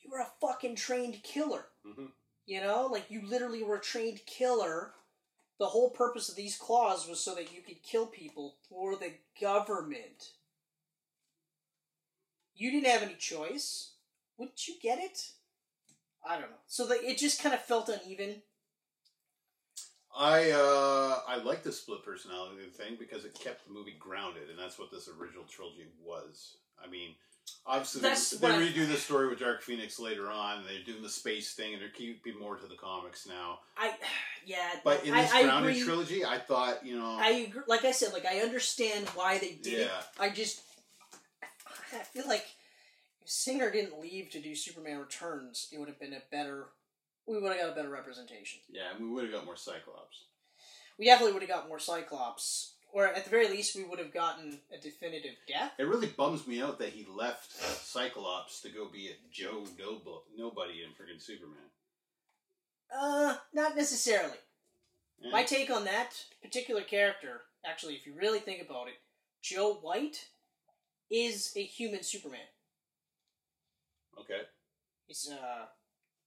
you 0.00 0.10
were 0.10 0.20
a 0.20 0.32
fucking 0.40 0.76
trained 0.76 1.22
killer. 1.22 1.66
Mhm. 1.86 2.08
You 2.46 2.60
know, 2.60 2.86
like 2.86 3.10
you 3.10 3.22
literally 3.26 3.62
were 3.62 3.76
a 3.76 3.80
trained 3.80 4.20
killer. 4.26 4.92
The 5.62 5.68
whole 5.68 5.90
purpose 5.90 6.28
of 6.28 6.34
these 6.34 6.56
claws 6.56 7.08
was 7.08 7.20
so 7.20 7.36
that 7.36 7.54
you 7.54 7.62
could 7.62 7.84
kill 7.84 8.06
people 8.06 8.56
for 8.68 8.96
the 8.96 9.12
government. 9.40 10.32
You 12.52 12.72
didn't 12.72 12.90
have 12.90 13.04
any 13.04 13.14
choice. 13.14 13.92
Wouldn't 14.36 14.66
you 14.66 14.74
get 14.82 14.98
it? 14.98 15.30
I 16.28 16.32
don't 16.32 16.50
know. 16.50 16.56
So 16.66 16.88
the, 16.88 16.94
it 16.94 17.16
just 17.16 17.40
kind 17.40 17.54
of 17.54 17.62
felt 17.62 17.88
uneven. 17.88 18.42
I 20.18 20.50
uh, 20.50 21.20
I 21.28 21.36
like 21.44 21.62
the 21.62 21.70
split 21.70 22.04
personality 22.04 22.56
thing 22.76 22.96
because 22.98 23.24
it 23.24 23.38
kept 23.38 23.64
the 23.64 23.72
movie 23.72 23.94
grounded, 24.00 24.50
and 24.50 24.58
that's 24.58 24.80
what 24.80 24.90
this 24.90 25.08
original 25.08 25.44
trilogy 25.44 25.86
was. 26.04 26.56
I 26.84 26.90
mean, 26.90 27.14
obviously 27.66 28.02
That's 28.02 28.30
they, 28.30 28.50
what 28.50 28.60
redo 28.60 28.88
the 28.88 28.96
story 28.96 29.28
with 29.28 29.38
Dark 29.38 29.62
Phoenix 29.62 29.98
later 29.98 30.30
on. 30.30 30.58
And 30.58 30.66
they're 30.66 30.84
doing 30.84 31.02
the 31.02 31.08
space 31.08 31.54
thing, 31.54 31.72
and 31.72 31.82
they're 31.82 31.88
keeping 31.88 32.38
more 32.38 32.56
to 32.56 32.66
the 32.66 32.76
comics 32.76 33.26
now. 33.26 33.60
I, 33.76 33.92
yeah. 34.46 34.70
But 34.84 35.04
in 35.04 35.14
this 35.14 35.32
I 35.32 35.42
grounded 35.44 35.72
agree. 35.72 35.84
trilogy, 35.84 36.24
I 36.24 36.38
thought 36.38 36.84
you 36.84 36.98
know, 36.98 37.16
I 37.18 37.46
agree, 37.48 37.62
like 37.66 37.84
I 37.84 37.92
said, 37.92 38.12
like 38.12 38.26
I 38.26 38.40
understand 38.40 39.08
why 39.10 39.38
they 39.38 39.52
did 39.62 39.74
it. 39.74 39.90
Yeah. 39.90 40.02
I 40.20 40.30
just 40.30 40.62
I 41.92 42.02
feel 42.04 42.26
like 42.26 42.46
if 43.20 43.28
Singer 43.28 43.70
didn't 43.70 44.00
leave 44.00 44.30
to 44.30 44.40
do 44.40 44.54
Superman 44.54 44.98
Returns, 44.98 45.68
it 45.72 45.78
would 45.78 45.88
have 45.88 46.00
been 46.00 46.12
a 46.12 46.22
better. 46.30 46.66
We 47.26 47.38
would 47.38 47.52
have 47.52 47.60
got 47.60 47.72
a 47.72 47.74
better 47.74 47.90
representation. 47.90 48.60
yeah, 48.70 48.94
and 48.96 49.04
we 49.04 49.12
would 49.12 49.24
have 49.24 49.32
got 49.32 49.44
more 49.44 49.56
Cyclops. 49.56 50.24
We 50.98 51.04
definitely 51.06 51.34
would 51.34 51.42
have 51.42 51.50
got 51.50 51.68
more 51.68 51.78
Cyclops, 51.78 52.71
or 52.92 53.06
at 53.06 53.24
the 53.24 53.30
very 53.30 53.48
least, 53.48 53.74
we 53.74 53.84
would 53.84 53.98
have 53.98 54.12
gotten 54.12 54.58
a 54.72 54.80
definitive 54.80 55.34
death. 55.48 55.72
It 55.78 55.84
really 55.88 56.06
bums 56.08 56.46
me 56.46 56.60
out 56.60 56.78
that 56.78 56.90
he 56.90 57.06
left 57.10 57.50
Cyclops 57.52 58.60
to 58.62 58.68
go 58.68 58.88
be 58.88 59.08
a 59.08 59.14
Joe 59.32 59.64
Nobo- 59.78 60.24
nobody 60.36 60.82
in 60.82 60.90
friggin' 60.90 61.20
Superman. 61.20 61.70
Uh, 62.94 63.36
not 63.54 63.74
necessarily. 63.76 64.36
Yeah. 65.20 65.30
My 65.30 65.42
take 65.44 65.70
on 65.70 65.84
that 65.84 66.10
particular 66.42 66.82
character, 66.82 67.42
actually, 67.64 67.94
if 67.94 68.06
you 68.06 68.14
really 68.14 68.40
think 68.40 68.60
about 68.60 68.88
it, 68.88 68.94
Joe 69.40 69.74
White 69.74 70.28
is 71.10 71.52
a 71.56 71.62
human 71.62 72.02
Superman. 72.02 72.40
Okay. 74.18 74.42
He's 75.06 75.30
a 75.30 75.68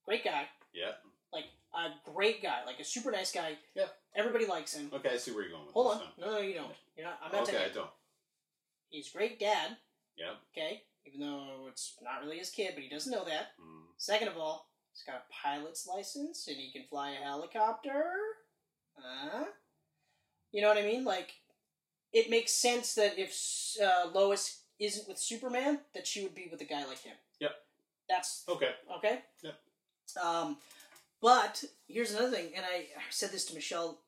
great 0.05 0.23
guy. 0.23 0.47
Yeah. 0.73 0.91
like 1.31 1.45
a 1.73 1.89
great 2.11 2.41
guy, 2.41 2.63
like 2.65 2.79
a 2.79 2.83
super 2.83 3.11
nice 3.11 3.31
guy. 3.31 3.57
Yeah. 3.75 3.85
Everybody 4.15 4.45
likes 4.45 4.73
him. 4.73 4.89
Okay, 4.93 5.09
I 5.13 5.17
see 5.17 5.31
where 5.31 5.43
you're 5.43 5.51
going 5.51 5.65
with 5.65 5.73
Hold 5.73 5.93
on, 5.93 6.01
no, 6.19 6.31
no, 6.31 6.39
you 6.39 6.53
don't. 6.53 6.71
You're 6.95 7.05
not. 7.05 7.19
I'm 7.23 7.31
not 7.31 7.49
Okay, 7.49 7.65
I 7.65 7.73
don't. 7.73 7.89
He's 8.89 9.09
great 9.09 9.39
dad. 9.39 9.77
Yeah. 10.17 10.33
Okay, 10.55 10.83
even 11.05 11.19
though 11.19 11.67
it's 11.69 11.95
not 12.01 12.21
really 12.21 12.37
his 12.37 12.49
kid, 12.49 12.71
but 12.73 12.83
he 12.83 12.89
doesn't 12.89 13.11
know 13.11 13.25
that. 13.25 13.53
Mm. 13.61 13.83
Second 13.97 14.29
of 14.29 14.37
all, 14.37 14.69
he's 14.91 15.03
got 15.03 15.25
a 15.29 15.33
pilot's 15.33 15.87
license 15.87 16.47
and 16.47 16.57
he 16.57 16.71
can 16.71 16.83
fly 16.89 17.11
a 17.11 17.23
helicopter. 17.23 18.03
Huh? 18.97 19.45
You 20.51 20.61
know 20.61 20.69
what 20.69 20.77
I 20.77 20.83
mean? 20.83 21.03
Like, 21.03 21.33
it 22.13 22.29
makes 22.29 22.53
sense 22.53 22.95
that 22.95 23.19
if 23.19 23.37
uh, 23.83 24.09
Lois 24.13 24.61
isn't 24.79 25.07
with 25.07 25.19
Superman, 25.19 25.79
that 25.93 26.07
she 26.07 26.23
would 26.23 26.35
be 26.35 26.47
with 26.49 26.61
a 26.61 26.65
guy 26.65 26.85
like 26.85 27.01
him. 27.01 27.15
Yep. 27.39 27.51
That's 28.09 28.43
Okay. 28.47 28.71
Okay. 28.97 29.19
Yep. 29.43 29.55
Um, 30.23 30.57
but 31.21 31.63
here's 31.87 32.13
another 32.13 32.31
thing, 32.31 32.51
and 32.55 32.65
I 32.65 32.87
said 33.09 33.31
this 33.31 33.45
to 33.45 33.55
Michelle. 33.55 33.99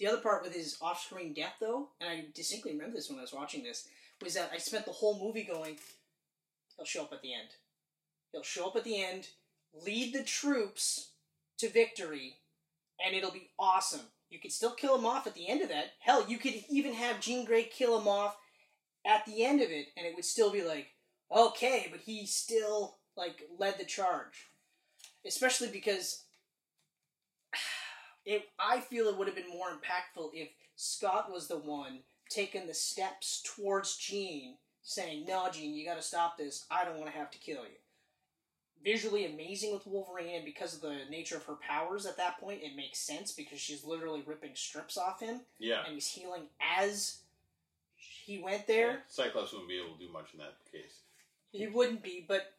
The 0.00 0.06
other 0.06 0.22
part 0.22 0.42
with 0.42 0.54
his 0.54 0.78
off-screen 0.80 1.34
death, 1.34 1.56
though, 1.60 1.90
and 2.00 2.08
I 2.08 2.24
distinctly 2.34 2.72
remember 2.72 2.96
this 2.96 3.10
when 3.10 3.18
I 3.18 3.22
was 3.22 3.34
watching 3.34 3.62
this, 3.62 3.86
was 4.22 4.32
that 4.32 4.50
I 4.50 4.56
spent 4.56 4.86
the 4.86 4.92
whole 4.92 5.20
movie 5.20 5.44
going, 5.44 5.78
"He'll 6.74 6.86
show 6.86 7.02
up 7.02 7.12
at 7.12 7.20
the 7.20 7.34
end. 7.34 7.56
He'll 8.32 8.42
show 8.42 8.68
up 8.68 8.76
at 8.76 8.84
the 8.84 9.02
end, 9.02 9.28
lead 9.74 10.14
the 10.14 10.24
troops 10.24 11.10
to 11.58 11.68
victory, 11.68 12.38
and 12.98 13.14
it'll 13.14 13.30
be 13.30 13.50
awesome. 13.58 14.10
You 14.30 14.38
could 14.38 14.52
still 14.52 14.74
kill 14.74 14.96
him 14.96 15.04
off 15.04 15.26
at 15.26 15.34
the 15.34 15.48
end 15.48 15.60
of 15.60 15.68
that. 15.68 15.92
Hell, 15.98 16.26
you 16.26 16.38
could 16.38 16.64
even 16.70 16.94
have 16.94 17.20
Jean 17.20 17.44
Grey 17.44 17.64
kill 17.64 18.00
him 18.00 18.08
off 18.08 18.38
at 19.04 19.26
the 19.26 19.44
end 19.44 19.60
of 19.60 19.70
it, 19.70 19.88
and 19.98 20.06
it 20.06 20.14
would 20.14 20.24
still 20.24 20.50
be 20.50 20.62
like, 20.62 20.94
okay, 21.30 21.88
but 21.90 22.00
he 22.00 22.24
still 22.24 23.00
like 23.16 23.46
led 23.58 23.76
the 23.76 23.84
charge. 23.84 24.50
Especially 25.26 25.68
because 25.68 26.24
it, 28.24 28.48
I 28.58 28.80
feel 28.80 29.06
it 29.06 29.16
would 29.16 29.26
have 29.26 29.36
been 29.36 29.48
more 29.50 29.68
impactful 29.68 30.30
if 30.34 30.48
Scott 30.76 31.30
was 31.32 31.48
the 31.48 31.58
one 31.58 32.00
taking 32.28 32.66
the 32.66 32.74
steps 32.74 33.42
towards 33.44 33.96
Jean, 33.96 34.56
saying, 34.82 35.24
"No, 35.26 35.48
Jean, 35.52 35.74
you 35.74 35.84
got 35.84 35.96
to 35.96 36.02
stop 36.02 36.38
this. 36.38 36.64
I 36.70 36.84
don't 36.84 36.98
want 36.98 37.10
to 37.10 37.18
have 37.18 37.30
to 37.32 37.38
kill 37.38 37.62
you." 37.64 37.76
Visually 38.82 39.26
amazing 39.26 39.74
with 39.74 39.86
Wolverine, 39.86 40.36
and 40.36 40.44
because 40.44 40.74
of 40.74 40.80
the 40.80 41.00
nature 41.10 41.36
of 41.36 41.44
her 41.44 41.56
powers 41.56 42.06
at 42.06 42.16
that 42.16 42.38
point, 42.40 42.62
it 42.62 42.74
makes 42.76 42.98
sense 42.98 43.32
because 43.32 43.60
she's 43.60 43.84
literally 43.84 44.22
ripping 44.24 44.54
strips 44.54 44.96
off 44.96 45.20
him, 45.20 45.40
Yeah. 45.58 45.84
and 45.84 45.94
he's 45.94 46.08
healing 46.08 46.48
as 46.60 47.18
he 47.96 48.38
went 48.38 48.66
there. 48.66 49.02
Cyclops 49.08 49.52
wouldn't 49.52 49.68
be 49.68 49.78
able 49.78 49.94
to 49.96 50.06
do 50.06 50.10
much 50.10 50.32
in 50.32 50.38
that 50.38 50.54
case. 50.72 51.00
He 51.52 51.66
wouldn't 51.66 52.02
be, 52.02 52.24
but 52.26 52.54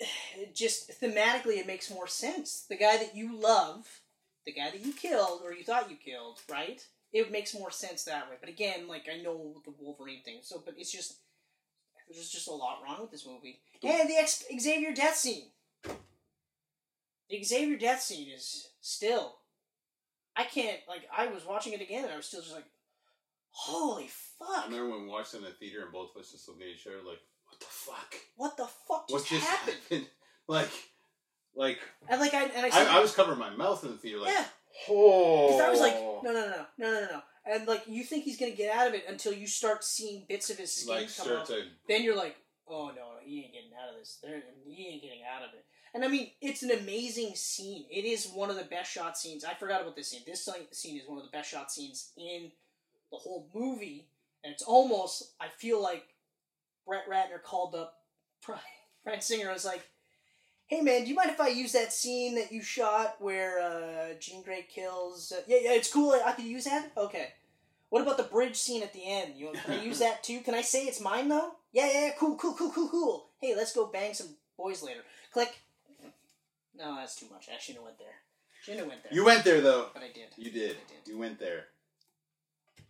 just 0.54 1.00
thematically, 1.00 1.58
it 1.58 1.66
makes 1.66 1.90
more 1.90 2.08
sense. 2.08 2.62
The 2.68 2.76
guy 2.76 2.96
that 2.96 3.14
you 3.14 3.36
love, 3.38 4.00
the 4.46 4.52
guy 4.52 4.70
that 4.70 4.84
you 4.84 4.92
killed 4.92 5.40
or 5.44 5.52
you 5.52 5.64
thought 5.64 5.90
you 5.90 5.96
killed, 5.96 6.40
right? 6.50 6.84
It 7.12 7.30
makes 7.30 7.54
more 7.54 7.70
sense 7.70 8.04
that 8.04 8.28
way. 8.30 8.36
But 8.40 8.48
again, 8.48 8.88
like 8.88 9.06
I 9.12 9.22
know 9.22 9.60
the 9.64 9.74
Wolverine 9.78 10.22
thing, 10.24 10.38
so 10.42 10.62
but 10.64 10.74
it's 10.78 10.90
just 10.92 11.18
there's 12.10 12.30
just 12.30 12.48
a 12.48 12.52
lot 12.52 12.80
wrong 12.84 13.00
with 13.00 13.10
this 13.10 13.26
movie. 13.26 13.60
And 13.82 14.08
the 14.08 14.16
X- 14.16 14.44
Xavier 14.58 14.92
death 14.92 15.16
scene. 15.16 15.46
The 17.30 17.42
Xavier 17.42 17.76
death 17.78 18.02
scene 18.02 18.28
is 18.30 18.68
still. 18.80 19.36
I 20.36 20.44
can't 20.44 20.78
like. 20.88 21.02
I 21.16 21.26
was 21.26 21.44
watching 21.46 21.72
it 21.72 21.80
again, 21.80 22.04
and 22.04 22.12
I 22.12 22.16
was 22.16 22.26
still 22.26 22.40
just 22.40 22.54
like, 22.54 22.64
"Holy 23.50 24.04
I 24.04 24.08
fuck! 24.08 24.64
remember 24.66 24.90
when 24.90 25.02
we 25.02 25.08
watched 25.08 25.34
it 25.34 25.38
in 25.38 25.44
the 25.44 25.50
theater 25.50 25.82
and 25.82 25.92
both 25.92 26.10
of 26.14 26.20
us 26.22 26.32
just 26.32 26.48
looked 26.48 26.62
at 26.62 26.68
each 26.68 26.86
other 26.86 26.96
like, 26.98 27.20
what 27.46 27.60
the 27.60 27.66
fuck? 27.66 28.14
What 28.36 28.56
the 28.56 28.66
fuck 28.88 29.04
What 29.10 29.18
just 29.26 29.28
just 29.28 29.46
happened?" 29.46 29.76
happened? 29.90 30.06
Like, 30.48 30.70
like, 31.54 31.78
And 32.08 32.20
like 32.20 32.34
I 32.34 32.44
and 32.44 32.66
I 32.72 32.94
I, 32.94 32.98
I 32.98 33.00
was 33.00 33.14
covering 33.14 33.38
my 33.38 33.50
mouth 33.50 33.84
in 33.84 33.90
the 33.92 33.96
theater 33.96 34.18
like, 34.20 34.32
yeah. 34.32 34.44
oh. 34.88 35.48
Because 35.48 35.60
I 35.60 35.70
was 35.70 35.80
like, 35.80 35.94
no, 35.94 36.20
no, 36.24 36.32
no, 36.32 36.46
no, 36.48 36.66
no, 36.78 37.00
no, 37.00 37.06
no. 37.12 37.22
And 37.44 37.66
like, 37.66 37.82
you 37.86 38.04
think 38.04 38.24
he's 38.24 38.38
gonna 38.38 38.52
get 38.52 38.74
out 38.74 38.86
of 38.86 38.94
it 38.94 39.04
until 39.08 39.32
you 39.32 39.46
start 39.46 39.84
seeing 39.84 40.24
bits 40.28 40.50
of 40.50 40.58
his 40.58 40.72
skin 40.72 40.94
Like, 40.94 41.16
come 41.16 41.28
out. 41.36 41.46
to, 41.46 41.62
Then 41.88 42.02
you're 42.02 42.16
like, 42.16 42.36
oh 42.68 42.92
no, 42.94 43.16
he 43.24 43.40
ain't 43.44 43.52
getting 43.52 43.70
out 43.80 43.92
of 43.92 43.98
this. 43.98 44.18
There, 44.22 44.42
he 44.64 44.88
ain't 44.88 45.02
getting 45.02 45.22
out 45.22 45.42
of 45.42 45.54
it. 45.54 45.64
And 45.94 46.04
I 46.04 46.08
mean, 46.08 46.30
it's 46.40 46.62
an 46.62 46.70
amazing 46.70 47.34
scene. 47.34 47.84
It 47.90 48.04
is 48.06 48.26
one 48.26 48.48
of 48.48 48.56
the 48.56 48.64
best 48.64 48.90
shot 48.90 49.18
scenes. 49.18 49.44
I 49.44 49.52
forgot 49.54 49.82
about 49.82 49.94
this 49.94 50.08
scene. 50.08 50.22
This 50.26 50.48
scene 50.70 50.96
is 50.96 51.06
one 51.06 51.18
of 51.18 51.24
the 51.24 51.30
best 51.30 51.50
shot 51.50 51.70
scenes 51.70 52.12
in 52.16 52.50
the 53.10 53.18
whole 53.18 53.46
movie. 53.54 54.06
And 54.42 54.52
it's 54.54 54.62
almost, 54.62 55.32
I 55.38 55.48
feel 55.48 55.82
like 55.82 56.04
Brett 56.86 57.08
Ratner 57.10 57.42
called 57.42 57.74
up 57.74 57.98
Bryan 59.04 59.20
Singer 59.20 59.44
and 59.44 59.52
was 59.52 59.66
like, 59.66 59.86
"Hey 60.72 60.80
man, 60.80 61.02
do 61.02 61.10
you 61.10 61.14
mind 61.14 61.28
if 61.28 61.40
I 61.40 61.48
use 61.48 61.72
that 61.72 61.92
scene 61.92 62.34
that 62.36 62.50
you 62.50 62.62
shot 62.62 63.16
where 63.18 63.60
uh, 63.60 64.14
Jean 64.18 64.42
Grey 64.42 64.62
kills?" 64.62 65.30
Uh, 65.30 65.42
yeah, 65.46 65.58
yeah, 65.64 65.72
it's 65.74 65.92
cool. 65.92 66.18
I 66.24 66.32
can 66.32 66.46
use 66.46 66.64
that. 66.64 66.92
Okay. 66.96 67.28
What 67.90 68.00
about 68.00 68.16
the 68.16 68.22
bridge 68.22 68.56
scene 68.56 68.82
at 68.82 68.94
the 68.94 69.06
end? 69.06 69.34
You 69.36 69.52
can 69.52 69.74
I 69.74 69.82
use 69.84 69.98
that 69.98 70.22
too? 70.24 70.40
Can 70.40 70.54
I 70.54 70.62
say 70.62 70.84
it's 70.84 70.98
mine 70.98 71.28
though? 71.28 71.56
Yeah, 71.72 71.90
yeah, 71.92 72.00
yeah. 72.06 72.10
Cool, 72.18 72.36
cool, 72.36 72.54
cool, 72.54 72.70
cool, 72.70 72.88
cool. 72.88 73.26
Hey, 73.38 73.54
let's 73.54 73.74
go 73.74 73.84
bang 73.86 74.14
some 74.14 74.30
boys 74.56 74.82
later. 74.82 75.00
Click. 75.30 75.54
No, 76.74 76.96
that's 76.96 77.16
too 77.16 77.26
much. 77.30 77.50
I 77.54 77.58
shouldn't 77.60 77.84
have 77.84 77.84
went 77.84 77.98
there. 77.98 78.16
Shouldn't 78.62 78.80
have 78.80 78.88
went 78.88 79.02
there. 79.02 79.12
You 79.12 79.26
went 79.26 79.44
there 79.44 79.60
though. 79.60 79.90
but 79.92 80.02
I 80.02 80.08
did. 80.08 80.28
You 80.38 80.50
did. 80.50 80.70
I 80.70 80.88
did. 80.88 81.12
You 81.12 81.18
went 81.18 81.38
there. 81.38 81.66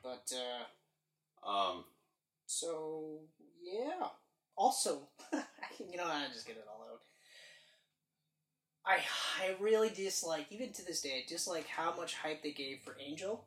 But 0.05 0.33
uh, 0.33 1.51
Um, 1.51 1.85
so 2.47 3.19
yeah. 3.61 4.07
Also, 4.57 5.09
you 5.33 5.97
know, 5.97 6.05
I 6.05 6.29
just 6.33 6.47
get 6.47 6.57
it 6.57 6.67
all 6.71 6.87
out. 6.89 7.01
I 8.87 8.99
I 9.41 9.55
really 9.61 9.91
dislike, 9.91 10.47
even 10.51 10.73
to 10.73 10.85
this 10.85 11.01
day, 11.03 11.23
I 11.25 11.29
dislike 11.29 11.67
how 11.69 11.95
much 11.97 12.17
hype 12.17 12.43
they 12.43 12.51
gave 12.53 12.81
for 12.81 12.97
Angel, 13.01 13.45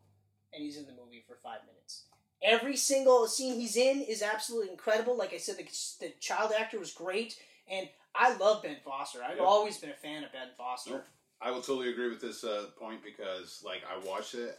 and 0.53 0.63
he's 0.63 0.77
in 0.77 0.85
the 0.85 0.93
movie 0.93 1.23
for 1.27 1.35
five 1.43 1.59
minutes. 1.67 2.03
Every 2.41 2.75
single 2.77 3.27
scene 3.27 3.59
he's 3.59 3.75
in 3.75 4.01
is 4.01 4.21
absolutely 4.21 4.69
incredible. 4.71 5.17
Like 5.17 5.33
I 5.33 5.37
said, 5.37 5.57
the, 5.57 5.63
the 6.05 6.13
child 6.19 6.51
actor 6.57 6.79
was 6.79 6.91
great, 6.93 7.37
and 7.69 7.89
I 8.13 8.35
love 8.37 8.63
Ben 8.63 8.77
Foster. 8.85 9.19
I've 9.23 9.37
Yep. 9.37 9.45
always 9.45 9.77
been 9.77 9.89
a 9.89 9.93
fan 9.93 10.23
of 10.23 10.31
Ben 10.31 10.49
Foster. 10.57 10.91
Yep. 10.91 11.07
I 11.41 11.51
will 11.51 11.61
totally 11.61 11.89
agree 11.89 12.09
with 12.09 12.21
this 12.21 12.43
uh, 12.43 12.67
point 12.79 13.01
because, 13.03 13.61
like, 13.65 13.81
I 13.89 13.97
watched 14.07 14.35
it 14.35 14.57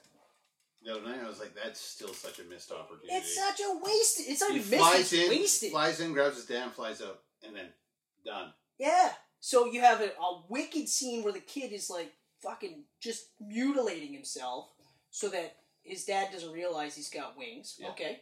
the 0.84 0.92
other 0.92 1.02
night. 1.02 1.20
I 1.24 1.28
was 1.28 1.38
like, 1.40 1.54
that's 1.54 1.80
still 1.80 2.12
such 2.12 2.38
a 2.38 2.44
missed 2.44 2.70
opportunity. 2.70 3.08
It's 3.16 3.34
such 3.34 3.60
a 3.60 3.78
waste. 3.82 4.20
It's 4.28 4.40
not 4.40 4.50
he 4.52 4.58
even 4.58 4.78
flies 4.78 4.98
missed. 4.98 5.12
in, 5.14 5.28
wasted. 5.30 5.70
flies 5.72 6.00
in, 6.00 6.12
grabs 6.12 6.36
his 6.36 6.44
dad, 6.46 6.72
flies 6.72 7.00
out, 7.00 7.20
and 7.46 7.54
then 7.56 7.66
done. 8.24 8.52
Yeah. 8.78 9.12
So 9.40 9.66
you 9.66 9.80
have 9.80 10.00
a, 10.00 10.06
a 10.06 10.42
wicked 10.48 10.88
scene 10.88 11.22
where 11.22 11.32
the 11.32 11.40
kid 11.40 11.72
is 11.72 11.90
like 11.90 12.12
fucking 12.42 12.84
just 13.00 13.26
mutilating 13.40 14.12
himself 14.12 14.70
so 15.10 15.28
that 15.28 15.56
his 15.82 16.04
dad 16.04 16.28
doesn't 16.32 16.52
realize 16.52 16.96
he's 16.96 17.10
got 17.10 17.38
wings. 17.38 17.76
Yeah. 17.78 17.90
Okay. 17.90 18.20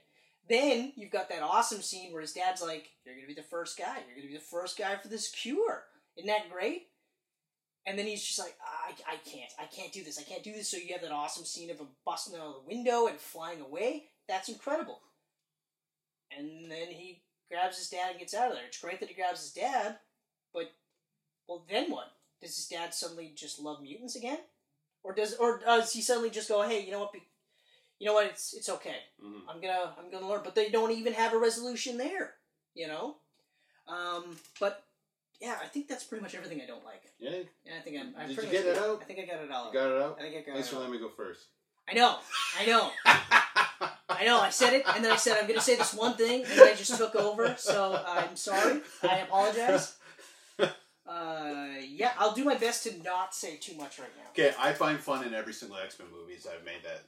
Then 0.48 0.92
you've 0.96 1.10
got 1.10 1.30
that 1.30 1.42
awesome 1.42 1.80
scene 1.80 2.12
where 2.12 2.20
his 2.20 2.32
dad's 2.32 2.62
like, 2.62 2.90
You're 3.04 3.14
gonna 3.14 3.26
be 3.26 3.34
the 3.34 3.42
first 3.42 3.78
guy. 3.78 3.96
You're 4.06 4.16
gonna 4.16 4.28
be 4.28 4.34
the 4.34 4.40
first 4.40 4.78
guy 4.78 4.96
for 4.96 5.08
this 5.08 5.30
cure. 5.30 5.84
Isn't 6.16 6.28
that 6.28 6.50
great? 6.50 6.88
And 7.86 7.98
then 7.98 8.06
he's 8.06 8.24
just 8.24 8.38
like, 8.38 8.56
I, 8.62 9.14
I 9.14 9.16
can't. 9.16 9.52
I 9.58 9.66
can't 9.66 9.92
do 9.92 10.04
this. 10.04 10.18
I 10.18 10.22
can't 10.22 10.42
do 10.42 10.52
this. 10.52 10.70
So 10.70 10.78
you 10.78 10.92
have 10.92 11.02
that 11.02 11.12
awesome 11.12 11.44
scene 11.44 11.70
of 11.70 11.78
him 11.78 11.88
busting 12.04 12.38
out 12.38 12.46
of 12.46 12.54
the 12.54 12.68
window 12.68 13.06
and 13.06 13.18
flying 13.18 13.60
away. 13.60 14.04
That's 14.26 14.48
incredible. 14.48 15.00
And 16.36 16.70
then 16.70 16.88
he 16.88 17.22
grabs 17.50 17.78
his 17.78 17.88
dad 17.90 18.10
and 18.10 18.18
gets 18.18 18.34
out 18.34 18.48
of 18.48 18.54
there. 18.54 18.66
It's 18.66 18.80
great 18.80 19.00
that 19.00 19.08
he 19.08 19.14
grabs 19.14 19.40
his 19.40 19.52
dad, 19.52 19.98
well, 21.48 21.64
then 21.68 21.90
what? 21.90 22.10
Does 22.40 22.56
his 22.56 22.66
dad 22.66 22.92
suddenly 22.94 23.32
just 23.34 23.58
love 23.60 23.82
mutants 23.82 24.16
again, 24.16 24.38
or 25.02 25.14
does 25.14 25.34
or 25.34 25.58
does 25.60 25.92
he 25.92 26.02
suddenly 26.02 26.30
just 26.30 26.48
go, 26.48 26.62
hey, 26.62 26.84
you 26.84 26.90
know 26.92 27.00
what? 27.00 27.12
Be, 27.12 27.22
you 27.98 28.06
know 28.06 28.14
what? 28.14 28.26
It's 28.26 28.52
it's 28.54 28.68
okay. 28.68 28.96
Mhm. 29.24 29.40
I'm 29.48 29.60
gonna 29.60 29.94
I'm 29.98 30.10
gonna 30.10 30.28
learn. 30.28 30.42
But 30.44 30.54
they 30.54 30.68
don't 30.68 30.90
even 30.90 31.12
have 31.14 31.32
a 31.32 31.38
resolution 31.38 31.96
there. 31.96 32.34
You 32.74 32.88
know. 32.88 33.16
Um, 33.88 34.36
but 34.60 34.84
yeah, 35.40 35.56
I 35.62 35.66
think 35.66 35.88
that's 35.88 36.04
pretty 36.04 36.22
much 36.22 36.34
everything 36.34 36.60
I 36.62 36.66
don't 36.66 36.84
like. 36.84 37.02
Yeah, 37.18 37.30
Yeah, 37.64 37.72
I 37.78 37.82
think 37.82 37.98
I'm. 38.00 38.14
I 38.18 38.26
Did 38.26 38.36
you 38.36 38.42
get 38.50 38.66
it 38.66 38.78
out? 38.78 39.00
I 39.02 39.04
think 39.04 39.18
I 39.20 39.24
got 39.26 39.44
it 39.44 39.50
all. 39.50 39.66
out. 39.68 39.72
got 39.72 39.90
it 39.90 40.02
out. 40.02 40.16
I 40.18 40.22
think 40.22 40.34
I 40.36 40.38
got 40.40 40.54
Thanks 40.54 40.68
it. 40.68 40.70
for 40.72 40.76
letting 40.78 40.92
me 40.92 40.98
go 40.98 41.08
first. 41.08 41.46
I 41.88 41.92
know. 41.94 42.16
I 42.58 42.66
know. 42.66 42.90
I 44.08 44.24
know. 44.24 44.40
I 44.40 44.48
said 44.50 44.72
it, 44.72 44.84
and 44.94 45.04
then 45.04 45.12
I 45.12 45.16
said 45.16 45.36
I'm 45.38 45.44
going 45.46 45.58
to 45.58 45.64
say 45.64 45.76
this 45.76 45.92
one 45.92 46.14
thing, 46.16 46.44
and 46.50 46.60
I 46.62 46.74
just 46.74 46.96
took 46.96 47.14
over. 47.14 47.54
So 47.58 48.02
I'm 48.06 48.36
sorry. 48.36 48.80
I 49.02 49.18
apologize. 49.18 49.96
Uh, 51.06 51.66
yeah, 51.86 52.12
I'll 52.18 52.32
do 52.32 52.44
my 52.44 52.54
best 52.54 52.84
to 52.84 53.02
not 53.02 53.34
say 53.34 53.56
too 53.56 53.74
much 53.76 53.98
right 53.98 54.08
now. 54.16 54.30
Okay, 54.30 54.54
I 54.58 54.72
find 54.72 54.98
fun 54.98 55.26
in 55.26 55.34
every 55.34 55.52
single 55.52 55.76
X 55.76 55.98
Men 55.98 56.08
movies. 56.10 56.46
I've 56.50 56.64
made 56.64 56.82
that 56.84 57.02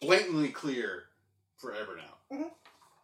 blatantly 0.00 0.48
clear 0.48 1.04
forever 1.58 1.96
now. 1.96 2.36
Mhm. 2.36 2.50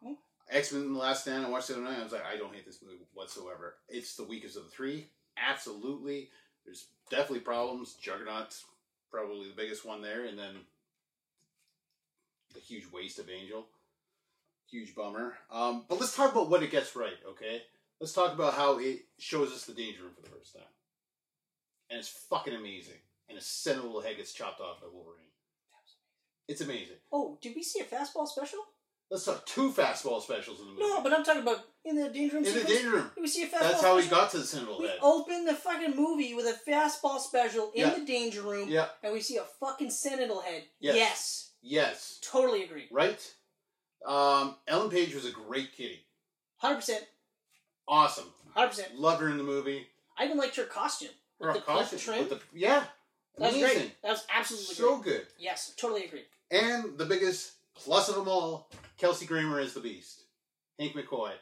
Mhm. 0.02 0.17
X 0.51 0.73
Men: 0.73 0.93
The 0.93 0.99
Last 0.99 1.23
Stand. 1.23 1.47
I 1.47 1.49
watched 1.49 1.70
it 1.70 1.75
the 1.75 1.81
other 1.83 1.91
night. 1.91 2.01
I 2.01 2.02
was 2.05 2.12
like, 2.12 2.25
I 2.25 2.36
don't 2.36 2.52
hate 2.55 2.67
this 2.67 2.83
movie 2.83 3.07
whatsoever. 3.15 3.76
It's 3.89 4.17
the 4.17 4.25
weakest 4.25 4.57
of 4.57 4.65
the 4.65 4.70
three. 4.70 5.10
Absolutely. 5.36 6.31
There's 6.65 6.86
definitely 7.10 7.41
problems. 7.41 7.94
Juggernaut's 7.94 8.65
probably 9.10 9.49
the 9.49 9.55
biggest 9.55 9.85
one 9.85 10.02
there, 10.02 10.25
and 10.25 10.36
then 10.36 10.57
the 12.55 12.60
huge 12.60 12.91
waste 12.91 13.20
of 13.20 13.31
Angel. 13.31 13.68
Huge 14.68 14.97
bummer. 14.97 15.39
Um, 15.49 15.85
but 15.89 16.01
let's 16.01 16.17
talk 16.17 16.33
about 16.33 16.51
what 16.51 16.65
it 16.65 16.73
gets 16.73 16.97
right, 16.97 17.17
okay? 17.28 17.62
Let's 18.00 18.12
talk 18.12 18.33
about 18.34 18.55
how 18.55 18.78
it 18.78 19.00
shows 19.18 19.52
us 19.52 19.65
the 19.65 19.73
danger 19.75 20.02
room 20.02 20.12
for 20.15 20.23
the 20.23 20.28
first 20.28 20.52
time 20.55 20.62
and 21.91 21.99
it's 21.99 22.08
fucking 22.08 22.55
amazing. 22.55 22.94
And 23.28 23.39
a 23.39 23.41
sentinel 23.41 24.00
head 24.00 24.16
gets 24.16 24.33
chopped 24.33 24.60
off 24.60 24.81
by 24.81 24.86
Wolverine. 24.92 25.23
It's 26.49 26.60
amazing. 26.60 26.97
Oh, 27.12 27.39
did 27.42 27.57
we 27.57 27.62
see 27.62 27.81
a 27.81 27.84
fastball 27.84 28.28
special? 28.28 28.60
Let's 29.10 29.25
talk 29.25 29.44
two 29.47 29.73
fastball 29.73 30.20
specials 30.23 30.60
in 30.60 30.66
the 30.66 30.73
movie. 30.73 30.83
No, 30.84 31.00
but 31.02 31.12
I'm 31.12 31.25
talking 31.25 31.42
about 31.42 31.65
in 31.84 31.97
the 31.97 32.08
danger 32.08 32.36
room. 32.36 32.44
in 32.44 32.55
the 32.55 32.65
danger 32.65 32.91
room. 32.91 33.10
Did 33.15 33.20
we 33.20 33.28
see 33.28 33.44
a 33.44 33.47
fastball? 33.47 33.60
That's 33.60 33.83
how 33.83 33.99
he 33.99 34.08
got 34.08 34.31
to 34.31 34.39
the 34.39 34.44
sentinel 34.44 34.78
We 34.81 34.86
head. 34.89 34.99
open 35.02 35.44
the 35.44 35.55
fucking 35.55 35.97
movie 35.97 36.34
with 36.34 36.47
a 36.47 36.70
fastball 36.70 37.18
special 37.20 37.70
in 37.75 37.86
Yeah. 37.86 37.94
the 37.94 38.05
danger 38.05 38.42
room, 38.42 38.68
Yeah. 38.68 38.89
and 39.02 39.12
we 39.12 39.20
see 39.20 39.36
a 39.36 39.44
fucking 39.44 39.91
sentinel 39.91 40.41
head. 40.41 40.65
Yes. 40.81 40.97
yes. 40.97 41.50
Yes. 41.62 42.18
Totally 42.23 42.62
agree. 42.65 42.86
Right. 42.92 43.34
Um, 44.05 44.57
Ellen 44.68 44.91
Page 44.91 45.15
was 45.15 45.25
a 45.25 45.31
great 45.33 45.73
kitty. 45.73 46.07
Hundred 46.58 46.76
percent. 46.76 47.07
Awesome. 47.89 48.32
Hundred 48.55 48.68
percent. 48.68 48.98
Loved 48.98 49.20
her 49.23 49.28
in 49.28 49.36
the 49.39 49.44
movie. 49.44 49.86
I 50.18 50.24
even 50.24 50.36
liked 50.39 50.56
her 50.56 50.65
costume. 50.65 51.10
With 51.39 51.48
Her 51.48 51.55
the 51.55 51.60
costume- 51.60 51.98
trim. 51.98 52.18
with 52.20 52.31
the- 52.31 52.40
yeah. 52.58 52.86
That 53.36 53.52
was 53.52 53.56
Amazing. 53.56 53.78
great. 53.78 54.02
That 54.02 54.10
was 54.12 54.26
absolutely 54.34 54.74
So 54.74 54.97
great. 54.97 55.05
good. 55.05 55.26
Yes, 55.39 55.74
totally 55.76 56.05
agree. 56.06 56.24
And 56.50 56.97
the 56.97 57.05
biggest 57.05 57.52
plus 57.74 58.08
of 58.08 58.15
them 58.15 58.28
all, 58.28 58.70
Kelsey 58.97 59.26
Grammer 59.26 59.60
is 59.60 59.74
the 59.74 59.81
beast. 59.81 60.23
Hank 60.78 60.94
McCoy. 60.94 61.32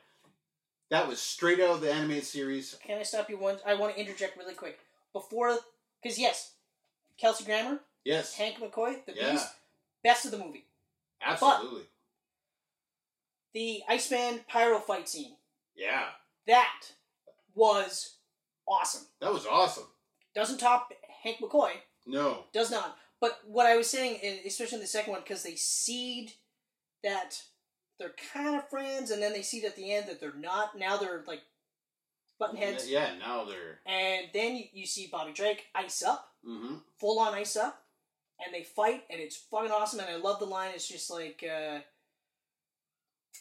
That 0.90 1.06
was 1.06 1.20
straight 1.22 1.60
out 1.60 1.70
of 1.70 1.80
the 1.80 1.92
animated 1.92 2.24
series. 2.24 2.74
Can 2.84 2.98
I 2.98 3.04
stop 3.04 3.30
you 3.30 3.38
one? 3.38 3.58
I 3.64 3.74
want 3.74 3.94
to 3.94 4.00
interject 4.00 4.36
really 4.36 4.54
quick 4.54 4.80
before, 5.12 5.56
because 6.02 6.18
yes, 6.18 6.52
Kelsey 7.16 7.44
Grammer, 7.44 7.80
Yes. 8.04 8.34
Hank 8.34 8.56
McCoy, 8.58 9.04
the 9.06 9.14
Yeah. 9.14 9.30
Beast, 9.32 9.46
best 10.02 10.24
of 10.24 10.32
the 10.32 10.38
movie. 10.38 10.66
Absolutely. 11.22 11.86
The 13.52 13.82
Iceman 13.88 14.44
pyro 14.48 14.80
fight 14.80 15.08
scene 15.08 15.36
yeah. 15.76 16.10
That 16.46 16.92
was 17.54 18.16
awesome. 18.66 19.06
That 19.20 19.32
was 19.32 19.46
awesome. 19.46 19.84
Doesn't 20.34 20.58
top 20.58 20.92
Hank 21.22 21.38
McCoy, 21.40 21.72
No. 22.06 22.44
does 22.52 22.70
not. 22.70 22.96
But 23.20 23.40
what 23.46 23.66
I 23.66 23.76
was 23.76 23.88
saying, 23.88 24.18
especially 24.46 24.76
in 24.76 24.80
the 24.82 24.86
second 24.88 25.12
one, 25.12 25.22
because 25.22 25.42
they 25.42 25.54
seed 25.56 26.32
that 27.02 27.40
they're 27.98 28.14
kind 28.32 28.56
of 28.56 28.68
friends, 28.68 29.10
and 29.10 29.22
then 29.22 29.32
they 29.32 29.42
seed 29.42 29.64
at 29.64 29.76
the 29.76 29.92
end 29.92 30.08
that 30.08 30.20
they're 30.20 30.34
not. 30.34 30.76
Now 30.76 30.96
they're 30.96 31.22
like 31.26 31.42
button 32.38 32.56
heads. 32.56 32.90
Yeah, 32.90 33.14
now 33.18 33.44
they're. 33.44 33.78
And 33.86 34.26
then 34.34 34.56
you, 34.56 34.64
you 34.72 34.86
see 34.86 35.08
Bobby 35.10 35.32
Drake 35.32 35.66
ice 35.74 36.02
up, 36.02 36.28
Mm-hmm. 36.46 36.74
full 36.98 37.20
on 37.20 37.32
ice 37.34 37.56
up, 37.56 37.82
and 38.44 38.52
they 38.52 38.64
fight, 38.64 39.04
and 39.08 39.20
it's 39.20 39.36
fucking 39.36 39.70
awesome. 39.70 40.00
And 40.00 40.10
I 40.10 40.16
love 40.16 40.40
the 40.40 40.44
line. 40.46 40.72
It's 40.74 40.88
just 40.88 41.08
like, 41.10 41.42
uh, 41.48 41.78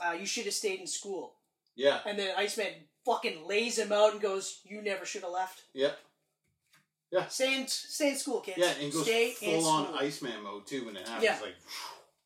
uh, 0.06 0.14
"You 0.14 0.26
should 0.26 0.46
have 0.46 0.54
stayed 0.54 0.80
in 0.80 0.88
school." 0.88 1.36
Yeah. 1.76 2.00
And 2.06 2.18
then 2.18 2.34
Iceman 2.38 2.74
fucking 3.06 3.48
lays 3.48 3.78
him 3.78 3.92
out 3.92 4.12
and 4.14 4.22
goes, 4.22 4.60
"You 4.66 4.82
never 4.82 5.06
should 5.06 5.22
have 5.24 5.32
left. 5.32 5.62
Yep. 5.74 5.98
Stay 7.30 7.60
in, 7.62 7.68
stay 7.68 8.10
in 8.10 8.18
school, 8.18 8.40
kids. 8.42 8.58
Yeah, 8.58 8.74
and 8.82 8.92
goes 8.92 9.04
stay 9.04 9.32
full 9.32 9.66
on 9.68 9.86
school." 9.86 9.98
Iceman 10.00 10.44
mode 10.44 10.66
too 10.66 10.86
when 10.86 10.96
it 10.98 11.08
happens. 11.08 11.24
Yeah. 11.24 11.34
Like, 11.34 11.42
like 11.44 11.54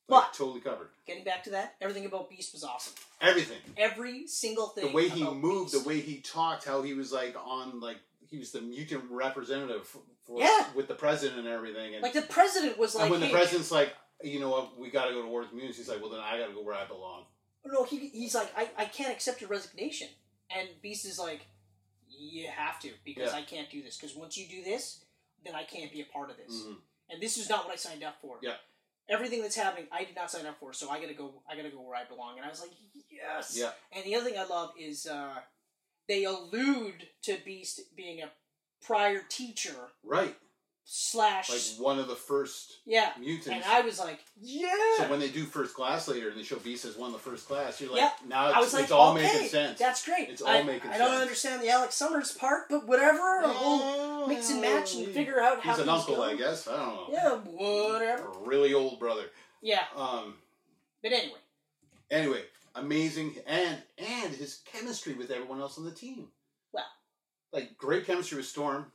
But- 0.07 0.33
totally 0.33 0.61
covered. 0.61 0.88
Getting 1.06 1.25
back 1.25 1.43
to 1.45 1.49
that, 1.51 1.75
everything 1.81 2.06
about 2.06 2.30
Beast 2.30 2.53
was 2.53 2.64
awesome. 2.64 2.93
Everything. 3.19 3.57
Every 3.75 4.27
single 4.27 4.67
thing. 4.67 4.88
The 4.88 4.93
way 4.93 5.09
he 5.09 5.23
moved, 5.23 5.72
Beast. 5.73 5.83
the 5.83 5.89
way 5.89 5.99
he 5.99 6.19
talked, 6.22 6.64
how 6.64 6.81
he 6.83 6.93
was 6.93 7.11
like 7.11 7.35
on 7.45 7.80
like 7.81 7.97
he 8.30 8.38
was 8.38 8.51
the 8.51 8.61
mutant 8.61 9.03
representative 9.09 9.88
for, 9.88 10.39
Yeah. 10.39 10.65
with 10.73 10.88
the 10.88 10.93
president 10.95 11.39
and 11.39 11.47
everything. 11.47 11.93
And, 11.95 12.03
like 12.03 12.14
the 12.14 12.22
president 12.22 12.77
was 12.77 12.93
like, 12.95 13.03
and 13.03 13.11
when 13.11 13.22
hey, 13.22 13.27
the 13.27 13.33
president's 13.33 13.72
like, 13.72 13.93
you 14.23 14.39
know 14.39 14.49
what, 14.49 14.77
we 14.77 14.89
got 14.89 15.06
to 15.06 15.11
go 15.14 15.22
to 15.22 15.27
war 15.27 15.41
with 15.41 15.49
communities. 15.49 15.77
He's 15.77 15.88
like, 15.89 16.01
well 16.01 16.09
then 16.09 16.19
I 16.22 16.38
got 16.38 16.47
to 16.47 16.53
go 16.53 16.61
where 16.61 16.75
I 16.75 16.85
belong. 16.85 17.23
no, 17.65 17.83
he, 17.83 18.07
he's 18.09 18.35
like, 18.35 18.51
I, 18.57 18.69
I 18.77 18.85
can't 18.85 19.11
accept 19.11 19.41
your 19.41 19.49
resignation. 19.49 20.07
And 20.50 20.69
Beast 20.82 21.06
is 21.06 21.19
like, 21.19 21.42
you 22.09 22.48
have 22.48 22.80
to 22.82 22.92
because 23.03 23.32
Yeah. 23.32 23.38
I 23.38 23.42
can't 23.43 23.69
do 23.69 23.82
this. 23.84 23.98
Because 23.98 24.16
once 24.16 24.38
you 24.38 24.48
do 24.48 24.64
this, 24.64 25.03
then 25.43 25.56
I 25.56 25.64
can't 25.64 25.92
be 25.92 26.01
a 26.01 26.06
part 26.06 26.30
of 26.32 26.38
this. 26.38 26.53
Mhm. 26.53 26.82
And 27.09 27.22
this 27.22 27.38
is 27.38 27.50
not 27.50 27.66
what 27.66 27.74
I 27.74 27.77
signed 27.77 28.03
up 28.03 28.19
for. 28.22 28.40
Yeah. 28.42 28.58
Everything 29.09 29.42
that's 29.42 29.56
happening, 29.56 29.88
I 29.92 30.03
did 30.03 30.16
not 30.16 30.30
sign 30.32 30.45
up 30.45 30.59
for. 30.59 30.74
So 30.74 30.90
I 30.90 31.00
gotta 31.00 31.14
go. 31.14 31.42
I 31.48 31.56
gotta 31.56 31.69
go 31.69 31.82
where 31.82 31.95
I 31.95 32.03
belong. 32.06 32.38
And 32.38 32.45
I 32.45 32.50
was 32.50 32.61
like, 32.61 32.72
yes. 33.09 33.56
Yeah. 33.56 33.74
And 33.92 34.03
the 34.03 34.16
other 34.16 34.30
thing 34.30 34.40
I 34.40 34.43
love 34.43 34.74
is 34.77 35.06
uh, 35.08 35.42
they 36.08 36.24
allude 36.26 37.09
to 37.24 37.38
Beast 37.45 37.95
being 37.95 38.22
a 38.22 38.32
prior 38.82 39.24
teacher 39.24 39.92
Right. 40.03 40.38
Slash 40.90 41.49
like 41.49 41.85
one 41.85 41.99
of 41.99 42.07
the 42.07 42.16
first 42.16 42.77
yeah. 42.85 43.11
mutants. 43.19 43.48
And 43.49 43.61
I 43.66 43.82
was 43.82 43.99
like, 43.99 44.19
yeah. 44.41 44.69
so 44.95 45.09
when 45.09 45.19
they 45.19 45.27
do 45.27 45.43
first 45.43 45.75
class 45.75 46.07
later 46.07 46.30
and 46.30 46.38
they 46.40 46.43
show 46.43 46.56
Beast 46.59 46.85
as 46.85 46.95
one 46.95 47.07
of 47.07 47.14
the 47.14 47.30
first 47.30 47.45
class, 47.45 47.82
you're 47.82 47.91
like, 47.91 47.99
Yep. 48.01 48.14
now 48.30 48.48
it's, 48.48 48.56
I 48.56 48.59
was 48.61 48.74
like, 48.74 48.83
it's 48.83 48.91
all 48.93 49.14
okay, 49.14 49.24
making 49.24 49.48
sense. 49.49 49.77
That's 49.77 50.06
great. 50.06 50.30
It's 50.30 50.41
all 50.41 50.48
I, 50.48 50.64
making 50.64 50.90
I 50.90 50.98
don't 50.98 51.09
sense. 51.09 51.22
understand 51.22 51.61
the 51.61 51.69
Alex 51.69 51.95
Summers 51.95 52.32
part, 52.32 52.69
but 52.69 52.88
whatever. 52.88 53.41
We'll 53.41 54.27
mix 54.27 54.49
and 54.49 54.61
match 54.61 54.95
and 54.95 55.07
figure 55.09 55.41
out 55.41 55.59
how 55.59 55.74
He's 55.74 55.82
an 55.83 55.90
uncle, 55.90 56.16
go. 56.16 56.24
I 56.24 56.35
guess. 56.38 56.69
I 56.69 56.77
don't 56.77 56.85
know. 56.95 57.07
Yeah, 57.11 57.35
whatever. 57.91 58.24
A 58.30 58.48
really 58.48 58.74
old 58.74 58.98
brother. 58.98 59.25
Yeah, 59.61 59.83
Um. 59.95 60.35
but 61.03 61.11
anyway, 61.11 61.40
Anyway, 62.09 62.43
amazing, 62.75 63.35
and 63.45 63.77
and 63.98 64.33
his 64.33 64.61
chemistry 64.72 65.16
with 65.16 65.32
everyone 65.32 65.59
else 65.59 65.77
on 65.77 65.83
the 65.83 65.91
team. 65.91 66.27
Well. 66.72 66.85
like 67.51 67.77
great 67.77 68.06
chemistry 68.06 68.38
with 68.38 68.45
Storm, 68.48 68.85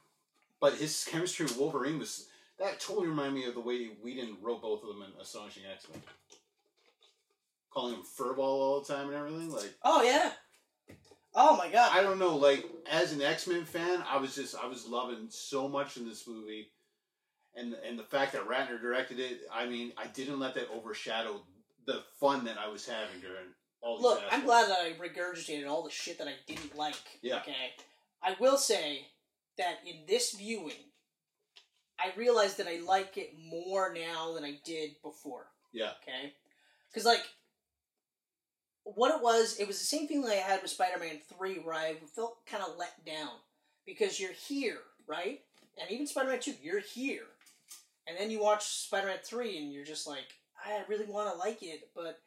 but 0.62 0.74
his 0.74 1.04
chemistry 1.10 1.44
with 1.44 1.58
Wolverine 1.58 1.98
was 1.98 2.28
that 2.60 2.78
totally 2.78 3.08
reminded 3.08 3.34
me 3.34 3.44
of 3.46 3.54
the 3.54 3.60
way 3.60 3.90
Whedon 4.00 4.36
wrote 4.40 4.62
both 4.62 4.82
of 4.84 4.88
them 4.88 5.02
in 5.02 5.20
Astonishing 5.20 5.64
X 5.70 5.88
Men. 5.92 6.00
Calling 7.74 7.96
him 7.96 8.02
furball 8.02 8.38
all 8.38 8.80
the 8.80 8.94
time 8.94 9.08
and 9.08 9.16
everything. 9.16 9.50
Like 9.50 9.74
oh 9.82 10.02
yeah. 10.02 10.30
Oh 11.34 11.56
my 11.56 11.68
god. 11.68 11.90
I 11.92 12.02
don't 12.02 12.20
know. 12.20 12.36
Like 12.36 12.64
as 12.88 13.12
an 13.12 13.20
X 13.20 13.48
Men 13.48 13.64
fan, 13.64 14.04
I 14.08 14.18
was 14.18 14.36
just 14.36 14.54
I 14.54 14.66
was 14.66 14.86
loving 14.86 15.26
so 15.30 15.68
much 15.68 15.96
in 15.96 16.08
this 16.08 16.28
movie, 16.28 16.70
and 17.56 17.74
and 17.86 17.98
the 17.98 18.04
fact 18.04 18.32
that 18.34 18.46
Ratner 18.46 18.80
directed 18.80 19.18
it. 19.18 19.40
I 19.52 19.66
mean, 19.66 19.92
I 19.96 20.06
didn't 20.06 20.38
let 20.38 20.54
that 20.54 20.68
overshadow 20.72 21.42
the 21.86 22.02
fun 22.20 22.44
that 22.44 22.56
I 22.56 22.68
was 22.68 22.86
having 22.86 23.20
during 23.20 23.46
all 23.80 23.96
these. 23.96 24.04
Look, 24.04 24.22
I'm 24.30 24.44
glad 24.44 24.68
that 24.68 24.78
I 24.78 24.92
regurgitated 24.92 25.68
all 25.68 25.82
the 25.82 25.90
shit 25.90 26.18
that 26.18 26.28
I 26.28 26.34
didn't 26.46 26.76
like. 26.76 27.18
Yeah. 27.20 27.38
Okay. 27.38 27.72
I 28.22 28.36
will 28.38 28.58
say 28.58 29.08
that 29.58 29.78
in 29.86 30.06
this 30.08 30.34
viewing, 30.34 30.90
I 31.98 32.16
realized 32.18 32.58
that 32.58 32.66
I 32.66 32.80
like 32.80 33.16
it 33.16 33.34
more 33.38 33.92
now 33.94 34.34
than 34.34 34.44
I 34.44 34.58
did 34.64 34.96
before. 35.02 35.46
Yeah. 35.72 35.92
Okay. 36.02 36.32
Because 36.90 37.06
like, 37.06 37.22
what 38.84 39.14
it 39.14 39.22
was, 39.22 39.58
it 39.58 39.66
was 39.66 39.78
the 39.78 39.84
same 39.84 40.08
feeling 40.08 40.30
I 40.30 40.34
had 40.34 40.60
with 40.62 40.70
Spider-Man 40.70 41.20
Three, 41.36 41.54
where 41.56 41.74
I 41.74 41.94
felt 42.14 42.44
kind 42.46 42.64
of 42.64 42.76
let 42.78 43.04
down 43.06 43.30
because 43.86 44.18
you're 44.18 44.32
here, 44.32 44.78
right? 45.06 45.40
And 45.80 45.90
even 45.90 46.06
Spider-Man 46.06 46.40
Two, 46.40 46.54
you're 46.60 46.80
here, 46.80 47.22
and 48.08 48.18
then 48.18 48.30
you 48.30 48.42
watch 48.42 48.64
Spider-Man 48.64 49.18
Three, 49.22 49.58
and 49.58 49.72
you're 49.72 49.84
just 49.84 50.08
like, 50.08 50.26
I 50.64 50.82
really 50.88 51.06
want 51.06 51.32
to 51.32 51.38
like 51.38 51.62
it, 51.62 51.90
but 51.94 52.20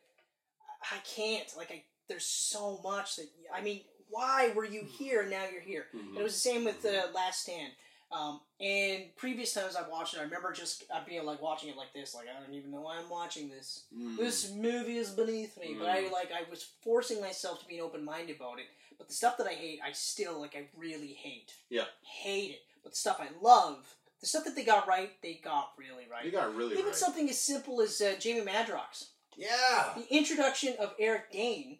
I 0.92 0.98
can't. 1.16 1.48
Like, 1.58 1.72
I 1.72 1.84
there's 2.08 2.26
so 2.26 2.80
much 2.84 3.18
that 3.18 3.28
I 3.54 3.62
mean, 3.62 3.82
why 4.10 4.52
were 4.56 4.66
you 4.66 4.84
here? 4.84 5.22
and 5.22 5.30
Now 5.32 5.46
you're 5.52 5.62
here. 5.62 5.88
Mhm. 5.96 6.10
And 6.10 6.18
it 6.18 6.24
was 6.24 6.34
the 6.34 6.40
same 6.40 6.64
with 6.66 6.86
uh, 6.86 7.08
Last 7.14 7.42
Stand. 7.44 7.74
Um, 8.12 8.40
and 8.62 9.04
previous 9.18 9.52
times 9.54 9.76
I've 9.76 9.90
watched 9.90 10.14
it, 10.14 10.20
I 10.20 10.24
remember 10.24 10.54
just 10.54 10.84
uh, 10.94 11.02
being 11.06 11.26
like 11.26 11.42
watching 11.42 11.70
it 11.70 11.76
like 11.76 11.92
this, 11.94 12.14
like 12.14 12.28
I 12.30 12.40
don't 12.40 12.54
even 12.54 12.72
know 12.72 12.82
why 12.82 12.98
I'm 12.98 13.10
watching 13.10 13.50
this. 13.50 13.86
Mm. 13.98 14.16
This 14.16 14.52
movie 14.52 14.98
is 14.98 15.10
beneath 15.10 15.58
me. 15.60 15.76
But 15.78 15.90
I 15.90 16.04
Mm. 16.04 16.12
like 16.12 16.32
I 16.32 16.50
was 16.50 16.64
forcing 16.82 17.20
myself 17.20 17.60
to 17.62 17.68
be 17.68 17.82
open 17.82 18.06
minded 18.06 18.36
about 18.38 18.60
it. 18.60 18.68
But 18.98 19.08
the 19.08 19.14
stuff 19.14 19.38
that 19.38 19.48
I 19.48 19.54
hate, 19.54 19.80
I 19.84 19.92
still 19.92 20.40
like 20.40 20.56
I 20.56 20.68
really 20.78 21.14
hate. 21.14 21.52
Yeah. 21.70 21.86
Hate 22.04 22.52
it. 22.52 22.62
But 22.84 22.92
the 22.94 22.98
stuff 22.98 23.20
I 23.20 23.28
love, 23.42 23.96
the 24.22 24.28
stuff 24.28 24.46
that 24.46 24.56
they 24.56 24.64
got 24.64 24.88
right, 24.88 25.12
they 25.24 25.34
got 25.44 25.72
really 25.78 26.06
right. 26.10 26.24
You 26.24 26.32
got 26.32 26.56
really 26.56 26.74
Even 26.74 26.86
right. 26.86 26.96
something 26.96 27.28
as 27.30 27.42
simple 27.42 27.82
as 27.82 28.00
uh, 28.00 28.14
Jamie 28.20 28.42
Madrox. 28.46 29.08
yeah. 29.36 29.94
The 29.98 30.16
introduction 30.16 30.76
of 30.80 30.94
Eric 31.00 31.32
Dane. 31.32 31.80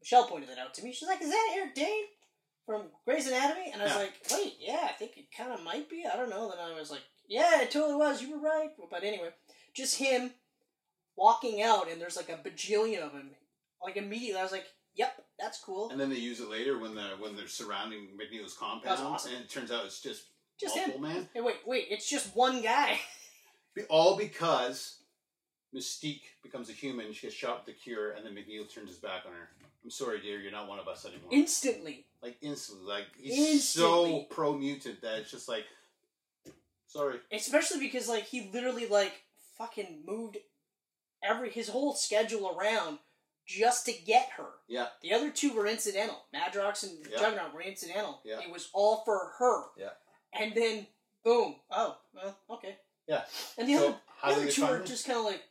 Michelle 0.00 0.26
pointed 0.26 0.48
that 0.50 0.58
out 0.58 0.74
to 0.74 0.82
me. 0.84 0.92
She's 0.92 1.08
like, 1.08 1.20
"Is 1.22 1.30
that 1.30 1.52
Eric 1.56 1.74
Dane 1.74 2.04
from 2.66 2.84
Grey's 3.04 3.26
Anatomy?" 3.26 3.70
And 3.72 3.82
I 3.82 3.84
was 3.84 3.92
Yeah. 3.94 3.98
like, 3.98 4.12
"Wait, 4.32 4.56
yeah, 4.58 4.80
I 4.88 4.92
think 4.92 5.16
it 5.16 5.26
kind 5.36 5.52
of 5.52 5.62
might 5.62 5.88
be. 5.88 6.04
I 6.06 6.16
don't 6.16 6.30
know." 6.30 6.50
Then 6.50 6.58
I 6.58 6.72
was 6.72 6.90
like, 6.90 7.02
"Yeah, 7.28 7.60
it 7.62 7.70
totally 7.70 7.94
was. 7.96 8.22
You 8.22 8.30
were 8.32 8.38
right." 8.48 8.70
But 8.90 9.04
anyway, 9.04 9.32
just 9.74 9.96
him 9.96 10.34
walking 11.16 11.62
out, 11.62 11.88
and 11.90 12.00
there's 12.00 12.16
like 12.16 12.28
a 12.30 12.38
bajillion 12.38 13.00
of 13.02 13.12
him. 13.12 13.36
Like 13.82 13.96
immediately, 13.96 14.40
I 14.40 14.42
was 14.42 14.52
like, 14.52 14.66
"Yep, 14.94 15.24
that's 15.38 15.58
cool." 15.60 15.90
And 15.90 16.00
then 16.00 16.08
they 16.10 16.16
use 16.16 16.40
it 16.40 16.48
later 16.48 16.78
when 16.78 16.94
the 16.94 17.16
when 17.18 17.36
they're 17.36 17.48
surrounding 17.48 18.16
McKellen's 18.18 18.54
compound, 18.54 19.00
awesome. 19.00 19.34
and 19.34 19.44
it 19.44 19.50
turns 19.50 19.70
out 19.70 19.84
it's 19.84 20.00
just 20.00 20.24
Just 20.58 20.76
him. 20.76 21.00
man. 21.00 21.28
Hey, 21.34 21.40
wait, 21.40 21.56
wait. 21.66 21.86
It's 21.90 22.08
just 22.08 22.34
one 22.36 22.60
guy. 22.62 23.00
All 23.88 24.16
because 24.16 24.98
Mystique 25.74 26.22
becomes 26.42 26.68
a 26.68 26.72
human, 26.72 27.12
she 27.12 27.26
gets 27.28 27.34
shot 27.36 27.58
with 27.58 27.66
the 27.74 27.80
cure, 27.80 28.10
and 28.12 28.26
then 28.26 28.34
McKellen 28.34 28.70
turns 28.72 28.88
his 28.90 28.98
back 28.98 29.24
on 29.26 29.32
her. 29.32 29.48
I'm 29.84 29.90
sorry, 29.90 30.20
dear, 30.20 30.38
you're 30.38 30.52
not 30.52 30.68
one 30.68 30.78
of 30.78 30.88
us 30.88 31.04
anymore. 31.06 31.28
Instantly. 31.30 32.04
like 32.22 32.36
instantly, 32.42 32.86
like 32.86 33.06
he's 33.18 33.68
so 33.68 34.24
pro 34.30 34.52
mutant 34.56 35.00
that 35.02 35.18
it's 35.20 35.30
just 35.30 35.48
like, 35.48 35.64
sorry. 36.86 37.18
Especially 37.32 37.80
because 37.80 38.08
like 38.08 38.24
he 38.24 38.50
literally 38.52 38.86
like 38.86 39.12
fucking 39.56 40.02
moved 40.06 40.36
every 41.22 41.50
his 41.50 41.68
whole 41.68 41.94
schedule 41.94 42.56
around 42.58 42.98
just 43.46 43.86
to 43.86 43.92
get 43.92 44.28
her. 44.36 44.46
Yeah, 44.68 44.86
The 45.02 45.12
other 45.12 45.30
two 45.30 45.52
were 45.54 45.66
incidental. 45.66 46.16
Madrox 46.34 46.82
and 46.84 46.92
Yeah. 47.10 47.18
Juggernaut 47.18 47.52
were 47.54 47.62
incidental. 47.62 48.20
Yeah. 48.24 48.40
It 48.40 48.50
was 48.52 48.68
all 48.72 49.02
for 49.04 49.32
her. 49.38 49.64
Yeah. 49.76 49.90
And 50.38 50.54
then 50.54 50.86
boom. 51.24 51.56
Oh, 51.70 51.96
well, 52.14 52.36
okay. 52.50 52.76
yeah. 53.08 53.22
And 53.58 53.68
the 53.68 53.74
So, 53.76 53.86
other, 54.22 54.34
the 54.36 54.40
other 54.42 54.50
two 54.52 54.64
are 54.64 54.82
just 54.84 55.06
kind 55.06 55.18
of 55.18 55.24
like, 55.24 55.42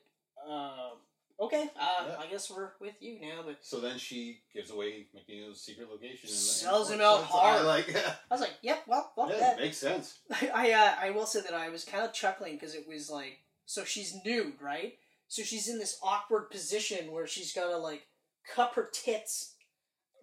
uh, 0.49 0.91
okay, 1.39 1.69
uh, 1.79 2.05
Yeah. 2.07 2.15
I 2.19 2.27
guess 2.27 2.49
we're 2.49 2.71
with 2.79 2.95
you 3.01 3.19
now. 3.21 3.41
But 3.45 3.57
So 3.61 3.79
then 3.79 3.97
she 3.97 4.41
gives 4.53 4.71
away 4.71 5.07
McKellen's 5.15 5.61
secret 5.61 5.89
location. 5.89 6.29
And 6.29 6.37
Sells 6.37 6.91
him 6.91 7.01
out 7.01 7.21
I 7.21 7.23
hard. 7.23 7.65
like, 7.65 7.95
I 7.95 8.13
was 8.29 8.41
like, 8.41 8.53
yep, 8.61 8.83
well, 8.87 9.11
fuck 9.15 9.29
yeah, 9.31 9.39
that. 9.39 9.59
makes 9.59 9.77
sense. 9.77 10.19
I 10.53 10.71
uh, 10.71 10.95
I 11.01 11.11
will 11.11 11.25
say 11.25 11.41
that 11.41 11.53
I 11.53 11.69
was 11.69 11.83
kind 11.83 12.03
of 12.03 12.13
chuckling 12.13 12.53
because 12.55 12.75
it 12.75 12.87
was 12.87 13.09
like 13.09 13.39
so 13.65 13.83
she's 13.83 14.15
nude, 14.25 14.61
right? 14.61 14.93
So 15.27 15.43
she's 15.43 15.69
in 15.69 15.77
this 15.77 15.99
awkward 16.01 16.49
position 16.49 17.11
where 17.11 17.27
she's 17.27 17.53
got 17.53 17.69
to 17.69 17.77
like 17.77 18.07
cup 18.55 18.73
her 18.75 18.89
tits, 18.91 19.53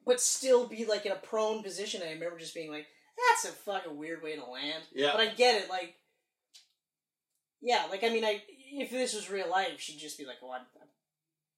but 0.05 0.21
still 0.21 0.67
be 0.67 0.85
like 0.85 1.07
in 1.07 1.13
a 1.13 1.17
prone 1.17 1.63
position. 1.63 2.01
And 2.03 2.11
I 2.11 2.15
remember 2.15 2.39
just 2.39 2.55
being 2.55 2.73
like, 2.73 2.87
"That's 3.17 3.45
a 3.45 3.57
fucking 3.57 3.97
weird 3.97 4.23
way 4.23 4.35
to 4.35 4.45
land." 4.45 4.83
Yeah. 4.93 5.13
But 5.13 5.21
I 5.21 5.27
get 5.33 5.63
it. 5.63 5.71
Like, 5.71 5.95
yeah, 7.61 7.85
like 7.89 8.03
I 8.03 8.09
mean, 8.09 8.25
I 8.25 8.43
if 8.73 8.91
this 8.91 9.15
was 9.15 9.31
real 9.31 9.49
life, 9.49 9.79
she'd 9.79 9.99
just 9.99 10.19
be 10.19 10.27
like, 10.27 10.43
"Well, 10.43 10.53
I'm." 10.53 10.67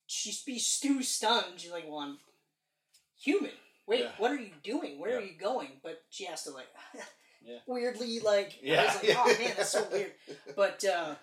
I'm 0.09 0.11
she'd 0.11 0.45
be 0.47 0.61
too 0.81 1.03
stunned. 1.03 1.59
She's 1.61 1.71
like, 1.71 1.85
"Well, 1.89 1.99
I'm 1.99 2.19
human." 3.21 3.53
Wait, 3.87 4.01
Yeah. 4.01 4.13
what 4.19 4.31
are 4.31 4.37
you 4.41 4.53
doing? 4.63 4.99
Where 4.99 5.17
are 5.17 5.21
you 5.23 5.39
going? 5.39 5.81
But 5.83 6.03
she 6.11 6.25
has 6.27 6.43
to 6.45 6.51
like 6.51 6.69
Yeah. 7.43 7.59
weirdly 7.67 8.21
like 8.21 8.53
I 8.63 8.67
Yeah. 8.67 8.85
was 8.85 8.95
like, 9.03 9.17
oh 9.17 9.39
man, 9.39 9.55
that's 9.57 9.71
so 9.71 9.87
weird. 9.91 10.13
But 10.57 10.85
uh 10.85 11.15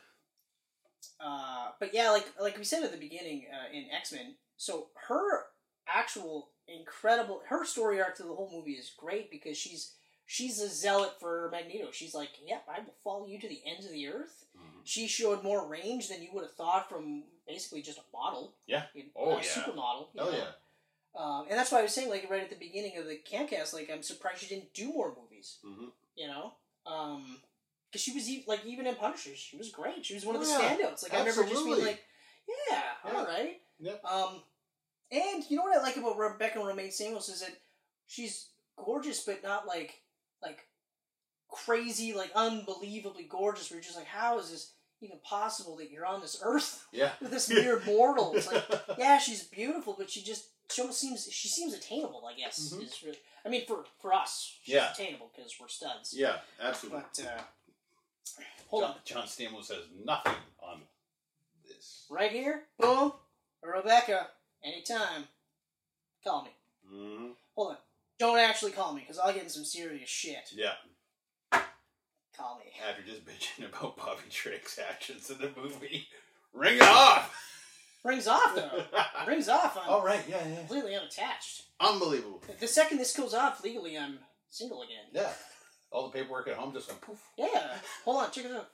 uh 1.20 1.72
but 1.80 1.94
yeah, 1.94 2.10
like 2.12 2.26
like 2.40 2.58
we 2.58 2.64
said 2.64 2.84
at 2.84 2.92
the 2.92 2.98
beginning 2.98 3.46
uh, 3.52 3.72
in 3.72 3.86
X 3.96 4.12
Men, 4.14 4.36
so 4.58 4.88
her 5.08 5.46
actual 5.88 6.50
incredible 6.68 7.42
her 7.48 7.64
story 7.66 8.02
arc 8.02 8.16
to 8.18 8.24
the 8.24 8.34
whole 8.34 8.50
movie 8.52 8.72
is 8.74 8.92
great 8.98 9.30
because 9.30 9.58
she's 9.58 9.94
she's 10.26 10.60
a 10.60 10.68
zealot 10.70 11.14
for 11.20 11.50
Magneto. 11.52 11.92
She's 11.92 12.14
like, 12.16 12.30
Yep, 12.46 12.64
I 12.70 12.80
will 12.80 12.94
follow 13.04 13.28
you 13.28 13.40
to 13.40 13.48
the 13.48 13.62
ends 13.66 13.86
of 13.86 13.92
the 13.92 14.08
earth. 14.08 14.46
Mhm. 14.58 14.82
She 14.84 15.08
showed 15.08 15.44
more 15.44 15.68
range 15.68 16.10
than 16.10 16.22
you 16.24 16.30
would 16.34 16.44
have 16.44 16.54
thought 16.56 16.90
from 16.90 17.24
basically 17.48 17.82
just 17.82 17.98
a 18.00 18.04
bottle. 18.12 18.54
Yeah. 18.66 18.84
In- 18.96 19.12
Oh, 19.16 19.32
a 19.34 19.36
yeah. 19.38 19.42
supermodel. 19.42 20.08
Oh 20.18 20.26
know? 20.26 20.32
yeah. 20.32 20.52
Um, 21.18 21.46
and 21.50 21.58
that's 21.58 21.72
why 21.72 21.80
I 21.80 21.84
was 21.84 21.94
saying, 21.94 22.10
like 22.10 22.30
right 22.30 22.44
at 22.44 22.50
the 22.50 22.56
beginning 22.58 22.98
of 22.98 23.06
the 23.06 23.18
Camcast, 23.18 23.74
like 23.74 23.90
I'm 23.90 24.04
surprised 24.04 24.40
she 24.42 24.48
didn't 24.48 24.74
do 24.74 24.92
more 24.92 25.16
movies. 25.20 25.58
hmm 25.64 25.86
You 26.16 26.28
know, 26.28 26.54
because 26.84 28.02
she 28.02 28.14
was 28.14 28.30
e- 28.30 28.44
like 28.48 28.66
even 28.66 28.86
in 28.88 28.96
Punisher, 28.96 29.36
she 29.36 29.58
was 29.58 29.70
great. 29.70 30.06
She 30.06 30.14
was 30.16 30.26
one 30.26 30.36
of 30.36 30.42
the 30.42 30.48
Oh, 30.50 30.60
yeah. 30.62 30.76
standouts. 30.76 31.04
Like 31.04 31.14
I 31.14 31.20
remember 31.20 31.46
just 31.46 31.64
being 31.66 31.80
like, 31.86 32.04
yeah, 32.70 32.82
Yeah. 33.06 33.12
all 33.18 33.26
right. 33.26 33.62
Yep. 33.80 34.04
Um, 34.06 34.42
and 35.12 35.44
you 35.50 35.58
know 35.58 35.64
what 35.64 35.78
I 35.78 35.82
like 35.82 35.98
about 35.98 36.18
Rebecca 36.18 36.60
Romijn 36.60 36.92
Samuels 36.92 37.30
is 37.30 37.40
that 37.42 37.56
she's 38.08 38.50
gorgeous, 38.78 39.24
but 39.24 39.42
not 39.44 39.66
like 39.68 40.02
like 40.42 40.68
crazy, 41.50 42.14
like 42.14 42.32
unbelievably 42.36 43.24
gorgeous. 43.24 43.70
Where 43.70 43.78
you're 43.78 43.84
just 43.84 43.98
like, 43.98 44.08
how 44.08 44.40
is 44.40 44.52
this 44.52 44.72
even 45.02 45.20
possible 45.24 45.76
that 45.78 45.92
you're 45.92 46.06
on 46.06 46.22
this 46.22 46.40
earth 46.44 46.86
Yeah. 46.92 47.12
with 47.22 47.32
this 47.32 47.50
mere 47.50 47.82
mortal? 47.86 48.34
It's 48.36 48.52
like, 48.52 48.64
yeah, 48.98 49.18
she's 49.18 49.44
beautiful, 49.44 49.96
but 49.98 50.10
she 50.10 50.22
just 50.24 50.48
she 50.72 50.82
almost 50.82 51.00
seems 51.00 51.28
she 51.32 51.48
seems 51.48 51.74
attainable. 51.74 52.26
I 52.26 52.34
guess 52.38 52.74
Mhm. 52.74 52.84
is 52.84 53.02
really. 53.04 53.20
I 53.46 53.50
mean, 53.50 53.66
for 53.68 53.86
for 54.00 54.14
us, 54.14 54.58
she's 54.64 54.76
Yeah. 54.76 54.92
attainable 54.92 55.32
because 55.36 55.54
we're 55.60 55.68
studs. 55.68 56.14
Yeah, 56.14 56.40
absolutely. 56.60 57.02
But 57.16 57.26
uh, 57.26 57.42
hold 58.68 58.82
John, 58.84 58.92
on, 58.92 58.98
John 59.06 59.24
Stamos 59.28 59.66
says 59.66 59.86
nothing 60.04 60.34
on 60.60 60.82
this. 61.68 62.06
right 62.10 62.32
here, 62.32 62.64
boom, 62.80 63.14
Rebecca. 63.62 64.28
Anytime, 64.64 65.28
call 66.24 66.44
me. 66.46 66.50
hmm 66.88 67.32
Hold 67.56 67.72
on, 67.74 67.78
don't 68.20 68.38
actually 68.40 68.72
call 68.72 68.94
me 68.94 69.02
because 69.02 69.20
I'll 69.20 69.34
get 69.34 69.44
in 69.44 69.50
some 69.50 69.66
serious 69.66 70.10
shit. 70.10 70.50
Yeah, 70.54 70.74
Call 72.38 72.60
me. 72.60 72.72
after 72.88 73.02
just 73.04 73.26
bitching 73.26 73.70
about 73.70 73.98
Bobby 73.98 74.24
Drake's 74.30 74.78
actions 74.80 75.30
in 75.30 75.38
the 75.38 75.52
movie, 75.56 76.08
ring 76.54 76.76
it 76.78 76.82
off. 76.82 77.34
Rings 78.04 78.28
off 78.28 78.54
though. 78.56 78.84
Rings 79.28 79.50
off. 79.50 79.78
I'm 79.82 79.90
All 79.90 80.06
right, 80.06 80.22
yeah, 80.30 80.46
yeah. 80.48 80.58
completely 80.58 80.96
unattached. 80.96 81.64
Unbelievable. 81.80 82.44
The 82.60 82.68
second 82.68 83.00
this 83.00 83.16
goes 83.18 83.34
off 83.34 83.64
legally, 83.64 83.98
I'm 83.98 84.20
single 84.50 84.84
again. 84.84 85.06
Yeah. 85.12 85.32
All 85.92 86.10
the 86.10 86.18
paperwork 86.18 86.48
at 86.48 86.56
home 86.56 86.72
just 86.74 86.88
went 86.88 87.02
poof. 87.02 87.20
Yeah. 87.38 87.74
Hold 88.04 88.24
on, 88.26 88.32
check 88.32 88.46
it 88.46 88.52
out. 88.52 88.68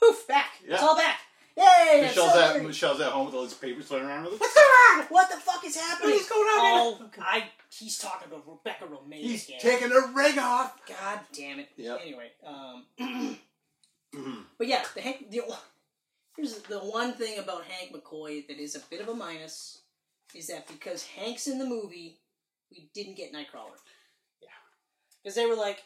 Poof, 0.00 0.26
back. 0.26 0.50
It's 0.64 0.80
Yeah. 0.80 0.86
all 0.86 0.96
back. 0.96 1.20
Yay! 1.58 2.00
it's 2.04 2.16
Michelle's 2.16 2.32
so 2.32 2.40
at. 2.56 2.62
Michelle's 2.64 3.00
at 3.00 3.12
home 3.12 3.26
with 3.26 3.34
all 3.34 3.42
these 3.42 3.54
papers 3.54 3.86
floating 3.86 4.06
around 4.08 4.24
with 4.24 4.40
What's 4.40 4.54
going 4.54 4.66
on? 4.66 5.04
What 5.08 5.28
the 5.30 5.36
fuck 5.36 5.64
is 5.64 5.76
happening? 5.76 6.12
What 6.12 6.20
is 6.20 6.28
going 6.28 6.46
on 6.46 6.78
Oh, 7.02 7.10
I. 7.20 7.44
He's 7.70 7.98
talking 7.98 8.30
to 8.30 8.36
Rebecca 8.46 8.84
Romijn 8.86 9.14
He's 9.22 9.46
again. 9.48 9.58
taking 9.60 9.88
the 9.90 10.12
ring 10.14 10.38
off. 10.38 10.78
God 10.88 11.20
damn 11.32 11.58
it. 11.60 11.68
Yep. 11.76 12.00
Anyway, 12.02 12.30
um, 12.46 12.84
Mhm. 14.14 14.44
but 14.56 14.66
yeah, 14.66 14.82
the 14.94 15.00
Hank. 15.02 15.30
The, 15.30 15.42
here's 16.36 16.54
the 16.62 16.78
one 16.78 17.12
thing 17.12 17.38
about 17.38 17.64
Hank 17.64 17.92
McCoy 17.94 18.46
that 18.46 18.58
is 18.58 18.74
a 18.74 18.80
bit 18.90 19.00
of 19.02 19.08
a 19.08 19.14
minus 19.14 19.82
is 20.34 20.46
that 20.46 20.66
because 20.68 21.04
Hank's 21.04 21.46
in 21.46 21.58
the 21.58 21.66
movie, 21.66 22.18
we 22.70 22.88
didn't 22.94 23.16
get 23.16 23.32
Nightcrawler. 23.34 23.76
Yeah. 24.40 24.48
Because 25.22 25.34
they 25.34 25.44
were 25.46 25.56
like 25.56 25.82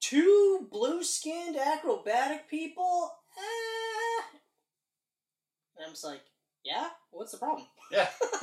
two 0.00 0.66
blue-skinned 0.70 1.56
acrobatic 1.56 2.48
people. 2.48 3.12
Eh. 3.38 3.42
And 5.80 5.86
I'm 5.86 5.92
just 5.94 6.04
like, 6.04 6.20
yeah, 6.62 6.88
what's 7.10 7.32
the 7.32 7.38
problem? 7.38 7.66
Yeah. 7.90 8.06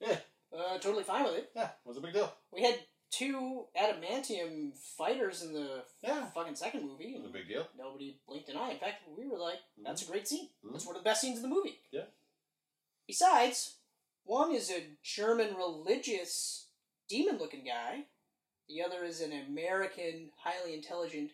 yeah. 0.00 0.16
Uh, 0.56 0.78
totally 0.78 1.02
fine 1.02 1.24
with 1.24 1.34
it. 1.34 1.50
Yeah. 1.56 1.70
What's 1.82 1.98
the 1.98 2.06
big 2.06 2.14
deal? 2.14 2.32
We 2.52 2.62
had 2.62 2.78
two 3.10 3.64
adamantium 3.76 4.76
fighters 4.96 5.42
in 5.42 5.52
the 5.52 5.82
Yeah. 6.02 6.26
fucking 6.30 6.54
second 6.54 6.84
movie. 6.86 7.20
The 7.20 7.28
big 7.32 7.48
deal? 7.48 7.66
Nobody 7.76 8.20
blinked 8.28 8.48
an 8.48 8.58
eye. 8.58 8.70
In 8.70 8.78
fact, 8.78 9.02
we 9.18 9.26
were 9.26 9.38
like, 9.38 9.58
that's 9.84 10.02
a 10.02 10.06
great 10.10 10.28
scene. 10.28 10.50
Mhm. 10.64 10.70
That's 10.72 10.86
one 10.86 10.94
of 10.94 11.02
the 11.02 11.08
best 11.08 11.20
scenes 11.20 11.38
in 11.38 11.42
the 11.42 11.48
movie. 11.48 11.80
Yeah. 11.90 12.04
Besides, 13.08 13.74
one 14.22 14.54
is 14.54 14.70
a 14.70 14.86
German 15.02 15.56
religious 15.56 16.66
demon 17.08 17.38
looking 17.38 17.64
guy, 17.64 18.04
the 18.68 18.82
other 18.84 19.02
is 19.02 19.20
an 19.20 19.32
American, 19.32 20.30
highly 20.44 20.74
intelligent, 20.74 21.32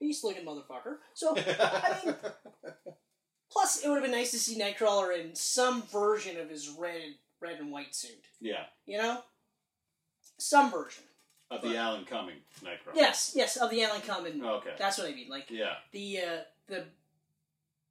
beast 0.00 0.24
looking 0.24 0.44
motherfucker. 0.44 0.96
So, 1.14 1.34
I 1.36 2.00
mean, 2.04 2.14
plus, 3.52 3.84
it 3.84 3.88
would 3.88 3.96
have 3.96 4.02
been 4.02 4.10
nice 4.12 4.30
to 4.32 4.38
see 4.38 4.58
Nightcrawler 4.58 5.18
in 5.18 5.34
some 5.34 5.82
version 5.82 6.38
of 6.40 6.48
his 6.50 6.68
red, 6.78 7.14
red 7.40 7.58
and 7.60 7.70
white 7.70 7.94
suit. 7.94 8.24
yeah. 8.40 8.64
You 8.86 8.98
know? 8.98 9.18
Some 10.38 10.70
version. 10.70 11.04
Of 11.50 11.62
the 11.62 11.76
Alan 11.76 12.04
Cumming 12.04 12.36
Nightcrawler. 12.62 12.94
Yes, 12.94 13.32
yes, 13.34 13.56
of 13.56 13.70
the 13.70 13.82
Alan 13.82 14.00
Cumming. 14.02 14.42
Okay. 14.44 14.70
That's 14.78 14.98
what 14.98 15.08
I 15.10 15.14
mean. 15.14 15.28
Like, 15.28 15.50
Yeah. 15.50 15.74
the 15.92 16.18
uh, 16.20 16.38
the 16.68 16.84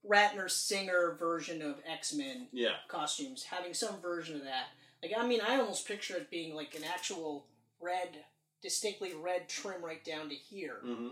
Ratner 0.10 0.50
Singer 0.50 1.18
version 1.20 1.62
of 1.62 1.76
X 1.86 2.14
Men 2.14 2.48
Yeah. 2.54 2.76
costumes, 2.88 3.44
having 3.44 3.74
some 3.74 4.00
version 4.00 4.38
of 4.38 4.44
that. 4.46 4.68
Like, 5.04 5.12
I 5.18 5.28
mean, 5.28 5.42
I 5.46 5.58
almost 5.60 5.86
picture 5.88 6.16
it 6.16 6.30
being 6.32 6.56
like 6.56 6.74
an 6.74 6.84
actual 6.86 7.48
red, 7.82 8.24
distinctly 8.62 9.14
red 9.14 9.50
trim 9.50 9.84
right 9.84 10.04
down 10.06 10.30
to 10.30 10.36
here, 10.36 10.80
Mm-hmm. 10.86 11.10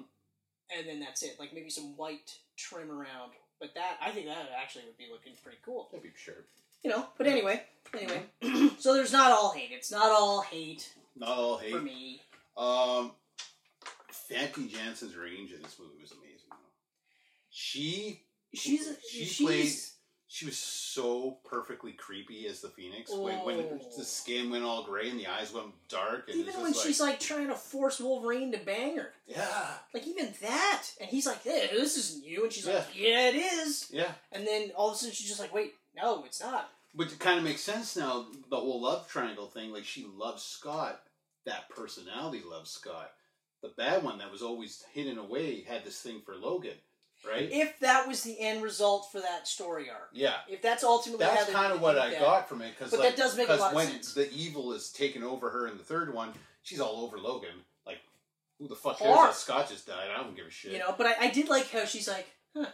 And 0.76 0.88
then 0.88 1.00
that's 1.00 1.24
it. 1.24 1.38
Like 1.40 1.54
maybe 1.54 1.70
some 1.70 1.96
white 1.98 2.38
trim 2.58 2.92
around. 2.92 3.32
But 3.60 3.74
that, 3.76 3.98
I 4.02 4.12
think 4.12 4.28
that 4.28 4.50
actually 4.62 4.86
would 4.86 4.98
be 4.98 5.08
looking 5.12 5.34
pretty 5.44 5.58
cool. 5.66 5.88
That'd 5.92 6.04
be 6.04 6.10
sure. 6.16 6.46
You 6.84 6.92
know. 6.92 7.08
But 7.18 7.28
anyway, 7.28 7.64
anyway. 7.94 8.24
so 8.80 8.94
there's 8.94 9.12
not 9.12 9.32
all 9.32 9.52
hate. 9.54 9.70
It's 9.72 9.92
not 9.92 10.12
all 10.12 10.42
hate 10.42 10.94
Not 11.16 11.30
all 11.30 11.58
hate. 11.58 11.72
for 11.72 11.82
me. 11.82 12.22
Um, 12.56 13.12
Famke 14.32 14.70
Janssen's 14.70 15.16
range 15.16 15.54
in 15.54 15.62
this 15.62 15.78
movie 15.80 16.00
was 16.02 16.12
amazing. 16.12 16.50
She 17.50 18.22
She's 18.54 18.88
she 19.10 19.26
she's 19.26 19.46
played. 19.46 19.72
She 20.38 20.46
was 20.46 20.60
so 20.60 21.40
perfectly 21.50 21.94
creepy 21.94 22.46
as 22.46 22.62
the 22.62 22.70
Phoenix 22.70 23.12
when, 23.12 23.44
when 23.44 23.58
the 23.98 24.04
skin 24.04 24.52
went 24.52 24.64
all 24.64 24.84
gray 24.84 25.10
and 25.10 25.20
the 25.20 25.26
eyes 25.26 25.52
went 25.52 25.70
dark. 25.90 26.30
And 26.30 26.38
even 26.38 26.62
when 26.62 26.74
just 26.74 26.86
she's 26.86 27.00
like 27.02 27.20
trying 27.20 27.48
to 27.48 27.56
force 27.56 28.00
Wolverine 28.00 28.52
to 28.52 28.60
bang 28.60 28.98
her. 28.98 29.14
yeah, 29.26 29.48
Like 29.96 30.06
even 30.06 30.32
that, 30.44 30.84
and 31.02 31.10
he's 31.10 31.26
like, 31.26 31.40
"Yeah, 31.44 31.66
this 31.72 31.98
isn't 31.98 32.24
you," 32.24 32.44
and 32.44 32.54
she's 32.54 32.68
like, 32.68 32.86
"Yeah, 32.94 33.30
it 33.30 33.36
is." 33.36 33.88
yeah. 33.92 34.12
And 34.32 34.46
then 34.46 34.70
all 34.76 34.90
of 34.90 34.94
a 34.94 34.98
sudden 35.00 35.16
she's 35.16 35.28
just 35.28 35.40
like, 35.40 35.56
"Wait, 35.56 35.74
no, 35.96 36.24
it's 36.24 36.40
not." 36.40 36.70
But 36.94 37.12
it 37.12 37.18
kind 37.18 37.40
of 37.40 37.44
makes 37.44 37.62
sense 37.62 37.98
now. 37.98 38.28
The 38.52 38.58
whole 38.58 38.84
love 38.84 39.10
triangle 39.10 39.48
thing. 39.48 39.72
Like 39.72 39.86
she 39.86 40.06
loves 40.06 40.44
Scott. 40.44 41.02
That 41.48 41.68
personality 41.70 42.44
loves 42.48 42.70
Scott. 42.70 43.12
The 43.64 43.70
bad 43.70 44.04
one 44.04 44.20
that 44.20 44.32
was 44.32 44.44
always 44.44 44.84
hidden 44.94 45.18
away 45.18 45.62
had 45.64 45.84
this 45.84 46.00
thing 46.00 46.22
for 46.24 46.36
Logan, 46.36 46.78
right? 47.30 47.50
If 47.52 47.80
that 47.80 48.08
was 48.08 48.24
the 48.24 48.40
end 48.40 48.64
result 48.64 49.12
for 49.12 49.20
that 49.22 49.48
story 49.48 49.90
arc, 49.90 50.10
yeah. 50.14 50.38
if 50.48 50.62
that's 50.62 50.84
ultimately 50.84 51.26
That's 51.26 51.50
kind 51.52 51.72
of 51.74 51.82
what 51.82 51.98
I 51.98 52.10
that- 52.12 52.20
got 52.20 52.50
from 52.50 52.62
it 52.62 52.72
because 52.78 52.92
But 52.92 53.00
like, 53.02 53.16
that 53.16 53.18
does 53.22 53.36
make 53.38 53.50
a 53.50 53.56
lot 53.56 53.72
of 53.72 53.76
when 53.76 53.88
sense. 53.88 54.14
the 54.14 54.32
evil 54.34 54.72
is 54.74 54.90
taken 54.92 55.24
over 55.24 55.50
her 55.50 55.68
in 55.68 55.78
the 55.78 55.84
third 55.84 56.14
one, 56.14 56.34
she's 56.64 56.80
all 56.80 57.02
over 57.04 57.18
Logan. 57.20 57.64
Like, 57.86 58.00
who 58.60 58.68
the 58.68 58.76
fuck 58.76 58.98
Hard. 59.00 59.14
cares 59.16 59.28
that 59.28 59.36
Scott 59.36 59.70
just 59.70 59.88
died? 59.88 60.10
I 60.14 60.22
don't 60.24 60.36
give 60.36 60.48
a 60.48 60.52
shit. 60.52 60.72
You 60.72 60.80
know, 60.80 60.94
but 60.98 61.08
I, 61.08 61.16
I 61.22 61.30
did 61.30 61.48
like 61.50 61.70
how 61.72 61.86
she's 61.86 62.08
like, 62.08 62.28
"Huh." 62.56 62.66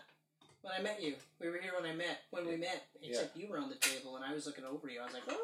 When 0.62 0.72
I 0.78 0.82
met 0.82 1.04
you, 1.04 1.16
we 1.42 1.50
were 1.50 1.58
here 1.58 1.74
when 1.78 1.90
I 1.92 1.94
met 1.94 2.20
when 2.32 2.48
we 2.48 2.56
met. 2.56 2.84
Except 3.02 3.36
you 3.36 3.50
were 3.50 3.58
on 3.58 3.68
the 3.70 3.76
table 3.76 4.16
and 4.16 4.24
I 4.24 4.34
was 4.34 4.46
looking 4.46 4.64
over 4.64 4.88
you. 4.90 5.02
I 5.02 5.06
was 5.06 5.14
like, 5.14 5.24
"Oh, 5.28 5.42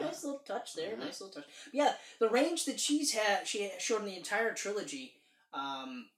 Yeah. 0.00 0.04
nice 0.06 0.24
little 0.24 0.40
touch 0.40 0.74
there, 0.74 0.96
Mhm. 0.96 0.98
nice 0.98 1.20
little 1.20 1.32
touch." 1.40 1.48
Yeah, 1.72 1.94
the 2.18 2.28
range 2.28 2.64
that 2.64 2.80
she's 2.80 3.12
had, 3.12 3.46
she 3.46 3.70
showed 3.78 4.00
in 4.00 4.06
the 4.06 4.16
entire 4.16 4.52
trilogy. 4.52 5.14
Um, 5.52 6.10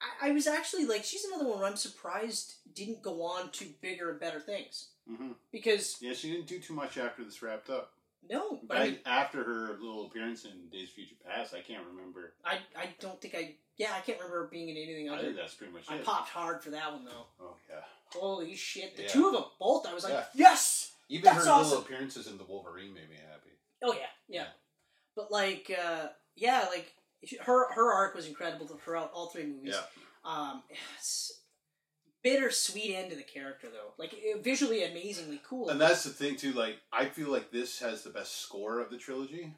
I, 0.00 0.28
I 0.28 0.32
was 0.32 0.46
actually 0.46 0.86
like, 0.86 1.04
she's 1.04 1.24
another 1.24 1.48
one 1.48 1.58
where 1.60 1.68
I'm 1.68 1.76
surprised 1.76 2.54
didn't 2.74 3.02
go 3.02 3.22
on 3.22 3.50
to 3.50 3.64
bigger 3.80 4.10
and 4.10 4.20
better 4.20 4.40
things 4.40 4.88
hmm 5.08 5.32
because 5.50 5.96
Yeah, 6.00 6.12
she 6.12 6.30
didn't 6.30 6.46
do 6.46 6.58
too 6.58 6.74
much 6.74 6.98
after 6.98 7.24
this 7.24 7.42
wrapped 7.42 7.70
up. 7.70 7.92
no, 8.30 8.60
but 8.68 8.76
I 8.76 8.84
mean, 8.84 8.98
after 9.06 9.42
her 9.42 9.76
little 9.80 10.06
appearance 10.06 10.44
in 10.44 10.68
Days 10.70 10.88
of 10.88 10.94
Future 10.94 11.14
Past, 11.26 11.54
I 11.54 11.60
can't 11.60 11.84
remember. 11.92 12.34
I 12.44 12.58
I 12.76 12.90
don't 13.00 13.20
think 13.20 13.34
I 13.34 13.54
yeah 13.78 13.92
I 13.96 14.00
can't 14.00 14.18
remember 14.18 14.48
being 14.52 14.68
in 14.68 14.76
anything 14.76 15.08
I 15.08 15.14
other. 15.14 15.22
think 15.24 15.36
that's 15.36 15.54
pretty 15.54 15.72
much 15.72 15.84
I 15.88 15.96
it. 15.96 16.04
popped 16.04 16.28
hard 16.28 16.62
for 16.62 16.70
that 16.70 16.92
one 16.92 17.04
though. 17.04 17.26
Oh 17.40 17.54
yeah. 17.70 17.80
Holy 18.12 18.54
shit! 18.54 18.96
The 18.96 19.02
Yeah. 19.04 19.08
two 19.08 19.26
of 19.28 19.32
them 19.34 19.44
both. 19.58 19.86
I 19.86 19.94
was 19.94 20.04
like, 20.04 20.12
Yeah. 20.12 20.24
yes. 20.34 20.92
Even 21.10 21.24
That's 21.24 21.46
her 21.46 21.52
awesome. 21.52 21.68
little 21.70 21.84
appearances 21.84 22.26
in 22.26 22.36
the 22.36 22.44
Wolverine 22.44 22.92
made 22.92 23.08
me 23.08 23.16
happy. 23.30 23.50
Oh 23.82 23.92
yeah, 23.94 24.00
yeah. 24.28 24.40
Yeah. 24.42 24.46
But 25.16 25.30
like, 25.32 25.70
uh, 25.82 26.08
yeah, 26.36 26.66
like 26.70 26.92
her 27.42 27.72
her 27.72 27.92
arc 27.92 28.14
was 28.14 28.26
incredible 28.26 28.66
throughout 28.66 29.10
all 29.12 29.26
three 29.28 29.46
movies. 29.46 29.74
Yeah. 29.74 29.82
Um, 30.24 30.62
bittersweet 32.22 32.94
end 32.94 33.10
to 33.10 33.16
the 33.16 33.22
character 33.22 33.68
though. 33.70 33.92
Like 33.98 34.12
it- 34.14 34.42
visually 34.42 34.84
amazingly 34.84 35.40
cool. 35.48 35.68
And 35.68 35.80
that's 35.80 36.04
the 36.04 36.10
thing 36.10 36.36
too. 36.36 36.52
Like, 36.52 36.76
I 36.92 37.06
feel 37.06 37.30
like 37.30 37.50
this 37.50 37.78
has 37.80 38.02
the 38.02 38.10
best 38.10 38.40
score 38.42 38.80
of 38.80 38.90
the 38.90 38.98
trilogy 38.98 39.52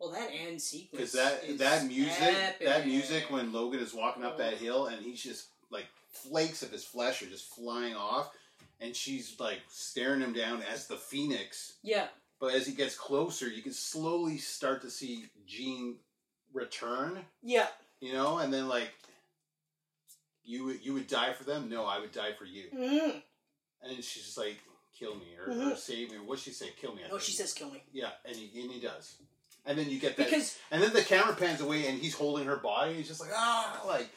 well, 0.00 0.10
that 0.12 0.30
end 0.32 0.60
sequence 0.60 0.90
because 0.90 1.12
that 1.12 1.44
is 1.44 1.58
that 1.58 1.86
music, 1.86 2.16
epic. 2.20 2.66
that 2.66 2.86
music 2.86 3.30
when 3.30 3.52
Logan 3.52 3.80
is 3.80 3.94
walking 3.94 4.24
up 4.24 4.34
Oh. 4.34 4.38
that 4.38 4.54
hill 4.54 4.86
and 4.86 5.04
he's 5.04 5.22
just 5.22 5.46
like 5.70 5.86
flakes 6.10 6.62
of 6.62 6.70
his 6.72 6.84
flesh 6.84 7.22
are 7.22 7.26
just 7.26 7.54
flying 7.54 7.94
off, 7.94 8.30
and 8.80 8.94
she's 8.96 9.38
like 9.38 9.60
staring 9.68 10.20
him 10.20 10.32
down 10.32 10.62
as 10.62 10.86
the 10.88 10.96
Phoenix. 10.96 11.74
yeah, 11.82 12.08
But 12.40 12.54
as 12.54 12.66
he 12.66 12.74
gets 12.74 12.96
closer, 12.96 13.48
you 13.48 13.62
can 13.62 13.72
slowly 13.72 14.38
start 14.38 14.82
to 14.82 14.90
see 14.90 15.26
Jean 15.46 15.96
return. 16.52 17.24
yeah, 17.42 17.68
You 18.00 18.12
know, 18.12 18.38
and 18.38 18.52
then 18.52 18.68
like. 18.68 18.90
You 20.44 20.64
would 20.64 20.84
you 20.84 20.92
would 20.94 21.06
die 21.06 21.32
for 21.34 21.44
them? 21.44 21.68
No, 21.70 21.84
I 21.86 22.00
would 22.00 22.10
die 22.12 22.32
for 22.32 22.44
you. 22.44 22.64
mm 22.74 23.22
And 23.82 23.96
she's 24.04 24.24
just 24.24 24.36
like, 24.38 24.56
"Kill 24.98 25.14
me 25.14 25.36
or, 25.38 25.44
or 25.52 25.54
Mhm. 25.54 25.76
save 25.78 26.10
me." 26.10 26.16
Or 26.16 26.22
what 26.24 26.40
she 26.40 26.50
say? 26.50 26.70
Kill 26.80 26.94
me. 26.96 27.02
I 27.04 27.06
Oh, 27.06 27.10
think. 27.10 27.22
she 27.22 27.32
says, 27.32 27.52
"Kill 27.52 27.70
me," 27.70 27.80
Yeah, 27.92 28.10
and 28.24 28.34
he 28.36 28.60
and 28.60 28.72
he 28.72 28.80
does. 28.80 29.14
And 29.64 29.78
then 29.78 29.88
you 29.88 30.00
get 30.00 30.16
that, 30.16 30.28
because 30.28 30.58
and 30.72 30.82
then 30.82 30.92
the 30.92 31.02
camera 31.04 31.36
pans 31.36 31.60
away, 31.60 31.86
and 31.86 31.96
he's 32.00 32.14
holding 32.14 32.46
her 32.46 32.56
body. 32.56 32.94
He's 32.94 33.06
just 33.06 33.20
like, 33.20 33.30
ah, 33.32 33.82
like, 33.86 34.08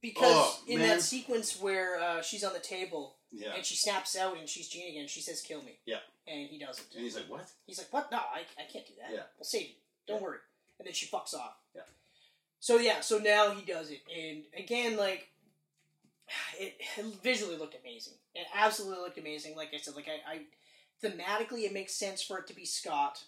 because 0.00 0.24
Oh, 0.34 0.60
in 0.66 0.80
man. 0.80 0.88
that 0.88 1.02
sequence 1.02 1.56
where 1.60 2.00
uh, 2.00 2.20
she's 2.20 2.42
on 2.42 2.52
the 2.52 2.58
table 2.58 3.14
yeah. 3.30 3.54
and 3.54 3.64
she 3.64 3.76
snaps 3.76 4.16
out 4.16 4.36
and 4.36 4.48
she's 4.48 4.68
Jean 4.68 4.88
again, 4.90 5.06
she 5.06 5.20
says, 5.20 5.40
"Kill 5.40 5.62
me." 5.62 5.78
Yeah. 5.86 6.00
and 6.26 6.48
he 6.50 6.58
doesn't. 6.58 6.92
And 6.94 7.04
he's 7.04 7.14
like, 7.14 7.28
what? 7.28 7.48
He's 7.66 7.78
like, 7.78 7.92
"What? 7.92 8.10
No, 8.10 8.18
I, 8.18 8.40
I 8.58 8.64
can't 8.64 8.86
do 8.86 8.94
that. 9.00 9.12
Yeah. 9.12 9.22
We'll 9.38 9.44
save 9.44 9.68
you. 9.68 9.74
Don't 10.08 10.16
Yeah. 10.20 10.22
worry." 10.24 10.38
And 10.78 10.86
then 10.86 10.94
she 10.94 11.06
fucks 11.06 11.34
off. 11.34 11.56
Yeah. 11.74 11.82
So 12.60 12.78
yeah, 12.78 13.00
so 13.00 13.18
now 13.18 13.50
he 13.50 13.62
does 13.70 13.90
it, 13.90 14.00
and 14.14 14.42
again, 14.56 14.96
like, 14.96 15.28
it, 16.58 16.74
it 16.96 17.04
visually 17.22 17.56
looked 17.56 17.76
amazing. 17.78 18.14
It 18.34 18.46
absolutely 18.54 19.02
looked 19.02 19.18
amazing. 19.18 19.54
Like 19.56 19.72
I 19.74 19.78
said, 19.78 19.94
like 19.94 20.08
I, 20.08 20.34
I 20.34 20.40
thematically, 21.06 21.64
it 21.64 21.72
makes 21.72 21.92
sense 21.94 22.22
for 22.22 22.38
it 22.38 22.46
to 22.48 22.54
be 22.56 22.64
Scott. 22.64 23.22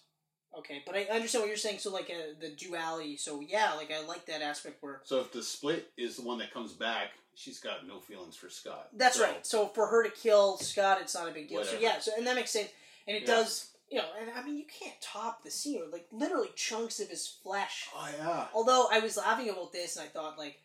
Okay, 0.57 0.81
but 0.85 0.95
I 0.95 1.03
understand 1.13 1.43
what 1.43 1.49
you're 1.49 1.57
saying. 1.57 1.79
So 1.79 1.91
like 1.91 2.09
uh, 2.09 2.33
the 2.39 2.49
duality. 2.49 3.15
So 3.17 3.41
yeah, 3.41 3.73
like 3.75 3.91
I 3.91 4.03
like 4.07 4.25
that 4.25 4.41
aspect 4.41 4.81
where 4.81 5.01
So 5.03 5.19
if 5.19 5.31
the 5.31 5.43
split 5.43 5.91
is 5.97 6.15
the 6.15 6.23
one 6.23 6.39
that 6.39 6.51
comes 6.53 6.73
back, 6.73 7.09
she's 7.35 7.59
got 7.59 7.85
no 7.87 7.99
feelings 7.99 8.35
for 8.35 8.49
Scott. 8.49 8.87
That's 8.93 9.17
So- 9.17 9.23
right. 9.23 9.45
So 9.45 9.67
for 9.67 9.85
her 9.87 10.03
to 10.03 10.09
kill 10.09 10.57
Scott, 10.57 10.97
it's 11.01 11.13
not 11.13 11.27
a 11.27 11.31
big 11.31 11.47
deal. 11.49 11.63
So 11.63 11.77
yeah, 11.79 11.99
so 11.99 12.11
and 12.17 12.25
that 12.25 12.35
makes 12.35 12.51
sense. 12.51 12.69
And 13.07 13.15
it 13.15 13.21
Yeah. 13.23 13.27
does, 13.35 13.67
you 13.89 13.97
know, 13.99 14.05
and 14.19 14.29
I 14.35 14.43
mean, 14.43 14.57
you 14.57 14.65
can't 14.65 14.99
top 15.01 15.43
the 15.43 15.51
scene 15.51 15.81
like 15.91 16.07
literally 16.11 16.49
chunks 16.55 16.99
of 16.99 17.09
his 17.09 17.27
flesh. 17.27 17.87
Oh 17.95 18.09
yeah. 18.17 18.45
Although 18.53 18.87
I 18.91 18.99
was 18.99 19.17
laughing 19.17 19.49
about 19.49 19.71
this, 19.71 19.95
and 19.97 20.05
I 20.05 20.09
thought 20.09 20.37
like, 20.37 20.59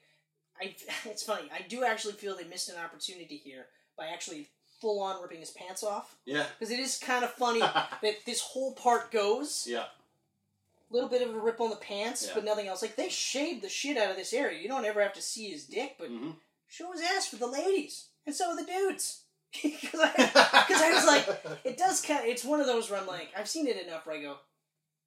I 0.61 0.75
it's 1.05 1.23
funny. 1.23 1.49
I 1.53 1.63
do 1.63 1.85
actually 1.85 2.15
feel 2.15 2.37
they 2.37 2.45
missed 2.45 2.69
an 2.69 2.77
opportunity 2.83 3.37
here 3.37 3.67
by 3.97 4.07
actually 4.07 4.49
full 4.81 5.01
on 5.01 5.23
ripping 5.23 5.39
his 5.41 5.51
pants 5.53 5.85
off 5.85 6.17
Yeah. 6.25 6.45
because 6.59 6.73
it 6.73 6.81
is 6.81 6.99
kind 6.99 7.23
of 7.25 7.31
funny 7.35 7.61
that 8.03 8.17
this 8.27 8.41
whole 8.41 8.73
part 8.73 9.13
goes 9.13 9.65
Yeah. 9.69 9.85
A 9.85 10.93
little 10.93 11.09
bit 11.09 11.23
of 11.27 11.33
a 11.35 11.39
rip 11.39 11.61
on 11.61 11.71
the 11.71 11.77
pants, 11.77 12.27
Yeah. 12.27 12.33
but 12.35 12.45
nothing 12.45 12.67
else. 12.67 12.83
Like 12.83 12.97
they 12.97 13.09
shaved 13.09 13.63
the 13.63 13.69
shit 13.69 13.97
out 13.97 14.11
of 14.11 14.17
this 14.17 14.33
area. 14.33 14.61
You 14.61 14.67
don't 14.69 14.85
ever 14.85 15.01
have 15.01 15.15
to 15.15 15.23
see 15.23 15.51
his 15.51 15.65
dick, 15.67 15.95
but 15.99 16.11
Mhm. 16.11 16.35
show 16.69 16.91
his 16.91 17.01
ass 17.01 17.27
for 17.29 17.37
the 17.37 17.47
ladies 17.47 18.07
and 18.27 18.35
so 18.35 18.57
the 18.57 18.65
dudes. 18.65 19.22
Because 19.63 20.01
I, 20.01 20.65
'cause 20.69 20.83
I 20.83 20.93
was 20.95 21.07
like, 21.07 21.61
it 21.65 21.77
does 21.77 22.01
kind. 22.01 22.21
Of, 22.21 22.27
it's 22.27 22.45
one 22.45 22.61
of 22.61 22.67
those 22.67 22.91
where 22.91 22.99
I'm 23.01 23.07
like, 23.07 23.29
I've 23.37 23.49
seen 23.49 23.67
it 23.67 23.77
enough 23.87 24.07
where 24.07 24.17
I 24.17 24.23
go, 24.23 24.37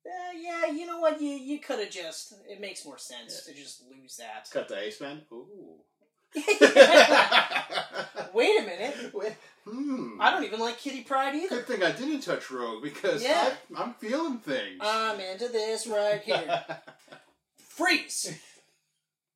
eh, 0.06 0.34
yeah, 0.40 0.66
you 0.72 0.86
know 0.86 1.00
what, 1.00 1.20
you 1.22 1.30
you 1.32 1.60
could 1.60 1.80
have 1.80 1.90
just. 1.90 2.34
It 2.48 2.62
makes 2.62 2.86
more 2.86 2.98
sense 2.98 3.44
to 3.46 3.54
just 3.54 3.82
lose 3.90 4.18
that. 4.18 4.48
cut 4.52 4.68
the 4.68 4.78
Iceman. 4.80 5.22
Ooh. 5.32 5.80
Wait 8.34 8.60
a 8.60 8.64
minute, 8.66 8.96
Wait, 9.14 9.34
hmm. 9.64 10.20
I 10.20 10.32
don't 10.32 10.44
even 10.44 10.60
like 10.60 10.78
Kitty 10.78 11.02
Pryde 11.04 11.36
either. 11.36 11.56
Good 11.58 11.68
thing 11.68 11.84
I 11.84 11.92
didn't 11.92 12.22
touch 12.22 12.52
Rogue 12.52 12.84
because 12.84 13.24
Yeah. 13.24 13.54
I, 13.76 13.82
I'm 13.82 13.94
feeling 13.94 14.40
things. 14.40 14.78
I'm 14.82 15.20
into 15.20 15.48
this 15.48 15.88
right 15.88 16.22
here. 16.22 16.64
Freeze. 17.58 18.38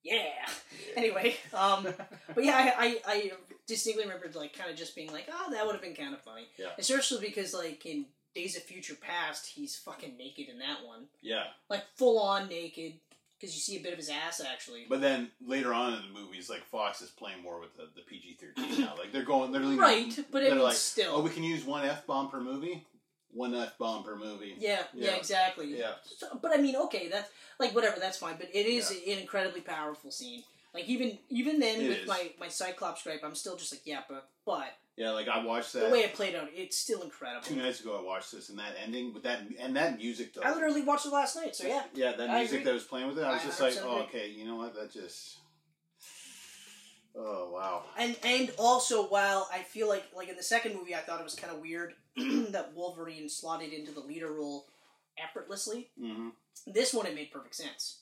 Yeah. 0.09 0.21
Anyway, 0.95 1.35
um, 1.53 1.87
but 2.33 2.43
yeah, 2.43 2.73
I, 2.77 2.87
I, 2.87 3.01
I 3.05 3.31
distinctly 3.67 4.03
remember 4.05 4.27
like 4.37 4.57
kind 4.57 4.71
of 4.71 4.75
just 4.75 4.95
being 4.95 5.11
like, 5.13 5.27
oh, 5.31 5.51
that 5.51 5.63
would 5.65 5.73
have 5.73 5.83
been 5.83 5.93
kind 5.95 6.13
of 6.15 6.21
funny. 6.21 6.47
Yeah. 6.57 6.69
Especially 6.79 7.19
because 7.25 7.53
like 7.53 7.85
in 7.85 8.05
Days 8.33 8.57
of 8.57 8.63
Future 8.63 8.95
Past, 8.99 9.45
he's 9.45 9.75
fucking 9.77 10.17
naked 10.17 10.49
in 10.49 10.57
that 10.59 10.83
one, 10.85 11.03
yeah, 11.21 11.43
like 11.69 11.83
full 11.95 12.19
on 12.19 12.49
naked, 12.49 12.93
because 13.39 13.53
you 13.55 13.61
see 13.61 13.77
a 13.77 13.83
bit 13.83 13.93
of 13.93 13.99
his 13.99 14.09
ass 14.09 14.41
actually. 14.41 14.87
but 14.89 14.99
then 14.99 15.29
later 15.45 15.73
on 15.73 15.93
in 15.93 15.99
the 16.01 16.19
movies, 16.19 16.49
like 16.49 16.65
Fox 16.65 17.01
is 17.01 17.11
playing 17.11 17.41
more 17.43 17.59
with 17.59 17.75
the, 17.77 17.83
the 17.95 18.01
PG 18.01 18.39
thirteen 18.41 18.81
now. 18.81 18.95
Like 18.97 19.11
they're 19.11 19.23
going, 19.23 19.51
they're 19.51 19.61
leaving, 19.61 19.77
Right, 19.77 20.19
but 20.31 20.41
they're 20.41 20.55
mean, 20.55 20.63
like, 20.63 20.75
still. 20.75 21.13
oh, 21.17 21.21
we 21.21 21.29
can 21.29 21.43
use 21.43 21.63
one 21.65 21.85
f 21.85 22.05
bomb 22.07 22.29
per 22.31 22.41
movie, 22.41 22.83
one 23.33 23.53
f 23.55 23.77
bomb 23.77 24.03
per 24.03 24.15
movie. 24.15 24.55
yeah, 24.59 24.83
yeah, 24.93 25.11
Yeah. 25.11 25.15
exactly. 25.17 25.77
Yeah. 25.77 25.93
So, 26.17 26.27
but 26.41 26.51
I 26.53 26.57
mean, 26.61 26.75
okay, 26.75 27.07
that's 27.09 27.29
like 27.59 27.73
whatever, 27.75 27.99
that's 27.99 28.17
fine. 28.17 28.35
But 28.37 28.49
it 28.53 28.65
is 28.65 28.91
an 28.91 28.97
incredibly 29.19 29.61
powerful 29.61 30.11
scene. 30.11 30.43
Like 30.73 30.85
even 30.87 31.17
even 31.29 31.59
then 31.59 31.81
It 31.81 31.89
with 31.89 31.97
is. 31.99 32.07
my 32.07 32.31
my 32.39 32.47
Cyclops 32.47 33.03
gripe, 33.03 33.21
I'm 33.23 33.35
still 33.35 33.55
just 33.55 33.73
like, 33.73 33.81
yeah, 33.85 34.01
but 34.07 34.27
but 34.45 34.75
Yeah, 34.97 35.11
like 35.11 35.27
I 35.27 35.43
watched 35.43 35.73
that 35.73 35.85
the 35.85 35.89
way 35.89 36.01
it 36.01 36.13
played 36.13 36.35
out, 36.35 36.49
it's 36.53 36.77
still 36.77 37.01
incredible. 37.01 37.41
two 37.43 37.55
nights 37.55 37.81
ago. 37.81 37.97
I 37.99 38.03
watched 38.05 38.31
this 38.31 38.49
and 38.49 38.59
that 38.59 38.73
ending 38.83 39.13
with 39.13 39.23
that 39.23 39.39
and 39.59 39.75
that 39.75 39.97
music 39.97 40.33
though. 40.33 40.41
I 40.41 40.53
literally 40.53 40.83
watched 40.83 41.05
it 41.07 41.11
last 41.11 41.35
night, 41.35 41.55
so 41.55 41.67
yeah. 41.67 41.83
yeah, 41.95 42.11
that 42.17 42.29
I 42.29 42.39
music 42.39 42.59
agree. 42.61 42.65
that 42.65 42.73
was 42.73 42.83
playing 42.83 43.07
with 43.07 43.17
it. 43.17 43.23
I 43.23 43.33
was 43.33 43.41
I 43.41 43.45
just 43.45 43.61
like, 43.61 43.77
oh, 43.83 44.01
okay, 44.03 44.29
you 44.29 44.45
know 44.45 44.55
what? 44.57 44.75
That 44.75 44.91
just. 44.91 45.37
Oh 47.21 47.49
wow. 47.51 47.83
And 47.97 48.15
and 48.23 48.51
also 48.57 49.07
while 49.07 49.49
I 49.53 49.59
feel 49.59 49.89
like 49.89 50.05
like 50.15 50.29
in 50.29 50.37
the 50.37 50.43
second 50.43 50.73
movie 50.75 50.95
I 50.95 50.99
thought 50.99 51.19
it 51.19 51.23
was 51.25 51.35
kind 51.35 51.53
of 51.53 51.59
weird 51.59 51.93
that 52.17 52.71
Wolverine 52.73 53.27
slotted 53.27 53.73
into 53.73 53.91
the 53.91 53.99
leader 53.99 54.31
role 54.31 54.67
effortlessly. 55.21 55.89
hmm 55.99 56.29
This 56.65 56.93
one 56.93 57.05
it 57.07 57.15
made 57.15 57.31
perfect 57.31 57.55
sense 57.55 57.99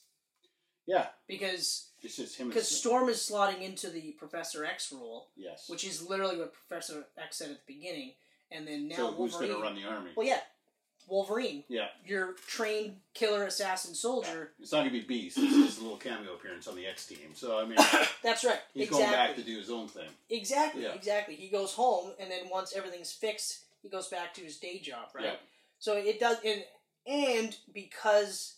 Yeah, 0.85 1.07
because 1.27 1.89
it's 2.03 2.15
just 2.17 2.37
him. 2.37 2.49
because 2.49 2.67
Storm 2.69 3.09
is 3.09 3.17
slotting 3.17 3.61
into 3.63 3.89
the 3.89 4.11
Professor 4.19 4.63
X 4.63 4.93
role, 4.93 5.29
yes. 5.35 5.67
which 5.67 5.83
is 5.83 6.07
literally 6.07 6.37
what 6.37 6.53
Professor 6.53 7.05
X 7.17 7.37
said 7.37 7.49
at 7.49 7.65
the 7.65 7.73
beginning, 7.73 8.13
and 8.51 8.67
then 8.67 8.87
now 8.87 8.95
so 8.97 9.11
who's 9.13 9.33
going 9.33 9.49
to 9.51 9.57
run 9.59 9.75
the 9.75 9.83
army? 9.83 10.11
Well, 10.15 10.27
yeah, 10.27 10.41
Wolverine, 11.07 11.63
Yeah, 11.69 11.87
your 12.05 12.33
trained 12.47 12.97
killer 13.13 13.45
assassin 13.45 13.95
soldier. 13.95 14.51
it's 14.59 14.71
not 14.71 14.79
going 14.79 14.91
to 14.93 14.99
be 14.99 15.05
Beast. 15.05 15.37
It's 15.37 15.55
just 15.55 15.79
a 15.79 15.83
little 15.83 15.97
cameo 15.97 16.33
appearance 16.33 16.67
on 16.67 16.75
the 16.75 16.85
X 16.85 17.05
team. 17.05 17.33
So 17.33 17.57
I 17.59 17.65
mean, 17.65 17.77
That's 18.23 18.43
right. 18.43 18.59
he's 18.73 18.83
exactly. 18.87 19.05
going 19.05 19.11
back 19.27 19.35
to 19.37 19.41
do 19.43 19.57
his 19.57 19.69
own 19.69 19.87
thing. 19.87 20.09
Exactly, 20.29 20.83
Yeah. 20.83 20.93
exactly. 20.93 21.35
He 21.35 21.47
goes 21.47 21.73
home, 21.73 22.11
and 22.19 22.29
then 22.29 22.49
once 22.51 22.73
everything's 22.75 23.11
fixed, 23.11 23.59
he 23.81 23.89
goes 23.89 24.07
back 24.07 24.33
to 24.35 24.41
his 24.41 24.57
day 24.57 24.79
job, 24.79 25.09
right? 25.13 25.25
Yeah. 25.25 25.35
So 25.79 25.93
it 25.95 26.19
does, 26.19 26.37
and 26.45 26.63
and 27.05 27.55
because 27.73 28.55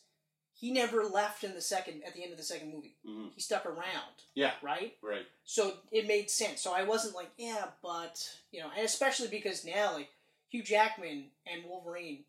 he 0.54 0.72
never 0.72 1.04
left 1.04 1.44
in 1.44 1.54
the 1.54 1.62
second 1.62 2.02
at 2.06 2.14
the 2.16 2.24
end 2.24 2.32
of 2.32 2.38
the 2.38 2.44
second 2.44 2.74
movie, 2.74 2.96
hmm 3.06 3.28
he 3.36 3.42
stuck 3.42 3.66
around, 3.66 4.24
Yeah, 4.34 4.54
right? 4.62 4.96
right. 5.04 5.26
So 5.46 5.74
it 5.92 6.08
made 6.08 6.30
sense. 6.32 6.62
So 6.62 6.74
I 6.74 6.84
wasn't 6.84 7.16
like, 7.16 7.30
yeah, 7.38 7.66
but 7.84 8.28
you 8.52 8.60
know, 8.62 8.70
and 8.76 8.86
especially 8.86 9.28
because 9.28 9.64
now 9.64 9.94
like 9.94 10.10
Hugh 10.50 10.64
Jackman 10.64 11.26
and 11.46 11.64
Wolverine 11.70 12.24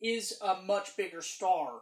is 0.00 0.38
a 0.42 0.56
much 0.62 0.96
bigger 0.96 1.22
star 1.22 1.80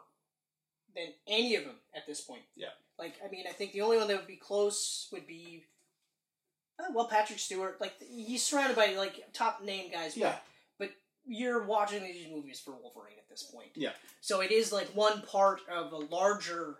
than 0.94 1.08
any 1.26 1.54
of 1.54 1.64
them 1.64 1.76
at 1.94 2.06
this 2.06 2.20
point. 2.20 2.42
Yeah. 2.56 2.68
Like, 2.98 3.14
I 3.24 3.30
mean, 3.30 3.44
I 3.48 3.52
think 3.52 3.72
the 3.72 3.82
only 3.82 3.96
one 3.98 4.08
that 4.08 4.16
would 4.16 4.26
be 4.26 4.36
close 4.36 5.08
would 5.12 5.26
be, 5.26 5.64
uh, 6.80 6.84
well, 6.92 7.06
Patrick 7.06 7.38
Stewart. 7.38 7.80
Like, 7.80 7.94
he's 8.00 8.42
surrounded 8.42 8.76
by 8.76 8.94
like 8.96 9.32
top 9.32 9.62
name 9.62 9.90
guys. 9.92 10.14
but- 10.14 10.20
Yeah. 10.20 10.36
But 10.78 10.90
you're 11.26 11.64
watching 11.64 12.02
these 12.02 12.26
movies 12.28 12.58
for 12.60 12.72
Wolverine 12.72 13.18
at 13.18 13.28
this 13.28 13.42
point. 13.44 13.70
Yeah. 13.76 13.92
So 14.20 14.40
it 14.40 14.50
is 14.50 14.72
like 14.72 14.88
one 14.88 15.22
part 15.22 15.60
of 15.70 15.92
a 15.92 15.96
larger, 15.98 16.78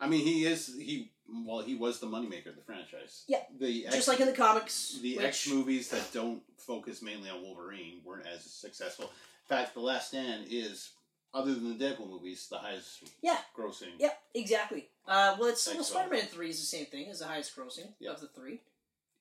I 0.00 0.08
mean, 0.08 0.24
he 0.24 0.44
is 0.44 0.66
he. 0.76 1.10
Well, 1.26 1.60
he 1.62 1.74
was 1.74 2.00
the 2.00 2.06
moneymaker 2.06 2.48
of 2.48 2.56
the 2.56 2.62
franchise. 2.62 3.24
Yeah. 3.26 3.40
The 3.58 3.86
X, 3.86 3.94
just 3.94 4.08
like 4.08 4.20
in 4.20 4.26
the 4.26 4.34
comics. 4.34 4.98
the 5.00 5.16
which- 5.16 5.24
X 5.24 5.48
movies 5.48 5.88
that 5.88 6.12
don't 6.12 6.42
focus 6.58 7.00
mainly 7.00 7.30
on 7.30 7.40
Wolverine 7.42 8.02
weren't 8.04 8.26
as 8.26 8.44
successful. 8.44 9.10
In 9.44 9.56
fact, 9.56 9.74
The 9.74 9.80
Last 9.80 10.08
Stand 10.08 10.46
is, 10.48 10.90
other 11.34 11.54
than 11.54 11.76
the 11.76 11.84
Deadpool 11.84 12.08
movies, 12.08 12.46
the 12.48 12.58
highest 12.58 13.02
Yeah. 13.20 13.38
grossing. 13.54 13.92
Yeah, 13.98 14.14
exactly. 14.32 14.88
Uh, 15.06 15.36
well, 15.38 15.50
it's 15.50 15.66
well, 15.66 15.84
Spider-Man 15.84 16.26
Three 16.28 16.48
is 16.48 16.58
the 16.60 16.66
same 16.66 16.86
thing 16.86 17.08
as 17.10 17.18
the 17.18 17.26
highest 17.26 17.54
grossing 17.54 17.92
Yeah. 17.98 18.12
of 18.12 18.20
the 18.20 18.28
three 18.28 18.60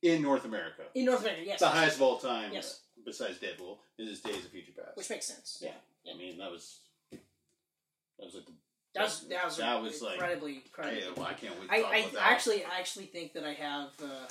in 0.01 0.21
North 0.21 0.45
America. 0.45 0.83
in 0.95 1.05
North 1.05 1.21
America. 1.21 1.43
Yes, 1.43 1.53
It's 1.55 1.61
the 1.61 1.67
highest 1.69 1.95
of 1.97 2.01
all 2.03 2.19
time. 2.19 2.53
Yes. 2.53 2.79
Besides 3.03 3.37
Deadpool, 3.39 3.79
is 3.97 4.21
Days 4.21 4.45
of 4.45 4.51
Future 4.51 4.71
Past. 4.71 4.95
which 4.95 5.09
makes 5.09 5.25
sense. 5.25 5.57
Yeah. 5.61 5.73
I 6.09 6.15
mean, 6.15 6.37
that 6.37 6.49
was 6.51 6.79
that 7.11 7.19
was 8.25 8.35
like 8.35 8.45
the 8.45 8.53
That 8.93 9.03
was 9.03 9.21
that 9.27 9.45
was, 9.45 9.57
That 9.57 9.81
was, 9.81 10.01
like- 10.01 10.13
incredibly 10.13 10.55
incredibly. 10.57 11.03
I, 11.05 11.11
well, 11.11 11.25
I 11.25 11.33
can't 11.33 11.59
wait 11.59 11.67
to 11.67 11.73
I, 11.73 11.81
talk 11.81 11.91
I 11.93 11.97
about 11.97 12.13
that. 12.13 12.27
actually 12.31 12.63
I 12.63 12.79
actually 12.79 13.07
think 13.07 13.33
that 13.33 13.43
I 13.43 13.53
have. 13.53 13.89
Uh, 14.01 14.27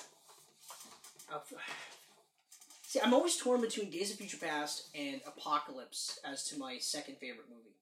see, 2.92 3.00
I'm 3.00 3.14
always 3.14 3.36
torn 3.36 3.60
between 3.62 3.88
Days 3.90 4.10
of 4.10 4.18
Future 4.18 4.36
Past 4.36 4.88
and 4.94 5.20
Apocalypse 5.26 6.18
as 6.24 6.44
to 6.48 6.58
my 6.58 6.76
second 6.78 7.16
favorite 7.16 7.46
movie. 7.48 7.74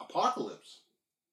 Apocalypse. 0.00 0.80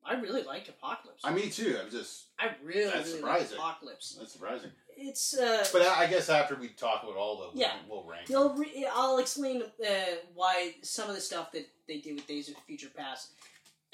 I 0.06 0.16
really 0.16 0.44
liked 0.44 0.68
Apocalypse. 0.70 1.22
I 1.24 1.32
me 1.34 1.50
too. 1.50 1.78
I'm 1.82 1.90
just 1.90 2.26
I 2.40 2.50
really 2.64 2.92
That's 2.92 3.10
really 3.10 3.22
liked 3.22 3.48
surprising. 3.50 3.58
Apocalypse. 3.58 4.16
that's 4.20 4.34
surprising. 4.34 4.72
It's 4.98 5.36
uh, 5.38 5.66
But 5.74 5.82
I, 5.84 6.04
I 6.04 6.08
guess 6.08 6.30
after 6.30 6.56
we 6.56 6.68
talk 6.70 7.04
about 7.04 7.16
all 7.16 7.42
of 7.42 7.54
them, 7.54 7.62
Yeah. 7.62 7.72
we'll 7.90 8.04
rank. 8.04 8.30
I'll, 8.32 8.54
re- 8.54 8.88
I'll 8.94 9.18
explain 9.18 9.64
uh, 9.64 9.90
why 10.36 10.76
some 10.84 11.10
of 11.10 11.16
the 11.16 11.22
stuff 11.22 11.52
that 11.54 11.68
they 11.88 12.00
did 12.00 12.16
with 12.16 12.28
Days 12.28 12.50
of 12.50 12.56
Future 12.68 12.90
Past, 12.96 13.30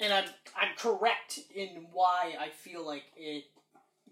and 0.00 0.12
I'm 0.12 0.24
I'm 0.60 0.74
correct 0.76 1.38
in 1.54 1.86
why 1.92 2.34
I 2.38 2.48
feel 2.50 2.84
like 2.84 3.04
it 3.16 3.44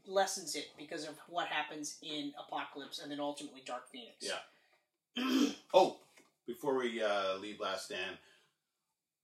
lessens 0.09 0.55
it 0.57 0.69
because 0.79 1.05
of 1.05 1.15
what 1.29 1.47
happens 1.49 1.97
in 2.03 2.33
Apocalypse 2.39 2.99
and 3.01 3.11
then 3.13 3.21
ultimately 3.21 3.63
Dark 3.65 3.85
Phoenix. 3.93 4.17
Yeah. 4.21 5.51
Oh, 5.75 5.99
before 6.47 6.77
we 6.79 7.03
uh, 7.03 7.37
leave 7.41 7.61
Last 7.61 7.87
Stand, 7.87 8.17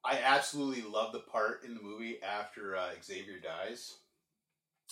I 0.04 0.18
absolutely 0.22 0.82
love 0.82 1.12
the 1.12 1.20
part 1.20 1.64
in 1.64 1.74
the 1.74 1.80
movie 1.80 2.18
after 2.22 2.76
uh, 2.76 2.90
Xavier 3.02 3.38
dies. 3.42 3.94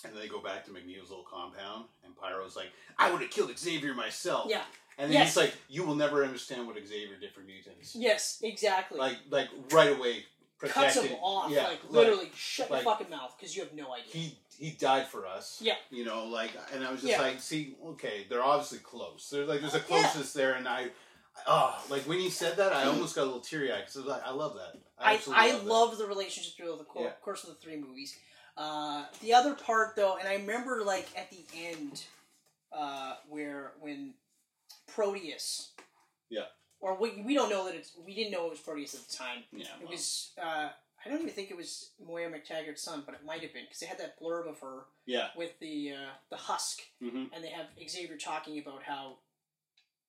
And 0.04 0.14
then 0.14 0.22
they 0.22 0.28
go 0.28 0.40
back 0.40 0.64
to 0.64 0.70
McKellen's 0.70 1.10
little 1.10 1.26
compound, 1.30 1.84
and 2.04 2.16
Pyro's 2.16 2.56
like, 2.56 2.68
I 2.98 3.12
would 3.12 3.20
have 3.20 3.30
killed 3.30 3.56
Xavier 3.58 3.92
myself. 3.94 4.46
Yeah. 4.48 4.62
And 4.98 5.10
then 5.10 5.18
Yes. 5.18 5.28
he's 5.28 5.36
like, 5.36 5.54
You 5.68 5.84
will 5.84 5.94
never 5.94 6.24
understand 6.24 6.66
what 6.66 6.76
Xavier 6.76 7.18
did 7.20 7.32
for 7.32 7.40
mutants. 7.40 7.94
Yes, 7.94 8.38
exactly. 8.42 8.98
Like, 8.98 9.18
like 9.30 9.48
right 9.70 9.94
away, 9.96 10.24
cuts 10.58 10.96
him 10.96 11.12
off. 11.20 11.50
Yeah, 11.50 11.64
like 11.64 11.80
literally, 11.90 12.30
shut 12.34 12.70
like- 12.70 12.84
your 12.84 12.92
fucking 12.92 13.10
mouth 13.10 13.34
because 13.38 13.54
you 13.54 13.62
have 13.62 13.74
no 13.74 13.92
idea. 13.92 14.12
he 14.12 14.38
he 14.62 14.70
died 14.70 15.08
for 15.08 15.26
us. 15.26 15.60
Yeah. 15.60 15.74
You 15.90 16.04
know, 16.04 16.26
like, 16.26 16.52
and 16.72 16.84
I 16.84 16.92
was 16.92 17.00
just 17.00 17.10
Yeah. 17.12 17.20
like, 17.20 17.40
see, 17.40 17.74
okay, 17.84 18.26
they're 18.30 18.44
obviously 18.44 18.78
close. 18.78 19.28
There's 19.28 19.48
like, 19.48 19.60
there's 19.60 19.74
a 19.74 19.78
Yeah. 19.78 19.82
closeness 19.84 20.32
there, 20.32 20.54
and 20.54 20.68
I, 20.68 20.92
oh, 21.48 21.84
like 21.88 22.02
when 22.02 22.20
he 22.20 22.30
said 22.30 22.56
that, 22.58 22.72
I 22.72 22.84
almost 22.84 23.16
got 23.16 23.22
a 23.22 23.24
little 23.24 23.40
teary 23.40 23.72
eyed 23.72 23.80
because 23.86 23.96
like, 23.96 24.22
I 24.24 24.30
love 24.30 24.54
that. 24.54 24.80
I, 24.98 25.14
absolutely 25.14 25.44
I 25.44 25.52
love 25.54 25.64
love 25.64 25.98
the 25.98 26.06
relationship 26.06 26.54
through 26.56 26.76
the 26.76 27.00
Yeah. 27.00 27.10
course 27.22 27.42
of 27.42 27.48
the 27.50 27.56
three 27.56 27.76
movies. 27.76 28.16
Uh, 28.56 29.06
the 29.20 29.34
other 29.34 29.54
part, 29.56 29.96
though, 29.96 30.16
and 30.16 30.28
I 30.28 30.34
remember 30.34 30.84
like 30.84 31.08
at 31.18 31.28
the 31.30 31.44
end, 31.56 32.04
uh, 32.70 33.16
where 33.28 33.72
when 33.80 34.14
Proteus, 34.86 35.72
Yeah. 36.28 36.46
or 36.78 36.94
we 36.94 37.20
we 37.22 37.34
don't 37.34 37.50
know 37.50 37.64
that 37.64 37.74
it's 37.74 37.96
we 37.96 38.14
didn't 38.14 38.30
know 38.30 38.46
it 38.46 38.50
was 38.50 38.60
Proteus 38.60 38.94
at 38.94 39.08
the 39.08 39.16
time. 39.16 39.42
Yeah. 39.50 39.66
It 39.74 39.82
well, 39.82 39.90
was 39.90 40.30
uh, 40.40 40.68
I 41.04 41.08
don't 41.08 41.20
even 41.20 41.32
think 41.32 41.50
it 41.50 41.56
was 41.56 41.90
Moira 42.04 42.30
MacTaggert's 42.30 42.82
son, 42.82 43.02
but 43.04 43.14
it 43.14 43.24
might 43.24 43.42
have 43.42 43.52
been 43.52 43.64
because 43.64 43.80
they 43.80 43.86
had 43.86 43.98
that 43.98 44.20
blurb 44.20 44.48
of 44.48 44.60
her 44.60 44.84
yeah. 45.06 45.28
with 45.36 45.58
the 45.58 45.92
uh, 45.92 46.10
the 46.30 46.36
husk, 46.36 46.82
hmm 47.02 47.24
and 47.32 47.42
they 47.42 47.48
have 47.48 47.66
Xavier 47.88 48.16
talking 48.16 48.58
about 48.58 48.82
how 48.84 49.16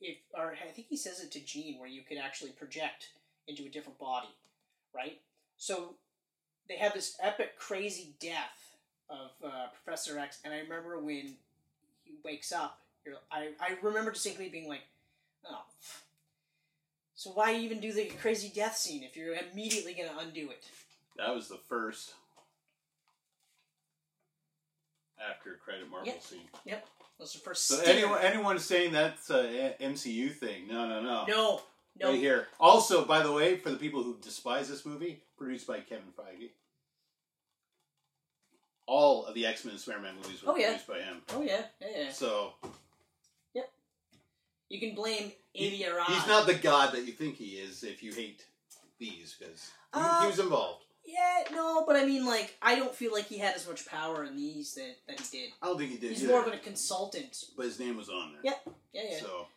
if 0.02 0.18
or 0.38 0.54
I 0.62 0.72
think 0.72 0.88
he 0.90 0.98
says 0.98 1.20
it 1.20 1.32
to 1.32 1.40
Jean 1.40 1.80
where 1.80 1.90
you 1.90 2.02
could 2.02 2.18
actually 2.18 2.52
project 2.52 3.10
into 3.48 3.64
a 3.64 3.70
different 3.70 3.98
body, 3.98 4.30
right? 4.94 5.20
So 5.58 5.96
they 6.70 6.78
have 6.78 6.94
this 6.94 7.16
epic 7.22 7.58
crazy 7.58 8.14
death 8.20 8.78
of 9.10 9.32
uh, 9.44 9.68
Professor 9.84 10.18
X, 10.20 10.40
and 10.44 10.54
I 10.54 10.60
remember 10.60 11.00
when 11.00 11.36
he 12.04 12.16
wakes 12.24 12.52
up, 12.52 12.82
you're, 13.06 13.16
I 13.32 13.50
I 13.60 13.78
remember 13.82 14.12
distinctly 14.12 14.50
being 14.50 14.68
like, 14.70 14.84
oh. 15.50 15.64
So 17.16 17.30
why 17.32 17.56
even 17.56 17.80
do 17.80 17.94
the 17.94 18.06
crazy 18.22 18.52
death 18.54 18.76
scene 18.76 19.04
if 19.04 19.16
you're 19.16 19.36
immediately 19.36 19.94
going 19.94 20.10
to 20.10 20.18
undo 20.18 20.50
it? 20.50 20.66
That 21.17 21.33
was 21.33 21.48
the 21.48 21.59
first 21.69 22.14
after 25.30 25.58
credit 25.64 25.90
Marvel 25.90 26.11
scene. 26.22 26.40
Yep. 26.66 26.85
scene. 26.85 27.06
was 27.19 27.33
the 27.33 27.40
first. 27.40 27.67
So 27.67 27.82
anyone 27.85 28.19
anyone 28.22 28.59
saying 28.59 28.92
that's 28.93 29.30
a 29.30 29.75
MCU 29.82 30.33
thing? 30.33 30.67
No, 30.67 30.88
no, 30.88 31.01
no. 31.01 31.25
No, 31.27 31.61
no. 32.00 32.09
Right 32.09 32.19
here. 32.19 32.48
Also, 32.59 33.06
by 33.06 33.22
the 33.22 33.32
way, 33.32 33.58
for 33.58 33.69
the 33.69 33.77
people 33.77 34.03
who 34.03 34.17
despise 34.22 34.69
this 34.69 34.85
movie, 34.85 35.22
produced 35.38 35.67
by 35.67 35.80
Kevin 35.80 36.11
Feige. 36.17 36.50
All 38.85 39.25
of 39.25 39.33
the 39.33 39.45
X 39.45 39.64
Men 39.64 39.74
and 39.74 39.80
Spider 39.82 40.00
Man 40.01 40.16
movies 40.22 40.43
were 40.43 40.51
Oh, 40.51 40.56
yeah. 40.58 40.67
produced 40.69 40.88
by 40.88 41.00
him. 41.00 41.22
Oh 41.30 41.42
yeah, 41.42 41.61
yeah, 41.80 41.88
yeah. 42.06 42.11
So 42.11 42.53
Yep. 43.53 43.69
You 44.69 44.80
can 44.80 44.93
blame 44.95 45.32
Avi 45.56 45.85
Arad. 45.85 46.08
he's 46.08 46.27
not 46.27 46.48
the 46.48 46.56
god 46.56 46.93
that 46.93 47.06
you 47.06 47.14
think 47.14 47.35
he 47.38 47.51
is 47.51 47.83
if 47.83 48.03
you 48.03 48.11
hate 48.11 48.45
these 49.00 49.35
because 49.40 49.72
Uh, 49.93 50.22
he 50.24 50.27
was 50.27 50.40
involved. 50.40 50.83
Yeah, 51.06 51.44
no, 51.52 51.84
but 51.86 51.96
I 51.96 52.06
mean, 52.06 52.26
like, 52.26 52.56
I 52.62 52.76
don't 52.76 52.96
feel 52.96 53.12
like 53.12 53.26
he 53.26 53.38
had 53.38 53.56
as 53.56 53.68
much 53.68 53.86
power 53.86 54.24
in 54.24 54.36
these 54.38 54.74
that, 54.76 54.96
that 55.08 55.20
he 55.20 55.38
did. 55.38 55.50
I 55.62 55.68
don't 55.68 55.78
think 55.78 55.92
he 55.92 55.98
did. 55.98 56.12
He's 56.12 56.24
either, 56.24 56.32
more 56.32 56.46
of 56.46 56.54
a 56.54 56.58
consultant. 56.58 57.44
but 57.58 57.66
his 57.66 57.80
name 57.80 57.98
was 57.98 58.10
on 58.10 58.34
there. 58.34 58.54
Yeah, 58.54 58.72
Yeah, 58.94 59.02
yeah. 59.12 59.20
So 59.20 59.48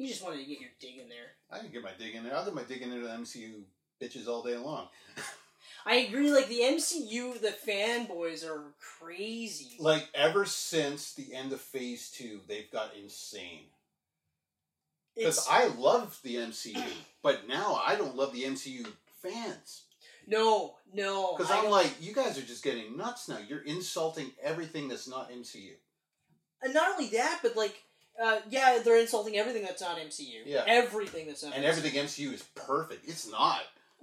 You 0.00 0.08
just 0.08 0.24
wanted 0.24 0.38
to 0.38 0.44
get 0.44 0.60
your 0.60 0.70
dig 0.80 0.98
in 0.98 1.08
there. 1.08 1.36
I 1.50 1.58
can 1.58 1.68
get 1.68 1.82
my 1.82 1.90
dig 1.98 2.14
in 2.14 2.24
there. 2.24 2.34
I'll 2.34 2.44
get 2.44 2.54
my 2.54 2.62
dig 2.62 2.82
in 2.82 2.90
there 2.90 3.00
to 3.00 3.06
the 3.06 3.12
MCU 3.12 3.62
bitches 4.00 4.26
all 4.26 4.42
day 4.42 4.56
long. 4.56 4.88
I 5.86 5.96
agree. 5.96 6.32
Like 6.32 6.48
the 6.48 6.60
MCU, 6.60 7.40
the 7.40 7.54
fanboys 7.66 8.46
are 8.46 8.64
crazy. 8.98 9.76
Like 9.78 10.08
ever 10.14 10.44
since 10.44 11.14
the 11.14 11.34
end 11.34 11.52
of 11.52 11.60
Phase 11.60 12.10
Two, 12.10 12.40
they've 12.48 12.70
got 12.70 12.94
insane. 13.00 13.64
Because 15.16 15.46
I 15.50 15.66
love 15.66 16.18
the 16.22 16.36
MCU, 16.36 16.82
but 17.22 17.46
now 17.48 17.80
I 17.84 17.94
don't 17.96 18.16
love 18.16 18.32
the 18.32 18.44
MCU 18.44 18.86
fans. 19.22 19.82
No, 20.26 20.76
no. 20.92 21.36
Because 21.36 21.50
I'm 21.50 21.62
don't- 21.62 21.70
like, 21.72 21.92
you 22.00 22.12
guys 22.14 22.38
are 22.38 22.42
just 22.42 22.62
getting 22.64 22.96
nuts 22.96 23.28
now. 23.28 23.38
You're 23.38 23.62
insulting 23.62 24.30
everything 24.42 24.88
that's 24.88 25.08
not 25.08 25.30
MCU. 25.30 25.72
and 26.62 26.74
not 26.74 26.90
only 26.92 27.08
that, 27.10 27.40
but 27.42 27.56
like, 27.56 27.82
uh, 28.22 28.40
yeah, 28.50 28.80
they're 28.84 28.98
insulting 29.00 29.36
everything 29.36 29.62
that's 29.62 29.80
not 29.80 29.98
MCU. 29.98 30.42
Yeah. 30.44 30.64
everything 30.66 31.26
that's 31.26 31.42
not. 31.42 31.54
And 31.54 31.64
MCU. 31.64 31.68
everything 31.68 32.04
MCU 32.04 32.32
is 32.34 32.42
perfect. 32.54 33.08
It's 33.08 33.30
not. 33.30 33.62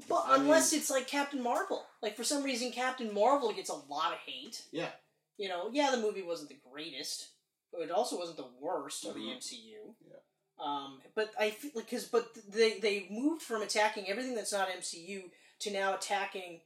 But 0.09 0.23
I 0.27 0.35
unless 0.35 0.73
it's 0.73 0.89
like 0.91 1.07
Captain 1.07 1.41
Marvel, 1.41 1.83
like 2.03 2.15
for 2.15 2.23
some 2.23 2.43
reason 2.43 2.71
Captain 2.71 3.11
Marvel 3.13 3.51
gets 3.51 3.69
a 3.69 3.73
lot 3.75 4.11
of 4.13 4.19
hate. 4.25 4.61
Yeah. 4.71 4.89
You 5.37 5.49
know, 5.49 5.69
yeah, 5.71 5.89
the 5.91 5.97
movie 5.97 6.21
wasn't 6.23 6.49
the 6.49 6.57
greatest, 6.71 7.29
but 7.71 7.81
it 7.81 7.91
also 7.91 8.17
wasn't 8.17 8.37
the 8.37 8.47
worst 8.59 9.05
of 9.05 9.15
the. 9.15 9.21
MCU. 9.21 9.95
Yeah. 10.07 10.15
Um, 10.59 10.99
but 11.15 11.31
I 11.39 11.51
feel 11.51 11.71
like 11.75 11.85
because 11.85 12.05
but 12.05 12.29
they 12.51 12.79
they 12.79 13.07
moved 13.11 13.41
from 13.43 13.61
attacking 13.61 14.07
everything 14.07 14.33
that's 14.35 14.53
not 14.53 14.69
MCU 14.69 15.23
to 15.59 15.71
now 15.71 15.93
attacking 15.95 16.61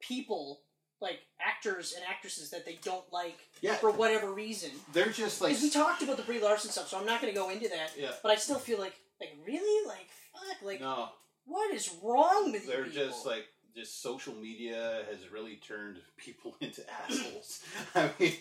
people 0.00 0.60
like 1.00 1.20
actors 1.44 1.92
and 1.94 2.04
actresses 2.08 2.50
that 2.50 2.64
they 2.64 2.78
don't 2.82 3.04
like 3.12 3.36
Yeah. 3.60 3.74
for 3.74 3.90
whatever 3.90 4.32
reason. 4.32 4.70
They're 4.92 5.10
just 5.10 5.40
like. 5.40 5.60
We 5.60 5.70
talked 5.70 6.02
about 6.02 6.16
the 6.16 6.22
Brie 6.22 6.40
Larson 6.42 6.70
stuff, 6.70 6.88
so 6.88 6.98
I'm 6.98 7.06
not 7.06 7.20
going 7.20 7.32
to 7.32 7.38
go 7.38 7.50
into 7.50 7.68
that. 7.68 7.92
Yeah. 7.98 8.12
But 8.22 8.32
I 8.32 8.36
still 8.36 8.58
feel 8.58 8.78
like 8.78 8.94
like 9.20 9.30
really 9.46 9.86
like 9.86 10.08
fuck 10.32 10.62
like 10.62 10.80
No, 10.80 11.10
what 11.46 11.74
is 11.74 11.94
wrong 12.02 12.52
with 12.52 12.62
you 12.64 12.68
they're 12.70 12.84
people? 12.84 13.06
just 13.06 13.26
like. 13.26 13.46
Just 13.76 14.00
social 14.02 14.34
media 14.34 15.02
has 15.10 15.32
really 15.32 15.56
turned 15.56 15.96
people 16.16 16.54
into 16.60 16.82
assholes. 16.88 17.60
I 17.96 18.08
mean, 18.20 18.34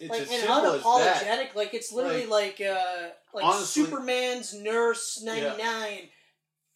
like 0.10 0.20
and 0.20 0.28
simple 0.30 0.66
as 0.72 0.82
that. 0.82 1.22
unapologetic. 1.52 1.54
Like 1.54 1.74
it's 1.74 1.92
literally 1.92 2.24
like, 2.24 2.58
uh 2.62 3.08
like 3.34 3.44
honestly- 3.44 3.84
Superman's 3.84 4.54
nurse 4.54 5.20
ninety 5.22 5.62
nine. 5.62 6.08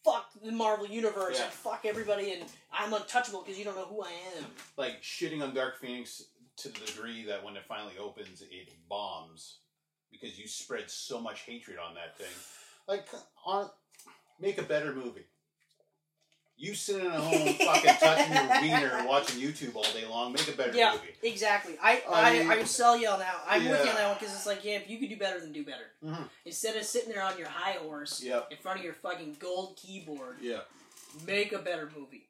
Fuck 0.06 0.30
the 0.42 0.52
Marvel 0.52 0.86
universe 0.86 1.36
Yeah. 1.38 1.44
and 1.46 1.52
fuck 1.52 1.84
everybody 1.84 2.32
and 2.32 2.44
I'm 2.72 2.92
untouchable 2.94 3.42
because 3.42 3.58
you 3.58 3.64
don't 3.64 3.74
know 3.76 3.84
who 3.86 4.02
I 4.02 4.12
am. 4.38 4.44
like 4.76 5.02
shitting 5.02 5.42
on 5.42 5.52
Dark 5.52 5.80
Phoenix 5.80 6.22
to 6.58 6.68
the 6.68 6.78
degree 6.86 7.24
that 7.26 7.42
when 7.44 7.56
it 7.56 7.64
finally 7.66 7.98
opens, 7.98 8.40
it 8.42 8.72
bombs 8.88 9.58
because 10.12 10.38
you 10.38 10.46
spread 10.46 10.90
so 10.90 11.20
much 11.20 11.40
hatred 11.40 11.76
on 11.78 11.94
that 11.96 12.16
thing. 12.16 12.32
Like, 12.88 13.06
on 13.44 13.68
make 14.40 14.58
a 14.58 14.62
better 14.62 14.94
movie. 14.94 15.26
You 16.58 16.74
sitting 16.74 17.06
at 17.06 17.12
home 17.20 17.52
fucking 17.54 17.94
touching 18.00 18.32
your 18.32 18.60
wiener 18.62 18.96
and 18.96 19.06
watching 19.06 19.40
YouTube 19.42 19.74
all 19.76 19.82
day 19.82 20.06
long. 20.08 20.32
Make 20.32 20.48
a 20.48 20.52
better 20.52 20.74
Yeah. 20.74 20.92
movie. 20.92 21.12
Exactly. 21.22 21.74
I 21.82 22.02
I 22.10 22.46
I, 22.48 22.52
I, 22.60 22.64
sell 22.64 22.96
you 22.96 23.08
on 23.08 23.18
that. 23.18 23.34
I'm 23.46 23.62
with 23.68 23.84
you 23.84 23.90
on 23.90 23.96
that 23.96 24.08
one 24.08 24.16
because 24.18 24.34
it's 24.34 24.46
like 24.46 24.64
yeah, 24.64 24.76
if 24.76 24.88
you 24.88 24.98
could 24.98 25.10
do 25.10 25.18
better, 25.18 25.38
then 25.38 25.52
do 25.52 25.64
better. 25.64 25.84
Mhm. 26.02 26.28
Instead 26.46 26.76
of 26.76 26.84
sitting 26.84 27.10
there 27.10 27.22
on 27.22 27.36
your 27.38 27.48
high 27.48 27.72
horse 27.72 28.22
Yep. 28.22 28.52
in 28.52 28.56
front 28.56 28.78
of 28.78 28.84
your 28.86 28.94
fucking 28.94 29.36
gold 29.38 29.76
keyboard, 29.76 30.36
Yeah. 30.40 30.60
make 31.26 31.52
a 31.52 31.58
better 31.58 31.90
movie. 31.94 32.26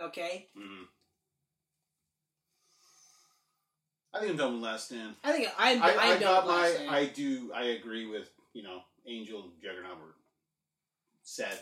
Okay. 0.00 0.48
hmm 0.56 0.84
I 4.14 4.20
think 4.20 4.30
I'm 4.32 4.36
done 4.38 4.54
with 4.54 4.62
Last 4.62 4.86
Stand. 4.86 5.14
I 5.22 5.32
think 5.32 5.48
I'm 5.58 5.82
I, 5.82 5.90
I'm 5.92 5.98
I 5.98 6.06
done 6.12 6.20
got 6.20 6.46
with 6.46 6.54
my. 6.54 6.62
Last 6.62 6.74
Stand. 6.76 6.90
I 6.90 7.06
do. 7.06 7.52
I 7.54 7.62
agree 7.64 8.06
with 8.06 8.30
you 8.54 8.62
know 8.62 8.80
Angel 9.06 9.42
and 9.42 9.52
Juggernaut 9.62 9.98
sad, 11.26 11.58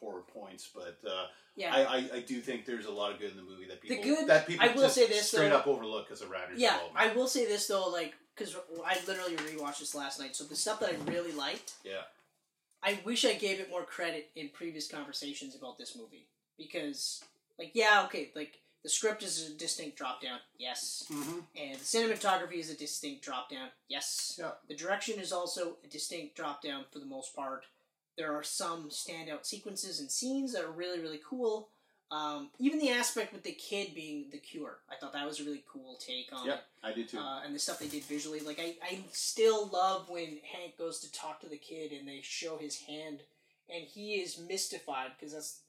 poor 0.00 0.22
points, 0.34 0.70
but 0.74 0.98
uh, 1.06 1.26
yeah. 1.54 1.74
I, 1.74 1.80
I, 1.80 2.10
I 2.14 2.20
do 2.20 2.40
think 2.40 2.64
there's 2.64 2.86
a 2.86 2.90
lot 2.90 3.12
of 3.12 3.20
good 3.20 3.30
in 3.30 3.36
the 3.36 3.42
movie 3.42 3.66
that 3.68 3.80
people 3.80 4.02
good- 4.02 4.26
that 4.28 4.46
people 4.46 4.64
I 4.66 4.72
will 4.72 4.82
just 4.82 4.94
say 4.94 5.06
this, 5.06 5.28
straight 5.28 5.50
though. 5.50 5.58
up 5.58 5.66
overlook 5.66 6.06
because 6.06 6.22
of 6.22 6.30
Ratner's 6.30 6.58
Yeah. 6.58 6.78
I 6.96 7.12
will 7.12 7.28
say 7.28 7.44
this 7.46 7.66
though, 7.66 7.88
like, 7.90 8.14
because 8.34 8.56
I 8.84 8.96
literally 9.06 9.36
rewatched 9.36 9.80
this 9.80 9.94
last 9.94 10.18
night. 10.18 10.34
So 10.34 10.44
the 10.44 10.56
stuff 10.56 10.80
that 10.80 10.90
I 10.90 11.10
really 11.10 11.32
liked, 11.32 11.74
yeah, 11.84 12.02
I 12.82 12.98
wish 13.04 13.24
I 13.26 13.34
gave 13.34 13.60
it 13.60 13.70
more 13.70 13.84
credit 13.84 14.30
in 14.34 14.48
previous 14.48 14.88
conversations 14.88 15.54
about 15.54 15.78
this 15.78 15.94
movie 15.94 16.26
because, 16.56 17.22
like, 17.58 17.72
yeah, 17.74 18.02
okay, 18.06 18.30
like 18.34 18.58
the 18.82 18.88
script 18.88 19.22
is 19.22 19.50
a 19.50 19.52
distinct 19.54 19.96
drop 19.98 20.22
down, 20.22 20.38
yes, 20.58 21.06
mm-hmm. 21.12 21.40
and 21.56 21.78
the 21.78 21.84
cinematography 21.84 22.58
is 22.58 22.70
a 22.70 22.76
distinct 22.76 23.22
drop 23.22 23.50
down, 23.50 23.68
yes. 23.88 24.36
Yeah. 24.38 24.52
The 24.66 24.74
direction 24.74 25.20
is 25.20 25.30
also 25.30 25.76
a 25.84 25.88
distinct 25.88 26.36
drop 26.36 26.62
down 26.62 26.84
for 26.90 26.98
the 26.98 27.06
most 27.06 27.36
part. 27.36 27.66
There 28.16 28.32
are 28.34 28.42
some 28.42 28.90
standout 28.90 29.44
sequences 29.44 30.00
and 30.00 30.10
scenes 30.10 30.52
that 30.52 30.64
are 30.64 30.70
really 30.70 31.00
really 31.00 31.20
cool. 31.28 31.68
Um, 32.10 32.50
even 32.60 32.78
the 32.78 32.90
aspect 32.90 33.32
with 33.32 33.42
the 33.42 33.52
kid 33.52 33.94
being 33.94 34.26
the 34.30 34.38
cure, 34.38 34.76
I 34.90 34.94
thought 34.94 35.14
that 35.14 35.26
was 35.26 35.40
a 35.40 35.44
really 35.44 35.64
cool 35.66 35.96
take 35.96 36.28
on 36.32 36.46
it 36.46 36.50
yeah, 36.50 36.88
I 36.88 36.92
do 36.92 37.04
too. 37.04 37.18
uh, 37.18 37.40
and 37.44 37.54
the 37.54 37.58
stuff 37.58 37.78
they 37.80 37.88
did 37.88 38.04
visually. 38.04 38.40
Like 38.40 38.60
I, 38.60 38.76
I 38.84 39.00
still 39.10 39.66
love 39.68 40.08
when 40.08 40.38
Hank 40.52 40.76
goes 40.78 41.00
to 41.00 41.10
talk 41.10 41.40
to 41.40 41.48
the 41.48 41.56
kid 41.56 41.92
and 41.92 42.06
they 42.06 42.20
show 42.22 42.56
his 42.58 42.78
hand, 42.82 43.20
and 43.74 43.84
he 43.84 44.16
is 44.16 44.38
mystified 44.38 45.12
because 45.18 45.32
that's 45.32 45.60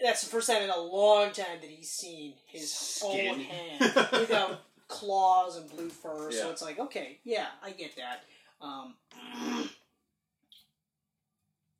that's 0.00 0.22
the 0.22 0.30
first 0.30 0.48
time 0.48 0.62
in 0.62 0.70
a 0.70 0.80
long 0.80 1.32
time 1.32 1.58
that 1.60 1.70
he's 1.70 1.90
seen 1.90 2.34
his 2.46 2.72
Skin. 2.72 3.34
own 3.34 3.40
hand 3.40 4.08
without 4.12 4.60
claws 4.88 5.56
and 5.56 5.68
blue 5.70 5.88
fur. 5.88 6.30
So 6.30 6.50
it's 6.50 6.62
like, 6.62 6.78
okay, 6.78 7.18
yeah, 7.24 7.46
I 7.62 7.70
get 7.70 7.96
that. 7.96 8.24
Um, 8.62 8.94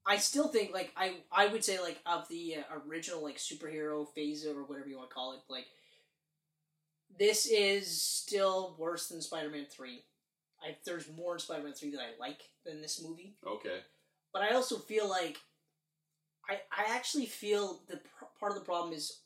I 0.07 0.17
still 0.17 0.49
think 0.49 0.73
like 0.73 0.93
I 0.97 1.17
I 1.31 1.47
would 1.49 1.65
say 1.65 1.79
like 1.81 2.01
of 2.07 2.29
the 2.29 2.57
uh, 2.57 2.79
original 2.89 3.23
like 3.23 3.37
superhero 3.37 4.07
phase 4.15 4.47
or 4.47 4.65
whatever 4.65 4.89
you 4.89 4.97
want 4.97 5.11
to 5.11 5.15
call 5.15 5.33
it 5.35 5.41
like 5.49 5.67
this 7.19 7.47
is 7.47 8.01
still 8.01 8.77
worse 8.79 9.09
than 9.09 9.21
Spider-Man 9.21 9.67
3. 9.71 10.03
I, 10.63 10.77
there's 10.85 11.07
more 11.17 11.35
in 11.35 11.41
Spider-Man 11.41 11.73
3 11.73 11.91
that 11.93 12.01
I 12.01 12.19
like 12.19 12.41
than 12.65 12.81
this 12.81 13.03
movie. 13.03 13.37
okay, 13.47 13.81
But 14.33 14.43
I 14.43 14.55
also 14.55 14.79
feel 14.79 15.09
like 15.09 15.39
I 16.49 16.55
I 16.71 16.95
actually 16.95 17.27
feel 17.27 17.83
the 17.89 17.97
pr- 17.99 18.25
part 18.39 18.53
of 18.53 18.59
the 18.59 18.65
problem 18.65 18.93
is 18.93 19.21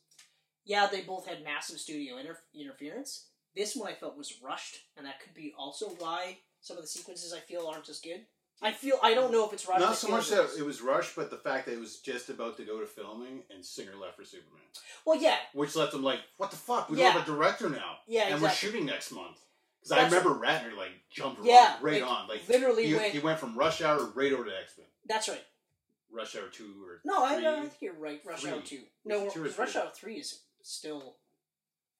yeah, 0.65 0.87
they 0.87 1.01
both 1.01 1.27
had 1.27 1.43
massive 1.43 1.79
studio 1.79 2.17
inter- 2.17 2.39
interference. 2.55 3.27
This 3.55 3.75
one 3.75 3.91
I 3.91 3.95
felt 3.95 4.17
was 4.17 4.41
rushed, 4.43 4.77
and 4.97 5.05
that 5.05 5.19
could 5.21 5.33
be 5.33 5.53
also 5.57 5.89
why 5.99 6.39
some 6.61 6.77
of 6.77 6.83
the 6.83 6.89
sequences 6.89 7.33
I 7.33 7.39
feel 7.39 7.67
aren't 7.67 7.89
as 7.89 7.99
good. 7.99 8.25
I 8.61 8.71
feel 8.71 8.97
I 9.03 9.13
don't 9.13 9.31
know 9.31 9.45
if 9.45 9.53
it's 9.53 9.67
rushed. 9.67 9.81
I 9.81 9.85
not 9.85 9.97
so 9.97 10.07
much 10.07 10.29
that 10.29 10.55
it 10.57 10.63
was 10.65 10.81
rushed, 10.81 11.15
but 11.15 11.29
the 11.29 11.37
fact 11.37 11.65
that 11.65 11.73
it 11.73 11.79
was 11.79 11.99
just 11.99 12.29
about 12.29 12.57
to 12.57 12.63
go 12.63 12.79
to 12.79 12.85
filming 12.85 13.43
and 13.53 13.63
Singer 13.63 13.95
left 13.95 14.15
for 14.17 14.23
Superman, 14.23 14.61
Well, 15.05 15.19
yeah, 15.21 15.37
which 15.53 15.75
left 15.75 15.91
them 15.91 16.03
like, 16.03 16.19
what 16.37 16.51
the 16.51 16.57
fuck? 16.57 16.89
We 16.89 16.97
Yeah. 16.97 17.11
don't 17.13 17.21
have 17.21 17.23
a 17.23 17.31
director 17.31 17.69
now, 17.69 17.97
yeah, 18.07 18.27
and 18.29 18.41
we're 18.41 18.49
shooting 18.49 18.85
next 18.85 19.11
month. 19.11 19.37
Because 19.81 19.91
I 19.91 20.05
remember 20.05 20.31
Ratner 20.33 20.75
like 20.75 20.91
jumped 21.11 21.43
Yeah, 21.45 21.73
right, 21.75 21.83
right 21.83 22.01
like, 22.01 22.11
on, 22.11 22.27
like 22.27 22.49
literally 22.49 22.87
he, 22.87 22.95
went. 22.95 23.13
he 23.13 23.19
went 23.19 23.39
from 23.39 23.55
Rush 23.57 23.81
Hour 23.81 24.03
right 24.15 24.31
over 24.33 24.45
to 24.45 24.51
X 24.57 24.77
Men. 24.77 24.87
That's 25.07 25.29
right. 25.29 25.43
Rush 26.11 26.35
Hour 26.35 26.47
two 26.47 26.73
or 26.87 27.01
No, 27.03 27.23
I, 27.23 27.35
three. 27.35 27.47
I 27.47 27.59
think 27.61 27.73
you're 27.81 27.93
right. 27.93 28.21
Rush 28.25 28.41
Three. 28.41 28.51
Hour 28.51 28.61
two. 28.61 28.81
No, 29.03 29.29
two 29.29 29.43
Rush 29.43 29.53
three? 29.73 29.81
Hour 29.81 29.91
three 29.93 30.15
is 30.15 30.39
still 30.63 31.17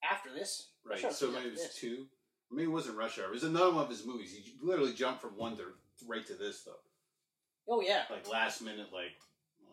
after 0.10 0.34
this. 0.34 0.70
Right, 0.84 1.14
so 1.14 1.30
maybe 1.32 1.48
it 1.48 1.52
was 1.52 1.62
this. 1.62 1.76
two. 1.76 2.06
Maybe 2.50 2.64
it 2.64 2.72
wasn't 2.72 2.98
Rush 2.98 3.20
Hour. 3.20 3.26
It 3.26 3.32
was 3.32 3.44
another 3.44 3.72
one 3.74 3.84
of 3.84 3.90
his 3.90 4.06
movies. 4.06 4.34
He 4.34 4.54
literally 4.62 4.94
jumped 4.94 5.22
from 5.22 5.38
one 5.38 5.56
to 5.58 5.64
right 6.08 6.26
to 6.28 6.34
this 6.34 6.62
though. 6.64 6.72
Oh 7.68 7.82
yeah. 7.82 8.04
Like 8.10 8.28
last 8.32 8.62
minute, 8.62 8.88
like 8.94 9.16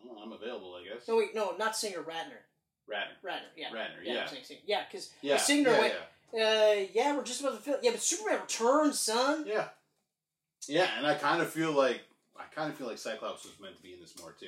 well, 0.05 0.19
I'm 0.23 0.31
available, 0.31 0.75
I 0.75 0.83
guess. 0.93 1.07
No 1.07 1.17
wait, 1.17 1.33
no, 1.35 1.55
not 1.57 1.75
Singer. 1.75 1.99
Ratner. 1.99 2.41
Ratner. 2.89 3.23
Ratner. 3.23 3.51
Yeah. 3.55 3.69
Ratner, 3.69 4.03
Yeah. 4.03 4.13
yeah. 4.13 4.27
Saying 4.27 4.59
Yeah, 4.65 4.81
because 4.89 5.11
Yeah, 5.21 5.37
Singer 5.37 5.71
yeah, 5.71 5.79
went. 5.79 5.93
Uh, 6.35 6.87
yeah, 6.93 7.15
we're 7.15 7.23
just 7.23 7.41
about 7.41 7.53
to 7.53 7.59
film. 7.61 7.77
Yeah, 7.83 7.91
but 7.91 8.01
Superman 8.01 8.41
Returns, 8.41 8.99
son. 8.99 9.45
yeah, 9.47 9.53
yeah, 9.53 10.81
yeah. 10.81 10.87
And 10.97 11.05
I 11.07 11.13
kind 11.15 11.41
of 11.41 11.49
feel 11.49 11.71
like 11.71 12.01
I 12.37 12.43
kind 12.53 12.71
of 12.71 12.77
feel 12.77 12.87
like 12.87 12.97
Cyclops 12.97 13.45
was 13.45 13.53
meant 13.61 13.77
to 13.77 13.83
be 13.83 13.93
in 13.93 13.99
this 13.99 14.17
more 14.19 14.31
too. 14.31 14.47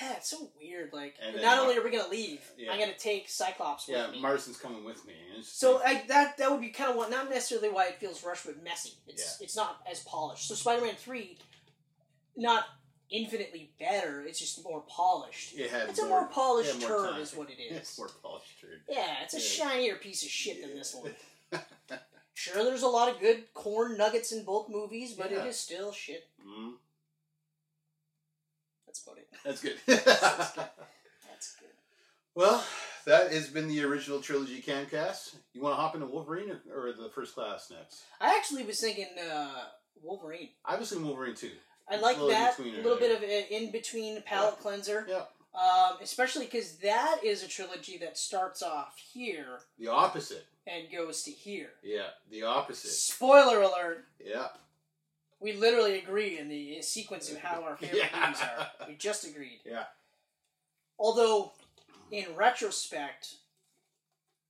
Yeah, 0.00 0.14
it's 0.16 0.28
so 0.30 0.50
weird. 0.60 0.92
Like, 0.92 1.14
And 1.22 1.36
not 1.36 1.56
Mar- 1.56 1.60
only 1.60 1.76
are 1.78 1.82
we 1.84 1.90
gonna 1.90 2.08
leave, 2.08 2.40
Yeah. 2.56 2.72
I'm 2.72 2.78
gonna 2.80 2.96
take 2.98 3.28
Cyclops 3.28 3.86
with 3.86 3.96
Yeah, 3.96 4.10
me. 4.10 4.20
Marsden's 4.20 4.56
coming 4.58 4.82
with 4.84 5.04
me. 5.06 5.14
and 5.30 5.38
it's 5.38 5.48
just 5.48 5.60
so 5.60 5.76
like- 5.76 5.86
I, 6.04 6.06
that 6.08 6.36
that 6.38 6.50
would 6.50 6.60
be 6.60 6.70
kind 6.70 6.90
of 6.90 6.96
what, 6.96 7.10
not 7.10 7.28
necessarily 7.30 7.68
why 7.68 7.86
it 7.86 7.96
feels 8.00 8.22
rushed, 8.24 8.46
but 8.46 8.62
messy. 8.62 8.94
It's 9.06 9.38
Yeah. 9.40 9.44
it's 9.44 9.56
not 9.56 9.82
as 9.90 10.00
polished. 10.02 10.48
So 10.48 10.54
Spider-Man 10.54 10.96
Three, 10.96 11.38
not 12.36 12.66
infinitely 13.10 13.72
better. 13.78 14.24
It's 14.26 14.38
just 14.40 14.64
more 14.64 14.80
polished. 14.88 15.54
it 15.54 15.70
It's 15.72 15.98
a 16.00 16.06
more 16.06 16.26
polished 16.26 16.78
more 16.80 16.88
turd, 16.88 17.10
time. 17.12 17.20
is 17.20 17.34
what 17.34 17.50
it 17.50 17.58
is. 17.60 17.76
It's 17.76 17.98
more 17.98 18.08
polished 18.22 18.60
turd. 18.60 18.82
Yeah, 18.88 19.22
it's 19.22 19.34
a 19.34 19.40
shinier 19.40 19.96
piece 19.96 20.24
of 20.24 20.30
shit 20.30 20.60
than 20.62 20.74
this 20.76 20.94
one. 20.94 21.14
Sure, 22.36 22.64
there's 22.64 22.82
a 22.82 22.88
lot 22.88 23.08
of 23.08 23.20
good 23.20 23.54
corn 23.54 23.96
nuggets 23.96 24.32
in 24.32 24.42
both 24.44 24.68
movies, 24.68 25.12
but 25.14 25.30
it 25.30 25.46
is 25.46 25.56
still 25.56 25.92
shit. 25.92 26.26
Mm, 26.44 26.74
That's 28.94 29.02
about 29.02 29.18
it. 29.18 29.28
that's 29.44 29.60
good. 29.60 29.76
That's 31.28 31.56
good. 31.56 31.68
well, 32.34 32.64
that 33.06 33.32
has 33.32 33.48
been 33.48 33.68
the 33.68 33.82
original 33.84 34.20
trilogy 34.20 34.62
Camcast. 34.62 35.34
You 35.52 35.62
want 35.62 35.72
to 35.76 35.80
hop 35.80 35.94
into 35.94 36.06
Wolverine 36.06 36.50
or, 36.70 36.88
or 36.88 36.92
the 36.92 37.08
First 37.08 37.34
Class 37.34 37.70
next? 37.70 38.02
I 38.20 38.36
actually 38.36 38.64
was 38.64 38.80
thinking 38.80 39.08
uh, 39.30 39.64
Wolverine. 40.02 40.50
I 40.64 40.76
was 40.76 40.90
thinking 40.90 41.06
Wolverine 41.06 41.34
too. 41.34 41.50
I 41.90 41.96
like 41.96 42.16
Little 42.16 42.28
in 42.30 42.34
that 42.34 42.58
a 42.58 42.62
little 42.62 42.98
bit 42.98 43.14
of 43.14 43.22
a 43.22 43.54
in 43.54 43.70
between 43.70 44.22
palate 44.22 44.58
cleanser, 44.60 45.06
Yeah, 45.08 45.24
um, 45.60 45.98
especially 46.00 46.46
because 46.46 46.76
that 46.78 47.18
is 47.22 47.42
a 47.42 47.48
trilogy 47.48 47.98
that 47.98 48.16
starts 48.16 48.62
off 48.62 48.96
here 49.12 49.58
the 49.78 49.88
opposite. 49.88 50.46
and 50.66 50.84
goes 50.90 51.22
to 51.24 51.30
here. 51.30 51.70
Yeah, 51.82 52.06
the 52.30 52.44
opposite. 52.44 52.88
Spoiler 52.90 53.60
alert: 53.60 54.06
Yeah. 54.24 54.46
We 55.44 55.52
literally 55.52 55.98
agree 55.98 56.38
in 56.38 56.48
the 56.48 56.80
sequence 56.80 57.30
of 57.30 57.36
how 57.36 57.62
our 57.62 57.76
favorite 57.76 57.98
Yeah. 57.98 58.20
movies 58.26 58.40
are. 58.40 58.88
We 58.88 58.94
just 58.98 59.26
agreed. 59.26 59.60
Yeah. 59.66 59.84
Although, 60.98 61.52
in 62.10 62.24
retrospect, 62.34 63.34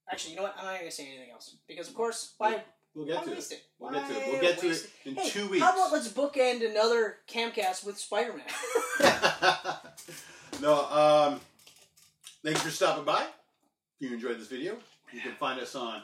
actually, 0.08 0.30
you 0.30 0.36
know 0.36 0.44
what? 0.44 0.54
I'm 0.56 0.66
not 0.66 0.78
going 0.78 0.88
to 0.88 0.94
say 0.94 1.08
anything 1.08 1.32
else 1.32 1.56
because, 1.66 1.88
of 1.88 1.94
course, 1.96 2.34
why? 2.38 2.62
We'll 2.94 3.06
get 3.06 3.16
why 3.16 3.24
to 3.24 3.32
it. 3.32 3.50
it? 3.50 3.64
We'll 3.80 3.90
get 3.90 4.06
to 4.08 4.14
it. 4.14 4.28
We'll 4.28 4.40
get 4.40 4.58
to 4.60 4.68
it 4.70 4.90
in 5.04 5.14
Hey, 5.16 5.28
two 5.28 5.48
weeks. 5.48 5.64
How 5.64 5.72
about 5.72 5.92
let's 5.92 6.08
bookend 6.12 6.64
another 6.70 7.16
Camcast 7.28 7.84
with 7.84 7.98
Spider-Man? 7.98 8.44
no, 10.62 10.84
um, 10.92 11.40
thank 12.44 12.56
you 12.56 12.62
for 12.62 12.70
stopping 12.70 13.04
by. 13.04 13.22
If 13.98 14.08
you 14.10 14.14
enjoyed 14.14 14.38
this 14.38 14.46
video, 14.46 14.76
you 15.12 15.20
can 15.20 15.32
find 15.32 15.60
us 15.60 15.74
on 15.74 16.02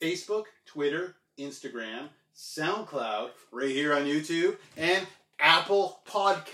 Facebook, 0.00 0.44
Twitter, 0.66 1.16
Instagram, 1.36 2.10
SoundCloud, 2.36 3.30
right 3.52 3.70
here 3.70 3.92
on 3.94 4.02
YouTube, 4.04 4.56
and 4.76 5.06
Apple 5.38 6.00
Podcasts. 6.06 6.44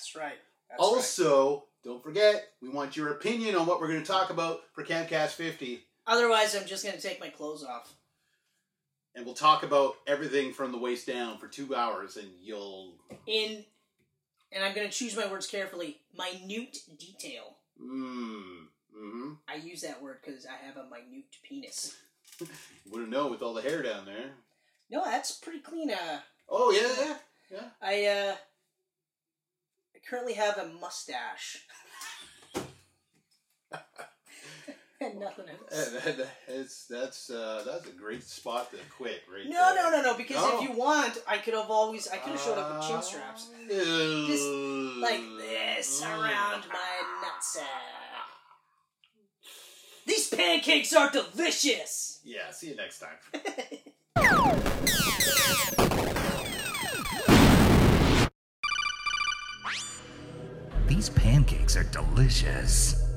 That's 0.00 0.16
right. 0.16 0.38
That's 0.68 0.78
right. 0.80 0.80
also, 0.80 1.64
don't 1.84 2.02
forget, 2.02 2.48
we 2.62 2.68
want 2.68 2.96
your 2.96 3.10
opinion 3.12 3.54
on 3.54 3.66
what 3.66 3.80
we're 3.80 3.88
going 3.88 4.02
to 4.02 4.06
talk 4.06 4.30
about 4.30 4.60
for 4.72 4.84
Camcast 4.84 5.30
50, 5.30 5.84
Otherwise, 6.06 6.56
I'm 6.56 6.66
just 6.66 6.84
going 6.84 6.96
to 6.96 7.02
take 7.02 7.20
my 7.20 7.28
clothes 7.28 7.62
off. 7.62 7.92
and 9.14 9.26
we'll 9.26 9.34
talk 9.34 9.62
about 9.62 9.96
everything 10.06 10.52
from 10.54 10.72
the 10.72 10.78
waist 10.78 11.06
down 11.06 11.36
for 11.36 11.48
two 11.48 11.74
hours, 11.74 12.16
and 12.16 12.28
you'll. 12.42 12.94
In, 13.26 13.62
and 14.50 14.64
I'm 14.64 14.74
going 14.74 14.88
to 14.88 14.92
choose 14.94 15.14
my 15.14 15.30
words 15.30 15.46
carefully. 15.46 15.98
Minute 16.16 16.78
detail. 16.98 17.56
Mmm. 17.82 18.40
Mm-hmm. 18.98 19.32
I 19.46 19.56
use 19.56 19.82
that 19.82 20.02
word 20.02 20.18
because 20.24 20.46
I 20.46 20.64
have 20.66 20.76
a 20.78 20.84
minute 20.88 21.26
penis. 21.42 21.96
You 22.40 22.92
wouldn't 22.92 23.10
know 23.10 23.26
with 23.26 23.42
all 23.42 23.52
the 23.52 23.60
hair 23.62 23.82
down 23.82 24.06
there. 24.06 24.30
No, 24.90 25.04
that's 25.04 25.32
pretty 25.32 25.60
clean. 25.60 25.90
Uh, 25.90 26.20
Oh, 26.50 26.70
yeah, 26.72 27.16
yeah. 27.50 27.68
I 27.82 28.06
uh, 28.06 28.34
I 29.94 29.98
currently 30.08 30.32
have 30.34 30.56
a 30.56 30.66
mustache. 30.80 31.58
and 35.00 35.20
nothing 35.20 35.44
else. 35.50 35.70
Uh, 35.70 35.90
that- 36.04 36.16
that- 36.16 36.28
It's, 36.48 36.86
that's 36.86 37.28
uh, 37.30 37.62
that's 37.66 37.86
a 37.86 37.92
great 37.92 38.24
spot 38.24 38.70
to 38.70 38.78
quit 38.96 39.22
right 39.32 39.46
No, 39.46 39.74
there. 39.74 39.90
no, 39.90 39.96
no, 39.98 40.02
no. 40.10 40.14
Because 40.16 40.36
No. 40.36 40.56
if 40.62 40.68
you 40.70 40.74
want, 40.76 41.18
I 41.28 41.36
could 41.38 41.52
have 41.54 41.70
always, 41.70 42.08
I 42.08 42.16
could 42.16 42.32
have 42.32 42.40
showed 42.40 42.56
up 42.58 42.78
with 42.78 42.88
chin 42.88 43.02
straps, 43.02 43.48
Just 43.68 44.48
like 45.02 45.20
this 45.38 46.02
around 46.02 46.64
my 46.72 47.22
nutsack. 47.22 48.26
These 50.06 50.28
pancakes 50.30 50.94
are 50.94 51.10
delicious. 51.10 52.20
Yeah, 52.24 52.50
see 52.50 52.70
you 52.70 52.76
next 52.76 53.00
time. 53.00 53.18
These 60.86 61.10
pancakes 61.10 61.76
are 61.76 61.84
delicious. 61.84 63.07